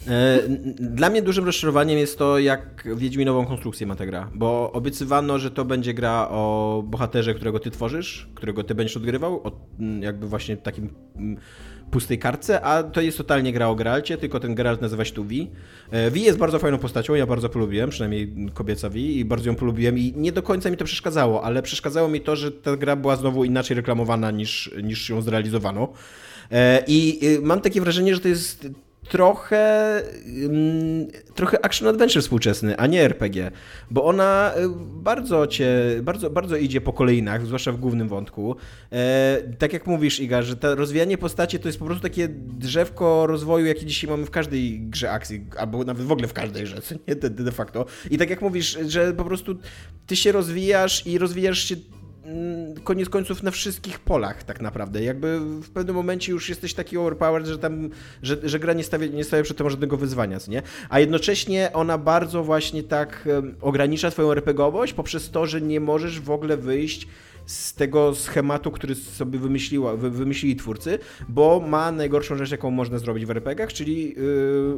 E, 0.08 0.44
n- 0.46 0.76
Dla 0.80 1.10
mnie 1.10 1.22
dużym 1.22 1.46
rozczarowaniem 1.46 1.98
jest 2.00 2.18
to, 2.18 2.40
jak 2.40 2.88
wiedźminową 2.96 3.46
konstrukcję 3.46 3.88
ma 3.88 3.96
ta 3.96 4.06
gra, 4.06 4.30
bo 4.34 4.72
obiecywano, 4.72 5.40
że 5.40 5.52
to 5.52 5.66
będzie 5.66 5.94
gra 5.94 6.28
o 6.30 6.84
bohaterze, 6.86 7.34
którego 7.34 7.60
ty 7.60 7.72
tworzysz, 7.72 8.30
którego 8.36 8.64
ty 8.64 8.76
będziesz 8.76 8.98
odgrywał, 8.98 9.42
o 9.48 9.52
jakby 10.00 10.28
właśnie 10.28 10.58
takim 10.58 10.90
pustej 11.92 12.20
kartce, 12.20 12.62
a 12.62 12.84
to 12.84 13.02
jest 13.02 13.18
totalnie 13.18 13.54
gra 13.54 13.68
o 13.68 13.76
Geralcie, 13.76 14.18
tylko 14.18 14.40
ten 14.40 14.56
Geralt 14.56 14.82
nazywa 14.82 15.06
się 15.06 15.14
tu 15.14 15.26
Vi. 15.26 15.52
E, 15.92 16.12
Vi 16.12 16.22
jest 16.22 16.38
bardzo 16.38 16.60
fajną 16.60 16.78
postacią, 16.78 17.14
ja 17.16 17.26
bardzo 17.26 17.50
polubiłem, 17.50 17.90
przynajmniej 17.90 18.36
kobieca 18.54 18.90
Vi 18.90 19.20
i 19.20 19.26
bardzo 19.26 19.50
ją 19.50 19.56
polubiłem 19.56 19.98
i 19.98 20.14
nie 20.16 20.32
do 20.32 20.44
końca 20.44 20.70
mi 20.70 20.78
to 20.78 20.86
przeszkadzało, 20.86 21.44
ale 21.44 21.62
przeszkadzało 21.62 22.10
mi 22.10 22.22
to, 22.22 22.36
że 22.36 22.52
ta 22.52 22.78
gra 22.78 22.96
była 22.96 23.16
znowu 23.16 23.44
inaczej 23.44 23.76
reklamowana 23.76 24.32
niż, 24.32 24.72
niż 24.84 25.10
ją 25.10 25.22
zrealizowano. 25.22 25.94
E, 26.52 26.84
I 26.88 27.20
y, 27.24 27.42
mam 27.42 27.62
takie 27.62 27.82
wrażenie, 27.82 28.16
że 28.16 28.22
to 28.22 28.28
jest 28.28 28.68
trochę 29.10 30.02
trochę 31.36 31.66
action 31.66 31.88
adventure 31.88 32.22
współczesny, 32.22 32.78
a 32.78 32.88
nie 32.88 33.02
RPG, 33.04 33.52
bo 33.92 34.06
ona 34.06 34.54
y, 34.58 34.70
bardzo 34.80 35.48
cię, 35.48 35.70
bardzo, 36.04 36.30
bardzo 36.30 36.58
idzie 36.58 36.82
po 36.82 36.94
kolejnach, 36.94 37.46
zwłaszcza 37.46 37.72
w 37.72 37.78
głównym 37.78 38.08
wątku. 38.08 38.56
E, 38.92 39.38
tak 39.58 39.74
jak 39.74 39.88
mówisz, 39.88 40.20
Iga, 40.20 40.42
że 40.42 40.56
to 40.56 40.76
rozwijanie 40.76 41.18
postaci 41.18 41.60
to 41.60 41.68
jest 41.68 41.80
po 41.80 41.86
prostu 41.86 42.04
takie 42.04 42.28
drzewko 42.58 43.28
rozwoju, 43.28 43.66
jakie 43.66 43.86
dzisiaj 43.86 44.10
mamy 44.10 44.26
w 44.26 44.32
każdej 44.32 44.80
grze 44.80 45.12
akcji, 45.12 45.46
albo 45.58 45.84
nawet 45.84 46.06
w 46.06 46.12
ogóle 46.12 46.28
w 46.28 46.34
każdej 46.34 46.64
grze, 46.64 46.82
nie 47.08 47.16
de, 47.16 47.30
de 47.30 47.52
facto. 47.52 47.86
I 48.12 48.18
tak 48.18 48.30
jak 48.30 48.42
mówisz, 48.42 48.78
że 48.88 49.14
po 49.14 49.24
prostu 49.24 49.56
ty 50.08 50.16
się 50.16 50.32
rozwijasz 50.32 51.08
i 51.08 51.18
rozwijasz 51.18 51.60
się 51.60 51.76
koniec 52.84 53.10
końców 53.10 53.44
na 53.44 53.52
wszystkich 53.52 54.00
polach 54.00 54.44
tak 54.44 54.62
naprawdę. 54.62 55.04
Jakby 55.04 55.40
w 55.40 55.70
pewnym 55.70 55.96
momencie 55.96 56.32
już 56.32 56.50
jesteś 56.50 56.74
taki 56.74 56.98
overpowered, 56.98 57.48
że 57.48 57.58
tam, 57.58 57.90
że, 58.24 58.38
że 58.44 58.60
gra 58.60 58.74
nie 58.74 58.84
stawia, 58.84 59.08
nie 59.08 59.24
stawia 59.24 59.44
przed 59.44 59.58
tobą 59.58 59.70
żadnego 59.70 59.98
wyzwania, 59.98 60.40
co 60.40 60.52
nie? 60.52 60.62
A 60.90 61.00
jednocześnie 61.00 61.70
ona 61.74 61.98
bardzo 61.98 62.44
właśnie 62.44 62.84
tak 62.84 63.30
ogranicza 63.62 64.12
twoją 64.12 64.32
RPGowość 64.32 64.94
poprzez 64.94 65.32
to, 65.32 65.46
że 65.46 65.62
nie 65.62 65.80
możesz 65.80 66.20
w 66.20 66.32
ogóle 66.32 66.58
wyjść 66.58 67.08
z 67.46 67.74
tego 67.74 68.16
schematu, 68.16 68.72
który 68.72 68.96
sobie 68.96 69.40
wymyśliła, 69.40 69.96
wy, 69.96 70.10
wymyślili 70.10 70.56
twórcy, 70.56 71.00
bo 71.30 71.60
ma 71.68 71.92
najgorszą 71.92 72.38
rzecz, 72.38 72.52
jaką 72.52 72.72
można 72.72 73.00
zrobić 73.00 73.26
w 73.26 73.32
RPGach, 73.32 73.74
czyli 73.74 74.08
yy, 74.08 74.16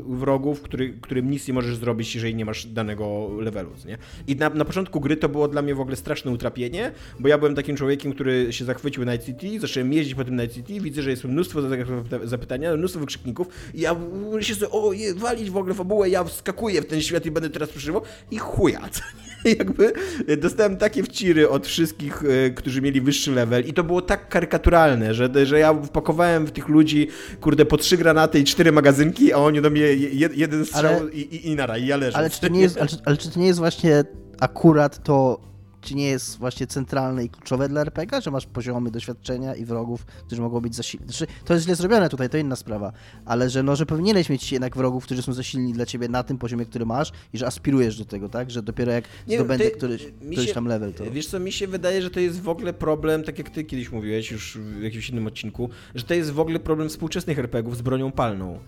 wrogów, 0.07 0.61
który, 0.61 0.93
którym 1.01 1.31
nic 1.31 1.47
nie 1.47 1.53
możesz 1.53 1.75
zrobić, 1.77 2.15
jeżeli 2.15 2.35
nie 2.35 2.45
masz 2.45 2.65
danego 2.65 3.29
levelu, 3.39 3.69
nie? 3.85 3.97
I 4.27 4.35
na, 4.35 4.49
na 4.49 4.65
początku 4.65 4.99
gry 4.99 5.17
to 5.17 5.29
było 5.29 5.47
dla 5.47 5.61
mnie 5.61 5.75
w 5.75 5.79
ogóle 5.79 5.95
straszne 5.95 6.31
utrapienie, 6.31 6.91
bo 7.19 7.27
ja 7.27 7.37
byłem 7.37 7.55
takim 7.55 7.75
człowiekiem, 7.75 8.13
który 8.13 8.53
się 8.53 8.65
zachwycił 8.65 9.03
Night 9.03 9.25
City, 9.25 9.59
zacząłem 9.59 9.93
jeździć 9.93 10.15
po 10.15 10.23
tym 10.23 10.37
Night 10.37 10.55
City, 10.55 10.81
widzę, 10.81 11.01
że 11.01 11.09
jest 11.09 11.23
mnóstwo 11.23 11.61
zapyta- 11.61 12.27
zapytania, 12.27 12.75
mnóstwo 12.75 12.99
wykrzykników 12.99 13.47
i 13.73 13.81
ja 13.81 13.95
się 14.39 14.55
sobie, 14.55 14.71
o, 14.71 14.93
je, 14.93 15.13
walić 15.13 15.49
w 15.49 15.57
ogóle 15.57 15.73
fabułę, 15.73 16.09
ja 16.09 16.23
wskakuję 16.23 16.81
w 16.81 16.85
ten 16.85 17.01
świat 17.01 17.25
i 17.25 17.31
będę 17.31 17.49
teraz 17.49 17.69
przeżywał 17.69 18.01
i 18.31 18.37
chuja, 18.37 18.89
co 18.91 19.01
nie? 19.17 19.36
Jakby 19.59 19.93
dostałem 20.37 20.77
takie 20.77 21.03
wciry 21.03 21.49
od 21.49 21.67
wszystkich, 21.67 22.23
e, 22.23 22.49
którzy 22.49 22.81
mieli 22.81 23.01
wyższy 23.01 23.31
level 23.31 23.65
i 23.65 23.73
to 23.73 23.83
było 23.83 24.01
tak 24.01 24.29
karykaturalne, 24.29 25.13
że, 25.13 25.45
że 25.45 25.59
ja 25.59 25.73
wpakowałem 25.73 26.45
w 26.45 26.51
tych 26.51 26.67
ludzi, 26.67 27.07
kurde, 27.41 27.65
po 27.65 27.77
trzy 27.77 27.97
granaty 27.97 28.39
i 28.39 28.43
cztery 28.43 28.71
magazynki, 28.71 29.33
a 29.33 29.37
oni 29.37 29.61
do 29.61 29.69
mnie 29.69 29.81
je, 29.81 30.29
jeden 30.33 30.65
strzał 30.65 30.95
Ale- 30.95 31.11
i, 31.11 31.35
i, 31.35 31.47
i 31.47 31.55
nara, 31.55 31.77
i 31.77 31.87
ja 31.87 31.97
leżę. 31.97 32.17
Ale 32.17 32.29
czy, 32.29 32.41
to 32.41 32.47
nie 32.47 32.61
jest, 32.61 32.77
ale, 32.77 32.89
ale 33.05 33.17
czy 33.17 33.31
to 33.31 33.39
nie 33.39 33.47
jest 33.47 33.59
właśnie 33.59 34.03
akurat 34.39 35.03
to, 35.03 35.46
czy 35.87 35.95
nie 35.95 36.07
jest 36.07 36.37
właśnie 36.37 36.67
centralne 36.67 37.23
i 37.25 37.29
kluczowe 37.29 37.69
dla 37.69 37.81
RPG, 37.81 38.21
że 38.21 38.31
masz 38.31 38.45
poziomy 38.45 38.91
doświadczenia 38.91 39.55
i 39.55 39.65
wrogów, 39.65 40.05
którzy 40.05 40.41
mogą 40.41 40.61
być 40.61 40.75
za 40.75 40.83
silni? 40.83 41.05
Znaczy, 41.07 41.27
to 41.45 41.53
jest 41.53 41.65
źle 41.65 41.75
zrobione 41.75 42.09
tutaj, 42.09 42.29
to 42.29 42.37
inna 42.37 42.55
sprawa, 42.55 42.93
ale 43.25 43.49
że 43.49 43.63
no, 43.63 43.75
że 43.75 43.85
powinieneś 43.85 44.29
mieć 44.29 44.51
jednak 44.51 44.77
wrogów, 44.77 45.03
którzy 45.03 45.21
są 45.21 45.33
za 45.33 45.43
silni 45.43 45.73
dla 45.73 45.85
ciebie 45.85 46.09
na 46.09 46.23
tym 46.23 46.37
poziomie, 46.37 46.65
który 46.65 46.85
masz 46.85 47.11
i 47.33 47.37
że 47.37 47.47
aspirujesz 47.47 47.97
do 47.97 48.05
tego, 48.05 48.29
tak? 48.29 48.51
Że 48.51 48.63
dopiero 48.63 48.91
jak 48.91 49.05
Nie, 49.27 49.37
zdobędę 49.37 49.65
ty- 49.65 49.71
któryś, 49.71 50.03
mi 50.21 50.31
któryś 50.31 50.47
się- 50.49 50.53
tam 50.53 50.67
level, 50.67 50.93
to... 50.93 51.11
Wiesz 51.11 51.27
co, 51.27 51.39
mi 51.39 51.51
się 51.51 51.67
wydaje, 51.67 52.01
że 52.01 52.09
to 52.09 52.19
jest 52.19 52.41
w 52.41 52.49
ogóle 52.49 52.73
problem, 52.73 53.23
tak 53.23 53.37
jak 53.37 53.49
ty 53.49 53.63
kiedyś 53.63 53.91
mówiłeś 53.91 54.31
już 54.31 54.57
w 54.57 54.81
jakimś 54.81 55.09
innym 55.09 55.27
odcinku, 55.27 55.69
że 55.95 56.03
to 56.03 56.13
jest 56.13 56.31
w 56.31 56.39
ogóle 56.39 56.59
problem 56.59 56.89
współczesnych 56.89 57.39
RPGów 57.39 57.77
z 57.77 57.81
bronią 57.81 58.11
palną. 58.11 58.59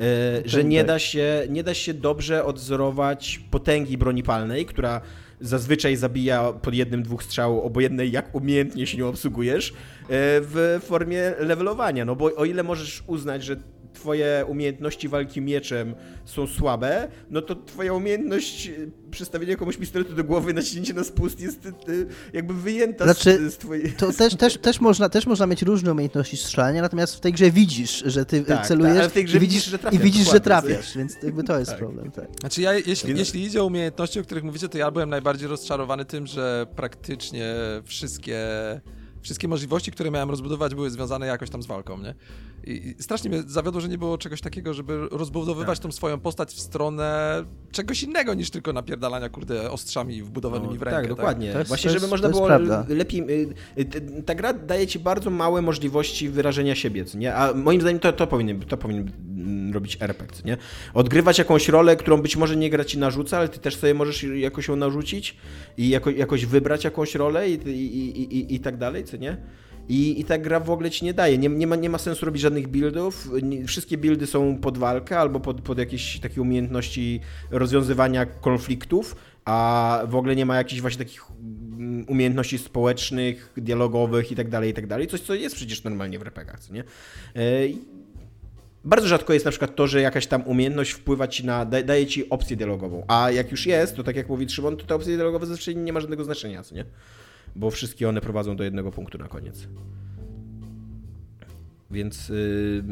E, 0.00 0.42
że 0.44 0.64
nie 0.64 0.78
tak. 0.78 0.86
da, 0.86 0.98
się, 0.98 1.46
nie 1.50 1.64
da 1.64 1.74
się 1.74 1.94
dobrze 1.94 2.44
odzorować 2.44 3.40
potęgi 3.50 3.98
broni 3.98 4.22
palnej, 4.22 4.66
która 4.66 5.00
zazwyczaj 5.40 5.96
zabija 5.96 6.52
pod 6.52 6.74
jednym, 6.74 7.02
dwóch 7.02 7.22
strzał, 7.22 7.62
obojętnie 7.62 8.06
jak 8.06 8.34
umiejętnie 8.34 8.86
się 8.86 8.98
nią 8.98 9.08
obsługujesz, 9.08 9.70
e, 9.70 9.74
w 10.40 10.80
formie 10.82 11.34
levelowania. 11.38 12.04
No 12.04 12.16
bo 12.16 12.24
o 12.24 12.44
ile 12.44 12.62
możesz 12.62 13.04
uznać, 13.06 13.44
że 13.44 13.56
twoje 13.92 14.44
umiejętności 14.48 15.08
walki 15.08 15.40
mieczem 15.40 15.94
są 16.24 16.46
słabe, 16.46 17.08
no 17.30 17.42
to 17.42 17.56
twoja 17.56 17.92
umiejętność 17.92 18.66
e, 18.66 18.72
przystawienia 19.10 19.56
komuś 19.56 19.76
pistoletu 19.76 20.14
do 20.14 20.24
głowy, 20.24 20.54
naciśnięcie 20.54 20.94
na 20.94 21.04
spust 21.04 21.40
jest 21.40 21.66
e, 21.66 21.68
e, 21.68 21.72
jakby 22.32 22.54
wyjęta 22.54 23.04
Znaczy, 23.04 23.50
z, 23.50 23.54
z 23.54 23.58
twojej... 23.58 23.92
To 23.92 24.12
też, 24.12 24.34
też, 24.34 24.58
też, 24.58 24.80
można, 24.80 25.08
też 25.08 25.26
można 25.26 25.46
mieć 25.46 25.62
różne 25.62 25.92
umiejętności 25.92 26.36
strzelania, 26.36 26.82
natomiast 26.82 27.16
w 27.16 27.20
tej 27.20 27.32
grze 27.32 27.50
widzisz, 27.50 28.02
że 28.06 28.24
ty 28.24 28.42
Tak, 28.42 28.66
celujesz 28.66 28.92
tak, 28.92 29.00
ale 29.00 29.10
w 29.10 29.12
tej 29.12 29.24
grze 29.24 29.36
i 29.36 29.40
widzisz, 29.40 29.64
że 29.64 29.78
trafiasz, 29.78 30.00
i 30.00 30.02
widzisz 30.02 30.30
że 30.30 30.40
trafiasz, 30.40 30.96
więc 30.96 31.22
jakby 31.22 31.44
to 31.44 31.58
jest 31.58 31.70
Tak. 31.70 31.78
problem. 31.78 32.10
Tak. 32.10 32.28
Znaczy 32.40 32.62
ja, 32.62 32.72
jeśli, 32.72 33.18
jeśli 33.18 33.44
idzie 33.44 33.62
o 33.62 33.66
umiejętności, 33.66 34.20
o 34.20 34.22
których 34.22 34.44
mówicie, 34.44 34.68
to 34.68 34.78
ja 34.78 34.90
byłem 34.90 35.10
najbardziej 35.10 35.48
rozczarowany 35.48 36.04
tym, 36.04 36.26
że 36.26 36.66
praktycznie 36.76 37.54
wszystkie, 37.84 38.40
wszystkie 39.24 39.48
możliwości, 39.48 39.92
które 39.92 40.10
miałem 40.10 40.30
rozbudować, 40.30 40.74
były 40.74 40.90
związane 40.90 41.26
jakoś 41.26 41.50
tam 41.50 41.62
z 41.62 41.66
walką, 41.66 41.98
nie? 41.98 42.14
I, 42.64 42.94
i 42.98 43.02
strasznie 43.02 43.30
mnie 43.30 43.42
zawiodło, 43.46 43.80
że 43.80 43.88
nie 43.88 43.98
było 43.98 44.18
czegoś 44.18 44.40
takiego, 44.40 44.74
żeby 44.74 45.08
rozbudowywać 45.10 45.78
Tak. 45.78 45.82
tą 45.82 45.92
swoją 45.92 46.20
postać 46.20 46.54
w 46.54 46.60
stronę 46.60 47.44
czegoś 47.72 48.02
innego 48.02 48.34
niż 48.34 48.50
tylko 48.50 48.72
napierdalania, 48.72 49.28
kurde, 49.28 49.70
ostrzami 49.70 50.22
wbudowanymi 50.22 50.78
w 50.78 50.82
rękę. 50.82 51.00
tak, 51.00 51.08
dokładnie. 51.08 51.52
To 51.52 51.58
jest- 51.58 51.68
Właśnie, 51.68 51.88
to 51.88 51.94
żeby 51.94 52.02
jest- 52.04 52.10
można 52.10 52.28
było 52.28 52.46
prawda. 52.46 52.84
lepiej... 52.88 53.20
y, 53.30 53.54
y, 53.78 54.22
Ta 54.26 54.34
gra 54.34 54.52
daje 54.52 54.86
ci 54.86 54.98
bardzo 54.98 55.30
małe 55.30 55.62
możliwości 55.62 56.28
wyrażenia 56.28 56.74
siebie, 56.74 57.04
co 57.04 57.18
nie? 57.18 57.34
A 57.34 57.54
moim 57.54 57.80
zdaniem 57.80 57.98
to, 58.00 58.12
to, 58.12 58.26
powinien, 58.26 58.60
to 58.60 58.76
powinien 58.76 59.10
mm, 59.36 59.74
robić 59.74 59.96
RPG, 60.00 60.36
co 60.36 60.46
nie? 60.46 60.56
Odgrywać 60.94 61.38
jakąś 61.38 61.68
rolę, 61.68 61.96
którą 61.96 62.22
być 62.22 62.36
może 62.36 62.56
nie 62.56 62.70
gra 62.70 62.84
ci 62.84 62.98
narzuca, 62.98 63.38
ale 63.38 63.48
ty 63.48 63.58
też 63.58 63.76
sobie 63.76 63.94
możesz 63.94 64.22
jakoś 64.22 64.68
ją 64.68 64.76
narzucić 64.76 65.36
i 65.76 65.88
jako, 65.88 66.10
jakoś 66.10 66.46
wybrać 66.46 66.84
jakąś 66.84 67.14
rolę 67.14 67.50
i, 67.50 67.52
i, 67.54 68.20
i, 68.20 68.36
i, 68.38 68.54
i 68.54 68.60
tak 68.60 68.76
dalej, 68.76 69.04
nie? 69.18 69.36
I, 69.88 70.20
I 70.20 70.24
ta 70.24 70.38
gra 70.38 70.60
w 70.60 70.70
ogóle 70.70 70.90
ci 70.90 71.04
nie 71.04 71.14
daje. 71.14 71.38
Nie, 71.38 71.48
nie, 71.48 71.66
ma, 71.66 71.76
nie 71.76 71.90
ma 71.90 71.98
sensu 71.98 72.26
robić 72.26 72.42
żadnych 72.42 72.68
buildów. 72.68 73.28
Nie, 73.42 73.64
wszystkie 73.64 73.98
buildy 73.98 74.26
są 74.26 74.58
pod 74.58 74.78
walkę 74.78 75.18
albo 75.18 75.40
pod, 75.40 75.60
pod 75.60 75.78
jakieś 75.78 76.20
takie 76.20 76.42
umiejętności 76.42 77.20
rozwiązywania 77.50 78.26
konfliktów, 78.26 79.16
a 79.44 80.00
w 80.06 80.16
ogóle 80.16 80.36
nie 80.36 80.46
ma 80.46 80.56
jakichś 80.56 80.80
właśnie 80.80 81.04
takich 81.04 81.22
mm, 81.78 82.04
umiejętności 82.08 82.58
społecznych, 82.58 83.52
dialogowych 83.56 84.32
i 84.32 84.36
tak 84.36 84.48
dalej, 84.48 84.70
i 84.70 84.74
tak 84.74 84.86
dalej. 84.86 85.06
Coś, 85.06 85.20
co 85.20 85.34
jest 85.34 85.56
przecież 85.56 85.84
normalnie 85.84 86.18
w 86.18 86.22
RPGach, 86.22 86.70
nie? 86.70 86.84
I 87.66 87.78
Bardzo 88.84 89.08
rzadko 89.08 89.32
jest 89.32 89.44
na 89.44 89.50
przykład 89.50 89.76
to, 89.76 89.86
że 89.86 90.00
jakaś 90.00 90.26
tam 90.26 90.42
umiejętność 90.42 90.90
wpływa 90.90 91.28
ci 91.28 91.46
na, 91.46 91.64
da, 91.64 91.82
daje 91.82 92.06
ci 92.06 92.30
opcję 92.30 92.56
dialogową, 92.56 93.04
a 93.08 93.30
jak 93.30 93.50
już 93.50 93.66
jest, 93.66 93.96
to 93.96 94.02
tak 94.02 94.16
jak 94.16 94.28
mówi 94.28 94.48
Szymon, 94.48 94.76
to 94.76 94.86
ta 94.86 94.94
opcja 94.94 95.16
dialogowa 95.16 95.46
zazwyczaj 95.46 95.76
nie 95.76 95.92
ma 95.92 96.00
żadnego 96.00 96.24
znaczenia, 96.24 96.62
co 96.62 96.74
nie? 96.74 96.84
Bo 97.56 97.70
wszystkie 97.70 98.08
one 98.08 98.20
prowadzą 98.20 98.56
do 98.56 98.64
jednego 98.64 98.90
punktu 98.90 99.18
na 99.18 99.28
koniec. 99.28 99.68
Więc 101.90 102.28
yy, 102.28 102.84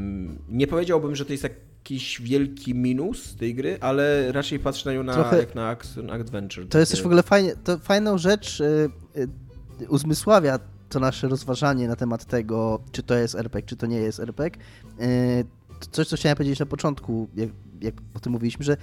nie 0.48 0.66
powiedziałbym, 0.66 1.16
że 1.16 1.24
to 1.24 1.32
jest 1.32 1.42
jakiś 1.44 2.20
wielki 2.20 2.74
minus 2.74 3.36
tej 3.36 3.54
gry, 3.54 3.78
ale 3.80 4.32
raczej 4.32 4.58
patrzę 4.58 4.90
na 4.90 4.94
nią 4.94 5.02
na, 5.02 5.14
Trochę- 5.14 5.38
jak 5.38 5.54
na 5.54 5.68
action 5.68 6.10
adventure. 6.10 6.68
To 6.68 6.78
jest 6.78 6.92
też 6.92 7.02
w 7.02 7.06
ogóle 7.06 7.22
fajnie, 7.22 7.54
to 7.64 7.78
fajną 7.78 8.18
rzecz 8.18 8.60
y, 8.60 8.90
y, 9.80 9.88
uzmysławia 9.88 10.58
to 10.88 11.00
nasze 11.00 11.28
rozważanie 11.28 11.88
na 11.88 11.96
temat 11.96 12.24
tego, 12.24 12.80
czy 12.92 13.02
to 13.02 13.14
jest 13.14 13.34
RPG, 13.34 13.68
czy 13.68 13.76
to 13.76 13.86
nie 13.86 13.96
jest 13.96 14.20
RPG. 14.20 14.60
Y, 15.00 15.44
to 15.61 15.61
coś, 15.86 16.08
co 16.08 16.16
chciałem 16.16 16.36
powiedzieć 16.36 16.58
na 16.58 16.66
początku, 16.66 17.28
jak, 17.36 17.50
jak 17.80 17.94
o 18.14 18.20
tym 18.20 18.32
mówiliśmy, 18.32 18.64
że 18.64 18.76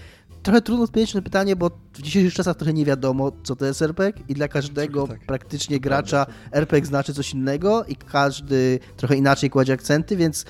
trochę 0.43 0.61
trudno 0.61 0.83
odpowiedzieć 0.83 1.13
na 1.13 1.21
pytanie, 1.21 1.55
bo 1.55 1.71
w 1.93 2.01
dzisiejszych 2.01 2.33
czasach 2.33 2.57
trochę 2.57 2.73
nie 2.73 2.85
wiadomo, 2.85 3.31
co 3.43 3.55
to 3.55 3.65
jest 3.65 3.81
RPG 3.81 4.23
i 4.27 4.33
dla 4.33 4.47
każdego 4.47 5.07
tak. 5.07 5.25
praktycznie 5.25 5.79
gracza 5.79 6.25
RPG 6.51 6.87
znaczy 6.87 7.13
coś 7.13 7.33
innego 7.33 7.85
i 7.85 7.95
każdy 7.95 8.79
trochę 8.97 9.15
inaczej 9.15 9.49
kładzie 9.49 9.73
akcenty, 9.73 10.15
więc 10.15 10.45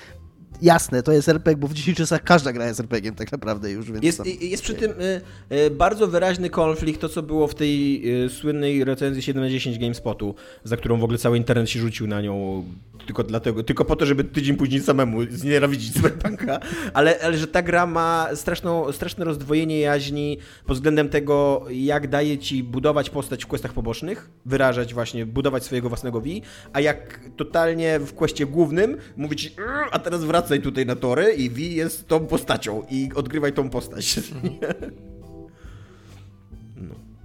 jasne, 0.62 1.04
to 1.04 1.12
jest 1.12 1.30
RPG, 1.30 1.58
bo 1.62 1.68
w 1.68 1.74
dzisiejszych 1.74 1.98
czasach 1.98 2.24
każda 2.24 2.54
gra 2.54 2.68
jest 2.68 2.80
RPG-iem 2.80 3.16
tak 3.16 3.32
naprawdę 3.32 3.72
już, 3.72 3.92
więc 3.92 4.04
Jest, 4.06 4.18
tam- 4.18 4.28
jest 4.42 4.64
przy 4.64 4.74
tym 4.74 4.92
y, 4.92 5.22
y, 5.56 5.70
bardzo 5.70 6.08
wyraźny 6.08 6.50
konflikt, 6.50 7.02
to 7.02 7.10
co 7.10 7.24
było 7.24 7.48
w 7.48 7.56
tej 7.56 8.02
y, 8.26 8.30
słynnej 8.30 8.84
recenzji 8.84 9.22
7 9.24 9.44
na 9.44 9.50
10 9.50 9.80
GameSpotu, 9.80 10.36
za 10.64 10.78
którą 10.78 11.00
w 11.00 11.04
ogóle 11.04 11.18
cały 11.20 11.38
internet 11.38 11.70
się 11.70 11.80
rzucił 11.80 12.08
na 12.08 12.22
nią 12.22 12.64
tylko 13.06 13.24
dlatego, 13.24 13.64
tylko 13.64 13.86
po 13.86 13.96
to, 13.96 14.06
żeby 14.06 14.24
tydzień 14.24 14.56
później 14.58 14.82
samemu 14.82 15.20
znienawidzić 15.30 15.94
Cyberpunka, 15.94 16.60
ale, 16.94 17.20
ale 17.24 17.38
że 17.38 17.48
ta 17.48 17.62
gra 17.62 17.86
ma 17.86 18.28
straszną, 18.36 18.92
straszne 18.92 19.26
rozdwojenie 19.26 19.80
jaźni 19.80 20.38
pod 20.66 20.78
względem 20.78 21.10
tego, 21.10 21.66
jak 21.72 22.08
daje 22.08 22.38
ci 22.38 22.64
budować 22.64 23.10
postać 23.10 23.44
w 23.44 23.48
questach 23.48 23.74
pobocznych, 23.74 24.30
wyrażać 24.46 24.94
właśnie, 24.94 25.26
budować 25.26 25.64
swojego 25.64 25.90
własnego 25.90 26.22
Wii, 26.22 26.42
a 26.74 26.82
jak 26.82 27.20
totalnie 27.38 28.00
w 28.00 28.14
questie 28.14 28.46
głównym 28.46 28.98
mówi 29.18 29.36
ci, 29.36 29.48
"Rrr, 29.58 29.88
a 29.92 30.00
teraz 30.00 30.24
wracaj 30.40 30.62
tutaj 30.62 30.86
na 30.86 30.96
tory 30.96 31.34
i 31.34 31.50
Wii 31.50 31.76
jest 31.76 32.08
tą 32.08 32.28
postacią 32.28 32.84
i 32.90 33.10
odgrywaj 33.16 33.54
tą 33.54 33.70
postać. 33.70 34.16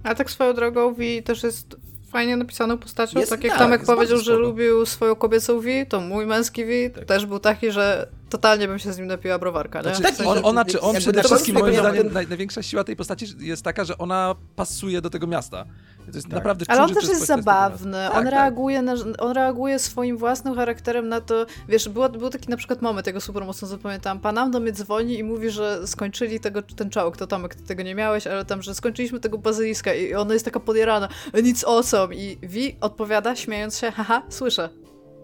A 0.03 0.15
tak 0.15 0.31
swoją 0.31 0.53
drogą, 0.53 0.93
Vi 0.93 1.23
też 1.23 1.43
jest 1.43 1.75
fajnie 2.09 2.37
napisaną 2.37 2.77
postacią. 2.77 3.19
Jest- 3.19 3.31
tak 3.31 3.43
jak 3.43 3.53
tak, 3.53 3.61
Tomek 3.61 3.85
powiedział, 3.85 4.17
że 4.17 4.35
lubił 4.35 4.85
swoją 4.85 5.15
kobiecą 5.15 5.59
Vi, 5.59 5.85
to 5.85 6.01
mój 6.01 6.25
męski 6.25 6.65
Vi 6.65 6.91
Tak. 6.91 7.05
też 7.05 7.25
był 7.25 7.39
taki, 7.39 7.71
że 7.71 8.07
totalnie 8.37 8.67
bym 8.67 8.79
się 8.79 8.93
z 8.93 8.97
nim 8.97 9.07
napiła 9.07 9.39
browarka, 9.39 9.79
nie? 9.79 9.83
Znaczy, 9.83 10.01
Tak, 10.01 10.13
W 10.13 10.17
sensie- 10.17 10.31
on, 10.31 10.39
ona 10.43 10.65
czy 10.65 10.81
on 10.81 10.95
przede 10.95 11.23
wszystkim 11.23 11.55
moim 11.59 11.75
zdaniem 11.75 12.13
naj, 12.13 12.27
największa 12.27 12.63
siła 12.63 12.83
tej 12.83 12.95
postaci 12.95 13.25
jest 13.39 13.63
taka, 13.63 13.83
że 13.85 13.97
ona 13.97 14.35
pasuje 14.55 15.01
do 15.01 15.09
tego 15.09 15.27
miasta. 15.27 15.65
I 16.07 16.11
To 16.11 16.17
jest 16.17 16.27
Tak. 16.27 16.35
naprawdę 16.35 16.65
Ale 16.67 16.83
on 16.83 16.93
też 16.93 17.09
jest 17.09 17.25
zabawny, 17.25 17.91
Tak, 17.97 18.17
on, 18.17 18.23
tak. 18.23 18.33
reaguje 18.33 18.81
na, 18.81 18.93
on 19.19 19.31
reaguje 19.31 19.79
swoim 19.79 20.17
własnym 20.17 20.55
charakterem 20.55 21.09
na 21.09 21.21
to, 21.21 21.45
wiesz, 21.69 21.89
było, 21.89 22.09
był 22.09 22.29
taki 22.29 22.49
na 22.49 22.57
przykład 22.57 22.81
moment, 22.81 23.05
tego 23.05 23.21
super 23.21 23.45
mocno 23.45 23.67
zapamiętam, 23.67 24.19
pan 24.19 24.51
do 24.51 24.59
mnie 24.59 24.71
dzwoni 24.71 25.19
i 25.19 25.23
mówi, 25.23 25.49
że 25.49 25.87
skończyli 25.87 26.39
tego, 26.39 26.61
ten 26.61 26.89
czołg, 26.89 27.17
to 27.17 27.27
Tomek, 27.27 27.55
ty 27.55 27.63
tego 27.63 27.83
nie 27.83 27.95
miałeś, 27.95 28.27
ale 28.27 28.45
tam, 28.45 28.61
że 28.61 28.75
skończyliśmy 28.75 29.19
tego 29.19 29.37
bazyliska 29.37 29.93
i 29.93 30.13
ona 30.13 30.33
jest 30.33 30.45
taka 30.45 30.59
podjarana, 30.59 31.07
nic 31.43 31.63
awesome 31.63 32.15
i 32.15 32.37
Vi 32.43 32.75
odpowiada 32.81 33.35
śmiejąc 33.35 33.77
się, 33.77 33.91
haha, 33.91 34.21
słyszę. 34.29 34.69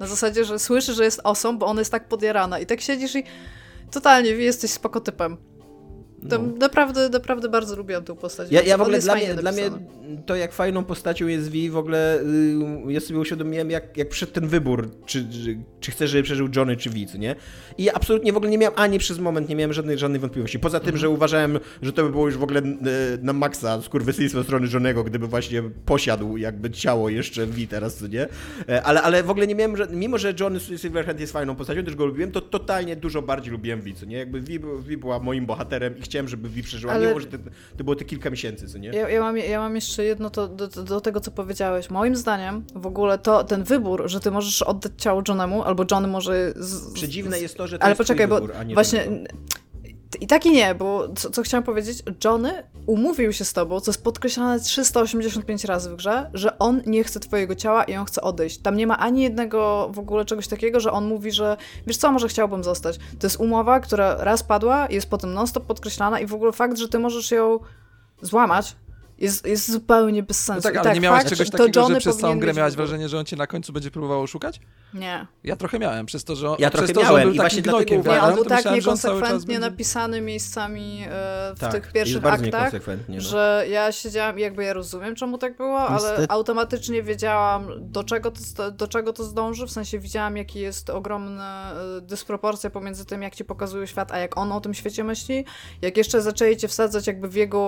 Na 0.01 0.07
zasadzie, 0.07 0.45
że 0.45 0.59
słyszy, 0.59 0.93
że 0.93 1.03
jest 1.03 1.21
awesome, 1.23 1.57
bo 1.57 1.65
ona 1.65 1.81
jest 1.81 1.91
tak 1.91 2.07
podjarana 2.07 2.59
i 2.59 2.65
tak 2.65 2.81
siedzisz 2.81 3.15
i 3.15 3.23
totalnie, 3.91 4.29
jesteś 4.29 4.71
spoko 4.71 5.01
typem. 5.01 5.37
To 5.37 5.50
No. 6.23 6.39
naprawdę, 6.59 7.09
naprawdę 7.09 7.49
bardzo 7.49 7.75
lubiłam 7.75 8.03
tę 8.03 8.15
postać. 8.15 8.51
Ja, 8.51 8.61
ja 8.61 8.77
w 8.77 8.81
ogóle 8.81 8.99
dla 8.99 9.15
mnie, 9.15 9.35
dla 9.35 9.51
mnie 9.51 9.71
to 10.25 10.35
jak 10.35 10.53
fajną 10.53 10.83
postacią 10.83 11.27
jest 11.27 11.49
Vi 11.49 11.69
w 11.69 11.77
ogóle 11.77 12.19
y, 12.87 12.93
ja 12.93 12.99
sobie 12.99 13.19
uświadomiłem 13.19 13.71
jak, 13.71 13.97
jak 13.97 14.09
przyszedł 14.09 14.31
ten 14.31 14.47
wybór, 14.47 14.89
czy, 15.05 15.29
czy, 15.29 15.57
czy 15.79 15.91
chcę, 15.91 16.07
żeby 16.07 16.23
przeżył 16.23 16.47
Johnny 16.55 16.77
czy 16.77 16.89
Vi, 16.89 17.07
nie? 17.19 17.35
I 17.77 17.89
absolutnie 17.89 18.33
w 18.33 18.37
ogóle 18.37 18.51
nie 18.51 18.57
miałem 18.57 18.79
ani 18.79 18.99
przez 18.99 19.19
moment, 19.19 19.49
nie 19.49 19.55
miałem 19.55 19.73
żadnej, 19.73 19.97
żadnej 19.97 20.19
wątpliwości. 20.19 20.59
Poza 20.59 20.79
tym, 20.79 20.97
że 20.97 21.09
uważałem, 21.09 21.59
że 21.81 21.93
to 21.93 22.03
by 22.03 22.09
było 22.09 22.25
już 22.25 22.37
w 22.37 22.43
ogóle 22.43 22.59
y, 22.61 22.73
na 23.21 23.33
maksa 23.33 23.81
skurwysyństwo 23.81 24.39
ze 24.39 24.43
strony 24.43 24.67
Johnnego, 24.73 25.03
gdyby 25.03 25.27
właśnie 25.27 25.63
posiadł 25.85 26.37
jakby 26.37 26.71
ciało 26.71 27.09
jeszcze 27.09 27.45
Vi 27.45 27.67
teraz, 27.67 27.95
co 27.95 28.07
nie? 28.07 28.27
E, 28.69 28.83
Ale, 28.83 29.01
ale 29.01 29.23
w 29.23 29.29
ogóle 29.29 29.47
nie 29.47 29.55
miałem, 29.55 29.77
że, 29.77 29.87
mimo 29.91 30.17
że 30.17 30.33
Johnny 30.39 30.59
Silverhand 30.59 31.19
jest 31.19 31.33
fajną 31.33 31.55
postacią, 31.55 31.83
też 31.83 31.95
go 31.95 32.05
lubiłem, 32.05 32.31
to 32.31 32.41
totalnie 32.41 32.95
dużo 32.95 33.21
bardziej 33.21 33.51
lubiłem 33.51 33.81
Vi, 33.81 33.93
nie? 34.07 34.17
Jakby 34.17 34.41
Vi 34.81 34.97
była 34.97 35.19
moim 35.19 35.45
bohaterem 35.45 35.97
i 35.97 36.01
chciałem, 36.11 36.27
żeby 36.27 36.49
Vi 36.49 36.63
przeżyła, 36.63 36.93
Ale- 36.93 37.07
mimo 37.07 37.19
że 37.19 37.27
to, 37.27 37.37
to 37.77 37.83
było 37.83 37.95
te 37.95 38.05
kilka 38.05 38.29
miesięcy, 38.29 38.67
co 38.67 38.77
nie? 38.77 38.89
Ja, 38.89 39.09
ja, 39.09 39.19
mam, 39.19 39.37
ja 39.37 39.59
mam 39.59 39.75
jeszcze 39.75 40.03
jedno 40.03 40.29
to, 40.29 40.47
do, 40.47 40.67
do, 40.67 41.01
tego, 41.01 41.19
co 41.19 41.31
powiedziałeś. 41.31 41.89
Moim 41.89 42.15
zdaniem 42.15 42.65
w 42.75 42.85
ogóle 42.85 43.17
to 43.17 43.43
ten 43.43 43.63
wybór, 43.63 44.03
że 44.05 44.19
ty 44.19 44.31
możesz 44.31 44.61
oddać 44.61 44.91
ciało 44.97 45.23
Johnemu, 45.27 45.63
albo 45.63 45.85
Johnny 45.91 46.07
może... 46.07 46.53
Z, 46.55 46.93
Przedziwne 46.93 47.39
jest 47.39 47.57
to, 47.57 47.67
że 47.67 47.77
to 47.77 47.83
Ale 47.83 47.91
jest 47.91 47.97
poczekaj, 47.97 48.27
bo 48.27 48.35
wybór, 48.35 48.53
a 48.59 48.63
nie 48.63 48.73
właśnie... 48.73 48.99
ten. 48.99 49.27
I 50.19 50.27
tak 50.27 50.45
i 50.45 50.51
nie, 50.51 50.75
bo 50.75 51.07
co, 51.15 51.29
co 51.29 51.43
chciałam 51.43 51.63
powiedzieć, 51.63 52.03
Johnny 52.25 52.63
umówił 52.85 53.33
się 53.33 53.45
z 53.45 53.53
tobą, 53.53 53.79
co 53.79 53.91
jest 53.91 54.03
podkreślane 54.03 54.59
385 54.59 55.63
razy 55.63 55.89
w 55.89 55.95
grze, 55.95 56.29
że 56.33 56.59
on 56.59 56.81
nie 56.85 57.03
chce 57.03 57.19
twojego 57.19 57.55
ciała 57.55 57.83
i 57.83 57.95
on 57.95 58.05
chce 58.05 58.21
odejść. 58.21 58.57
Tam 58.57 58.75
nie 58.75 58.87
ma 58.87 58.99
ani 58.99 59.21
jednego 59.21 59.89
w 59.93 59.99
ogóle 59.99 60.25
czegoś 60.25 60.47
takiego, 60.47 60.79
że 60.79 60.91
on 60.91 61.07
mówi, 61.07 61.31
że 61.31 61.57
wiesz 61.87 61.97
co, 61.97 62.11
może 62.11 62.27
chciałbym 62.27 62.63
zostać. 62.63 62.97
To 62.97 63.27
jest 63.27 63.39
umowa, 63.39 63.79
która 63.79 64.15
raz 64.23 64.43
padła, 64.43 64.87
jest 64.89 65.09
potem 65.09 65.33
non-stop 65.33 65.65
podkreślana 65.65 66.19
i 66.19 66.25
w 66.25 66.33
ogóle 66.33 66.51
fakt, 66.51 66.77
że 66.77 66.87
ty 66.87 66.99
możesz 66.99 67.31
ją 67.31 67.59
złamać, 68.21 68.75
jest, 69.21 69.45
jest 69.47 69.71
zupełnie 69.71 70.23
bez 70.23 70.43
sensu. 70.43 70.67
No 70.69 70.73
tak, 70.73 70.85
ale 70.85 70.93
nie 70.95 70.99
miałeś 71.01 71.19
fakt, 71.23 71.29
czegoś 71.29 71.49
takiego, 71.49 71.79
Johnny 71.79 71.95
że 71.95 71.99
przez 71.99 72.17
całą 72.17 72.39
grę 72.39 72.53
wybór. 72.53 72.71
wrażenie, 72.75 73.09
że 73.09 73.19
on 73.19 73.25
cię 73.25 73.35
na 73.35 73.47
końcu 73.47 73.73
będzie 73.73 73.91
próbował 73.91 74.21
oszukać? 74.21 74.59
Nie. 74.93 75.27
Ja 75.43 75.55
trochę 75.55 75.79
miałem, 75.79 76.05
przez 76.05 76.23
to, 76.23 76.35
że 76.35 76.49
on, 76.49 76.55
Ja 76.59 76.69
przez 76.69 76.79
trochę 76.79 76.93
to, 76.93 76.99
że 77.01 77.05
miałem 77.07 77.21
i 77.23 77.25
był 77.25 77.35
właśnie 77.35 77.49
takim 77.61 77.63
dlatego 77.63 77.85
gnokiem 77.85 77.99
uważam- 77.99 78.23
Nie, 78.23 78.29
on 78.29 78.35
był 78.35 78.45
tak 78.45 78.75
niekonsekwentnie 78.75 79.37
będzie... 79.39 79.59
napisany 79.59 80.21
miejscami 80.21 81.03
e, 81.09 81.09
w 81.55 81.59
Tak, 81.59 81.71
tych 81.71 81.91
pierwszych 81.91 82.25
aktach. 82.25 82.73
No. 83.09 83.21
że 83.21 83.65
ja 83.69 83.91
siedziałam 83.91 84.39
i 84.39 84.41
jakby 84.41 84.63
ja 84.63 84.73
rozumiem, 84.73 85.15
czemu 85.15 85.37
tak 85.37 85.57
było, 85.57 85.79
ale 85.79 86.09
Niestety- 86.09 86.25
automatycznie 86.29 87.03
wiedziałam, 87.03 87.67
do 87.79 88.03
czego, 88.03 88.31
to, 88.55 88.71
do 88.71 88.87
czego 88.87 89.13
to 89.13 89.23
zdąży, 89.23 89.65
w 89.67 89.71
sensie 89.71 89.99
widziałam, 89.99 90.37
jaki 90.37 90.59
jest 90.59 90.89
ogromna 90.89 91.71
e, 91.97 92.01
dysproporcja 92.01 92.69
pomiędzy 92.69 93.05
tym, 93.05 93.21
jak 93.21 93.35
ci 93.35 93.45
pokazują 93.45 93.85
świat, 93.85 94.11
a 94.11 94.17
jak 94.17 94.37
on 94.37 94.51
o 94.51 94.61
tym 94.61 94.73
świecie 94.73 95.03
myśli. 95.03 95.45
Jak 95.81 95.97
jeszcze 95.97 96.21
zaczęli 96.21 96.57
cię 96.57 96.67
wsadzać 96.67 97.07
jakby 97.07 97.27
w 97.27 97.35
jego 97.35 97.61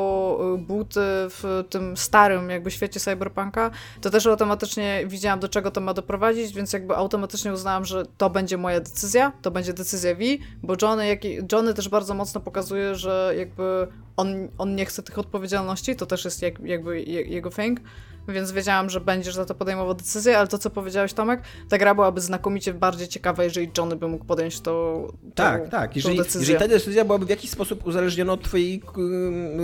e, 0.55 0.57
buty 0.57 0.99
w 1.29 1.42
tym 1.69 1.97
starym 1.97 2.49
jakby 2.49 2.71
świecie 2.71 2.99
cyberpunka, 2.99 3.71
to 4.01 4.09
też 4.09 4.25
automatycznie 4.25 5.03
widziałam, 5.07 5.39
do 5.39 5.49
czego 5.49 5.71
to 5.71 5.81
ma 5.81 5.93
doprowadzić, 5.93 6.53
więc 6.53 6.73
jakby 6.73 6.95
automatycznie 6.95 7.53
uznałam, 7.53 7.85
że 7.85 8.05
to 8.17 8.29
będzie 8.29 8.57
moja 8.57 8.79
decyzja, 8.79 9.31
to 9.41 9.51
będzie 9.51 9.73
decyzja 9.73 10.15
Vi, 10.15 10.39
bo 10.63 10.75
Johnny, 10.81 11.07
jak 11.07 11.25
i, 11.25 11.39
Johnny 11.51 11.73
też 11.73 11.89
bardzo 11.89 12.13
mocno 12.13 12.41
pokazuje, 12.41 12.95
że 12.95 13.33
jakby 13.37 13.87
on, 14.17 14.47
on 14.57 14.75
nie 14.75 14.85
chce 14.85 15.03
tych 15.03 15.19
odpowiedzialności, 15.19 15.95
to 15.95 16.05
też 16.05 16.25
jest 16.25 16.41
jak, 16.41 16.59
jakby 16.59 17.01
je, 17.01 17.21
jego 17.21 17.49
thing, 17.49 17.79
więc 18.27 18.51
wiedziałam, 18.51 18.89
że 18.89 19.01
będziesz 19.01 19.35
za 19.35 19.45
to 19.45 19.55
podejmował 19.55 19.93
decyzję, 19.93 20.37
ale 20.37 20.47
to, 20.47 20.57
co 20.57 20.69
powiedziałeś, 20.69 21.13
Tomek, 21.13 21.41
ta 21.69 21.77
gra 21.77 21.95
byłaby 21.95 22.21
znakomicie 22.21 22.73
bardziej 22.73 23.07
ciekawa, 23.07 23.43
jeżeli 23.43 23.71
Johnny 23.77 23.95
by 23.95 24.07
mógł 24.07 24.25
podjąć 24.25 24.59
to, 24.61 25.07
tą, 25.21 25.29
Tak, 25.35 25.69
tak. 25.69 25.91
tą 25.91 25.95
Jeżeli, 25.95 26.17
decyzję. 26.17 26.39
jeżeli 26.39 26.59
ta 26.59 26.67
decyzja 26.67 27.05
byłaby 27.05 27.25
w 27.25 27.29
jakiś 27.29 27.49
sposób 27.49 27.85
uzależniona 27.87 28.33
od 28.33 28.43
twojej 28.43 28.81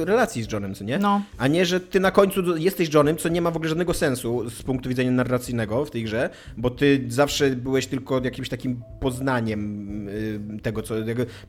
relacji 0.05 0.43
z 0.43 0.51
Johnem, 0.51 0.75
co 0.75 0.83
nie? 0.83 0.97
No. 0.99 1.21
A 1.37 1.47
nie, 1.47 1.65
że 1.65 1.79
ty 1.79 1.99
na 1.99 2.11
końcu 2.11 2.57
jesteś 2.57 2.93
Johnem, 2.93 3.17
co 3.17 3.29
nie 3.29 3.41
ma 3.41 3.51
w 3.51 3.55
ogóle 3.55 3.69
żadnego 3.69 3.93
sensu 3.93 4.49
z 4.49 4.63
punktu 4.63 4.89
widzenia 4.89 5.11
narracyjnego 5.11 5.85
w 5.85 5.91
tej 5.91 6.03
grze, 6.03 6.29
bo 6.57 6.69
ty 6.69 7.05
zawsze 7.07 7.49
byłeś 7.49 7.87
tylko 7.87 8.21
jakimś 8.23 8.49
takim 8.49 8.81
poznaniem 8.99 10.09
y, 10.09 10.39
tego, 10.63 10.81
co... 10.81 10.93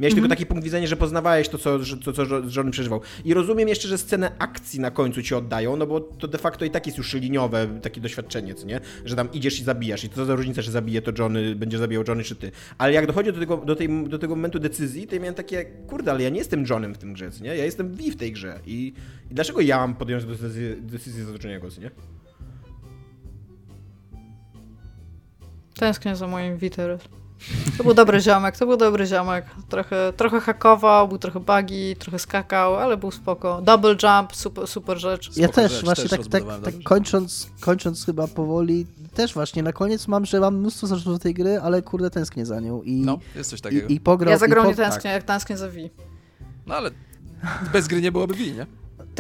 Miałeś 0.01 0.15
tylko 0.15 0.29
taki 0.29 0.47
punkt 0.47 0.65
widzenia, 0.65 0.87
że 0.87 0.97
poznawałeś 0.97 1.49
to, 1.49 1.59
co, 1.59 1.79
co 2.15 2.23
Jo- 2.23 2.43
John 2.57 2.71
przeżywał. 2.71 3.01
I 3.25 3.35
rozumiem 3.35 3.69
jeszcze, 3.69 3.89
że 3.89 3.99
scenę 3.99 4.33
akcji 4.39 4.81
na 4.81 4.91
końcu 4.91 5.23
ci 5.23 5.35
oddają, 5.35 5.77
no 5.77 5.87
bo 5.87 6.01
to 6.01 6.29
de 6.29 6.39
facto 6.39 6.65
i 6.65 6.71
tak 6.71 6.87
jest 6.87 6.99
już 7.01 7.17
takie 7.83 8.01
doświadczenie, 8.01 8.55
co 8.55 8.67
nie? 8.67 8.81
Że 9.05 9.17
tam 9.17 9.33
idziesz 9.33 9.61
i 9.61 9.65
zabijasz 9.65 10.05
i 10.05 10.09
to 10.09 10.25
za 10.25 10.35
różnica, 10.35 10.63
że 10.63 10.71
zabije 10.71 11.03
to 11.03 11.13
Johnny, 11.19 11.55
będzie 11.55 11.79
zabijał 11.79 12.05
Johnny 12.09 12.25
czy 12.25 12.37
ty. 12.37 12.53
Ale 12.79 12.93
jak 12.93 13.07
dochodzi 13.07 13.33
do 13.33 13.41
tego, 13.41 13.57
do, 13.57 13.77
tej, 13.77 14.09
do 14.09 14.19
tego 14.19 14.37
momentu 14.37 14.59
decyzji, 14.59 15.07
to 15.07 15.15
ja 15.15 15.21
miałem 15.21 15.35
takie, 15.35 15.65
kurde, 15.65 16.11
ale 16.11 16.23
ja 16.23 16.29
nie 16.29 16.39
jestem 16.39 16.65
Johnem 16.71 16.95
w 16.95 16.99
tym 16.99 17.13
grze, 17.13 17.31
co 17.31 17.45
nie? 17.45 17.57
Ja 17.57 17.65
jestem 17.65 17.95
V 17.95 18.11
w 18.11 18.17
tej 18.17 18.33
grze 18.33 18.61
i, 18.67 18.93
i 19.31 19.35
dlaczego 19.35 19.61
ja 19.61 19.79
mam 19.79 19.95
podjąć 19.95 20.25
decyzję, 20.25 20.77
decyzję 20.77 21.25
za 21.25 21.33
Johnny'ego, 21.33 21.71
co 21.71 21.81
nie? 21.81 21.91
Tęsknię 25.75 26.17
za 26.17 26.27
moim 26.27 26.57
Vi 26.57 26.71
teraz. 26.71 27.20
To 27.79 27.85
był 27.85 27.95
dobry 27.95 28.21
ziomek, 28.21 28.57
to 28.57 28.67
był 28.67 28.77
dobry 28.77 29.07
ziomek. 29.07 29.45
Trochę, 29.69 30.13
trochę 30.17 30.41
hakował, 30.41 31.09
był 31.09 31.19
trochę 31.19 31.41
bugi, 31.41 31.97
trochę 31.97 32.19
skakał, 32.19 32.77
ale 32.77 32.97
był 32.97 33.11
spoko. 33.11 33.63
Double 33.63 33.97
jump, 34.03 34.37
super, 34.37 34.67
super 34.67 34.99
rzecz. 34.99 35.37
Ja 35.37 35.47
Spoko 35.49 35.61
też, 35.61 35.73
rzecz, 35.73 35.85
właśnie 35.85 36.09
też 36.09 36.29
tak, 36.29 36.29
tak, 36.31 36.43
tak 36.65 36.75
kończąc, 36.85 37.51
kończąc 37.61 38.07
chyba 38.07 38.27
powoli, 38.29 38.87
też 39.15 39.35
właśnie 39.35 39.63
na 39.63 39.73
koniec 39.73 40.09
mam, 40.09 40.27
że 40.27 40.41
mam 40.41 40.57
mnóstwo 40.57 40.87
zarzutów 40.87 41.13
do 41.13 41.19
tej 41.19 41.35
gry, 41.35 41.61
ale 41.61 41.83
kurde 41.83 42.11
tęsknię 42.11 42.47
za 42.47 42.61
nią 42.61 42.83
i, 42.83 43.01
No, 43.01 43.19
jest 43.37 43.51
coś 43.51 43.61
takiego. 43.61 43.89
i, 43.89 43.93
i 43.95 44.01
pograł... 44.01 44.31
Ja 44.31 44.39
za 44.39 44.49
grą 44.49 44.63
po- 44.63 44.69
nie 44.69 44.75
tęsknię, 44.75 45.11
jak 45.11 45.23
tęsknię 45.23 45.57
za 45.57 45.69
Vi. 45.69 45.91
No 46.67 46.75
ale 46.75 46.91
bez 47.73 47.89
gry 47.89 48.01
nie 48.03 48.13
byłoby 48.13 48.35
Wii, 48.35 48.53
nie? 48.53 48.67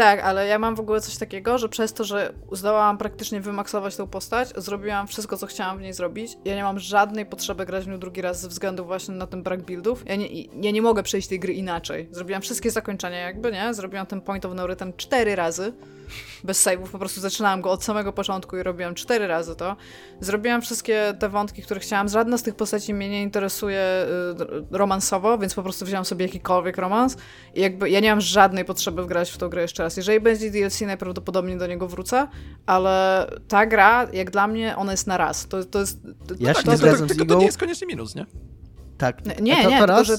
Tak, 0.00 0.20
ale 0.20 0.46
ja 0.46 0.58
mam 0.58 0.74
w 0.76 0.80
ogóle 0.80 1.00
coś 1.00 1.16
takiego, 1.16 1.58
że 1.58 1.68
przez 1.68 1.92
to, 1.92 2.04
że 2.04 2.32
zdołałam 2.52 2.98
praktycznie 2.98 3.40
wymaksować 3.40 3.96
tą 3.96 4.06
postać, 4.06 4.48
zrobiłam 4.56 5.06
wszystko, 5.06 5.36
co 5.36 5.46
chciałam 5.46 5.78
w 5.78 5.80
niej 5.80 5.92
zrobić. 5.92 6.36
Ja 6.44 6.56
nie 6.56 6.62
mam 6.62 6.78
żadnej 6.78 7.26
potrzeby 7.26 7.66
grać 7.66 7.84
w 7.84 7.88
nią 7.88 7.98
drugi 7.98 8.22
raz 8.22 8.40
ze 8.40 8.48
względu 8.48 8.84
właśnie 8.84 9.14
na 9.14 9.26
ten 9.26 9.42
brak 9.42 9.62
buildów. 9.62 10.02
Ja 10.06 10.16
nie, 10.16 10.42
ja 10.42 10.70
nie 10.70 10.82
mogę 10.82 11.02
przejść 11.02 11.28
tej 11.28 11.40
gry 11.40 11.52
inaczej. 11.52 12.08
Zrobiłam 12.10 12.42
wszystkie 12.42 12.70
zakończenia 12.70 13.18
jakby, 13.18 13.52
nie? 13.52 13.74
Zrobiłam 13.74 14.06
ten 14.06 14.20
point 14.20 14.44
of 14.44 14.52
no 14.54 14.66
return 14.66 14.90
cztery 14.96 15.36
razy 15.36 15.72
bez 16.44 16.66
save'ów, 16.66 16.88
po 16.88 16.98
prostu 16.98 17.20
zaczynałam 17.20 17.60
go 17.60 17.70
od 17.70 17.84
samego 17.84 18.12
początku 18.12 18.56
i 18.56 18.62
robiłam 18.62 18.94
cztery 18.94 19.26
razy 19.26 19.56
to. 19.56 19.76
Zrobiłam 20.20 20.62
wszystkie 20.62 21.14
te 21.18 21.28
wątki, 21.28 21.62
które 21.62 21.80
chciałam. 21.80 22.08
Żadna 22.08 22.38
z 22.38 22.42
tych 22.42 22.54
postaci 22.54 22.94
mnie 22.94 23.08
nie 23.08 23.22
interesuje 23.22 24.06
y, 24.70 24.76
romansowo, 24.78 25.38
więc 25.38 25.54
po 25.54 25.62
prostu 25.62 25.84
wziąłam 25.84 26.04
sobie 26.04 26.26
jakikolwiek 26.26 26.76
romans 26.76 27.16
i 27.54 27.60
jakby 27.60 27.90
ja 27.90 28.00
nie 28.00 28.10
mam 28.10 28.20
żadnej 28.20 28.64
potrzeby 28.64 29.02
wgrać 29.02 29.30
w 29.30 29.38
tą 29.38 29.48
grę 29.48 29.62
jeszcze 29.62 29.82
raz. 29.82 29.96
Jeżeli 29.96 30.20
będzie 30.20 30.50
DLC, 30.50 30.80
najprawdopodobniej 30.80 31.58
do 31.58 31.66
niego 31.66 31.88
wrócę, 31.88 32.28
ale 32.66 33.26
ta 33.48 33.66
gra, 33.66 34.08
jak 34.12 34.30
dla 34.30 34.46
mnie, 34.46 34.76
ona 34.76 34.92
jest 34.92 35.06
na 35.06 35.16
raz. 35.16 35.48
To, 35.48 35.64
to 35.64 35.80
jest... 35.80 36.02
To, 36.02 36.34
ja 36.38 36.54
się 36.54 36.62
to, 36.62 36.72
nie 36.72 36.78
to, 36.78 36.96
Tylko 36.96 37.14
to 37.14 37.24
Igą. 37.24 37.38
nie 37.38 37.46
jest 37.46 37.58
koniecznie 37.58 37.86
minus, 37.86 38.14
nie? 38.14 38.26
Tak. 38.98 39.24
Nie, 39.24 39.34
to, 39.34 39.42
nie, 39.42 39.62
to 39.62 39.68
tylko 39.68 39.86
raz, 39.86 40.06
że... 40.06 40.14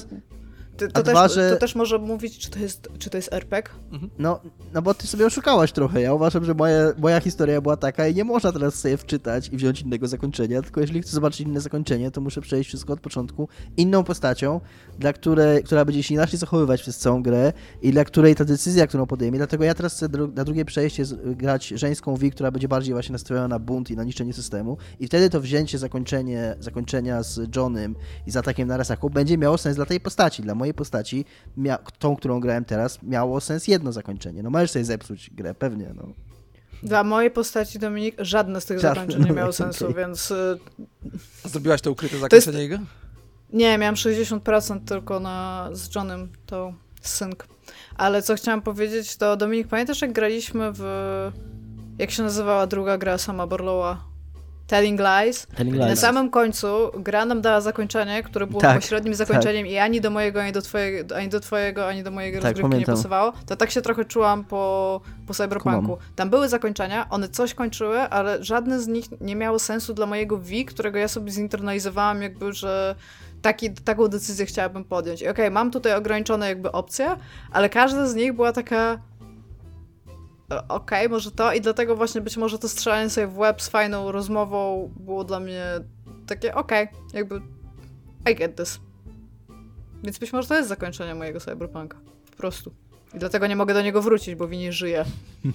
To, 0.88 0.92
to, 0.92 1.02
też, 1.02 1.12
dwa, 1.14 1.28
że- 1.28 1.50
to 1.50 1.56
też 1.56 1.74
może 1.74 1.98
mówić, 1.98 2.38
czy 2.38 2.50
to 2.50 2.58
jest, 2.58 2.88
czy 2.98 3.10
to 3.10 3.16
jest 3.18 3.32
RPG. 3.32 3.72
No, 4.18 4.40
no 4.74 4.82
bo 4.82 4.94
ty 4.94 5.06
sobie 5.06 5.26
oszukałaś 5.26 5.72
trochę. 5.72 6.00
Ja 6.00 6.14
uważam, 6.14 6.44
że 6.44 6.54
moja, 6.54 6.92
moja 6.98 7.20
historia 7.20 7.60
była 7.60 7.76
taka 7.76 8.08
i 8.08 8.14
nie 8.14 8.24
można 8.24 8.52
teraz 8.52 8.74
sobie 8.74 8.96
wczytać 8.96 9.48
i 9.48 9.56
wziąć 9.56 9.80
innego 9.80 10.08
zakończenia, 10.08 10.62
tylko 10.62 10.80
jeżeli 10.80 11.02
chcę 11.02 11.12
zobaczyć 11.12 11.40
inne 11.40 11.60
zakończenie, 11.60 12.10
to 12.10 12.20
muszę 12.20 12.40
przejść 12.40 12.68
wszystko 12.68 12.92
od 12.92 13.00
początku 13.00 13.48
inną 13.76 14.04
postacią, 14.04 14.60
dla 14.98 15.12
której, 15.12 15.62
która 15.64 15.84
będzie 15.84 16.02
się 16.02 16.14
inaczej 16.14 16.38
zachowywać 16.38 16.82
przez 16.82 16.98
całą 16.98 17.22
grę 17.22 17.52
i 17.82 17.90
dla 17.92 18.04
której 18.04 18.34
ta 18.34 18.44
decyzja, 18.44 18.86
którą 18.86 19.06
podejmie, 19.06 19.38
dlatego 19.38 19.64
ja 19.64 19.74
teraz 19.74 19.94
chcę 19.94 20.08
dru- 20.08 20.34
na 20.34 20.44
drugie 20.44 20.64
przejście 20.64 21.04
grać 21.26 21.66
żeńską 21.68 22.16
V, 22.16 22.30
która 22.30 22.50
będzie 22.50 22.68
bardziej 22.68 22.94
właśnie 22.94 23.12
nastrojona 23.12 23.48
na 23.48 23.58
bunt 23.58 23.90
i 23.90 23.96
na 23.96 24.04
niszczenie 24.04 24.32
systemu 24.32 24.76
i 25.00 25.06
wtedy 25.06 25.30
to 25.30 25.40
wzięcie 25.40 25.78
zakończenie, 25.78 26.56
zakończenia 26.60 27.22
z 27.22 27.56
Johnem 27.56 27.94
i 28.26 28.30
z 28.30 28.36
atakiem 28.36 28.68
na 28.68 28.76
Rasaku 28.76 29.10
będzie 29.10 29.38
miało 29.38 29.58
sens 29.58 29.76
dla 29.76 29.86
tej 29.86 30.00
postaci. 30.00 30.42
Dla 30.42 30.54
mojej 30.54 30.71
postaci, 30.74 31.24
mia- 31.58 31.78
tą, 31.98 32.16
którą 32.16 32.40
grałem 32.40 32.64
teraz, 32.64 33.02
miało 33.02 33.40
sens 33.40 33.68
jedno 33.68 33.92
zakończenie. 33.92 34.42
No 34.42 34.50
możesz 34.50 34.70
sobie 34.70 34.84
zepsuć 34.84 35.30
grę, 35.30 35.54
pewnie, 35.54 35.90
no. 35.94 36.08
Dla 36.82 37.04
mojej 37.04 37.30
postaci, 37.30 37.78
Dominik, 37.78 38.14
żadne 38.18 38.60
z 38.60 38.64
tych 38.66 38.78
Żadne, 38.80 38.94
zakończeń 39.00 39.24
nie 39.24 39.30
miało 39.30 39.48
okej. 39.50 39.52
sensu, 39.52 39.94
więc 39.94 40.30
y, 40.30 40.58
zrobiłaś 41.44 41.80
to 41.80 41.90
ukryte 41.90 42.14
jest- 42.16 42.22
zakończenie 42.22 42.58
jego? 42.62 42.78
nie, 43.52 43.78
miałam 43.78 43.94
60% 43.94 44.80
tylko 44.84 45.20
na, 45.20 45.68
z 45.72 45.94
Johnem, 45.94 46.28
tą 46.46 46.74
synk. 47.00 47.46
Ale 47.96 48.22
co 48.22 48.34
chciałam 48.34 48.62
powiedzieć, 48.62 49.16
to 49.16 49.36
Dominik, 49.36 49.68
pamiętasz 49.68 50.02
jak 50.02 50.12
graliśmy 50.12 50.70
w... 50.74 50.82
Jak 51.98 52.10
się 52.10 52.22
nazywała 52.22 52.66
druga 52.66 52.98
gra 52.98 53.18
sama 53.18 53.46
Borlowa? 53.46 54.04
Telling 54.66 55.00
Lies. 55.00 55.46
Telling 55.46 55.76
I 55.76 55.78
na 55.78 55.86
Lies. 55.86 56.00
samym 56.00 56.30
końcu 56.30 56.90
gra 56.98 57.24
nam 57.24 57.40
dała 57.42 57.60
zakończenie, 57.60 58.22
które 58.22 58.46
było 58.46 58.60
Tak, 58.60 58.80
pośrednim 58.80 59.14
zakończeniem 59.14 59.66
i 59.66 59.78
ani 59.78 60.00
do 60.00 60.10
mojego, 60.10 60.42
ani 60.42 60.52
do 60.52 60.62
twojego, 60.62 61.16
ani 61.16 61.28
do 61.28 61.40
twojego, 61.40 61.88
ani 61.88 62.02
do 62.02 62.10
mojej 62.10 62.32
Tak, 62.32 62.42
rozgrywki 62.42 62.64
nie 62.64 62.70
pamiętam. 62.70 62.94
pasowało. 62.96 63.32
To 63.46 63.56
tak 63.56 63.70
się 63.70 63.82
trochę 63.82 64.04
czułam 64.04 64.44
po, 64.44 65.00
po 65.26 65.34
Cyberpunku. 65.34 65.80
Kumam. 65.82 65.96
Tam 66.16 66.30
były 66.30 66.48
zakończenia, 66.48 67.06
one 67.10 67.28
coś 67.28 67.54
kończyły, 67.54 68.00
ale 68.00 68.44
żadne 68.44 68.80
z 68.80 68.86
nich 68.88 69.04
nie 69.20 69.36
miało 69.36 69.58
sensu 69.58 69.94
dla 69.94 70.06
mojego 70.06 70.38
V, 70.38 70.50
którego 70.68 70.98
ja 70.98 71.08
sobie 71.08 71.30
zinternalizowałam 71.30 72.22
jakby, 72.22 72.52
że 72.52 72.94
taki, 73.42 73.70
taką 73.70 74.08
decyzję 74.08 74.46
chciałabym 74.46 74.84
podjąć. 74.84 75.22
I 75.22 75.28
okej, 75.28 75.50
mam 75.50 75.70
tutaj 75.70 75.94
ograniczone 75.94 76.48
jakby 76.48 76.72
opcje, 76.72 77.16
ale 77.52 77.68
każda 77.68 78.06
z 78.06 78.14
nich 78.14 78.32
była 78.32 78.52
taka 78.52 78.98
okej, 80.68 81.08
może 81.08 81.30
to 81.30 81.52
i 81.52 81.60
dlatego 81.60 81.96
właśnie 81.96 82.20
być 82.20 82.36
może 82.36 82.58
to 82.58 82.68
strzelanie 82.68 83.10
sobie 83.10 83.26
w 83.26 83.38
łeb 83.38 83.62
z 83.62 83.68
fajną 83.68 84.12
rozmową 84.12 84.90
było 85.00 85.24
dla 85.24 85.40
mnie 85.40 85.64
takie 86.26 86.54
okej, 86.54 86.88
jakby 87.14 87.40
I 88.30 88.34
get 88.34 88.56
this. 88.56 88.80
Więc 90.04 90.18
być 90.18 90.32
może 90.32 90.48
to 90.48 90.56
jest 90.56 90.68
zakończenie 90.68 91.14
mojego 91.14 91.40
cyberpunka. 91.40 91.98
Po 92.30 92.36
prostu. 92.36 92.72
I 93.14 93.18
dlatego 93.18 93.46
nie 93.46 93.56
mogę 93.56 93.74
do 93.74 93.82
niego 93.82 94.02
wrócić, 94.02 94.34
bo 94.34 94.48
Wini 94.48 94.72
żyje. 94.72 95.04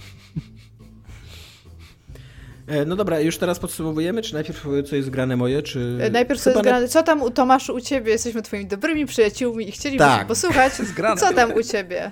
E, 2.68 2.86
No 2.86 2.96
dobra, 2.96 3.20
już 3.20 3.38
teraz 3.38 3.60
podsumowujemy, 3.60 4.22
czy 4.22 4.34
najpierw 4.34 4.66
co 4.90 4.96
jest 4.96 5.10
grane 5.10 5.38
moje, 5.38 5.62
czy... 5.62 5.98
E, 6.02 6.10
Najpierw 6.10 6.42
co 6.42 6.50
jest 6.50 6.62
grane. 6.62 6.88
Co 6.88 7.04
tam 7.04 7.22
u 7.22 7.32
Tomaszu 7.32 7.74
u 7.76 7.82
ciebie? 7.82 8.12
Jesteśmy 8.12 8.42
twoimi 8.42 8.66
dobrymi 8.66 9.06
przyjaciółmi 9.06 9.70
i 9.70 9.72
chcielibyśmy 9.72 10.18
Tak. 10.18 10.28
posłuchać. 10.28 10.74
Co 11.20 11.34
tam 11.34 11.54
u 11.54 11.64
ciebie? 11.64 12.12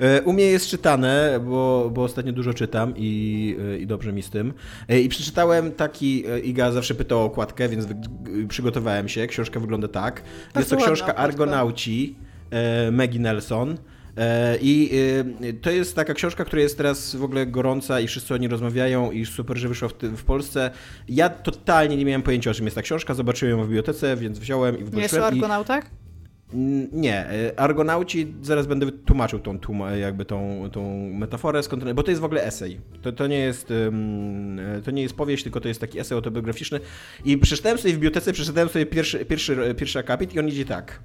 E, 0.00 0.22
U 0.22 0.32
mnie 0.32 0.44
jest 0.44 0.66
czytane, 0.66 1.40
bo, 1.44 1.90
bo 1.94 2.02
ostatnio 2.02 2.32
dużo 2.32 2.54
czytam 2.54 2.94
i, 2.96 3.56
e, 3.74 3.78
i 3.78 3.86
dobrze 3.86 4.12
mi 4.12 4.22
z 4.22 4.30
tym. 4.30 4.54
E, 4.88 5.00
I 5.00 5.08
przeczytałem 5.08 5.72
taki, 5.72 6.24
Iga 6.44 6.72
zawsze 6.72 6.94
pytał 6.94 7.18
o 7.18 7.24
okładkę, 7.24 7.68
więc 7.68 7.86
przygotowałem 8.48 9.08
się. 9.08 9.26
Książka 9.26 9.60
wygląda 9.60 9.88
tak. 9.88 10.22
Jest 10.56 10.70
to 10.70 10.76
książka. 10.76 11.14
Argonauci 11.14 12.16
Maggie 12.92 13.20
Nelson. 13.20 13.78
I 14.60 14.90
to 15.62 15.70
jest 15.70 15.96
taka 15.96 16.14
książka, 16.14 16.44
która 16.44 16.62
jest 16.62 16.76
teraz 16.76 17.16
w 17.16 17.24
ogóle 17.24 17.46
gorąca 17.46 18.00
i 18.00 18.06
wszyscy 18.06 18.34
o 18.34 18.36
niej 18.36 18.48
rozmawiają 18.48 19.10
i 19.10 19.26
super, 19.26 19.56
że 19.58 19.68
wyszła 19.68 19.88
w, 19.88 19.92
w 20.02 20.24
Polsce. 20.24 20.70
Ja 21.08 21.28
totalnie 21.28 21.96
nie 21.96 22.04
miałem 22.04 22.22
pojęcia, 22.22 22.50
o 22.50 22.54
czym 22.54 22.64
jest 22.64 22.74
ta 22.74 22.82
książka. 22.82 23.14
Zobaczyłem 23.14 23.58
ją 23.58 23.64
w 23.64 23.66
bibliotece, 23.66 24.16
więc 24.16 24.38
wziąłem 24.38 24.78
i 24.78 24.96
Nie 24.96 25.02
jest 25.02 25.14
o. 25.14 25.18
I, 25.18 25.22
Argonautach? 25.22 25.84
Mm, 25.84 26.07
Nie, 26.92 27.30
e, 27.30 27.60
Argonauci, 27.60 28.34
zaraz 28.42 28.66
będę 28.66 28.92
tłumaczył 28.92 29.38
tą, 29.38 29.58
tłuma- 29.58 29.90
jakby 29.90 30.24
tą, 30.24 30.68
tą 30.72 31.10
metaforę, 31.12 31.62
skąd, 31.62 31.92
bo 31.92 32.02
to 32.02 32.10
jest 32.10 32.20
w 32.20 32.24
ogóle 32.24 32.44
esej. 32.44 32.80
To, 33.02 33.12
to, 33.12 33.26
nie 33.26 33.38
jest, 33.38 33.70
e, 33.70 34.82
to 34.84 34.90
nie 34.90 35.02
jest 35.02 35.14
powieść, 35.14 35.42
tylko 35.42 35.60
to 35.60 35.68
jest 35.68 35.80
taki 35.80 36.00
esej 36.00 36.16
autobiograficzny. 36.16 36.80
I 37.24 37.38
przeczytałem 37.38 37.78
sobie 37.78 37.94
w 37.94 37.96
bibliotece, 37.96 38.32
przeczytałem 38.32 38.68
sobie 38.68 38.86
pierwszy, 38.86 39.24
pierwszy, 39.24 39.74
pierwszy 39.76 39.98
akapit 39.98 40.34
i 40.34 40.38
on 40.38 40.48
idzie 40.48 40.64
tak. 40.64 41.00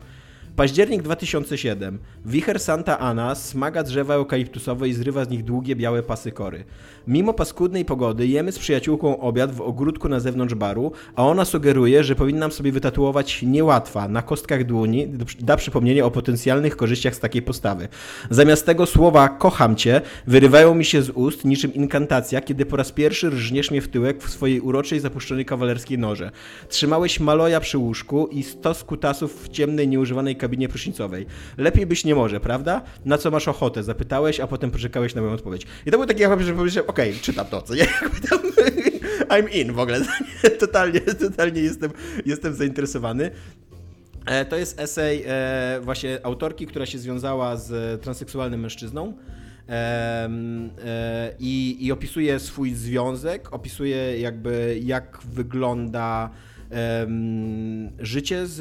Październik 0.56 1.02
2007. 1.02 2.00
Wicher 2.26 2.60
Santa 2.60 3.00
Ana 3.00 3.36
smaga 3.36 3.84
drzewa 3.84 4.14
eukaliptusowe 4.14 4.90
i 4.90 4.94
zrywa 4.94 5.26
z 5.26 5.30
nich 5.30 5.44
długie, 5.44 5.76
białe 5.76 6.04
pasy 6.04 6.32
kory. 6.32 6.64
Mimo 7.08 7.34
paskudnej 7.34 7.86
pogody 7.86 8.28
jemy 8.28 8.52
z 8.52 8.60
przyjaciółką 8.60 9.20
obiad 9.20 9.56
w 9.56 9.62
ogródku 9.62 10.10
na 10.10 10.20
zewnątrz 10.20 10.54
baru, 10.54 10.92
a 11.16 11.24
ona 11.28 11.46
sugeruje, 11.46 12.04
że 12.04 12.16
powinnam 12.16 12.52
sobie 12.52 12.72
wytatuować 12.72 13.44
niełatwa 13.44 14.08
na 14.08 14.22
kostkach 14.22 14.64
dłoni 14.64 15.08
da 15.40 15.58
przypomnienie 15.58 16.06
o 16.06 16.12
potencjalnych 16.12 16.78
korzyściach 16.78 17.16
z 17.16 17.20
takiej 17.20 17.42
postawy. 17.42 17.88
Zamiast 18.30 18.66
tego 18.66 18.86
słowa 18.86 19.30
kocham 19.30 19.76
cię 19.76 20.02
wyrywają 20.28 20.76
mi 20.76 20.86
się 20.86 21.02
z 21.02 21.10
ust 21.10 21.46
niczym 21.46 21.74
inkantacja, 21.74 22.42
kiedy 22.42 22.66
po 22.66 22.78
raz 22.78 22.92
pierwszy 22.92 23.30
rżniesz 23.30 23.72
mnie 23.72 23.82
w 23.82 23.88
tyłek 23.88 24.24
w 24.24 24.30
swojej 24.30 24.62
uroczej 24.62 25.00
zapuszczonej 25.00 25.46
kawalerskiej 25.46 25.98
noże. 25.98 26.32
Trzymałeś 26.70 27.20
Maloja 27.20 27.60
przy 27.60 27.78
łóżku 27.78 28.28
i 28.28 28.44
stos 28.44 28.84
kutasów 28.84 29.44
w 29.44 29.50
ciemnej, 29.50 29.88
nieużywanej 29.88 30.36
kabinie 30.44 30.70
prysznicowej. 30.70 31.26
Lepiej 31.58 31.86
byś 31.86 32.06
nie 32.06 32.16
może, 32.16 32.40
prawda? 32.40 32.82
Na 33.06 33.18
co 33.18 33.32
masz 33.32 33.48
ochotę? 33.48 33.84
Zapytałeś, 33.84 34.40
a 34.40 34.48
potem 34.48 34.72
poczekałeś 34.72 35.16
na 35.16 35.22
moją 35.22 35.34
odpowiedź. 35.34 35.68
I 35.86 35.92
to 35.92 35.98
był 35.98 36.08
taki 36.08 36.22
jak 36.22 36.42
że 36.42 36.54
powiedziałem, 36.54 36.90
okej, 36.90 37.14
czytam 37.22 37.46
to, 37.46 37.62
co 37.62 37.76
nie? 37.76 37.86
I'm 39.34 39.50
in 39.54 39.74
w 39.74 39.80
ogóle. 39.80 40.02
totalnie, 40.60 41.02
totalnie 41.02 41.62
jestem, 41.62 41.92
jestem 42.26 42.54
zainteresowany. 42.54 43.32
E, 44.26 44.46
To 44.46 44.58
jest 44.58 44.80
esej 44.80 45.24
e, 45.28 45.80
właśnie 45.82 46.20
autorki, 46.24 46.68
która 46.68 46.86
się 46.86 46.98
związała 46.98 47.58
z 47.58 48.02
transseksualnym 48.02 48.60
mężczyzną. 48.60 49.14
E, 49.70 50.30
I, 51.40 51.78
I 51.86 51.92
opisuje 51.92 52.40
swój 52.40 52.74
związek, 52.74 53.54
opisuje 53.54 54.20
jakby 54.20 54.80
jak 54.84 55.20
wygląda 55.26 56.30
życie 58.00 58.48
z, 58.48 58.56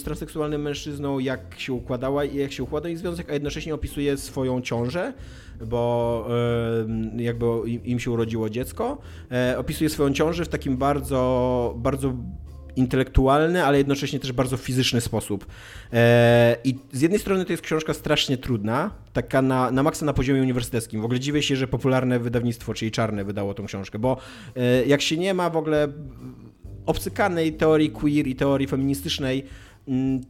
z 0.00 0.02
transseksualnym 0.02 0.62
mężczyzną, 0.62 1.18
jak 1.18 1.40
się 1.58 1.72
układała 1.72 2.24
i 2.24 2.36
jak 2.36 2.52
się 2.52 2.62
układa 2.62 2.88
ich 2.88 2.98
związek, 2.98 3.30
a 3.30 3.32
jednocześnie 3.32 3.74
opisuje 3.74 4.16
swoją 4.16 4.60
ciążę, 4.60 5.12
bo 5.66 6.28
jakby 7.16 7.46
im, 7.66 7.84
im 7.84 8.00
się 8.00 8.10
urodziło 8.10 8.50
dziecko. 8.50 8.98
E, 9.32 9.58
opisuje 9.58 9.90
swoją 9.90 10.12
ciążę 10.12 10.44
w 10.44 10.48
takim 10.48 10.76
bardzo, 10.76 11.74
bardzo 11.78 12.14
intelektualny, 12.76 13.64
ale 13.64 13.78
jednocześnie 13.78 14.20
też 14.20 14.32
bardzo 14.32 14.56
fizyczny 14.56 15.00
sposób. 15.00 15.46
E, 15.92 16.56
I 16.64 16.78
z 16.92 17.00
jednej 17.00 17.20
strony 17.20 17.44
to 17.44 17.52
jest 17.52 17.62
książka 17.62 17.94
strasznie 17.94 18.38
trudna, 18.38 18.90
taka 19.12 19.42
na, 19.42 19.70
na 19.70 19.82
maksa 19.82 20.06
na 20.06 20.12
poziomie 20.12 20.42
uniwersyteckim. 20.42 21.00
W 21.00 21.04
ogóle 21.04 21.20
dziwię 21.20 21.42
się, 21.42 21.56
że 21.56 21.68
popularne 21.68 22.18
wydawnictwo, 22.18 22.74
czyli 22.74 22.90
Czarne, 22.90 23.24
wydało 23.24 23.54
tą 23.54 23.66
książkę, 23.66 23.98
bo 23.98 24.16
e, 24.56 24.86
jak 24.86 25.00
się 25.00 25.16
nie 25.16 25.34
ma 25.34 25.50
w 25.50 25.56
ogóle 25.56 25.88
obcykanej 26.90 27.52
teorii 27.52 27.90
queer 27.90 28.26
i 28.26 28.34
teorii 28.34 28.66
feministycznej, 28.66 29.44
mm, 29.88 30.20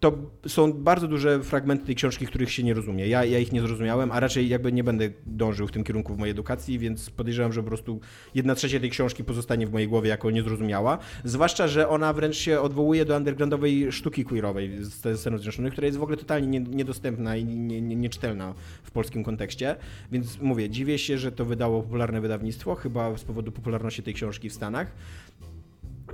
to 0.00 0.18
są 0.46 0.72
bardzo 0.72 1.08
duże 1.08 1.42
fragmenty 1.42 1.86
tej 1.86 1.94
książki, 1.94 2.26
których 2.26 2.52
się 2.52 2.62
nie 2.62 2.74
rozumie. 2.74 3.06
Ja, 3.06 3.24
ja 3.24 3.38
ich 3.38 3.52
nie 3.52 3.60
zrozumiałem, 3.60 4.12
a 4.12 4.20
raczej 4.20 4.48
jakby 4.48 4.72
nie 4.72 4.84
będę 4.84 5.10
dążył 5.26 5.66
w 5.66 5.72
tym 5.72 5.84
kierunku 5.84 6.14
w 6.14 6.18
mojej 6.18 6.30
edukacji, 6.30 6.78
więc 6.78 7.10
podejrzewam, 7.10 7.52
że 7.52 7.62
po 7.62 7.68
prostu 7.68 8.00
jedna 8.34 8.54
trzecia 8.54 8.80
tej 8.80 8.90
książki 8.90 9.24
pozostanie 9.24 9.66
w 9.66 9.72
mojej 9.72 9.88
głowie 9.88 10.08
jako 10.08 10.30
niezrozumiała. 10.30 10.98
Zwłaszcza, 11.24 11.68
że 11.68 11.88
ona 11.88 12.12
wręcz 12.12 12.36
się 12.36 12.60
odwołuje 12.60 13.04
do 13.04 13.16
undergroundowej 13.16 13.92
sztuki 13.92 14.24
queerowej 14.24 14.84
z 14.84 15.20
Stanów 15.20 15.40
Zjednoczonych, 15.40 15.72
która 15.72 15.86
jest 15.86 15.98
w 15.98 16.02
ogóle 16.02 16.16
totalnie 16.16 16.60
niedostępna 16.60 17.36
i 17.36 17.44
nie, 17.44 17.80
nie, 17.82 17.96
nieczytelna 17.96 18.54
w 18.82 18.90
polskim 18.90 19.24
kontekście. 19.24 19.76
Więc 20.12 20.40
mówię, 20.40 20.70
dziwię 20.70 20.98
się, 20.98 21.18
że 21.18 21.32
to 21.32 21.44
wydało 21.44 21.82
popularne 21.82 22.20
wydawnictwo, 22.20 22.74
chyba 22.74 23.16
z 23.16 23.24
powodu 23.24 23.52
popularności 23.52 24.02
tej 24.02 24.14
książki 24.14 24.48
w 24.48 24.52
Stanach. 24.52 24.92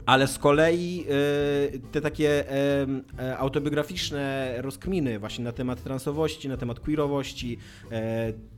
Ale 0.07 0.27
z 0.27 0.39
kolei 0.39 1.05
e, 1.05 1.79
te 1.93 2.01
takie 2.01 2.51
e, 3.19 3.39
autobiograficzne 3.39 4.55
rozkminy 4.59 5.19
właśnie 5.19 5.45
na 5.45 5.53
temat 5.53 5.83
transowości, 5.83 6.49
na 6.49 6.57
temat 6.57 6.81
queerowości, 6.81 7.59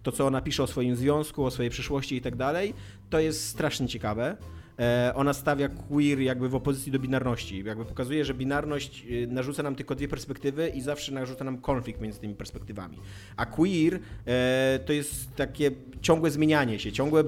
to 0.02 0.12
co 0.12 0.26
ona 0.26 0.40
pisze 0.40 0.62
o 0.62 0.66
swoim 0.66 0.96
związku, 0.96 1.44
o 1.44 1.50
swojej 1.50 1.70
przyszłości 1.70 2.16
i 2.16 2.20
tak 2.20 2.36
dalej, 2.36 2.74
to 3.10 3.20
jest 3.20 3.48
strasznie 3.48 3.88
ciekawe. 3.88 4.36
E, 4.78 5.12
ona 5.14 5.32
stawia 5.32 5.68
queer 5.68 6.20
jakby 6.20 6.48
w 6.48 6.54
opozycji 6.54 6.92
do 6.92 6.98
binarności. 6.98 7.64
Jakby 7.64 7.84
pokazuje, 7.84 8.24
że 8.24 8.34
binarność 8.34 9.06
e, 9.24 9.26
narzuca 9.26 9.62
nam 9.62 9.74
tylko 9.74 9.94
dwie 9.94 10.08
perspektywy 10.08 10.68
i 10.68 10.80
zawsze 10.80 11.12
narzuca 11.12 11.44
nam 11.44 11.58
konflikt 11.58 12.00
między 12.00 12.20
tymi 12.20 12.34
perspektywami. 12.34 12.98
A 13.36 13.46
queer 13.46 13.98
e, 14.26 14.78
to 14.86 14.92
jest 14.92 15.36
takie 15.36 15.70
ciągłe 16.00 16.30
zmienianie 16.30 16.78
się, 16.78 16.92
ciągłe 16.92 17.24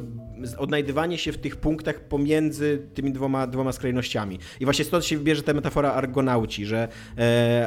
odnajdywanie 0.58 1.18
się 1.18 1.32
w 1.32 1.38
tych 1.38 1.56
punktach 1.56 2.00
pomiędzy 2.00 2.82
tymi 2.94 3.12
dwoma, 3.12 3.46
dwoma 3.46 3.72
skrajnościami. 3.72 4.38
I 4.60 4.64
właśnie 4.64 4.84
stąd 4.84 5.04
się 5.04 5.18
bierze 5.18 5.42
ta 5.42 5.54
metafora 5.54 5.92
argonauci, 5.92 6.66
że 6.66 6.88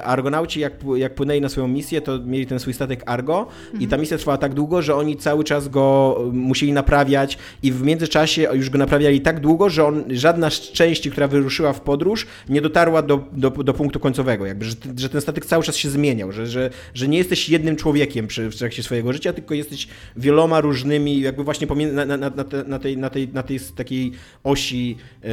argonauci 0.03 0.59
jak, 0.59 0.73
jak 0.95 1.15
płynęli 1.15 1.41
na 1.41 1.49
swoją 1.49 1.67
misję, 1.67 2.01
to 2.01 2.19
mieli 2.19 2.45
ten 2.45 2.59
swój 2.59 2.73
statek 2.73 3.03
Argo 3.05 3.47
mhm. 3.63 3.81
i 3.83 3.87
ta 3.87 3.97
misja 3.97 4.17
trwała 4.17 4.37
tak 4.37 4.53
długo, 4.53 4.81
że 4.81 4.95
oni 4.95 5.17
cały 5.17 5.43
czas 5.43 5.67
go 5.67 6.17
musieli 6.33 6.73
naprawiać 6.73 7.37
i 7.63 7.71
w 7.71 7.83
międzyczasie 7.83 8.47
już 8.53 8.69
go 8.69 8.77
naprawiali 8.77 9.21
tak 9.21 9.39
długo, 9.39 9.69
że 9.71 9.85
on, 9.85 10.03
żadna 10.09 10.49
z 10.49 10.61
części, 10.71 11.11
która 11.11 11.27
wyruszyła 11.27 11.73
w 11.73 11.81
podróż, 11.81 12.27
nie 12.49 12.61
dotarła 12.61 13.01
do, 13.01 13.27
do, 13.31 13.49
do 13.49 13.73
punktu 13.73 13.99
końcowego. 13.99 14.45
Jakby, 14.45 14.65
że, 14.65 14.75
że 14.97 15.09
ten 15.09 15.21
statek 15.21 15.45
cały 15.45 15.63
czas 15.63 15.75
się 15.75 15.89
zmieniał, 15.89 16.31
że, 16.31 16.47
że, 16.47 16.69
że 16.93 17.07
nie 17.07 17.17
jesteś 17.17 17.49
jednym 17.49 17.75
człowiekiem 17.75 18.27
przy, 18.27 18.49
w 18.49 18.55
trakcie 18.55 18.83
swojego 18.83 19.13
życia, 19.13 19.33
tylko 19.33 19.53
jesteś 19.53 19.87
wieloma 20.17 20.61
różnymi, 20.61 21.21
jakby 21.21 21.43
właśnie 21.43 21.67
na, 21.67 22.05
na, 22.05 22.17
na, 22.17 22.31
na, 22.67 22.79
tej, 22.79 22.97
na, 22.97 23.09
tej, 23.09 23.27
na 23.27 23.43
tej 23.43 23.59
takiej 23.59 24.11
osi 24.43 24.97
e, 25.23 25.27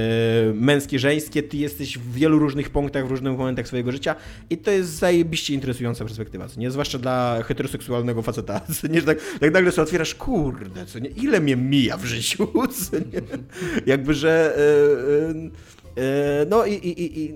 męskie-żeńskie, 0.55 1.43
ty 1.43 1.57
jesteś 1.57 1.99
w 1.99 2.13
wielu 2.13 2.39
różnych 2.39 2.71
punktach, 2.71 3.07
w 3.07 3.11
różnych 3.11 3.39
momentach 3.39 3.67
swojego 3.69 3.93
życia 3.93 4.15
i 4.51 4.57
to 4.57 4.71
jest 4.71 4.91
zajebiście 4.91 5.55
interesująca 5.55 6.05
perspektywa, 6.05 6.49
co 6.49 6.61
nie? 6.61 6.71
Zwłaszcza 6.71 6.99
dla 6.99 7.43
heteroseksualnego 7.43 8.23
faceta, 8.23 8.61
co 8.81 8.87
nie? 8.87 9.03
Tak, 9.03 9.19
tak 9.41 9.53
nagle 9.53 9.73
sobie 9.73 9.83
otwierasz, 9.83 10.15
kurde, 10.15 10.87
co 10.87 10.99
nie? 10.99 11.09
Ile 11.09 11.41
mnie 11.41 11.57
mija 11.57 11.97
w 11.97 12.05
życiu, 12.05 12.49
co 12.79 12.97
nie? 12.99 13.21
Jakby, 13.87 14.15
że 14.15 14.28
że 14.29 14.59
y, 14.59 16.01
y, 16.01 16.03
y, 16.43 16.47
no 16.51 16.67
i, 16.67 16.73
i, 16.73 17.21
i, 17.23 17.35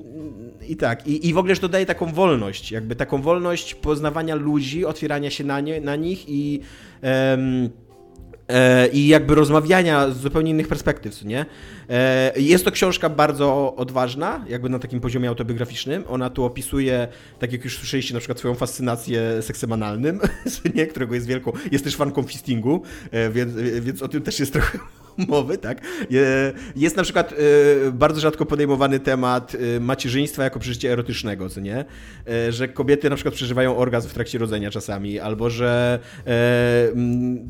i 0.69 0.77
tak. 0.77 1.07
I, 1.07 1.29
I 1.29 1.33
w 1.33 1.39
ogóle, 1.39 1.55
że 1.55 1.61
to 1.61 1.69
daje 1.69 1.87
taką 1.87 2.13
wolność, 2.13 2.73
jakby 2.73 2.97
taką 2.97 3.23
wolność 3.23 3.75
poznawania 3.75 4.35
ludzi, 4.35 4.85
otwierania 4.85 5.31
się 5.31 5.45
na, 5.45 5.61
nie, 5.61 5.81
na 5.81 5.97
nich 5.97 6.25
i, 6.29 6.61
um, 7.03 7.71
i 8.93 9.09
jakby 9.09 9.35
rozmawiania 9.35 10.11
z 10.11 10.17
zupełnie 10.17 10.51
innych 10.51 10.69
perspektyw, 10.69 11.25
nie? 11.25 11.47
E, 11.91 12.33
jest 12.37 12.65
to 12.65 12.71
książka 12.71 13.09
bardzo 13.09 13.77
odważna, 13.77 14.45
jakby 14.49 14.69
na 14.69 14.79
takim 14.79 15.01
poziomie 15.01 15.29
autobiograficznym. 15.29 16.05
Ona 16.09 16.31
tu 16.31 16.45
opisuje, 16.45 17.09
tak 17.39 17.53
jak 17.53 17.65
już 17.65 17.79
słyszeliście, 17.79 18.15
na 18.15 18.21
przykład 18.21 18.39
swoją 18.39 18.55
fascynację 18.55 19.43
seksem 19.43 19.73
analnym, 19.73 20.21
nie? 20.75 20.87
którego 20.87 21.15
jest 21.15 21.27
wielką, 21.27 21.53
jest 21.73 21.85
też 21.85 21.97
fanką 21.97 22.23
fistingu, 22.23 22.83
e, 23.11 23.31
więc, 23.31 23.55
więc 23.81 24.03
o 24.03 24.09
tym 24.09 24.23
też 24.23 24.41
jest 24.41 24.53
trochę 24.53 24.79
mowy, 25.29 25.59
tak? 25.59 25.81
Jest 26.77 26.97
na 26.97 27.03
przykład 27.03 27.33
e, 27.33 27.93
bardzo 27.93 28.21
rzadko 28.21 28.47
podejmowany 28.47 29.01
temat 29.01 29.57
e, 29.77 29.81
macierzyństwa 29.81 30.45
jako 30.45 30.59
przeżycia 30.59 30.89
erotycznego, 30.89 31.49
co 31.49 31.61
nie? 31.61 31.85
E, 32.29 32.53
że 32.53 32.69
kobiety 32.69 33.11
na 33.11 33.17
przykład 33.17 33.35
przeżywają 33.35 33.77
orgazm 33.77 34.09
w 34.09 34.15
trakcie 34.15 34.39
rodzenia 34.39 34.71
czasami, 34.71 35.19
albo 35.19 35.51
że 35.51 35.99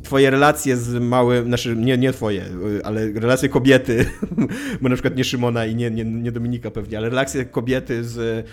twoje 0.03 0.31
relacje 0.31 0.77
z 0.77 1.03
małym, 1.03 1.47
znaczy 1.47 1.77
nie, 1.77 1.99
nie 1.99 2.13
twoje, 2.13 2.45
ale 2.85 3.13
relacje 3.13 3.49
kobiety, 3.49 4.07
bo 4.81 4.89
na 4.89 4.95
przykład 4.95 5.17
nie 5.17 5.25
Szymona 5.25 5.67
i 5.67 5.75
nie, 5.75 5.91
nie, 5.91 6.05
nie 6.05 6.33
Dominika 6.33 6.71
pewnie, 6.71 6.99
ale 6.99 7.09
relacje 7.09 7.45
kobiety 7.45 8.05
z 8.05 8.47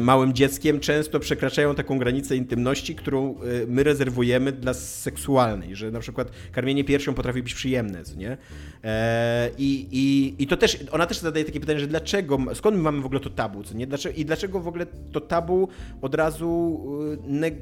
małym 0.00 0.32
dzieckiem 0.32 0.80
często 0.80 1.20
przekraczają 1.20 1.74
taką 1.74 1.98
granicę 1.98 2.36
intymności, 2.36 2.94
którą 2.94 3.34
my 3.68 3.82
rezerwujemy 3.82 4.52
dla 4.52 4.74
seksualnej, 4.74 5.76
że 5.76 5.90
na 5.90 6.00
przykład 6.00 6.30
karmienie 6.52 6.84
piersią 6.84 7.14
potrafi 7.14 7.42
być 7.42 7.54
przyjemne, 7.54 8.02
nie? 8.16 8.36
E, 8.84 9.50
I, 9.58 9.88
i, 9.92 10.34
I 10.42 10.46
to 10.46 10.56
też, 10.56 10.78
ona 10.90 11.06
też 11.06 11.18
zadaje 11.18 11.44
takie 11.44 11.60
pytanie, 11.60 11.80
że 11.80 11.86
dlaczego, 11.86 12.38
skąd 12.54 12.76
my 12.76 12.82
mamy 12.82 13.00
w 13.00 13.06
ogóle 13.06 13.20
to 13.20 13.30
tabu, 13.30 13.64
co 13.64 13.74
nie? 13.74 13.86
Dlaczego, 13.86 14.14
I 14.14 14.24
dlaczego 14.24 14.60
w 14.60 14.68
ogóle 14.68 14.86
to 15.12 15.20
tabu 15.20 15.68
od 16.02 16.14
razu 16.14 16.80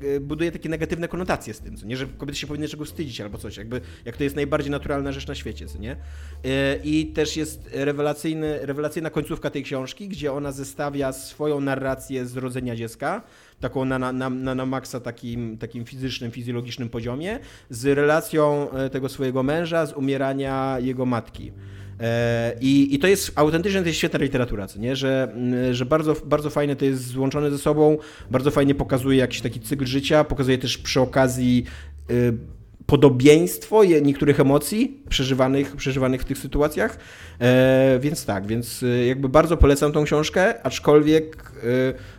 y, 0.02 0.20
buduje 0.20 0.52
takie 0.52 0.68
negatywne 0.68 1.08
konotacje 1.08 1.54
z 1.54 1.60
tym, 1.60 1.76
co 1.76 1.86
nie? 1.86 1.96
Że 1.96 2.06
kobiety 2.06 2.38
się 2.38 2.46
powinny 2.46 2.68
czego 2.68 2.84
wstydzić 2.84 3.20
albo 3.20 3.38
coś, 3.38 3.56
jakby, 3.56 3.80
jak 4.04 4.16
to 4.16 4.24
jest 4.24 4.36
najbardziej 4.36 4.70
naturalna 4.70 5.12
rzecz 5.12 5.26
na 5.26 5.34
świecie, 5.34 5.66
co 5.66 5.78
nie? 5.78 5.96
E, 6.44 6.76
I 6.84 7.06
też 7.06 7.36
jest 7.36 7.70
rewelacyjny, 7.72 8.66
rewelacyjna 8.66 9.10
końcówka 9.10 9.50
tej 9.50 9.62
książki, 9.62 10.08
gdzie 10.08 10.32
ona 10.32 10.52
zestawia 10.52 11.12
swoją 11.12 11.60
narrację 11.60 12.26
z 12.26 12.36
rodzenia 12.36 12.76
dziecka, 12.76 13.22
taką 13.60 13.84
na, 13.84 13.98
na, 13.98 14.12
na, 14.12 14.54
na 14.54 14.66
maksa 14.66 15.00
takim, 15.00 15.58
takim 15.58 15.84
fizycznym, 15.84 16.30
fizjologicznym 16.30 16.88
poziomie, 16.88 17.38
z 17.70 17.86
relacją 17.86 18.70
e, 18.70 18.90
tego 18.90 19.08
swojego 19.08 19.42
męża, 19.42 19.86
z 19.86 19.92
umierania 19.92 20.76
jego 20.80 21.06
matki. 21.06 21.52
E, 22.00 22.56
I, 22.60 22.94
I 22.94 22.98
to 22.98 23.06
jest 23.06 23.32
autentycznie 23.34 23.80
to 23.80 23.86
jest 23.86 23.98
świetna 23.98 24.18
literatura, 24.18 24.66
co 24.66 24.78
nie? 24.78 24.96
Że, 24.96 25.34
że 25.72 25.86
bardzo, 25.86 26.16
bardzo 26.24 26.50
fajnie 26.50 26.76
to 26.76 26.84
jest 26.84 27.06
złączone 27.06 27.50
ze 27.50 27.58
sobą, 27.58 27.98
bardzo 28.30 28.50
fajnie 28.50 28.74
pokazuje 28.74 29.18
jakiś 29.18 29.40
taki 29.40 29.60
cykl 29.60 29.86
życia, 29.86 30.24
pokazuje 30.24 30.58
też 30.58 30.78
przy 30.78 31.00
okazji 31.00 31.64
y, 32.10 32.55
podobieństwo 32.86 33.84
niektórych 33.84 34.40
emocji 34.40 35.00
przeżywanych, 35.08 35.76
przeżywanych 35.76 36.22
w 36.22 36.24
tych 36.24 36.38
sytuacjach. 36.38 36.98
E, 37.40 37.98
więc 38.00 38.24
tak, 38.24 38.46
więc 38.46 38.82
e, 38.82 39.06
jakby 39.06 39.28
bardzo 39.28 39.56
polecam 39.56 39.92
tą 39.92 40.04
książkę, 40.04 40.62
aczkolwiek 40.62 41.52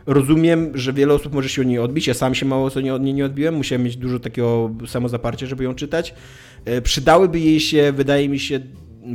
e, 0.07 0.13
rozumiem, 0.13 0.71
że 0.73 0.93
wiele 0.93 1.13
osób 1.13 1.33
może 1.33 1.49
się 1.49 1.61
o 1.61 1.65
niej 1.65 1.79
odbić. 1.79 2.07
Ja 2.07 2.13
sam 2.13 2.35
się 2.35 2.45
mało 2.45 2.69
co 2.69 2.81
nie, 2.81 2.93
od 2.93 3.01
niej 3.01 3.13
nie 3.13 3.25
odbiłem, 3.25 3.55
musiałem 3.55 3.83
mieć 3.83 3.97
dużo 3.97 4.19
takiego 4.19 4.71
samozaparcia, 4.87 5.45
żeby 5.45 5.63
ją 5.63 5.75
czytać. 5.75 6.13
E, 6.65 6.81
przydałyby 6.81 7.39
jej 7.39 7.59
się, 7.59 7.91
wydaje 7.91 8.29
mi 8.29 8.39
się, 8.39 8.59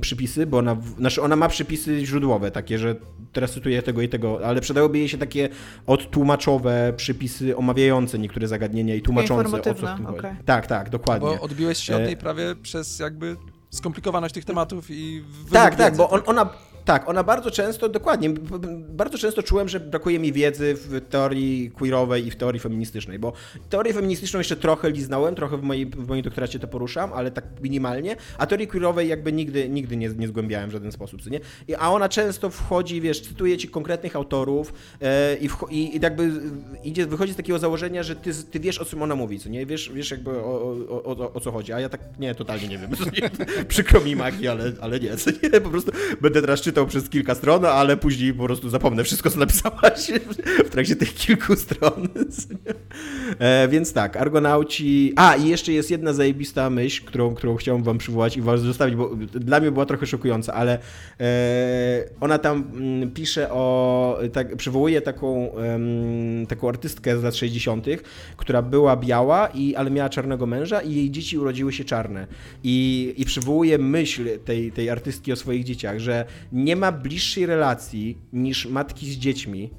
przypisy, 0.00 0.46
bo 0.46 0.58
ona, 0.58 0.76
znaczy 0.98 1.22
ona 1.22 1.36
ma 1.36 1.48
przypisy 1.48 2.06
źródłowe, 2.06 2.50
takie, 2.50 2.78
że 2.78 2.96
teraz 3.32 3.52
cytuję 3.52 3.82
tego 3.82 4.02
i 4.02 4.08
tego, 4.08 4.46
ale 4.46 4.60
przydałyby 4.60 4.98
jej 4.98 5.08
się 5.08 5.18
takie 5.18 5.48
odtłumaczowe 5.86 6.92
przypisy 6.96 7.56
omawiające 7.56 8.18
niektóre 8.18 8.48
zagadnienia 8.48 8.94
i 8.94 9.02
tłumaczące 9.02 9.56
o 9.56 9.60
co 9.60 9.74
w 9.74 9.96
tym 9.96 10.06
okay. 10.06 10.36
Tak, 10.44 10.66
tak, 10.66 10.90
dokładnie. 10.90 11.28
Bo 11.28 11.40
odbiłeś 11.40 11.78
się 11.78 11.96
od 11.96 12.02
niej 12.02 12.16
prawie 12.16 12.56
przez 12.62 12.98
jakby 12.98 13.36
skomplikowaność 13.70 14.34
tych 14.34 14.44
tematów 14.44 14.86
i... 14.90 15.24
Tak, 15.52 15.76
tak, 15.76 15.96
bo 15.96 16.10
on, 16.10 16.20
ona 16.26 16.50
tak, 16.84 17.08
ona 17.08 17.24
bardzo 17.24 17.50
często, 17.50 17.88
dokładnie, 17.88 18.30
bardzo 18.88 19.18
często 19.18 19.42
czułem, 19.42 19.68
że 19.68 19.80
brakuje 19.80 20.18
mi 20.18 20.32
wiedzy 20.32 20.74
w 20.74 21.00
teorii 21.10 21.70
queerowej 21.70 22.26
i 22.26 22.30
w 22.30 22.36
teorii 22.36 22.60
feministycznej, 22.60 23.18
bo 23.18 23.32
teorię 23.70 23.94
feministyczną 23.94 24.40
jeszcze 24.40 24.56
trochę 24.56 24.90
liznałem, 24.90 25.34
trochę 25.34 25.56
w, 25.56 25.62
mojej, 25.62 25.86
w 25.86 26.08
moim 26.08 26.22
doktoracie 26.22 26.58
to 26.58 26.68
poruszam, 26.68 27.12
ale 27.12 27.30
tak 27.30 27.44
minimalnie, 27.62 28.16
a 28.38 28.46
teorii 28.46 28.66
queerowej 28.66 29.08
jakby 29.08 29.32
nigdy, 29.32 29.68
nigdy 29.68 29.96
nie, 29.96 30.08
nie 30.08 30.28
zgłębiałem 30.28 30.70
w 30.70 30.72
żaden 30.72 30.92
sposób, 30.92 31.30
nie? 31.30 31.40
I, 31.68 31.74
a 31.74 31.90
ona 31.90 32.08
często 32.08 32.50
wchodzi, 32.50 33.00
wiesz, 33.00 33.20
cytuje 33.20 33.58
ci 33.58 33.68
konkretnych 33.68 34.16
autorów 34.16 34.72
e, 35.00 35.36
i, 35.36 35.48
w, 35.48 35.56
i, 35.70 35.96
i 35.96 36.00
jakby 36.00 36.30
idzie, 36.84 37.06
wychodzi 37.06 37.32
z 37.32 37.36
takiego 37.36 37.58
założenia, 37.58 38.02
że 38.02 38.16
ty, 38.16 38.30
ty 38.50 38.60
wiesz, 38.60 38.78
o 38.78 38.84
czym 38.84 39.02
ona 39.02 39.14
mówi, 39.14 39.38
co 39.38 39.48
nie? 39.48 39.66
Wiesz, 39.66 39.90
wiesz 39.94 40.10
jakby 40.10 40.30
o, 40.30 40.76
o, 40.88 41.04
o, 41.04 41.32
o 41.32 41.40
co 41.40 41.52
chodzi, 41.52 41.72
a 41.72 41.80
ja 41.80 41.88
tak, 41.88 42.00
nie, 42.18 42.34
totalnie 42.34 42.68
nie 42.68 42.78
wiem, 42.78 42.90
przykro 43.68 44.00
mi 44.00 44.16
magii, 44.16 44.48
ale, 44.48 44.72
ale 44.80 45.00
nie, 45.00 45.16
co 45.16 45.30
nie? 45.30 45.60
Po 45.60 45.70
prostu 45.70 45.92
będę 46.20 46.40
teraz 46.40 46.60
czytał 46.72 46.86
przez 46.86 47.08
kilka 47.08 47.34
stron, 47.34 47.64
ale 47.64 47.96
później 47.96 48.34
po 48.34 48.44
prostu 48.44 48.68
zapomnę 48.68 49.04
wszystko, 49.04 49.30
co 49.30 49.38
napisałaś 49.38 50.10
w 50.66 50.70
trakcie 50.70 50.96
tych 50.96 51.14
kilku 51.14 51.56
stron. 51.56 52.08
E, 53.38 53.68
więc 53.68 53.92
tak, 53.92 54.16
Argonauci... 54.16 55.12
A, 55.16 55.36
i 55.36 55.48
jeszcze 55.48 55.72
jest 55.72 55.90
jedna 55.90 56.12
zajebista 56.12 56.70
myśl, 56.70 57.04
którą, 57.04 57.34
którą 57.34 57.56
chciałbym 57.56 57.84
wam 57.84 57.98
przywołać 57.98 58.36
i 58.36 58.42
was 58.42 58.60
zostawić, 58.60 58.96
bo 58.96 59.16
dla 59.34 59.60
mnie 59.60 59.70
była 59.70 59.86
trochę 59.86 60.06
szokująca, 60.06 60.54
ale 60.54 60.78
e, 61.20 62.04
ona 62.20 62.38
tam 62.38 62.64
mm, 62.74 63.10
pisze 63.10 63.52
o... 63.52 64.18
Tak, 64.32 64.56
przywołuje 64.56 65.00
taką, 65.00 65.52
taką 66.48 66.68
artystkę 66.68 67.18
z 67.18 67.22
lat 67.22 67.36
60., 67.36 67.86
która 68.36 68.62
była 68.62 68.96
biała, 68.96 69.46
i, 69.46 69.74
ale 69.74 69.90
miała 69.90 70.08
czarnego 70.08 70.46
męża 70.46 70.80
i 70.80 70.94
jej 70.94 71.10
dzieci 71.10 71.38
urodziły 71.38 71.72
się 71.72 71.84
czarne. 71.84 72.26
I, 72.64 73.14
i 73.16 73.24
przywołuje 73.24 73.78
myśl 73.78 74.38
tej, 74.44 74.72
tej 74.72 74.90
artystki 74.90 75.32
o 75.32 75.36
swoich 75.36 75.64
dzieciach, 75.64 75.98
że 75.98 76.24
nie 76.64 76.76
ma 76.76 76.92
bliższej 76.92 77.46
relacji 77.46 78.18
niż 78.32 78.66
matki 78.66 79.12
z 79.12 79.16
dziećmi 79.16 79.70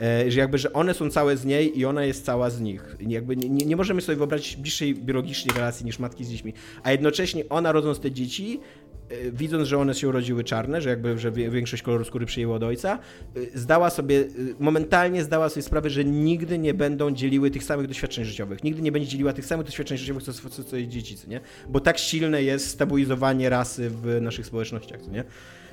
E, 0.00 0.30
że 0.30 0.40
jakby, 0.40 0.58
że 0.58 0.72
one 0.72 0.94
są 0.94 1.10
całe 1.10 1.36
z 1.36 1.44
niej 1.44 1.78
i 1.78 1.84
ona 1.84 2.04
jest 2.04 2.24
cała 2.24 2.50
z 2.50 2.60
nich. 2.60 2.96
Jakby 3.00 3.36
nie, 3.36 3.66
nie 3.66 3.76
możemy 3.76 4.00
sobie 4.00 4.16
wyobrazić 4.16 4.56
bliższej 4.56 4.94
biologicznej 4.94 5.56
relacji 5.56 5.86
niż 5.86 5.98
matki 5.98 6.24
z 6.24 6.30
dziećmi. 6.30 6.52
A 6.82 6.92
jednocześnie 6.92 7.48
ona 7.48 7.72
rodząc 7.72 8.00
te 8.00 8.10
dzieci, 8.10 8.60
e, 9.08 9.30
widząc, 9.32 9.68
że 9.68 9.78
one 9.78 9.94
się 9.94 10.08
urodziły 10.08 10.44
czarne, 10.44 10.80
że 10.80 10.90
jakby, 10.90 11.18
że 11.18 11.30
większość 11.32 11.82
koloru 11.82 12.04
skóry 12.04 12.26
przyjęło 12.26 12.54
od 12.54 12.62
ojca, 12.62 12.98
e, 13.36 13.58
zdała 13.58 13.90
sobie, 13.90 14.24
momentalnie 14.58 15.24
zdała 15.24 15.48
sobie 15.48 15.62
sprawę, 15.62 15.90
że 15.90 16.04
nigdy 16.04 16.58
nie 16.58 16.74
będą 16.74 17.10
dzieliły 17.10 17.50
tych 17.50 17.64
samych 17.64 17.86
doświadczeń 17.86 18.24
życiowych. 18.24 18.64
Nigdy 18.64 18.82
nie 18.82 18.92
będzie 18.92 19.08
dzieliła 19.08 19.32
tych 19.32 19.46
samych 19.46 19.66
doświadczeń 19.66 19.98
życiowych, 19.98 20.22
co, 20.22 20.32
co, 20.32 20.64
co 20.64 20.76
jej 20.76 20.88
dzieci, 20.88 21.16
co 21.16 21.28
nie? 21.28 21.40
Bo 21.68 21.80
tak 21.80 21.98
silne 21.98 22.42
jest 22.42 22.68
stabilizowanie 22.68 23.48
rasy 23.48 23.90
w 23.90 24.18
naszych 24.20 24.46
społecznościach, 24.46 25.00
co 25.00 25.10
nie? 25.10 25.24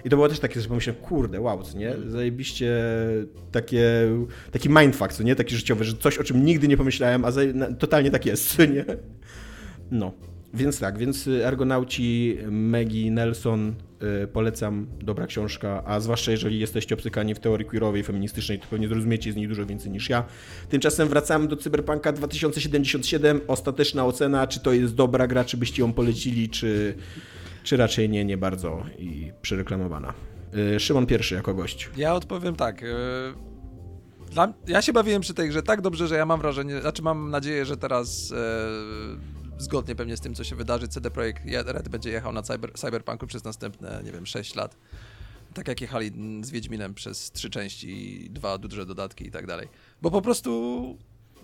I 0.06 0.10
to 0.10 0.16
było 0.16 0.30
też 0.30 0.40
takie, 0.40 0.62
że 0.62 0.68
pomyślałem, 0.68 1.02
kurde, 1.02 1.42
wow, 1.42 1.64
co 1.64 1.78
nie? 1.78 1.94
Zajebiście 2.08 2.78
takie, 3.52 4.10
taki 4.52 4.70
mindfuck, 4.70 5.14
co 5.14 5.24
nie? 5.24 5.36
Taki 5.36 5.56
życiowy, 5.56 5.84
że 5.84 5.94
coś, 5.94 6.18
o 6.18 6.24
czym 6.24 6.46
nigdy 6.46 6.68
nie 6.68 6.78
pomyślałem, 6.78 7.26
a 7.26 7.32
za, 7.32 7.42
totalnie 7.80 8.12
tak 8.12 8.26
jest, 8.26 8.48
co 8.56 8.66
nie? 8.66 8.86
No. 9.92 10.14
Więc 10.54 10.80
tak, 10.80 10.98
więc 10.98 11.30
Argonauci 11.46 12.38
Maggie 12.52 13.12
Nelson 13.12 13.74
y, 14.24 14.28
polecam, 14.28 14.88
dobra 15.00 15.28
książka, 15.28 15.84
a 15.86 16.00
zwłaszcza 16.00 16.32
jeżeli 16.32 16.60
jesteście 16.60 16.96
obcykani 16.96 17.36
w 17.36 17.40
teorii 17.40 17.66
queerowej, 17.66 18.04
feministycznej, 18.04 18.60
to 18.60 18.66
pewnie 18.70 18.88
zrozumiecie 18.88 19.34
z 19.34 19.36
niej 19.36 19.48
dużo 19.48 19.66
więcej 19.66 19.92
niż 19.92 20.10
ja. 20.10 20.24
Tymczasem 20.70 21.08
wracamy 21.08 21.48
do 21.48 21.56
Cyberpunka 21.56 22.12
2077, 22.12 23.42
ostateczna 23.48 24.06
ocena, 24.06 24.48
czy 24.48 24.60
to 24.60 24.74
jest 24.74 24.96
dobra 24.96 25.28
gra, 25.28 25.46
czy 25.46 25.58
byście 25.58 25.82
ją 25.82 25.94
polecili, 25.94 26.50
czy 26.50 26.96
czy 27.68 27.78
raczej 27.78 28.10
nie, 28.10 28.26
nie 28.26 28.38
bardzo 28.38 28.84
i 28.98 29.32
przereklamowana. 29.42 30.14
Y, 30.76 30.80
Szymon 30.80 31.06
pierwszy 31.06 31.36
jako 31.36 31.54
gość. 31.54 31.90
Ja 31.98 32.14
odpowiem 32.14 32.56
tak. 32.56 32.84
Y, 32.84 32.88
ja 34.68 34.82
się 34.82 34.94
bawiłem 34.94 35.22
przy 35.22 35.34
tej 35.34 35.50
grze 35.50 35.64
tak 35.64 35.82
dobrze, 35.82 36.08
że 36.08 36.16
ja 36.16 36.26
mam 36.26 36.40
wrażenie, 36.40 36.82
znaczy 36.82 37.02
mam 37.02 37.32
nadzieję, 37.32 37.66
że 37.66 37.78
teraz 37.78 38.32
e, 38.32 39.62
zgodnie 39.62 39.96
pewnie 39.96 40.18
z 40.18 40.22
tym, 40.22 40.36
co 40.36 40.44
się 40.44 40.56
wydarzy, 40.56 40.88
CD 40.88 41.12
Projekt 41.12 41.44
Red 41.66 41.90
będzie 41.90 42.10
jechał 42.10 42.34
na 42.34 42.42
cyber, 42.42 42.74
Cyberpunku 42.74 43.28
przez 43.28 43.44
następne, 43.44 44.02
nie 44.04 44.12
wiem, 44.12 44.26
6 44.26 44.56
lat. 44.56 44.78
Tak 45.54 45.68
jak 45.68 45.82
jechali 45.82 46.12
z 46.42 46.52
Wiedźminem 46.52 46.94
przez 46.94 47.32
trzy 47.32 47.50
części, 47.50 48.28
dwa 48.30 48.58
duże 48.58 48.86
dodatki 48.86 49.28
i 49.28 49.32
tak 49.32 49.48
dalej. 49.48 49.68
Bo 50.02 50.12
po 50.12 50.22
prostu 50.22 50.98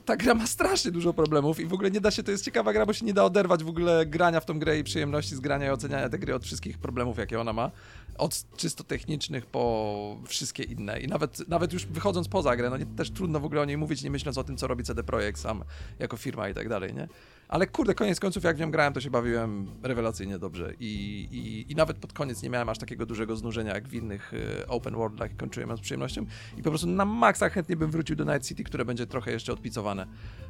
ta 0.05 0.15
gra 0.15 0.33
ma 0.33 0.47
strasznie 0.47 0.91
dużo 0.91 1.13
problemów 1.13 1.59
i 1.59 1.65
w 1.65 1.73
ogóle 1.73 1.91
nie 1.91 2.01
da 2.01 2.11
się, 2.11 2.23
to 2.23 2.31
jest 2.31 2.45
ciekawa 2.45 2.73
gra, 2.73 2.85
bo 2.85 2.93
się 2.93 3.05
nie 3.05 3.13
da 3.13 3.23
oderwać 3.23 3.63
w 3.63 3.67
ogóle 3.67 4.05
grania 4.05 4.39
w 4.39 4.45
tą 4.45 4.59
grę 4.59 4.79
i 4.79 4.83
przyjemności 4.83 5.35
z 5.35 5.39
grania 5.39 5.67
i 5.67 5.69
oceniania 5.69 6.09
tej 6.09 6.19
gry 6.19 6.35
od 6.35 6.43
wszystkich 6.43 6.77
problemów, 6.77 7.17
jakie 7.17 7.41
ona 7.41 7.53
ma. 7.53 7.71
Od 8.17 8.45
czysto 8.57 8.83
technicznych 8.83 9.45
po 9.45 10.17
wszystkie 10.27 10.63
inne. 10.63 10.99
I 10.99 11.07
nawet, 11.07 11.49
nawet 11.49 11.73
już 11.73 11.85
wychodząc 11.85 12.27
poza 12.27 12.55
grę, 12.55 12.69
no 12.69 12.77
nie, 12.77 12.85
też 12.85 13.11
trudno 13.11 13.39
w 13.39 13.45
ogóle 13.45 13.61
o 13.61 13.65
niej 13.65 13.77
mówić, 13.77 14.03
nie 14.03 14.11
myśląc 14.11 14.37
o 14.37 14.43
tym, 14.43 14.57
co 14.57 14.67
robi 14.67 14.83
CD 14.83 15.03
Projekt 15.03 15.39
sam 15.39 15.63
jako 15.99 16.17
firma 16.17 16.49
i 16.49 16.53
tak 16.53 16.69
dalej, 16.69 16.93
nie? 16.93 17.07
Ale 17.53 17.67
kurde, 17.67 17.93
koniec 17.95 18.19
końców, 18.19 18.43
jak 18.43 18.57
w 18.57 18.59
nią 18.59 18.71
grałem, 18.71 18.93
to 18.93 19.01
się 19.01 19.09
bawiłem 19.09 19.67
rewelacyjnie 19.83 20.39
dobrze. 20.39 20.73
I, 20.79 20.87
i, 21.31 21.71
i 21.71 21.75
nawet 21.75 21.97
pod 21.97 22.13
koniec 22.13 22.43
nie 22.43 22.49
miałem 22.49 22.69
aż 22.69 22.77
takiego 22.77 23.05
dużego 23.05 23.35
znużenia 23.35 23.73
jak 23.73 23.87
w 23.87 23.93
innych 23.93 24.33
y, 24.33 24.67
open 24.67 24.95
worldach, 24.95 25.35
kończyłem 25.35 25.69
ją 25.69 25.77
z 25.77 25.81
przyjemnością. 25.81 26.25
I 26.57 26.63
po 26.63 26.69
prostu 26.69 26.87
na 26.87 27.05
maksa 27.05 27.49
chętnie 27.49 27.75
bym 27.75 27.91
wrócił 27.91 28.15
do 28.15 28.23
Night 28.23 28.47
City, 28.47 28.63
które 28.63 28.85
będzie 28.85 29.07
trochę 29.07 29.31
jeszcze 29.31 29.53
odpicowane 29.53 30.07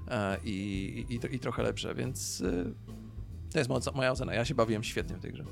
e, 0.07 0.37
i, 0.43 1.05
i, 1.09 1.35
i, 1.35 1.39
trochę 1.39 1.63
lepsze, 1.63 1.95
więc 1.95 2.41
y, 2.41 2.73
to 3.51 3.59
jest 3.59 3.69
moja 3.95 4.11
ocena. 4.11 4.33
Ja 4.33 4.45
się 4.45 4.55
bawiłem 4.55 4.83
świetnie 4.83 5.15
w 5.15 5.19
tej 5.19 5.31
grze. 5.31 5.43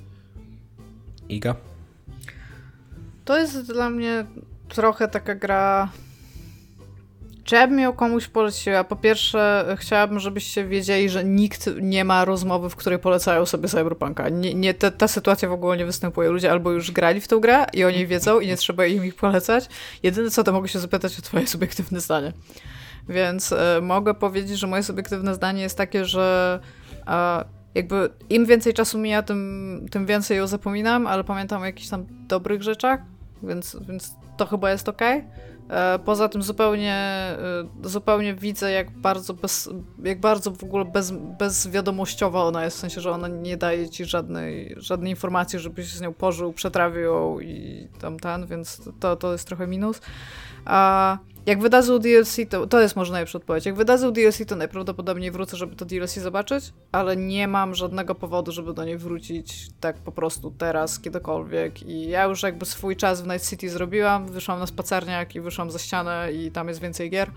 Iga? 1.29 1.55
To 3.25 3.39
jest 3.39 3.67
dla 3.67 3.89
mnie 3.89 4.25
trochę 4.67 5.07
taka 5.07 5.35
gra 5.35 5.89
czy 7.51 7.81
ją 7.81 7.93
komuś 7.93 8.27
poleciła? 8.27 8.83
Po 8.83 8.95
pierwsze, 8.95 9.65
chciałabym, 9.79 10.19
żebyście 10.19 10.65
wiedzieli, 10.65 11.09
że 11.09 11.23
nikt 11.23 11.69
nie 11.81 12.05
ma 12.05 12.25
rozmowy, 12.25 12.69
w 12.69 12.75
której 12.75 12.99
polecają 12.99 13.45
sobie 13.45 13.69
Cyberpunka. 13.69 14.29
Nie, 14.29 14.53
nie 14.53 14.73
ta, 14.73 14.91
ta, 14.91 15.07
sytuacja 15.07 15.49
w 15.49 15.51
ogóle 15.51 15.77
nie 15.77 15.85
występuje. 15.85 16.29
Ludzie 16.29 16.51
albo 16.51 16.71
już 16.71 16.91
grali 16.91 17.21
w 17.21 17.27
tę 17.27 17.39
grę 17.39 17.65
i 17.73 17.83
o 17.83 17.91
niej 17.91 18.07
wiedzą 18.07 18.39
i 18.39 18.47
nie 18.47 18.57
trzeba 18.57 18.85
im 18.85 19.05
ich 19.05 19.15
polecać. 19.15 19.69
Jedyne 20.03 20.29
co, 20.29 20.43
to 20.43 20.51
mogę 20.51 20.67
się 20.67 20.79
zapytać 20.79 21.19
o 21.19 21.21
twoje 21.21 21.47
subiektywne 21.47 22.01
zdanie. 22.01 22.33
Więc 23.09 23.51
e, 23.51 23.79
mogę 23.81 24.13
powiedzieć, 24.13 24.59
że 24.59 24.67
moje 24.67 24.83
subiektywne 24.83 25.35
zdanie 25.35 25.61
jest 25.61 25.77
takie, 25.77 26.05
że 26.05 26.59
e, 27.07 27.45
jakby 27.75 28.09
im 28.29 28.45
więcej 28.45 28.73
czasu 28.73 28.97
mija, 28.97 29.23
tym, 29.23 29.85
tym 29.91 30.05
więcej 30.05 30.37
ją 30.37 30.47
zapominam, 30.47 31.07
ale 31.07 31.23
pamiętam 31.23 31.61
o 31.61 31.65
jakichś 31.65 31.89
tam 31.89 32.05
dobrych 32.27 32.63
rzeczach, 32.63 32.99
więc, 33.43 33.77
więc 33.87 34.15
to 34.37 34.45
chyba 34.45 34.71
jest 34.71 34.89
ok. 34.89 35.01
E, 35.01 35.21
poza 36.06 36.30
tym 36.30 36.43
zupełnie, 36.43 36.93
e, 36.93 37.89
zupełnie 37.89 38.34
widzę, 38.34 38.72
jak 38.72 38.91
bardzo, 38.91 39.34
bez, 39.34 39.69
jak 40.03 40.19
bardzo 40.19 40.52
w 40.52 40.64
ogóle 40.64 40.85
bez, 40.85 41.11
bezwiadomościowa 41.11 42.43
ona 42.43 42.65
jest, 42.65 42.77
w 42.77 42.80
sensie, 42.80 43.02
że 43.02 43.11
ona 43.11 43.27
nie 43.27 43.57
daje 43.57 43.89
ci 43.89 44.06
żadnej, 44.06 44.76
żadnej 44.77 45.10
informacji, 45.10 45.60
żebyś 45.60 45.88
z 45.88 46.02
nią 46.02 46.14
pożył, 46.14 46.53
przetrawił 46.53 47.39
i 47.39 47.88
tam 47.99 48.19
ten, 48.19 48.48
więc 48.48 48.81
to, 48.99 49.15
to 49.15 49.31
jest 49.31 49.48
trochę 49.48 49.68
minus. 49.68 50.02
A 50.65 51.18
jak 51.51 51.61
wydadzą 51.61 51.99
DLC, 51.99 52.37
to, 52.49 52.67
to 52.67 52.81
jest 52.81 52.95
może 52.95 53.11
najlepsza 53.11 53.37
odpowiedź. 53.37 53.65
Jak 53.65 53.75
wydadzą 53.75 54.11
DLC, 54.13 54.41
to 54.47 54.55
najprawdopodobniej 54.55 55.31
wrócę, 55.31 55.57
żeby 55.57 55.75
to 55.75 55.85
DLC 55.85 56.15
zobaczyć, 56.15 56.73
ale 56.91 57.17
nie 57.17 57.47
mam 57.47 57.75
żadnego 57.75 58.15
powodu, 58.15 58.51
żeby 58.51 58.73
do 58.73 58.85
niej 58.85 58.97
wrócić 58.97 59.69
tak 59.79 59.97
po 59.97 60.11
prostu 60.11 60.51
teraz, 60.51 60.99
kiedykolwiek. 60.99 61.83
I 61.83 62.09
ja 62.09 62.23
już 62.23 62.43
jakby 62.43 62.65
swój 62.65 62.95
czas 62.95 63.21
w 63.21 63.27
Night 63.27 63.49
City 63.49 63.69
zrobiłam, 63.69 64.27
wyszłam 64.27 64.59
na 64.59 64.67
spacerniak 64.67 65.35
i 65.35 65.41
wyszłam 65.41 65.71
za 65.71 65.79
ścianę 65.79 66.29
i 66.33 66.51
tam 66.51 66.67
jest 66.67 66.81
więcej 66.81 67.09
gier. 67.09 67.31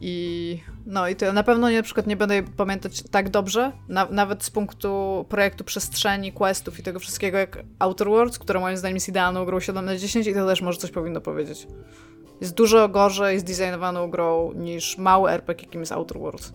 I 0.00 0.58
no 0.86 1.08
i 1.08 1.16
to 1.16 1.32
na 1.32 1.42
pewno 1.42 1.70
nie, 1.70 1.76
na 1.76 1.82
przykład 1.82 2.06
nie 2.06 2.16
będę 2.16 2.42
pamiętać 2.42 3.02
tak 3.10 3.30
dobrze, 3.30 3.72
na, 3.88 4.06
nawet 4.10 4.44
z 4.44 4.50
punktu 4.50 5.24
projektu 5.28 5.64
przestrzeni, 5.64 6.32
questów 6.32 6.78
i 6.78 6.82
tego 6.82 6.98
wszystkiego 6.98 7.38
jak 7.38 7.58
Outer 7.78 8.08
Worlds, 8.08 8.38
które 8.38 8.60
moim 8.60 8.76
zdaniem 8.76 8.96
jest 8.96 9.08
idealną 9.08 9.44
grą 9.44 9.60
7 9.60 9.84
na 9.84 9.96
10 9.96 10.26
i 10.26 10.34
to 10.34 10.46
też 10.46 10.62
może 10.62 10.78
coś 10.78 10.90
powinno 10.90 11.20
powiedzieć 11.20 11.66
jest 12.40 12.54
dużo 12.54 12.88
gorzej 12.88 13.40
zdesignowaną 13.40 14.10
grą 14.10 14.52
niż 14.52 14.98
mały 14.98 15.30
RPG, 15.30 15.66
jakim 15.66 15.80
jest 15.80 15.92
Outer 15.92 16.18
Worlds. 16.18 16.52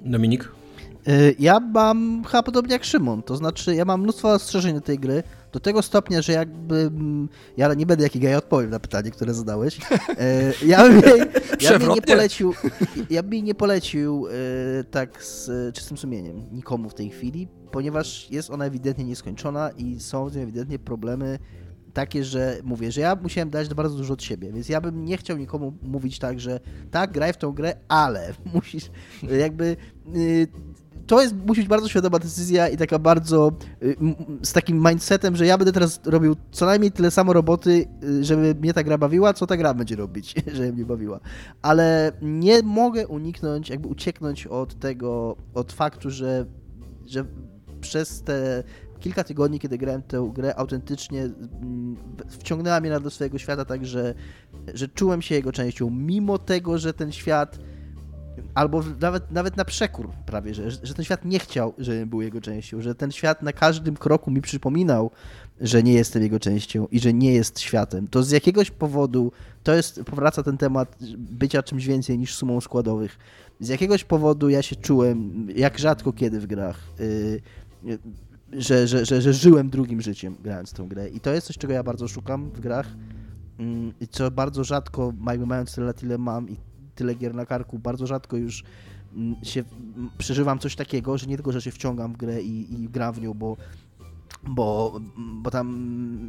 Dominik? 0.00 0.52
Y, 1.08 1.34
ja 1.38 1.60
mam 1.60 2.24
chyba 2.26 2.42
podobnie 2.42 2.72
jak 2.72 2.84
Szymon, 2.84 3.22
to 3.22 3.36
znaczy 3.36 3.74
ja 3.74 3.84
mam 3.84 4.02
mnóstwo 4.02 4.32
ostrzeżeń 4.32 4.74
do 4.74 4.80
tej 4.80 4.98
gry, 4.98 5.22
do 5.54 5.60
tego 5.60 5.82
stopnia, 5.82 6.22
że 6.22 6.32
jakby, 6.32 6.76
mm, 6.76 7.28
ja 7.56 7.74
nie 7.74 7.86
będę 7.86 8.04
jaki 8.04 8.20
gej 8.20 8.34
odpowiem 8.34 8.70
na 8.70 8.80
pytanie, 8.80 9.10
które 9.10 9.34
zadałeś, 9.34 9.78
y, 9.78 10.66
ja 10.66 10.88
bym 10.88 11.00
jej, 11.00 11.20
ja 11.60 11.78
bym 11.78 11.88
nie 11.88 12.02
polecił, 12.02 12.54
ja 13.10 13.22
bym 13.22 13.32
jej 13.32 13.42
nie 13.42 13.54
polecił 13.54 14.26
y, 14.26 14.84
tak 14.84 15.24
z 15.24 15.74
czystym 15.74 15.96
sumieniem 15.96 16.46
nikomu 16.52 16.88
w 16.88 16.94
tej 16.94 17.10
chwili, 17.10 17.48
ponieważ 17.70 18.30
jest 18.30 18.50
ona 18.50 18.64
ewidentnie 18.64 19.04
nieskończona 19.04 19.70
i 19.70 20.00
są 20.00 20.28
z 20.28 20.36
nią 20.36 20.42
ewidentnie 20.42 20.78
problemy 20.78 21.38
takie, 21.92 22.24
że 22.24 22.58
mówię, 22.64 22.92
że 22.92 23.00
ja 23.00 23.16
musiałem 23.16 23.50
dać 23.50 23.74
bardzo 23.74 23.96
dużo 23.96 24.14
od 24.14 24.22
siebie, 24.22 24.52
więc 24.52 24.68
ja 24.68 24.80
bym 24.80 25.04
nie 25.04 25.16
chciał 25.16 25.36
nikomu 25.36 25.72
mówić 25.82 26.18
tak, 26.18 26.40
że 26.40 26.60
tak, 26.90 27.12
graj 27.12 27.32
w 27.32 27.36
tą 27.36 27.52
grę, 27.52 27.76
ale 27.88 28.34
musisz 28.54 28.90
jakby... 29.40 29.76
To 31.06 31.22
jest, 31.22 31.34
musi 31.46 31.60
być 31.60 31.68
bardzo 31.68 31.88
świadoma 31.88 32.18
decyzja 32.18 32.68
i 32.68 32.76
taka 32.76 32.98
bardzo 32.98 33.52
y, 33.82 33.96
z 34.42 34.52
takim 34.52 34.88
mindsetem, 34.88 35.36
że 35.36 35.46
ja 35.46 35.58
będę 35.58 35.72
teraz 35.72 36.00
robił 36.04 36.36
co 36.50 36.66
najmniej 36.66 36.92
tyle 36.92 37.10
samo 37.10 37.32
roboty, 37.32 37.86
y, 38.04 38.24
żeby 38.24 38.54
mnie 38.54 38.74
ta 38.74 38.84
gra 38.84 38.98
bawiła, 38.98 39.32
co 39.32 39.46
ta 39.46 39.56
gra 39.56 39.74
będzie 39.74 39.96
robić, 39.96 40.34
żeby 40.56 40.72
mnie 40.72 40.84
bawiła. 40.84 41.20
Ale 41.62 42.12
nie 42.22 42.62
mogę 42.62 43.06
uniknąć, 43.06 43.70
jakby 43.70 43.88
ucieknąć 43.88 44.46
od 44.46 44.78
tego, 44.78 45.36
od 45.54 45.72
faktu, 45.72 46.10
że, 46.10 46.46
że 47.06 47.24
przez 47.80 48.22
te 48.22 48.64
kilka 49.00 49.24
tygodni, 49.24 49.58
kiedy 49.58 49.78
grałem 49.78 50.02
tę 50.02 50.30
grę, 50.34 50.56
autentycznie 50.56 51.30
wciągnęła 52.28 52.80
mnie 52.80 53.00
do 53.00 53.10
swojego 53.10 53.38
świata 53.38 53.64
tak, 53.64 53.86
że, 53.86 54.14
że 54.74 54.88
czułem 54.88 55.22
się 55.22 55.34
jego 55.34 55.52
częścią, 55.52 55.90
mimo 55.90 56.38
tego, 56.38 56.78
że 56.78 56.94
ten 56.94 57.12
świat 57.12 57.58
albo 58.54 58.82
nawet, 59.00 59.30
nawet 59.30 59.56
na 59.56 59.64
przekór 59.64 60.10
prawie, 60.26 60.54
że, 60.54 60.70
że 60.70 60.94
ten 60.94 61.04
świat 61.04 61.24
nie 61.24 61.38
chciał, 61.38 61.74
żebym 61.78 62.08
był 62.08 62.22
jego 62.22 62.40
częścią, 62.40 62.80
że 62.80 62.94
ten 62.94 63.12
świat 63.12 63.42
na 63.42 63.52
każdym 63.52 63.96
kroku 63.96 64.30
mi 64.30 64.40
przypominał, 64.40 65.10
że 65.60 65.82
nie 65.82 65.92
jestem 65.92 66.22
jego 66.22 66.40
częścią 66.40 66.86
i 66.90 67.00
że 67.00 67.12
nie 67.12 67.32
jest 67.32 67.60
światem. 67.60 68.08
To 68.08 68.22
z 68.22 68.30
jakiegoś 68.30 68.70
powodu, 68.70 69.32
to 69.62 69.74
jest, 69.74 70.02
powraca 70.04 70.42
ten 70.42 70.58
temat 70.58 70.96
bycia 71.16 71.62
czymś 71.62 71.86
więcej 71.86 72.18
niż 72.18 72.34
sumą 72.34 72.60
składowych. 72.60 73.18
Z 73.60 73.68
jakiegoś 73.68 74.04
powodu 74.04 74.48
ja 74.48 74.62
się 74.62 74.76
czułem, 74.76 75.48
jak 75.56 75.78
rzadko 75.78 76.12
kiedy 76.12 76.40
w 76.40 76.46
grach, 76.46 76.80
yy, 77.84 77.98
że, 78.52 78.88
że, 78.88 79.06
że, 79.06 79.22
że 79.22 79.32
żyłem 79.32 79.70
drugim 79.70 80.00
życiem 80.00 80.36
grając 80.42 80.72
tą 80.72 80.88
grę. 80.88 81.08
I 81.08 81.20
to 81.20 81.30
jest 81.30 81.46
coś, 81.46 81.58
czego 81.58 81.72
ja 81.72 81.82
bardzo 81.82 82.08
szukam 82.08 82.50
w 82.50 82.60
grach. 82.60 82.86
Mm, 83.58 83.92
I 84.00 84.08
co 84.08 84.30
bardzo 84.30 84.64
rzadko, 84.64 85.12
mając 85.46 85.74
tyle 85.74 85.86
lat, 85.86 86.02
ile 86.02 86.18
mam 86.18 86.50
i 86.50 86.56
tyle 86.94 87.14
gier 87.14 87.34
na 87.34 87.46
karku, 87.46 87.78
bardzo 87.78 88.06
rzadko 88.06 88.36
już 88.36 88.64
mm, 89.16 89.36
się 89.44 89.64
przeżywam 90.18 90.58
coś 90.58 90.76
takiego, 90.76 91.18
że 91.18 91.26
nie 91.26 91.36
tylko, 91.36 91.52
że 91.52 91.62
się 91.62 91.70
wciągam 91.70 92.12
w 92.12 92.16
grę 92.16 92.42
i, 92.42 92.82
i 92.82 92.88
gram 92.88 93.14
w 93.14 93.20
nią, 93.20 93.34
bo 93.34 93.56
bo, 94.48 95.00
bo 95.16 95.50
tam 95.50 95.68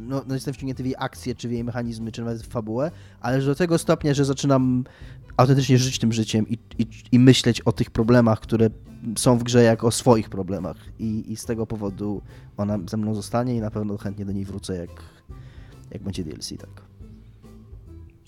no, 0.08 0.22
no 0.28 0.34
jestem 0.34 0.54
wciągnięty 0.54 0.82
w 0.82 0.86
jej 0.86 0.94
akcje, 0.98 1.34
czy 1.34 1.48
w 1.48 1.52
jej 1.52 1.64
mechanizmy, 1.64 2.12
czy 2.12 2.22
nawet 2.22 2.42
w 2.42 2.48
fabułę, 2.48 2.90
ale 3.20 3.42
że 3.42 3.46
do 3.46 3.54
tego 3.54 3.78
stopnia, 3.78 4.14
że 4.14 4.24
zaczynam 4.24 4.84
autentycznie 5.36 5.78
żyć 5.78 5.98
tym 5.98 6.12
życiem 6.12 6.48
i, 6.48 6.58
i, 6.78 6.86
i 7.12 7.18
myśleć 7.18 7.60
o 7.60 7.72
tych 7.72 7.90
problemach, 7.90 8.40
które 8.40 8.70
są 9.18 9.38
w 9.38 9.42
grze 9.42 9.62
jak 9.62 9.84
o 9.84 9.90
swoich 9.90 10.28
problemach 10.30 10.76
i, 10.98 11.32
i 11.32 11.36
z 11.36 11.44
tego 11.44 11.66
powodu 11.66 12.22
ona 12.56 12.78
ze 12.90 12.96
mną 12.96 13.14
zostanie 13.14 13.56
i 13.56 13.60
na 13.60 13.70
pewno 13.70 13.96
chętnie 13.98 14.24
do 14.24 14.32
niej 14.32 14.44
wrócę, 14.44 14.76
jak, 14.76 14.90
jak 15.90 16.02
będzie 16.02 16.24
DLC, 16.24 16.48
tak. 16.58 16.82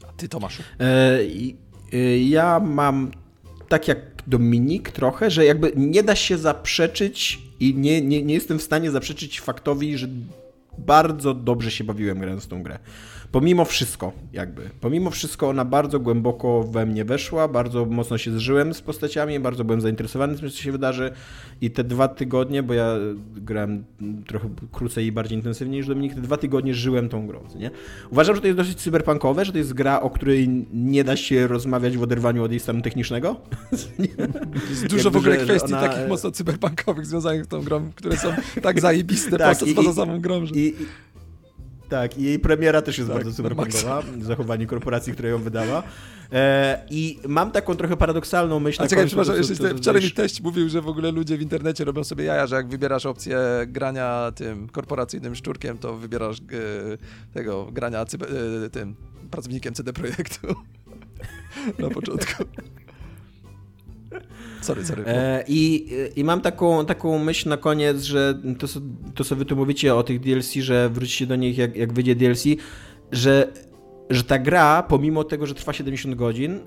A 0.09 0.13
ty, 0.13 0.29
Tomaszu? 0.29 0.63
E, 0.79 1.25
i- 1.25 1.57
ja 2.29 2.61
mam 2.61 3.11
tak 3.69 3.89
jak 3.89 3.99
Dominik 4.27 4.91
trochę, 4.91 5.31
że 5.31 5.45
jakby 5.45 5.73
nie 5.77 6.03
da 6.03 6.15
się 6.15 6.39
zaprzeczyć 6.39 7.39
i 7.61 7.75
nie, 7.75 8.03
nie, 8.03 8.23
nie 8.23 8.35
jestem 8.35 8.59
w 8.59 8.63
stanie 8.63 8.91
zaprzeczyć 8.91 9.41
faktowi, 9.41 9.99
że 9.99 10.09
bardzo 10.79 11.35
dobrze 11.35 11.71
się 11.71 11.85
bawiłem 11.85 12.19
grając 12.19 12.45
w 12.45 12.49
tą 12.49 12.63
grę. 12.63 12.79
Pomimo 13.33 13.65
wszystko, 13.65 14.13
jakby. 14.33 14.63
Pomimo 14.81 15.11
wszystko 15.11 15.49
ona 15.49 15.65
bardzo 15.65 16.01
głęboko 16.01 16.63
we 16.63 16.87
mnie 16.87 17.05
weszła, 17.05 17.49
bardzo 17.49 17.85
mocno 17.87 18.19
się 18.19 18.33
zżyłem 18.33 18.75
z 18.75 18.81
postaciami, 18.81 19.41
bardzo 19.41 19.65
byłem 19.65 19.81
zainteresowany 19.81 20.39
tym, 20.39 20.51
co 20.51 20.57
się 20.57 20.73
wydarzy 20.73 21.11
i 21.61 21.71
te 21.71 21.85
dwa 21.85 22.09
tygodnie, 22.09 22.63
bo 22.63 22.75
ja 22.75 22.95
grałem 23.37 23.85
trochę 24.27 24.49
krócej 24.73 25.07
i 25.07 25.13
bardziej 25.13 25.39
intensywnie 25.39 25.77
niż 25.79 25.87
Dominik, 25.87 26.15
te 26.15 26.21
dwa 26.21 26.37
tygodnie 26.37 26.75
żyłem 26.75 27.09
tą 27.09 27.27
grą, 27.27 27.41
nie? 27.57 27.71
Uważam, 28.11 28.35
że 28.35 28.41
to 28.41 28.47
jest 28.47 28.57
dosyć 28.57 28.79
cyberpunkowe, 28.79 29.45
że 29.45 29.53
to 29.53 29.59
jest 29.59 29.73
gra, 29.73 30.01
o 30.01 30.11
której 30.11 30.49
nie 30.73 31.05
da 31.05 31.17
się 31.17 31.47
rozmawiać 31.47 31.97
w 31.97 32.03
oderwaniu 32.03 32.45
od 32.45 32.51
jej 32.51 32.61
stanu 32.61 32.83
technicznego. 32.83 33.37
Jest 34.71 34.87
dużo 34.87 35.11
w 35.11 35.15
Jakby, 35.15 35.19
ogóle 35.19 35.35
że- 35.35 35.41
że 35.41 35.47
kwestii 35.47 35.73
ona- 35.75 35.89
takich 35.89 36.09
mocno 36.09 36.31
cyberpunkowych 36.31 37.07
związanych 37.07 37.45
z 37.45 37.49
tą 37.49 37.63
grą, 37.63 37.91
które 37.95 38.17
są 38.17 38.29
tak 38.63 38.81
zajebiste 38.81 39.39
Tak, 39.39 39.59
poza 39.75 39.91
i- 39.91 39.95
samą 39.95 40.21
grą, 40.21 40.47
że... 40.47 40.55
I, 40.55 40.69
i, 40.69 40.73
tak, 41.89 42.19
i 42.19 42.23
jej 42.23 42.39
premiera 42.39 42.83
też 42.83 42.99
jest 42.99 43.11
Tak, 43.11 43.17
bardzo 43.17 43.33
cyberpunkowa 43.37 44.03
w 44.03 44.25
zachowaniu 44.25 44.67
korporacji, 44.67 45.13
która 45.13 45.29
ją 45.29 45.39
wydała. 45.39 45.83
E, 46.33 46.83
I 46.91 47.19
mam 47.29 47.51
taką 47.51 47.75
trochę 47.75 47.97
paradoksalną 47.97 48.61
myśl 48.61 48.83
A 48.83 48.89
czekaj, 48.89 49.07
przepraszam, 49.07 49.37
jeszcze 49.37 49.75
wczoraj 49.75 50.03
mi 50.03 50.11
teść 50.11 50.41
mówił, 50.41 50.69
że 50.69 50.83
w 50.83 50.89
ogóle 50.89 51.13
ludzie 51.13 51.37
w 51.37 51.43
internecie 51.43 51.85
robią 51.85 52.05
sobie 52.05 52.25
jaja, 52.25 52.47
że 52.47 52.57
jak 52.57 52.69
wybierasz 52.69 53.07
opcję 53.07 53.39
grania 53.67 54.33
tym 54.35 54.69
korporacyjnym 54.69 55.35
szczurkiem, 55.35 55.79
to 55.79 55.97
wybierasz 55.97 56.39
e, 56.39 56.43
tego 57.35 57.69
grania 57.73 58.05
cyber, 58.05 58.29
e, 58.65 58.71
tym 58.71 58.97
pracownikiem 59.31 59.75
CD 59.75 59.93
Projektu 59.93 60.55
na 61.79 61.91
początku. 61.91 62.45
Sorry, 64.61 64.85
sorry. 64.85 65.05
E, 65.07 65.45
I, 65.49 65.89
I 66.17 66.25
mam 66.25 66.41
taką, 66.41 66.87
taką 66.87 67.19
myśl 67.19 67.49
na 67.49 67.57
koniec, 67.57 68.03
że 68.03 68.41
to, 68.59 68.67
to 69.15 69.25
co 69.25 69.37
wy 69.37 69.45
tu 69.45 69.57
mówicie 69.57 69.95
o 69.95 70.03
tych 70.03 70.21
DLC, 70.21 70.53
że 70.53 70.89
wrócicie 70.89 71.27
do 71.27 71.37
nich 71.37 71.59
jak, 71.59 71.77
jak 71.77 71.93
wyjdzie 71.93 72.15
DLC, 72.15 72.45
że, 73.13 73.53
że 74.11 74.25
ta 74.25 74.39
gra, 74.39 74.83
pomimo 74.83 75.25
tego, 75.25 75.47
że 75.47 75.55
trwa 75.55 75.73
70 75.73 76.15
godzin, 76.15 76.53
e, 76.55 76.59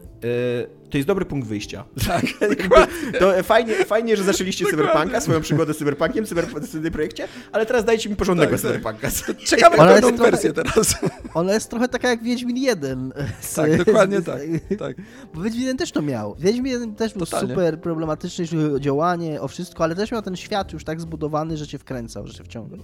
to 0.90 0.98
jest 0.98 1.08
dobry 1.08 1.26
punkt 1.26 1.48
wyjścia. 1.48 1.84
Tak, 2.08 2.26
to 3.20 3.44
fajnie, 3.44 3.74
fajnie, 3.86 4.18
że 4.18 4.24
zaczęliście 4.24 4.66
Cyberpunka, 4.66 5.22
swoją 5.22 5.42
przygodę 5.42 5.74
z 5.74 5.78
Cyberpunkiem, 5.78 6.26
cyber, 6.26 6.46
w 6.48 6.92
Projekcie, 6.92 7.28
ale 7.52 7.66
teraz 7.66 7.86
dajcie 7.86 8.10
mi 8.10 8.16
porządnego 8.16 8.52
Tak, 8.52 8.62
tak. 8.62 8.72
Cyberpunka. 9.12 9.46
Czekamy 9.46 9.78
na 9.78 10.02
tą 10.02 10.08
trochę- 10.16 10.32
wersję 10.32 10.54
teraz. 10.54 10.96
Ona 11.34 11.54
jest 11.54 11.70
trochę 11.70 11.88
taka 11.88 12.10
jak 12.10 12.24
Wiedźmin 12.24 12.58
1. 12.58 13.14
z- 13.42 13.54
Tak, 13.54 13.84
dokładnie 13.86 14.22
z- 14.22 14.26
tak. 14.26 14.42
tak. 14.80 14.96
Bo 15.34 15.42
Wiedźmin 15.42 15.62
1 15.64 15.78
też 15.78 15.92
to 15.92 16.02
miał. 16.02 16.36
Wiedźmin 16.40 16.72
1 16.72 16.96
też 16.96 17.14
był 17.14 17.26
Totalnie. 17.26 17.50
super 17.50 17.82
problematyczny, 17.82 18.44
jeśli 18.44 18.58
chodzi 18.58 18.76
o 18.76 18.80
działanie, 18.80 19.42
o 19.42 19.48
wszystko, 19.48 19.84
ale 19.84 19.96
też 19.96 20.12
miał 20.12 20.22
ten 20.22 20.36
świat 20.36 20.74
już 20.74 20.84
tak 20.84 21.02
zbudowany, 21.02 21.58
że 21.58 21.68
cię 21.68 21.78
wkręcał, 21.78 22.28
że 22.28 22.34
cię 22.34 22.44
wciągał. 22.44 22.80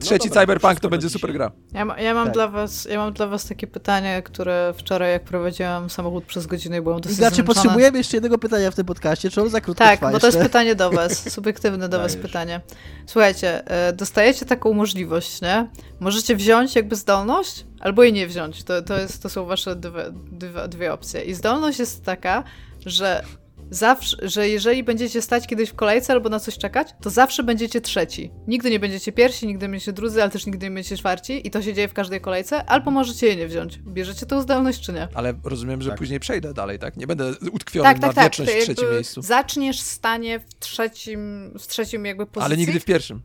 Trzeci 0.00 0.28
dobra, 0.28 0.40
Cyberpunk 0.42 0.80
to 0.80 0.88
będzie 0.88 1.06
dzisiaj. 1.06 1.20
super 1.20 1.32
gra. 1.32 1.50
Ja, 1.72 1.84
ma, 1.84 2.00
ja, 2.00 2.14
mam 2.14 2.24
Tak. 2.24 2.34
dla 2.34 2.48
was, 2.48 2.84
ja 2.84 2.98
mam 2.98 3.12
dla 3.12 3.26
was 3.26 3.46
takie 3.48 3.66
pytanie, 3.66 4.22
które 4.24 4.74
wczoraj 4.76 5.12
jak 5.12 5.24
prowadziłam 5.24 5.90
samochód 5.90 6.24
przez 6.24 6.46
godzinę 6.46 6.78
i 6.78 6.80
byłam 6.80 7.00
dosyć 7.00 7.18
Iga, 7.18 7.30
czy 7.30 7.34
zmęczona. 7.36 7.54
potrzebujemy 7.54 7.98
jeszcze 7.98 8.16
jednego 8.16 8.38
pytania 8.38 8.70
w 8.70 8.74
tym 8.74 8.86
podcaście? 8.86 9.30
Czy 9.30 9.42
on 9.42 9.48
za 9.50 9.60
krótko 9.60 9.84
Tak, 9.84 9.98
trwa 9.98 10.12
bo 10.12 10.18
to 10.20 10.26
jest 10.26 10.38
pytanie 10.38 10.74
do 10.74 10.90
was, 10.90 11.24
subiektywne 11.32 11.88
do 11.88 11.98
was 11.98 12.12
Dajesz. 12.12 12.26
pytanie. 12.26 12.60
Słuchajcie, 13.06 13.66
e, 13.66 13.92
dostajecie 13.92 14.46
taką 14.46 14.72
możliwość, 14.72 15.40
nie? 15.40 15.68
Możecie 16.00 16.36
wziąć 16.36 16.76
jakby 16.76 16.96
zdolność, 16.96 17.64
albo 17.80 18.02
jej 18.02 18.12
nie 18.12 18.26
wziąć. 18.26 18.64
To, 18.64 18.82
to, 18.82 18.98
jest, 18.98 19.22
to 19.22 19.28
są 19.28 19.44
wasze 19.46 19.76
dwie, 19.76 20.04
dwie, 20.32 20.68
dwie 20.68 20.92
opcje. 20.92 21.22
I 21.22 21.34
zdolność 21.34 21.78
jest 21.78 22.04
taka, 22.04 22.42
że 22.86 23.22
zawsze, 23.70 24.16
że 24.28 24.48
jeżeli 24.48 24.84
będziecie 24.84 25.22
stać 25.22 25.46
kiedyś 25.46 25.70
w 25.70 25.74
kolejce 25.74 26.12
albo 26.12 26.28
na 26.28 26.40
coś 26.40 26.58
czekać, 26.58 26.88
to 27.02 27.10
zawsze 27.10 27.42
będziecie 27.42 27.80
trzeci. 27.80 28.30
Nigdy 28.46 28.70
nie 28.70 28.80
będziecie 28.80 29.12
pierwsi, 29.12 29.46
nigdy 29.46 29.66
nie 29.66 29.70
będziecie 29.70 29.92
drudzy, 29.92 30.22
ale 30.22 30.30
też 30.30 30.46
nigdy 30.46 30.66
nie 30.66 30.74
będziecie 30.74 30.96
czwarci 30.96 31.46
i 31.46 31.50
to 31.50 31.62
się 31.62 31.74
dzieje 31.74 31.88
w 31.88 31.92
każdej 31.92 32.20
kolejce, 32.20 32.64
albo 32.64 32.90
możecie 32.90 33.26
jej 33.26 33.36
nie 33.36 33.46
wziąć. 33.46 33.78
Bierzecie 33.78 34.26
tą 34.26 34.42
zdolność 34.42 34.80
czy 34.80 34.92
nie? 34.92 35.08
Ale 35.14 35.34
rozumiem, 35.44 35.82
że 35.82 35.90
Tak. 35.90 35.98
później 35.98 36.20
przejdę 36.20 36.54
dalej, 36.54 36.78
tak? 36.78 36.96
Nie 36.96 37.06
będę 37.06 37.32
utkwiony 37.52 37.84
Tak, 37.88 38.00
na 38.00 38.08
tak, 38.08 38.14
tak. 38.14 38.24
wieczność 38.24 38.52
Ty 38.52 38.60
w 38.60 38.64
trzecim 38.64 38.90
miejscu. 38.90 39.22
Zaczniesz 39.22 39.80
stanie 39.80 40.40
w 40.40 40.54
trzecim, 40.58 41.52
w 41.58 41.66
trzecim 41.66 42.04
jakby 42.06 42.26
pozycji. 42.26 42.44
Ale 42.46 42.56
nigdy 42.56 42.80
w 42.80 42.84
pierwszym. 42.84 43.22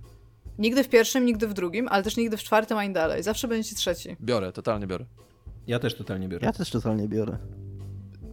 Nigdy 0.59 0.83
w 0.83 0.89
pierwszym, 0.89 1.25
nigdy 1.25 1.47
w 1.47 1.53
drugim, 1.53 1.87
ale 1.87 2.03
też 2.03 2.17
nigdy 2.17 2.37
w 2.37 2.43
czwartym 2.43 2.77
ani 2.77 2.93
dalej. 2.93 3.23
Zawsze 3.23 3.47
będziecie 3.47 3.75
trzeci. 3.75 4.15
Biorę, 4.21 4.51
totalnie 4.51 4.87
biorę. 4.87 5.05
Ja 5.67 5.79
też 5.79 5.95
totalnie 5.95 6.27
biorę. 6.27 6.45
Ja 6.45 6.53
też 6.53 6.69
totalnie 6.69 7.07
biorę. 7.07 7.37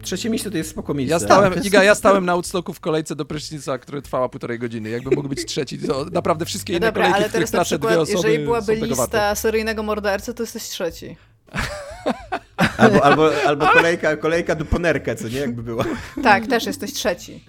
Trzecie 0.03 0.29
miejsce 0.29 0.51
to 0.51 0.57
jest 0.57 0.69
spoko 0.69 0.93
miejsce. 0.93 1.13
Ja 1.13 1.19
stałem, 1.19 1.53
jest- 1.53 1.65
Iga, 1.65 1.83
ja 1.83 1.95
stałem 1.95 2.25
na 2.25 2.33
Woodstocku 2.33 2.73
w 2.73 2.79
kolejce 2.79 3.15
do 3.15 3.25
prysznica, 3.25 3.77
która 3.77 4.01
trwała 4.01 4.29
półtorej 4.29 4.59
godziny. 4.59 4.89
Jakby 4.89 5.15
mógł 5.15 5.29
być 5.29 5.45
trzeci, 5.45 5.79
to 5.79 6.05
naprawdę 6.11 6.45
wszystkie 6.45 6.73
No 6.73 6.77
inne 6.77 6.87
dobra, 6.87 7.01
kolejki, 7.03 7.17
ale 7.17 7.25
w 7.25 7.31
których 7.31 7.49
teraz 7.51 7.71
na 7.71 7.77
przykład, 7.77 7.97
osoby 7.97 8.17
jeżeli 8.17 8.45
byłaby 8.45 8.75
warte. 8.75 8.85
lista 8.85 9.35
seryjnego 9.35 9.83
mordercy, 9.83 10.33
to 10.33 10.43
jesteś 10.43 10.63
trzeci. 10.63 11.15
Albo, 12.77 13.03
albo, 13.05 13.29
albo 13.45 13.67
kolejka, 13.67 14.17
kolejka 14.17 14.55
do 14.55 14.65
ponerka, 14.65 15.15
co 15.15 15.27
nie? 15.27 15.39
Jakby 15.39 15.63
była. 15.63 15.85
Tak, 16.23 16.47
też 16.47 16.65
jesteś 16.65 16.93
trzeci. 16.93 17.45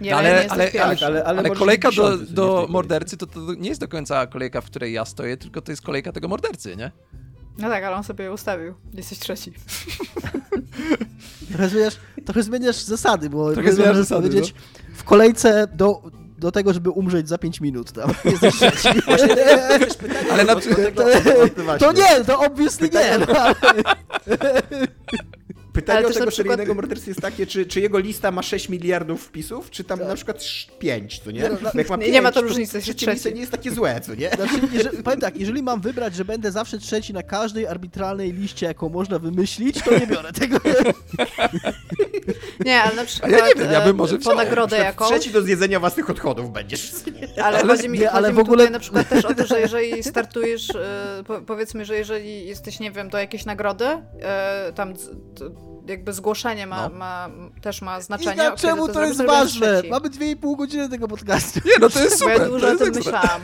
Nie, 0.00 0.16
ale, 0.16 0.30
nie 0.44 0.52
ale, 0.52 0.70
ale, 1.02 1.24
ale, 1.24 1.50
kolejka 1.50 1.90
do, 1.92 2.16
do 2.18 2.66
mordercy 2.70 3.16
to, 3.16 3.26
to 3.26 3.40
nie 3.58 3.68
jest 3.68 3.80
do 3.80 3.88
końca 3.88 4.26
kolejka, 4.26 4.60
w 4.60 4.64
której 4.64 4.92
ja 4.92 5.04
stoję, 5.04 5.36
tylko 5.36 5.60
to 5.60 5.72
jest 5.72 5.82
kolejka 5.82 6.12
tego 6.12 6.28
mordercy, 6.28 6.76
nie? 6.76 6.90
No 7.58 7.68
tak, 7.68 7.84
ale 7.84 7.96
on 7.96 8.04
sobie 8.04 8.32
ustawił. 8.32 8.74
Jesteś 8.94 9.18
trzeci. 9.18 9.52
Trochę 11.48 11.68
zmieniasz, 11.68 11.96
trochę 12.24 12.42
zmieniasz 12.42 12.76
zasady, 12.76 13.30
bo 13.30 13.52
Trochę 13.52 13.72
zmieniasz 13.72 13.88
możesz 13.88 14.06
zasady, 14.06 14.28
no. 14.28 14.32
powiedzieć 14.32 14.54
w 14.94 15.04
kolejce 15.04 15.66
do, 15.74 16.02
do 16.38 16.52
tego, 16.52 16.72
żeby 16.72 16.90
umrzeć 16.90 17.28
za 17.28 17.38
5 17.38 17.60
minut 17.60 17.92
tam. 17.92 18.10
Jesteś 18.32 18.54
trzeci. 18.58 18.88
Ale 20.32 20.44
na, 20.44 20.54
To, 20.54 20.60
właśnie. 21.64 21.86
to 21.86 21.92
nie, 21.92 22.24
to 22.24 22.40
obviously 22.40 22.88
nie. 22.94 23.18
No, 23.18 23.34
ale- 23.40 23.54
Pytanie 25.74 25.98
Ale 25.98 26.06
o 26.08 26.10
tego 26.10 26.26
przykład- 26.26 26.34
seryjnego 26.34 26.74
mordercy 26.74 27.10
jest 27.10 27.20
takie, 27.20 27.46
czy, 27.46 27.66
czy 27.66 27.80
jego 27.80 27.98
lista 27.98 28.30
ma 28.30 28.42
6 28.42 28.68
miliardów 28.68 29.22
wpisów, 29.24 29.70
czy 29.70 29.84
tam 29.84 29.98
na 29.98 30.14
przykład 30.14 30.44
5, 30.78 31.18
co 31.24 31.30
nie? 31.30 31.40
Nie, 31.40 31.48
no, 31.62 31.70
jak 31.74 31.88
ma 31.90 31.96
nie- 31.96 32.10
nie 32.10 32.22
ma 32.22 32.32
to 32.32 32.40
pięć, 32.40 32.48
różnicy, 32.50 32.76
miejsce 32.76 32.94
trzeci. 32.94 33.34
nie 33.34 33.40
jest 33.40 33.52
takie 33.52 33.70
złe, 33.70 34.00
co 34.00 34.14
nie? 34.14 34.30
Znaczy, 34.30 34.54
jeżeli, 34.72 35.02
powiem 35.02 35.20
tak, 35.20 35.36
jeżeli 35.36 35.62
mam 35.62 35.80
wybrać, 35.80 36.14
że 36.14 36.24
będę 36.24 36.52
zawsze 36.52 36.78
trzeci 36.78 37.12
na 37.12 37.22
każdej 37.22 37.66
arbitralnej 37.66 38.32
liście, 38.32 38.66
jaką 38.66 38.88
można 38.88 39.18
wymyślić, 39.18 39.82
to 39.82 39.98
nie 39.98 40.06
biorę 40.06 40.32
tego. 40.32 40.58
Nie, 42.64 42.82
ale 42.82 42.94
na 42.96 43.04
przykład 43.04 43.32
ja 43.32 43.48
nie 43.48 43.54
wiem, 43.54 43.72
ja 43.72 43.80
bym 43.80 43.90
e, 43.90 43.92
może 43.92 44.18
po 44.18 44.34
nagrodę 44.34 44.78
jakąś. 44.78 45.08
Trzeci 45.10 45.30
do 45.30 45.42
zjedzenia 45.42 45.80
własnych 45.80 46.10
odchodów 46.10 46.23
będziesz. 46.52 46.90
co 46.90 47.10
nie? 47.10 47.44
Ale, 47.44 47.58
Ale- 47.58 47.66
chodzi 47.76 47.88
mi, 47.88 47.98
nie, 47.98 48.10
ale 48.10 48.22
chodzi 48.28 48.34
w 48.34 48.36
mi 48.36 48.42
ogóle- 48.42 48.58
tutaj 48.58 48.72
na 48.72 48.78
przykład 48.78 49.08
też 49.08 49.24
o 49.24 49.34
to, 49.34 49.46
że 49.46 49.60
jeżeli 49.60 50.02
startujesz, 50.02 50.70
e, 50.70 51.24
po, 51.26 51.40
powiedzmy, 51.40 51.84
że 51.84 51.94
jeżeli 51.96 52.46
jesteś, 52.46 52.80
nie 52.80 52.90
wiem, 52.90 53.08
do 53.08 53.18
jakiejś 53.18 53.44
nagrody, 53.44 53.84
e, 54.22 54.72
tam 54.74 54.94
jakby 55.88 56.12
zgłoszenie 56.12 56.66
ma, 56.66 56.88
No. 56.88 56.94
ma, 56.94 57.30
też 57.62 57.82
ma 57.82 58.00
znaczenie. 58.00 58.34
I 58.34 58.36
na 58.36 58.56
czemu 58.56 58.88
to, 58.88 59.04
jest 59.04 59.18
będziesz 59.18 59.34
ważne? 59.36 59.82
Mamy 59.90 60.10
2,5 60.10 60.56
godziny 60.56 60.88
tego 60.88 61.08
podcastu. 61.08 61.60
nie, 61.64 61.72
no 61.80 61.88
to 61.90 62.00
jest 62.00 62.12
Bo 62.20 62.26
super. 62.30 62.40
ja 62.40 62.48
dużo 62.48 62.68
o 62.68 62.76
tym 62.76 62.94
myślałam. 62.94 63.40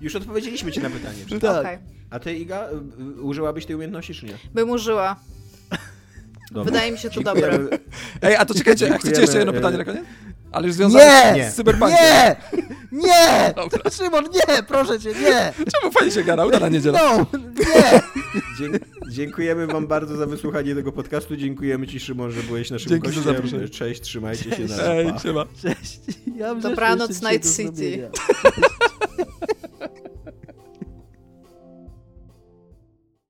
Już 0.00 0.16
odpowiedzieliśmy 0.16 0.72
ci 0.72 0.80
na 0.80 0.90
pytanie. 0.90 1.40
Tak. 1.40 1.60
Okej. 1.60 1.78
A 2.10 2.18
ty, 2.18 2.34
Iga, 2.34 2.68
y, 2.70 3.02
y, 3.18 3.22
użyłabyś 3.22 3.66
tej 3.66 3.76
umiejętności, 3.76 4.14
czy 4.14 4.26
nie? 4.26 4.34
Bym 4.54 4.70
użyła. 4.70 5.16
Dobra. 6.54 6.64
Wydaje 6.72 6.92
mi 6.92 6.98
się 6.98 7.10
to 7.10 7.20
dobre. 7.20 7.58
Ej, 8.22 8.36
a 8.36 8.44
to 8.44 8.54
czekajcie, 8.54 8.94
a 8.94 8.98
chcecie 8.98 9.20
jeszcze 9.20 9.38
jedno 9.38 9.52
pytanie 9.52 9.78
na 9.78 9.84
koniec? 9.84 10.04
Ale 10.52 10.66
już 10.66 10.76
związane 10.76 11.04
Nie! 11.34 11.40
Nie. 11.42 11.50
z 11.50 11.54
cyberpunkiem. 11.54 11.98
Nie! 11.98 12.36
Nie! 12.92 13.52
Dobra. 13.56 13.90
Szymon, 13.90 14.24
nie! 14.24 14.62
Proszę 14.62 15.00
cię, 15.00 15.08
nie! 15.08 15.52
Czemu 15.80 15.92
fajnie 15.92 16.12
się 16.12 16.24
gada? 16.24 16.46
Udana 16.46 16.68
niedziela. 16.68 17.00
No! 17.18 17.26
Nie! 17.58 18.00
Dzie- 18.58 18.78
dziękujemy 19.10 19.66
wam 19.66 19.86
bardzo 19.86 20.16
za 20.16 20.26
wysłuchanie 20.26 20.74
tego 20.74 20.92
podcastu. 20.92 21.36
Dziękujemy 21.36 21.86
ci, 21.86 22.00
Szymon, 22.00 22.30
że 22.32 22.42
byłeś 22.42 22.70
naszym 22.70 22.88
Dzięki 22.88 23.08
za 23.08 23.14
gościem. 23.14 23.34
zaproszenie. 23.34 23.68
Cześć, 23.68 24.00
trzymajcie 24.00 24.44
się. 24.44 24.50
Cześć. 24.56 24.76
Na 24.76 24.84
Ej, 24.94 25.12
siema. 25.22 25.44
Cześć. 25.62 26.00
Ja 26.36 26.54
Dobranoc, 26.54 27.22
Night 27.22 27.56
City. 27.56 28.08